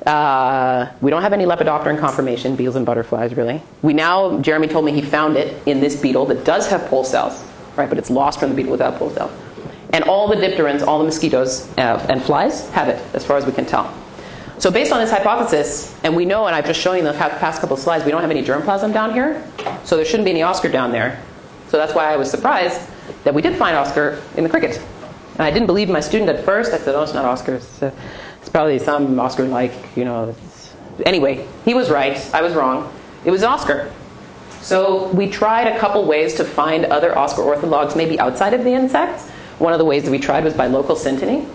Uh, 0.07 0.91
we 1.01 1.11
don't 1.11 1.23
have 1.23 1.33
any 1.33 1.45
lepidopteran 1.45 1.99
confirmation, 1.99 2.57
beetles 2.57 2.77
and 2.77 2.87
butterflies, 2.87 3.37
really. 3.37 3.61
We 3.83 3.93
now, 3.93 4.41
Jeremy 4.41 4.69
told 4.69 4.85
me 4.85 4.93
he 4.93 5.03
found 5.03 5.37
it 5.37 5.61
in 5.67 5.81
this 5.81 6.01
beetle 6.01 6.27
that 6.27 6.45
does 6.45 6.69
have 6.69 6.87
pole 6.87 7.05
cells, 7.05 7.45
right? 7.77 7.89
But 7.89 7.99
it's 7.99 8.11
lost 8.11 8.41
from 8.41 8.51
the 8.51 8.57
beetle 8.57 8.73
without 8.73 8.97
pole 8.97 9.11
cells. 9.11 9.33
And 9.93 10.05
all 10.05 10.29
the 10.29 10.37
dipterans, 10.37 10.87
all 10.87 10.99
the 10.99 11.05
mosquitoes 11.05 11.69
uh, 11.79 12.05
and 12.09 12.23
flies 12.23 12.69
have 12.71 12.89
it, 12.89 13.03
as 13.15 13.25
far 13.25 13.37
as 13.37 13.47
we 13.47 13.53
can 13.53 13.65
tell. 13.65 13.93
So 14.59 14.71
based 14.71 14.93
on 14.93 15.01
this 15.01 15.11
hypothesis, 15.11 15.97
and 16.03 16.17
we 16.17 16.25
know, 16.25 16.47
and 16.47 16.55
I've 16.55 16.67
just 16.67 16.81
shown 16.81 16.97
you 16.97 17.03
the 17.03 17.13
past 17.13 17.61
couple 17.61 17.77
of 17.77 17.83
slides, 17.83 18.05
we 18.05 18.11
don't 18.11 18.21
have 18.21 18.31
any 18.31 18.43
germplasm 18.43 18.93
down 18.93 19.13
here, 19.13 19.43
so 19.85 19.97
there 19.97 20.05
shouldn't 20.05 20.25
be 20.25 20.33
any 20.33 20.43
oskar 20.43 20.69
down 20.69 20.91
there. 20.91 21.23
So 21.69 21.77
that's 21.77 21.95
why 21.95 22.13
I 22.13 22.17
was 22.17 22.31
surprised 22.31 22.81
that 23.25 23.35
we 23.35 23.41
did 23.41 23.57
find 23.57 23.77
oskar 23.77 24.21
in 24.37 24.45
the 24.45 24.51
cricket. 24.51 24.83
And 25.35 25.43
I 25.43 25.51
didn't 25.51 25.67
believe 25.67 25.89
my 25.89 26.01
student 26.01 26.29
at 26.29 26.45
first. 26.45 26.73
I 26.73 26.79
said, 26.79 26.95
oh, 26.95 27.03
it's 27.03 27.15
not 27.15 27.25
oskar. 27.25 27.55
It's, 27.55 27.83
uh, 27.83 27.93
it's 28.41 28.49
probably 28.49 28.79
some 28.81 29.19
oskar-like, 29.21 29.73
you 29.97 30.05
know. 30.05 30.35
Anyway, 31.07 31.47
he 31.65 31.75
was 31.75 31.91
right. 31.91 32.19
I 32.35 32.43
was 32.43 32.55
wrong. 32.55 32.93
It 33.25 33.31
was 33.31 33.45
oskar. 33.45 33.93
So 34.61 35.09
we 35.11 35.31
tried 35.31 35.69
a 35.69 35.79
couple 35.79 36.05
ways 36.05 36.35
to 36.35 36.45
find 36.45 36.85
other 36.87 37.17
oskar 37.17 37.43
orthologs 37.43 37.95
maybe 37.95 38.19
outside 38.19 38.55
of 38.55 38.65
the 38.65 38.73
insects. 38.73 39.31
One 39.59 39.73
of 39.73 39.79
the 39.79 39.85
ways 39.85 40.05
that 40.05 40.11
we 40.11 40.19
tried 40.19 40.45
was 40.45 40.55
by 40.55 40.67
local 40.67 40.97
synteny. 40.97 41.47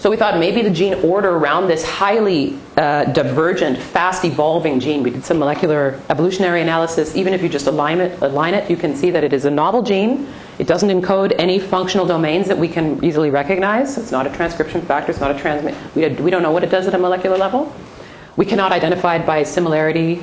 So 0.00 0.08
we 0.08 0.16
thought 0.16 0.38
maybe 0.38 0.62
the 0.62 0.70
gene 0.70 0.94
order 1.04 1.28
around 1.28 1.68
this 1.68 1.84
highly 1.84 2.58
uh, 2.78 3.04
divergent, 3.04 3.76
fast 3.76 4.24
evolving 4.24 4.80
gene. 4.80 5.02
We 5.02 5.10
did 5.10 5.26
some 5.26 5.38
molecular 5.38 6.00
evolutionary 6.08 6.62
analysis. 6.62 7.14
Even 7.14 7.34
if 7.34 7.42
you 7.42 7.50
just 7.50 7.66
align 7.66 8.00
it, 8.00 8.18
align 8.22 8.54
it, 8.54 8.70
you 8.70 8.78
can 8.78 8.96
see 8.96 9.10
that 9.10 9.24
it 9.24 9.34
is 9.34 9.44
a 9.44 9.50
novel 9.50 9.82
gene. 9.82 10.26
It 10.58 10.66
doesn't 10.66 10.88
encode 10.88 11.34
any 11.38 11.58
functional 11.58 12.06
domains 12.06 12.48
that 12.48 12.56
we 12.56 12.66
can 12.66 13.04
easily 13.04 13.28
recognize. 13.28 13.98
It's 13.98 14.10
not 14.10 14.26
a 14.26 14.30
transcription 14.30 14.80
factor. 14.80 15.10
It's 15.10 15.20
not 15.20 15.36
a 15.36 15.38
transmit. 15.38 15.74
We, 15.94 16.08
we 16.08 16.30
don't 16.30 16.42
know 16.42 16.52
what 16.52 16.64
it 16.64 16.70
does 16.70 16.86
at 16.86 16.94
a 16.94 16.98
molecular 16.98 17.36
level. 17.36 17.70
We 18.36 18.46
cannot 18.46 18.72
identify 18.72 19.16
it 19.16 19.26
by 19.26 19.42
similarity 19.42 20.22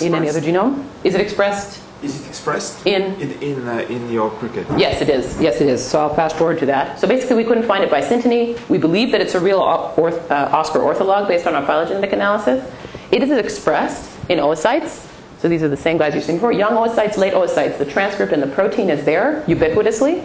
in 0.00 0.14
any 0.14 0.30
other 0.30 0.40
genome. 0.40 0.86
Is 1.04 1.14
it 1.14 1.20
expressed 1.20 1.82
is 2.02 2.20
it 2.20 2.26
expressed 2.28 2.86
in 2.86 3.14
in 3.20 3.30
in, 3.42 3.68
uh, 3.68 3.78
in 3.88 4.10
your 4.10 4.30
cricket? 4.30 4.66
Yes, 4.76 5.02
it 5.02 5.08
is. 5.08 5.40
Yes, 5.40 5.60
it 5.60 5.68
is. 5.68 5.84
So 5.84 6.00
I'll 6.00 6.14
fast 6.14 6.36
forward 6.36 6.58
to 6.60 6.66
that. 6.66 6.98
So 6.98 7.06
basically, 7.06 7.36
we 7.36 7.44
couldn't 7.44 7.64
find 7.64 7.84
it 7.84 7.90
by 7.90 8.00
synteny. 8.00 8.56
We 8.68 8.78
believe 8.78 9.12
that 9.12 9.20
it's 9.20 9.34
a 9.34 9.40
real 9.40 9.60
orth, 9.60 10.30
uh, 10.30 10.48
oskar 10.52 10.80
ortholog 10.80 11.28
based 11.28 11.46
on 11.46 11.54
our 11.54 11.64
phylogenetic 11.66 12.12
analysis. 12.12 12.68
It 13.10 13.22
is 13.22 13.30
expressed 13.30 14.10
in 14.28 14.38
oocytes. 14.38 15.06
So 15.38 15.48
these 15.48 15.62
are 15.62 15.68
the 15.68 15.76
same 15.76 15.98
guys 15.98 16.14
you've 16.14 16.24
seen 16.24 16.36
before: 16.36 16.52
young 16.52 16.72
oocytes, 16.72 17.16
late 17.16 17.34
oocytes. 17.34 17.78
The 17.78 17.86
transcript 17.86 18.32
and 18.32 18.42
the 18.42 18.48
protein 18.48 18.90
is 18.90 19.04
there 19.04 19.42
ubiquitously. 19.46 20.24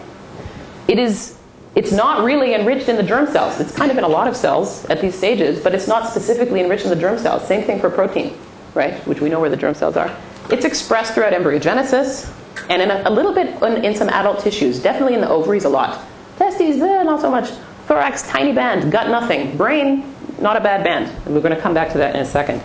It 0.87 0.99
is. 0.99 1.37
It's 1.75 1.91
not 1.91 2.23
really 2.23 2.53
enriched 2.53 2.87
in 2.87 2.95
the 2.95 3.03
germ 3.03 3.27
cells. 3.27 3.59
It's 3.59 3.73
kind 3.75 3.91
of 3.91 3.97
in 3.97 4.05
a 4.05 4.07
lot 4.07 4.29
of 4.29 4.37
cells 4.37 4.85
at 4.85 5.01
these 5.01 5.13
stages, 5.13 5.61
but 5.61 5.75
it's 5.75 5.89
not 5.89 6.09
specifically 6.09 6.61
enriched 6.61 6.85
in 6.85 6.89
the 6.89 6.95
germ 6.95 7.17
cells. 7.17 7.45
Same 7.45 7.63
thing 7.63 7.81
for 7.81 7.89
protein, 7.89 8.33
right? 8.73 8.93
Which 9.05 9.19
we 9.19 9.27
know 9.27 9.41
where 9.41 9.49
the 9.49 9.57
germ 9.57 9.73
cells 9.73 9.97
are. 9.97 10.09
It's 10.51 10.65
expressed 10.65 11.13
throughout 11.13 11.33
embryogenesis 11.33 12.31
and 12.69 12.81
in 12.81 12.91
a, 12.91 13.03
a 13.05 13.11
little 13.11 13.33
bit 13.33 13.61
in, 13.61 13.85
in, 13.85 13.95
some 13.95 14.09
adult 14.09 14.39
tissues, 14.39 14.79
definitely 14.79 15.13
in 15.13 15.21
the 15.21 15.29
ovaries 15.29 15.65
a 15.65 15.69
lot. 15.69 16.05
Testes, 16.37 16.81
eh, 16.81 17.03
not 17.03 17.21
so 17.21 17.29
much. 17.29 17.49
Thorax, 17.87 18.23
tiny 18.23 18.51
band. 18.51 18.91
Gut, 18.91 19.09
nothing. 19.09 19.55
Brain, 19.57 20.13
not 20.39 20.57
a 20.57 20.61
bad 20.61 20.83
band. 20.83 21.07
And 21.25 21.35
we're 21.35 21.41
going 21.41 21.55
to 21.55 21.61
come 21.61 21.73
back 21.73 21.91
to 21.91 21.97
that 21.99 22.15
in 22.15 22.21
a 22.21 22.25
second. 22.25 22.61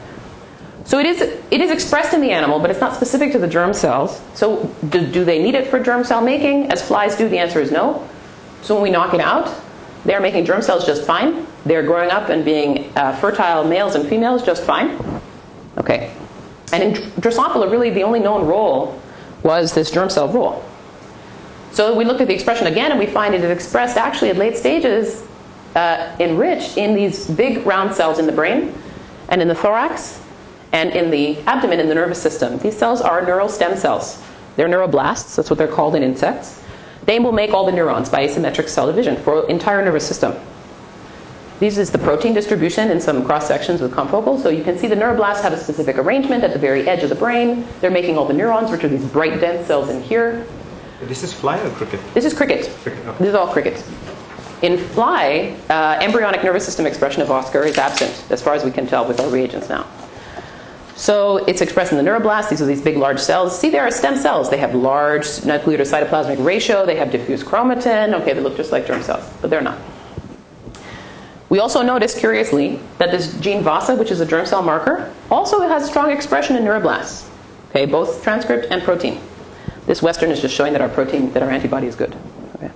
So 0.85 0.99
it 0.99 1.07
is, 1.07 1.21
it 1.21 1.61
is 1.61 1.71
expressed 1.71 2.15
in 2.15 2.21
the 2.21 2.31
animal, 2.31 2.59
but 2.59 2.71
it's 2.71 2.81
not 2.81 2.97
specific 2.97 3.33
to 3.33 3.39
the 3.39 3.47
germ 3.47 3.75
cells. 3.75 4.21
So 4.35 4.75
do, 4.89 5.07
do 5.07 5.25
they 5.25 5.43
need 5.43 5.55
it 5.55 5.69
for 5.69 5.79
germ 5.79 6.05
cell 6.05 6.21
making? 6.23 6.73
As 6.73 6.87
flies 6.87 7.17
do, 7.17 7.29
the 7.29 7.39
answer 7.39 7.61
is 7.61 7.71
no. 7.71 8.09
So 8.63 8.75
when 8.75 8.83
we 8.83 8.91
knock 8.91 9.15
it 9.15 9.21
out, 9.21 9.55
they're 10.05 10.21
making 10.21 10.47
germ 10.47 10.63
cells 10.63 10.87
just 10.87 11.05
fine. 11.05 11.47
They're 11.65 11.83
growing 11.83 12.11
up 12.11 12.31
and 12.31 12.45
being 12.45 12.91
uh, 12.97 13.15
fertile 13.17 13.65
males 13.65 13.95
and 13.95 14.09
females 14.09 14.43
just 14.43 14.65
fine. 14.65 14.99
Okay. 15.77 16.15
And 16.73 16.83
in 16.83 16.95
Drosophila, 17.13 17.71
really 17.71 17.91
the 17.91 18.03
only 18.03 18.21
known 18.21 18.47
role 18.47 19.01
was 19.43 19.73
this 19.73 19.91
germ 19.91 20.11
cell 20.11 20.29
role. 20.29 20.65
So 21.73 21.97
we 21.97 22.05
looked 22.05 22.21
at 22.21 22.29
the 22.29 22.35
expression 22.35 22.67
again, 22.67 22.91
and 22.91 22.99
we 22.99 23.07
find 23.07 23.35
it 23.35 23.43
is 23.43 23.51
expressed 23.51 23.97
actually 23.97 24.31
at 24.31 24.37
late 24.37 24.57
stages, 24.57 25.27
uh, 25.77 26.17
enriched 26.19 26.77
in 26.77 26.95
these 26.95 27.29
big 27.29 27.65
round 27.65 27.95
cells 27.95 28.19
in 28.19 28.27
the 28.27 28.33
brain, 28.33 28.75
and 29.29 29.41
in 29.41 29.49
the 29.49 29.55
thorax, 29.55 30.21
and 30.73 30.91
in 30.91 31.11
the 31.11 31.39
abdomen 31.43 31.81
in 31.81 31.89
the 31.89 31.95
nervous 31.95 32.21
system. 32.21 32.59
These 32.59 32.77
cells 32.77 33.01
are 33.01 33.25
neural 33.25 33.49
stem 33.49 33.77
cells. 33.77 34.23
They're 34.57 34.69
neuroblasts, 34.69 35.37
that's 35.37 35.49
what 35.49 35.59
they're 35.59 35.69
called 35.69 35.95
in 35.95 36.03
insects. 36.03 36.63
They 37.07 37.19
will 37.19 37.33
make 37.33 37.53
all 37.53 37.65
the 37.65 37.73
neurons 37.73 38.09
by 38.09 38.27
asymmetric 38.27 38.69
cell 38.69 38.87
division 38.87 39.17
for 39.17 39.49
entire 39.49 39.83
nervous 39.85 40.07
system. 40.07 40.35
This 41.61 41.77
is 41.77 41.91
the 41.91 41.99
protein 41.99 42.33
distribution 42.33 42.91
in 42.91 43.03
some 43.03 43.23
cross 43.23 43.47
sections 43.47 43.83
with 43.83 43.93
confocal. 43.93 44.43
So 44.43 44.49
you 44.49 44.65
can 44.65 44.79
see 44.79 44.87
the 44.87 44.95
neuroblasts 44.97 45.43
have 45.43 45.53
a 45.53 45.59
specific 45.59 45.99
arrangement 45.99 46.43
at 46.43 46.55
the 46.55 46.59
very 46.59 46.89
edge 46.89 47.03
of 47.03 47.11
the 47.11 47.15
brain. 47.15 47.67
They're 47.83 47.91
making 47.91 48.17
all 48.17 48.25
the 48.25 48.33
neurons, 48.33 48.71
which 48.71 48.83
are 48.83 48.89
these 48.89 49.05
bright, 49.05 49.41
dense 49.41 49.67
cells 49.67 49.91
in 49.91 50.03
here. 50.03 50.47
This 51.03 51.23
is 51.23 51.35
fly 51.35 51.59
or 51.61 51.69
cricket? 51.73 52.01
This 52.15 52.25
is 52.25 52.33
cricket. 52.33 52.71
cricket 52.83 53.07
okay. 53.07 53.19
This 53.19 53.29
is 53.29 53.35
all 53.35 53.53
cricket. 53.53 53.85
In 54.63 54.79
fly, 54.79 55.55
uh, 55.69 55.99
embryonic 56.01 56.43
nervous 56.43 56.65
system 56.65 56.87
expression 56.87 57.21
of 57.21 57.31
oskar 57.31 57.65
is 57.65 57.77
absent, 57.77 58.25
as 58.31 58.43
far 58.43 58.55
as 58.55 58.65
we 58.65 58.71
can 58.71 58.87
tell 58.87 59.07
with 59.07 59.21
our 59.21 59.29
reagents 59.29 59.69
now. 59.69 59.87
So 60.97 61.39
it's 61.45 61.61
expressed 61.61 61.93
in 61.93 61.99
the 61.99 62.05
neuroblasts. 62.05 62.49
These 62.49 62.63
are 62.63 62.67
these 62.67 62.83
big, 62.83 62.97
large 62.97 63.21
cells. 63.21 63.59
See, 63.59 63.69
there 63.69 63.83
are 63.83 63.91
stem 63.91 64.17
cells. 64.17 64.49
They 64.49 64.59
have 64.59 64.75
large 64.75 65.45
nuclear 65.45 65.77
to 65.77 65.85
cytoplasmic 65.85 66.43
ratio. 66.43 66.87
They 66.87 66.97
have 66.97 67.11
diffuse 67.11 67.45
chromatin. 67.45 68.19
Okay, 68.21 68.33
they 68.33 68.41
look 68.41 68.57
just 68.57 68.73
like 68.73 68.87
germ 68.87 69.03
cells, 69.03 69.31
but 69.43 69.51
they're 69.51 69.63
not. 69.63 69.79
We 71.51 71.59
also 71.59 71.83
noticed, 71.83 72.19
curiously, 72.19 72.79
that 72.99 73.11
this 73.11 73.35
gene 73.41 73.63
VASA, 73.63 73.97
which 73.97 74.13
is 74.13 74.21
a 74.21 74.27
germ 74.27 74.47
cell 74.47 74.63
marker, 74.63 75.13
also 75.31 75.61
has 75.61 75.87
strong 75.87 76.13
expression 76.13 76.57
in 76.57 76.63
neuroblasts. 76.63 77.29
Okay, 77.71 77.87
both 77.87 78.23
transcript 78.23 78.69
and 78.71 78.83
protein. 78.83 79.21
This 79.87 80.01
Western 80.01 80.31
is 80.31 80.41
just 80.41 80.55
showing 80.55 80.73
that 80.73 80.81
our 80.81 80.89
protein, 80.89 81.33
that 81.33 81.43
our 81.43 81.51
antibody 81.51 81.89
is 81.89 81.97
good. 81.97 82.17
Okay. 82.55 82.71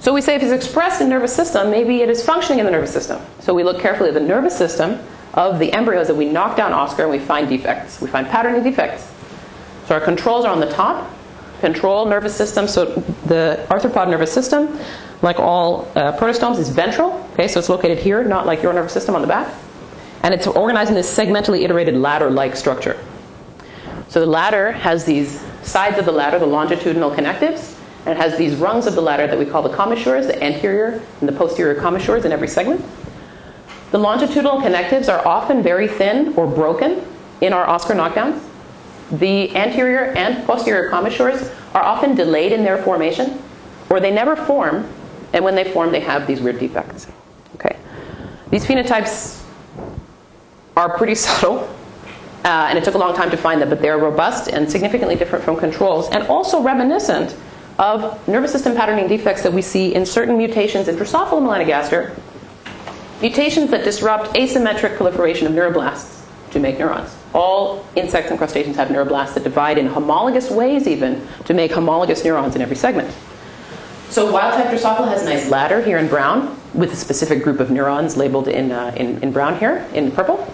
So 0.00 0.12
we 0.12 0.20
say 0.20 0.34
if 0.34 0.42
it's 0.42 0.52
expressed 0.52 1.00
in 1.00 1.08
nervous 1.08 1.34
system, 1.34 1.70
maybe 1.70 2.02
it 2.02 2.10
is 2.10 2.24
functioning 2.24 2.58
in 2.58 2.64
the 2.64 2.72
nervous 2.72 2.92
system. 2.92 3.20
So 3.38 3.54
we 3.54 3.62
look 3.62 3.80
carefully 3.80 4.08
at 4.08 4.14
the 4.14 4.20
nervous 4.20 4.56
system 4.56 4.98
of 5.34 5.60
the 5.60 5.72
embryos 5.72 6.08
that 6.08 6.16
we 6.16 6.26
knock 6.26 6.56
down 6.56 6.72
oskar 6.72 7.02
and 7.02 7.10
we 7.10 7.20
find 7.20 7.48
defects. 7.48 8.00
We 8.00 8.08
find 8.08 8.26
patterning 8.26 8.64
defects. 8.64 9.08
So 9.86 9.94
our 9.94 10.00
controls 10.00 10.44
are 10.44 10.52
on 10.52 10.60
the 10.60 10.70
top. 10.70 11.08
Control 11.60 12.06
nervous 12.06 12.34
system, 12.34 12.66
so 12.66 12.86
the 13.26 13.64
arthropod 13.70 14.10
nervous 14.10 14.32
system 14.32 14.76
like 15.22 15.38
all 15.38 15.90
uh, 15.94 16.16
protostomes, 16.18 16.58
is 16.58 16.68
ventral. 16.68 17.12
Okay, 17.32 17.48
so 17.48 17.58
it's 17.58 17.68
located 17.68 17.98
here, 17.98 18.24
not 18.24 18.46
like 18.46 18.62
your 18.62 18.72
nervous 18.72 18.92
system 18.92 19.14
on 19.14 19.22
the 19.22 19.28
back. 19.28 19.52
And 20.22 20.34
it's 20.34 20.46
organized 20.46 20.90
in 20.90 20.94
this 20.94 21.16
segmentally 21.16 21.64
iterated 21.64 21.96
ladder-like 21.96 22.54
structure. 22.54 23.02
So 24.08 24.20
the 24.20 24.26
ladder 24.26 24.72
has 24.72 25.04
these 25.04 25.40
sides 25.62 25.98
of 25.98 26.04
the 26.04 26.12
ladder, 26.12 26.38
the 26.38 26.46
longitudinal 26.46 27.12
connectives, 27.12 27.76
and 28.04 28.16
it 28.16 28.20
has 28.20 28.36
these 28.36 28.56
rungs 28.56 28.86
of 28.86 28.94
the 28.94 29.00
ladder 29.00 29.26
that 29.26 29.38
we 29.38 29.46
call 29.46 29.62
the 29.62 29.74
commissures, 29.74 30.26
the 30.26 30.42
anterior 30.42 31.00
and 31.20 31.28
the 31.28 31.32
posterior 31.32 31.74
commissures 31.80 32.24
in 32.24 32.32
every 32.32 32.48
segment. 32.48 32.84
The 33.90 33.98
longitudinal 33.98 34.60
connectives 34.60 35.08
are 35.08 35.26
often 35.26 35.62
very 35.62 35.88
thin 35.88 36.34
or 36.34 36.46
broken, 36.46 37.06
in 37.40 37.52
our 37.52 37.68
oskar 37.68 37.94
knockdowns, 37.94 38.40
the 39.12 39.54
anterior 39.54 40.12
and 40.16 40.46
posterior 40.46 40.88
commissures 40.88 41.50
are 41.74 41.82
often 41.82 42.14
delayed 42.14 42.52
in 42.52 42.64
their 42.64 42.82
formation, 42.82 43.42
or 43.90 44.00
they 44.00 44.10
never 44.10 44.36
form, 44.36 44.88
and 45.32 45.44
when 45.44 45.54
they 45.54 45.64
form, 45.64 45.92
they 45.92 46.00
have 46.00 46.26
these 46.26 46.40
weird 46.40 46.58
defects. 46.58 47.06
Okay, 47.54 47.76
these 48.50 48.64
phenotypes 48.64 49.42
are 50.76 50.96
pretty 50.96 51.14
subtle, 51.26 51.68
uh, 52.44 52.66
and 52.68 52.78
it 52.78 52.84
took 52.84 52.94
a 52.94 52.98
long 52.98 53.14
time 53.14 53.30
to 53.30 53.36
find 53.36 53.60
them, 53.60 53.68
but 53.68 53.80
they're 53.80 53.98
robust 53.98 54.48
and 54.48 54.70
significantly 54.70 55.16
different 55.16 55.44
from 55.44 55.56
controls, 55.56 56.08
and 56.10 56.24
also 56.24 56.62
reminiscent 56.62 57.36
of 57.78 58.28
nervous 58.28 58.52
system 58.52 58.74
patterning 58.74 59.08
defects 59.08 59.42
that 59.42 59.52
we 59.52 59.62
see 59.62 59.94
in 59.94 60.04
certain 60.04 60.36
mutations 60.36 60.88
in 60.88 60.96
Drosophila 60.96 61.40
melanogaster, 61.40 62.14
mutations 63.20 63.70
that 63.70 63.84
disrupt 63.84 64.34
asymmetric 64.34 64.96
proliferation 64.96 65.46
of 65.46 65.52
neuroblasts 65.52 66.24
to 66.50 66.58
make 66.58 66.78
neurons. 66.78 67.16
All 67.34 67.84
insects 67.96 68.30
and 68.30 68.38
crustaceans 68.38 68.76
have 68.76 68.88
neuroblasts 68.88 69.34
that 69.34 69.44
divide 69.44 69.78
in 69.78 69.86
homologous 69.86 70.50
ways, 70.50 70.86
even 70.86 71.26
to 71.46 71.54
make 71.54 71.72
homologous 71.72 72.24
neurons 72.24 72.56
in 72.56 72.62
every 72.62 72.76
segment. 72.76 73.14
So 74.12 74.30
wild 74.30 74.52
type 74.52 74.66
Drosophila 74.66 75.08
has 75.08 75.22
a 75.22 75.24
nice 75.24 75.48
ladder 75.48 75.82
here 75.82 75.96
in 75.96 76.06
brown 76.06 76.54
with 76.74 76.92
a 76.92 76.96
specific 76.96 77.42
group 77.42 77.60
of 77.60 77.70
neurons 77.70 78.14
labeled 78.14 78.46
in, 78.46 78.70
uh, 78.70 78.92
in, 78.94 79.18
in 79.22 79.32
brown 79.32 79.58
here, 79.58 79.88
in 79.94 80.12
purple. 80.12 80.46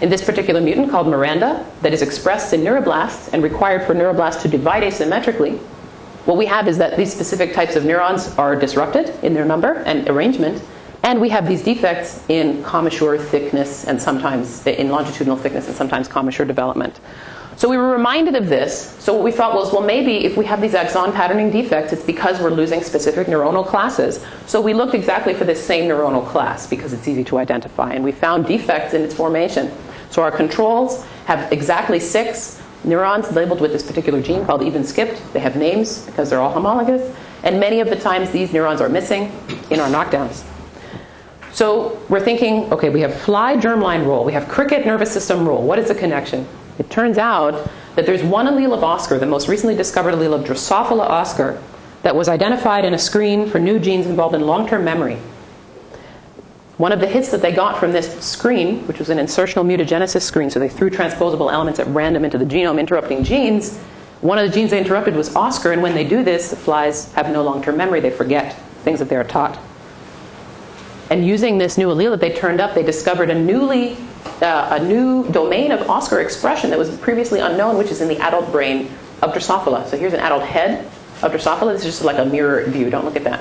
In 0.00 0.10
this 0.10 0.24
particular 0.24 0.60
mutant 0.60 0.90
called 0.90 1.06
Miranda, 1.06 1.64
that 1.82 1.92
is 1.92 2.02
expressed 2.02 2.52
in 2.54 2.62
neuroblasts 2.62 3.32
and 3.32 3.40
required 3.40 3.86
for 3.86 3.94
neuroblasts 3.94 4.42
to 4.42 4.48
divide 4.48 4.82
asymmetrically, 4.82 5.60
what 6.24 6.36
we 6.36 6.46
have 6.46 6.66
is 6.66 6.76
that 6.78 6.96
these 6.96 7.12
specific 7.12 7.54
types 7.54 7.76
of 7.76 7.84
neurons 7.84 8.36
are 8.36 8.56
disrupted 8.56 9.10
in 9.22 9.32
their 9.32 9.44
number 9.44 9.74
and 9.86 10.10
arrangement, 10.10 10.60
and 11.04 11.20
we 11.20 11.28
have 11.28 11.46
these 11.46 11.62
defects 11.62 12.24
in 12.28 12.64
commissure 12.64 13.16
thickness 13.16 13.84
and 13.84 14.02
sometimes 14.02 14.66
in 14.66 14.88
longitudinal 14.88 15.36
thickness 15.36 15.68
and 15.68 15.76
sometimes 15.76 16.08
commissure 16.08 16.44
development. 16.44 16.98
So 17.58 17.68
we 17.68 17.76
were 17.76 17.90
reminded 17.90 18.36
of 18.36 18.48
this. 18.48 18.94
So 19.00 19.12
what 19.12 19.24
we 19.24 19.32
thought 19.32 19.52
was, 19.52 19.72
well, 19.72 19.82
maybe 19.82 20.24
if 20.24 20.36
we 20.36 20.44
have 20.44 20.60
these 20.60 20.76
axon 20.76 21.12
patterning 21.12 21.50
defects, 21.50 21.92
it's 21.92 22.04
because 22.04 22.40
we're 22.40 22.50
losing 22.50 22.84
specific 22.84 23.26
neuronal 23.26 23.66
classes. 23.66 24.24
So 24.46 24.60
we 24.60 24.72
looked 24.72 24.94
exactly 24.94 25.34
for 25.34 25.42
this 25.42 25.60
same 25.60 25.90
neuronal 25.90 26.24
class 26.24 26.68
because 26.68 26.92
it's 26.92 27.08
easy 27.08 27.24
to 27.24 27.38
identify, 27.38 27.92
and 27.94 28.04
we 28.04 28.12
found 28.12 28.46
defects 28.46 28.94
in 28.94 29.02
its 29.02 29.12
formation. 29.12 29.72
So 30.10 30.22
our 30.22 30.30
controls 30.30 31.04
have 31.26 31.52
exactly 31.52 31.98
six 31.98 32.62
neurons 32.84 33.32
labeled 33.32 33.60
with 33.60 33.72
this 33.72 33.82
particular 33.82 34.22
gene 34.22 34.46
called 34.46 34.62
even 34.62 34.84
skipped. 34.84 35.20
They 35.32 35.40
have 35.40 35.56
names 35.56 36.06
because 36.06 36.30
they're 36.30 36.40
all 36.40 36.52
homologous, 36.52 37.12
and 37.42 37.58
many 37.58 37.80
of 37.80 37.90
the 37.90 37.96
times 37.96 38.30
these 38.30 38.52
neurons 38.52 38.80
are 38.80 38.88
missing 38.88 39.32
in 39.70 39.80
our 39.80 39.88
knockdowns. 39.88 40.44
So 41.52 42.00
we're 42.08 42.20
thinking, 42.20 42.72
okay, 42.72 42.88
we 42.88 43.00
have 43.00 43.20
fly 43.20 43.56
germline 43.56 44.06
role, 44.06 44.24
we 44.24 44.32
have 44.32 44.46
cricket 44.48 44.86
nervous 44.86 45.12
system 45.12 45.44
role. 45.44 45.64
What 45.64 45.80
is 45.80 45.88
the 45.88 45.94
connection? 45.96 46.46
It 46.78 46.90
turns 46.90 47.18
out 47.18 47.68
that 47.96 48.06
there's 48.06 48.22
one 48.22 48.46
allele 48.46 48.72
of 48.72 48.84
oskar, 48.84 49.18
the 49.18 49.26
most 49.26 49.48
recently 49.48 49.74
discovered 49.74 50.14
allele 50.14 50.34
of 50.34 50.44
Drosophila 50.44 51.08
oscar, 51.08 51.60
that 52.02 52.14
was 52.14 52.28
identified 52.28 52.84
in 52.84 52.94
a 52.94 52.98
screen 52.98 53.48
for 53.48 53.58
new 53.58 53.78
genes 53.78 54.06
involved 54.06 54.34
in 54.34 54.46
long-term 54.46 54.84
memory. 54.84 55.18
One 56.76 56.92
of 56.92 57.00
the 57.00 57.08
hits 57.08 57.30
that 57.30 57.42
they 57.42 57.50
got 57.50 57.78
from 57.78 57.90
this 57.90 58.24
screen, 58.24 58.86
which 58.86 59.00
was 59.00 59.10
an 59.10 59.18
insertional 59.18 59.66
mutagenesis 59.66 60.22
screen, 60.22 60.48
so 60.48 60.60
they 60.60 60.68
threw 60.68 60.90
transposable 60.90 61.50
elements 61.50 61.80
at 61.80 61.88
random 61.88 62.24
into 62.24 62.38
the 62.38 62.44
genome, 62.44 62.78
interrupting 62.78 63.24
genes. 63.24 63.76
One 64.20 64.38
of 64.38 64.48
the 64.48 64.54
genes 64.54 64.70
they 64.70 64.78
interrupted 64.78 65.16
was 65.16 65.34
oskar, 65.34 65.72
and 65.72 65.82
when 65.82 65.94
they 65.94 66.04
do 66.04 66.22
this, 66.22 66.50
the 66.50 66.56
flies 66.56 67.12
have 67.14 67.30
no 67.30 67.42
long 67.42 67.62
term 67.62 67.76
memory. 67.76 67.98
They 67.98 68.10
forget 68.10 68.54
things 68.84 69.00
that 69.00 69.08
they 69.08 69.16
are 69.16 69.24
taught. 69.24 69.58
And 71.10 71.26
using 71.26 71.58
this 71.58 71.78
new 71.78 71.88
allele 71.88 72.10
that 72.10 72.20
they 72.20 72.32
turned 72.32 72.60
up, 72.60 72.74
they 72.74 72.82
discovered 72.82 73.30
a 73.30 73.34
newly 73.34 73.96
uh, 74.42 74.78
a 74.78 74.84
new 74.84 75.28
domain 75.30 75.72
of 75.72 75.88
oskar 75.88 76.20
expression 76.20 76.70
that 76.70 76.78
was 76.78 76.96
previously 76.98 77.40
unknown, 77.40 77.76
which 77.76 77.90
is 77.90 78.00
in 78.00 78.08
the 78.08 78.18
adult 78.18 78.50
brain 78.52 78.90
of 79.22 79.32
Drosophila. 79.32 79.86
So 79.88 79.96
here's 79.96 80.12
an 80.12 80.20
adult 80.20 80.44
head 80.44 80.86
of 81.22 81.32
Drosophila. 81.32 81.72
This 81.72 81.84
is 81.84 81.94
just 81.94 82.04
like 82.04 82.18
a 82.18 82.24
mirror 82.24 82.64
view. 82.66 82.90
Don't 82.90 83.04
look 83.04 83.16
at 83.16 83.24
that. 83.24 83.40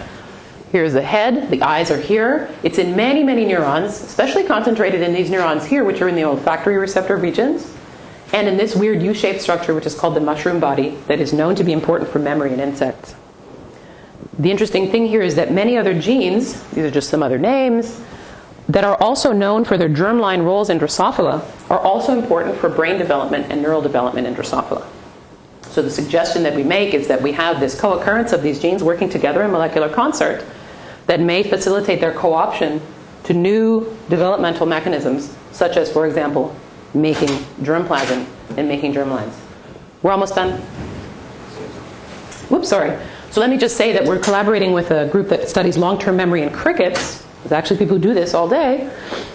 Here's 0.72 0.94
the 0.94 1.02
head. 1.02 1.50
The 1.50 1.62
eyes 1.62 1.92
are 1.92 2.00
here. 2.00 2.50
It's 2.64 2.78
in 2.78 2.96
many, 2.96 3.24
many 3.24 3.46
neurons, 3.46 4.02
especially 4.02 4.44
concentrated 4.44 5.02
in 5.02 5.14
these 5.14 5.30
neurons 5.30 5.66
here, 5.66 5.84
which 5.84 6.02
are 6.02 6.10
in 6.10 6.16
the 6.16 6.26
olfactory 6.26 6.78
receptor 6.78 7.16
regions, 7.16 7.74
and 8.34 8.48
in 8.48 8.58
this 8.58 8.76
weird 8.76 9.02
U-shaped 9.02 9.42
structure, 9.42 9.74
which 9.74 9.86
is 9.86 9.96
called 9.96 10.16
the 10.16 10.20
mushroom 10.20 10.60
body, 10.60 10.98
that 11.08 11.22
is 11.22 11.32
known 11.32 11.56
to 11.56 11.64
be 11.64 11.72
important 11.72 12.10
for 12.10 12.20
memory 12.20 12.52
in 12.52 12.60
insects. 12.60 13.16
The 14.40 14.52
interesting 14.52 14.92
thing 14.92 15.08
here 15.08 15.22
is 15.22 15.36
that 15.36 15.52
many 15.52 15.78
other 15.78 16.00
genes, 16.00 16.62
these 16.70 16.86
are 16.86 16.92
just 16.92 17.10
some 17.10 17.24
other 17.24 17.40
names, 17.40 18.00
that 18.70 18.84
are 18.84 19.02
also 19.02 19.32
known 19.32 19.64
for 19.64 19.78
their 19.78 19.90
germline 19.90 20.44
roles 20.44 20.70
in 20.70 20.78
Drosophila 20.78 21.44
are 21.70 21.80
also 21.80 22.18
important 22.18 22.58
for 22.58 22.70
brain 22.70 23.00
development 23.00 23.48
and 23.50 23.62
neural 23.62 23.82
development 23.82 24.28
in 24.28 24.36
Drosophila. 24.36 24.86
So 25.64 25.82
the 25.82 25.90
suggestion 25.90 26.44
that 26.44 26.56
we 26.56 26.64
make 26.64 26.94
is 26.94 27.08
that 27.08 27.22
we 27.22 27.32
have 27.32 27.60
this 27.60 27.80
co-occurrence 27.80 28.34
of 28.34 28.44
these 28.44 28.60
genes 28.60 28.84
working 28.84 29.10
together 29.10 29.44
in 29.44 29.52
molecular 29.52 29.90
concert 29.90 30.46
that 31.06 31.20
may 31.20 31.44
facilitate 31.44 32.00
their 32.02 32.14
co-option 32.14 32.82
to 33.24 33.34
new 33.34 33.98
developmental 34.10 34.66
mechanisms, 34.66 35.36
such 35.52 35.78
as, 35.78 35.92
for 35.92 36.06
example, 36.06 36.56
making 36.94 37.30
germplasm 37.62 38.26
and 38.58 38.68
making 38.68 38.94
germlines. 38.94 39.34
We're 40.02 40.12
almost 40.12 40.36
done. 40.36 40.60
Whoops, 42.50 42.70
sorry. 42.70 42.98
So 43.32 43.42
let 43.42 43.50
me 43.50 43.58
just 43.58 43.78
say 43.78 43.92
that 43.94 44.06
we're 44.06 44.20
collaborating 44.20 44.72
with 44.74 44.92
a 44.92 45.08
group 45.08 45.30
that 45.30 45.50
studies 45.50 45.78
long-term 45.78 46.16
memory 46.16 46.44
in 46.44 46.52
crickets. 46.52 47.26
There's 47.44 47.52
actually 47.52 47.78
people 47.78 47.98
who 47.98 48.02
do 48.02 48.14
this 48.14 48.34
all 48.34 48.48
day. 48.48 48.90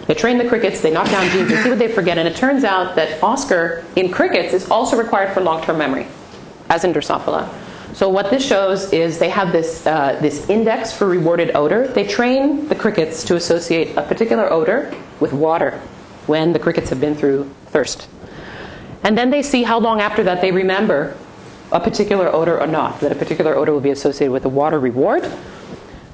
They 0.07 0.15
train 0.15 0.39
the 0.39 0.49
crickets, 0.49 0.81
they 0.81 0.91
knock 0.91 1.09
down 1.11 1.31
genes, 1.31 1.51
and 1.51 1.63
see 1.63 1.69
what 1.69 1.79
they 1.79 1.89
forget. 1.89 2.19
And 2.19 2.27
it 2.27 2.35
turns 2.35 2.65
out 2.65 2.97
that 2.97 3.23
oskar 3.23 3.85
in 3.97 4.11
crickets 4.11 4.53
is 4.53 4.71
also 4.71 4.97
required 4.97 5.33
for 5.33 5.41
long-term 5.41 5.79
memory, 5.79 6.07
as 6.69 6.85
in 6.85 6.93
Drosophila. 6.93 7.49
So 7.95 8.09
what 8.09 8.31
this 8.31 8.45
shows 8.45 8.93
is 8.93 9.19
they 9.19 9.29
have 9.29 9.53
this, 9.53 9.87
uh, 9.87 10.19
this 10.21 10.49
index 10.49 10.93
for 10.93 11.07
rewarded 11.07 11.55
odor. 11.55 11.87
They 11.87 12.07
train 12.07 12.67
the 12.69 12.75
crickets 12.75 13.23
to 13.25 13.37
associate 13.37 13.97
a 13.97 14.03
particular 14.03 14.51
odor 14.51 14.95
with 15.21 15.33
water 15.33 15.79
when 16.27 16.53
the 16.53 16.59
crickets 16.59 16.89
have 16.89 17.01
been 17.01 17.15
through 17.15 17.53
thirst. 17.67 18.09
And 19.05 19.17
then 19.19 19.31
they 19.31 19.43
see 19.43 19.63
how 19.63 19.79
long 19.79 20.01
after 20.01 20.25
that 20.25 20.41
they 20.41 20.53
remember 20.53 21.15
a 21.73 21.81
particular 21.81 22.33
odor 22.33 22.61
or 22.61 22.67
not, 22.67 23.01
that 23.01 23.13
a 23.13 23.15
particular 23.15 23.57
odor 23.57 23.73
will 23.73 23.81
be 23.81 23.91
associated 23.91 24.33
with 24.33 24.45
a 24.45 24.49
water 24.49 24.79
reward. 24.79 25.31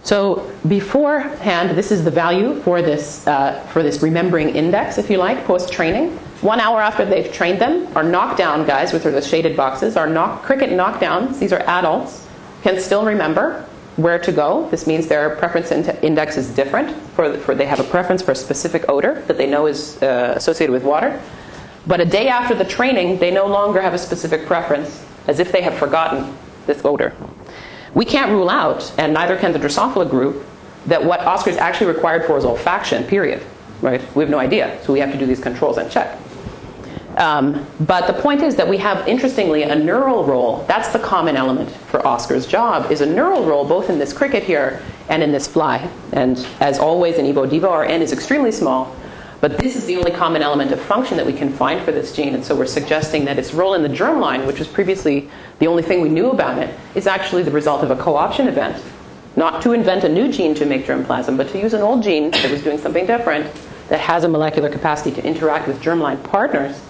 So 0.02 0.50
beforehand, 0.68 1.76
this 1.76 1.90
is 1.90 2.04
the 2.04 2.10
value 2.10 2.60
for 2.62 2.80
this, 2.80 3.26
uh, 3.26 3.60
for 3.72 3.82
this 3.82 4.02
remembering 4.02 4.54
index, 4.54 4.96
if 4.96 5.10
you 5.10 5.18
like, 5.18 5.44
post-training. 5.44 6.16
One 6.40 6.60
hour 6.60 6.80
after 6.80 7.04
they've 7.04 7.30
trained 7.32 7.60
them, 7.60 7.94
our 7.96 8.04
knockdown 8.04 8.64
guys, 8.64 8.92
which 8.92 9.04
are 9.04 9.10
the 9.10 9.20
shaded 9.20 9.56
boxes, 9.56 9.96
our 9.96 10.08
knock, 10.08 10.42
cricket 10.42 10.70
knockdowns, 10.70 11.38
these 11.38 11.52
are 11.52 11.60
adults, 11.66 12.26
can 12.62 12.80
still 12.80 13.04
remember 13.04 13.66
where 13.96 14.18
to 14.20 14.30
go. 14.30 14.68
This 14.70 14.86
means 14.86 15.08
their 15.08 15.34
preference 15.36 15.72
index 15.72 16.36
is 16.36 16.48
different. 16.54 16.96
For, 17.16 17.36
for 17.38 17.54
they 17.56 17.66
have 17.66 17.80
a 17.80 17.84
preference 17.84 18.22
for 18.22 18.30
a 18.30 18.36
specific 18.36 18.88
odor 18.88 19.22
that 19.26 19.36
they 19.36 19.50
know 19.50 19.66
is 19.66 20.00
uh, 20.02 20.34
associated 20.36 20.72
with 20.72 20.84
water. 20.84 21.20
But 21.88 22.00
a 22.00 22.04
day 22.04 22.28
after 22.28 22.54
the 22.54 22.64
training, 22.64 23.18
they 23.18 23.32
no 23.32 23.46
longer 23.46 23.80
have 23.80 23.94
a 23.94 23.98
specific 23.98 24.46
preference, 24.46 25.04
as 25.28 25.38
if 25.38 25.52
they 25.52 25.62
have 25.62 25.74
forgotten 25.74 26.36
this 26.66 26.84
odor. 26.84 27.14
We 27.94 28.04
can't 28.04 28.32
rule 28.32 28.50
out, 28.50 28.92
and 28.98 29.14
neither 29.14 29.36
can 29.36 29.52
the 29.52 29.58
Drosophila 29.58 30.10
group, 30.10 30.44
that 30.86 31.04
what 31.04 31.20
oskar 31.20 31.50
is 31.50 31.56
actually 31.56 31.92
required 31.92 32.24
for 32.26 32.36
is 32.36 32.44
olfaction, 32.44 33.06
period. 33.06 33.42
Right? 33.80 34.02
We 34.16 34.24
have 34.24 34.30
no 34.30 34.38
idea, 34.38 34.78
so 34.84 34.92
we 34.92 34.98
have 35.00 35.12
to 35.12 35.18
do 35.18 35.26
these 35.26 35.40
controls 35.40 35.78
and 35.78 35.90
check. 35.90 36.18
Um, 37.16 37.66
but 37.80 38.06
the 38.06 38.12
point 38.12 38.42
is 38.42 38.54
that 38.56 38.68
we 38.68 38.76
have, 38.78 39.06
interestingly, 39.08 39.64
a 39.64 39.74
neural 39.74 40.24
role. 40.24 40.64
That's 40.68 40.88
the 40.88 41.00
common 41.00 41.36
element 41.36 41.70
for 41.70 42.06
oskar's 42.06 42.46
job, 42.46 42.90
is 42.92 43.00
a 43.00 43.06
neural 43.06 43.44
role 43.44 43.66
both 43.66 43.90
in 43.90 43.98
this 43.98 44.12
cricket 44.12 44.42
here 44.42 44.82
and 45.08 45.22
in 45.22 45.32
this 45.32 45.46
fly. 45.48 45.88
And 46.12 46.46
as 46.60 46.78
always 46.78 47.16
in 47.16 47.26
Evo 47.26 47.48
Devo, 47.48 47.70
our 47.70 47.84
n 47.84 48.02
is 48.02 48.12
extremely 48.12 48.52
small. 48.52 48.94
But 49.40 49.56
this 49.58 49.76
is 49.76 49.86
the 49.86 49.96
only 49.96 50.10
common 50.10 50.42
element 50.42 50.72
of 50.72 50.80
function 50.80 51.16
that 51.16 51.26
we 51.26 51.32
can 51.32 51.52
find 51.52 51.84
for 51.84 51.92
this 51.92 52.14
gene. 52.14 52.34
And 52.34 52.44
so 52.44 52.56
we're 52.56 52.66
suggesting 52.66 53.24
that 53.26 53.38
its 53.38 53.54
role 53.54 53.74
in 53.74 53.82
the 53.82 53.88
germline, 53.88 54.46
which 54.46 54.58
was 54.58 54.66
previously 54.66 55.30
the 55.60 55.68
only 55.68 55.82
thing 55.82 56.00
we 56.00 56.08
knew 56.08 56.30
about 56.30 56.58
it, 56.58 56.74
is 56.96 57.06
actually 57.06 57.44
the 57.44 57.50
result 57.50 57.84
of 57.84 57.90
a 57.90 57.96
co-option 57.96 58.48
event. 58.48 58.82
Not 59.36 59.62
to 59.62 59.72
invent 59.72 60.02
a 60.02 60.08
new 60.08 60.32
gene 60.32 60.54
to 60.56 60.66
make 60.66 60.86
germplasm, 60.86 61.36
but 61.36 61.48
to 61.50 61.60
use 61.60 61.72
an 61.72 61.82
old 61.82 62.02
gene 62.02 62.32
that 62.32 62.50
was 62.50 62.62
doing 62.62 62.78
something 62.78 63.06
different 63.06 63.52
that 63.88 64.00
has 64.00 64.24
a 64.24 64.28
molecular 64.28 64.68
capacity 64.68 65.12
to 65.12 65.24
interact 65.24 65.68
with 65.68 65.80
germline 65.80 66.22
partners 66.24 66.80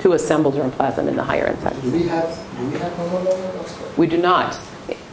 to 0.00 0.12
assemble 0.12 0.52
germplasm 0.52 1.08
in 1.08 1.16
the 1.16 1.24
higher 1.24 1.46
insects. 1.46 1.80
Do 1.80 1.90
we 1.90 2.02
have, 2.02 2.38
do 2.58 2.66
we 2.66 2.78
have 2.78 2.92
homologous 2.92 3.56
oskar? 3.56 3.96
We 3.96 4.06
do 4.06 4.18
not. 4.18 4.60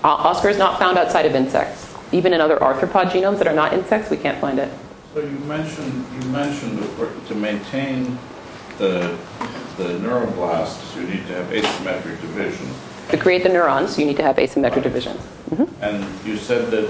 oskar 0.04 0.50
is 0.50 0.58
not 0.58 0.78
found 0.78 0.98
outside 0.98 1.26
of 1.26 1.34
insects. 1.34 1.90
Even 2.12 2.34
in 2.34 2.42
other 2.42 2.58
arthropod 2.58 3.10
genomes 3.10 3.38
that 3.38 3.48
are 3.48 3.56
not 3.56 3.74
insects, 3.74 4.10
we 4.10 4.18
can't 4.18 4.40
find 4.40 4.60
it. 4.60 4.70
So 5.14 5.20
you 5.20 5.38
mentioned 5.46 6.06
you 6.12 6.30
mentioned 6.30 6.80
to 7.28 7.36
maintain 7.36 8.18
the 8.80 9.16
the 9.78 10.00
neuroblasts, 10.00 10.96
you 10.96 11.04
need 11.04 11.28
to 11.28 11.34
have 11.36 11.48
asymmetric 11.50 12.20
division. 12.22 12.68
To 13.10 13.18
create 13.18 13.44
the 13.44 13.50
neurons, 13.50 14.00
you 14.00 14.06
need 14.06 14.18
to 14.18 14.24
have 14.24 14.38
asymmetric 14.38 14.82
divisions. 14.82 15.22
Mm-hmm. 15.52 15.84
And 15.84 16.26
you 16.26 16.38
said 16.38 16.72
that 16.72 16.90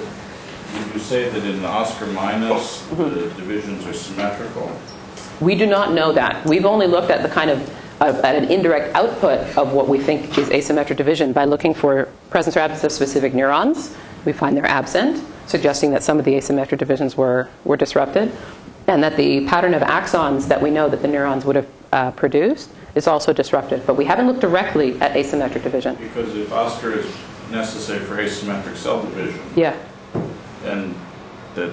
you 0.93 0.99
say 0.99 1.29
that 1.29 1.43
in 1.43 1.61
the 1.61 1.67
oskar 1.67 2.05
minus 2.07 2.81
mm-hmm. 2.83 3.03
the 3.03 3.29
divisions 3.35 3.85
are 3.85 3.93
symmetrical? 3.93 4.71
We 5.41 5.55
do 5.55 5.65
not 5.65 5.91
know 5.91 6.13
that. 6.13 6.45
We've 6.45 6.65
only 6.65 6.87
looked 6.87 7.11
at 7.11 7.23
the 7.23 7.29
kind 7.29 7.49
of 7.49 7.59
of, 7.99 8.15
at 8.23 8.35
an 8.35 8.45
indirect 8.45 8.95
output 8.95 9.57
of 9.57 9.73
what 9.73 9.87
we 9.87 9.99
think 9.99 10.37
is 10.37 10.49
asymmetric 10.49 10.95
division 10.95 11.33
by 11.33 11.43
looking 11.45 11.73
for 11.73 12.07
presence 12.29 12.55
or 12.55 12.61
absence 12.61 12.83
of 12.85 12.91
specific 12.93 13.33
neurons. 13.33 13.95
We 14.25 14.33
find 14.33 14.55
they're 14.55 14.65
absent, 14.65 15.23
suggesting 15.47 15.91
that 15.91 16.03
some 16.03 16.19
of 16.19 16.25
the 16.25 16.33
asymmetric 16.33 16.77
divisions 16.77 17.17
were, 17.17 17.49
were 17.65 17.77
disrupted, 17.77 18.31
and 18.87 19.03
that 19.03 19.17
the 19.17 19.45
pattern 19.47 19.73
of 19.73 19.81
axons 19.81 20.47
that 20.47 20.61
we 20.61 20.69
know 20.69 20.89
that 20.89 21.01
the 21.01 21.07
neurons 21.07 21.45
would 21.45 21.55
have 21.55 21.67
uh, 21.91 22.11
produced 22.11 22.69
is 22.95 23.07
also 23.07 23.33
disrupted. 23.33 23.85
But 23.85 23.95
we 23.95 24.05
haven't 24.05 24.27
looked 24.27 24.41
directly 24.41 24.99
at 25.01 25.13
asymmetric 25.13 25.63
division. 25.63 25.95
Because 25.95 26.35
if 26.35 26.51
oskar 26.51 26.93
is 26.93 27.15
necessary 27.51 27.99
for 28.05 28.15
asymmetric 28.17 28.75
cell 28.75 29.01
division, 29.03 29.41
Yeah. 29.55 29.75
then 30.61 30.95
that 31.55 31.71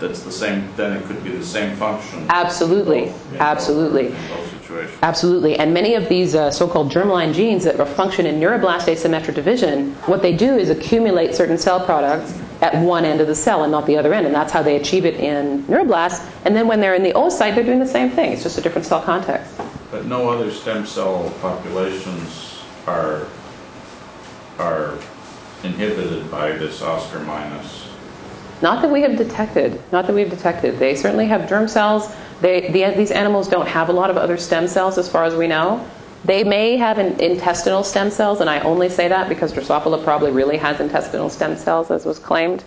that's 0.00 0.22
the 0.22 0.32
same. 0.32 0.68
Then 0.76 0.92
it 0.96 1.04
could 1.04 1.22
be 1.22 1.30
the 1.30 1.44
same 1.44 1.76
function. 1.76 2.26
Absolutely, 2.28 3.12
absolutely. 3.38 4.08
Both 4.08 4.63
situations. 4.74 4.98
Absolutely. 5.02 5.58
And 5.58 5.72
many 5.72 5.94
of 5.94 6.08
these 6.08 6.34
uh, 6.34 6.50
so 6.50 6.68
called 6.68 6.90
germline 6.92 7.34
genes 7.34 7.64
that 7.64 7.76
function 7.88 8.26
in 8.26 8.40
neuroblast 8.40 8.86
asymmetric 8.86 9.34
division, 9.34 9.94
what 10.06 10.22
they 10.22 10.36
do 10.36 10.56
is 10.56 10.70
accumulate 10.70 11.34
certain 11.34 11.58
cell 11.58 11.84
products 11.84 12.38
at 12.60 12.74
one 12.82 13.04
end 13.04 13.20
of 13.20 13.26
the 13.26 13.34
cell 13.34 13.62
and 13.62 13.72
not 13.72 13.86
the 13.86 13.96
other 13.96 14.14
end. 14.14 14.26
And 14.26 14.34
that's 14.34 14.52
how 14.52 14.62
they 14.62 14.76
achieve 14.76 15.04
it 15.04 15.16
in 15.16 15.62
neuroblasts. 15.64 16.28
And 16.44 16.54
then 16.54 16.66
when 16.66 16.80
they're 16.80 16.94
in 16.94 17.02
the 17.02 17.12
oocyte, 17.12 17.54
they're 17.54 17.64
doing 17.64 17.80
the 17.80 17.86
same 17.86 18.10
thing. 18.10 18.32
It's 18.32 18.42
just 18.42 18.58
a 18.58 18.60
different 18.60 18.86
cell 18.86 19.02
context. 19.02 19.54
But 19.90 20.06
no 20.06 20.28
other 20.28 20.50
stem 20.50 20.86
cell 20.86 21.32
populations 21.40 22.62
are 22.86 23.26
are 24.58 24.96
inhibited 25.64 26.30
by 26.30 26.52
this 26.52 26.80
oskar 26.80 27.20
minus. 27.20 27.83
Not 28.64 28.80
that 28.80 28.90
we 28.90 29.02
have 29.02 29.18
detected. 29.18 29.78
Not 29.92 30.06
that 30.06 30.14
we've 30.14 30.30
detected. 30.30 30.78
They 30.78 30.96
certainly 30.96 31.26
have 31.26 31.46
germ 31.46 31.68
cells. 31.68 32.10
They, 32.40 32.70
the, 32.70 32.96
these 32.96 33.10
animals 33.10 33.46
don't 33.46 33.68
have 33.68 33.90
a 33.90 33.92
lot 33.92 34.08
of 34.08 34.16
other 34.16 34.38
stem 34.38 34.68
cells, 34.68 34.96
as 34.96 35.06
far 35.06 35.24
as 35.24 35.34
we 35.34 35.46
know. 35.46 35.86
They 36.24 36.44
may 36.44 36.78
have 36.78 36.96
an 36.96 37.20
intestinal 37.20 37.84
stem 37.84 38.10
cells, 38.10 38.40
and 38.40 38.48
I 38.48 38.60
only 38.60 38.88
say 38.88 39.06
that 39.06 39.28
because 39.28 39.52
Drosophila 39.52 40.02
probably 40.02 40.30
really 40.30 40.56
has 40.56 40.80
intestinal 40.80 41.28
stem 41.28 41.58
cells, 41.58 41.90
as 41.90 42.06
was 42.06 42.18
claimed. 42.18 42.64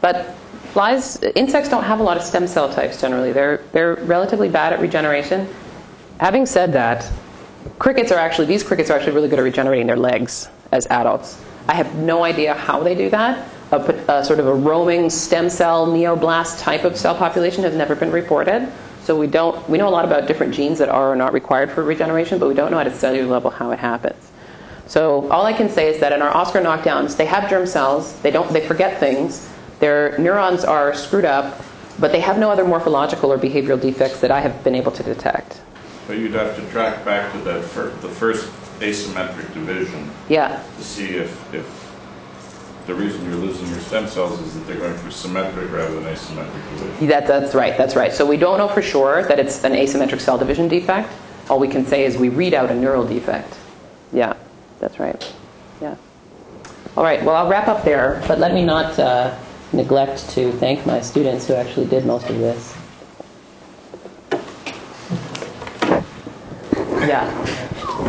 But 0.00 0.32
flies, 0.74 1.20
insects 1.34 1.68
don't 1.68 1.82
have 1.82 1.98
a 1.98 2.04
lot 2.04 2.16
of 2.16 2.22
stem 2.22 2.46
cell 2.46 2.72
types 2.72 3.00
generally. 3.00 3.32
They're 3.32 3.64
they're 3.72 3.96
relatively 4.04 4.48
bad 4.48 4.72
at 4.72 4.78
regeneration. 4.78 5.48
Having 6.20 6.46
said 6.46 6.72
that, 6.74 7.10
crickets 7.80 8.12
are 8.12 8.18
actually 8.20 8.46
these 8.46 8.62
crickets 8.62 8.90
are 8.90 8.96
actually 8.96 9.14
really 9.14 9.28
good 9.28 9.40
at 9.40 9.42
regenerating 9.42 9.88
their 9.88 9.96
legs 9.96 10.48
as 10.70 10.86
adults. 10.86 11.42
I 11.66 11.74
have 11.74 11.96
no 11.96 12.22
idea 12.22 12.54
how 12.54 12.84
they 12.84 12.94
do 12.94 13.10
that. 13.10 13.48
A, 13.72 14.20
a 14.20 14.24
sort 14.24 14.38
of 14.38 14.46
a 14.46 14.54
roaming 14.54 15.08
stem 15.08 15.48
cell 15.48 15.86
neoblast 15.86 16.60
type 16.60 16.84
of 16.84 16.96
cell 16.96 17.14
population 17.14 17.64
has 17.64 17.74
never 17.74 17.94
been 17.94 18.12
reported. 18.12 18.70
So 19.04 19.18
we 19.18 19.26
don't 19.26 19.66
we 19.68 19.78
know 19.78 19.88
a 19.88 19.90
lot 19.90 20.04
about 20.04 20.28
different 20.28 20.54
genes 20.54 20.78
that 20.78 20.88
are 20.88 21.12
or 21.12 21.16
not 21.16 21.32
required 21.32 21.70
for 21.72 21.82
regeneration, 21.82 22.38
but 22.38 22.48
we 22.48 22.54
don't 22.54 22.70
know 22.70 22.78
at 22.78 22.86
a 22.86 22.94
cellular 22.94 23.26
level 23.28 23.50
how 23.50 23.70
it 23.70 23.78
happens. 23.78 24.30
So 24.86 25.28
all 25.30 25.46
I 25.46 25.54
can 25.54 25.70
say 25.70 25.88
is 25.88 26.00
that 26.00 26.12
in 26.12 26.20
our 26.22 26.36
oskar 26.36 26.60
knockdowns, 26.60 27.16
they 27.16 27.24
have 27.24 27.48
germ 27.48 27.66
cells. 27.66 28.20
They 28.20 28.30
don't 28.30 28.52
they 28.52 28.66
forget 28.66 29.00
things. 29.00 29.48
Their 29.80 30.16
neurons 30.18 30.64
are 30.64 30.92
screwed 30.94 31.24
up, 31.24 31.60
but 31.98 32.12
they 32.12 32.20
have 32.20 32.38
no 32.38 32.50
other 32.50 32.64
morphological 32.64 33.32
or 33.32 33.38
behavioral 33.38 33.80
defects 33.80 34.20
that 34.20 34.30
I 34.30 34.40
have 34.40 34.62
been 34.62 34.74
able 34.74 34.92
to 34.92 35.02
detect. 35.02 35.60
But 36.06 36.18
you'd 36.18 36.32
have 36.34 36.54
to 36.56 36.62
track 36.70 37.04
back 37.06 37.32
to 37.32 37.38
that 37.38 37.64
fir- 37.64 37.90
the 38.02 38.08
first 38.08 38.50
asymmetric 38.80 39.52
division 39.54 40.10
Yeah. 40.28 40.62
to 40.78 40.84
see 40.84 41.16
if 41.16 41.54
if 41.54 41.81
the 42.86 42.94
reason 42.94 43.24
you're 43.24 43.36
losing 43.36 43.66
your 43.68 43.78
stem 43.80 44.08
cells 44.08 44.40
is 44.40 44.54
that 44.54 44.66
they're 44.66 44.78
going 44.78 44.94
through 44.98 45.10
symmetric 45.10 45.70
rather 45.70 45.94
than 45.94 46.04
asymmetric 46.04 46.78
division. 46.78 47.08
That, 47.08 47.26
that's 47.26 47.54
right. 47.54 47.76
That's 47.78 47.94
right. 47.94 48.12
So 48.12 48.26
we 48.26 48.36
don't 48.36 48.58
know 48.58 48.68
for 48.68 48.82
sure 48.82 49.22
that 49.24 49.38
it's 49.38 49.62
an 49.64 49.72
asymmetric 49.72 50.20
cell 50.20 50.38
division 50.38 50.68
defect. 50.68 51.12
All 51.48 51.58
we 51.58 51.68
can 51.68 51.86
say 51.86 52.04
is 52.04 52.16
we 52.16 52.28
read 52.28 52.54
out 52.54 52.70
a 52.70 52.74
neural 52.74 53.06
defect. 53.06 53.56
Yeah, 54.12 54.34
that's 54.80 54.98
right. 54.98 55.34
Yeah. 55.80 55.96
All 56.96 57.04
right. 57.04 57.22
Well, 57.22 57.34
I'll 57.34 57.48
wrap 57.48 57.68
up 57.68 57.84
there, 57.84 58.22
but 58.28 58.38
let 58.38 58.52
me 58.52 58.64
not 58.64 58.98
uh, 58.98 59.36
neglect 59.72 60.28
to 60.30 60.52
thank 60.52 60.84
my 60.86 61.00
students 61.00 61.46
who 61.46 61.54
actually 61.54 61.86
did 61.86 62.04
most 62.04 62.28
of 62.28 62.38
this. 62.38 62.76
Yeah. 67.06 67.28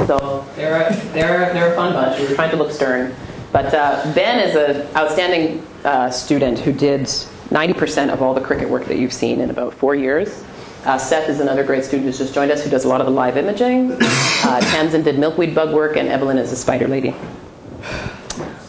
So 0.06 0.46
they're 0.56 0.88
a, 0.88 0.96
they're 1.14 1.54
they're 1.54 1.74
a 1.74 1.76
fun 1.76 1.94
bunch. 1.94 2.20
We 2.20 2.28
were 2.28 2.36
trying 2.36 2.52
to 2.52 2.58
look 2.58 2.72
stern, 2.72 3.16
but 3.54 3.72
uh, 3.74 4.12
Ben 4.16 4.40
is 4.40 4.56
an 4.56 4.94
outstanding 4.96 5.66
uh, 5.86 6.10
student 6.10 6.58
who 6.58 6.74
did 6.74 7.02
90% 7.02 8.12
of 8.12 8.22
all 8.22 8.34
the 8.34 8.42
cricket 8.42 8.68
work 8.68 8.86
that 8.86 8.98
you've 8.98 9.14
seen 9.14 9.40
in 9.40 9.52
about 9.52 9.76
four 9.76 9.94
years. 9.94 10.44
Uh, 10.86 10.98
Seth 10.98 11.30
is 11.30 11.40
another 11.40 11.64
great 11.64 11.86
student 11.86 12.08
who's 12.08 12.18
just 12.18 12.34
joined 12.34 12.52
us 12.52 12.64
who 12.64 12.70
does 12.70 12.84
a 12.84 12.88
lot 12.88 13.00
of 13.00 13.06
the 13.06 13.14
live 13.14 13.38
imaging. 13.38 13.98
Uh, 14.46 14.60
Tamsin 14.60 15.02
did 15.02 15.18
milkweed 15.18 15.56
bug 15.56 15.74
work, 15.74 15.96
and 15.96 16.10
Evelyn 16.10 16.38
is 16.38 16.52
a 16.52 16.56
spider 16.58 16.86
lady. 16.86 17.16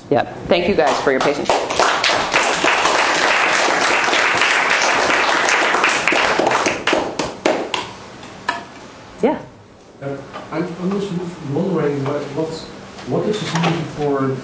Yeah. 0.08 0.32
Thank 0.46 0.68
you 0.68 0.76
guys 0.76 0.96
for 1.02 1.10
your 1.10 1.18
patience. 1.18 1.48
Yeah. 9.20 9.42
Uh, 10.00 10.16
I'm, 10.52 10.62
I'm 10.62 10.90
just 11.00 11.10
wondering 11.50 12.04
what, 12.04 12.22
what's, 12.36 12.66
what 13.06 13.28
is 13.28 13.40
the 13.40 13.46
solution 13.46 13.84
for 13.96 14.36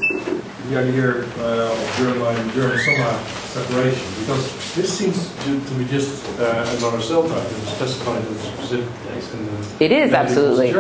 the 0.69 0.77
idea 0.77 1.25
uh, 1.39 1.73
of 1.73 1.79
germline 1.97 2.41
and 2.41 2.53
germ 2.53 2.77
soma 2.77 3.19
separation? 3.45 4.07
Because 4.21 4.53
this 4.75 4.97
seems 4.99 5.33
to, 5.45 5.61
to 5.61 5.75
be 5.75 5.85
just 5.87 6.25
uh, 6.39 6.75
another 6.77 7.01
cell 7.01 7.29
type 7.29 7.47
specified 7.67 8.25
in 8.27 8.35
specific 8.39 8.89
the 9.03 9.85
It 9.85 9.93
is 9.93 10.13
absolutely. 10.13 10.71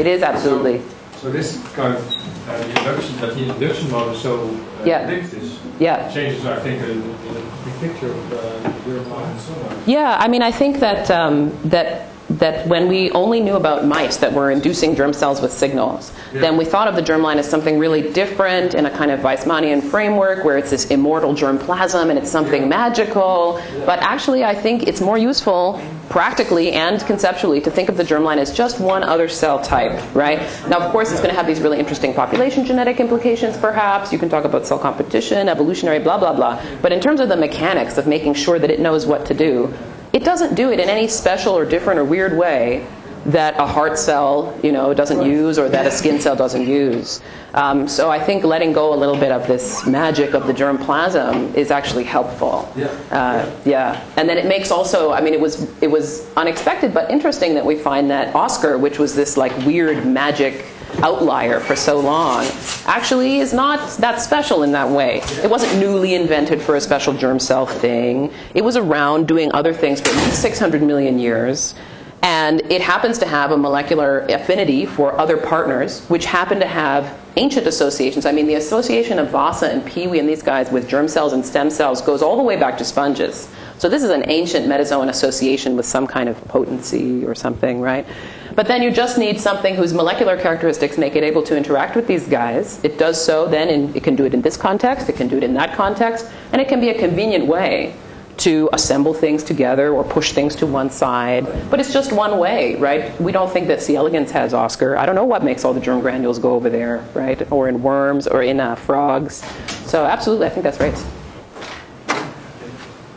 It 0.00 0.06
is 0.06 0.22
absolutely. 0.22 0.82
So 1.16 1.30
this 1.30 1.62
kind 1.74 1.94
of 1.94 2.02
uh, 2.48 2.58
the 2.58 2.68
induction, 2.78 3.20
that 3.20 3.34
the 3.34 3.52
induction 3.52 3.90
mode 3.90 4.14
is 4.16 4.22
so 4.22 4.50
uh, 4.50 4.84
Yeah. 4.84 5.06
predictive, 5.06 5.44
Yeah. 5.78 6.08
changes, 6.10 6.44
I 6.46 6.58
think, 6.60 6.82
in, 6.82 6.90
in 6.90 7.34
the 7.64 7.72
picture 7.80 8.10
of 8.10 8.32
uh, 8.32 8.70
germline. 8.86 9.86
Yeah, 9.86 10.16
I 10.18 10.28
mean, 10.28 10.42
I 10.42 10.50
think 10.50 10.80
that 10.80 11.10
um, 11.10 11.52
that 11.68 12.08
that 12.40 12.66
when 12.66 12.88
we 12.88 13.10
only 13.12 13.40
knew 13.40 13.54
about 13.54 13.86
mice 13.86 14.16
that 14.18 14.32
were 14.32 14.50
inducing 14.50 14.96
germ 14.96 15.12
cells 15.12 15.40
with 15.40 15.52
signals, 15.52 16.12
then 16.32 16.56
we 16.56 16.64
thought 16.64 16.88
of 16.88 16.96
the 16.96 17.02
germline 17.02 17.36
as 17.36 17.48
something 17.48 17.78
really 17.78 18.12
different 18.12 18.74
in 18.74 18.86
a 18.86 18.90
kind 18.90 19.10
of 19.10 19.20
Weismannian 19.20 19.82
framework 19.82 20.44
where 20.44 20.58
it's 20.58 20.70
this 20.70 20.86
immortal 20.86 21.34
germ 21.34 21.58
plasm 21.58 22.10
and 22.10 22.18
it's 22.18 22.30
something 22.30 22.68
magical. 22.68 23.62
But 23.86 24.00
actually, 24.00 24.44
I 24.44 24.54
think 24.54 24.88
it's 24.88 25.00
more 25.00 25.18
useful 25.18 25.80
practically 26.08 26.72
and 26.72 27.00
conceptually 27.06 27.60
to 27.60 27.70
think 27.70 27.88
of 27.88 27.96
the 27.96 28.02
germline 28.02 28.38
as 28.38 28.52
just 28.52 28.80
one 28.80 29.04
other 29.04 29.28
cell 29.28 29.60
type, 29.60 30.02
right? 30.14 30.40
Now, 30.68 30.80
of 30.80 30.90
course, 30.90 31.12
it's 31.12 31.20
going 31.20 31.30
to 31.30 31.36
have 31.36 31.46
these 31.46 31.60
really 31.60 31.78
interesting 31.78 32.14
population 32.14 32.64
genetic 32.64 32.98
implications, 33.00 33.56
perhaps. 33.56 34.12
You 34.12 34.18
can 34.18 34.28
talk 34.28 34.44
about 34.44 34.66
cell 34.66 34.78
competition, 34.78 35.48
evolutionary, 35.48 36.00
blah, 36.00 36.18
blah, 36.18 36.34
blah. 36.34 36.60
But 36.82 36.92
in 36.92 37.00
terms 37.00 37.20
of 37.20 37.28
the 37.28 37.36
mechanics 37.36 37.96
of 37.96 38.06
making 38.06 38.34
sure 38.34 38.58
that 38.58 38.70
it 38.70 38.80
knows 38.80 39.06
what 39.06 39.26
to 39.26 39.34
do, 39.34 39.72
it 40.12 40.24
doesn't 40.24 40.54
do 40.54 40.70
it 40.72 40.80
in 40.80 40.88
any 40.88 41.08
special 41.08 41.56
or 41.56 41.64
different 41.64 42.00
or 42.00 42.04
weird 42.04 42.36
way 42.36 42.86
that 43.26 43.58
a 43.58 43.66
heart 43.66 43.98
cell, 43.98 44.58
you 44.62 44.72
know, 44.72 44.94
doesn't 44.94 45.22
use 45.22 45.58
or 45.58 45.68
that 45.68 45.86
a 45.86 45.90
skin 45.90 46.18
cell 46.20 46.34
doesn't 46.34 46.66
use. 46.66 47.20
Um, 47.52 47.86
so 47.86 48.10
I 48.10 48.18
think 48.18 48.44
letting 48.44 48.72
go 48.72 48.94
a 48.94 48.96
little 48.96 49.16
bit 49.16 49.30
of 49.30 49.46
this 49.46 49.86
magic 49.86 50.34
of 50.34 50.46
the 50.46 50.52
germ 50.52 50.78
plasm 50.78 51.54
is 51.54 51.70
actually 51.70 52.04
helpful. 52.04 52.72
Yeah. 52.76 52.86
Uh, 53.10 53.50
yeah. 53.64 54.04
And 54.16 54.28
then 54.28 54.38
it 54.38 54.46
makes 54.46 54.70
also, 54.70 55.12
I 55.12 55.20
mean, 55.20 55.34
it 55.34 55.40
was 55.40 55.68
it 55.82 55.90
was 55.90 56.32
unexpected 56.36 56.94
but 56.94 57.10
interesting 57.10 57.54
that 57.54 57.64
we 57.64 57.76
find 57.76 58.10
that 58.10 58.34
oskar, 58.34 58.78
which 58.78 58.98
was 58.98 59.14
this 59.14 59.36
like 59.36 59.56
weird 59.66 60.06
magic 60.06 60.64
outlier 61.02 61.60
for 61.60 61.76
so 61.76 61.98
long, 61.98 62.46
actually 62.86 63.40
is 63.40 63.52
not 63.52 63.96
that 63.98 64.20
special 64.20 64.62
in 64.62 64.72
that 64.72 64.88
way. 64.88 65.20
It 65.42 65.50
wasn't 65.50 65.78
newly 65.78 66.14
invented 66.14 66.60
for 66.60 66.76
a 66.76 66.80
special 66.80 67.12
germ 67.12 67.38
cell 67.38 67.66
thing. 67.66 68.32
It 68.54 68.62
was 68.62 68.76
around 68.76 69.28
doing 69.28 69.50
other 69.52 69.72
things 69.72 70.00
for 70.00 70.08
at 70.08 70.16
least 70.16 70.42
600 70.42 70.82
million 70.82 71.18
years. 71.18 71.74
And 72.22 72.60
it 72.70 72.82
happens 72.82 73.18
to 73.20 73.26
have 73.26 73.50
a 73.50 73.56
molecular 73.56 74.20
affinity 74.28 74.84
for 74.84 75.18
other 75.18 75.38
partners, 75.38 76.04
which 76.08 76.26
happen 76.26 76.60
to 76.60 76.66
have 76.66 77.18
ancient 77.36 77.66
associations. 77.66 78.26
I 78.26 78.32
mean, 78.32 78.46
the 78.46 78.56
association 78.56 79.18
of 79.18 79.30
Vasa 79.30 79.70
and 79.70 79.82
Piwi 79.82 80.18
and 80.18 80.28
these 80.28 80.42
guys 80.42 80.70
with 80.70 80.86
germ 80.86 81.08
cells 81.08 81.32
and 81.32 81.44
stem 81.44 81.70
cells 81.70 82.02
goes 82.02 82.20
all 82.20 82.36
the 82.36 82.42
way 82.42 82.56
back 82.56 82.76
to 82.78 82.84
sponges. 82.84 83.48
So 83.78 83.88
this 83.88 84.02
is 84.02 84.10
an 84.10 84.28
ancient 84.28 84.66
metazoan 84.66 85.08
association 85.08 85.76
with 85.76 85.86
some 85.86 86.06
kind 86.06 86.28
of 86.28 86.36
potency 86.48 87.24
or 87.24 87.34
something, 87.34 87.80
right? 87.80 88.06
But 88.54 88.66
then 88.66 88.82
you 88.82 88.90
just 88.90 89.18
need 89.18 89.40
something 89.40 89.74
whose 89.74 89.92
molecular 89.92 90.36
characteristics 90.36 90.98
make 90.98 91.16
it 91.16 91.22
able 91.22 91.42
to 91.44 91.56
interact 91.56 91.96
with 91.96 92.06
these 92.06 92.26
guys. 92.26 92.82
It 92.84 92.98
does 92.98 93.22
so 93.22 93.46
then, 93.46 93.68
and 93.68 93.94
it 93.96 94.02
can 94.02 94.16
do 94.16 94.24
it 94.24 94.34
in 94.34 94.42
this 94.42 94.56
context, 94.56 95.08
it 95.08 95.16
can 95.16 95.28
do 95.28 95.36
it 95.36 95.44
in 95.44 95.54
that 95.54 95.76
context, 95.76 96.26
and 96.52 96.60
it 96.60 96.68
can 96.68 96.80
be 96.80 96.90
a 96.90 96.98
convenient 96.98 97.46
way 97.46 97.94
to 98.38 98.70
assemble 98.72 99.12
things 99.12 99.44
together 99.44 99.92
or 99.92 100.02
push 100.02 100.32
things 100.32 100.56
to 100.56 100.66
one 100.66 100.90
side. 100.90 101.46
But 101.70 101.78
it's 101.78 101.92
just 101.92 102.10
one 102.10 102.38
way, 102.38 102.74
right? 102.76 103.18
We 103.20 103.32
don't 103.32 103.52
think 103.52 103.68
that 103.68 103.82
C. 103.82 103.96
elegans 103.96 104.30
has 104.30 104.54
oskar. 104.54 104.96
I 104.96 105.04
don't 105.04 105.14
know 105.14 105.24
what 105.24 105.44
makes 105.44 105.64
all 105.64 105.74
the 105.74 105.80
germ 105.80 106.00
granules 106.00 106.38
go 106.38 106.54
over 106.54 106.70
there, 106.70 107.04
right? 107.12 107.40
Or 107.52 107.68
in 107.68 107.82
worms 107.82 108.26
or 108.26 108.42
in 108.42 108.58
uh, 108.58 108.76
frogs. 108.76 109.44
So 109.84 110.06
absolutely, 110.06 110.46
I 110.46 110.50
think 110.50 110.64
that's 110.64 110.80
right. 110.80 111.04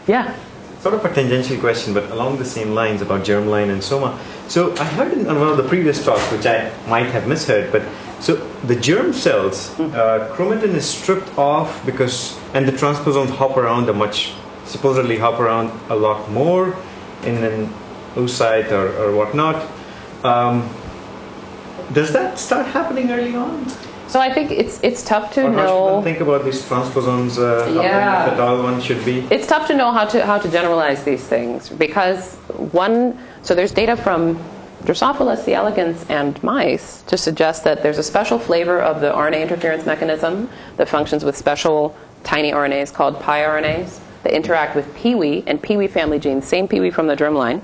Yeah. 0.07 0.35
Sort 0.81 0.95
of 0.95 1.05
a 1.05 1.13
tangential 1.13 1.57
question, 1.57 1.93
but 1.93 2.11
along 2.11 2.37
the 2.37 2.45
same 2.45 2.75
lines 2.75 3.01
about 3.01 3.21
germline 3.23 3.69
and 3.69 3.81
soma. 3.81 4.19
So 4.47 4.75
I 4.77 4.83
heard 4.83 5.13
in 5.13 5.25
one 5.25 5.37
of 5.37 5.57
the 5.57 5.67
previous 5.67 6.03
talks, 6.03 6.21
which 6.31 6.45
I 6.45 6.71
might 6.87 7.07
have 7.07 7.27
misheard, 7.27 7.71
but 7.71 7.81
so 8.19 8.35
the 8.67 8.75
germ 8.75 9.13
cells, 9.13 9.77
uh, 9.79 10.29
chromatin 10.35 10.75
is 10.75 10.87
stripped 10.87 11.37
off 11.37 11.85
because, 11.85 12.37
and 12.53 12.67
the 12.67 12.71
transposons 12.71 13.29
hop 13.29 13.57
around 13.57 13.89
a 13.89 13.93
much, 13.93 14.33
supposedly 14.65 15.17
hop 15.17 15.39
around 15.39 15.71
a 15.89 15.95
lot 15.95 16.29
more 16.31 16.75
in 17.23 17.43
an 17.43 17.73
oocyte 18.15 18.71
or, 18.71 18.87
or 18.97 19.15
whatnot. 19.15 19.67
Um, 20.23 20.69
does 21.93 22.13
that 22.13 22.39
start 22.39 22.65
happening 22.67 23.11
early 23.11 23.35
on? 23.35 23.67
So 24.07 24.19
I 24.19 24.31
think 24.31 24.51
it's 24.51 24.79
it's 24.83 25.03
tough 25.03 25.33
to 25.33 25.41
Or 25.47 25.51
how 25.51 25.65
know. 25.65 25.93
one 25.95 26.03
think 26.03 26.19
about 26.19 26.45
these 26.45 26.61
transposons? 26.61 27.39
Uh, 27.39 27.65
how 27.65 27.81
Yeah. 27.81 28.31
if 28.31 28.63
one 28.63 28.79
should 28.79 29.03
be? 29.03 29.25
It's 29.31 29.47
tough 29.47 29.67
to 29.67 29.73
know 29.75 29.91
how 29.91 30.05
to 30.05 30.23
how 30.25 30.37
to 30.37 30.49
generalize 30.49 31.03
these 31.03 31.23
things 31.23 31.69
because 31.69 32.35
one 32.71 33.17
so 33.43 33.53
there's 33.53 33.71
data 33.71 33.95
from 33.95 34.37
Drosophila 34.85 35.37
C. 35.37 35.53
elegans 35.53 36.05
and 36.09 36.41
mice 36.43 37.03
to 37.03 37.17
suggest 37.17 37.63
that 37.63 37.83
there's 37.83 37.97
a 37.97 38.03
special 38.03 38.39
flavor 38.39 38.81
of 38.81 38.99
the 38.99 39.11
RNA 39.11 39.41
interference 39.41 39.85
mechanism 39.85 40.49
that 40.77 40.89
functions 40.89 41.23
with 41.23 41.37
special 41.37 41.95
tiny 42.23 42.51
RNAs 42.51 42.93
called 42.93 43.19
piRNAs 43.19 43.99
that 44.23 44.33
interact 44.33 44.75
with 44.75 44.85
PIWI 44.95 45.43
and 45.47 45.61
PIWI 45.61 45.89
family 45.89 46.19
genes, 46.19 46.47
same 46.47 46.67
PIWI 46.67 46.93
from 46.93 47.07
the 47.07 47.15
germline. 47.15 47.61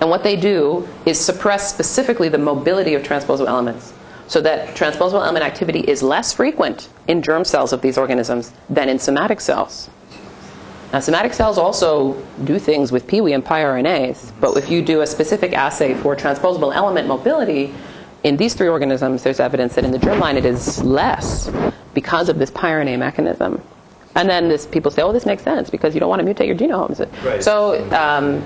And 0.00 0.10
what 0.10 0.22
they 0.22 0.36
do 0.36 0.86
is 1.06 1.18
suppress 1.18 1.72
specifically 1.72 2.28
the 2.28 2.38
mobility 2.38 2.94
of 2.94 3.02
transposable 3.02 3.48
elements 3.48 3.92
so 4.28 4.40
that 4.40 4.74
transposable 4.74 5.22
element 5.22 5.44
activity 5.44 5.80
is 5.80 6.02
less 6.02 6.32
frequent 6.32 6.88
in 7.06 7.22
germ 7.22 7.44
cells 7.44 7.72
of 7.72 7.80
these 7.80 7.96
organisms 7.96 8.52
than 8.68 8.88
in 8.88 8.98
somatic 8.98 9.40
cells. 9.40 9.88
Now, 10.92 11.00
somatic 11.00 11.32
cells 11.32 11.58
also 11.58 12.14
do 12.44 12.58
things 12.58 12.92
with 12.92 13.06
PIWI 13.06 13.34
and 13.34 13.44
piRNAs, 13.44 14.32
but 14.40 14.56
if 14.56 14.70
you 14.70 14.82
do 14.82 15.00
a 15.00 15.06
specific 15.06 15.52
assay 15.52 15.94
for 15.94 16.14
transposable 16.14 16.74
element 16.74 17.08
mobility, 17.08 17.74
in 18.22 18.36
these 18.36 18.54
three 18.54 18.68
organisms, 18.68 19.22
there's 19.22 19.40
evidence 19.40 19.74
that 19.74 19.84
in 19.84 19.90
the 19.90 19.98
germline 19.98 20.36
it 20.36 20.44
is 20.44 20.82
less 20.82 21.50
because 21.94 22.28
of 22.28 22.38
this 22.38 22.50
piRNA 22.50 22.98
mechanism. 22.98 23.60
And 24.16 24.30
then 24.30 24.48
this, 24.48 24.66
people 24.66 24.90
say, 24.90 25.02
oh, 25.02 25.12
this 25.12 25.26
makes 25.26 25.42
sense 25.42 25.68
because 25.68 25.94
you 25.94 26.00
don't 26.00 26.08
want 26.08 26.26
to 26.26 26.34
mutate 26.34 26.46
your 26.46 26.56
genomes. 26.56 26.98
Right. 27.22 27.42
So, 27.44 27.88
um, 27.92 28.42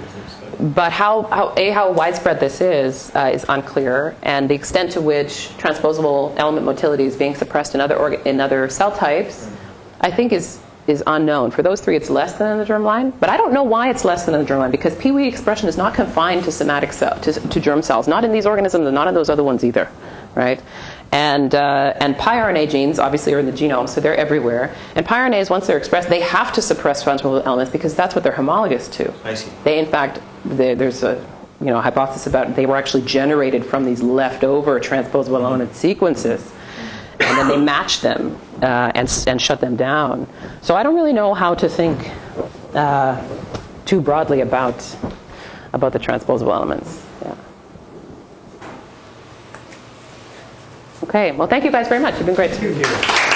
but 0.74 0.92
how, 0.92 1.22
how, 1.22 1.54
A, 1.56 1.70
how 1.70 1.92
widespread 1.92 2.40
this 2.40 2.60
is, 2.60 3.10
uh, 3.14 3.30
is 3.32 3.46
unclear, 3.48 4.16
and 4.22 4.50
the 4.50 4.54
extent 4.54 4.92
to 4.92 5.00
which 5.00 5.48
transposable 5.58 6.34
element 6.36 6.66
motility 6.66 7.04
is 7.04 7.16
being 7.16 7.34
suppressed 7.34 7.74
in 7.74 7.80
other, 7.80 7.96
orga- 7.96 8.26
in 8.26 8.40
other 8.40 8.68
cell 8.68 8.94
types, 8.94 9.48
I 10.00 10.10
think 10.10 10.32
is, 10.32 10.60
is 10.86 11.02
unknown. 11.07 11.51
For 11.51 11.62
those 11.62 11.81
three, 11.81 11.97
it's 11.97 12.11
less 12.11 12.35
than 12.35 12.52
in 12.52 12.59
the 12.59 12.65
germline, 12.65 13.12
but 13.20 13.28
I 13.28 13.36
don't 13.36 13.52
know 13.52 13.62
why 13.62 13.90
it's 13.90 14.05
less 14.05 14.24
than 14.24 14.35
in 14.35 14.44
the 14.44 14.47
germline, 14.47 14.70
because 14.70 14.94
Piwi 14.94 15.27
expression 15.27 15.69
is 15.69 15.77
not 15.77 15.94
confined 15.94 16.44
to 16.44 16.52
somatic 16.52 16.93
cell, 16.93 17.19
to, 17.20 17.32
to 17.32 17.61
germ 17.61 17.82
cells, 17.82 18.09
not 18.09 18.24
in 18.24 18.32
these 18.32 18.47
organisms 18.47 18.86
and 18.86 18.94
not 18.94 19.09
in 19.09 19.15
those 19.15 19.31
other 19.31 19.44
ones 19.44 19.65
either, 19.65 19.89
right? 20.35 20.61
And, 21.12 21.55
uh, 21.55 21.94
and 21.97 22.15
piRNA 22.15 22.70
genes 22.70 22.98
obviously 22.98 23.35
are 23.35 23.40
in 23.40 23.47
the 23.47 23.52
genome, 23.52 23.89
so 23.89 24.01
they're 24.01 24.16
everywhere. 24.16 24.74
And 24.94 25.05
piRNAs, 25.05 25.51
once 25.51 25.66
they're 25.66 25.78
expressed, 25.78 26.09
they 26.09 26.20
have 26.20 26.52
to 26.52 26.62
suppress 26.62 27.02
transposable 27.02 27.43
elements 27.44 27.73
because 27.73 27.94
that's 27.94 28.15
what 28.15 28.23
they're 28.23 28.32
homologous 28.32 28.89
to. 28.89 29.12
I 29.24 29.35
see. 29.35 29.51
They, 29.65 29.78
in 29.78 29.86
fact, 29.86 30.20
they, 30.44 30.74
there's 30.74 31.02
a 31.02 31.24
you 31.61 31.66
know 31.66 31.81
hypothesis 31.81 32.27
about 32.27 32.57
they 32.57 32.66
were 32.66 32.77
actually 32.77 33.02
generated 33.02 33.65
from 33.65 33.85
these 33.85 34.02
leftover 34.02 34.81
transposable 34.81 35.43
element 35.43 35.74
sequences, 35.74 36.52
and 37.20 37.38
then 37.38 37.48
they 37.48 37.59
match 37.59 38.01
them 38.01 38.38
uh, 38.62 38.92
and 38.94 39.24
and 39.26 39.40
shut 39.40 39.60
them 39.60 39.76
down. 39.76 40.26
So 40.62 40.74
I 40.74 40.82
don't 40.82 40.94
really 40.94 41.12
know 41.12 41.34
how 41.34 41.55
to 41.55 41.68
think 41.68 42.10
uh, 42.74 43.22
too 43.84 44.01
broadly 44.01 44.40
about 44.40 44.84
about 45.72 45.92
the 45.92 45.98
transposable 45.98 46.52
elements. 46.52 47.05
Yeah. 47.22 47.34
Okay. 51.05 51.32
Well, 51.32 51.48
thank 51.48 51.64
you 51.64 51.70
guys 51.70 51.88
very 51.88 52.01
much. 52.01 52.16
You've 52.16 52.26
been 52.26 52.34
great. 52.34 53.30